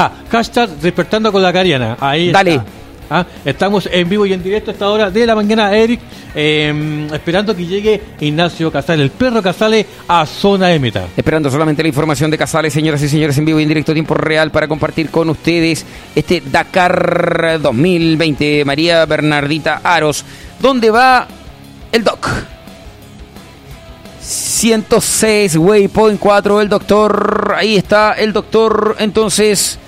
Ah, 0.00 0.12
hashtag 0.30 0.70
despertando 0.78 1.32
con 1.32 1.42
la 1.42 1.52
cariana. 1.52 1.96
Ahí 1.98 2.30
Dale. 2.30 2.54
está. 2.54 2.64
Ah, 3.10 3.26
estamos 3.44 3.88
en 3.90 4.08
vivo 4.08 4.26
y 4.26 4.32
en 4.32 4.40
directo 4.40 4.70
a 4.70 4.74
esta 4.74 4.88
hora 4.88 5.10
de 5.10 5.26
la 5.26 5.34
mañana, 5.34 5.74
Eric, 5.76 5.98
eh, 6.36 7.08
esperando 7.12 7.56
que 7.56 7.66
llegue 7.66 8.00
Ignacio 8.20 8.70
Casale, 8.70 9.02
el 9.02 9.10
perro 9.10 9.42
Casale, 9.42 9.84
a 10.06 10.24
zona 10.24 10.68
de 10.68 10.78
meta. 10.78 11.08
Esperando 11.16 11.50
solamente 11.50 11.82
la 11.82 11.88
información 11.88 12.30
de 12.30 12.38
Casales, 12.38 12.72
señoras 12.72 13.02
y 13.02 13.08
señores, 13.08 13.36
en 13.38 13.44
vivo 13.44 13.58
y 13.58 13.64
en 13.64 13.70
directo, 13.70 13.92
tiempo 13.92 14.14
real, 14.14 14.52
para 14.52 14.68
compartir 14.68 15.10
con 15.10 15.30
ustedes 15.30 15.84
este 16.14 16.44
Dakar 16.46 17.58
2020. 17.60 18.64
María 18.64 19.04
Bernardita 19.04 19.80
Aros, 19.82 20.24
¿dónde 20.60 20.90
va 20.92 21.26
el 21.90 22.04
Doc? 22.04 22.28
106, 24.20 25.56
Waypoint 25.56 26.20
4, 26.20 26.60
el 26.60 26.68
doctor. 26.68 27.54
Ahí 27.56 27.76
está 27.76 28.12
el 28.12 28.32
doctor. 28.32 28.94
Entonces, 29.00 29.78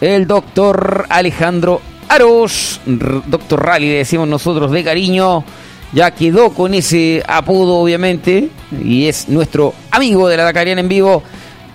el 0.00 0.26
doctor 0.26 1.06
Alejandro 1.08 1.80
Aros, 2.08 2.80
doctor 2.84 3.62
Rally, 3.64 3.90
decimos 3.90 4.28
nosotros 4.28 4.70
de 4.70 4.82
cariño. 4.82 5.44
Ya 5.92 6.10
quedó 6.10 6.50
con 6.50 6.74
ese 6.74 7.22
apodo, 7.26 7.76
obviamente, 7.76 8.50
y 8.82 9.06
es 9.06 9.28
nuestro 9.28 9.74
amigo 9.90 10.28
de 10.28 10.36
la 10.36 10.44
Dakariana 10.44 10.80
en 10.80 10.88
vivo. 10.88 11.22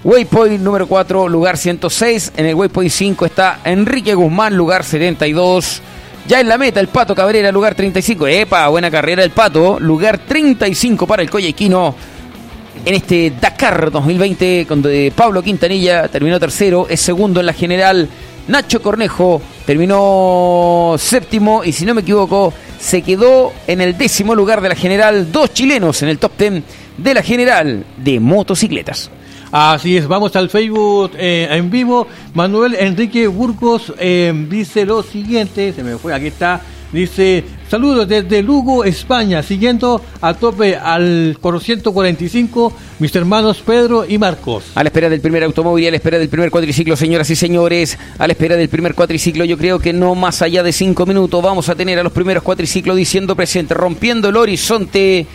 Waypoint 0.04 0.62
número 0.62 0.88
4, 0.88 1.28
lugar 1.30 1.58
106. 1.58 2.34
En 2.38 2.46
el 2.46 2.56
Waypoint 2.56 2.92
5 2.92 3.26
está 3.26 3.60
Enrique 3.64 4.14
Guzmán, 4.14 4.56
lugar 4.56 4.84
72. 4.84 5.82
Ya 6.28 6.40
en 6.40 6.48
la 6.48 6.58
meta, 6.58 6.80
el 6.80 6.88
Pato 6.88 7.16
Cabrera, 7.16 7.52
lugar 7.52 7.76
35. 7.76 8.28
Epa, 8.28 8.68
buena 8.68 8.92
carrera 8.92 9.24
el 9.24 9.32
Pato. 9.32 9.80
Lugar 9.80 10.20
35 10.20 11.08
para 11.08 11.22
el 11.22 11.30
Coyequino 11.30 11.96
en 12.86 12.94
este 12.94 13.34
Dakar 13.40 13.92
2020, 13.92 14.66
donde 14.68 15.14
Pablo 15.16 15.42
Quintanilla 15.42 16.08
terminó 16.08 16.40
tercero, 16.40 16.88
es 16.90 17.02
segundo 17.02 17.40
en 17.40 17.46
la 17.46 17.54
general. 17.54 18.10
Nacho 18.48 18.82
Cornejo 18.82 19.42
terminó 19.66 20.96
séptimo 20.98 21.64
y 21.64 21.72
si 21.72 21.86
no 21.86 21.94
me 21.94 22.02
equivoco, 22.02 22.54
se 22.78 23.02
quedó 23.02 23.54
en 23.68 23.80
el 23.80 23.98
décimo 23.98 24.36
lugar 24.36 24.62
de 24.62 24.70
la 24.70 24.76
general. 24.76 25.32
Dos 25.32 25.54
chilenos 25.54 26.02
en 26.04 26.10
el 26.10 26.20
top 26.20 26.34
ten 26.36 26.64
de 26.98 27.14
la 27.14 27.24
general 27.24 27.86
de 27.98 28.20
motocicletas. 28.20 29.10
Así 29.52 29.96
es, 29.98 30.08
vamos 30.08 30.36
al 30.36 30.50
Facebook 30.50 31.12
eh, 31.16 31.48
en 31.52 31.70
vivo. 31.70 32.08
Manuel 32.34 32.74
Enrique 32.74 33.28
Burgos 33.28 33.94
eh, 34.00 34.34
dice 34.50 34.84
lo 34.86 35.04
siguiente, 35.04 35.72
se 35.74 35.84
me 35.84 35.98
fue, 35.98 36.14
aquí 36.14 36.28
está. 36.28 36.60
Dice, 36.92 37.44
saludos 37.74 38.08
desde 38.08 38.44
Lugo, 38.44 38.84
España, 38.84 39.42
siguiendo 39.42 40.00
a 40.22 40.36
tope 40.36 40.76
al 40.76 41.40
coro 41.42 41.60
145, 41.60 42.72
mis 43.00 43.16
hermanos 43.16 43.64
Pedro 43.66 44.06
y 44.08 44.20
Marcos. 44.20 44.66
A 44.76 44.84
la 44.84 44.90
espera 44.90 45.10
del 45.10 45.22
primer 45.22 45.44
automóvil 45.44 45.88
a 45.88 45.90
la 45.90 45.98
espera 45.98 46.20
del 46.20 46.30
primer 46.30 46.52
cuatriciclo, 46.52 46.96
señoras 46.96 47.32
y 47.32 47.36
señores. 47.36 47.98
A 48.20 48.28
la 48.28 48.34
espera 48.34 48.56
del 48.58 48.70
primer 48.70 48.94
cuatriciclo, 48.94 49.44
yo 49.44 49.58
creo 49.58 49.80
que 49.80 49.92
no 49.92 50.14
más 50.14 50.44
allá 50.44 50.62
de 50.62 50.72
cinco 50.72 51.08
minutos 51.08 51.42
vamos 51.42 51.68
a 51.68 51.74
tener 51.74 51.98
a 51.98 52.04
los 52.04 52.12
primeros 52.14 52.44
cuatriciclos 52.44 52.96
diciendo 52.96 53.36
presente, 53.36 53.74
rompiendo 53.74 54.30
el 54.30 54.38
horizonte, 54.38 55.26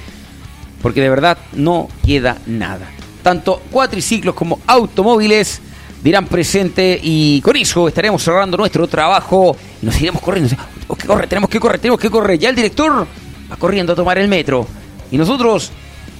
porque 0.81 1.01
de 1.01 1.11
verdad 1.11 1.39
no 1.55 1.89
queda 2.07 2.39
nada. 2.47 2.89
Tanto 3.21 3.63
cuatriciclos 3.69 4.37
como 4.37 4.61
automóviles 4.69 5.61
dirán 6.05 6.27
presente 6.27 7.01
y 7.03 7.41
con 7.41 7.57
eso 7.57 7.89
estaremos 7.89 8.23
cerrando 8.23 8.57
nuestro 8.57 8.87
trabajo 8.87 9.57
y 9.83 9.87
nos 9.87 10.01
iremos 10.01 10.23
corriendo. 10.23 10.55
Tenemos 10.89 10.99
que 10.99 11.07
correr, 11.07 11.29
tenemos 11.29 11.51
que 11.51 11.61
correr, 11.61 11.79
tenemos 11.79 12.01
que 12.01 12.11
correr. 12.11 12.39
Ya 12.39 12.49
el 12.49 12.57
director 12.57 13.07
va 13.51 13.57
corriendo 13.57 13.93
a 13.93 13.97
tomar 13.97 14.19
el 14.19 14.29
metro 14.29 14.67
y 15.11 15.19
nosotros 15.19 15.71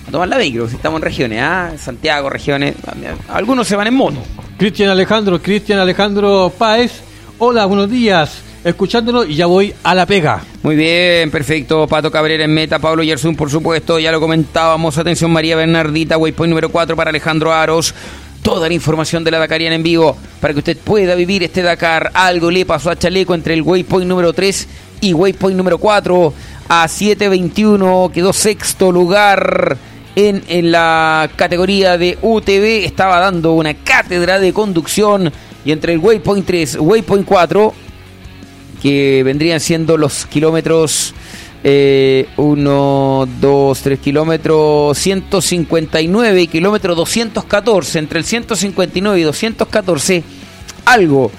a 0.07 0.11
tomar 0.11 0.29
la 0.29 0.39
micro, 0.39 0.69
si 0.69 0.77
estamos 0.77 0.99
en 0.99 1.03
regiones, 1.03 1.43
¿ah? 1.43 1.73
Santiago, 1.79 2.31
regiones, 2.31 2.75
algunos 3.29 3.67
se 3.67 3.77
van 3.77 3.87
en 3.87 3.95
moto. 3.95 4.23
Cristian 4.59 4.91
Alejandro, 4.91 5.41
Cristian 5.41 5.79
Alejandro 5.79 6.53
Páez, 6.57 7.01
hola, 7.39 7.67
buenos 7.67 7.91
días, 7.91 8.43
escuchándolo 8.65 9.25
y 9.25 9.35
ya 9.37 9.47
voy 9.47 9.73
a 9.83 9.95
la 9.95 10.07
pega. 10.07 10.43
Muy 10.63 10.77
bien, 10.77 11.31
perfecto. 11.31 11.87
Pato 11.87 12.11
Cabrera 12.11 12.45
en 12.45 12.53
meta, 12.53 12.79
Pablo 12.79 13.03
Yersun, 13.03 13.37
por 13.37 13.51
supuesto, 13.51 13.99
ya 13.99 14.13
lo 14.13 14.21
comentábamos. 14.21 14.99
Atención, 14.99 15.31
María 15.31 15.57
Bernardita, 15.57 16.19
waypoint 16.19 16.51
número 16.51 16.71
4 16.71 16.97
para 16.97 17.11
Alejandro 17.11 17.53
Aros. 17.53 17.95
Toda 18.43 18.69
la 18.69 18.75
información 18.75 19.25
de 19.25 19.31
la 19.31 19.39
Dakariana 19.39 19.75
en 19.75 19.83
vivo 19.83 20.17
para 20.41 20.53
que 20.55 20.59
usted 20.59 20.77
pueda 20.77 21.15
vivir 21.15 21.43
este 21.43 21.63
Dakar. 21.63 22.11
Algo 22.15 22.51
le 22.51 22.65
pasó 22.65 22.91
a 22.91 22.97
Chaleco 22.97 23.35
entre 23.35 23.55
el 23.55 23.63
waypoint 23.63 24.09
número 24.09 24.33
3 24.33 24.69
y 25.01 25.13
waypoint 25.13 25.57
número 25.57 25.79
4. 25.79 26.33
A 26.69 26.87
7.21 26.87 28.13
quedó 28.13 28.33
sexto 28.33 28.93
lugar 28.93 29.77
en, 30.15 30.43
en 30.49 30.71
la 30.71 31.31
categoría 31.37 31.99
de 31.99 32.19
UTV. 32.23 32.85
Estaba 32.85 33.21
dando 33.21 33.53
una 33.53 33.75
cátedra 33.75 34.39
de 34.39 34.53
conducción. 34.53 35.33
Y 35.65 35.73
entre 35.73 35.93
el 35.93 35.99
waypoint 35.99 36.47
3 36.47 36.79
waypoint 36.81 37.27
4 37.27 37.75
que 38.83 39.23
vendrían 39.25 39.61
siendo 39.61 39.97
los 39.97 40.27
kilómetros 40.27 41.15
1, 42.37 43.29
2, 43.41 43.81
3 43.81 43.99
kilómetros 43.99 44.99
159 44.99 46.43
y 46.43 46.47
kilómetro 46.47 46.95
214. 46.95 47.99
Entre 47.99 48.19
el 48.19 48.25
159 48.25 49.21
y 49.21 49.23
214, 49.23 50.23
algo 50.85 51.31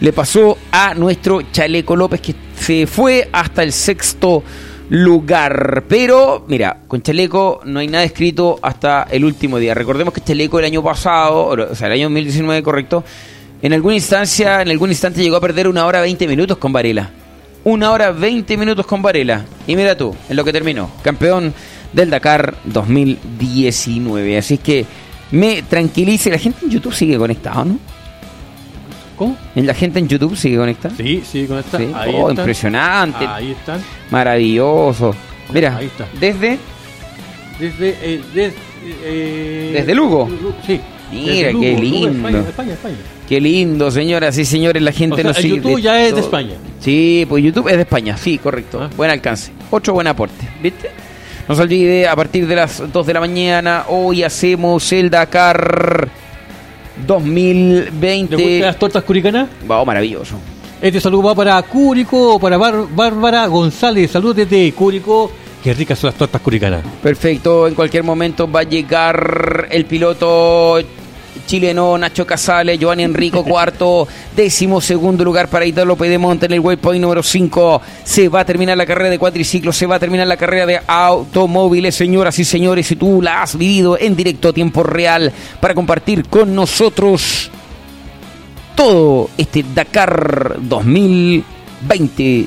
le 0.00 0.12
pasó 0.12 0.58
a 0.70 0.94
nuestro 0.94 1.42
Chaleco 1.42 1.96
López 1.96 2.20
que 2.20 2.34
se 2.58 2.86
fue 2.86 3.28
hasta 3.32 3.62
el 3.62 3.72
sexto 3.72 4.42
lugar. 4.90 5.84
Pero, 5.88 6.44
mira, 6.48 6.82
con 6.86 7.02
Chaleco 7.02 7.60
no 7.64 7.80
hay 7.80 7.88
nada 7.88 8.04
escrito 8.04 8.58
hasta 8.62 9.04
el 9.10 9.24
último 9.24 9.58
día. 9.58 9.74
Recordemos 9.74 10.14
que 10.14 10.20
Chaleco 10.20 10.58
el 10.58 10.64
año 10.66 10.82
pasado, 10.82 11.46
o 11.48 11.74
sea, 11.74 11.88
el 11.88 11.94
año 11.94 12.04
2019, 12.04 12.62
correcto, 12.62 13.04
en 13.60 13.72
alguna 13.72 13.96
instancia, 13.96 14.62
en 14.62 14.68
algún 14.68 14.90
instante 14.90 15.22
llegó 15.22 15.36
a 15.36 15.40
perder 15.40 15.68
una 15.68 15.84
hora 15.86 16.00
20 16.00 16.26
minutos 16.28 16.58
con 16.58 16.72
Varela. 16.72 17.10
Una 17.68 17.90
hora 17.90 18.12
20 18.12 18.56
minutos 18.56 18.86
con 18.86 19.02
Varela. 19.02 19.44
Y 19.66 19.76
mira 19.76 19.94
tú, 19.96 20.14
en 20.28 20.36
lo 20.36 20.44
que 20.44 20.52
terminó. 20.52 20.90
Campeón 21.02 21.52
del 21.92 22.08
Dakar 22.08 22.54
2019. 22.64 24.38
Así 24.38 24.56
que 24.58 24.86
me 25.32 25.62
tranquilice. 25.62 26.30
La 26.30 26.38
gente 26.38 26.64
en 26.64 26.70
YouTube 26.70 26.94
sigue 26.94 27.18
conectada, 27.18 27.64
¿no? 27.64 27.78
¿Cómo? 29.16 29.36
¿La 29.54 29.74
gente 29.74 29.98
en 29.98 30.08
YouTube 30.08 30.34
sigue 30.36 30.56
conectada? 30.56 30.94
Sí, 30.96 31.22
sí, 31.30 31.46
con 31.46 31.58
esta. 31.58 31.76
Sí. 31.76 31.88
Ahí 31.94 32.12
Oh, 32.14 32.30
están. 32.30 32.38
impresionante. 32.44 33.26
Ahí 33.26 33.50
están. 33.50 33.82
Maravilloso. 34.10 35.14
Mira, 35.52 35.76
Ahí 35.76 35.86
está. 35.86 36.06
desde 36.18 36.58
Desde, 37.58 37.88
eh, 38.00 38.20
des- 38.34 38.54
eh, 39.02 39.70
¿Desde 39.74 39.94
Lugo? 39.94 40.28
Sí. 40.64 40.80
Mira, 41.10 41.48
Desde 41.48 41.60
qué 41.60 41.72
Lugo, 41.72 41.80
lindo. 41.82 42.08
España, 42.28 42.38
España, 42.48 42.72
España. 42.74 42.96
Qué 43.28 43.40
lindo, 43.40 43.90
señoras 43.90 44.38
y 44.38 44.44
señores, 44.44 44.82
la 44.82 44.92
gente 44.92 45.14
O 45.14 45.16
sea, 45.16 45.24
nos 45.24 45.36
sigue. 45.36 45.56
YouTube 45.56 45.80
ya 45.80 46.02
es 46.02 46.14
de. 46.14 46.20
España. 46.20 46.54
Sí, 46.80 47.26
pues 47.28 47.44
YouTube 47.44 47.68
es 47.68 47.76
de 47.76 47.82
España, 47.82 48.16
sí, 48.16 48.38
correcto. 48.38 48.80
Ah. 48.82 48.90
Buen 48.96 49.10
alcance. 49.10 49.52
Otro 49.70 49.92
buen 49.94 50.06
aporte, 50.06 50.48
¿viste? 50.62 50.90
No 51.46 51.54
se 51.54 51.62
olvide, 51.62 52.06
a 52.08 52.14
partir 52.16 52.46
de 52.46 52.56
las 52.56 52.82
2 52.92 53.06
de 53.06 53.12
la 53.14 53.20
mañana, 53.20 53.84
hoy 53.88 54.22
hacemos 54.22 54.90
el 54.92 55.10
Dakar 55.10 56.08
¿Le 56.98 57.02
gustan 57.02 57.06
2020. 57.06 58.60
las 58.60 58.78
tortas 58.78 59.02
curicanas? 59.04 59.48
Wow, 59.66 59.84
maravilloso. 59.84 60.36
Este 60.80 61.00
saludo 61.00 61.24
va 61.24 61.34
para 61.34 61.60
Cúrico, 61.62 62.38
para 62.38 62.56
Bar- 62.56 62.86
Bárbara 62.94 63.46
González. 63.46 64.10
Saludos 64.10 64.36
desde 64.36 64.72
Cúrico. 64.72 65.30
Qué 65.62 65.74
ricas 65.74 65.98
son 65.98 66.08
las 66.08 66.16
tortas 66.18 66.40
curicanas. 66.40 66.82
Perfecto, 67.02 67.66
en 67.66 67.74
cualquier 67.74 68.04
momento 68.04 68.50
va 68.50 68.60
a 68.60 68.64
llegar 68.64 69.68
el 69.70 69.84
piloto 69.86 70.78
chileno 71.46 71.96
Nacho 71.98 72.26
Casale, 72.26 72.78
Giovanni 72.78 73.04
Enrico 73.04 73.44
cuarto, 73.48 74.06
décimo 74.34 74.80
segundo 74.80 75.24
lugar 75.24 75.48
para 75.48 75.66
Italo 75.66 75.96
Pedemonte 75.96 76.46
en 76.46 76.52
el 76.52 76.60
waypoint 76.60 77.02
número 77.02 77.22
5. 77.22 77.82
Se 78.04 78.28
va 78.28 78.40
a 78.40 78.44
terminar 78.44 78.76
la 78.76 78.86
carrera 78.86 79.10
de 79.10 79.18
cuatriciclos, 79.18 79.76
se 79.76 79.86
va 79.86 79.96
a 79.96 79.98
terminar 79.98 80.26
la 80.26 80.36
carrera 80.36 80.66
de 80.66 80.80
automóviles, 80.86 81.94
señoras 81.94 82.38
y 82.38 82.44
señores, 82.44 82.86
si 82.86 82.96
tú 82.96 83.22
la 83.22 83.42
has 83.42 83.56
vivido 83.56 83.98
en 83.98 84.16
directo 84.16 84.48
a 84.48 84.52
tiempo 84.52 84.82
real 84.82 85.32
para 85.60 85.74
compartir 85.74 86.28
con 86.28 86.54
nosotros 86.54 87.50
todo 88.74 89.30
este 89.36 89.64
Dakar 89.74 90.56
2020 90.60 92.46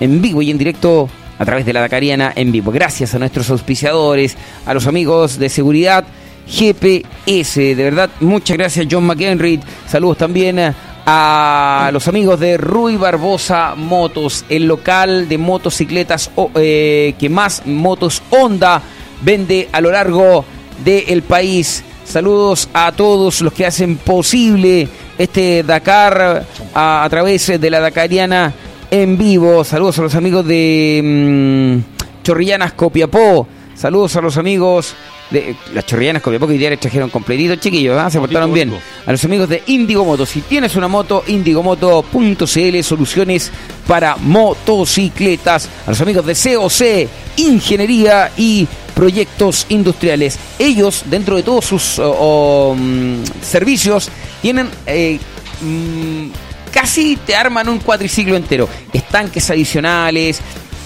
en 0.00 0.22
vivo 0.22 0.42
y 0.42 0.50
en 0.50 0.58
directo 0.58 1.08
a 1.38 1.44
través 1.44 1.64
de 1.64 1.72
la 1.72 1.80
Dakariana 1.80 2.32
en 2.34 2.50
vivo. 2.50 2.72
Gracias 2.72 3.14
a 3.14 3.18
nuestros 3.18 3.48
auspiciadores, 3.50 4.36
a 4.66 4.74
los 4.74 4.86
amigos 4.86 5.38
de 5.38 5.48
seguridad 5.48 6.04
GPS. 6.48 7.74
De 7.74 7.84
verdad, 7.84 8.10
muchas 8.20 8.56
gracias 8.56 8.86
John 8.90 9.04
McHenry. 9.04 9.60
Saludos 9.86 10.18
también 10.18 10.74
a 11.10 11.90
los 11.92 12.06
amigos 12.06 12.38
de 12.38 12.58
Rui 12.58 12.96
Barbosa 12.96 13.74
Motos, 13.74 14.44
el 14.48 14.66
local 14.66 15.28
de 15.28 15.38
motocicletas 15.38 16.30
eh, 16.54 17.14
que 17.18 17.28
más 17.30 17.64
motos 17.66 18.22
Honda 18.30 18.82
vende 19.22 19.68
a 19.72 19.80
lo 19.80 19.90
largo 19.90 20.44
del 20.84 21.22
país. 21.22 21.82
Saludos 22.04 22.68
a 22.72 22.92
todos 22.92 23.40
los 23.40 23.52
que 23.52 23.66
hacen 23.66 23.96
posible 23.96 24.88
este 25.16 25.62
Dakar 25.62 26.46
a, 26.74 27.04
a 27.04 27.08
través 27.08 27.60
de 27.60 27.70
la 27.70 27.80
Dakariana 27.80 28.52
en 28.90 29.16
vivo. 29.16 29.64
Saludos 29.64 29.98
a 29.98 30.02
los 30.02 30.14
amigos 30.14 30.46
de 30.46 31.00
mm, 31.02 32.22
Chorrillanas 32.22 32.72
Copiapó. 32.74 33.46
Saludos 33.74 34.16
a 34.16 34.20
los 34.20 34.36
amigos 34.36 34.94
de 35.30 35.56
las 35.74 35.84
Chorrillanas 35.86 36.22
Copiapó 36.22 36.46
que 36.46 36.52
hoy 36.54 36.58
día 36.58 36.70
les 36.70 36.80
trajeron 36.80 37.10
completito, 37.10 37.56
chiquillos. 37.56 37.98
¿ah? 37.98 38.10
Se 38.10 38.18
portaron 38.18 38.52
bien. 38.52 38.72
A 39.06 39.12
los 39.12 39.24
amigos 39.24 39.48
de 39.48 39.62
Indigo 39.66 40.04
Moto. 40.04 40.24
Si 40.26 40.40
tienes 40.40 40.74
una 40.76 40.88
moto, 40.88 41.22
indigomoto.cl, 41.26 42.82
soluciones 42.82 43.50
para 43.86 44.16
motocicletas. 44.16 45.68
A 45.86 45.90
los 45.90 46.00
amigos 46.00 46.24
de 46.26 46.34
COC, 46.34 47.08
Ingeniería 47.38 48.30
y 48.36 48.66
Proyectos 48.94 49.66
Industriales. 49.68 50.38
Ellos, 50.58 51.02
dentro 51.06 51.36
de 51.36 51.42
todos 51.42 51.64
sus 51.64 51.98
o- 51.98 52.10
o, 52.18 52.74
mm, 52.74 53.22
servicios, 53.42 54.08
tienen 54.42 54.68
eh, 54.86 55.18
mm, 55.60 56.28
casi 56.72 57.16
te 57.24 57.34
arman 57.36 57.68
un 57.68 57.78
cuatriciclo 57.78 58.36
entero. 58.36 58.68
Estanques 58.92 59.48
adicionales. 59.50 60.40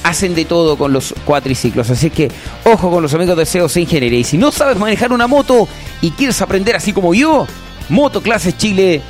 Hacen 0.04 0.34
de 0.34 0.44
todo 0.44 0.76
con 0.76 0.92
los 0.92 1.14
cuatriciclos. 1.24 1.90
Así 1.90 2.10
que 2.10 2.30
ojo 2.64 2.90
con 2.90 3.02
los 3.02 3.14
amigos 3.14 3.36
de 3.36 3.60
COC 3.60 3.76
Ingeniería. 3.76 4.18
Y 4.18 4.24
si 4.24 4.36
no 4.36 4.50
sabes 4.50 4.76
manejar 4.76 5.12
una 5.12 5.26
moto 5.26 5.68
y 6.00 6.10
quieres 6.10 6.40
aprender 6.42 6.76
así 6.76 6.92
como 6.92 7.14
yo, 7.14 7.46
Motoclases 7.88 8.56
Chile 8.56 9.02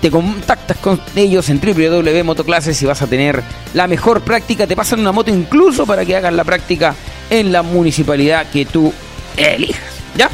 te 0.00 0.10
contactas 0.10 0.76
con 0.78 1.00
ellos 1.16 1.48
en 1.48 1.60
www.motoclases 1.60 2.82
y 2.82 2.84
vas 2.84 3.00
a 3.00 3.06
tener 3.06 3.42
la 3.72 3.86
mejor 3.86 4.20
práctica. 4.20 4.66
Te 4.66 4.76
pasan 4.76 5.00
una 5.00 5.12
moto 5.12 5.30
incluso 5.30 5.86
para 5.86 6.04
que 6.04 6.14
hagas 6.14 6.34
la 6.34 6.44
práctica 6.44 6.94
en 7.30 7.52
la 7.52 7.62
municipalidad 7.62 8.50
que 8.50 8.66
tú 8.66 8.92
elijas. 9.36 9.82
¿Ya? 10.16 10.28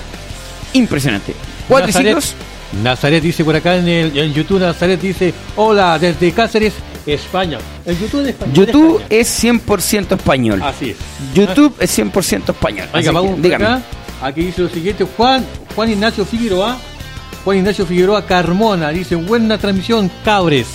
Impresionante. 0.73 1.35
Cuatriciclos. 1.69 2.35
Nazaret, 2.83 3.23
dice 3.23 3.45
por 3.45 3.57
acá 3.57 3.77
en 3.77 3.89
el 3.89 4.19
en 4.19 4.33
YouTube, 4.33 4.61
Nazaret 4.61 5.01
dice, 5.01 5.35
hola, 5.57 5.99
desde 5.99 6.33
Cáceres, 6.33 6.75
España. 7.15 7.59
El 7.87 7.99
YouTube 7.99 8.23
de 8.23 8.31
España. 8.31 8.53
YouTube 8.53 9.05
de 9.09 9.21
España. 9.21 9.21
es 9.21 9.45
100% 9.45 10.17
español. 10.17 10.63
Así 10.63 10.91
es. 10.91 10.97
YouTube 11.35 11.75
es 11.79 11.99
100% 11.99 12.51
español. 12.51 12.89
Que, 12.93 13.11
vamos 13.11 13.45
acá. 13.53 13.83
Aquí 14.23 14.43
dice 14.43 14.63
lo 14.63 14.69
siguiente, 14.69 15.07
Juan, 15.17 15.45
Juan 15.75 15.91
Ignacio 15.91 16.25
Figueroa. 16.25 16.77
Juan 17.45 17.57
Ignacio 17.57 17.87
Figueroa 17.87 18.27
Carmona 18.27 18.91
dice, 18.91 19.15
buena 19.15 19.57
transmisión, 19.57 20.11
cabres. 20.23 20.67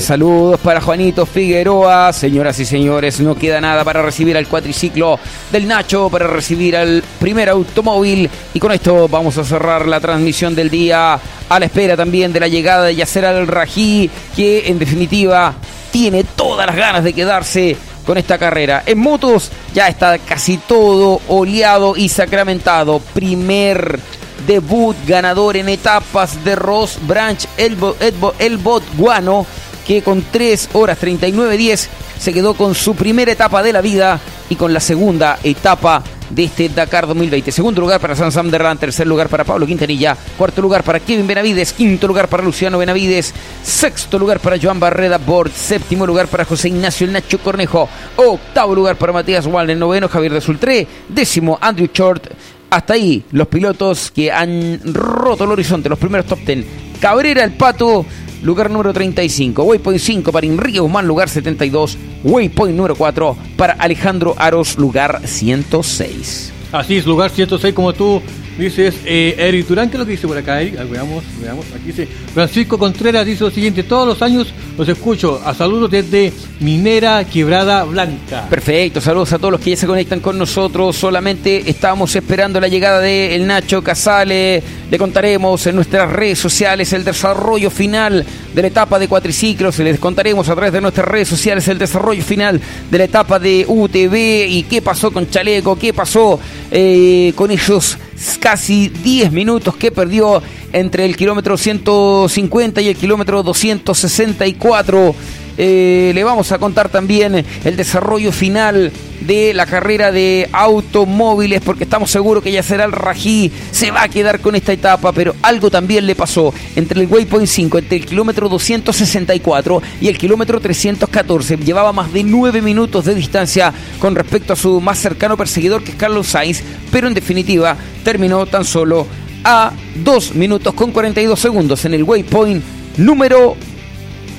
Saludos 0.00 0.58
para 0.60 0.80
Juanito 0.80 1.26
Figueroa. 1.26 2.12
Señoras 2.14 2.58
y 2.60 2.64
señores, 2.64 3.20
no 3.20 3.34
queda 3.34 3.60
nada 3.60 3.84
para 3.84 4.00
recibir 4.00 4.36
al 4.36 4.48
cuatriciclo 4.48 5.18
del 5.52 5.68
Nacho, 5.68 6.08
para 6.08 6.26
recibir 6.26 6.76
al 6.76 7.02
primer 7.20 7.50
automóvil. 7.50 8.30
Y 8.54 8.58
con 8.58 8.72
esto 8.72 9.06
vamos 9.06 9.36
a 9.36 9.44
cerrar 9.44 9.86
la 9.86 10.00
transmisión 10.00 10.54
del 10.54 10.70
día 10.70 11.18
a 11.48 11.58
la 11.58 11.66
espera 11.66 11.94
también 11.94 12.32
de 12.32 12.40
la 12.40 12.48
llegada 12.48 12.84
de 12.84 12.94
Yasser 12.94 13.26
Al-Rají, 13.26 14.10
que 14.34 14.68
en 14.68 14.78
definitiva 14.78 15.54
tiene 15.90 16.24
todas 16.24 16.66
las 16.66 16.76
ganas 16.76 17.04
de 17.04 17.12
quedarse 17.12 17.76
con 18.06 18.16
esta 18.16 18.38
carrera. 18.38 18.82
En 18.86 18.98
motos 18.98 19.50
ya 19.74 19.88
está 19.88 20.18
casi 20.18 20.56
todo 20.56 21.20
oleado 21.28 21.96
y 21.96 22.08
sacramentado. 22.08 23.00
Primer 23.12 24.00
debut 24.46 24.96
ganador 25.06 25.56
en 25.56 25.68
etapas 25.68 26.44
de 26.44 26.56
Ross 26.56 26.98
Branch 27.06 27.46
el, 27.56 27.76
el, 28.00 28.12
Bo- 28.12 28.34
el 28.38 28.56
Botsguano 28.58 29.46
que 29.86 30.02
con 30.02 30.22
3 30.30 30.70
horas 30.74 30.98
39-10 31.00 31.86
se 32.18 32.32
quedó 32.32 32.54
con 32.54 32.74
su 32.74 32.94
primera 32.94 33.32
etapa 33.32 33.62
de 33.62 33.72
la 33.72 33.80
vida 33.80 34.20
y 34.50 34.56
con 34.56 34.72
la 34.74 34.80
segunda 34.80 35.38
etapa 35.42 36.02
de 36.28 36.44
este 36.44 36.68
Dakar 36.68 37.06
2020. 37.06 37.50
Segundo 37.50 37.80
lugar 37.80 38.00
para 38.00 38.14
Sam 38.14 38.50
Derran, 38.50 38.76
tercer 38.76 39.06
lugar 39.06 39.30
para 39.30 39.44
Pablo 39.44 39.64
Quintanilla, 39.66 40.14
cuarto 40.36 40.60
lugar 40.60 40.82
para 40.82 41.00
Kevin 41.00 41.26
Benavides, 41.26 41.72
quinto 41.72 42.06
lugar 42.06 42.28
para 42.28 42.42
Luciano 42.42 42.76
Benavides, 42.76 43.32
sexto 43.62 44.18
lugar 44.18 44.38
para 44.40 44.58
Joan 44.60 44.78
Barreda 44.78 45.16
Bord, 45.16 45.50
séptimo 45.52 46.06
lugar 46.06 46.26
para 46.28 46.44
José 46.44 46.68
Ignacio 46.68 47.06
El 47.06 47.14
Nacho 47.14 47.38
Cornejo, 47.38 47.88
octavo 48.16 48.74
lugar 48.74 48.96
para 48.96 49.14
Matías 49.14 49.46
Walner, 49.46 49.78
noveno 49.78 50.08
Javier 50.10 50.34
de 50.34 50.42
Sultré, 50.42 50.86
décimo 51.08 51.56
Andrew 51.62 51.88
Short, 51.94 52.26
hasta 52.70 52.94
ahí 52.94 53.22
los 53.32 53.48
pilotos 53.48 54.10
que 54.10 54.30
han 54.30 54.80
roto 54.84 55.44
el 55.44 55.52
horizonte, 55.52 55.88
los 55.88 55.98
primeros 55.98 56.26
top 56.26 56.40
10. 56.40 56.64
Cabrera 57.00 57.44
el 57.44 57.52
Pato, 57.52 58.04
lugar 58.42 58.70
número 58.70 58.92
35. 58.92 59.62
Waypoint 59.62 60.00
5 60.00 60.32
para 60.32 60.46
Enrique 60.46 60.80
Guzmán, 60.80 61.06
lugar 61.06 61.28
72. 61.28 61.96
Waypoint 62.24 62.76
número 62.76 62.96
4 62.96 63.36
para 63.56 63.74
Alejandro 63.74 64.34
Aros, 64.38 64.78
lugar 64.78 65.20
106. 65.24 66.52
Así 66.72 66.96
es, 66.96 67.06
lugar 67.06 67.30
106, 67.30 67.74
como 67.74 67.92
tú 67.92 68.20
dices, 68.64 68.94
eh, 69.04 69.34
Eric 69.38 69.66
Durán, 69.66 69.88
¿qué 69.88 69.96
es 69.96 69.98
lo 70.00 70.06
que 70.06 70.12
dice 70.12 70.26
por 70.26 70.36
acá, 70.36 70.56
Veamos, 70.56 71.24
veamos, 71.40 71.66
aquí 71.74 71.86
dice, 71.86 72.08
Francisco 72.34 72.78
Contreras 72.78 73.24
dice 73.24 73.44
lo 73.44 73.50
siguiente, 73.50 73.82
todos 73.82 74.06
los 74.06 74.22
años 74.22 74.52
los 74.76 74.88
escucho, 74.88 75.40
a 75.44 75.54
saludos 75.54 75.90
desde 75.90 76.32
Minera 76.60 77.24
Quebrada 77.24 77.84
Blanca. 77.84 78.46
Perfecto, 78.48 79.00
saludos 79.00 79.32
a 79.32 79.38
todos 79.38 79.52
los 79.52 79.60
que 79.60 79.70
ya 79.70 79.76
se 79.76 79.86
conectan 79.86 80.20
con 80.20 80.38
nosotros. 80.38 80.96
Solamente 80.96 81.68
estábamos 81.68 82.14
esperando 82.14 82.60
la 82.60 82.68
llegada 82.68 83.00
de 83.00 83.34
el 83.34 83.46
Nacho 83.46 83.82
Casale. 83.82 84.62
Le 84.90 84.98
contaremos 84.98 85.66
en 85.66 85.74
nuestras 85.74 86.10
redes 86.10 86.38
sociales 86.38 86.92
el 86.92 87.04
desarrollo 87.04 87.70
final 87.70 88.24
de 88.54 88.62
la 88.62 88.68
etapa 88.68 88.98
de 88.98 89.08
cuatriciclos. 89.08 89.78
Les 89.78 89.98
contaremos 89.98 90.48
a 90.48 90.54
través 90.54 90.72
de 90.72 90.80
nuestras 90.80 91.06
redes 91.06 91.28
sociales 91.28 91.66
el 91.68 91.78
desarrollo 91.78 92.22
final 92.22 92.60
de 92.90 92.98
la 92.98 93.04
etapa 93.04 93.38
de 93.38 93.64
UTV 93.66 94.46
y 94.48 94.64
qué 94.68 94.82
pasó 94.82 95.10
con 95.10 95.28
Chaleco, 95.28 95.78
qué 95.78 95.92
pasó 95.92 96.38
eh, 96.70 97.32
con 97.34 97.50
ellos 97.50 97.98
casi 98.40 98.88
10 98.88 99.32
minutos 99.32 99.76
que 99.76 99.90
perdió 99.90 100.42
entre 100.72 101.04
el 101.04 101.16
kilómetro 101.16 101.56
150 101.56 102.80
y 102.80 102.88
el 102.88 102.96
kilómetro 102.96 103.42
264. 103.42 105.14
Eh, 105.60 106.12
le 106.14 106.22
vamos 106.22 106.52
a 106.52 106.58
contar 106.58 106.88
también 106.88 107.44
el 107.64 107.76
desarrollo 107.76 108.30
final 108.30 108.92
de 109.20 109.52
la 109.52 109.66
carrera 109.66 110.12
de 110.12 110.48
automóviles 110.52 111.60
porque 111.62 111.82
estamos 111.82 112.12
seguros 112.12 112.44
que 112.44 112.52
ya 112.52 112.62
será 112.62 112.84
el 112.84 112.92
Rají 112.92 113.50
se 113.72 113.90
va 113.90 114.04
a 114.04 114.08
quedar 114.08 114.38
con 114.38 114.54
esta 114.54 114.72
etapa 114.72 115.10
pero 115.10 115.34
algo 115.42 115.68
también 115.68 116.06
le 116.06 116.14
pasó 116.14 116.54
entre 116.76 117.00
el 117.00 117.08
waypoint 117.08 117.48
5 117.48 117.78
entre 117.78 117.96
el 117.96 118.06
kilómetro 118.06 118.48
264 118.48 119.82
y 120.00 120.06
el 120.06 120.16
kilómetro 120.16 120.60
314 120.60 121.56
llevaba 121.56 121.92
más 121.92 122.12
de 122.12 122.22
9 122.22 122.62
minutos 122.62 123.04
de 123.04 123.16
distancia 123.16 123.74
con 123.98 124.14
respecto 124.14 124.52
a 124.52 124.56
su 124.56 124.80
más 124.80 125.00
cercano 125.00 125.36
perseguidor 125.36 125.82
que 125.82 125.90
es 125.90 125.96
Carlos 125.96 126.28
Sainz 126.28 126.62
pero 126.92 127.08
en 127.08 127.14
definitiva 127.14 127.76
terminó 128.04 128.46
tan 128.46 128.64
solo 128.64 129.08
a 129.42 129.72
2 130.04 130.36
minutos 130.36 130.72
con 130.74 130.92
42 130.92 131.40
segundos 131.40 131.84
en 131.84 131.94
el 131.94 132.04
waypoint 132.04 132.62
número 132.98 133.56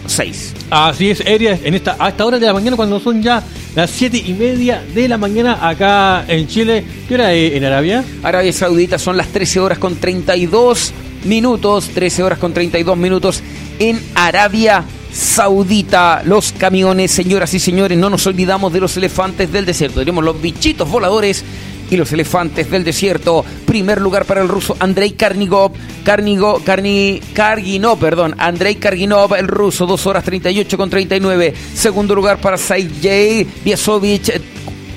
6 0.10 0.54
Así 0.70 1.10
es, 1.10 1.22
Eric, 1.22 1.62
en 1.64 1.74
esta, 1.74 1.96
a 2.00 2.10
esta 2.10 2.26
hora 2.26 2.38
de 2.38 2.46
la 2.46 2.54
mañana, 2.54 2.76
cuando 2.76 3.00
son 3.00 3.24
ya 3.24 3.44
las 3.76 3.90
7 3.90 4.24
y 4.26 4.34
media 4.34 4.84
de 4.94 5.08
la 5.08 5.18
mañana 5.18 5.68
acá 5.68 6.26
en 6.28 6.48
Chile, 6.48 6.84
¿qué 7.08 7.16
hora 7.16 7.34
es 7.34 7.54
en 7.54 7.66
Arabia? 7.66 8.04
Arabia 8.22 8.54
Saudita 8.54 9.00
son 9.00 9.18
las 9.18 9.28
13 9.30 9.60
horas 9.60 9.80
con 9.80 9.96
32 9.96 10.94
minutos, 11.26 11.90
13 11.90 12.24
horas 12.24 12.40
con 12.40 12.54
32 12.54 12.98
minutos 12.98 13.42
en 13.80 14.00
Arabia 14.14 14.84
Saudita. 15.12 16.22
Los 16.24 16.52
camiones, 16.52 17.12
señoras 17.12 17.54
y 17.54 17.60
señores, 17.60 17.98
no 17.98 18.10
nos 18.10 18.28
olvidamos 18.28 18.72
de 18.72 18.80
los 18.80 18.96
elefantes 18.98 19.52
del 19.52 19.66
desierto. 19.66 20.00
Tenemos 20.02 20.24
los 20.24 20.40
bichitos 20.40 20.90
voladores 20.90 21.44
y 21.90 21.98
los 21.98 22.12
elefantes 22.12 22.70
del 22.70 22.84
desierto. 22.84 23.44
Primer 23.66 24.02
lugar 24.02 24.26
para 24.26 24.42
el 24.42 24.48
ruso 24.48 24.76
Andrei 24.80 25.12
Karnigov. 25.12 25.72
Karnigo, 26.04 26.62
Karni, 26.64 27.22
Karginov, 27.34 28.00
perdón. 28.00 28.36
Andrei 28.38 28.76
Karginov, 28.76 29.36
el 29.36 29.48
ruso, 29.48 29.86
2 29.86 30.08
horas 30.08 30.24
38 30.24 30.78
con 30.78 30.90
39. 30.90 31.54
Segundo 31.74 32.16
lugar 32.16 32.40
para 32.40 32.58
Saijay 32.58 33.46
Biasovich. 33.64 34.42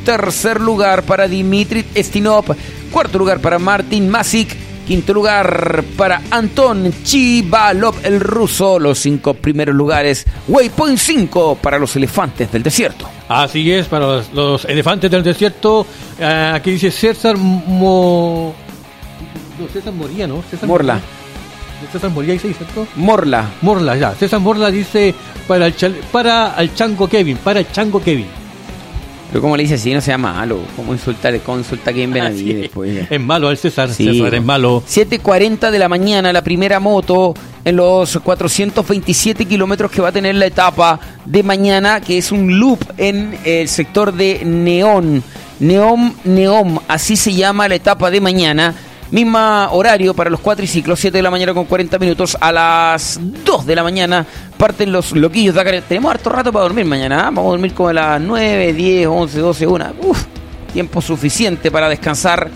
Tercer 0.04 0.60
lugar 0.60 1.02
para 1.02 1.28
Dimitri 1.28 1.84
Estinov. 1.94 2.44
Cuarto 2.90 3.18
lugar 3.18 3.40
para 3.40 3.58
Martin 3.58 4.08
Masik. 4.08 4.61
Quinto 4.86 5.14
lugar 5.14 5.84
para 5.96 6.20
Anton 6.30 6.92
Chivalov, 7.04 7.94
el 8.02 8.18
ruso. 8.20 8.78
Los 8.78 8.98
cinco 8.98 9.34
primeros 9.34 9.74
lugares. 9.74 10.26
Waypoint 10.48 10.98
5 10.98 11.58
para 11.62 11.78
los 11.78 11.94
elefantes 11.96 12.50
del 12.50 12.62
desierto. 12.62 13.08
Así 13.28 13.70
es, 13.72 13.86
para 13.86 14.06
los, 14.06 14.32
los 14.32 14.64
elefantes 14.64 15.10
del 15.10 15.22
desierto. 15.22 15.86
eh, 16.18 16.52
aquí 16.54 16.72
dice 16.72 16.90
César 16.90 17.36
Mo... 17.38 18.54
No, 19.58 19.68
César 19.72 19.92
Moría, 19.92 20.26
¿no? 20.26 20.42
César 20.50 20.68
Morla. 20.68 21.00
César 21.92 22.10
Moría 22.10 22.32
dice, 22.34 22.52
¿cierto? 22.52 22.86
Morla. 22.96 23.50
Morla, 23.62 23.96
ya. 23.96 24.14
César 24.14 24.40
Morla 24.40 24.70
dice 24.70 25.14
para 25.46 25.66
el, 25.66 25.76
chal- 25.76 26.00
para 26.10 26.54
el 26.58 26.74
chango 26.74 27.08
Kevin, 27.08 27.36
para 27.38 27.60
el 27.60 27.70
chango 27.72 28.02
Kevin. 28.02 28.26
Pero 29.32 29.40
como 29.40 29.56
le 29.56 29.62
dice 29.62 29.76
así, 29.76 29.94
no 29.94 30.02
sea 30.02 30.18
malo. 30.18 30.58
¿Cómo 30.76 30.92
insultar? 30.92 31.38
¿Cómo 31.40 31.56
insulta 31.56 31.90
a 31.90 31.94
Kevin 31.94 32.10
Así 32.18 32.44
Benavides? 32.44 32.70
pues? 32.74 33.10
Es 33.10 33.18
malo 33.20 33.50
el 33.50 33.56
César, 33.56 33.88
Sí. 33.88 34.04
César 34.04 34.34
es 34.34 34.44
malo. 34.44 34.82
7.40 34.86 35.70
de 35.70 35.78
la 35.78 35.88
mañana, 35.88 36.30
la 36.34 36.44
primera 36.44 36.78
moto 36.80 37.32
en 37.64 37.76
los 37.76 38.18
427 38.22 39.46
kilómetros 39.46 39.90
que 39.90 40.02
va 40.02 40.08
a 40.08 40.12
tener 40.12 40.34
la 40.34 40.46
etapa 40.46 41.00
de 41.24 41.42
mañana, 41.42 42.00
que 42.02 42.18
es 42.18 42.30
un 42.30 42.58
loop 42.58 42.80
en 42.98 43.38
el 43.44 43.68
sector 43.68 44.12
de 44.12 44.42
Neón. 44.44 45.22
Neón, 45.60 46.14
Neón, 46.24 46.80
así 46.88 47.16
se 47.16 47.32
llama 47.32 47.68
la 47.68 47.76
etapa 47.76 48.10
de 48.10 48.20
mañana. 48.20 48.74
Misma 49.12 49.68
horario 49.72 50.14
para 50.14 50.30
los 50.30 50.40
cuatriciclos, 50.40 50.98
7 50.98 51.18
de 51.18 51.22
la 51.22 51.30
mañana 51.30 51.52
con 51.52 51.66
40 51.66 51.98
minutos. 51.98 52.34
A 52.40 52.50
las 52.50 53.20
2 53.20 53.66
de 53.66 53.76
la 53.76 53.82
mañana 53.82 54.26
parten 54.56 54.90
los 54.90 55.12
loquillos 55.12 55.54
acá. 55.58 55.70
Tenemos 55.82 56.10
harto 56.10 56.30
rato 56.30 56.50
para 56.50 56.62
dormir 56.62 56.86
mañana. 56.86 57.20
¿ah? 57.20 57.24
Vamos 57.24 57.44
a 57.44 57.50
dormir 57.50 57.74
como 57.74 57.90
a 57.90 57.92
las 57.92 58.20
9, 58.22 58.72
10, 58.72 59.06
11, 59.06 59.38
12, 59.38 59.66
1. 59.66 59.92
Uf, 60.00 60.24
tiempo 60.72 61.02
suficiente 61.02 61.70
para 61.70 61.90
descansar 61.90 62.48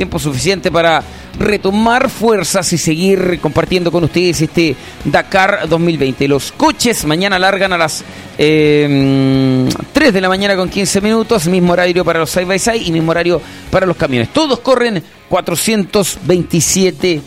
tiempo 0.00 0.18
suficiente 0.18 0.70
para 0.72 1.02
retomar 1.38 2.08
fuerzas 2.08 2.72
y 2.72 2.78
seguir 2.78 3.38
compartiendo 3.38 3.92
con 3.92 4.02
ustedes 4.04 4.40
este 4.40 4.74
Dakar 5.04 5.68
2020. 5.68 6.26
Los 6.26 6.52
coches 6.52 7.04
mañana 7.04 7.38
largan 7.38 7.74
a 7.74 7.76
las 7.76 8.02
eh, 8.38 9.68
3 9.92 10.14
de 10.14 10.20
la 10.22 10.30
mañana 10.30 10.56
con 10.56 10.70
15 10.70 11.02
minutos, 11.02 11.46
mismo 11.48 11.74
horario 11.74 12.02
para 12.02 12.18
los 12.20 12.30
side 12.30 12.46
by 12.46 12.58
side 12.58 12.78
y 12.78 12.92
mismo 12.92 13.10
horario 13.10 13.42
para 13.70 13.84
los 13.84 13.94
camiones. 13.94 14.30
Todos 14.32 14.60
corren 14.60 15.02
427 15.28 17.20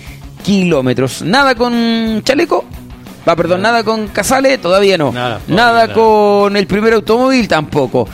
kilómetros. 0.44 1.22
Nada 1.22 1.54
con 1.54 2.24
chaleco. 2.24 2.66
Va, 3.30 3.36
perdón, 3.36 3.62
nada 3.62 3.84
con 3.84 4.08
Casale, 4.08 4.58
todavía 4.58 4.98
no. 4.98 5.12
Nada, 5.12 5.38
todavía 5.38 5.56
nada 5.56 5.82
nada. 5.88 5.94
con 5.94 6.58
el 6.58 6.66
primer 6.66 6.94
automóvil, 6.94 7.48
tampoco. 7.48 8.08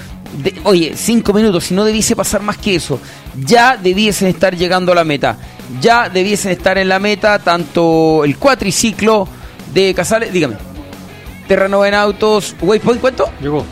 De- 0.44 0.54
oye, 0.66 0.94
cinco 0.96 1.34
minutos, 1.34 1.64
si 1.64 1.74
no 1.74 1.84
debiese 1.84 2.16
pasar 2.16 2.42
más 2.44 2.58
que 2.58 2.76
eso, 2.76 3.00
ya 3.35 3.77
debiesen 3.77 4.27
estar 4.27 4.56
llegando 4.56 4.91
a 4.91 4.95
la 4.95 5.03
meta. 5.03 5.38
Ya 5.82 6.09
debiesen 6.09 6.51
estar 6.51 6.77
en 6.77 6.90
la 6.90 6.99
meta 6.99 7.40
tanto 7.40 8.24
el 8.24 8.38
cuatriciclo 8.38 9.27
de 9.74 9.93
Casales, 9.93 10.33
dígame, 10.33 10.56
Terranova 11.48 11.88
en 11.88 11.93
autos, 11.93 12.56
Waypoint, 12.61 13.01
¿cuánto? 13.01 13.30
Llegó. 13.41 13.66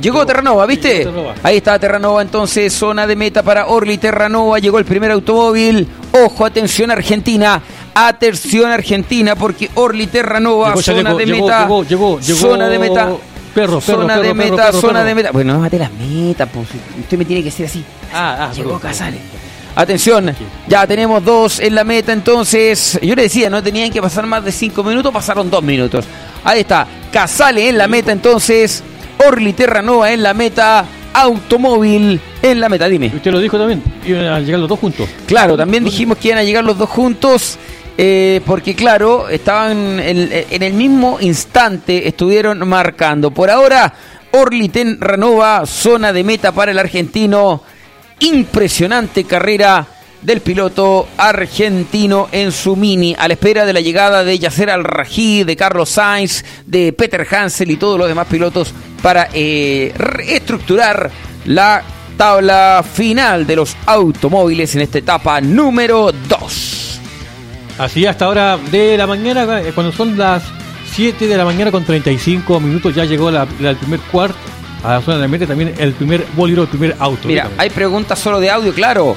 Llegó 0.00 0.26
Terranova, 0.26 0.66
¿viste? 0.66 0.98
llegó 0.98 1.10
Terranova. 1.10 1.34
Ahí 1.42 1.56
está 1.56 1.78
Terranova, 1.78 2.22
entonces, 2.22 2.72
zona 2.72 3.06
de 3.06 3.16
meta 3.16 3.42
para 3.42 3.66
Orly 3.66 3.98
Terranova. 3.98 4.58
Llegó 4.58 4.78
el 4.78 4.84
primer 4.84 5.10
automóvil. 5.10 5.88
Ojo, 6.12 6.44
atención 6.44 6.90
Argentina. 6.90 7.62
Atención 7.94 8.70
Argentina, 8.70 9.36
porque 9.36 9.70
Orly 9.74 10.06
Terranova, 10.06 10.68
Llegó 10.68 10.82
zona 10.82 11.14
de 11.14 11.26
meta. 11.26 11.62
llegó, 11.62 11.84
llegó, 11.84 12.20
llegó 12.20 12.38
zona 12.38 12.68
de 12.68 12.78
meta. 12.78 13.08
Perro, 13.56 13.80
perro, 13.80 13.80
zona 13.80 14.14
perro, 14.14 14.22
de 14.22 14.34
perro, 14.34 14.34
meta, 14.34 14.66
perro, 14.66 14.80
zona 14.80 15.04
de 15.04 15.14
meta. 15.14 15.30
Bueno, 15.32 15.54
no 15.54 15.60
mate 15.60 15.78
las 15.78 15.90
metas, 15.92 16.48
pues. 16.52 16.68
Usted 17.00 17.18
me 17.18 17.24
tiene 17.24 17.42
que 17.42 17.46
decir 17.46 17.66
así. 17.66 17.82
Ah, 18.12 18.48
ah, 18.48 18.52
Llegó. 18.54 18.78
Casale. 18.78 19.18
Atención, 19.74 20.34
ya 20.66 20.86
tenemos 20.86 21.22
dos 21.22 21.60
en 21.60 21.74
la 21.74 21.84
meta, 21.84 22.12
entonces. 22.12 22.98
Yo 23.02 23.14
le 23.14 23.22
decía, 23.22 23.50
no 23.50 23.62
tenían 23.62 23.90
que 23.90 24.00
pasar 24.00 24.26
más 24.26 24.44
de 24.44 24.52
cinco 24.52 24.82
minutos, 24.84 25.12
pasaron 25.12 25.50
dos 25.50 25.62
minutos. 25.62 26.04
Ahí 26.44 26.60
está, 26.60 26.86
Casale 27.10 27.68
en 27.68 27.78
la 27.78 27.88
meta, 27.88 28.12
entonces. 28.12 28.82
Orly 29.26 29.52
Terranova 29.54 30.12
en 30.12 30.22
la 30.22 30.34
meta. 30.34 30.84
Automóvil 31.12 32.20
en 32.42 32.60
la 32.60 32.68
meta, 32.68 32.88
dime. 32.88 33.10
Usted 33.14 33.32
lo 33.32 33.40
dijo 33.40 33.58
también, 33.58 33.82
iban 34.06 34.26
a 34.26 34.40
llegar 34.40 34.60
los 34.60 34.68
dos 34.68 34.78
juntos. 34.78 35.08
Claro, 35.26 35.56
también 35.56 35.82
dijimos 35.82 36.18
que 36.18 36.28
iban 36.28 36.40
a 36.40 36.42
llegar 36.42 36.62
los 36.62 36.76
dos 36.76 36.90
juntos, 36.90 37.58
eh, 37.98 38.40
porque 38.44 38.74
claro, 38.74 39.28
estaban 39.28 39.98
en, 40.00 40.62
el 40.62 40.72
mismo 40.74 41.18
instante, 41.20 42.06
estuvieron 42.06 42.66
marcando. 42.68 43.30
Por 43.30 43.50
ahora, 43.50 43.92
Orly 44.32 44.68
Terranova, 44.68 45.64
zona 45.66 46.12
de 46.12 46.24
meta 46.24 46.52
para 46.52 46.72
el 46.72 46.78
argentino. 46.78 47.62
Impresionante 48.18 49.24
carrera 49.24 49.86
del 50.22 50.40
piloto 50.40 51.06
argentino 51.18 52.28
en 52.32 52.50
su 52.50 52.74
mini, 52.74 53.14
a 53.18 53.28
la 53.28 53.34
espera 53.34 53.66
de 53.66 53.72
la 53.72 53.80
llegada 53.80 54.24
de 54.24 54.38
Yasser 54.38 54.70
Al-Rají, 54.70 55.44
de 55.44 55.54
Carlos 55.54 55.90
Sainz, 55.90 56.44
de 56.64 56.92
Peter 56.92 57.26
Hansel 57.30 57.70
y 57.70 57.76
todos 57.76 57.98
los 57.98 58.08
demás 58.08 58.26
pilotos 58.26 58.72
para 59.02 59.28
eh, 59.32 59.92
reestructurar 59.96 61.10
la 61.44 61.82
tabla 62.16 62.84
final 62.90 63.46
de 63.46 63.56
los 63.56 63.76
automóviles 63.86 64.74
en 64.74 64.80
esta 64.80 64.98
etapa 64.98 65.40
número 65.40 66.10
2. 66.10 66.95
Así 67.78 68.06
hasta 68.06 68.24
ahora 68.24 68.58
de 68.70 68.96
la 68.96 69.06
mañana, 69.06 69.60
eh, 69.60 69.72
cuando 69.74 69.92
son 69.92 70.16
las 70.16 70.42
7 70.92 71.26
de 71.26 71.36
la 71.36 71.44
mañana 71.44 71.70
con 71.70 71.84
35 71.84 72.58
minutos, 72.60 72.94
ya 72.94 73.04
llegó 73.04 73.30
la, 73.30 73.46
la- 73.60 73.70
el 73.70 73.76
primer 73.76 74.00
cuarto 74.00 74.36
a 74.82 74.92
la 74.94 75.00
zona 75.02 75.16
de 75.16 75.22
la 75.22 75.28
meta, 75.28 75.46
también 75.46 75.74
el 75.78 75.92
primer 75.92 76.26
boliro, 76.34 76.62
el 76.62 76.68
primer 76.68 76.96
auto. 76.98 77.28
Mira, 77.28 77.50
hay 77.58 77.70
preguntas 77.70 78.18
solo 78.18 78.40
de 78.40 78.50
audio, 78.50 78.72
claro. 78.72 79.16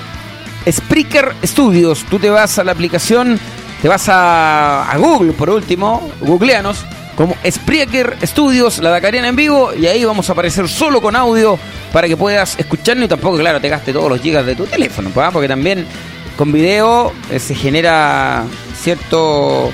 Spreaker 0.70 1.36
Studios, 1.44 2.04
tú 2.10 2.20
te 2.20 2.30
vas 2.30 2.60
a 2.60 2.64
la 2.64 2.72
aplicación, 2.74 3.40
te 3.82 3.88
vas 3.88 4.10
a, 4.10 4.92
a 4.92 4.98
Google 4.98 5.32
por 5.34 5.50
último, 5.50 6.10
googleanos, 6.20 6.84
como 7.16 7.36
Spreaker 7.50 8.18
Studios, 8.24 8.80
la 8.80 8.90
Dakariana 8.90 9.30
en 9.30 9.36
vivo, 9.36 9.72
y 9.74 9.86
ahí 9.88 10.04
vamos 10.04 10.30
a 10.30 10.34
aparecer 10.34 10.68
solo 10.68 11.02
con 11.02 11.16
audio 11.16 11.58
para 11.94 12.08
que 12.08 12.18
puedas 12.18 12.58
escucharnos 12.60 13.06
y 13.06 13.08
tampoco, 13.08 13.38
claro, 13.38 13.60
te 13.62 13.70
gaste 13.70 13.94
todos 13.94 14.10
los 14.10 14.20
gigas 14.22 14.46
de 14.46 14.56
tu 14.56 14.66
teléfono, 14.66 15.10
¿pa? 15.12 15.32
porque 15.32 15.48
también 15.48 15.86
con 16.40 16.52
video 16.54 17.12
eh, 17.30 17.38
se 17.38 17.54
genera 17.54 18.46
cierto, 18.82 19.72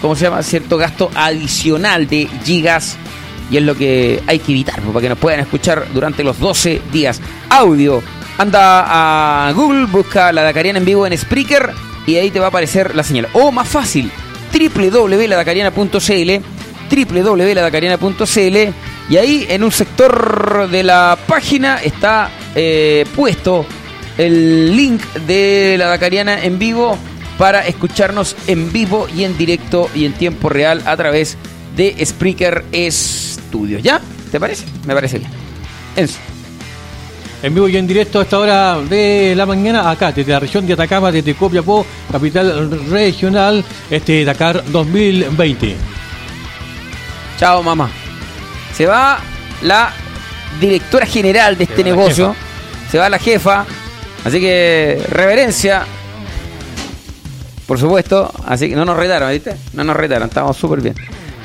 ¿cómo 0.00 0.16
se 0.16 0.24
llama? 0.24 0.42
Cierto 0.42 0.78
gasto 0.78 1.10
adicional 1.14 2.08
de 2.08 2.30
gigas 2.46 2.96
y 3.50 3.58
es 3.58 3.62
lo 3.62 3.74
que 3.74 4.22
hay 4.26 4.38
que 4.38 4.52
evitar, 4.52 4.76
pues, 4.80 4.86
para 4.86 5.02
que 5.02 5.08
nos 5.10 5.18
puedan 5.18 5.40
escuchar 5.40 5.86
durante 5.92 6.24
los 6.24 6.40
12 6.40 6.80
días. 6.90 7.20
Audio, 7.50 8.02
anda 8.38 9.48
a 9.48 9.52
Google, 9.52 9.84
busca 9.84 10.32
la 10.32 10.44
Dakariana 10.44 10.78
en 10.78 10.86
vivo 10.86 11.06
en 11.06 11.18
Spreaker 11.18 11.72
y 12.06 12.16
ahí 12.16 12.30
te 12.30 12.38
va 12.38 12.46
a 12.46 12.48
aparecer 12.48 12.96
la 12.96 13.02
señal. 13.02 13.28
O 13.34 13.52
más 13.52 13.68
fácil, 13.68 14.10
www.ladacariana.cl 14.58 16.40
www.ladacariana.cl 16.88 18.56
y 19.10 19.16
ahí 19.18 19.46
en 19.50 19.62
un 19.62 19.72
sector 19.72 20.70
de 20.70 20.82
la 20.82 21.18
página 21.26 21.82
está 21.82 22.30
eh, 22.54 23.04
puesto 23.14 23.66
el 24.18 24.76
link 24.76 25.02
de 25.26 25.76
la 25.78 25.86
Dakariana 25.86 26.42
en 26.42 26.58
vivo 26.58 26.98
para 27.38 27.66
escucharnos 27.66 28.36
en 28.46 28.72
vivo 28.72 29.06
y 29.14 29.24
en 29.24 29.36
directo 29.36 29.90
y 29.94 30.04
en 30.04 30.12
tiempo 30.14 30.48
real 30.48 30.82
a 30.86 30.96
través 30.96 31.36
de 31.76 31.96
Spreaker 32.04 32.64
Studios. 32.90 33.82
¿Ya? 33.82 34.00
¿Te 34.32 34.40
parece? 34.40 34.64
Me 34.86 34.94
parece 34.94 35.18
bien. 35.18 35.30
Enzo. 35.96 36.18
En 37.42 37.54
vivo 37.54 37.68
y 37.68 37.76
en 37.76 37.86
directo 37.86 38.18
a 38.18 38.22
esta 38.22 38.38
hora 38.38 38.80
de 38.80 39.34
la 39.36 39.44
mañana, 39.44 39.90
acá, 39.90 40.10
desde 40.10 40.32
la 40.32 40.40
región 40.40 40.66
de 40.66 40.72
Atacama, 40.72 41.12
desde 41.12 41.34
Copiapó, 41.34 41.86
capital 42.10 42.88
regional, 42.90 43.62
este 43.90 44.24
Dakar 44.24 44.64
2020. 44.72 45.76
Chao, 47.38 47.62
mamá. 47.62 47.90
Se 48.74 48.86
va 48.86 49.18
la 49.62 49.92
directora 50.60 51.04
general 51.06 51.58
de 51.58 51.64
este 51.64 51.84
negocio. 51.84 52.34
Se 52.90 52.98
va 52.98 53.08
la 53.10 53.18
jefa. 53.18 53.66
Así 54.26 54.40
que 54.40 55.00
reverencia. 55.08 55.84
Por 57.66 57.78
supuesto. 57.78 58.30
Así 58.44 58.68
que 58.68 58.76
no 58.76 58.84
nos 58.84 58.96
retaron, 58.96 59.30
¿viste? 59.30 59.56
No 59.72 59.84
nos 59.84 59.96
retaron. 59.96 60.28
Estamos 60.28 60.56
súper 60.56 60.80
bien. 60.80 60.94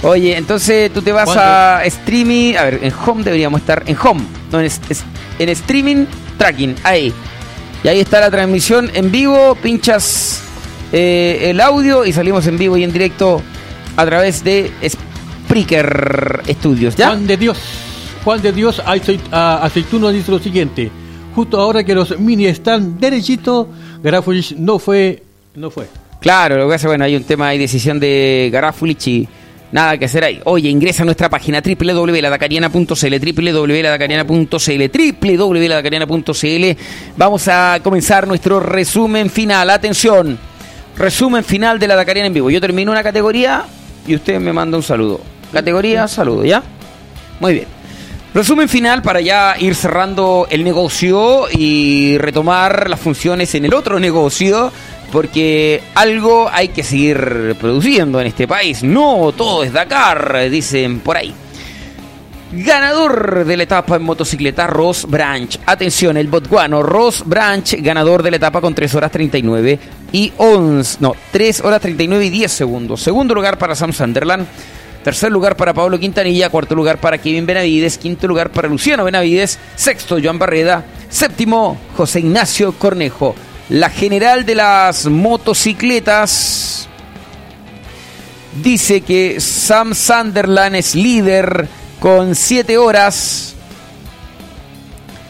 Oye, 0.03 0.35
entonces 0.35 0.91
tú 0.91 1.03
te 1.03 1.11
vas 1.11 1.25
¿Cuándo? 1.25 1.43
a 1.43 1.85
streaming. 1.85 2.55
A 2.55 2.63
ver, 2.63 2.79
en 2.81 2.91
home 3.05 3.23
deberíamos 3.23 3.61
estar. 3.61 3.83
En 3.85 3.95
home. 4.01 4.21
No, 4.51 4.59
en, 4.59 4.71
en 5.39 5.49
streaming 5.49 6.05
tracking. 6.37 6.75
Ahí. 6.83 7.13
Y 7.83 7.87
ahí 7.87 7.99
está 7.99 8.19
la 8.19 8.31
transmisión 8.31 8.89
en 8.95 9.11
vivo. 9.11 9.55
Pinchas 9.61 10.41
eh, 10.91 11.49
el 11.49 11.61
audio 11.61 12.03
y 12.03 12.11
salimos 12.11 12.45
en 12.47 12.57
vivo 12.57 12.75
y 12.77 12.83
en 12.83 12.91
directo 12.91 13.41
a 13.95 14.05
través 14.05 14.43
de 14.43 14.71
Spreaker 14.87 16.41
Studios. 16.49 16.95
¿ya? 16.95 17.07
Juan 17.07 17.27
de 17.27 17.37
Dios, 17.37 17.59
Juan 18.23 18.41
de 18.41 18.51
Dios 18.51 18.81
Aceituno 19.31 20.09
dice 20.09 20.31
lo 20.31 20.39
siguiente. 20.39 20.91
Justo 21.35 21.59
ahora 21.59 21.83
que 21.83 21.95
los 21.95 22.19
mini 22.19 22.45
están 22.45 22.99
derechitos, 22.99 23.67
Garafulich 24.03 24.55
no 24.57 24.79
fue, 24.79 25.23
no 25.55 25.71
fue. 25.71 25.87
Claro, 26.19 26.57
lo 26.57 26.69
que 26.69 26.75
hace, 26.75 26.87
bueno, 26.87 27.05
hay 27.05 27.15
un 27.15 27.23
tema 27.23 27.51
de 27.51 27.57
decisión 27.57 27.99
de 27.99 28.49
Garafulich 28.51 29.07
y 29.07 29.27
nada 29.71 29.97
que 29.97 30.05
hacer 30.05 30.23
ahí. 30.23 30.39
Oye, 30.43 30.69
ingresa 30.69 31.03
a 31.03 31.05
nuestra 31.05 31.29
página 31.29 31.61
www.ladacariana.cl, 31.61 32.93
www.ladacariana.cl, 32.93 35.37
www.ladacariana.cl. 35.37 36.81
Vamos 37.17 37.47
a 37.47 37.79
comenzar 37.81 38.27
nuestro 38.27 38.59
resumen 38.59 39.29
final. 39.29 39.69
Atención, 39.69 40.37
resumen 40.97 41.43
final 41.43 41.79
de 41.79 41.87
la 41.87 41.95
Dacariana 41.95 42.27
en 42.27 42.33
vivo. 42.33 42.51
Yo 42.51 42.61
termino 42.61 42.91
una 42.91 43.03
categoría 43.03 43.63
y 44.05 44.15
usted 44.15 44.39
me 44.39 44.53
manda 44.53 44.77
un 44.77 44.83
saludo. 44.83 45.21
Categoría, 45.51 46.07
saludo, 46.07 46.45
¿ya? 46.45 46.61
Muy 47.39 47.53
bien. 47.53 47.80
Resumen 48.33 48.69
final 48.69 49.01
para 49.01 49.19
ya 49.19 49.55
ir 49.59 49.75
cerrando 49.75 50.47
el 50.49 50.63
negocio 50.63 51.47
y 51.51 52.17
retomar 52.17 52.89
las 52.89 53.01
funciones 53.01 53.53
en 53.55 53.65
el 53.65 53.73
otro 53.73 53.99
negocio, 53.99 54.71
porque 55.11 55.83
algo 55.95 56.49
hay 56.49 56.69
que 56.69 56.81
seguir 56.81 57.57
produciendo 57.59 58.21
en 58.21 58.27
este 58.27 58.47
país. 58.47 58.83
No 58.83 59.33
todo 59.35 59.65
es 59.65 59.73
Dakar, 59.73 60.49
dicen 60.49 61.01
por 61.01 61.17
ahí. 61.17 61.33
Ganador 62.53 63.43
de 63.43 63.57
la 63.57 63.63
etapa 63.63 63.97
en 63.97 64.03
motocicleta, 64.03 64.65
Ross 64.65 65.05
Branch. 65.09 65.59
Atención, 65.65 66.15
el 66.15 66.27
botguano 66.27 66.81
Ross 66.83 67.23
Branch, 67.25 67.75
ganador 67.81 68.23
de 68.23 68.31
la 68.31 68.37
etapa 68.37 68.61
con 68.61 68.73
3 68.73 68.95
horas 68.95 69.11
39 69.11 69.79
y 70.13 70.31
11. 70.37 70.97
No, 71.01 71.15
3 71.31 71.61
horas 71.61 71.81
39 71.81 72.25
y 72.25 72.29
10 72.29 72.49
segundos. 72.49 73.01
Segundo 73.01 73.35
lugar 73.35 73.57
para 73.57 73.75
Sam 73.75 73.91
Sunderland. 73.91 74.47
Tercer 75.03 75.31
lugar 75.31 75.55
para 75.55 75.73
Pablo 75.73 75.99
Quintanilla, 75.99 76.49
cuarto 76.49 76.75
lugar 76.75 76.99
para 76.99 77.17
Kevin 77.17 77.47
Benavides, 77.47 77.97
quinto 77.97 78.27
lugar 78.27 78.51
para 78.51 78.67
Luciano 78.67 79.03
Benavides, 79.03 79.57
sexto 79.75 80.17
Joan 80.21 80.37
Barreda, 80.37 80.85
séptimo 81.09 81.77
José 81.97 82.19
Ignacio 82.19 82.73
Cornejo. 82.73 83.33
La 83.69 83.89
general 83.89 84.45
de 84.45 84.53
las 84.53 85.07
motocicletas 85.07 86.87
dice 88.61 89.01
que 89.01 89.39
Sam 89.39 89.95
Sunderland 89.95 90.75
es 90.75 90.93
líder 90.93 91.67
con 91.99 92.35
7 92.35 92.77
horas 92.77 93.55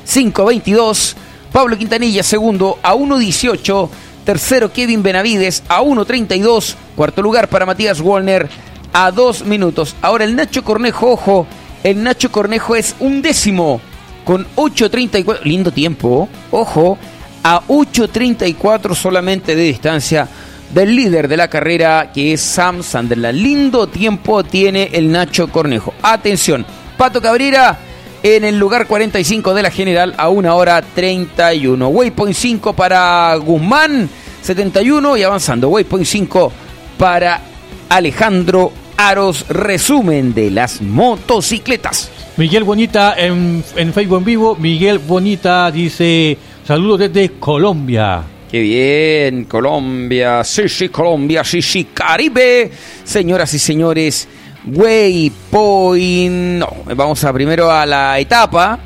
5.22. 0.05 1.13
Pablo 1.53 1.77
Quintanilla 1.77 2.23
segundo 2.23 2.77
a 2.83 2.93
1.18. 2.93 3.89
Tercero 4.25 4.71
Kevin 4.73 5.01
Benavides 5.01 5.63
a 5.69 5.81
1.32. 5.81 6.75
Cuarto 6.95 7.21
lugar 7.21 7.47
para 7.47 7.65
Matías 7.65 8.01
Wolner 8.01 8.49
a 8.93 9.11
dos 9.11 9.45
minutos. 9.45 9.95
Ahora 10.01 10.23
el 10.23 10.35
Nacho 10.35 10.63
Cornejo, 10.63 11.11
ojo, 11.11 11.47
el 11.83 12.03
Nacho 12.03 12.31
Cornejo 12.31 12.75
es 12.75 12.95
un 12.99 13.21
décimo 13.21 13.81
con 14.25 14.45
8.34, 14.55 15.41
lindo 15.43 15.71
tiempo, 15.71 16.29
ojo, 16.51 16.97
a 17.43 17.61
8.34 17.67 18.95
solamente 18.95 19.55
de 19.55 19.63
distancia 19.63 20.27
del 20.73 20.95
líder 20.95 21.27
de 21.27 21.37
la 21.37 21.49
carrera 21.49 22.11
que 22.13 22.33
es 22.33 22.41
Sam 22.41 22.83
Sunderland. 22.83 23.37
Lindo 23.37 23.87
tiempo 23.87 24.43
tiene 24.43 24.89
el 24.93 25.11
Nacho 25.11 25.47
Cornejo. 25.47 25.93
Atención, 26.01 26.65
Pato 26.97 27.21
Cabrera 27.21 27.77
en 28.23 28.43
el 28.43 28.57
lugar 28.57 28.87
45 28.87 29.53
de 29.53 29.63
la 29.63 29.71
general 29.71 30.13
a 30.17 30.29
1 30.29 30.55
hora 30.55 30.81
31. 30.81 31.87
Waypoint 31.87 32.35
5 32.35 32.73
para 32.73 33.35
Guzmán, 33.35 34.09
71 34.41 35.17
y 35.17 35.23
avanzando. 35.23 35.69
Waypoint 35.69 36.05
5 36.05 36.51
para 36.97 37.41
Alejandro 37.89 38.71
Aros, 39.09 39.45
resumen 39.49 40.33
de 40.33 40.51
las 40.51 40.81
motocicletas. 40.81 42.11
Miguel 42.37 42.63
Bonita 42.63 43.15
en, 43.17 43.63
en 43.75 43.93
Facebook 43.93 44.19
en 44.19 44.25
vivo. 44.25 44.55
Miguel 44.55 44.99
Bonita 44.99 45.71
dice: 45.71 46.37
Saludos 46.65 46.99
desde 46.99 47.31
Colombia. 47.39 48.23
Qué 48.49 48.59
bien, 48.59 49.45
Colombia, 49.45 50.43
sí, 50.43 50.69
sí, 50.69 50.89
Colombia, 50.89 51.43
sí, 51.43 51.61
sí, 51.61 51.85
Caribe. 51.93 52.69
Señoras 53.03 53.53
y 53.53 53.59
señores, 53.59 54.27
Waypoint. 54.65 56.59
No, 56.59 56.67
vamos 56.95 57.23
a 57.23 57.33
primero 57.33 57.71
a 57.71 57.85
la 57.85 58.19
etapa 58.19 58.79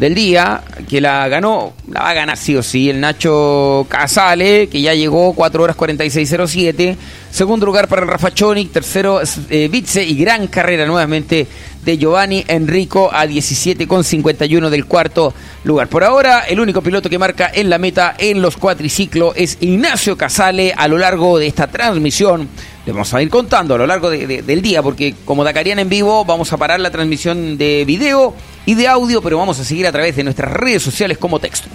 del 0.00 0.14
día, 0.14 0.62
que 0.88 0.98
la 0.98 1.28
ganó, 1.28 1.74
la 1.86 2.00
va 2.00 2.10
a 2.10 2.14
ganar 2.14 2.38
sí 2.38 2.56
o 2.56 2.62
sí, 2.62 2.88
el 2.88 3.00
Nacho 3.00 3.84
Casale, 3.86 4.66
que 4.68 4.80
ya 4.80 4.94
llegó 4.94 5.34
4 5.34 5.62
horas 5.62 5.76
46.07. 5.76 6.96
Segundo 7.30 7.66
lugar 7.66 7.86
para 7.86 8.00
el 8.00 8.08
Rafa 8.08 8.32
Chonic, 8.32 8.72
tercero 8.72 9.20
eh, 9.50 9.68
Bitze 9.70 10.02
y 10.02 10.16
gran 10.16 10.46
carrera 10.46 10.86
nuevamente 10.86 11.46
de 11.84 11.98
Giovanni 11.98 12.44
Enrico 12.48 13.10
a 13.12 13.26
17,51 13.26 14.68
del 14.68 14.86
cuarto 14.86 15.32
lugar. 15.64 15.88
Por 15.88 16.04
ahora, 16.04 16.40
el 16.40 16.60
único 16.60 16.82
piloto 16.82 17.08
que 17.08 17.18
marca 17.18 17.50
en 17.52 17.70
la 17.70 17.78
meta 17.78 18.14
en 18.18 18.42
los 18.42 18.56
cuatriciclos 18.56 19.34
es 19.36 19.58
Ignacio 19.60 20.16
Casale 20.16 20.72
a 20.76 20.88
lo 20.88 20.98
largo 20.98 21.38
de 21.38 21.46
esta 21.46 21.66
transmisión. 21.68 22.48
Le 22.86 22.92
vamos 22.92 23.12
a 23.12 23.22
ir 23.22 23.30
contando 23.30 23.74
a 23.74 23.78
lo 23.78 23.86
largo 23.86 24.10
del 24.10 24.62
día, 24.62 24.82
porque 24.82 25.14
como 25.24 25.44
Dakarian 25.44 25.78
en 25.78 25.88
vivo, 25.88 26.24
vamos 26.24 26.52
a 26.52 26.56
parar 26.56 26.80
la 26.80 26.90
transmisión 26.90 27.58
de 27.58 27.84
video 27.84 28.34
y 28.66 28.74
de 28.74 28.88
audio, 28.88 29.22
pero 29.22 29.38
vamos 29.38 29.58
a 29.60 29.64
seguir 29.64 29.86
a 29.86 29.92
través 29.92 30.16
de 30.16 30.24
nuestras 30.24 30.52
redes 30.52 30.82
sociales 30.82 31.18
como 31.18 31.38
texto. 31.38 31.68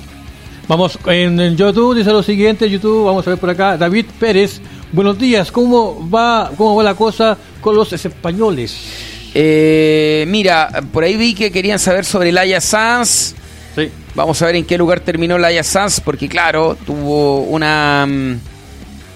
Vamos 0.68 0.98
en 1.06 1.56
YouTube, 1.56 1.96
dice 1.96 2.12
lo 2.12 2.24
siguiente, 2.24 2.68
YouTube, 2.68 3.06
vamos 3.06 3.26
a 3.28 3.30
ver 3.30 3.40
por 3.40 3.52
acá, 3.52 3.78
David 3.78 4.08
Pérez, 4.20 4.60
buenos 4.92 5.18
días, 5.20 5.52
¿cómo 5.52 6.10
va, 6.10 6.52
cómo 6.58 6.76
va 6.76 6.84
la 6.84 6.96
cosa 6.96 7.38
con 7.62 7.76
los 7.76 7.94
españoles? 7.94 9.15
Eh, 9.38 10.24
mira, 10.30 10.82
por 10.94 11.04
ahí 11.04 11.18
vi 11.18 11.36
que 11.36 11.52
querían 11.52 11.78
saber 11.78 12.06
sobre 12.06 12.32
Laia 12.32 12.62
Sanz. 12.62 13.36
Sí. 13.76 13.92
Vamos 14.16 14.42
a 14.42 14.46
ver 14.46 14.56
en 14.56 14.64
qué 14.64 14.78
lugar 14.78 15.02
terminó 15.02 15.38
Laia 15.38 15.62
Sanz, 15.62 16.00
porque 16.00 16.30
claro, 16.30 16.78
tuvo 16.86 17.42
una 17.42 18.06
mm, 18.08 18.36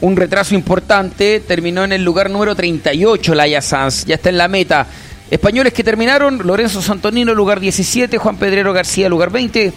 un 0.01 0.15
retraso 0.17 0.55
importante, 0.55 1.39
terminó 1.39 1.85
en 1.85 1.93
el 1.93 2.03
lugar 2.03 2.29
número 2.29 2.53
38 2.53 3.33
Laia 3.33 3.61
Sanz, 3.61 4.05
ya 4.05 4.15
está 4.15 4.29
en 4.29 4.37
la 4.37 4.49
meta. 4.49 4.87
Españoles 5.31 5.71
que 5.71 5.83
terminaron, 5.83 6.39
Lorenzo 6.45 6.81
Santonino, 6.81 7.33
lugar 7.33 7.61
17, 7.61 8.17
Juan 8.17 8.35
Pedrero 8.37 8.73
García, 8.73 9.07
lugar 9.07 9.29
20, 9.29 9.71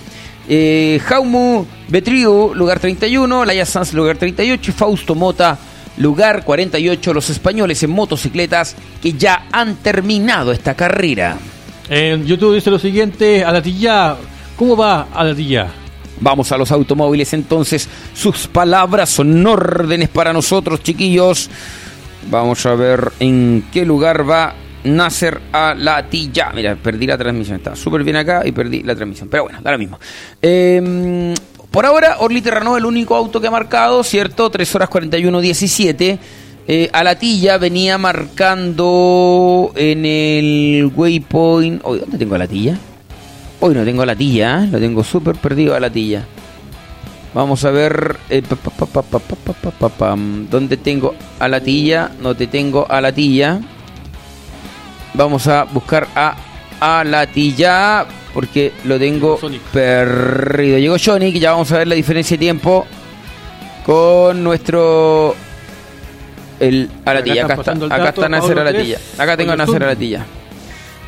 eh, 0.49 1.01
Jaumu 1.05 1.67
Betriu, 1.89 2.53
lugar 2.55 2.81
31, 2.81 3.45
Laia 3.45 3.67
Sanz, 3.67 3.93
lugar 3.93 4.17
38 4.17 4.71
y 4.71 4.75
Fausto 4.75 5.15
Mota, 5.15 5.57
lugar 5.97 6.45
48, 6.45 7.15
los 7.15 7.31
españoles 7.31 7.83
en 7.83 7.91
motocicletas 7.91 8.77
que 9.01 9.13
ya 9.15 9.47
han 9.53 9.77
terminado 9.77 10.53
esta 10.53 10.75
carrera. 10.75 11.37
En 11.89 12.25
YouTube 12.25 12.55
dice 12.55 12.71
lo 12.71 12.79
siguiente, 12.79 13.45
Alatilla, 13.45 14.17
¿cómo 14.57 14.77
va 14.77 15.09
Alatilla? 15.13 15.69
Vamos 16.21 16.53
a 16.53 16.57
los 16.57 16.71
automóviles 16.71 17.33
entonces, 17.33 17.89
sus 18.15 18.47
palabras 18.47 19.11
son 19.11 19.45
órdenes 19.47 20.09
para 20.09 20.33
nosotros 20.33 20.83
chiquillos. 20.83 21.51
Vamos 22.31 22.65
a 22.67 22.75
ver 22.75 23.13
en 23.19 23.65
qué 23.73 23.85
lugar 23.85 24.29
va 24.29 24.55
Nasser 24.85 25.41
a 25.53 25.75
la 25.75 26.09
tilla. 26.09 26.51
Mira, 26.55 26.77
perdí 26.77 27.07
la 27.07 27.17
transmisión. 27.17 27.57
Está 27.57 27.77
súper 27.77 28.03
bien 28.05 28.17
acá 28.17 28.43
y 28.45 28.53
perdí 28.53 28.83
la 28.83 28.95
transmisión. 28.95 29.29
Pero 29.29 29.45
bueno, 29.45 29.61
da 29.63 29.73
lo 29.73 29.79
mismo. 29.79 29.99
Em, 30.41 31.35
por 31.73 31.87
ahora, 31.87 32.19
Orly 32.21 32.43
Terrano 32.43 32.77
el 32.77 32.85
único 32.85 33.17
auto 33.17 33.41
que 33.41 33.47
ha 33.47 33.51
marcado, 33.51 34.05
¿cierto? 34.05 34.51
3 34.51 34.75
horas 34.75 34.89
41, 34.91 35.41
17. 35.41 36.19
Eh, 36.69 36.91
a 36.93 37.03
la 37.03 37.19
tilla 37.19 37.59
venía 37.59 37.97
marcando 37.97 39.73
en 39.75 40.05
el 40.05 40.93
waypoint. 40.95 41.83
¿dónde 41.83 42.19
tengo 42.19 42.35
a 42.35 42.39
la 42.39 42.47
tilla? 42.47 42.79
Hoy 43.61 43.75
no 43.75 43.85
tengo 43.85 44.03
a 44.03 44.07
la 44.07 44.15
tilla, 44.15 44.65
¿eh? 44.65 44.69
lo 44.71 44.79
tengo 44.79 45.03
súper 45.03 45.37
perdido 45.37 45.75
a 45.75 45.81
la 45.81 45.89
tilla. 45.89 46.25
Vamos 47.35 47.65
a 47.65 47.71
ver. 47.71 48.19
¿Dónde 50.51 50.77
tengo 50.77 51.15
a 51.39 51.49
la 51.49 51.61
tilla? 51.61 52.11
No 52.21 52.35
te 52.35 52.47
tengo 52.49 52.87
a 52.89 53.01
la 53.01 53.13
tilla. 53.13 53.61
Vamos 55.15 55.47
a 55.47 55.65
buscar 55.65 56.07
a 56.15 56.37
Alatilla 56.81 58.07
porque 58.35 58.73
lo 58.85 58.99
tengo 58.99 59.39
perdido. 59.73 60.79
Llegó 60.79 60.97
que 61.19 61.41
ya 61.41 61.53
vamos 61.53 61.71
a 61.73 61.79
ver 61.79 61.89
la 61.89 61.95
diferencia 61.95 62.37
de 62.37 62.41
tiempo 62.41 62.87
con 63.85 64.43
nuestro 64.43 65.35
el 66.61 66.89
Alatilla. 67.05 67.45
Acá, 67.45 67.55
está, 67.55 67.73
acá 67.73 68.09
está 68.11 68.29
Nasser 68.29 68.59
Alatilla. 68.59 68.99
Acá 69.19 69.37
tengo 69.37 69.53
a 69.53 69.57
Nasser 69.57 69.83
Alatilla. 69.83 70.25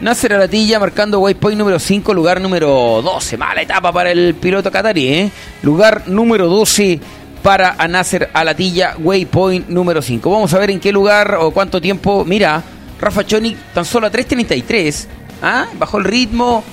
Nasser 0.01 0.35
Alatilla 0.35 0.81
marcando 0.81 1.21
waypoint 1.21 1.57
número 1.57 1.79
5, 1.79 2.13
lugar 2.13 2.41
número 2.41 3.01
12. 3.03 3.37
Mala 3.37 3.63
etapa 3.63 3.93
para 3.93 4.11
el 4.11 4.35
piloto 4.35 4.71
catarí, 4.71 5.09
¿eh? 5.09 5.31
Lugar 5.63 6.03
número 6.09 6.49
12 6.49 6.99
para 7.43 7.77
Nasser 7.89 8.31
Alatilla, 8.33 8.97
waypoint 8.99 9.69
número 9.69 10.03
5. 10.03 10.29
Vamos 10.29 10.53
a 10.53 10.59
ver 10.59 10.73
en 10.73 10.81
qué 10.81 10.91
lugar 10.91 11.37
o 11.41 11.53
cuánto 11.53 11.81
tiempo. 11.81 12.25
Mira, 12.25 12.63
Rafa 13.01 13.25
Chonic 13.25 13.57
tan 13.73 13.85
solo 13.85 14.09
a 14.09 14.11
3.33. 14.11 15.07
¿Ah? 15.43 15.67
Bajó 15.79 15.99
el 15.99 16.05
ritmo. 16.05 16.65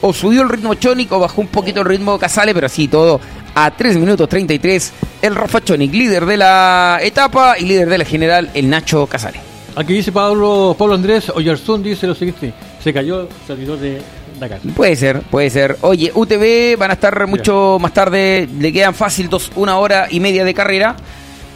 O 0.00 0.12
subió 0.12 0.42
el 0.42 0.48
ritmo 0.48 0.74
Chonic 0.74 1.10
o 1.12 1.18
bajó 1.18 1.40
un 1.40 1.48
poquito 1.48 1.80
el 1.80 1.86
ritmo 1.86 2.18
Casale, 2.18 2.54
pero 2.54 2.66
así 2.66 2.88
todo 2.88 3.20
a 3.54 3.70
3 3.70 3.96
minutos 3.96 4.28
33 4.28 4.92
el 5.22 5.34
Rafa 5.34 5.60
Chonic, 5.62 5.92
líder 5.92 6.26
de 6.26 6.36
la 6.36 7.00
etapa 7.02 7.58
y 7.58 7.64
líder 7.64 7.88
de 7.88 7.98
la 7.98 8.04
general, 8.04 8.50
el 8.54 8.70
Nacho 8.70 9.06
Casares. 9.06 9.42
Aquí 9.74 9.94
dice 9.94 10.12
Pablo, 10.12 10.76
Pablo 10.78 10.94
Andrés 10.94 11.28
Oyarzún, 11.30 11.82
dice 11.82 12.06
lo 12.06 12.14
siguiente, 12.14 12.52
se 12.82 12.92
cayó 12.92 13.22
el 13.22 13.28
servidor 13.46 13.78
de 13.78 14.00
Dakar. 14.38 14.60
Puede 14.76 14.96
ser, 14.96 15.20
puede 15.22 15.50
ser. 15.50 15.76
Oye, 15.80 16.12
UTV 16.14 16.78
van 16.78 16.90
a 16.90 16.94
estar 16.94 17.26
mucho 17.26 17.78
más 17.80 17.92
tarde, 17.92 18.48
le 18.58 18.72
quedan 18.72 18.94
fácil 18.94 19.28
dos, 19.28 19.50
una 19.56 19.78
hora 19.78 20.06
y 20.10 20.20
media 20.20 20.44
de 20.44 20.54
carrera. 20.54 20.96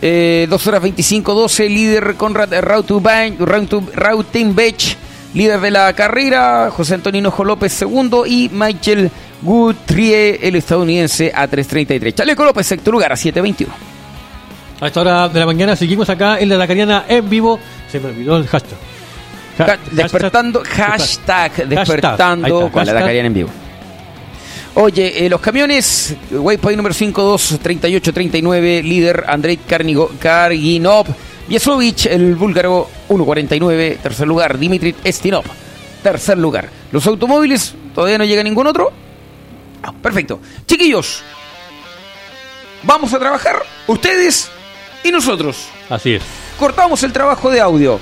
Eh, 0.04 0.48
2 0.50 0.66
horas 0.66 0.82
25, 0.82 1.32
12, 1.32 1.68
líder 1.68 2.16
Conrad 2.16 2.52
Rautenbech, 3.94 4.96
líder 5.34 5.60
de 5.60 5.70
la 5.70 5.92
carrera, 5.94 6.70
José 6.70 6.94
Antonio 6.94 7.22
Nojo 7.22 7.44
López 7.44 7.72
segundo 7.72 8.24
y 8.26 8.48
Michael 8.52 9.10
Guthrie, 9.42 10.38
el 10.46 10.56
estadounidense, 10.56 11.32
a 11.34 11.48
3.33. 11.48 12.14
Chaleco 12.14 12.44
López, 12.44 12.66
sexto 12.66 12.90
lugar, 12.92 13.12
a 13.12 13.16
7.21. 13.16 13.66
A 14.80 14.86
esta 14.86 15.00
hora 15.00 15.28
de 15.28 15.38
la 15.40 15.46
mañana 15.46 15.76
seguimos 15.76 16.08
acá 16.10 16.38
en 16.40 16.48
la 16.48 16.56
Lacariana 16.56 17.04
en 17.08 17.28
vivo. 17.30 17.58
Se 17.90 18.00
me 18.00 18.08
olvidó 18.08 18.36
el 18.36 18.46
hashtag. 18.48 18.78
Ha- 19.58 19.76
despertando, 19.92 20.62
hashtag, 20.68 21.68
despertando 21.68 22.58
está, 22.66 22.72
con 22.72 22.86
la. 22.86 22.92
Dakariana 22.94 23.26
en 23.28 23.34
vivo. 23.34 23.50
Oye, 24.74 25.26
eh, 25.26 25.28
los 25.28 25.40
camiones, 25.40 26.16
Waypoint 26.30 26.78
número 26.78 26.94
52, 26.94 27.58
38, 27.62 28.12
39, 28.12 28.82
líder 28.82 29.24
Andrei 29.28 29.58
Karginov, 29.58 31.06
Viesovic, 31.48 32.06
el 32.06 32.34
búlgaro 32.36 32.88
1.49, 33.08 33.98
tercer 33.98 34.26
lugar, 34.26 34.58
Dimitri 34.58 34.94
Estinov, 35.04 35.44
tercer 36.02 36.38
lugar. 36.38 36.68
Los 36.92 37.06
automóviles, 37.06 37.74
todavía 37.94 38.18
no 38.18 38.24
llega 38.24 38.42
ningún 38.42 38.66
otro. 38.66 38.92
Ah, 39.82 39.92
perfecto. 39.92 40.40
Chiquillos, 40.66 41.22
vamos 42.84 43.12
a 43.12 43.18
trabajar, 43.18 43.62
ustedes 43.86 44.50
y 45.04 45.10
nosotros 45.10 45.66
Así 45.90 46.14
es. 46.14 46.22
cortamos 46.58 47.02
el 47.02 47.12
trabajo 47.12 47.50
de 47.50 47.60
audio. 47.60 47.98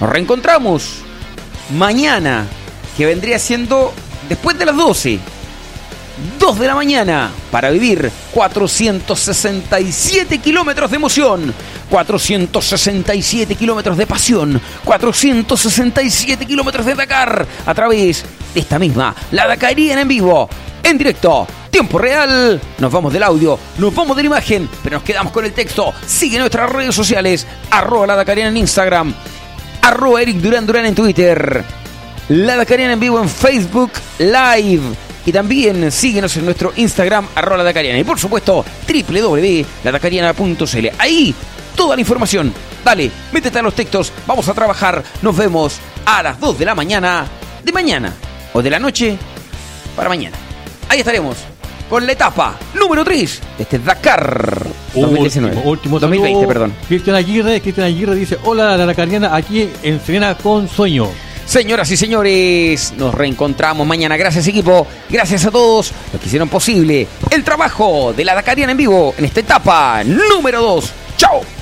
Nos 0.00 0.10
reencontramos 0.10 0.98
mañana, 1.76 2.46
que 2.96 3.06
vendría 3.06 3.38
siendo 3.38 3.92
después 4.28 4.56
de 4.58 4.66
las 4.66 4.76
12. 4.76 5.18
2 6.38 6.58
de 6.58 6.66
la 6.66 6.74
mañana 6.74 7.30
para 7.50 7.70
vivir 7.70 8.10
467 8.32 10.38
kilómetros 10.38 10.90
de 10.90 10.96
emoción, 10.96 11.54
467 11.90 13.54
kilómetros 13.54 13.96
de 13.96 14.06
pasión, 14.06 14.60
467 14.84 16.46
kilómetros 16.46 16.86
de 16.86 16.94
Dakar 16.94 17.46
a 17.66 17.74
través 17.74 18.24
de 18.54 18.60
esta 18.60 18.78
misma, 18.78 19.14
la 19.32 19.46
Dakariana 19.46 20.02
en 20.02 20.08
vivo, 20.08 20.48
en 20.82 20.96
directo, 20.96 21.46
tiempo 21.70 21.98
real. 21.98 22.60
Nos 22.78 22.92
vamos 22.92 23.12
del 23.12 23.22
audio, 23.22 23.58
nos 23.78 23.94
vamos 23.94 24.16
de 24.16 24.22
la 24.22 24.28
imagen, 24.28 24.68
pero 24.82 24.96
nos 24.96 25.04
quedamos 25.04 25.32
con 25.32 25.44
el 25.44 25.52
texto. 25.52 25.92
Sigue 26.06 26.38
nuestras 26.38 26.70
redes 26.70 26.94
sociales, 26.94 27.46
arroba 27.70 28.06
la 28.06 28.16
Dakariana 28.16 28.50
en 28.50 28.56
Instagram, 28.56 29.14
arroba 29.82 30.22
Eric 30.22 30.36
Durán 30.36 30.66
Durán 30.66 30.86
en 30.86 30.94
Twitter. 30.94 31.64
La 32.28 32.56
Dakariana 32.56 32.94
en 32.94 33.00
vivo 33.00 33.20
en 33.20 33.28
Facebook 33.28 33.92
Live. 34.18 35.05
Y 35.26 35.32
también 35.32 35.90
síguenos 35.90 36.36
en 36.36 36.44
nuestro 36.44 36.72
Instagram, 36.76 37.26
arroba 37.34 37.58
la 37.58 37.64
Dakariana. 37.64 37.98
Y 37.98 38.04
por 38.04 38.18
supuesto, 38.18 38.64
www.ladacariana.cl. 38.88 40.86
Ahí, 40.98 41.34
toda 41.74 41.96
la 41.96 42.00
información. 42.00 42.54
Dale, 42.84 43.10
métete 43.32 43.58
a 43.58 43.62
los 43.62 43.74
textos, 43.74 44.12
vamos 44.26 44.48
a 44.48 44.54
trabajar. 44.54 45.02
Nos 45.22 45.36
vemos 45.36 45.80
a 46.04 46.22
las 46.22 46.38
2 46.38 46.60
de 46.60 46.64
la 46.64 46.76
mañana 46.76 47.26
de 47.64 47.72
mañana. 47.72 48.14
O 48.52 48.62
de 48.62 48.70
la 48.70 48.78
noche 48.78 49.18
para 49.96 50.08
mañana. 50.08 50.36
Ahí 50.88 51.00
estaremos 51.00 51.36
con 51.90 52.06
la 52.06 52.12
etapa 52.12 52.56
número 52.74 53.04
3 53.04 53.40
de 53.58 53.62
este 53.64 53.78
Dakar 53.80 54.64
2019. 54.94 55.56
Último, 55.56 55.70
último 55.70 55.98
2020, 55.98 56.34
saludo. 56.34 56.48
perdón. 56.48 56.72
Cristian 56.88 57.16
Aguirre, 57.16 57.60
Cristian 57.60 57.86
Aguirre 57.86 58.14
dice, 58.14 58.38
hola 58.44 58.76
la 58.76 58.86
Lacariana 58.86 59.34
aquí 59.34 59.68
en 59.82 60.00
Serena 60.00 60.36
con 60.36 60.68
sueño. 60.68 61.08
Señoras 61.46 61.88
y 61.92 61.96
señores, 61.96 62.92
nos 62.96 63.14
reencontramos 63.14 63.86
mañana. 63.86 64.16
Gracias 64.16 64.48
equipo, 64.48 64.84
gracias 65.08 65.46
a 65.46 65.52
todos 65.52 65.92
los 66.12 66.20
que 66.20 66.26
hicieron 66.26 66.48
posible 66.48 67.06
el 67.30 67.44
trabajo 67.44 68.12
de 68.12 68.24
la 68.24 68.34
Dakariana 68.34 68.72
en 68.72 68.78
vivo 68.78 69.14
en 69.16 69.24
esta 69.26 69.40
etapa 69.40 70.02
número 70.04 70.60
2. 70.60 70.92
¡Chao! 71.16 71.55